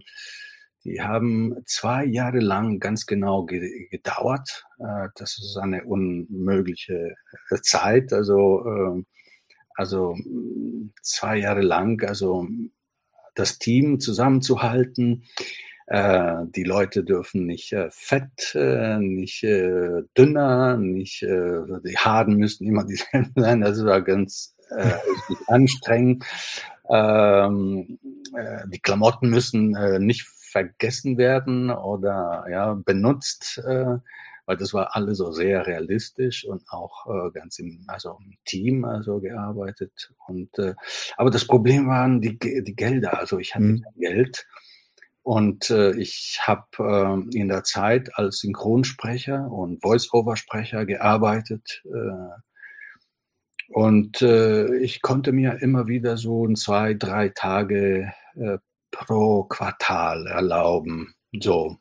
die 0.84 1.02
haben 1.02 1.56
zwei 1.66 2.04
Jahre 2.04 2.40
lang 2.40 2.80
ganz 2.80 3.06
genau 3.06 3.46
ge 3.46 3.88
gedauert. 3.90 4.66
Äh, 4.78 5.08
das 5.16 5.38
ist 5.38 5.58
eine 5.58 5.86
unmögliche 5.86 7.16
äh, 7.50 7.56
Zeit. 7.62 8.12
Also, 8.12 8.66
äh, 8.66 9.04
also 9.76 10.16
zwei 11.02 11.38
Jahre 11.38 11.62
lang, 11.62 12.04
also 12.04 12.46
das 13.38 13.60
Team 13.60 14.00
zusammenzuhalten. 14.00 15.24
Äh, 15.88 16.46
die 16.56 16.64
Leute 16.64 17.04
dürfen 17.04 17.46
nicht 17.46 17.72
äh, 17.72 17.90
fett, 17.92 18.54
äh, 18.56 18.98
nicht 19.00 19.44
äh, 19.44 20.04
dünner, 20.18 20.78
nicht 20.78 21.24
äh, 21.24 21.62
die 21.86 21.98
Haaren 21.98 22.36
müssen 22.36 22.68
immer 22.68 22.86
dieselben 22.86 23.32
sein. 23.36 23.62
Das 23.62 23.84
war 23.86 24.02
ganz 24.02 24.56
äh, 24.70 24.94
anstrengend. 25.48 26.26
Ähm, 26.90 28.00
äh, 28.36 28.68
die 28.68 28.80
Klamotten 28.80 29.30
müssen 29.30 29.76
äh, 29.76 30.00
nicht 30.00 30.26
vergessen 30.28 31.18
werden 31.18 31.70
oder 31.70 32.46
ja 32.50 32.74
benutzt. 32.74 33.62
Weil 34.48 34.58
das 34.58 34.74
war 34.74 34.96
alles 34.96 35.20
so 35.20 35.32
sehr 35.32 35.68
realistisch 35.68 36.46
und 36.46 36.64
auch 36.70 37.06
äh, 37.06 37.32
ganz 37.32 37.60
im, 37.60 37.84
also 37.88 38.18
im 38.24 38.38
Team 38.46 38.86
also 38.86 39.20
gearbeitet. 39.20 40.12
Und 40.26 40.58
äh, 40.58 40.74
aber 41.18 41.30
das 41.30 41.46
Problem 41.46 41.88
waren 41.88 42.22
die, 42.22 42.40
die 42.40 42.76
Gelder. 42.76 43.20
Also 43.20 43.38
ich 43.38 43.54
hatte 43.54 43.66
mhm. 43.66 43.84
kein 43.84 44.00
Geld. 44.00 44.48
Und 45.22 45.70
äh, 45.70 45.92
ich 45.98 46.40
habe 46.44 46.66
äh, 46.80 47.38
in 47.38 47.50
der 47.50 47.66
Zeit 47.66 48.18
als 48.18 48.40
Synchronsprecher 48.40 49.52
und 49.52 49.82
Voice-Over-Sprecher 49.82 50.86
gearbeitet. 50.86 51.84
Äh, 51.84 52.40
und 53.74 54.22
äh, 54.22 54.78
ich 54.78 55.02
konnte 55.02 55.34
mir 55.34 55.62
immer 55.62 55.88
wieder 55.88 56.16
so 56.16 56.48
zwei, 56.54 56.94
drei 56.94 57.28
Tage 57.28 58.14
äh, 58.36 58.60
pro 58.92 59.44
Quartal 59.44 60.28
erlauben. 60.28 61.14
So. 61.38 61.76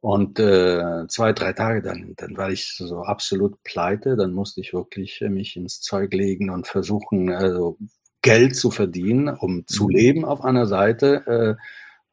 Und 0.00 0.38
äh, 0.38 1.06
zwei, 1.08 1.32
drei 1.32 1.52
Tage, 1.52 1.82
dann, 1.82 2.14
dann 2.16 2.36
war 2.36 2.50
ich 2.50 2.74
so 2.76 3.02
absolut 3.02 3.62
pleite. 3.62 4.16
Dann 4.16 4.32
musste 4.32 4.60
ich 4.60 4.72
wirklich 4.72 5.20
äh, 5.22 5.28
mich 5.28 5.56
ins 5.56 5.80
Zeug 5.80 6.12
legen 6.12 6.50
und 6.50 6.66
versuchen, 6.66 7.30
also 7.30 7.78
Geld 8.22 8.56
zu 8.56 8.70
verdienen, 8.70 9.28
um 9.28 9.66
zu 9.66 9.84
mhm. 9.84 9.90
leben 9.90 10.24
auf 10.24 10.42
einer 10.42 10.66
Seite 10.66 11.58
äh, 11.58 11.62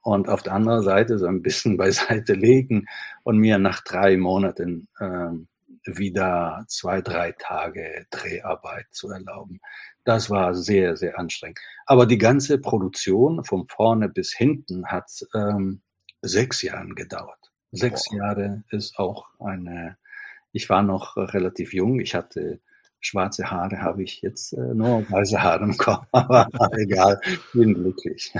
und 0.01 0.27
auf 0.29 0.43
der 0.43 0.53
anderen 0.53 0.83
Seite 0.83 1.19
so 1.19 1.27
ein 1.27 1.41
bisschen 1.41 1.77
beiseite 1.77 2.33
legen 2.33 2.87
und 3.23 3.37
mir 3.37 3.57
nach 3.57 3.83
drei 3.83 4.17
Monaten 4.17 4.87
äh, 4.99 5.29
wieder 5.85 6.65
zwei, 6.67 7.01
drei 7.01 7.31
Tage 7.33 8.05
Dreharbeit 8.09 8.87
zu 8.91 9.09
erlauben. 9.09 9.59
Das 10.03 10.29
war 10.29 10.55
sehr, 10.55 10.97
sehr 10.97 11.17
anstrengend. 11.17 11.59
Aber 11.85 12.05
die 12.05 12.17
ganze 12.17 12.59
Produktion 12.59 13.43
von 13.43 13.67
vorne 13.67 14.09
bis 14.09 14.33
hinten 14.33 14.87
hat 14.87 15.25
ähm, 15.33 15.81
sechs 16.21 16.61
Jahre 16.61 16.89
gedauert. 16.89 17.51
Sechs 17.71 18.09
Boah. 18.09 18.17
Jahre 18.17 18.63
ist 18.71 18.97
auch 18.97 19.27
eine, 19.39 19.97
ich 20.51 20.69
war 20.69 20.81
noch 20.81 21.17
relativ 21.17 21.73
jung, 21.73 21.99
ich 21.99 22.15
hatte 22.15 22.59
schwarze 22.99 23.49
Haare, 23.49 23.81
habe 23.81 24.03
ich 24.03 24.21
jetzt 24.21 24.53
äh, 24.53 24.73
nur 24.73 25.09
weiße 25.09 25.41
Haare 25.41 25.63
im 25.63 25.77
Kopf, 25.77 26.05
aber 26.11 26.49
egal, 26.77 27.21
bin 27.53 27.73
glücklich. 27.73 28.33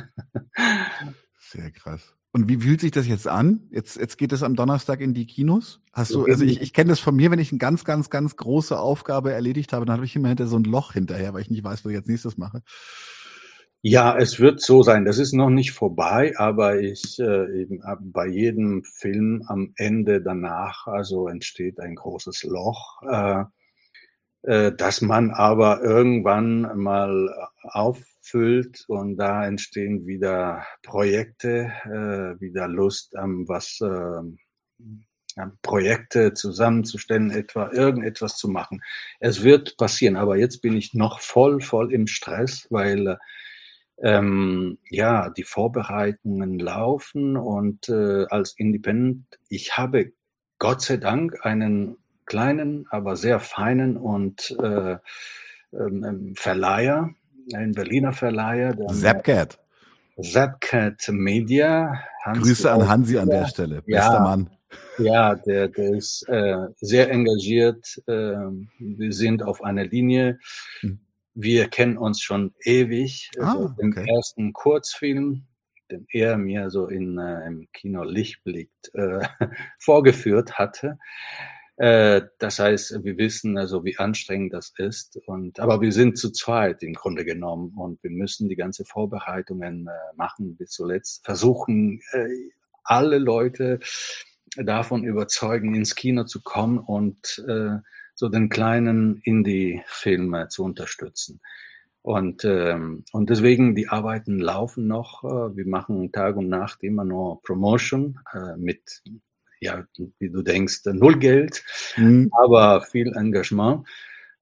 Sehr 1.40 1.72
krass. 1.72 2.14
Und 2.32 2.48
wie 2.48 2.58
fühlt 2.58 2.80
sich 2.80 2.92
das 2.92 3.08
jetzt 3.08 3.28
an? 3.28 3.68
Jetzt, 3.72 3.98
jetzt 3.98 4.20
geht 4.20 4.32
es 4.32 4.44
am 4.44 4.56
Donnerstag 4.56 5.02
in 5.02 5.16
die 5.16 5.26
Kinos. 5.26 5.82
Hast 5.94 6.14
du, 6.14 6.26
also 6.26 6.46
ich, 6.46 6.62
ich 6.62 6.74
kenne 6.74 6.90
das 6.90 7.00
von 7.00 7.16
mir, 7.16 7.32
wenn 7.32 7.40
ich 7.40 7.52
eine 7.52 7.58
ganz, 7.58 7.86
ganz, 7.86 8.12
ganz 8.12 8.36
große 8.36 8.78
Aufgabe 8.78 9.34
erledigt 9.34 9.74
habe, 9.74 9.86
dann 9.86 9.96
habe 9.96 10.06
ich 10.06 10.16
immer 10.16 10.28
hinter 10.28 10.46
so 10.46 10.58
ein 10.58 10.64
Loch 10.64 10.94
hinterher, 10.94 11.34
weil 11.34 11.42
ich 11.42 11.50
nicht 11.50 11.64
weiß, 11.64 11.84
was 11.84 11.90
ich 11.90 11.98
jetzt 11.98 12.08
nächstes 12.08 12.38
mache. 12.38 12.62
Ja, 13.84 14.18
es 14.18 14.40
wird 14.42 14.60
so 14.62 14.84
sein. 14.84 15.06
Das 15.06 15.18
ist 15.20 15.32
noch 15.34 15.50
nicht 15.50 15.72
vorbei, 15.72 16.34
aber 16.38 16.80
ich 16.82 17.18
äh, 17.20 17.62
eben 17.62 17.82
bei 18.12 18.28
jedem 18.28 18.84
Film 18.84 19.42
am 19.48 19.72
Ende 19.78 20.22
danach, 20.22 20.86
also 20.88 21.30
entsteht 21.30 21.80
ein 21.80 21.96
großes 21.96 22.44
Loch, 22.44 23.02
äh, 23.04 23.44
äh, 24.44 24.74
dass 24.76 25.02
man 25.02 25.32
aber 25.32 25.82
irgendwann 25.82 26.78
mal 26.78 27.30
auffüllt 27.64 28.84
und 28.90 29.18
da 29.18 29.46
entstehen 29.48 30.06
wieder 30.08 30.66
Projekte, 30.84 31.72
äh, 31.86 32.42
wieder 32.42 32.68
Lust 32.68 33.16
am 33.16 33.48
was 33.48 33.80
äh, 33.82 34.22
Projekte 35.62 36.34
zusammenzustellen, 36.34 37.32
etwa 37.32 37.72
irgendetwas 37.72 38.36
zu 38.36 38.50
machen. 38.50 38.82
Es 39.22 39.44
wird 39.44 39.78
passieren, 39.78 40.18
aber 40.18 40.36
jetzt 40.38 40.62
bin 40.62 40.76
ich 40.76 40.94
noch 40.94 41.22
voll, 41.22 41.62
voll 41.62 41.94
im 41.94 42.08
Stress, 42.08 42.68
weil 42.70 43.18
ähm, 44.02 44.78
ja, 44.90 45.30
die 45.30 45.44
Vorbereitungen 45.44 46.60
laufen 46.60 47.38
und 47.38 47.90
äh, 47.90 48.26
als 48.30 48.54
Independent, 48.58 49.26
ich 49.50 49.78
habe 49.78 50.12
Gott 50.58 50.82
sei 50.82 50.98
Dank 50.98 51.46
einen 51.46 51.98
kleinen, 52.26 52.86
aber 52.90 53.16
sehr 53.16 53.40
feinen 53.40 53.98
und 53.98 54.56
äh, 54.62 54.98
ähm, 55.74 56.04
ähm 56.04 56.34
Verleiher, 56.36 57.10
einen 57.54 57.74
Berliner 57.74 58.14
Verleiher. 58.14 58.76
Zapcat. 58.88 59.60
Zapcat 60.22 61.10
Media. 61.10 62.04
Hansi 62.24 62.42
Grüße 62.42 62.72
an 62.72 62.88
Hansi 62.88 63.18
an 63.18 63.30
der 63.30 63.48
Stelle, 63.48 63.82
bester 63.82 64.14
ja, 64.14 64.20
Mann. 64.20 64.50
Ja, 64.98 65.36
der, 65.36 65.70
der 65.70 65.94
ist 65.94 66.28
äh, 66.28 66.68
sehr 66.80 67.10
engagiert. 67.10 68.02
Äh, 68.06 68.36
wir 68.80 69.14
sind 69.14 69.44
auf 69.44 69.64
einer 69.64 69.86
Linie. 69.86 70.40
Hm. 70.82 71.00
Wir 71.34 71.68
kennen 71.68 71.98
uns 71.98 72.22
schon 72.22 72.54
ewig. 72.64 73.30
Ah, 73.40 73.54
also 73.54 73.74
im 73.80 73.92
okay. 73.92 74.06
ersten 74.10 74.54
Kurzfilm, 74.54 75.46
den 75.92 76.06
er 76.12 76.38
mir 76.38 76.70
so 76.70 76.88
in, 76.88 77.18
äh, 77.18 77.46
im 77.48 77.68
Kino 77.74 78.04
Lichtblick 78.04 78.70
äh, 78.94 79.28
vorgeführt 79.80 80.54
hatte. 80.54 80.98
Äh, 81.80 82.24
das 82.40 82.60
heißt, 82.60 83.06
wir 83.06 83.18
wissen 83.18 83.58
also, 83.58 83.86
wie 83.86 83.98
anstrengend 83.98 84.54
das 84.54 84.74
ist. 84.78 85.18
Und, 85.26 85.62
aber 85.62 85.80
wir 85.80 85.94
sind 85.94 86.18
zu 86.18 86.30
zweit 86.32 86.84
im 86.84 86.94
Grunde 86.94 87.24
genommen 87.24 87.74
und 87.78 88.04
wir 88.04 88.12
müssen 88.12 88.50
die 88.50 88.58
ganze 88.58 88.84
Vorbereitungen 88.84 89.88
äh, 89.88 90.16
machen 90.18 90.58
bis 90.58 90.72
zuletzt. 90.72 91.24
Versuchen, 91.24 92.02
äh, 92.12 92.28
alle 92.84 93.18
Leute 93.18 93.80
davon 94.58 95.06
überzeugen, 95.06 95.74
ins 95.74 95.96
Kino 95.96 96.26
zu 96.26 96.42
kommen 96.42 96.80
und 96.80 97.44
äh, 97.48 97.78
so 98.20 98.28
den 98.28 98.50
kleinen 98.50 99.22
Indie-Film 99.24 100.36
zu 100.50 100.66
unterstützen. 100.66 101.40
Und, 102.02 102.44
ähm, 102.44 103.06
und 103.14 103.30
deswegen, 103.30 103.76
die 103.76 103.88
Arbeiten 103.88 104.40
laufen 104.40 104.88
noch. 104.88 105.24
Äh, 105.24 105.56
wir 105.56 105.66
machen 105.66 106.12
Tag 106.12 106.36
und 106.36 106.50
Nacht 106.50 106.84
immer 106.84 107.06
nur 107.06 107.42
Promotion 107.44 108.20
äh, 108.34 108.58
mit, 108.58 109.02
ja, 109.62 109.86
wie 110.20 110.30
du 110.30 110.42
denkst, 110.42 110.82
null 110.86 111.18
Geld, 111.18 111.64
mhm. 111.96 112.30
aber 112.34 112.82
viel 112.82 113.14
Engagement. 113.16 113.88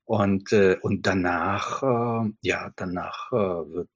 Und, 0.06 0.52
äh, 0.54 0.78
und 0.82 1.06
danach, 1.06 1.84
äh, 1.84 2.32
ja, 2.42 2.72
danach 2.78 3.32
äh, 3.32 3.36
wird, 3.36 3.90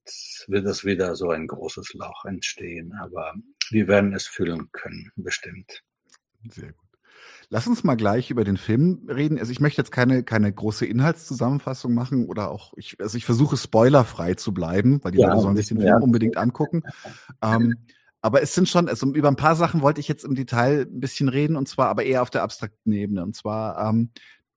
wird 0.48 0.66
es 0.68 0.86
wieder 0.86 1.16
so 1.16 1.32
ein 1.32 1.48
großes 1.48 1.96
Loch 1.96 2.26
entstehen. 2.26 2.94
Aber 3.02 3.34
wir 3.72 3.88
werden 3.88 4.14
es 4.14 4.28
füllen 4.28 4.72
können, 4.74 5.12
bestimmt. 5.16 5.82
Sehr 6.50 6.72
gut. 6.72 6.91
Lass 7.54 7.68
uns 7.68 7.84
mal 7.84 7.96
gleich 7.96 8.32
über 8.32 8.46
den 8.46 8.56
Film 8.56 9.10
reden. 9.10 9.38
Also 9.38 9.52
ich 9.52 9.60
möchte 9.60 9.82
jetzt 9.82 9.92
keine, 9.92 10.24
keine 10.24 10.54
große 10.54 10.86
Inhaltszusammenfassung 10.86 11.94
machen 11.94 12.28
oder 12.28 12.50
auch, 12.50 12.72
ich, 12.78 12.96
also 13.02 13.18
ich 13.18 13.26
versuche 13.26 13.58
spoilerfrei 13.58 14.36
zu 14.36 14.54
bleiben, 14.54 15.04
weil 15.04 15.12
die 15.12 15.20
ja, 15.20 15.28
Leute 15.28 15.42
sollen 15.42 15.58
sich 15.58 15.68
den 15.68 15.80
Film 15.80 15.90
ja. 15.90 15.98
unbedingt 15.98 16.38
angucken. 16.38 16.84
ähm, 17.42 17.76
aber 18.22 18.42
es 18.42 18.56
sind 18.56 18.70
schon, 18.70 18.88
also 18.88 19.14
über 19.14 19.28
ein 19.28 19.36
paar 19.36 19.58
Sachen 19.58 19.82
wollte 19.82 20.00
ich 20.00 20.08
jetzt 20.08 20.24
im 20.24 20.34
Detail 20.34 20.88
ein 20.90 21.02
bisschen 21.02 21.28
reden 21.28 21.58
und 21.58 21.68
zwar 21.68 21.90
aber 21.90 22.06
eher 22.06 22.22
auf 22.22 22.30
der 22.30 22.44
abstrakten 22.44 22.94
Ebene. 22.94 23.22
Und 23.22 23.36
zwar, 23.36 23.90
ähm, 23.90 24.12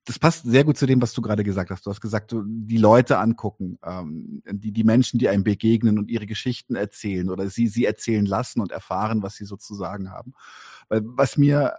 das 0.04 0.20
passt 0.20 0.44
sehr 0.44 0.62
gut 0.62 0.78
zu 0.78 0.86
dem, 0.86 1.02
was 1.02 1.14
du 1.14 1.20
gerade 1.20 1.42
gesagt 1.42 1.70
hast. 1.70 1.86
Du 1.86 1.90
hast 1.90 2.00
gesagt, 2.00 2.30
du, 2.30 2.44
die 2.46 2.76
Leute 2.76 3.18
angucken, 3.18 3.76
ähm, 3.84 4.40
die, 4.48 4.70
die 4.70 4.84
Menschen, 4.84 5.18
die 5.18 5.28
einem 5.28 5.42
begegnen 5.42 5.98
und 5.98 6.12
ihre 6.12 6.26
Geschichten 6.26 6.76
erzählen 6.76 7.28
oder 7.28 7.48
sie, 7.48 7.66
sie 7.66 7.86
erzählen 7.86 8.24
lassen 8.24 8.60
und 8.60 8.70
erfahren, 8.70 9.24
was 9.24 9.34
sie 9.34 9.46
sozusagen 9.46 10.12
haben. 10.12 10.34
Weil 10.88 11.00
was 11.04 11.36
mir 11.36 11.74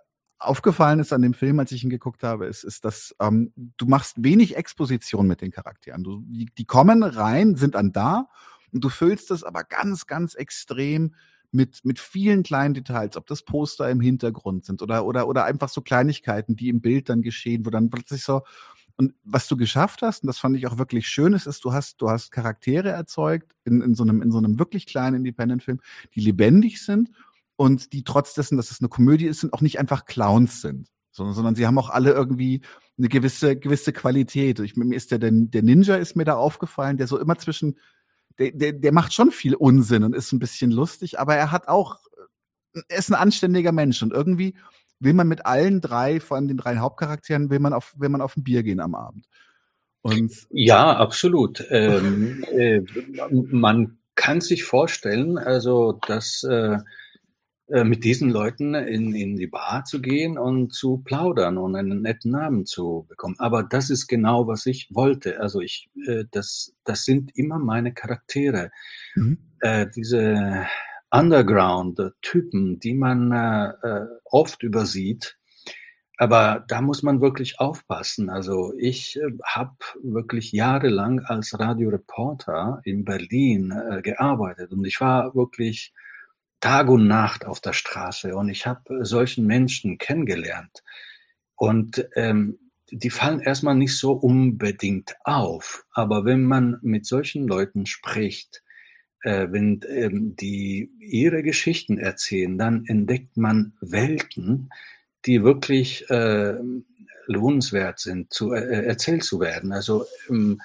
aufgefallen 0.48 1.00
ist 1.00 1.14
an 1.14 1.22
dem 1.22 1.34
Film, 1.34 1.60
als 1.60 1.72
ich 1.72 1.84
ihn 1.84 1.90
geguckt 1.90 2.24
habe, 2.24 2.46
ist, 2.46 2.64
ist 2.64 2.86
dass 2.86 3.16
ähm, 3.20 3.52
du 3.56 3.86
machst 3.86 4.24
wenig 4.24 4.56
Exposition 4.56 5.28
mit 5.28 5.42
den 5.42 5.52
Charakteren. 5.52 6.04
Du, 6.04 6.24
die, 6.28 6.46
die 6.58 6.66
kommen 6.66 7.04
rein, 7.04 7.56
sind 7.56 7.76
dann 7.76 7.92
da 7.92 8.28
und 8.72 8.84
du 8.84 8.90
füllst 8.90 9.32
das 9.32 9.44
aber 9.44 9.64
ganz, 9.64 10.08
ganz 10.08 10.36
extrem 10.36 11.16
mit, 11.52 11.86
mit 11.86 12.00
vielen 12.00 12.44
kleinen 12.44 12.74
Details, 12.74 13.18
ob 13.18 13.28
das 13.28 13.44
Poster 13.44 13.90
im 13.90 14.02
Hintergrund 14.02 14.66
sind 14.66 14.82
oder, 14.82 15.06
oder, 15.06 15.28
oder 15.28 15.46
einfach 15.46 15.70
so 15.70 15.82
Kleinigkeiten, 15.82 16.56
die 16.56 16.70
im 16.70 16.82
Bild 16.82 17.10
dann 17.10 17.22
geschehen, 17.22 17.66
wo 17.66 17.70
dann 17.70 17.90
plötzlich 17.90 18.24
so, 18.24 18.42
und 18.98 19.14
was 19.24 19.48
du 19.48 19.58
geschafft 19.58 20.02
hast, 20.02 20.24
und 20.24 20.28
das 20.28 20.40
fand 20.40 20.56
ich 20.56 20.68
auch 20.68 20.78
wirklich 20.78 21.08
schön, 21.08 21.34
ist, 21.34 21.48
ist 21.48 21.64
du 21.66 21.74
hast, 21.74 22.02
du 22.02 22.10
hast 22.10 22.32
Charaktere 22.32 22.90
erzeugt 22.90 23.54
in, 23.66 23.82
in 23.82 23.96
so 23.96 24.04
einem, 24.04 24.22
in 24.22 24.32
so 24.32 24.38
einem 24.38 24.60
wirklich 24.60 24.86
kleinen 24.86 25.18
Independent-Film, 25.18 25.82
die 26.14 26.22
lebendig 26.22 26.84
sind 26.84 27.10
und 27.56 27.94
die 27.94 28.04
trotz 28.04 28.34
dessen, 28.34 28.58
dass 28.58 28.72
es 28.72 28.82
eine 28.82 28.90
Komödie 28.90 29.28
ist, 29.28 29.42
sind 29.42 29.54
auch 29.54 29.62
nicht 29.62 29.80
einfach 29.80 30.06
Clowns 30.06 30.62
sind, 30.62 30.90
sondern, 31.12 31.36
sondern 31.36 31.56
sie 31.56 31.66
haben 31.66 31.78
auch 31.78 31.90
alle 31.90 32.12
irgendwie 32.12 32.62
eine 32.98 33.10
gewisse, 33.10 33.56
gewisse 33.56 33.94
Qualität. 33.94 34.60
Ich, 34.60 34.76
mir 34.76 34.96
ist 34.96 35.12
der, 35.12 35.20
der 35.20 35.64
Ninja 35.64 35.96
ist 35.96 36.16
mir 36.16 36.26
da 36.26 36.36
aufgefallen, 36.36 36.98
der 36.98 37.08
so 37.08 37.20
immer 37.20 37.38
zwischen, 37.38 37.78
der, 38.40 38.52
der, 38.52 38.74
der 38.74 38.94
macht 38.94 39.14
schon 39.14 39.32
viel 39.32 39.56
Unsinn 39.56 40.04
und 40.04 40.16
ist 40.16 40.32
ein 40.32 40.40
bisschen 40.40 40.72
lustig, 40.72 41.20
aber 41.20 41.36
er 41.36 41.52
hat 41.52 41.68
auch, 41.68 42.00
er 42.90 42.98
ist 42.98 43.10
ein 43.10 43.16
anständiger 43.16 43.72
Mensch 43.72 44.02
und 44.04 44.12
irgendwie 44.12 44.56
will 45.00 45.14
man 45.14 45.28
mit 45.28 45.46
allen 45.46 45.82
drei, 45.82 46.20
vor 46.20 46.38
allem 46.38 46.48
den 46.48 46.58
drei 46.58 46.78
Hauptcharakteren, 46.78 47.50
will 47.50 47.60
man 47.60 47.74
auf, 47.74 47.94
will 47.98 48.10
man 48.10 48.22
auf 48.22 48.36
ein 48.36 48.44
Bier 48.44 48.64
gehen 48.64 48.80
am 48.80 48.96
Abend. 48.96 49.28
Und 50.02 50.48
ja, 50.52 50.96
absolut. 50.96 51.66
Ähm, 51.70 52.44
äh, 52.52 52.82
man 53.32 53.98
kann 54.14 54.40
sich 54.40 54.64
vorstellen, 54.64 55.38
also 55.38 56.00
dass 56.08 56.44
äh, 56.44 56.78
mit 57.68 58.04
diesen 58.04 58.30
Leuten 58.30 58.76
in, 58.76 59.16
in 59.16 59.36
die 59.38 59.48
Bar 59.48 59.86
zu 59.86 60.00
gehen 60.00 60.38
und 60.38 60.72
zu 60.72 61.00
plaudern 61.00 61.58
und 61.58 61.76
einen 61.76 62.04
netten 62.04 62.32
Namen 62.32 62.66
zu 62.68 63.08
bekommen. 63.10 63.36
Aber 63.40 63.64
das 63.64 63.90
ist 63.90 64.08
genau, 64.08 64.48
was 64.48 64.68
ich 64.68 64.90
wollte. 64.94 65.40
Also 65.40 65.62
ich, 65.62 65.90
äh, 66.08 66.26
das, 66.32 66.76
das 66.84 67.06
sind 67.06 67.36
immer 67.36 67.58
meine 67.58 67.92
Charaktere. 67.92 68.70
Mhm. 69.16 69.40
Äh, 69.62 69.88
diese 69.96 70.68
Underground-Typen, 71.10 72.80
die 72.80 72.94
man 72.94 73.32
äh, 73.32 73.70
äh, 73.88 74.06
oft 74.26 74.64
übersieht. 74.64 75.38
Aber 76.18 76.64
da 76.68 76.82
muss 76.82 77.04
man 77.04 77.22
wirklich 77.22 77.60
aufpassen. 77.60 78.30
Also 78.30 78.74
ich 78.78 79.18
äh, 79.18 79.32
habe 79.44 79.76
wirklich 80.04 80.52
jahrelang 80.52 81.20
als 81.22 81.60
Radioreporter 81.60 82.82
in 82.84 83.06
Berlin 83.06 83.72
äh, 83.72 84.02
gearbeitet 84.02 84.72
und 84.72 84.86
ich 84.86 85.02
war 85.02 85.36
wirklich 85.36 85.94
Tag 86.60 86.90
und 86.90 87.08
Nacht 87.08 87.46
auf 87.46 87.60
der 87.62 87.74
Straße 87.74 88.36
und 88.36 88.50
ich 88.50 88.66
habe 88.66 89.06
solchen 89.06 89.46
Menschen 89.46 89.98
kennengelernt. 89.98 90.84
Und 91.56 92.08
ähm, 92.16 92.60
die 92.92 93.10
fallen 93.10 93.40
erstmal 93.40 93.76
nicht 93.76 93.98
so 93.98 94.14
unbedingt 94.14 95.16
auf, 95.24 95.86
aber 95.92 96.26
wenn 96.26 96.44
man 96.44 96.78
mit 96.82 97.06
solchen 97.06 97.48
Leuten 97.48 97.86
spricht, 97.86 98.64
äh, 99.22 99.48
wenn 99.50 99.82
ähm, 99.90 100.36
die 100.36 100.92
ihre 101.00 101.42
Geschichten 101.44 101.98
erzählen, 101.98 102.58
dann 102.58 102.86
entdeckt 102.86 103.38
man 103.38 103.74
Welten, 103.82 104.70
die 105.26 105.44
wirklich 105.44 106.10
äh, 106.10 106.56
lohnenswert 107.28 108.00
sind, 108.00 108.32
zu, 108.32 108.54
äh, 108.54 108.86
erzählt 108.86 109.24
zu 109.24 109.40
werden. 109.40 109.72
Also 109.72 110.06
ähm, 110.30 110.62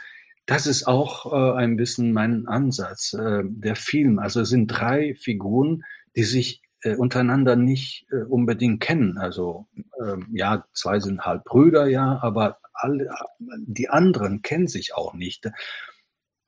das 0.51 0.67
ist 0.67 0.89
auch 0.89 1.33
äh, 1.33 1.59
ein 1.59 1.77
bisschen 1.77 2.13
mein 2.13 2.49
Ansatz, 2.49 3.13
äh, 3.13 3.43
der 3.45 3.77
Film. 3.77 4.19
Also 4.19 4.41
es 4.41 4.49
sind 4.49 4.67
drei 4.67 5.15
Figuren, 5.15 5.85
die 6.17 6.25
sich 6.25 6.61
äh, 6.83 6.97
untereinander 6.97 7.55
nicht 7.55 8.09
äh, 8.11 8.25
unbedingt 8.25 8.81
kennen. 8.81 9.17
Also 9.17 9.69
ähm, 10.05 10.27
ja, 10.33 10.65
zwei 10.73 10.99
sind 10.99 11.25
halt 11.25 11.45
Brüder, 11.45 11.87
ja, 11.87 12.19
aber 12.21 12.59
alle, 12.73 13.09
die 13.39 13.91
anderen 13.91 14.43
kennen 14.43 14.67
sich 14.67 14.93
auch 14.93 15.15
nicht. 15.15 15.49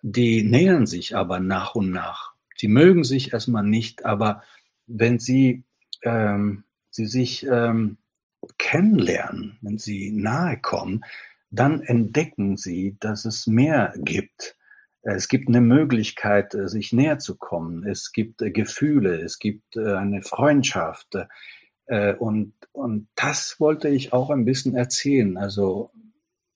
Die 0.00 0.42
nähern 0.42 0.86
sich 0.86 1.14
aber 1.14 1.38
nach 1.38 1.76
und 1.76 1.92
nach. 1.92 2.32
Die 2.60 2.66
mögen 2.66 3.04
sich 3.04 3.32
erstmal 3.32 3.62
nicht, 3.62 4.04
aber 4.04 4.42
wenn 4.88 5.20
sie, 5.20 5.62
ähm, 6.02 6.64
sie 6.90 7.06
sich 7.06 7.46
ähm, 7.46 7.98
kennenlernen, 8.58 9.58
wenn 9.60 9.78
sie 9.78 10.10
nahe 10.10 10.58
kommen, 10.60 11.04
dann 11.52 11.82
entdecken 11.82 12.56
sie, 12.56 12.96
dass 12.98 13.24
es 13.24 13.46
mehr 13.46 13.94
gibt. 13.96 14.56
Es 15.02 15.28
gibt 15.28 15.48
eine 15.48 15.60
Möglichkeit, 15.60 16.54
äh, 16.54 16.68
sich 16.68 16.92
näher 16.92 17.18
zu 17.18 17.36
kommen. 17.36 17.84
Es 17.86 18.12
gibt 18.12 18.42
äh, 18.42 18.50
Gefühle, 18.50 19.20
es 19.20 19.38
gibt 19.38 19.76
äh, 19.76 19.94
eine 19.94 20.22
Freundschaft. 20.22 21.16
Und, 22.18 22.54
und 22.70 23.08
das 23.16 23.56
wollte 23.58 23.88
ich 23.88 24.14
auch 24.14 24.30
ein 24.30 24.46
bisschen 24.46 24.76
erzählen. 24.76 25.36
Also 25.36 25.90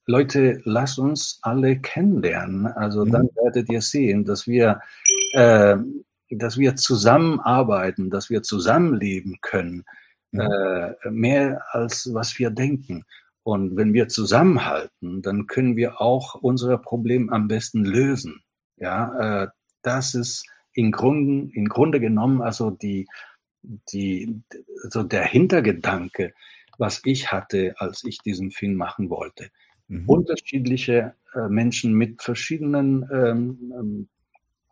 Leute, 0.07 0.61
lasst 0.63 0.99
uns 0.99 1.39
alle 1.41 1.79
kennenlernen. 1.79 2.65
Also 2.65 3.05
mhm. 3.05 3.11
dann 3.11 3.29
werdet 3.35 3.69
ihr 3.69 3.81
sehen, 3.81 4.23
dass 4.23 4.47
wir, 4.47 4.81
äh, 5.33 5.75
dass 6.31 6.57
wir 6.57 6.77
zusammenarbeiten, 6.77 8.09
dass 8.09 8.29
wir 8.29 8.41
zusammenleben 8.41 9.39
können, 9.41 9.83
mhm. 10.31 10.41
äh, 10.41 11.11
mehr 11.11 11.61
als 11.71 12.13
was 12.13 12.39
wir 12.39 12.49
denken. 12.49 13.03
Und 13.47 13.77
wenn 13.77 13.93
wir 13.93 14.09
zusammenhalten, 14.09 15.21
dann 15.21 15.47
können 15.47 15.77
wir 15.77 16.01
auch 16.01 16.35
unsere 16.35 16.77
Probleme 16.77 17.31
am 17.31 17.47
besten 17.47 17.85
lösen. 17.85 18.43
Ja, 18.75 19.43
äh, 19.43 19.47
das 19.83 20.15
ist 20.15 20.45
im 20.73 20.91
Grunde, 20.91 21.49
im 21.55 21.69
Grunde 21.69 22.01
genommen 22.01 22.41
also 22.41 22.71
die, 22.71 23.07
die, 23.93 24.43
so 24.89 25.01
der 25.01 25.23
Hintergedanke, 25.23 26.33
was 26.77 26.99
ich 27.05 27.31
hatte, 27.31 27.73
als 27.77 28.03
ich 28.03 28.17
diesen 28.17 28.51
Film 28.51 28.75
machen 28.75 29.09
wollte. 29.09 29.49
Mhm. 29.87 30.09
Unterschiedliche 30.09 31.15
äh, 31.33 31.47
Menschen 31.47 31.93
mit 31.93 32.21
verschiedenen 32.21 33.09
ähm, 33.13 33.73
ähm, 33.79 34.09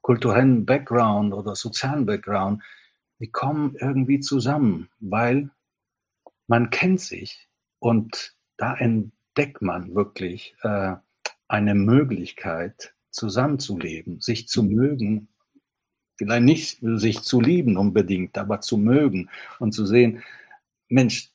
kulturellen 0.02 0.66
Background 0.66 1.34
oder 1.34 1.56
sozialen 1.56 2.06
Background, 2.06 2.62
die 3.22 3.32
kommen 3.32 3.78
irgendwie 3.80 4.20
zusammen, 4.20 4.90
weil 5.00 5.50
man 6.48 6.72
kennt 6.72 7.00
sich 7.00 7.48
und 7.80 8.35
da 8.58 8.76
entdeckt 8.76 9.62
man 9.62 9.96
wirklich 9.96 10.56
äh, 10.64 10.96
eine 11.48 11.76
Möglichkeit, 11.76 12.94
zusammenzuleben, 13.12 14.20
sich 14.20 14.48
zu 14.48 14.64
mögen, 14.64 15.30
vielleicht 16.18 16.44
nicht 16.44 16.80
sich 16.82 17.22
zu 17.22 17.40
lieben 17.42 17.78
unbedingt, 17.78 18.38
aber 18.38 18.62
zu 18.62 18.78
mögen 18.78 19.30
und 19.60 19.72
zu 19.72 19.86
sehen, 19.86 20.22
Mensch, 20.90 21.32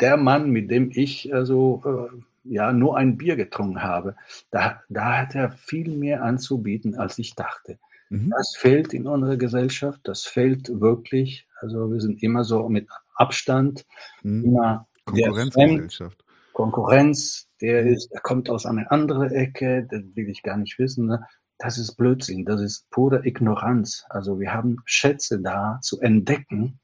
der 0.00 0.16
Mann, 0.16 0.50
mit 0.50 0.70
dem 0.70 0.90
ich 0.92 1.32
also 1.32 1.82
äh, 1.84 2.16
ja 2.44 2.72
nur 2.72 2.96
ein 2.96 3.16
Bier 3.16 3.36
getrunken 3.36 3.82
habe, 3.82 4.16
da, 4.50 4.82
da 4.88 5.18
hat 5.18 5.34
er 5.34 5.52
viel 5.52 5.96
mehr 5.96 6.22
anzubieten, 6.22 6.96
als 6.96 7.18
ich 7.18 7.34
dachte. 7.34 7.78
Mhm. 8.08 8.30
Das 8.30 8.56
fehlt 8.56 8.92
in 8.92 9.06
unserer 9.06 9.36
Gesellschaft, 9.36 10.00
das 10.04 10.24
fehlt 10.24 10.80
wirklich. 10.80 11.46
Also 11.60 11.90
wir 11.92 12.00
sind 12.00 12.22
immer 12.22 12.44
so 12.44 12.68
mit 12.68 12.88
Abstand, 13.14 13.86
mhm. 14.22 14.44
immer 14.44 14.88
Konkurrenzgesellschaft. 15.04 16.23
Konkurrenz, 16.54 17.48
der 17.60 17.84
ist, 17.84 18.10
der 18.12 18.20
kommt 18.20 18.48
aus 18.48 18.64
einer 18.64 18.90
anderen 18.90 19.30
Ecke, 19.30 19.86
das 19.90 20.02
will 20.14 20.30
ich 20.30 20.42
gar 20.42 20.56
nicht 20.56 20.78
wissen. 20.78 21.06
Ne? 21.06 21.26
Das 21.58 21.78
ist 21.78 21.96
Blödsinn, 21.96 22.44
das 22.44 22.60
ist 22.60 22.88
pure 22.90 23.26
Ignoranz. 23.26 24.04
Also 24.08 24.40
wir 24.40 24.54
haben 24.54 24.78
Schätze 24.86 25.40
da 25.40 25.78
zu 25.82 26.00
entdecken, 26.00 26.78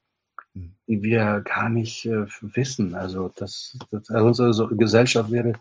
hm. 0.53 0.75
die 0.87 1.01
wir 1.01 1.41
gar 1.45 1.69
nicht 1.69 2.05
äh, 2.05 2.25
wissen. 2.41 2.95
Also 2.95 3.31
das, 3.35 3.77
das 3.89 4.09
also 4.09 4.43
unsere 4.43 4.75
Gesellschaft 4.75 5.31
wäre 5.31 5.53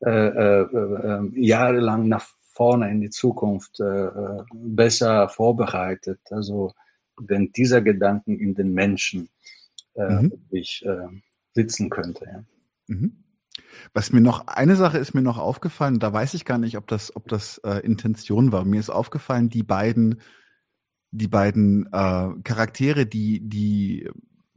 äh, 0.00 0.10
äh, 0.10 0.62
äh, 0.62 1.30
jahrelang 1.34 2.08
nach 2.08 2.26
vorne 2.54 2.90
in 2.90 3.02
die 3.02 3.10
Zukunft 3.10 3.78
äh, 3.80 3.84
äh, 3.84 4.44
besser 4.54 5.28
vorbereitet. 5.28 6.20
Also 6.30 6.72
wenn 7.20 7.52
dieser 7.52 7.82
Gedanken 7.82 8.38
in 8.38 8.54
den 8.54 8.72
Menschen 8.72 9.28
mhm. 9.94 10.30
wirklich 10.30 10.82
sitzen 11.52 11.90
könnte. 11.90 12.24
Ja. 12.24 12.44
Mhm. 12.86 13.24
Was 13.94 14.12
mir 14.12 14.20
noch, 14.20 14.46
eine 14.46 14.76
Sache 14.76 14.98
ist 14.98 15.14
mir 15.14 15.22
noch 15.22 15.38
aufgefallen, 15.38 15.98
da 15.98 16.12
weiß 16.12 16.34
ich 16.34 16.44
gar 16.44 16.58
nicht, 16.58 16.76
ob 16.76 16.86
das, 16.86 17.14
ob 17.16 17.28
das 17.28 17.58
äh, 17.58 17.78
Intention 17.80 18.52
war. 18.52 18.64
Mir 18.64 18.80
ist 18.80 18.90
aufgefallen, 18.90 19.48
die 19.48 19.62
beiden, 19.62 20.20
die 21.10 21.28
beiden 21.28 21.86
äh, 21.92 22.28
Charaktere, 22.44 23.06
die, 23.06 23.40
die, 23.48 24.08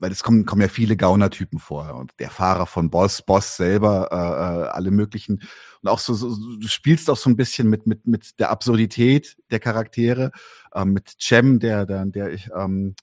weil 0.03 0.11
es 0.11 0.21
kommen, 0.21 0.45
kommen 0.45 0.61
ja 0.61 0.67
viele 0.67 0.97
Gaunertypen 0.97 1.59
vor 1.59 1.95
und 1.95 2.11
der 2.19 2.29
Fahrer 2.29 2.65
von 2.65 2.89
Boss, 2.89 3.21
Boss 3.21 3.55
selber, 3.55 4.09
äh, 4.11 4.15
äh, 4.15 4.67
alle 4.69 4.91
möglichen 4.91 5.41
und 5.81 5.89
auch 5.89 5.99
so, 5.99 6.13
so, 6.13 6.35
du 6.57 6.67
spielst 6.67 7.09
auch 7.09 7.17
so 7.17 7.29
ein 7.29 7.37
bisschen 7.37 7.69
mit 7.69 7.87
mit 7.87 8.05
mit 8.05 8.37
der 8.39 8.49
Absurdität 8.49 9.37
der 9.49 9.61
Charaktere, 9.61 10.31
äh, 10.73 10.83
mit 10.83 11.15
Cem, 11.21 11.59
der 11.59 11.85
der 11.85 12.05
der 12.05 12.31
ich 12.31 12.49
ähm, 12.53 12.95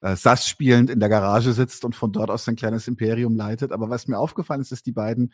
äh, 0.00 0.16
Sass 0.16 0.48
spielend 0.48 0.90
in 0.90 1.00
der 1.00 1.08
Garage 1.08 1.52
sitzt 1.52 1.84
und 1.84 1.94
von 1.94 2.12
dort 2.12 2.30
aus 2.30 2.44
sein 2.44 2.56
kleines 2.56 2.88
Imperium 2.88 3.36
leitet. 3.36 3.72
Aber 3.72 3.90
was 3.90 4.08
mir 4.08 4.18
aufgefallen 4.18 4.60
ist, 4.60 4.72
ist 4.72 4.86
die 4.86 4.92
beiden 4.92 5.32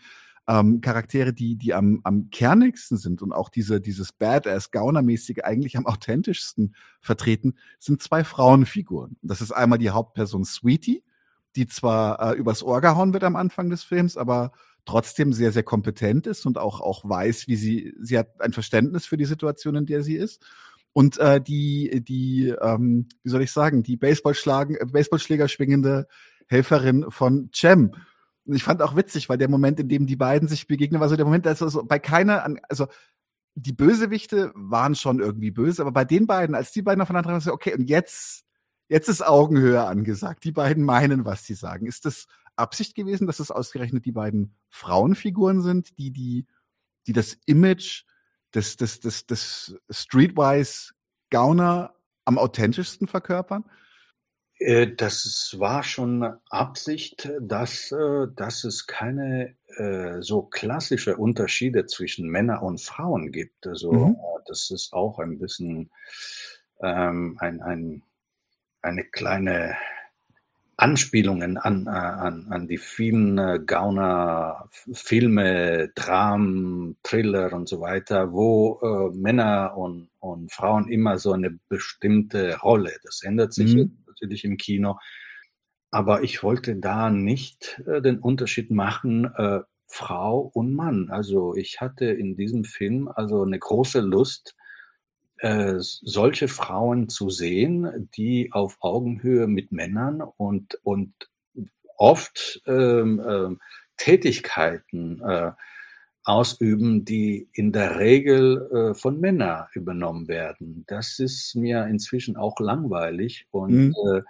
ähm, 0.48 0.80
Charaktere, 0.80 1.32
die, 1.32 1.56
die 1.56 1.72
am, 1.74 2.00
am 2.04 2.30
kernigsten 2.30 2.96
sind 2.96 3.22
und 3.22 3.32
auch 3.32 3.48
diese, 3.48 3.80
dieses 3.80 4.12
Badass, 4.12 4.70
Gaunermäßige 4.70 5.44
eigentlich 5.44 5.76
am 5.76 5.86
authentischsten 5.86 6.74
vertreten, 7.00 7.54
sind 7.78 8.02
zwei 8.02 8.24
Frauenfiguren. 8.24 9.16
Das 9.22 9.40
ist 9.40 9.52
einmal 9.52 9.78
die 9.78 9.90
Hauptperson 9.90 10.44
Sweetie, 10.44 11.04
die 11.54 11.66
zwar 11.66 12.32
äh, 12.32 12.36
übers 12.36 12.62
Ohr 12.62 12.80
gehauen 12.80 13.12
wird 13.12 13.24
am 13.24 13.36
Anfang 13.36 13.70
des 13.70 13.84
Films, 13.84 14.16
aber 14.16 14.52
trotzdem 14.84 15.32
sehr, 15.32 15.52
sehr 15.52 15.62
kompetent 15.62 16.26
ist 16.26 16.44
und 16.44 16.58
auch, 16.58 16.80
auch 16.80 17.08
weiß, 17.08 17.46
wie 17.46 17.56
sie, 17.56 17.94
sie 18.00 18.18
hat 18.18 18.40
ein 18.40 18.52
Verständnis 18.52 19.06
für 19.06 19.16
die 19.16 19.26
Situation, 19.26 19.76
in 19.76 19.86
der 19.86 20.02
sie 20.02 20.16
ist 20.16 20.44
und 20.92 21.18
äh, 21.18 21.40
die, 21.40 22.02
die, 22.06 22.48
ähm, 22.48 23.08
wie 23.22 23.30
soll 23.30 23.42
ich 23.42 23.52
sagen, 23.52 23.82
die 23.82 23.96
Baseballschlagen, 23.96 24.76
äh, 24.76 24.86
Baseballschläger 24.86 25.48
schwingende 25.48 26.06
Helferin 26.46 27.10
von 27.10 27.50
Cem. 27.54 27.92
Und 28.44 28.54
ich 28.54 28.64
fand 28.64 28.82
auch 28.82 28.96
witzig, 28.96 29.28
weil 29.28 29.38
der 29.38 29.48
Moment, 29.48 29.80
in 29.80 29.88
dem 29.88 30.06
die 30.06 30.16
beiden 30.16 30.48
sich 30.48 30.66
begegnen, 30.66 31.00
war 31.00 31.08
so 31.08 31.16
der 31.16 31.24
Moment, 31.24 31.46
also 31.46 31.84
bei 31.84 31.98
keiner, 31.98 32.46
also 32.68 32.88
die 33.54 33.72
Bösewichte 33.72 34.52
waren 34.54 34.94
schon 34.94 35.20
irgendwie 35.20 35.50
böse, 35.50 35.82
aber 35.82 35.92
bei 35.92 36.04
den 36.04 36.26
beiden, 36.26 36.54
als 36.54 36.72
die 36.72 36.82
beiden 36.82 37.00
aufeinander 37.02 37.30
waren, 37.30 37.50
okay, 37.50 37.74
und 37.74 37.88
jetzt, 37.88 38.44
jetzt 38.88 39.08
ist 39.08 39.26
Augenhöhe 39.26 39.84
angesagt. 39.84 40.44
Die 40.44 40.52
beiden 40.52 40.84
meinen, 40.84 41.24
was 41.24 41.44
sie 41.44 41.54
sagen. 41.54 41.86
Ist 41.86 42.04
das 42.04 42.26
Absicht 42.56 42.94
gewesen, 42.94 43.26
dass 43.26 43.40
es 43.40 43.50
ausgerechnet 43.50 44.04
die 44.04 44.12
beiden 44.12 44.54
Frauenfiguren 44.68 45.62
sind, 45.62 45.98
die, 45.98 46.10
die, 46.10 46.46
die 47.06 47.12
das 47.12 47.38
Image 47.46 48.04
des, 48.54 48.76
des, 48.76 49.00
des, 49.00 49.26
des 49.26 49.74
Streetwise 49.90 50.92
Gauner 51.30 51.94
am 52.24 52.38
authentischsten 52.38 53.06
verkörpern? 53.06 53.64
Äh, 54.58 54.94
das 54.94 55.56
war 55.58 55.82
schon 55.82 56.36
Absicht, 56.50 57.30
dass, 57.40 57.90
äh, 57.92 58.26
dass 58.34 58.64
es 58.64 58.86
keine 58.86 59.56
äh, 59.76 60.20
so 60.20 60.42
klassische 60.42 61.16
Unterschiede 61.16 61.86
zwischen 61.86 62.28
Männern 62.28 62.60
und 62.60 62.80
Frauen 62.80 63.32
gibt. 63.32 63.66
Also 63.66 63.92
mhm. 63.92 64.16
das 64.46 64.70
ist 64.70 64.92
auch 64.92 65.18
ein 65.18 65.38
bisschen 65.38 65.90
ähm, 66.80 67.36
ein, 67.40 67.60
ein, 67.60 68.02
eine 68.82 69.04
kleine 69.04 69.76
Anspielungen 70.82 71.58
an, 71.58 71.86
äh, 71.86 71.90
an, 71.90 72.48
an 72.50 72.66
die 72.66 72.76
vielen 72.76 73.38
äh, 73.38 73.60
Gauner 73.64 74.68
Filme, 74.92 75.92
Dramen, 75.94 76.96
Thriller 77.04 77.52
und 77.52 77.68
so 77.68 77.80
weiter, 77.80 78.32
wo 78.32 78.80
äh, 78.82 79.16
Männer 79.16 79.76
und, 79.76 80.10
und 80.18 80.50
Frauen 80.50 80.88
immer 80.88 81.18
so 81.18 81.32
eine 81.32 81.56
bestimmte 81.68 82.58
Rolle, 82.58 82.90
das 83.04 83.22
ändert 83.22 83.54
sich 83.54 83.76
mhm. 83.76 84.02
natürlich 84.08 84.44
im 84.44 84.56
Kino, 84.56 84.98
aber 85.92 86.24
ich 86.24 86.42
wollte 86.42 86.74
da 86.74 87.10
nicht 87.10 87.80
äh, 87.86 88.02
den 88.02 88.18
Unterschied 88.18 88.72
machen, 88.72 89.26
äh, 89.36 89.60
Frau 89.86 90.50
und 90.52 90.74
Mann. 90.74 91.10
Also 91.10 91.54
ich 91.54 91.80
hatte 91.80 92.06
in 92.06 92.34
diesem 92.34 92.64
Film 92.64 93.08
also 93.14 93.42
eine 93.42 93.58
große 93.58 94.00
Lust, 94.00 94.56
äh, 95.42 95.74
solche 95.78 96.46
Frauen 96.46 97.08
zu 97.08 97.28
sehen, 97.28 98.08
die 98.14 98.50
auf 98.52 98.76
Augenhöhe 98.78 99.48
mit 99.48 99.72
Männern 99.72 100.22
und, 100.22 100.78
und 100.84 101.12
oft 101.96 102.62
ähm, 102.66 103.18
äh, 103.18 103.56
Tätigkeiten 103.96 105.20
äh, 105.20 105.50
ausüben, 106.22 107.04
die 107.04 107.48
in 107.52 107.72
der 107.72 107.98
Regel 107.98 108.70
äh, 108.70 108.94
von 108.94 109.18
Männern 109.18 109.66
übernommen 109.72 110.28
werden. 110.28 110.84
Das 110.86 111.18
ist 111.18 111.56
mir 111.56 111.86
inzwischen 111.86 112.36
auch 112.36 112.60
langweilig 112.60 113.48
und 113.50 113.88
mhm. 113.88 113.94
äh, 114.14 114.22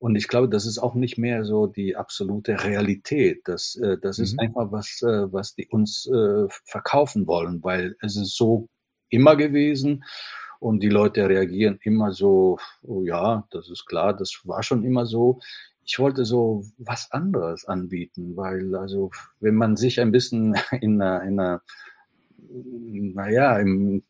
und 0.00 0.16
ich 0.16 0.28
glaube, 0.28 0.50
das 0.50 0.66
ist 0.66 0.78
auch 0.78 0.94
nicht 0.94 1.16
mehr 1.16 1.44
so 1.44 1.66
die 1.66 1.96
absolute 1.96 2.62
Realität. 2.62 3.40
Das, 3.46 3.74
äh, 3.76 3.96
das 3.98 4.18
mhm. 4.18 4.24
ist 4.24 4.38
einfach 4.38 4.70
was, 4.70 5.00
äh, 5.02 5.32
was 5.32 5.54
die 5.54 5.66
uns 5.66 6.06
äh, 6.06 6.46
verkaufen 6.64 7.26
wollen, 7.26 7.64
weil 7.64 7.96
es 8.02 8.16
ist 8.16 8.36
so 8.36 8.68
immer 9.08 9.34
gewesen 9.34 10.04
und 10.60 10.82
die 10.82 10.88
Leute 10.88 11.28
reagieren 11.28 11.78
immer 11.82 12.12
so, 12.12 12.58
oh 12.82 13.02
ja, 13.02 13.46
das 13.50 13.70
ist 13.70 13.86
klar, 13.86 14.14
das 14.14 14.40
war 14.44 14.62
schon 14.62 14.84
immer 14.84 15.06
so. 15.06 15.40
Ich 15.84 15.98
wollte 15.98 16.24
so 16.24 16.64
was 16.78 17.10
anderes 17.12 17.64
anbieten, 17.64 18.36
weil 18.36 18.74
also 18.74 19.10
wenn 19.40 19.54
man 19.54 19.76
sich 19.76 20.00
ein 20.00 20.12
bisschen 20.12 20.54
in 20.80 21.00
einer, 21.00 21.22
in 21.22 21.40
einer 21.40 21.62
naja, 22.50 23.58
im 23.58 24.02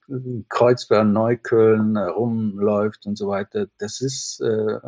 Kreuzberg, 0.49 1.07
Neukölln 1.07 1.97
rumläuft 1.97 3.07
und 3.07 3.17
so 3.17 3.28
weiter, 3.28 3.67
das 3.78 4.01
ist, 4.01 4.41
äh, 4.41 4.78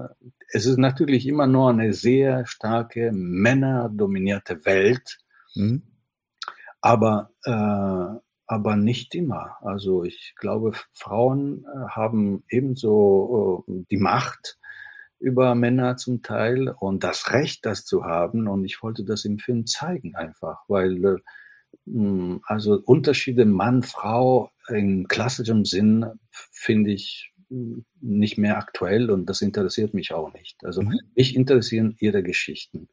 es 0.52 0.66
ist 0.66 0.78
natürlich 0.78 1.26
immer 1.26 1.46
nur 1.46 1.70
eine 1.70 1.92
sehr 1.92 2.46
starke 2.46 3.10
männerdominierte 3.12 4.64
Welt, 4.64 5.18
Mhm. 5.56 5.82
aber, 6.80 7.30
äh, 7.44 8.20
aber 8.50 8.74
nicht 8.74 9.14
immer. 9.14 9.58
Also 9.60 10.02
ich 10.02 10.34
glaube, 10.34 10.72
Frauen 10.92 11.64
äh, 11.72 11.88
haben 11.90 12.42
ebenso 12.50 13.64
äh, 13.68 13.84
die 13.92 13.96
Macht 13.96 14.58
über 15.20 15.54
Männer 15.54 15.96
zum 15.96 16.22
Teil 16.22 16.68
und 16.68 17.04
das 17.04 17.30
Recht, 17.30 17.64
das 17.64 17.84
zu 17.84 18.04
haben. 18.04 18.48
Und 18.48 18.64
ich 18.64 18.82
wollte 18.82 19.04
das 19.04 19.24
im 19.24 19.38
Film 19.38 19.66
zeigen 19.66 20.16
einfach, 20.16 20.64
weil 20.66 21.04
äh, 21.04 21.16
mh, 21.84 22.40
also 22.44 22.82
Unterschiede 22.84 23.44
Mann, 23.44 23.84
Frau 23.84 24.50
im 24.66 25.06
klassischen 25.06 25.64
Sinn 25.64 26.06
finde 26.50 26.90
ich 26.90 27.32
mh, 27.50 27.82
nicht 28.00 28.36
mehr 28.36 28.58
aktuell 28.58 29.10
und 29.12 29.26
das 29.26 29.42
interessiert 29.42 29.94
mich 29.94 30.12
auch 30.12 30.32
nicht. 30.32 30.64
Also 30.64 30.82
mich 31.14 31.36
interessieren 31.36 31.94
ihre 32.00 32.24
Geschichten. 32.24 32.88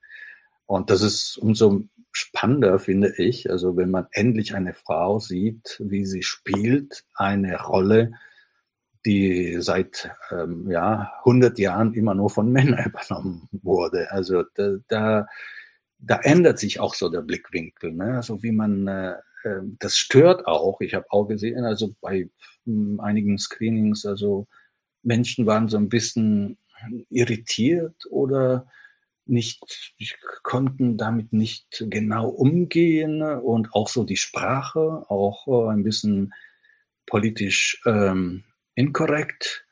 Und 0.68 0.92
das 0.92 1.02
ist 1.02 1.36
umso 1.40 1.88
spannender, 2.18 2.80
finde 2.80 3.14
ich, 3.18 3.50
also 3.52 3.78
wenn 3.78 3.92
man 3.92 4.08
endlich 4.12 4.56
eine 4.56 4.74
Frau 4.74 5.20
sieht, 5.20 5.80
wie 5.86 6.04
sie 6.04 6.24
spielt, 6.24 7.04
eine 7.14 7.62
Rolle, 7.62 8.12
die 9.06 9.58
seit 9.60 10.10
ähm, 10.32 10.70
ja, 10.72 11.14
100 11.20 11.60
Jahren 11.60 11.94
immer 11.94 12.16
nur 12.16 12.32
von 12.32 12.52
Männern 12.52 12.86
übernommen 12.88 13.48
wurde. 13.52 14.12
Also 14.12 14.44
da, 14.56 14.78
da, 14.88 15.28
da 16.00 16.20
ändert 16.24 16.58
sich 16.58 16.80
auch 16.80 16.96
so 16.96 17.08
der 17.10 17.22
Blickwinkel. 17.22 17.94
Ne? 17.94 18.16
Also 18.16 18.42
wie 18.42 18.52
man, 18.52 18.88
äh, 18.88 19.12
äh, 19.44 19.62
das 19.78 19.96
stört 19.96 20.48
auch. 20.48 20.82
Ich 20.82 20.96
habe 20.96 21.06
auch 21.10 21.28
gesehen, 21.28 21.66
also 21.66 21.94
bei 22.02 22.30
mh, 22.66 23.04
einigen 23.04 23.38
Screenings, 23.38 24.08
also 24.08 24.48
Menschen 25.04 25.46
waren 25.46 25.70
so 25.70 25.78
ein 25.78 25.90
bisschen 25.90 26.58
irritiert 27.10 27.96
oder 28.10 28.66
nicht, 29.30 29.96
konnten 30.44 30.98
damit 30.98 31.34
nicht 31.34 31.86
genau 31.90 32.30
umgehen 32.30 33.22
und 33.22 33.74
auch 33.74 33.88
so 33.88 34.04
die 34.04 34.18
Sprache, 34.18 35.06
auch 35.10 35.48
äh, 35.48 35.72
ein 35.72 35.84
bisschen 35.84 36.34
politisch 37.06 37.82
ähm, 37.86 38.44
inkorrekt, 38.76 39.66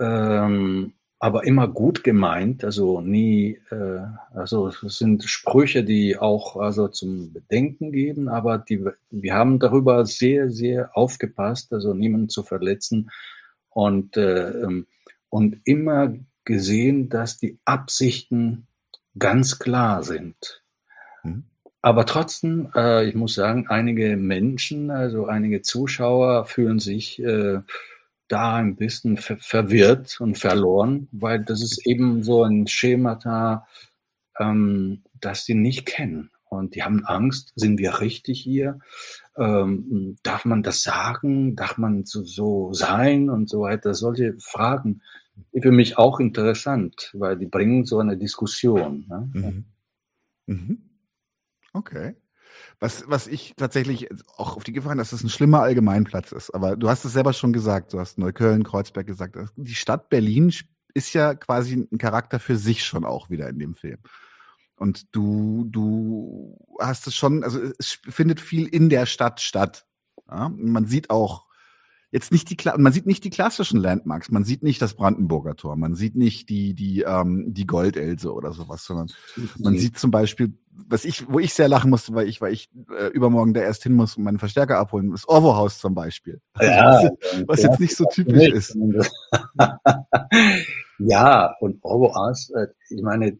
ähm, 0.00 0.94
aber 1.18 1.44
immer 1.44 1.66
gut 1.68 2.04
gemeint, 2.04 2.62
also 2.62 3.00
nie, 3.00 3.58
äh, 3.70 4.00
also 4.34 4.68
es 4.68 4.98
sind 4.98 5.24
Sprüche, 5.24 5.82
die 5.82 6.18
auch 6.18 6.56
also 6.56 6.88
zum 6.88 7.32
Bedenken 7.32 7.90
geben, 7.90 8.28
aber 8.28 8.58
die, 8.58 8.84
wir 9.10 9.34
haben 9.34 9.58
darüber 9.58 10.04
sehr, 10.04 10.50
sehr 10.50 10.96
aufgepasst, 10.96 11.72
also 11.72 11.94
niemanden 11.94 12.28
zu 12.28 12.42
verletzen. 12.42 13.10
Und, 13.70 14.16
äh, 14.16 14.50
ähm, 14.50 14.86
und 15.30 15.60
immer 15.64 16.14
gesehen, 16.46 17.10
dass 17.10 17.36
die 17.36 17.58
Absichten 17.66 18.66
ganz 19.18 19.58
klar 19.58 20.02
sind. 20.02 20.62
Aber 21.82 22.04
trotzdem, 22.04 22.70
äh, 22.74 23.08
ich 23.08 23.14
muss 23.14 23.34
sagen, 23.34 23.68
einige 23.68 24.16
Menschen, 24.16 24.90
also 24.90 25.26
einige 25.26 25.62
Zuschauer 25.62 26.46
fühlen 26.46 26.80
sich 26.80 27.22
äh, 27.22 27.60
da 28.28 28.56
ein 28.56 28.74
bisschen 28.74 29.18
ver 29.18 29.36
verwirrt 29.36 30.20
und 30.20 30.36
verloren, 30.36 31.08
weil 31.12 31.44
das 31.44 31.62
ist 31.62 31.86
eben 31.86 32.24
so 32.24 32.42
ein 32.42 32.66
Schemata, 32.66 33.68
ähm, 34.38 35.04
das 35.20 35.44
sie 35.44 35.54
nicht 35.54 35.86
kennen. 35.86 36.30
Und 36.48 36.74
die 36.74 36.82
haben 36.82 37.04
Angst, 37.04 37.52
sind 37.54 37.78
wir 37.78 38.00
richtig 38.00 38.40
hier? 38.40 38.80
Ähm, 39.36 40.16
darf 40.22 40.44
man 40.44 40.64
das 40.64 40.82
sagen? 40.82 41.54
Darf 41.54 41.78
man 41.78 42.04
so, 42.04 42.24
so 42.24 42.72
sein 42.72 43.30
und 43.30 43.48
so 43.48 43.60
weiter? 43.60 43.94
Solche 43.94 44.34
Fragen 44.40 45.02
für 45.60 45.72
mich 45.72 45.98
auch 45.98 46.20
interessant, 46.20 47.10
weil 47.14 47.36
die 47.36 47.46
bringen 47.46 47.84
so 47.84 47.98
eine 47.98 48.16
Diskussion. 48.16 49.06
Ne? 49.08 49.30
Mhm. 49.32 49.64
Mhm. 50.46 50.90
Okay. 51.72 52.14
Was, 52.78 53.04
was 53.06 53.26
ich 53.26 53.54
tatsächlich 53.56 54.08
auch 54.36 54.56
auf 54.56 54.64
die 54.64 54.72
Gefahr, 54.72 54.94
dass 54.96 55.12
es 55.12 55.22
ein 55.22 55.28
schlimmer 55.28 55.60
Allgemeinplatz 55.60 56.32
ist. 56.32 56.50
Aber 56.50 56.76
du 56.76 56.88
hast 56.88 57.04
es 57.04 57.12
selber 57.12 57.32
schon 57.32 57.52
gesagt. 57.52 57.92
Du 57.92 58.00
hast 58.00 58.18
Neukölln, 58.18 58.64
Kreuzberg 58.64 59.06
gesagt. 59.06 59.36
Die 59.56 59.74
Stadt 59.74 60.08
Berlin 60.08 60.52
ist 60.94 61.12
ja 61.12 61.34
quasi 61.34 61.74
ein 61.74 61.98
Charakter 61.98 62.38
für 62.38 62.56
sich 62.56 62.84
schon 62.84 63.04
auch 63.04 63.30
wieder 63.30 63.48
in 63.48 63.58
dem 63.58 63.74
Film. 63.74 63.98
Und 64.76 65.14
du, 65.14 65.66
du 65.68 66.58
hast 66.78 67.06
es 67.06 67.14
schon, 67.14 67.44
also 67.44 67.60
es 67.78 67.98
findet 68.08 68.40
viel 68.40 68.66
in 68.66 68.88
der 68.88 69.06
Stadt 69.06 69.40
statt. 69.40 69.86
Ja? 70.30 70.50
Man 70.50 70.86
sieht 70.86 71.10
auch 71.10 71.45
jetzt 72.12 72.32
nicht 72.32 72.48
die, 72.50 72.56
man 72.78 72.92
sieht 72.92 73.06
nicht 73.06 73.24
die 73.24 73.30
klassischen 73.30 73.80
Landmarks, 73.80 74.30
man 74.30 74.44
sieht 74.44 74.62
nicht 74.62 74.80
das 74.80 74.94
Brandenburger 74.94 75.56
Tor, 75.56 75.76
man 75.76 75.94
sieht 75.94 76.16
nicht 76.16 76.48
die, 76.48 76.74
die, 76.74 77.02
ähm, 77.02 77.52
die 77.52 77.66
Goldelse 77.66 78.32
oder 78.32 78.52
sowas, 78.52 78.84
sondern 78.84 79.08
man 79.58 79.74
Mhm. 79.74 79.78
sieht 79.78 79.98
zum 79.98 80.10
Beispiel, 80.10 80.54
was 80.88 81.04
ich, 81.04 81.28
wo 81.30 81.38
ich 81.40 81.52
sehr 81.54 81.68
lachen 81.68 81.90
musste, 81.90 82.14
weil 82.14 82.28
ich, 82.28 82.40
weil 82.40 82.52
ich 82.52 82.70
äh, 82.96 83.08
übermorgen 83.08 83.54
da 83.54 83.60
erst 83.60 83.82
hin 83.82 83.94
muss 83.94 84.16
und 84.16 84.24
meinen 84.24 84.38
Verstärker 84.38 84.78
abholen, 84.78 85.10
das 85.10 85.28
Orwo-Haus 85.28 85.78
zum 85.78 85.94
Beispiel. 85.94 86.40
Also 86.54 86.72
Ja, 86.72 87.02
was, 87.02 87.10
was 87.48 87.62
jetzt 87.62 87.80
nicht 87.80 87.96
so 87.96 88.04
typisch 88.04 88.34
nicht. 88.34 88.52
ist. 88.52 88.76
ja, 90.98 91.54
und 91.60 91.78
Orboas, 91.82 92.50
äh, 92.50 92.66
ich 92.90 93.02
meine, 93.02 93.38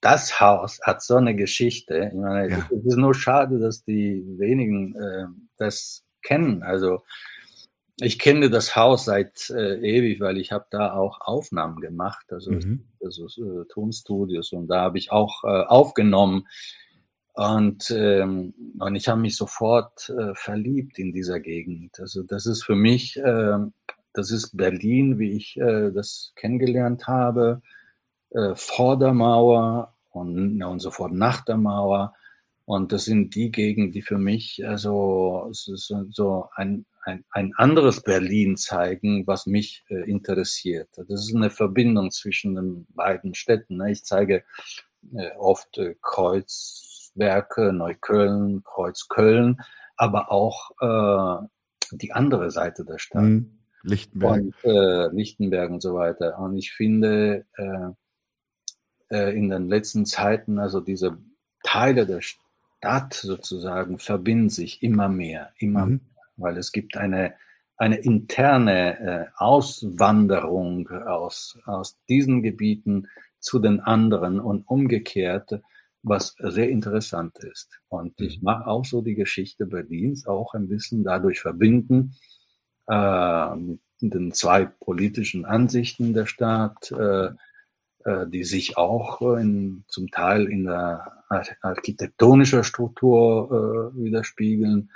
das 0.00 0.40
Haus 0.40 0.78
hat 0.82 1.02
so 1.02 1.16
eine 1.16 1.34
Geschichte. 1.34 2.10
Ich 2.12 2.18
meine, 2.18 2.50
Ja. 2.50 2.58
es 2.70 2.84
ist 2.84 2.96
nur 2.96 3.14
schade, 3.14 3.58
dass 3.58 3.84
die 3.84 4.24
wenigen 4.38 4.94
äh, 4.94 5.26
das 5.56 6.04
kennen. 6.22 6.62
Also 6.62 7.02
ich 8.00 8.18
kenne 8.18 8.48
das 8.50 8.76
Haus 8.76 9.04
seit 9.06 9.50
äh, 9.50 9.76
ewig, 9.80 10.20
weil 10.20 10.38
ich 10.38 10.52
habe 10.52 10.66
da 10.70 10.92
auch 10.92 11.20
Aufnahmen 11.20 11.80
gemacht, 11.80 12.32
also, 12.32 12.52
Mhm. 12.52 12.84
also 13.02 13.26
äh, 13.26 13.64
Tonstudios 13.68 14.52
und 14.52 14.68
da 14.68 14.82
habe 14.82 14.98
ich 14.98 15.10
auch 15.10 15.44
äh, 15.44 15.64
aufgenommen. 15.64 16.46
Und, 17.34 17.92
ähm, 17.96 18.54
und 18.80 18.96
ich 18.96 19.08
habe 19.08 19.20
mich 19.20 19.36
sofort 19.36 20.10
äh, 20.10 20.34
verliebt 20.34 20.98
in 20.98 21.12
dieser 21.12 21.38
Gegend. 21.38 22.00
Also 22.00 22.24
das 22.24 22.46
ist 22.46 22.64
für 22.64 22.74
mich, 22.74 23.16
äh, 23.16 23.58
das 24.12 24.32
ist 24.32 24.56
Berlin, 24.56 25.18
wie 25.20 25.32
ich 25.32 25.56
äh, 25.56 25.90
das 25.92 26.32
kennengelernt 26.34 27.06
habe, 27.06 27.62
äh, 28.30 28.54
vor 28.56 28.98
der 28.98 29.12
Mauer 29.12 29.94
und, 30.10 30.62
und 30.62 30.80
sofort 30.80 31.12
nach 31.12 31.44
der 31.44 31.56
Mauer. 31.56 32.14
Und 32.68 32.92
das 32.92 33.06
sind 33.06 33.34
die 33.34 33.50
Gegenden, 33.50 33.92
die 33.92 34.02
für 34.02 34.18
mich 34.18 34.62
also 34.62 35.48
so, 35.52 36.50
ein, 36.54 36.84
ein, 37.02 37.24
ein 37.30 37.54
anderes 37.56 38.02
Berlin 38.02 38.58
zeigen, 38.58 39.26
was 39.26 39.46
mich 39.46 39.86
äh, 39.88 40.06
interessiert. 40.06 40.90
Das 40.94 41.08
ist 41.08 41.34
eine 41.34 41.48
Verbindung 41.48 42.10
zwischen 42.10 42.56
den 42.56 42.86
beiden 42.90 43.34
Städten. 43.34 43.78
Ne? 43.78 43.92
Ich 43.92 44.04
zeige 44.04 44.44
äh, 45.14 45.30
oft 45.38 45.78
äh, 45.78 45.94
Kreuzwerke, 46.02 47.72
Neukölln, 47.72 48.62
Kreuzköln, 48.64 49.62
aber 49.96 50.30
auch 50.30 50.70
äh, 50.82 51.46
die 51.92 52.12
andere 52.12 52.50
Seite 52.50 52.84
der 52.84 52.98
Stadt. 52.98 53.22
Mhm. 53.22 53.60
Lichtenberg. 53.82 54.42
Und 54.42 54.54
äh, 54.64 55.08
Lichtenberg 55.08 55.70
und 55.70 55.80
so 55.80 55.94
weiter. 55.94 56.38
Und 56.38 56.58
ich 56.58 56.74
finde, 56.74 57.46
äh, 59.08 59.34
in 59.34 59.48
den 59.48 59.70
letzten 59.70 60.04
Zeiten, 60.04 60.58
also 60.58 60.80
diese 60.82 61.16
Teile 61.62 62.04
der 62.04 62.20
Stadt 62.20 62.44
sozusagen 63.12 63.98
verbinden 63.98 64.50
sich 64.50 64.82
immer 64.82 65.08
mehr, 65.08 65.52
immer 65.58 65.86
Mhm. 65.86 65.92
mehr, 65.92 66.24
weil 66.36 66.56
es 66.58 66.72
gibt 66.72 66.96
eine, 66.96 67.34
eine 67.76 67.96
interne 67.96 68.98
äh, 69.00 69.26
Auswanderung 69.36 70.88
aus, 70.90 71.58
aus 71.66 71.98
diesen 72.08 72.42
Gebieten 72.42 73.08
zu 73.40 73.58
den 73.58 73.80
anderen 73.80 74.40
und 74.40 74.62
umgekehrt, 74.68 75.60
was 76.02 76.34
sehr 76.38 76.70
interessant 76.70 77.38
ist. 77.38 77.80
Und 77.88 78.20
ich 78.20 78.42
mache 78.42 78.66
auch 78.66 78.84
so 78.84 79.02
die 79.02 79.14
Geschichte 79.14 79.66
Berlins 79.66 80.26
auch 80.26 80.54
ein 80.54 80.68
bisschen 80.68 81.04
dadurch 81.04 81.40
verbinden, 81.40 82.14
äh, 82.88 83.56
mit 83.56 84.14
den 84.14 84.32
zwei 84.32 84.64
politischen 84.64 85.44
Ansichten 85.44 86.14
der 86.14 86.26
Stadt, 86.26 86.92
äh, 86.92 87.30
äh, 88.04 88.26
die 88.28 88.44
sich 88.44 88.76
auch 88.76 89.20
äh, 89.22 89.40
in, 89.40 89.84
zum 89.88 90.10
Teil 90.10 90.46
in 90.46 90.64
der 90.64 91.17
ar 91.28 91.44
architektonischen 91.62 92.64
Struktur 92.64 93.92
äh, 93.94 94.04
widerspiegeln. 94.04 94.90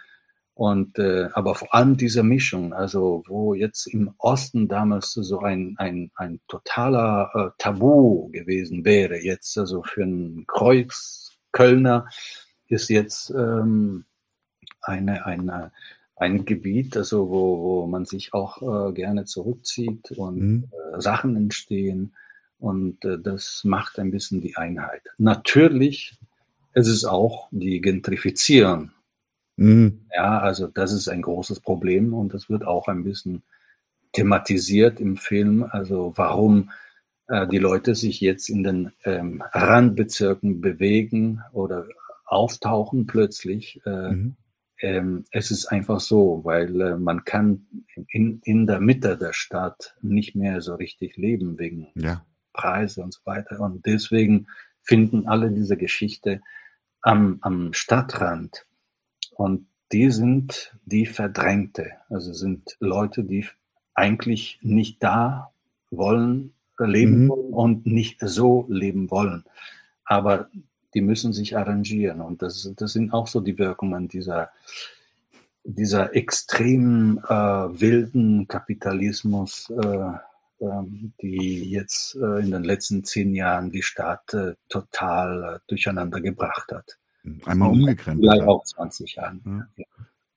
Und 0.54 0.98
äh, 0.98 1.28
aber 1.32 1.54
vor 1.54 1.74
allem 1.74 1.96
diese 1.96 2.22
Mischung, 2.22 2.74
also 2.74 3.24
wo 3.26 3.54
jetzt 3.54 3.86
im 3.86 4.14
Osten 4.18 4.68
damals 4.68 5.12
so 5.12 5.40
ein, 5.40 5.74
ein, 5.78 6.10
ein 6.14 6.40
totaler 6.46 7.30
äh, 7.34 7.50
Tabu 7.56 8.28
gewesen 8.30 8.84
wäre, 8.84 9.16
jetzt 9.18 9.56
also 9.56 9.82
für 9.82 10.02
einen 10.02 10.46
Kreuzkölner 10.46 12.06
ist 12.68 12.90
jetzt 12.90 13.30
ähm, 13.30 14.04
eine, 14.82 15.24
eine, 15.24 15.72
ein 16.16 16.44
Gebiet, 16.44 16.96
also 16.96 17.30
wo, 17.30 17.62
wo 17.62 17.86
man 17.86 18.04
sich 18.04 18.34
auch 18.34 18.90
äh, 18.90 18.92
gerne 18.92 19.24
zurückzieht 19.24 20.12
und 20.12 20.36
Mhm. 20.36 20.70
äh, 20.94 21.00
Sachen 21.00 21.34
entstehen 21.36 22.14
und 22.58 23.04
äh, 23.04 23.18
das 23.18 23.62
macht 23.64 23.98
ein 23.98 24.10
bisschen 24.10 24.40
die 24.40 24.56
Einheit. 24.56 25.02
Natürlich 25.18 26.18
ist 26.74 26.88
es 26.88 27.04
auch 27.04 27.48
die 27.50 27.80
Gentrifizierung. 27.80 28.90
Mhm. 29.56 30.06
Ja, 30.14 30.38
also 30.40 30.66
das 30.66 30.92
ist 30.92 31.08
ein 31.08 31.22
großes 31.22 31.60
Problem 31.60 32.14
und 32.14 32.32
das 32.34 32.48
wird 32.48 32.64
auch 32.64 32.88
ein 32.88 33.04
bisschen 33.04 33.42
thematisiert 34.12 35.00
im 35.00 35.16
Film. 35.16 35.64
Also 35.70 36.12
warum 36.16 36.70
äh, 37.28 37.46
die 37.46 37.58
Leute 37.58 37.94
sich 37.94 38.20
jetzt 38.20 38.48
in 38.48 38.62
den 38.62 38.92
ähm, 39.04 39.42
Randbezirken 39.52 40.60
bewegen 40.60 41.42
oder 41.52 41.86
auftauchen 42.26 43.06
plötzlich. 43.06 43.80
Äh, 43.84 44.12
Mhm. 44.12 44.36
ähm, 44.80 45.24
es 45.30 45.50
ist 45.50 45.66
einfach 45.66 46.00
so, 46.00 46.40
weil 46.44 46.80
äh, 46.80 46.96
man 46.96 47.24
kann 47.24 47.66
in, 48.08 48.40
in 48.44 48.66
der 48.66 48.80
Mitte 48.80 49.16
der 49.16 49.32
Stadt 49.32 49.94
nicht 50.02 50.34
mehr 50.34 50.60
so 50.60 50.74
richtig 50.74 51.16
leben 51.16 51.58
wegen 51.58 51.88
Ja. 51.94 52.24
Preise 52.52 53.02
und 53.02 53.14
so 53.14 53.20
weiter. 53.24 53.60
Und 53.60 53.86
deswegen 53.86 54.46
finden 54.82 55.26
alle 55.26 55.50
diese 55.50 55.76
Geschichte 55.76 56.40
am, 57.02 57.38
am 57.42 57.72
Stadtrand. 57.72 58.66
Und 59.34 59.66
die 59.92 60.10
sind 60.10 60.74
die 60.84 61.06
Verdrängte. 61.06 61.92
Also 62.08 62.32
sind 62.32 62.76
Leute, 62.80 63.24
die 63.24 63.46
eigentlich 63.94 64.58
nicht 64.62 65.02
da 65.02 65.50
wollen, 65.90 66.54
leben 66.78 67.24
Mhm. 67.24 67.28
wollen 67.28 67.52
und 67.52 67.86
nicht 67.86 68.18
so 68.20 68.66
leben 68.68 69.10
wollen. 69.10 69.44
Aber 70.04 70.48
die 70.94 71.00
müssen 71.02 71.32
sich 71.32 71.56
arrangieren. 71.56 72.20
Und 72.20 72.42
das, 72.42 72.72
das 72.76 72.92
sind 72.92 73.12
auch 73.12 73.26
so 73.26 73.40
die 73.40 73.58
Wirkungen 73.58 74.08
dieser, 74.08 74.50
dieser 75.64 76.14
extrem 76.16 77.18
äh, 77.28 77.32
wilden 77.32 78.48
Kapitalismus, 78.48 79.70
äh, 79.70 80.12
die 81.20 81.70
jetzt 81.70 82.14
äh, 82.16 82.40
in 82.40 82.50
den 82.50 82.64
letzten 82.64 83.04
zehn 83.04 83.34
Jahren 83.34 83.70
die 83.70 83.82
Stadt 83.82 84.32
äh, 84.34 84.54
total 84.68 85.56
äh, 85.56 85.58
durcheinander 85.68 86.20
gebracht 86.20 86.72
hat. 86.72 86.98
Einmal 87.44 87.70
Und 87.70 87.80
umgekrempelt. 87.80 88.30
Vielleicht 88.30 88.48
auch 88.48 88.64
20 88.64 89.14
Jahren. 89.14 89.68
Ja. 89.76 89.84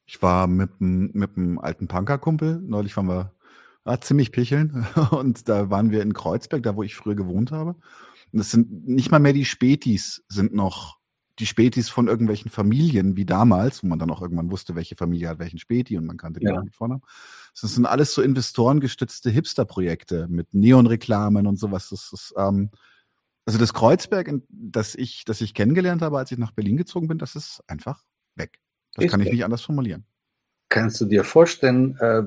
Ich 0.05 0.21
war 0.21 0.47
mit 0.47 0.69
einem 0.79 1.09
mit 1.13 1.35
einem 1.35 1.57
alten 1.57 1.87
Punkerkumpel, 1.87 2.61
neulich 2.61 2.95
waren 2.95 3.07
wir 3.07 3.31
ah, 3.85 3.99
ziemlich 3.99 4.31
picheln 4.31 4.85
und 5.11 5.49
da 5.49 5.69
waren 5.69 5.91
wir 5.91 6.01
in 6.01 6.13
Kreuzberg, 6.13 6.63
da 6.63 6.75
wo 6.75 6.83
ich 6.83 6.95
früher 6.95 7.15
gewohnt 7.15 7.51
habe. 7.51 7.75
Und 8.31 8.39
das 8.39 8.51
sind 8.51 8.87
nicht 8.87 9.11
mal 9.11 9.19
mehr 9.19 9.33
die 9.33 9.45
Spätis, 9.45 10.23
sind 10.27 10.53
noch 10.53 10.99
die 11.39 11.45
Spätis 11.45 11.89
von 11.89 12.07
irgendwelchen 12.07 12.49
Familien 12.49 13.17
wie 13.17 13.25
damals, 13.25 13.83
wo 13.83 13.87
man 13.87 13.99
dann 13.99 14.09
auch 14.11 14.21
irgendwann 14.21 14.51
wusste, 14.51 14.75
welche 14.75 14.95
Familie 14.95 15.27
hat 15.29 15.39
welchen 15.39 15.59
Späti 15.59 15.97
und 15.97 16.05
man 16.05 16.17
kannte 16.17 16.39
die 16.39 16.45
Ja. 16.45 16.57
auch 16.59 16.63
mit 16.63 16.75
Vornamen. 16.75 17.01
Das 17.59 17.73
sind 17.73 17.85
alles 17.85 18.13
so 18.13 18.21
investorengestützte 18.21 19.29
Hipster-Projekte 19.29 20.27
mit 20.29 20.53
Neonreklamen 20.53 21.47
und 21.47 21.57
sowas. 21.57 21.89
Das 21.89 22.11
ist, 22.13 22.33
ähm, 22.37 22.69
also 23.45 23.59
das 23.59 23.73
Kreuzberg, 23.73 24.31
das 24.49 24.95
ich, 24.95 25.23
das 25.25 25.41
ich 25.41 25.53
kennengelernt 25.53 26.01
habe, 26.01 26.17
als 26.17 26.31
ich 26.31 26.37
nach 26.37 26.51
Berlin 26.51 26.77
gezogen 26.77 27.07
bin, 27.07 27.17
das 27.17 27.35
ist 27.35 27.61
einfach 27.67 28.03
weg. 28.35 28.59
Das 28.93 29.05
Ist 29.05 29.11
kann 29.11 29.21
ich 29.21 29.31
nicht 29.31 29.45
anders 29.45 29.61
formulieren. 29.61 30.05
Kannst 30.69 30.99
du 31.01 31.05
dir 31.05 31.23
vorstellen, 31.23 31.97
äh, 31.99 32.23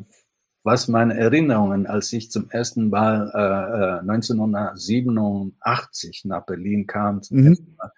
was 0.65 0.89
meine 0.89 1.17
Erinnerungen, 1.19 1.87
als 1.87 2.13
ich 2.13 2.31
zum 2.31 2.51
ersten 2.51 2.91
Mal 2.91 3.31
äh, 3.35 3.99
äh, 3.99 4.03
1987 4.03 6.25
nach 6.25 6.45
Berlin 6.47 6.87
kam, 6.87 7.23
zum 7.23 7.39
Mhm. 7.39 7.47
ersten 7.49 7.75
Mal, 7.77 7.93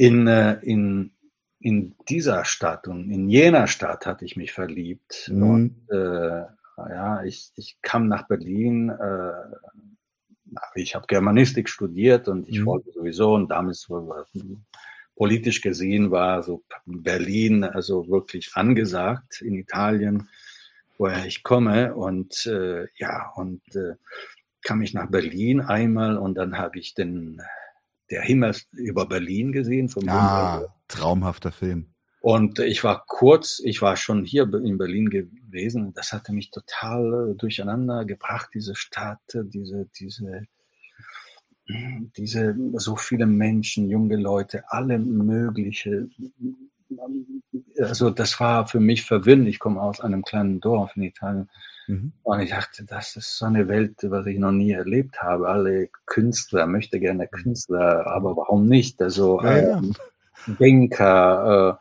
in, 0.00 0.26
äh, 0.26 0.58
in, 0.62 1.12
in 1.58 1.94
dieser 2.08 2.46
Stadt 2.46 2.88
und 2.88 3.10
in 3.10 3.28
jener 3.28 3.66
Stadt 3.66 4.06
hatte 4.06 4.24
ich 4.24 4.34
mich 4.34 4.50
verliebt. 4.52 5.30
Mhm. 5.30 5.42
Und 5.42 5.76
äh, 5.90 6.44
ja, 6.78 7.22
ich, 7.22 7.52
ich 7.56 7.76
kam 7.82 8.08
nach 8.08 8.26
Berlin, 8.26 8.88
äh, 8.88 9.32
ich 10.74 10.94
habe 10.94 11.06
Germanistik 11.06 11.68
studiert 11.68 12.28
und 12.28 12.48
ich 12.48 12.60
Mhm. 12.60 12.66
wollte 12.66 12.92
sowieso, 12.92 13.34
und 13.34 13.50
damals 13.50 13.90
war- 13.90 14.26
politisch 15.16 15.60
gesehen 15.60 16.10
war 16.10 16.42
so 16.42 16.64
Berlin 16.86 17.62
also 17.62 18.08
wirklich 18.08 18.52
angesagt 18.54 19.42
in 19.42 19.54
Italien, 19.54 20.30
woher 20.96 21.26
ich 21.26 21.42
komme. 21.42 21.94
Und 21.94 22.46
äh, 22.46 22.86
ja, 22.96 23.30
und 23.36 23.60
äh, 23.76 23.96
kam 24.62 24.80
ich 24.80 24.94
nach 24.94 25.10
Berlin 25.10 25.60
einmal 25.60 26.16
und 26.16 26.36
dann 26.36 26.56
habe 26.56 26.78
ich 26.78 26.94
den 26.94 27.42
der 28.10 28.22
Himmel 28.22 28.54
über 28.72 29.06
Berlin 29.06 29.52
gesehen 29.52 29.88
vom 29.88 30.04
Ja, 30.04 30.64
traumhafter 30.88 31.52
Film. 31.52 31.86
und 32.20 32.58
ich 32.58 32.82
war 32.84 33.04
kurz, 33.06 33.60
ich 33.64 33.80
war 33.82 33.96
schon 33.96 34.24
hier 34.24 34.42
in 34.52 34.78
Berlin 34.78 35.08
gewesen. 35.08 35.92
Das 35.94 36.12
hatte 36.12 36.32
mich 36.32 36.50
total 36.50 37.30
äh, 37.30 37.34
durcheinander 37.36 38.04
gebracht, 38.04 38.50
diese 38.54 38.74
Stadt, 38.74 39.20
diese, 39.34 39.88
diese, 39.98 40.46
diese, 42.16 42.56
so 42.74 42.96
viele 42.96 43.26
Menschen, 43.26 43.88
junge 43.88 44.16
Leute, 44.16 44.64
alle 44.68 44.98
mögliche. 44.98 46.08
Also 47.78 48.10
das 48.10 48.40
war 48.40 48.66
für 48.66 48.80
mich 48.80 49.04
verwirrend. 49.04 49.46
Ich 49.46 49.60
komme 49.60 49.80
aus 49.80 50.00
einem 50.00 50.22
kleinen 50.22 50.60
Dorf 50.60 50.96
in 50.96 51.04
Italien. 51.04 51.48
Mhm. 51.90 52.12
Und 52.22 52.40
ich 52.40 52.50
dachte, 52.50 52.84
das 52.84 53.16
ist 53.16 53.36
so 53.36 53.46
eine 53.46 53.66
Welt, 53.66 53.96
was 54.02 54.24
ich 54.26 54.38
noch 54.38 54.52
nie 54.52 54.70
erlebt 54.70 55.20
habe. 55.22 55.48
Alle 55.48 55.88
Künstler, 56.06 56.66
möchte 56.66 57.00
gerne 57.00 57.26
Künstler, 57.26 58.06
aber 58.06 58.36
warum 58.36 58.66
nicht? 58.66 59.02
Also 59.02 59.42
Ja, 59.42 59.58
ja. 59.58 59.78
ähm, 59.78 59.94
Denker, 60.46 61.80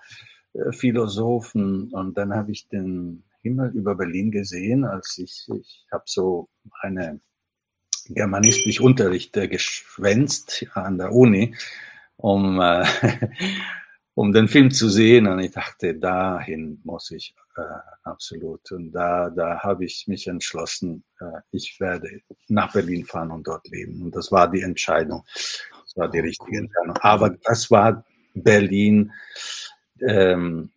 äh, 0.56 0.60
äh, 0.60 0.72
Philosophen. 0.72 1.94
Und 1.94 2.18
dann 2.18 2.34
habe 2.34 2.52
ich 2.52 2.68
den 2.70 3.24
Himmel 3.44 3.70
über 3.76 3.96
Berlin 3.96 4.32
gesehen, 4.32 4.84
als 4.84 5.18
ich, 5.20 5.48
ich 5.54 5.86
habe 5.92 6.04
so 6.08 6.50
eine 6.82 7.20
germanistisch 8.08 8.82
Unterricht 8.82 9.38
äh, 9.38 9.48
geschwänzt 9.48 10.66
an 10.74 10.98
der 10.98 11.12
Uni, 11.12 11.56
um, 12.18 12.60
äh, 12.60 12.84
um 14.20 14.34
den 14.34 14.50
Film 14.50 14.70
zu 14.70 14.90
sehen. 14.90 15.28
Und 15.28 15.40
ich 15.40 15.52
dachte, 15.52 15.96
dahin 15.96 16.82
muss 16.84 17.10
ich 17.12 17.34
äh, 17.56 17.62
absolut. 18.04 18.70
Und 18.74 18.92
da, 18.92 19.30
da 19.30 19.60
habe 19.60 19.86
ich 19.86 20.08
mich 20.08 20.28
entschlossen, 20.28 21.06
äh, 21.22 21.40
ich 21.52 21.80
werde 21.80 22.20
nach 22.50 22.74
Berlin 22.74 23.06
fahren 23.06 23.32
und 23.32 23.48
dort 23.48 23.66
leben. 23.70 24.02
Und 24.02 24.14
das 24.14 24.30
war 24.30 24.52
die 24.52 24.60
Entscheidung. 24.60 25.24
Das 25.86 25.96
war 25.96 26.10
die 26.10 26.20
richtige 26.20 26.58
Entscheidung. 26.58 26.98
Aber 27.00 27.30
das 27.30 27.72
war 27.72 28.04
Berlin, 28.34 29.14
ähm, 30.06 30.72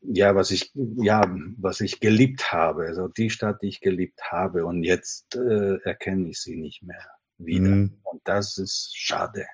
ja, 0.00 0.34
was 0.34 0.50
ich, 0.50 0.72
ja, 0.74 1.22
was 1.56 1.80
ich 1.80 2.00
geliebt 2.00 2.50
habe, 2.50 2.86
also 2.86 3.06
die 3.06 3.30
Stadt, 3.30 3.62
die 3.62 3.68
ich 3.68 3.82
geliebt 3.82 4.20
habe. 4.32 4.66
Und 4.66 4.82
jetzt 4.82 5.36
äh, 5.36 5.76
erkenne 5.84 6.28
ich 6.28 6.40
sie 6.40 6.56
nicht 6.56 6.82
mehr 6.82 7.06
wieder. 7.38 7.70
Mhm. 7.70 8.00
Und 8.02 8.22
das 8.24 8.58
ist 8.58 8.96
schade. 8.96 9.46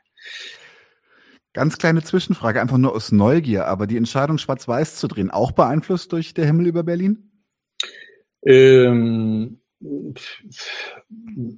Ganz 1.53 1.79
kleine 1.79 2.03
Zwischenfrage, 2.03 2.61
einfach 2.61 2.79
nur 2.79 2.95
aus 2.95 3.11
Neugier, 3.11 3.67
aber 3.67 3.87
die 3.87 3.97
Entscheidung, 3.97 4.39
schwarz-weiß 4.39 4.97
zu 4.97 5.09
drehen, 5.09 5.31
auch 5.31 5.51
beeinflusst 5.53 6.13
durch 6.13 6.33
der 6.33 6.47
Himmel 6.47 6.69
über 6.69 6.85
Berlin? 6.85 7.33
Ähm, 8.43 9.61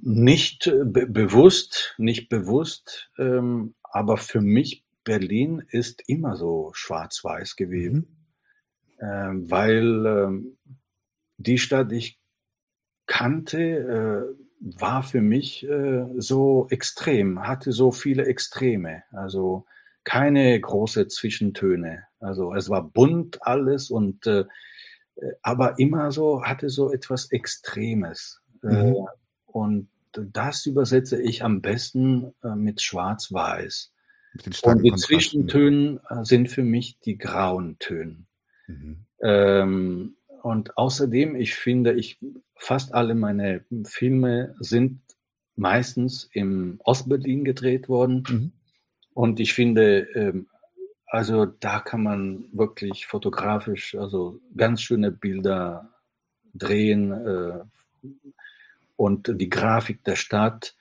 nicht 0.01 0.71
be 0.85 1.05
bewusst, 1.07 1.93
nicht 1.97 2.29
bewusst, 2.29 3.11
ähm, 3.19 3.75
aber 3.83 4.17
für 4.17 4.41
mich 4.41 4.83
Berlin 5.03 5.63
ist 5.69 6.01
immer 6.07 6.37
so 6.37 6.71
schwarz-weiß 6.73 7.55
gewesen, 7.55 8.27
ähm, 8.99 9.51
weil 9.51 10.05
ähm, 10.05 10.57
die 11.37 11.57
Stadt, 11.57 11.91
die 11.91 11.97
ich 11.97 12.19
kannte, 13.05 13.59
äh, 13.59 14.43
war 14.59 15.03
für 15.03 15.21
mich 15.21 15.67
äh, 15.67 16.05
so 16.17 16.67
extrem, 16.69 17.45
hatte 17.45 17.73
so 17.73 17.91
viele 17.91 18.25
Extreme, 18.25 19.03
also 19.11 19.65
keine 20.03 20.59
große 20.59 21.07
Zwischentöne. 21.07 22.03
Also 22.19 22.53
es 22.53 22.69
war 22.69 22.83
bunt 22.83 23.45
alles 23.45 23.89
und 23.89 24.25
äh, 24.27 24.45
aber 25.41 25.77
immer 25.79 26.11
so, 26.11 26.43
hatte 26.43 26.69
so 26.69 26.91
etwas 26.91 27.31
Extremes. 27.31 28.41
Äh, 28.63 28.91
Mhm. 28.91 29.07
und 29.45 29.89
das 30.13 30.65
übersetze 30.65 31.21
ich 31.21 31.43
am 31.43 31.61
besten 31.61 32.33
äh, 32.43 32.55
mit 32.55 32.81
Schwarz-Weiß. 32.81 33.91
Und 34.63 34.83
die. 34.83 34.93
Zwischentönen 34.95 35.99
äh, 36.09 36.23
sind 36.23 36.49
für 36.49 36.63
mich 36.63 36.99
die 36.99 37.17
grauen 37.17 37.77
Tönen. 37.79 38.27
Mhm. 38.67 39.05
Ähm, 39.21 40.15
und 40.41 40.77
außerdem, 40.77 41.35
ich 41.35 41.55
finde, 41.55 41.93
ich 41.93 42.19
fast 42.55 42.93
alle 42.93 43.15
meine 43.15 43.63
Filme 43.85 44.55
sind 44.59 45.01
meistens 45.55 46.29
im 46.33 46.79
Ostberlin 46.83 47.43
gedreht 47.43 47.89
worden. 47.89 48.23
Mhm. 48.29 48.51
Und 49.13 49.39
ich 49.39 49.53
finde, 49.53 50.07
ähm, 50.15 50.47
also 51.07 51.45
da 51.45 51.79
kann 51.79 52.03
man 52.03 52.45
wirklich 52.51 53.05
fotografisch, 53.05 53.95
also 53.95 54.39
ganz 54.57 54.81
schöne 54.81 55.11
Bilder 55.11 55.89
drehen. 56.53 57.11
Äh, 57.11 57.59
und 58.95 59.39
die 59.39 59.49
Grafik 59.49 60.03
der 60.03 60.15
Stadt 60.15 60.75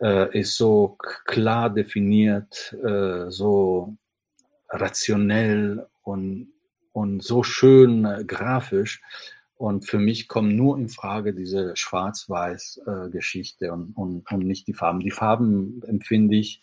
äh, 0.00 0.38
ist 0.38 0.56
so 0.56 0.96
klar 1.24 1.70
definiert, 1.70 2.76
äh, 2.84 3.30
so 3.30 3.96
rationell 4.70 5.86
und 6.02 6.52
und 6.92 7.22
so 7.22 7.42
schön 7.42 8.26
grafisch. 8.26 9.00
Und 9.56 9.86
für 9.86 9.98
mich 9.98 10.28
kommen 10.28 10.56
nur 10.56 10.76
in 10.76 10.88
Frage 10.88 11.34
diese 11.34 11.76
Schwarz-Weiß-Geschichte 11.76 13.72
und, 13.72 13.96
und, 13.96 14.30
und 14.30 14.46
nicht 14.46 14.66
die 14.66 14.74
Farben. 14.74 15.00
Die 15.00 15.10
Farben 15.10 15.82
empfinde 15.84 16.36
ich 16.36 16.60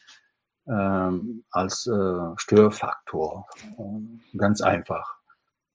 als 0.72 1.88
äh, 1.88 2.38
Störfaktor. 2.38 3.48
Äh, 3.78 4.38
ganz 4.38 4.62
einfach. 4.62 5.16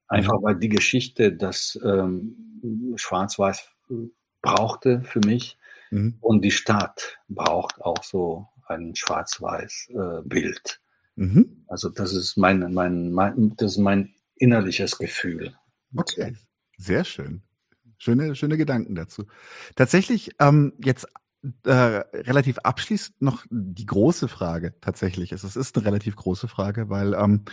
Einfach 0.09 0.43
weil 0.43 0.57
die 0.57 0.69
Geschichte 0.69 1.33
das 1.33 1.79
ähm, 1.85 2.95
Schwarz-Weiß 2.97 3.69
brauchte 4.43 5.03
für 5.03 5.21
mich 5.21 5.59
Mhm. 5.95 6.15
und 6.21 6.43
die 6.43 6.51
Stadt 6.51 7.19
braucht 7.29 7.81
auch 7.81 8.03
so 8.03 8.49
ein 8.67 8.95
Schwarz-Weiß-Bild. 8.97 10.81
Mhm. 11.17 11.65
Also 11.69 11.89
das 11.89 12.13
ist 12.13 12.37
mein, 12.37 12.73
mein, 12.75 13.13
mein, 13.13 13.55
das 13.57 13.73
ist 13.73 13.79
mein 13.79 14.13
innerliches 14.37 14.99
Gefühl. 14.99 15.55
Okay, 15.97 16.35
sehr 16.77 17.05
schön. 17.05 17.43
Schöne, 17.99 18.35
schöne 18.35 18.57
Gedanken 18.57 18.97
dazu. 18.97 19.25
Tatsächlich, 19.77 20.33
ähm, 20.41 20.73
jetzt 20.85 21.07
äh, 21.65 21.71
relativ 21.71 22.59
abschließend 22.59 23.21
noch 23.21 23.45
die 23.51 23.87
große 23.87 24.29
Frage 24.29 24.75
tatsächlich. 24.81 25.33
Es 25.33 25.45
es 25.45 25.57
ist 25.57 25.77
eine 25.77 25.87
relativ 25.87 26.17
große 26.17 26.49
Frage, 26.49 26.89
weil 26.89 27.15
ähm, 27.15 27.45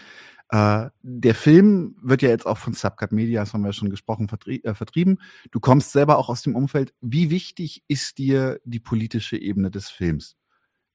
äh, 0.49 0.89
der 1.01 1.35
Film 1.35 1.95
wird 2.01 2.21
ja 2.21 2.29
jetzt 2.29 2.45
auch 2.45 2.57
von 2.57 2.73
Subcut 2.73 3.11
Media, 3.11 3.41
das 3.41 3.53
haben 3.53 3.63
wir 3.63 3.73
schon 3.73 3.89
gesprochen, 3.89 4.27
vertrie 4.27 4.63
äh, 4.63 4.73
vertrieben. 4.73 5.19
Du 5.51 5.59
kommst 5.59 5.91
selber 5.91 6.17
auch 6.17 6.29
aus 6.29 6.41
dem 6.41 6.55
Umfeld. 6.55 6.93
Wie 7.01 7.29
wichtig 7.29 7.83
ist 7.87 8.17
dir 8.17 8.59
die 8.65 8.79
politische 8.79 9.37
Ebene 9.37 9.71
des 9.71 9.89
Films? 9.89 10.35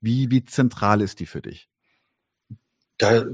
Wie, 0.00 0.31
wie 0.31 0.44
zentral 0.44 1.00
ist 1.00 1.20
die 1.20 1.26
für 1.26 1.41
dich? 1.41 1.68
Da, 2.99 3.25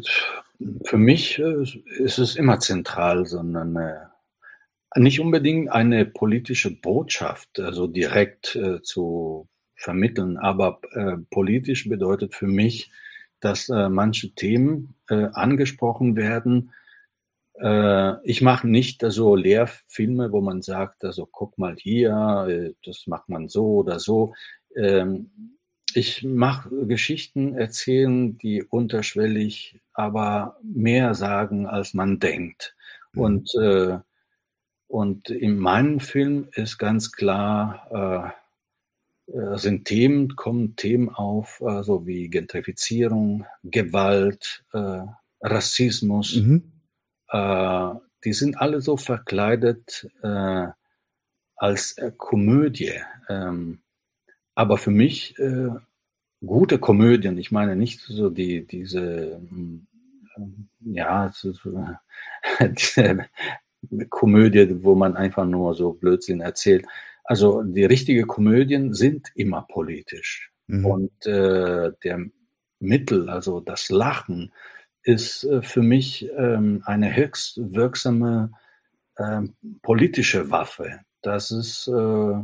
für 0.85 0.99
mich 0.99 1.39
äh, 1.39 1.63
ist 1.99 2.19
es 2.19 2.37
immer 2.37 2.61
zentral, 2.61 3.27
sondern 3.27 3.77
äh, 3.77 5.01
nicht 5.01 5.21
unbedingt 5.21 5.71
eine 5.71 6.05
politische 6.07 6.71
Botschaft, 6.71 7.59
also 7.59 7.87
direkt 7.87 8.55
äh, 8.57 8.83
zu 8.83 9.49
vermitteln, 9.83 10.37
aber 10.37 10.81
äh, 10.93 11.17
politisch 11.31 11.89
bedeutet 11.89 12.35
für 12.35 12.47
mich, 12.47 12.91
dass 13.41 13.69
äh, 13.69 13.89
manche 13.89 14.35
Themen 14.35 14.95
äh, 15.09 15.29
angesprochen 15.33 16.17
werden. 16.17 16.73
Äh, 17.55 18.25
ich 18.25 18.41
mache 18.41 18.69
nicht 18.69 19.03
so 19.03 19.35
Lehrfilme, 19.35 20.31
wo 20.33 20.41
man 20.41 20.63
sagt, 20.63 21.05
also 21.05 21.27
guck 21.31 21.59
mal 21.59 21.75
hier, 21.77 22.47
äh, 22.49 22.75
das 22.85 23.07
macht 23.07 23.29
man 23.29 23.49
so 23.49 23.67
oder 23.75 23.99
so. 23.99 24.35
Ähm, 24.77 25.59
ich 25.95 26.23
mache 26.23 26.87
Geschichten 26.87 27.55
erzählen, 27.55 28.39
die 28.39 28.63
unterschwellig 28.63 29.81
aber 29.93 30.57
mehr 30.63 31.15
sagen, 31.15 31.67
als 31.67 31.93
man 31.93 32.19
denkt. 32.19 32.75
Und, 33.15 33.55
äh, 33.57 33.99
und 34.87 35.29
in 35.29 35.59
meinem 35.59 36.01
Film 36.01 36.49
ist 36.53 36.79
ganz 36.79 37.13
klar, 37.13 38.33
äh, 38.35 38.42
sind 39.27 39.85
Themen, 39.87 40.37
kommen 40.37 40.77
Themen 40.77 41.09
auf, 41.09 41.61
äh, 41.61 41.83
so 41.83 42.07
wie 42.07 42.29
Gentrifizierung, 42.29 43.47
Gewalt, 43.63 44.65
äh, 44.73 45.03
Rassismus. 45.41 46.37
Mhm. 46.37 46.73
Äh, 47.29 47.95
die 48.25 48.33
sind 48.33 48.61
alle 48.61 48.81
so 48.81 48.97
verkleidet 48.97 50.09
äh, 50.23 50.67
als 51.57 51.97
äh, 51.99 52.13
Komödie. 52.17 52.93
Ähm, 53.29 53.81
aber 54.55 54.79
für 54.79 54.91
mich 54.91 55.39
äh, 55.39 55.71
gute 56.45 56.79
Komödien, 56.79 57.39
ich 57.39 57.51
meine 57.51 57.77
nicht 57.77 58.01
so 58.01 58.31
die, 58.31 58.67
diese, 58.67 59.41
mm, 59.51 59.87
ja, 60.81 61.33
diese 62.61 63.29
Komödie, 64.11 64.85
wo 64.85 64.95
man 64.95 65.17
einfach 65.17 65.45
nur 65.47 65.75
so 65.75 65.93
Blödsinn 65.93 66.41
erzählt. 66.41 66.87
Also 67.25 67.63
die 67.63 67.85
richtige 67.85 68.27
Komödien 68.27 68.95
sind 68.95 69.29
immer 69.35 69.63
politisch. 69.63 70.51
Mhm. 70.67 70.87
Und 70.87 71.27
äh, 71.27 71.93
der 72.03 72.27
Mittel, 72.81 73.29
also 73.29 73.61
das 73.61 73.91
Lachen, 73.91 74.53
ist 75.03 75.45
äh, 75.45 75.63
für 75.63 75.83
mich 75.83 76.29
ähm, 76.37 76.83
eine 76.85 77.15
höchst 77.15 77.61
wirksame 77.73 78.53
ähm, 79.19 79.55
politische 79.83 80.51
Waffe. 80.51 81.01
Das 81.23 81.51
ist, 81.51 81.89
äh, 81.89 82.35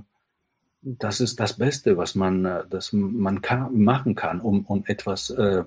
das 0.83 1.21
ist 1.21 1.41
das 1.41 1.57
Beste, 1.57 1.97
was 1.97 2.15
man, 2.15 2.45
äh, 2.45 2.65
das 2.69 2.93
man 2.93 3.43
kann, 3.43 3.77
machen 3.79 4.15
kann, 4.15 4.41
um, 4.41 4.65
um 4.67 4.85
etwas, 4.87 5.31
äh, 5.31 5.65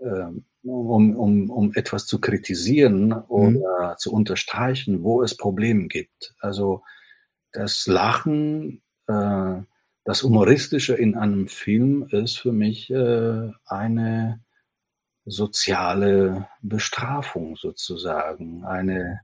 äh, 0.00 0.26
um, 0.62 1.16
um, 1.16 1.50
um 1.50 1.72
etwas 1.74 2.06
zu 2.06 2.20
kritisieren 2.20 3.12
oder 3.12 3.96
zu 3.98 4.12
unterstreichen, 4.12 5.02
wo 5.02 5.22
es 5.22 5.36
Probleme 5.36 5.88
gibt. 5.88 6.34
Also 6.40 6.82
das 7.54 7.86
Lachen, 7.86 8.82
äh, 9.06 9.62
das 10.04 10.22
Humoristische 10.22 10.94
in 10.94 11.16
einem 11.16 11.48
Film 11.48 12.06
ist 12.10 12.38
für 12.38 12.52
mich 12.52 12.90
äh, 12.90 13.50
eine 13.66 14.40
soziale 15.24 16.46
Bestrafung 16.60 17.56
sozusagen, 17.56 18.64
eine, 18.64 19.20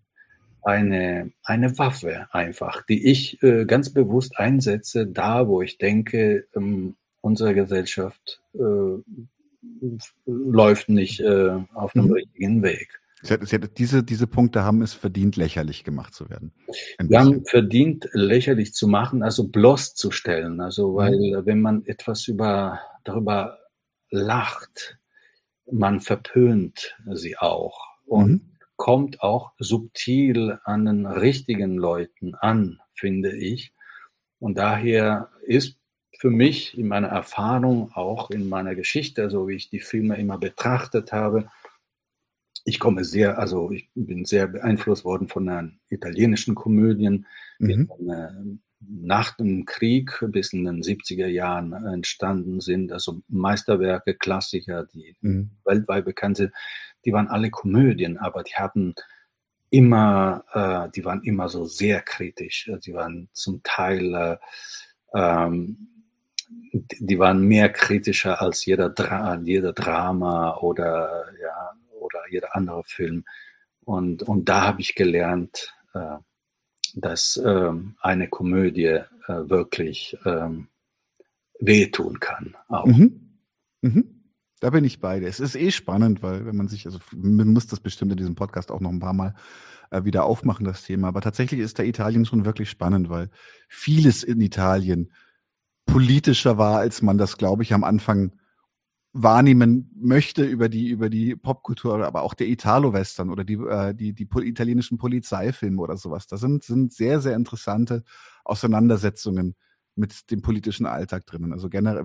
eine, 0.62 1.32
eine 1.44 1.78
Waffe 1.78 2.28
einfach, 2.32 2.82
die 2.86 3.06
ich 3.10 3.42
äh, 3.42 3.66
ganz 3.66 3.92
bewusst 3.92 4.38
einsetze, 4.38 5.06
da 5.06 5.46
wo 5.46 5.60
ich 5.60 5.76
denke, 5.76 6.46
ähm, 6.56 6.96
unsere 7.20 7.54
Gesellschaft 7.54 8.40
äh, 8.54 9.02
läuft 10.26 10.88
nicht 10.88 11.20
äh, 11.20 11.50
auf 11.74 11.94
einem 11.94 12.06
Mhm. 12.06 12.12
richtigen 12.12 12.62
Weg. 12.62 12.99
Sie 13.22 13.34
hat, 13.34 13.46
sie 13.46 13.56
hat, 13.56 13.78
diese, 13.78 14.02
diese 14.02 14.26
Punkte 14.26 14.62
haben 14.64 14.80
es 14.82 14.94
verdient, 14.94 15.36
lächerlich 15.36 15.84
gemacht 15.84 16.14
zu 16.14 16.30
werden. 16.30 16.52
Wir 16.98 17.20
haben 17.20 17.44
verdient, 17.44 18.08
lächerlich 18.12 18.72
zu 18.72 18.88
machen, 18.88 19.22
also 19.22 19.48
bloßzustellen. 19.48 20.60
Also, 20.60 20.94
weil 20.94 21.16
Mhm. 21.18 21.46
wenn 21.46 21.60
man 21.60 21.84
etwas 21.84 22.28
über, 22.28 22.80
darüber 23.04 23.58
lacht, 24.10 24.98
man 25.70 26.00
verpönt 26.00 26.96
sie 27.12 27.36
auch 27.36 27.78
und 28.06 28.30
Mhm. 28.30 28.40
kommt 28.76 29.20
auch 29.22 29.52
subtil 29.58 30.58
an 30.64 30.86
den 30.86 31.06
richtigen 31.06 31.76
Leuten 31.76 32.34
an, 32.34 32.80
finde 32.94 33.36
ich. 33.36 33.72
Und 34.38 34.56
daher 34.56 35.28
ist 35.46 35.76
für 36.18 36.30
mich 36.30 36.76
in 36.76 36.88
meiner 36.88 37.08
Erfahrung, 37.08 37.92
auch 37.94 38.30
in 38.30 38.48
meiner 38.48 38.74
Geschichte, 38.74 39.30
so 39.30 39.48
wie 39.48 39.54
ich 39.56 39.68
die 39.70 39.80
Filme 39.80 40.16
immer 40.18 40.38
betrachtet 40.38 41.12
habe, 41.12 41.50
ich 42.64 42.78
komme 42.78 43.04
sehr, 43.04 43.38
also 43.38 43.70
ich 43.70 43.88
bin 43.94 44.24
sehr 44.24 44.46
beeinflusst 44.46 45.04
worden 45.04 45.28
von 45.28 45.46
den 45.46 45.80
italienischen 45.88 46.54
Komödien, 46.54 47.26
die 47.58 47.76
Mhm. 47.76 47.86
von, 47.86 48.10
äh, 48.10 48.30
nach 48.80 49.36
dem 49.36 49.66
Krieg 49.66 50.10
bis 50.28 50.52
in 50.52 50.64
den 50.64 50.82
70er 50.82 51.26
Jahren 51.26 51.72
entstanden 51.72 52.60
sind. 52.60 52.92
Also 52.92 53.22
Meisterwerke, 53.28 54.14
Klassiker, 54.14 54.86
die 54.86 55.16
Mhm. 55.20 55.50
weltweit 55.64 56.04
bekannt 56.06 56.38
sind, 56.38 56.52
die 57.04 57.12
waren 57.12 57.28
alle 57.28 57.50
Komödien, 57.50 58.16
aber 58.18 58.42
die 58.42 58.54
hatten 58.54 58.94
immer, 59.70 60.44
äh, 60.52 60.90
die 60.94 61.04
waren 61.04 61.22
immer 61.22 61.48
so 61.48 61.64
sehr 61.66 62.00
kritisch. 62.02 62.70
Die 62.84 62.92
waren 62.94 63.28
zum 63.32 63.62
Teil, 63.62 64.14
äh, 64.14 64.36
ähm, 65.14 65.76
die 66.72 67.18
waren 67.18 67.42
mehr 67.42 67.68
kritischer 67.70 68.40
als 68.42 68.64
jeder, 68.66 68.90
Dra 68.90 69.38
jeder 69.44 69.72
Drama 69.72 70.56
oder 70.58 71.26
ja 71.40 71.72
jeder 72.30 72.56
andere 72.56 72.84
Film. 72.84 73.24
Und, 73.84 74.22
und 74.22 74.48
da 74.48 74.62
habe 74.62 74.80
ich 74.80 74.94
gelernt, 74.94 75.74
äh, 75.94 76.16
dass 76.94 77.40
ähm, 77.44 77.96
eine 78.00 78.28
Komödie 78.28 78.84
äh, 78.84 79.04
wirklich 79.26 80.16
ähm, 80.24 80.68
wehtun 81.58 82.20
kann. 82.20 82.56
Auch. 82.68 82.86
Mhm. 82.86 83.38
Mhm. 83.82 84.20
Da 84.60 84.70
bin 84.70 84.84
ich 84.84 85.00
bei 85.00 85.20
dir. 85.20 85.28
Es 85.28 85.40
ist 85.40 85.56
eh 85.56 85.70
spannend, 85.70 86.22
weil 86.22 86.44
wenn 86.44 86.56
man 86.56 86.68
sich, 86.68 86.84
also 86.86 86.98
man 87.16 87.48
muss 87.48 87.66
das 87.66 87.80
bestimmt 87.80 88.12
in 88.12 88.18
diesem 88.18 88.34
Podcast 88.34 88.70
auch 88.70 88.80
noch 88.80 88.90
ein 88.90 89.00
paar 89.00 89.14
Mal 89.14 89.34
äh, 89.90 90.04
wieder 90.04 90.24
aufmachen, 90.24 90.66
das 90.66 90.84
Thema. 90.84 91.08
Aber 91.08 91.20
tatsächlich 91.22 91.60
ist 91.60 91.78
da 91.78 91.82
Italien 91.82 92.26
schon 92.26 92.44
wirklich 92.44 92.68
spannend, 92.68 93.08
weil 93.08 93.30
vieles 93.68 94.22
in 94.22 94.40
Italien 94.40 95.12
politischer 95.86 96.58
war, 96.58 96.78
als 96.78 97.02
man 97.02 97.18
das, 97.18 97.38
glaube 97.38 97.62
ich, 97.62 97.72
am 97.72 97.84
Anfang 97.84 98.32
wahrnehmen 99.12 99.90
möchte 100.00 100.44
über 100.44 100.68
die 100.68 100.88
über 100.88 101.10
die 101.10 101.34
Popkultur, 101.36 102.04
aber 102.06 102.22
auch 102.22 102.34
der 102.34 102.46
Italo-Western 102.48 103.30
oder 103.30 103.42
die 103.44 103.54
äh, 103.54 103.92
die 103.94 104.12
die 104.12 104.28
italienischen 104.44 104.98
Polizeifilme 104.98 105.80
oder 105.82 105.96
sowas. 105.96 106.26
Da 106.28 106.36
sind 106.36 106.62
sind 106.64 106.92
sehr 106.92 107.20
sehr 107.20 107.34
interessante 107.34 108.04
Auseinandersetzungen 108.44 109.56
mit 109.96 110.30
dem 110.30 110.40
politischen 110.40 110.86
Alltag 110.86 111.26
drinnen. 111.26 111.52
Also 111.52 111.68
generell 111.68 112.04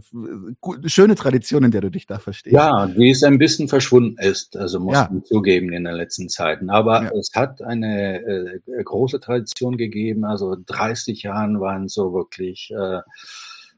gu- 0.59 0.77
schöne 0.87 1.13
Tradition, 1.15 1.63
in 1.63 1.71
der 1.71 1.81
du 1.81 1.91
dich 1.91 2.07
da 2.07 2.17
verstehst. 2.17 2.53
Ja, 2.55 2.87
die 2.87 3.11
ist 3.11 3.23
ein 3.23 3.37
bisschen 3.37 3.67
verschwunden 3.69 4.17
ist, 4.17 4.57
also 4.57 4.79
muss 4.79 4.95
Ja. 4.95 5.07
man 5.11 5.23
zugeben 5.23 5.71
in 5.71 5.83
den 5.83 5.93
letzten 5.95 6.27
Zeiten. 6.27 6.69
Aber 6.71 7.03
Ja. 7.03 7.11
es 7.11 7.29
hat 7.35 7.61
eine 7.61 8.21
äh, 8.23 8.59
große 8.83 9.19
Tradition 9.19 9.77
gegeben. 9.77 10.25
Also 10.25 10.55
30 10.65 11.21
Jahren 11.23 11.59
waren 11.61 11.87
so 11.87 12.11
wirklich 12.13 12.71
äh, 12.71 12.99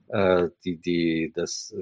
äh, 0.09 0.49
die, 0.63 0.77
die, 0.77 1.31
das, 1.35 1.75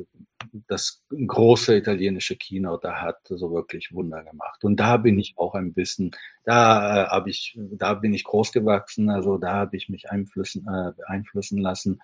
das 0.67 1.03
große 1.09 1.77
italienische 1.77 2.35
Kino, 2.35 2.77
da 2.77 3.01
hat 3.01 3.19
so 3.27 3.51
wirklich 3.51 3.93
Wunder 3.93 4.23
gemacht. 4.23 4.63
Und 4.63 4.79
da 4.79 4.97
bin 4.97 5.19
ich 5.19 5.33
auch 5.37 5.55
ein 5.55 5.73
bisschen, 5.73 6.11
da 6.43 7.05
äh, 7.05 7.07
habe 7.07 7.29
ich, 7.29 7.57
da 7.57 7.93
bin 7.93 8.13
ich 8.13 8.23
groß 8.23 8.51
gewachsen, 8.51 9.09
also 9.09 9.37
da 9.37 9.53
habe 9.53 9.77
ich 9.77 9.89
mich 9.89 10.09
einflussen, 10.09 10.67
äh, 10.67 10.91
beeinflussen 10.97 11.59
lassen. 11.59 12.01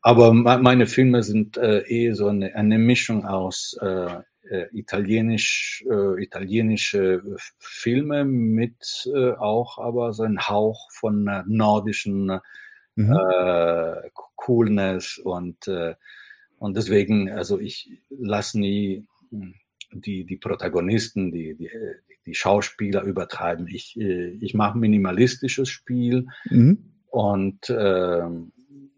Aber 0.00 0.34
meine 0.34 0.86
Filme 0.86 1.22
sind 1.22 1.56
äh, 1.56 1.80
eh 1.86 2.12
so 2.12 2.28
eine, 2.28 2.54
eine 2.54 2.78
Mischung 2.78 3.24
aus 3.24 3.74
äh, 3.80 4.20
äh, 4.50 4.66
italienisch, 4.72 5.84
äh, 5.90 6.22
italienische 6.22 7.22
Filme 7.58 8.24
mit 8.24 9.08
äh, 9.14 9.32
auch 9.32 9.78
aber 9.78 10.12
so 10.12 10.22
ein 10.24 10.38
Hauch 10.38 10.90
von 10.92 11.26
äh, 11.28 11.42
nordischen 11.46 12.40
mhm. 12.96 13.12
äh, 13.12 14.10
Coolness 14.36 15.18
und, 15.18 15.68
äh, 15.68 15.94
und 16.58 16.76
deswegen, 16.76 17.30
also 17.30 17.58
ich 17.58 17.90
lasse 18.10 18.58
nie 18.60 19.06
hm, 19.30 19.54
die, 19.92 20.24
die 20.24 20.36
Protagonisten, 20.36 21.30
die, 21.32 21.54
die, 21.54 21.70
die 22.26 22.34
Schauspieler 22.34 23.02
übertreiben. 23.02 23.68
Ich, 23.68 23.98
äh, 23.98 24.30
ich 24.40 24.54
mache 24.54 24.78
minimalistisches 24.78 25.68
Spiel 25.68 26.26
mhm. 26.50 26.78
und 27.10 27.68
äh, 27.70 28.22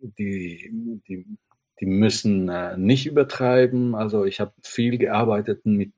die, 0.00 0.70
die, 1.08 1.26
die 1.81 1.86
müssen 1.86 2.49
äh, 2.49 2.76
nicht 2.76 3.07
übertreiben. 3.07 3.94
Also 3.94 4.25
ich 4.25 4.41
habe 4.41 4.52
viel 4.62 4.99
gearbeitet 4.99 5.66
mit, 5.66 5.92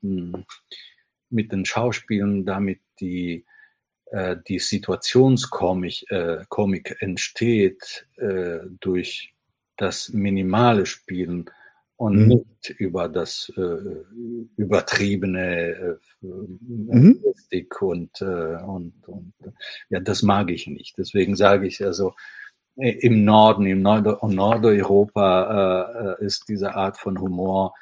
mit 1.31 1.53
den 1.53 1.65
Schauspielern, 1.65 2.45
damit 2.45 2.81
die 3.01 3.35
äh, 3.35 3.58
die 4.49 4.59
Situationskomik 4.59 6.11
äh, 6.11 6.45
Komik 6.49 6.97
entsteht 7.01 8.07
äh, 8.17 8.61
durch 8.81 9.35
das 9.77 10.11
minimale 10.11 10.87
Spielen 10.87 11.51
und 11.97 12.17
mhm. 12.17 12.29
nicht 12.29 12.71
über 12.79 13.09
das 13.09 13.53
äh, 13.57 13.77
übertriebene 14.57 15.99
äh, 16.23 16.27
mhm. 16.27 17.23
und, 17.81 18.21
äh, 18.23 18.25
und, 18.65 18.95
und 19.09 19.33
ja, 19.91 20.01
das 20.01 20.23
mag 20.23 20.51
ich 20.51 20.69
nicht. 20.69 20.97
Deswegen 20.97 21.35
sage 21.35 21.67
ich 21.67 21.85
also, 21.85 22.15
äh, 22.77 22.91
im 23.01 23.25
Norden, 23.25 23.67
im 23.67 23.83
Nord 23.83 24.23
Nordeuropa 24.23 26.17
äh, 26.21 26.25
ist 26.25 26.49
diese 26.49 26.75
Art 26.77 26.99
von 26.99 27.21
Humor, 27.21 27.75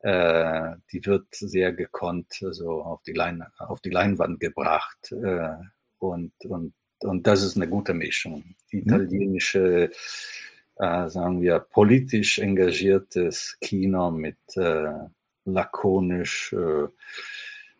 äh, 0.00 0.76
die 0.92 1.04
wird 1.04 1.26
sehr 1.34 1.72
gekonnt 1.72 2.40
also 2.42 2.82
auf, 2.82 3.02
die 3.02 3.12
Lein 3.12 3.44
auf 3.58 3.80
die 3.80 3.90
Leinwand 3.90 4.40
gebracht. 4.40 5.12
Äh, 5.12 5.56
und, 5.98 6.32
und, 6.46 6.72
und 7.00 7.26
das 7.26 7.42
ist 7.42 7.56
eine 7.56 7.68
gute 7.68 7.92
Mischung. 7.92 8.44
Die 8.72 8.78
mhm. 8.78 8.82
italienische, 8.82 9.90
äh, 10.76 11.08
sagen 11.08 11.42
wir, 11.42 11.60
politisch 11.60 12.38
engagiertes 12.38 13.58
Kino 13.60 14.10
mit 14.10 14.38
äh, 14.56 14.92
lakonisch 15.44 16.52
äh, 16.54 16.88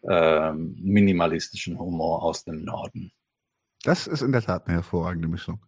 ähm, 0.03 0.77
minimalistischen 0.81 1.79
Humor 1.79 2.23
aus 2.23 2.45
dem 2.45 2.65
Norden. 2.65 3.13
Das 3.83 4.07
ist 4.07 4.23
in 4.23 4.33
der 4.33 4.43
Tat 4.43 4.67
eine 4.67 4.77
hervorragende 4.77 5.29
Mischung. 5.29 5.61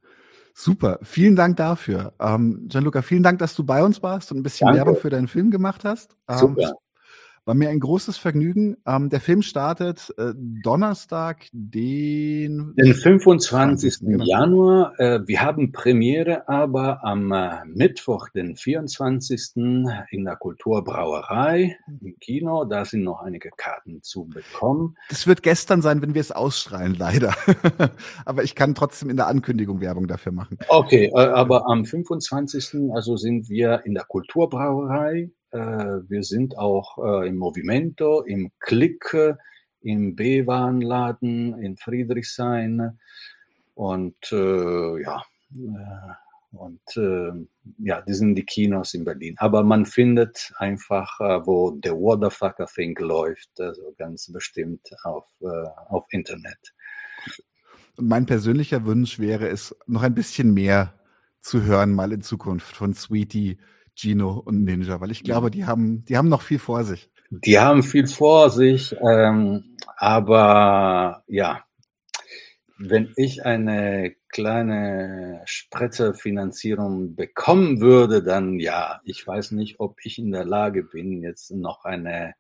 Super, 0.55 0.99
vielen 1.03 1.37
Dank 1.37 1.57
dafür. 1.57 2.13
Ähm, 2.21 2.67
Gianluca, 2.69 3.03
vielen 3.03 3.23
Dank, 3.23 3.39
dass 3.39 3.55
du 3.55 3.65
bei 3.65 3.83
uns 3.83 4.03
warst 4.03 4.33
und 4.33 4.39
ein 4.39 4.43
bisschen 4.43 4.67
Danke. 4.67 4.79
Werbung 4.79 4.97
für 4.97 5.11
deinen 5.11 5.29
Film 5.29 5.51
gemacht 5.51 5.85
hast. 5.85 6.17
Ähm, 6.29 6.39
Super. 6.39 6.73
War 7.45 7.55
mir 7.55 7.71
ein 7.71 7.81
großes 7.81 8.19
Vergnügen. 8.19 8.77
Ähm, 8.87 9.09
der 9.09 9.21
Film 9.21 9.43
startet 9.43 10.15
äh, 10.17 10.33
Donnerstag, 10.37 11.47
den, 11.53 12.73
den 12.77 12.95
25. 12.95 13.93
20. 13.93 14.01
Genau. 14.01 14.25
Januar. 14.25 15.01
Äh, 15.01 15.27
wir 15.27 15.43
haben 15.43 15.73
Premiere 15.73 16.49
aber 16.49 17.05
am 17.05 17.33
äh, 17.33 17.65
Mittwoch, 17.67 18.29
den 18.29 18.55
24. 18.55 19.57
in 19.57 20.25
der 20.25 20.37
Kulturbrauerei 20.37 21.77
im 22.01 22.17
Kino. 22.21 22.65
Da 22.65 22.85
sind 22.85 23.03
noch 23.03 23.23
einige 23.23 23.51
Karten 23.57 24.03
zu 24.03 24.27
bekommen. 24.27 24.97
Das 25.09 25.27
wird 25.27 25.43
gestern 25.43 25.83
sein, 25.83 26.01
wenn 26.01 26.15
wir 26.15 26.21
es 26.21 26.31
ausstrahlen, 26.31 26.95
leider. 26.95 27.35
aber 28.25 28.45
ich 28.45 28.55
kann 28.55 28.77
trotzdem 28.77 29.11
in 29.11 29.17
der 29.17 29.27
Ankündigung 29.27 29.81
Werbung 29.81 30.07
dafür 30.07 30.31
machen. 30.31 30.59
Okay, 30.69 31.11
äh, 31.13 31.19
aber 31.19 31.69
am 31.69 31.85
25. 31.85 32.93
also 32.93 33.17
sind 33.17 33.49
wir 33.49 33.83
in 33.85 33.95
der 33.95 34.05
Kulturbrauerei 34.05 35.31
wir 35.53 36.23
sind 36.23 36.57
auch 36.57 36.99
äh, 36.99 37.29
im 37.29 37.37
Movimento, 37.37 38.23
im 38.23 38.51
Klick, 38.61 39.17
im 39.81 40.15
B-Warenladen 40.15 41.59
in 41.61 41.77
Friedrichshain 41.77 42.99
und 43.75 44.17
äh, 44.33 45.03
ja, 45.03 45.23
und 46.53 46.81
äh, 46.97 47.33
ja, 47.79 48.03
die 48.03 48.13
sind 48.13 48.35
die 48.35 48.45
Kinos 48.45 48.93
in 48.95 49.05
Berlin. 49.05 49.35
Aber 49.39 49.63
man 49.63 49.87
findet 49.87 50.53
einfach, 50.57 51.19
äh, 51.21 51.47
wo 51.47 51.79
The 51.83 51.91
Waterfucker 51.91 52.67
Thing 52.67 52.97
läuft, 52.99 53.49
also 53.59 53.95
ganz 53.97 54.31
bestimmt 54.31 54.91
auf, 55.05 55.25
äh, 55.41 55.47
auf 55.89 56.05
Internet. 56.11 56.75
Mein 57.97 58.27
persönlicher 58.27 58.85
Wunsch 58.85 59.19
wäre 59.19 59.49
es, 59.49 59.75
noch 59.87 60.03
ein 60.03 60.15
bisschen 60.15 60.53
mehr 60.53 60.95
zu 61.41 61.63
hören, 61.63 61.93
mal 61.93 62.13
in 62.13 62.23
Zukunft 62.23 62.77
von 62.77 62.95
Sweetie 62.95 63.59
Gino 63.95 64.39
und 64.39 64.65
Ninja, 64.65 65.01
weil 65.01 65.11
ich 65.11 65.23
glaube, 65.23 65.51
die 65.51 65.65
haben, 65.65 66.05
die 66.05 66.17
haben 66.17 66.29
noch 66.29 66.43
viel 66.43 66.59
vor 66.59 66.85
sich. 66.85 67.11
Die 67.31 67.59
haben 67.59 67.83
viel 67.83 68.07
vor 68.07 68.51
sich, 68.51 68.95
ähm, 69.01 69.77
aber 69.97 71.25
ja, 71.27 71.65
wenn 72.79 73.13
ich 73.17 73.45
eine 73.45 74.15
kleine 74.29 75.43
Spretzerfinanzierung 75.45 77.15
bekommen 77.15 77.81
würde, 77.81 78.23
dann 78.23 78.59
ja, 78.59 79.01
ich 79.05 79.27
weiß 79.27 79.53
nicht, 79.53 79.79
ob 79.79 79.99
ich 80.03 80.19
in 80.19 80.33
der 80.33 80.45
Lage 80.45 80.83
bin, 80.83 81.23
jetzt 81.23 81.51
noch 81.53 81.85
eine, 81.85 82.35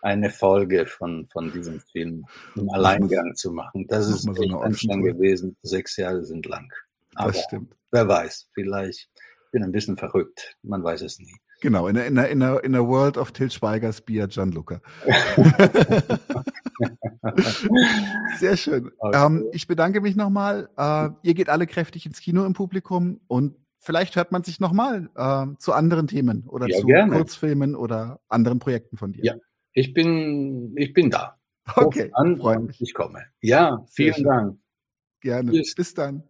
eine 0.00 0.30
Folge 0.30 0.86
von, 0.86 1.28
von 1.30 1.52
diesem 1.52 1.80
Film 1.80 2.24
im 2.56 2.70
Alleingang 2.70 3.34
zu 3.34 3.52
machen. 3.52 3.86
Das 3.88 4.08
ist 4.08 4.22
so 4.22 4.32
echt 4.32 4.54
anstrengend 4.54 5.06
gewesen. 5.06 5.56
Sechs 5.62 5.96
Jahre 5.96 6.24
sind 6.24 6.46
lang. 6.46 6.72
Aber 7.14 7.32
das 7.32 7.42
stimmt. 7.42 7.74
Wer 7.90 8.08
weiß, 8.08 8.48
vielleicht 8.54 9.08
bin 9.54 9.62
ein 9.62 9.72
bisschen 9.72 9.96
verrückt. 9.96 10.56
Man 10.62 10.82
weiß 10.82 11.02
es 11.02 11.20
nie. 11.20 11.32
Genau, 11.60 11.86
in 11.86 11.94
der, 11.94 12.06
in 12.06 12.16
der, 12.16 12.28
in 12.28 12.40
der, 12.40 12.64
in 12.64 12.72
der 12.72 12.86
World 12.86 13.16
of 13.16 13.30
Til 13.30 13.50
Schweigers 13.50 14.00
Bier 14.00 14.26
Gianluca. 14.26 14.80
Sehr 18.38 18.56
schön. 18.56 18.90
Okay. 18.98 19.26
Ähm, 19.26 19.46
ich 19.52 19.68
bedanke 19.68 20.00
mich 20.00 20.16
nochmal. 20.16 20.68
Äh, 20.76 21.10
ihr 21.22 21.34
geht 21.34 21.48
alle 21.48 21.68
kräftig 21.68 22.04
ins 22.04 22.20
Kino 22.20 22.44
im 22.44 22.52
Publikum 22.52 23.20
und 23.28 23.54
vielleicht 23.78 24.16
hört 24.16 24.32
man 24.32 24.42
sich 24.42 24.58
nochmal 24.58 25.08
äh, 25.14 25.46
zu 25.58 25.72
anderen 25.72 26.08
Themen 26.08 26.48
oder 26.48 26.68
ja, 26.68 26.80
zu 26.80 26.86
gerne. 26.86 27.12
Kurzfilmen 27.12 27.76
oder 27.76 28.20
anderen 28.28 28.58
Projekten 28.58 28.96
von 28.96 29.12
dir. 29.12 29.24
Ja, 29.24 29.36
ich 29.72 29.94
bin, 29.94 30.74
ich 30.76 30.92
bin 30.92 31.10
da. 31.10 31.38
Okay, 31.76 32.10
an, 32.12 32.38
freue 32.38 32.58
mich. 32.58 32.80
Ich 32.80 32.92
komme. 32.92 33.22
Ja, 33.40 33.86
vielen 33.88 34.24
Dank. 34.24 34.58
Gerne. 35.20 35.52
Tschüss. 35.52 35.76
Bis 35.76 35.94
dann. 35.94 36.24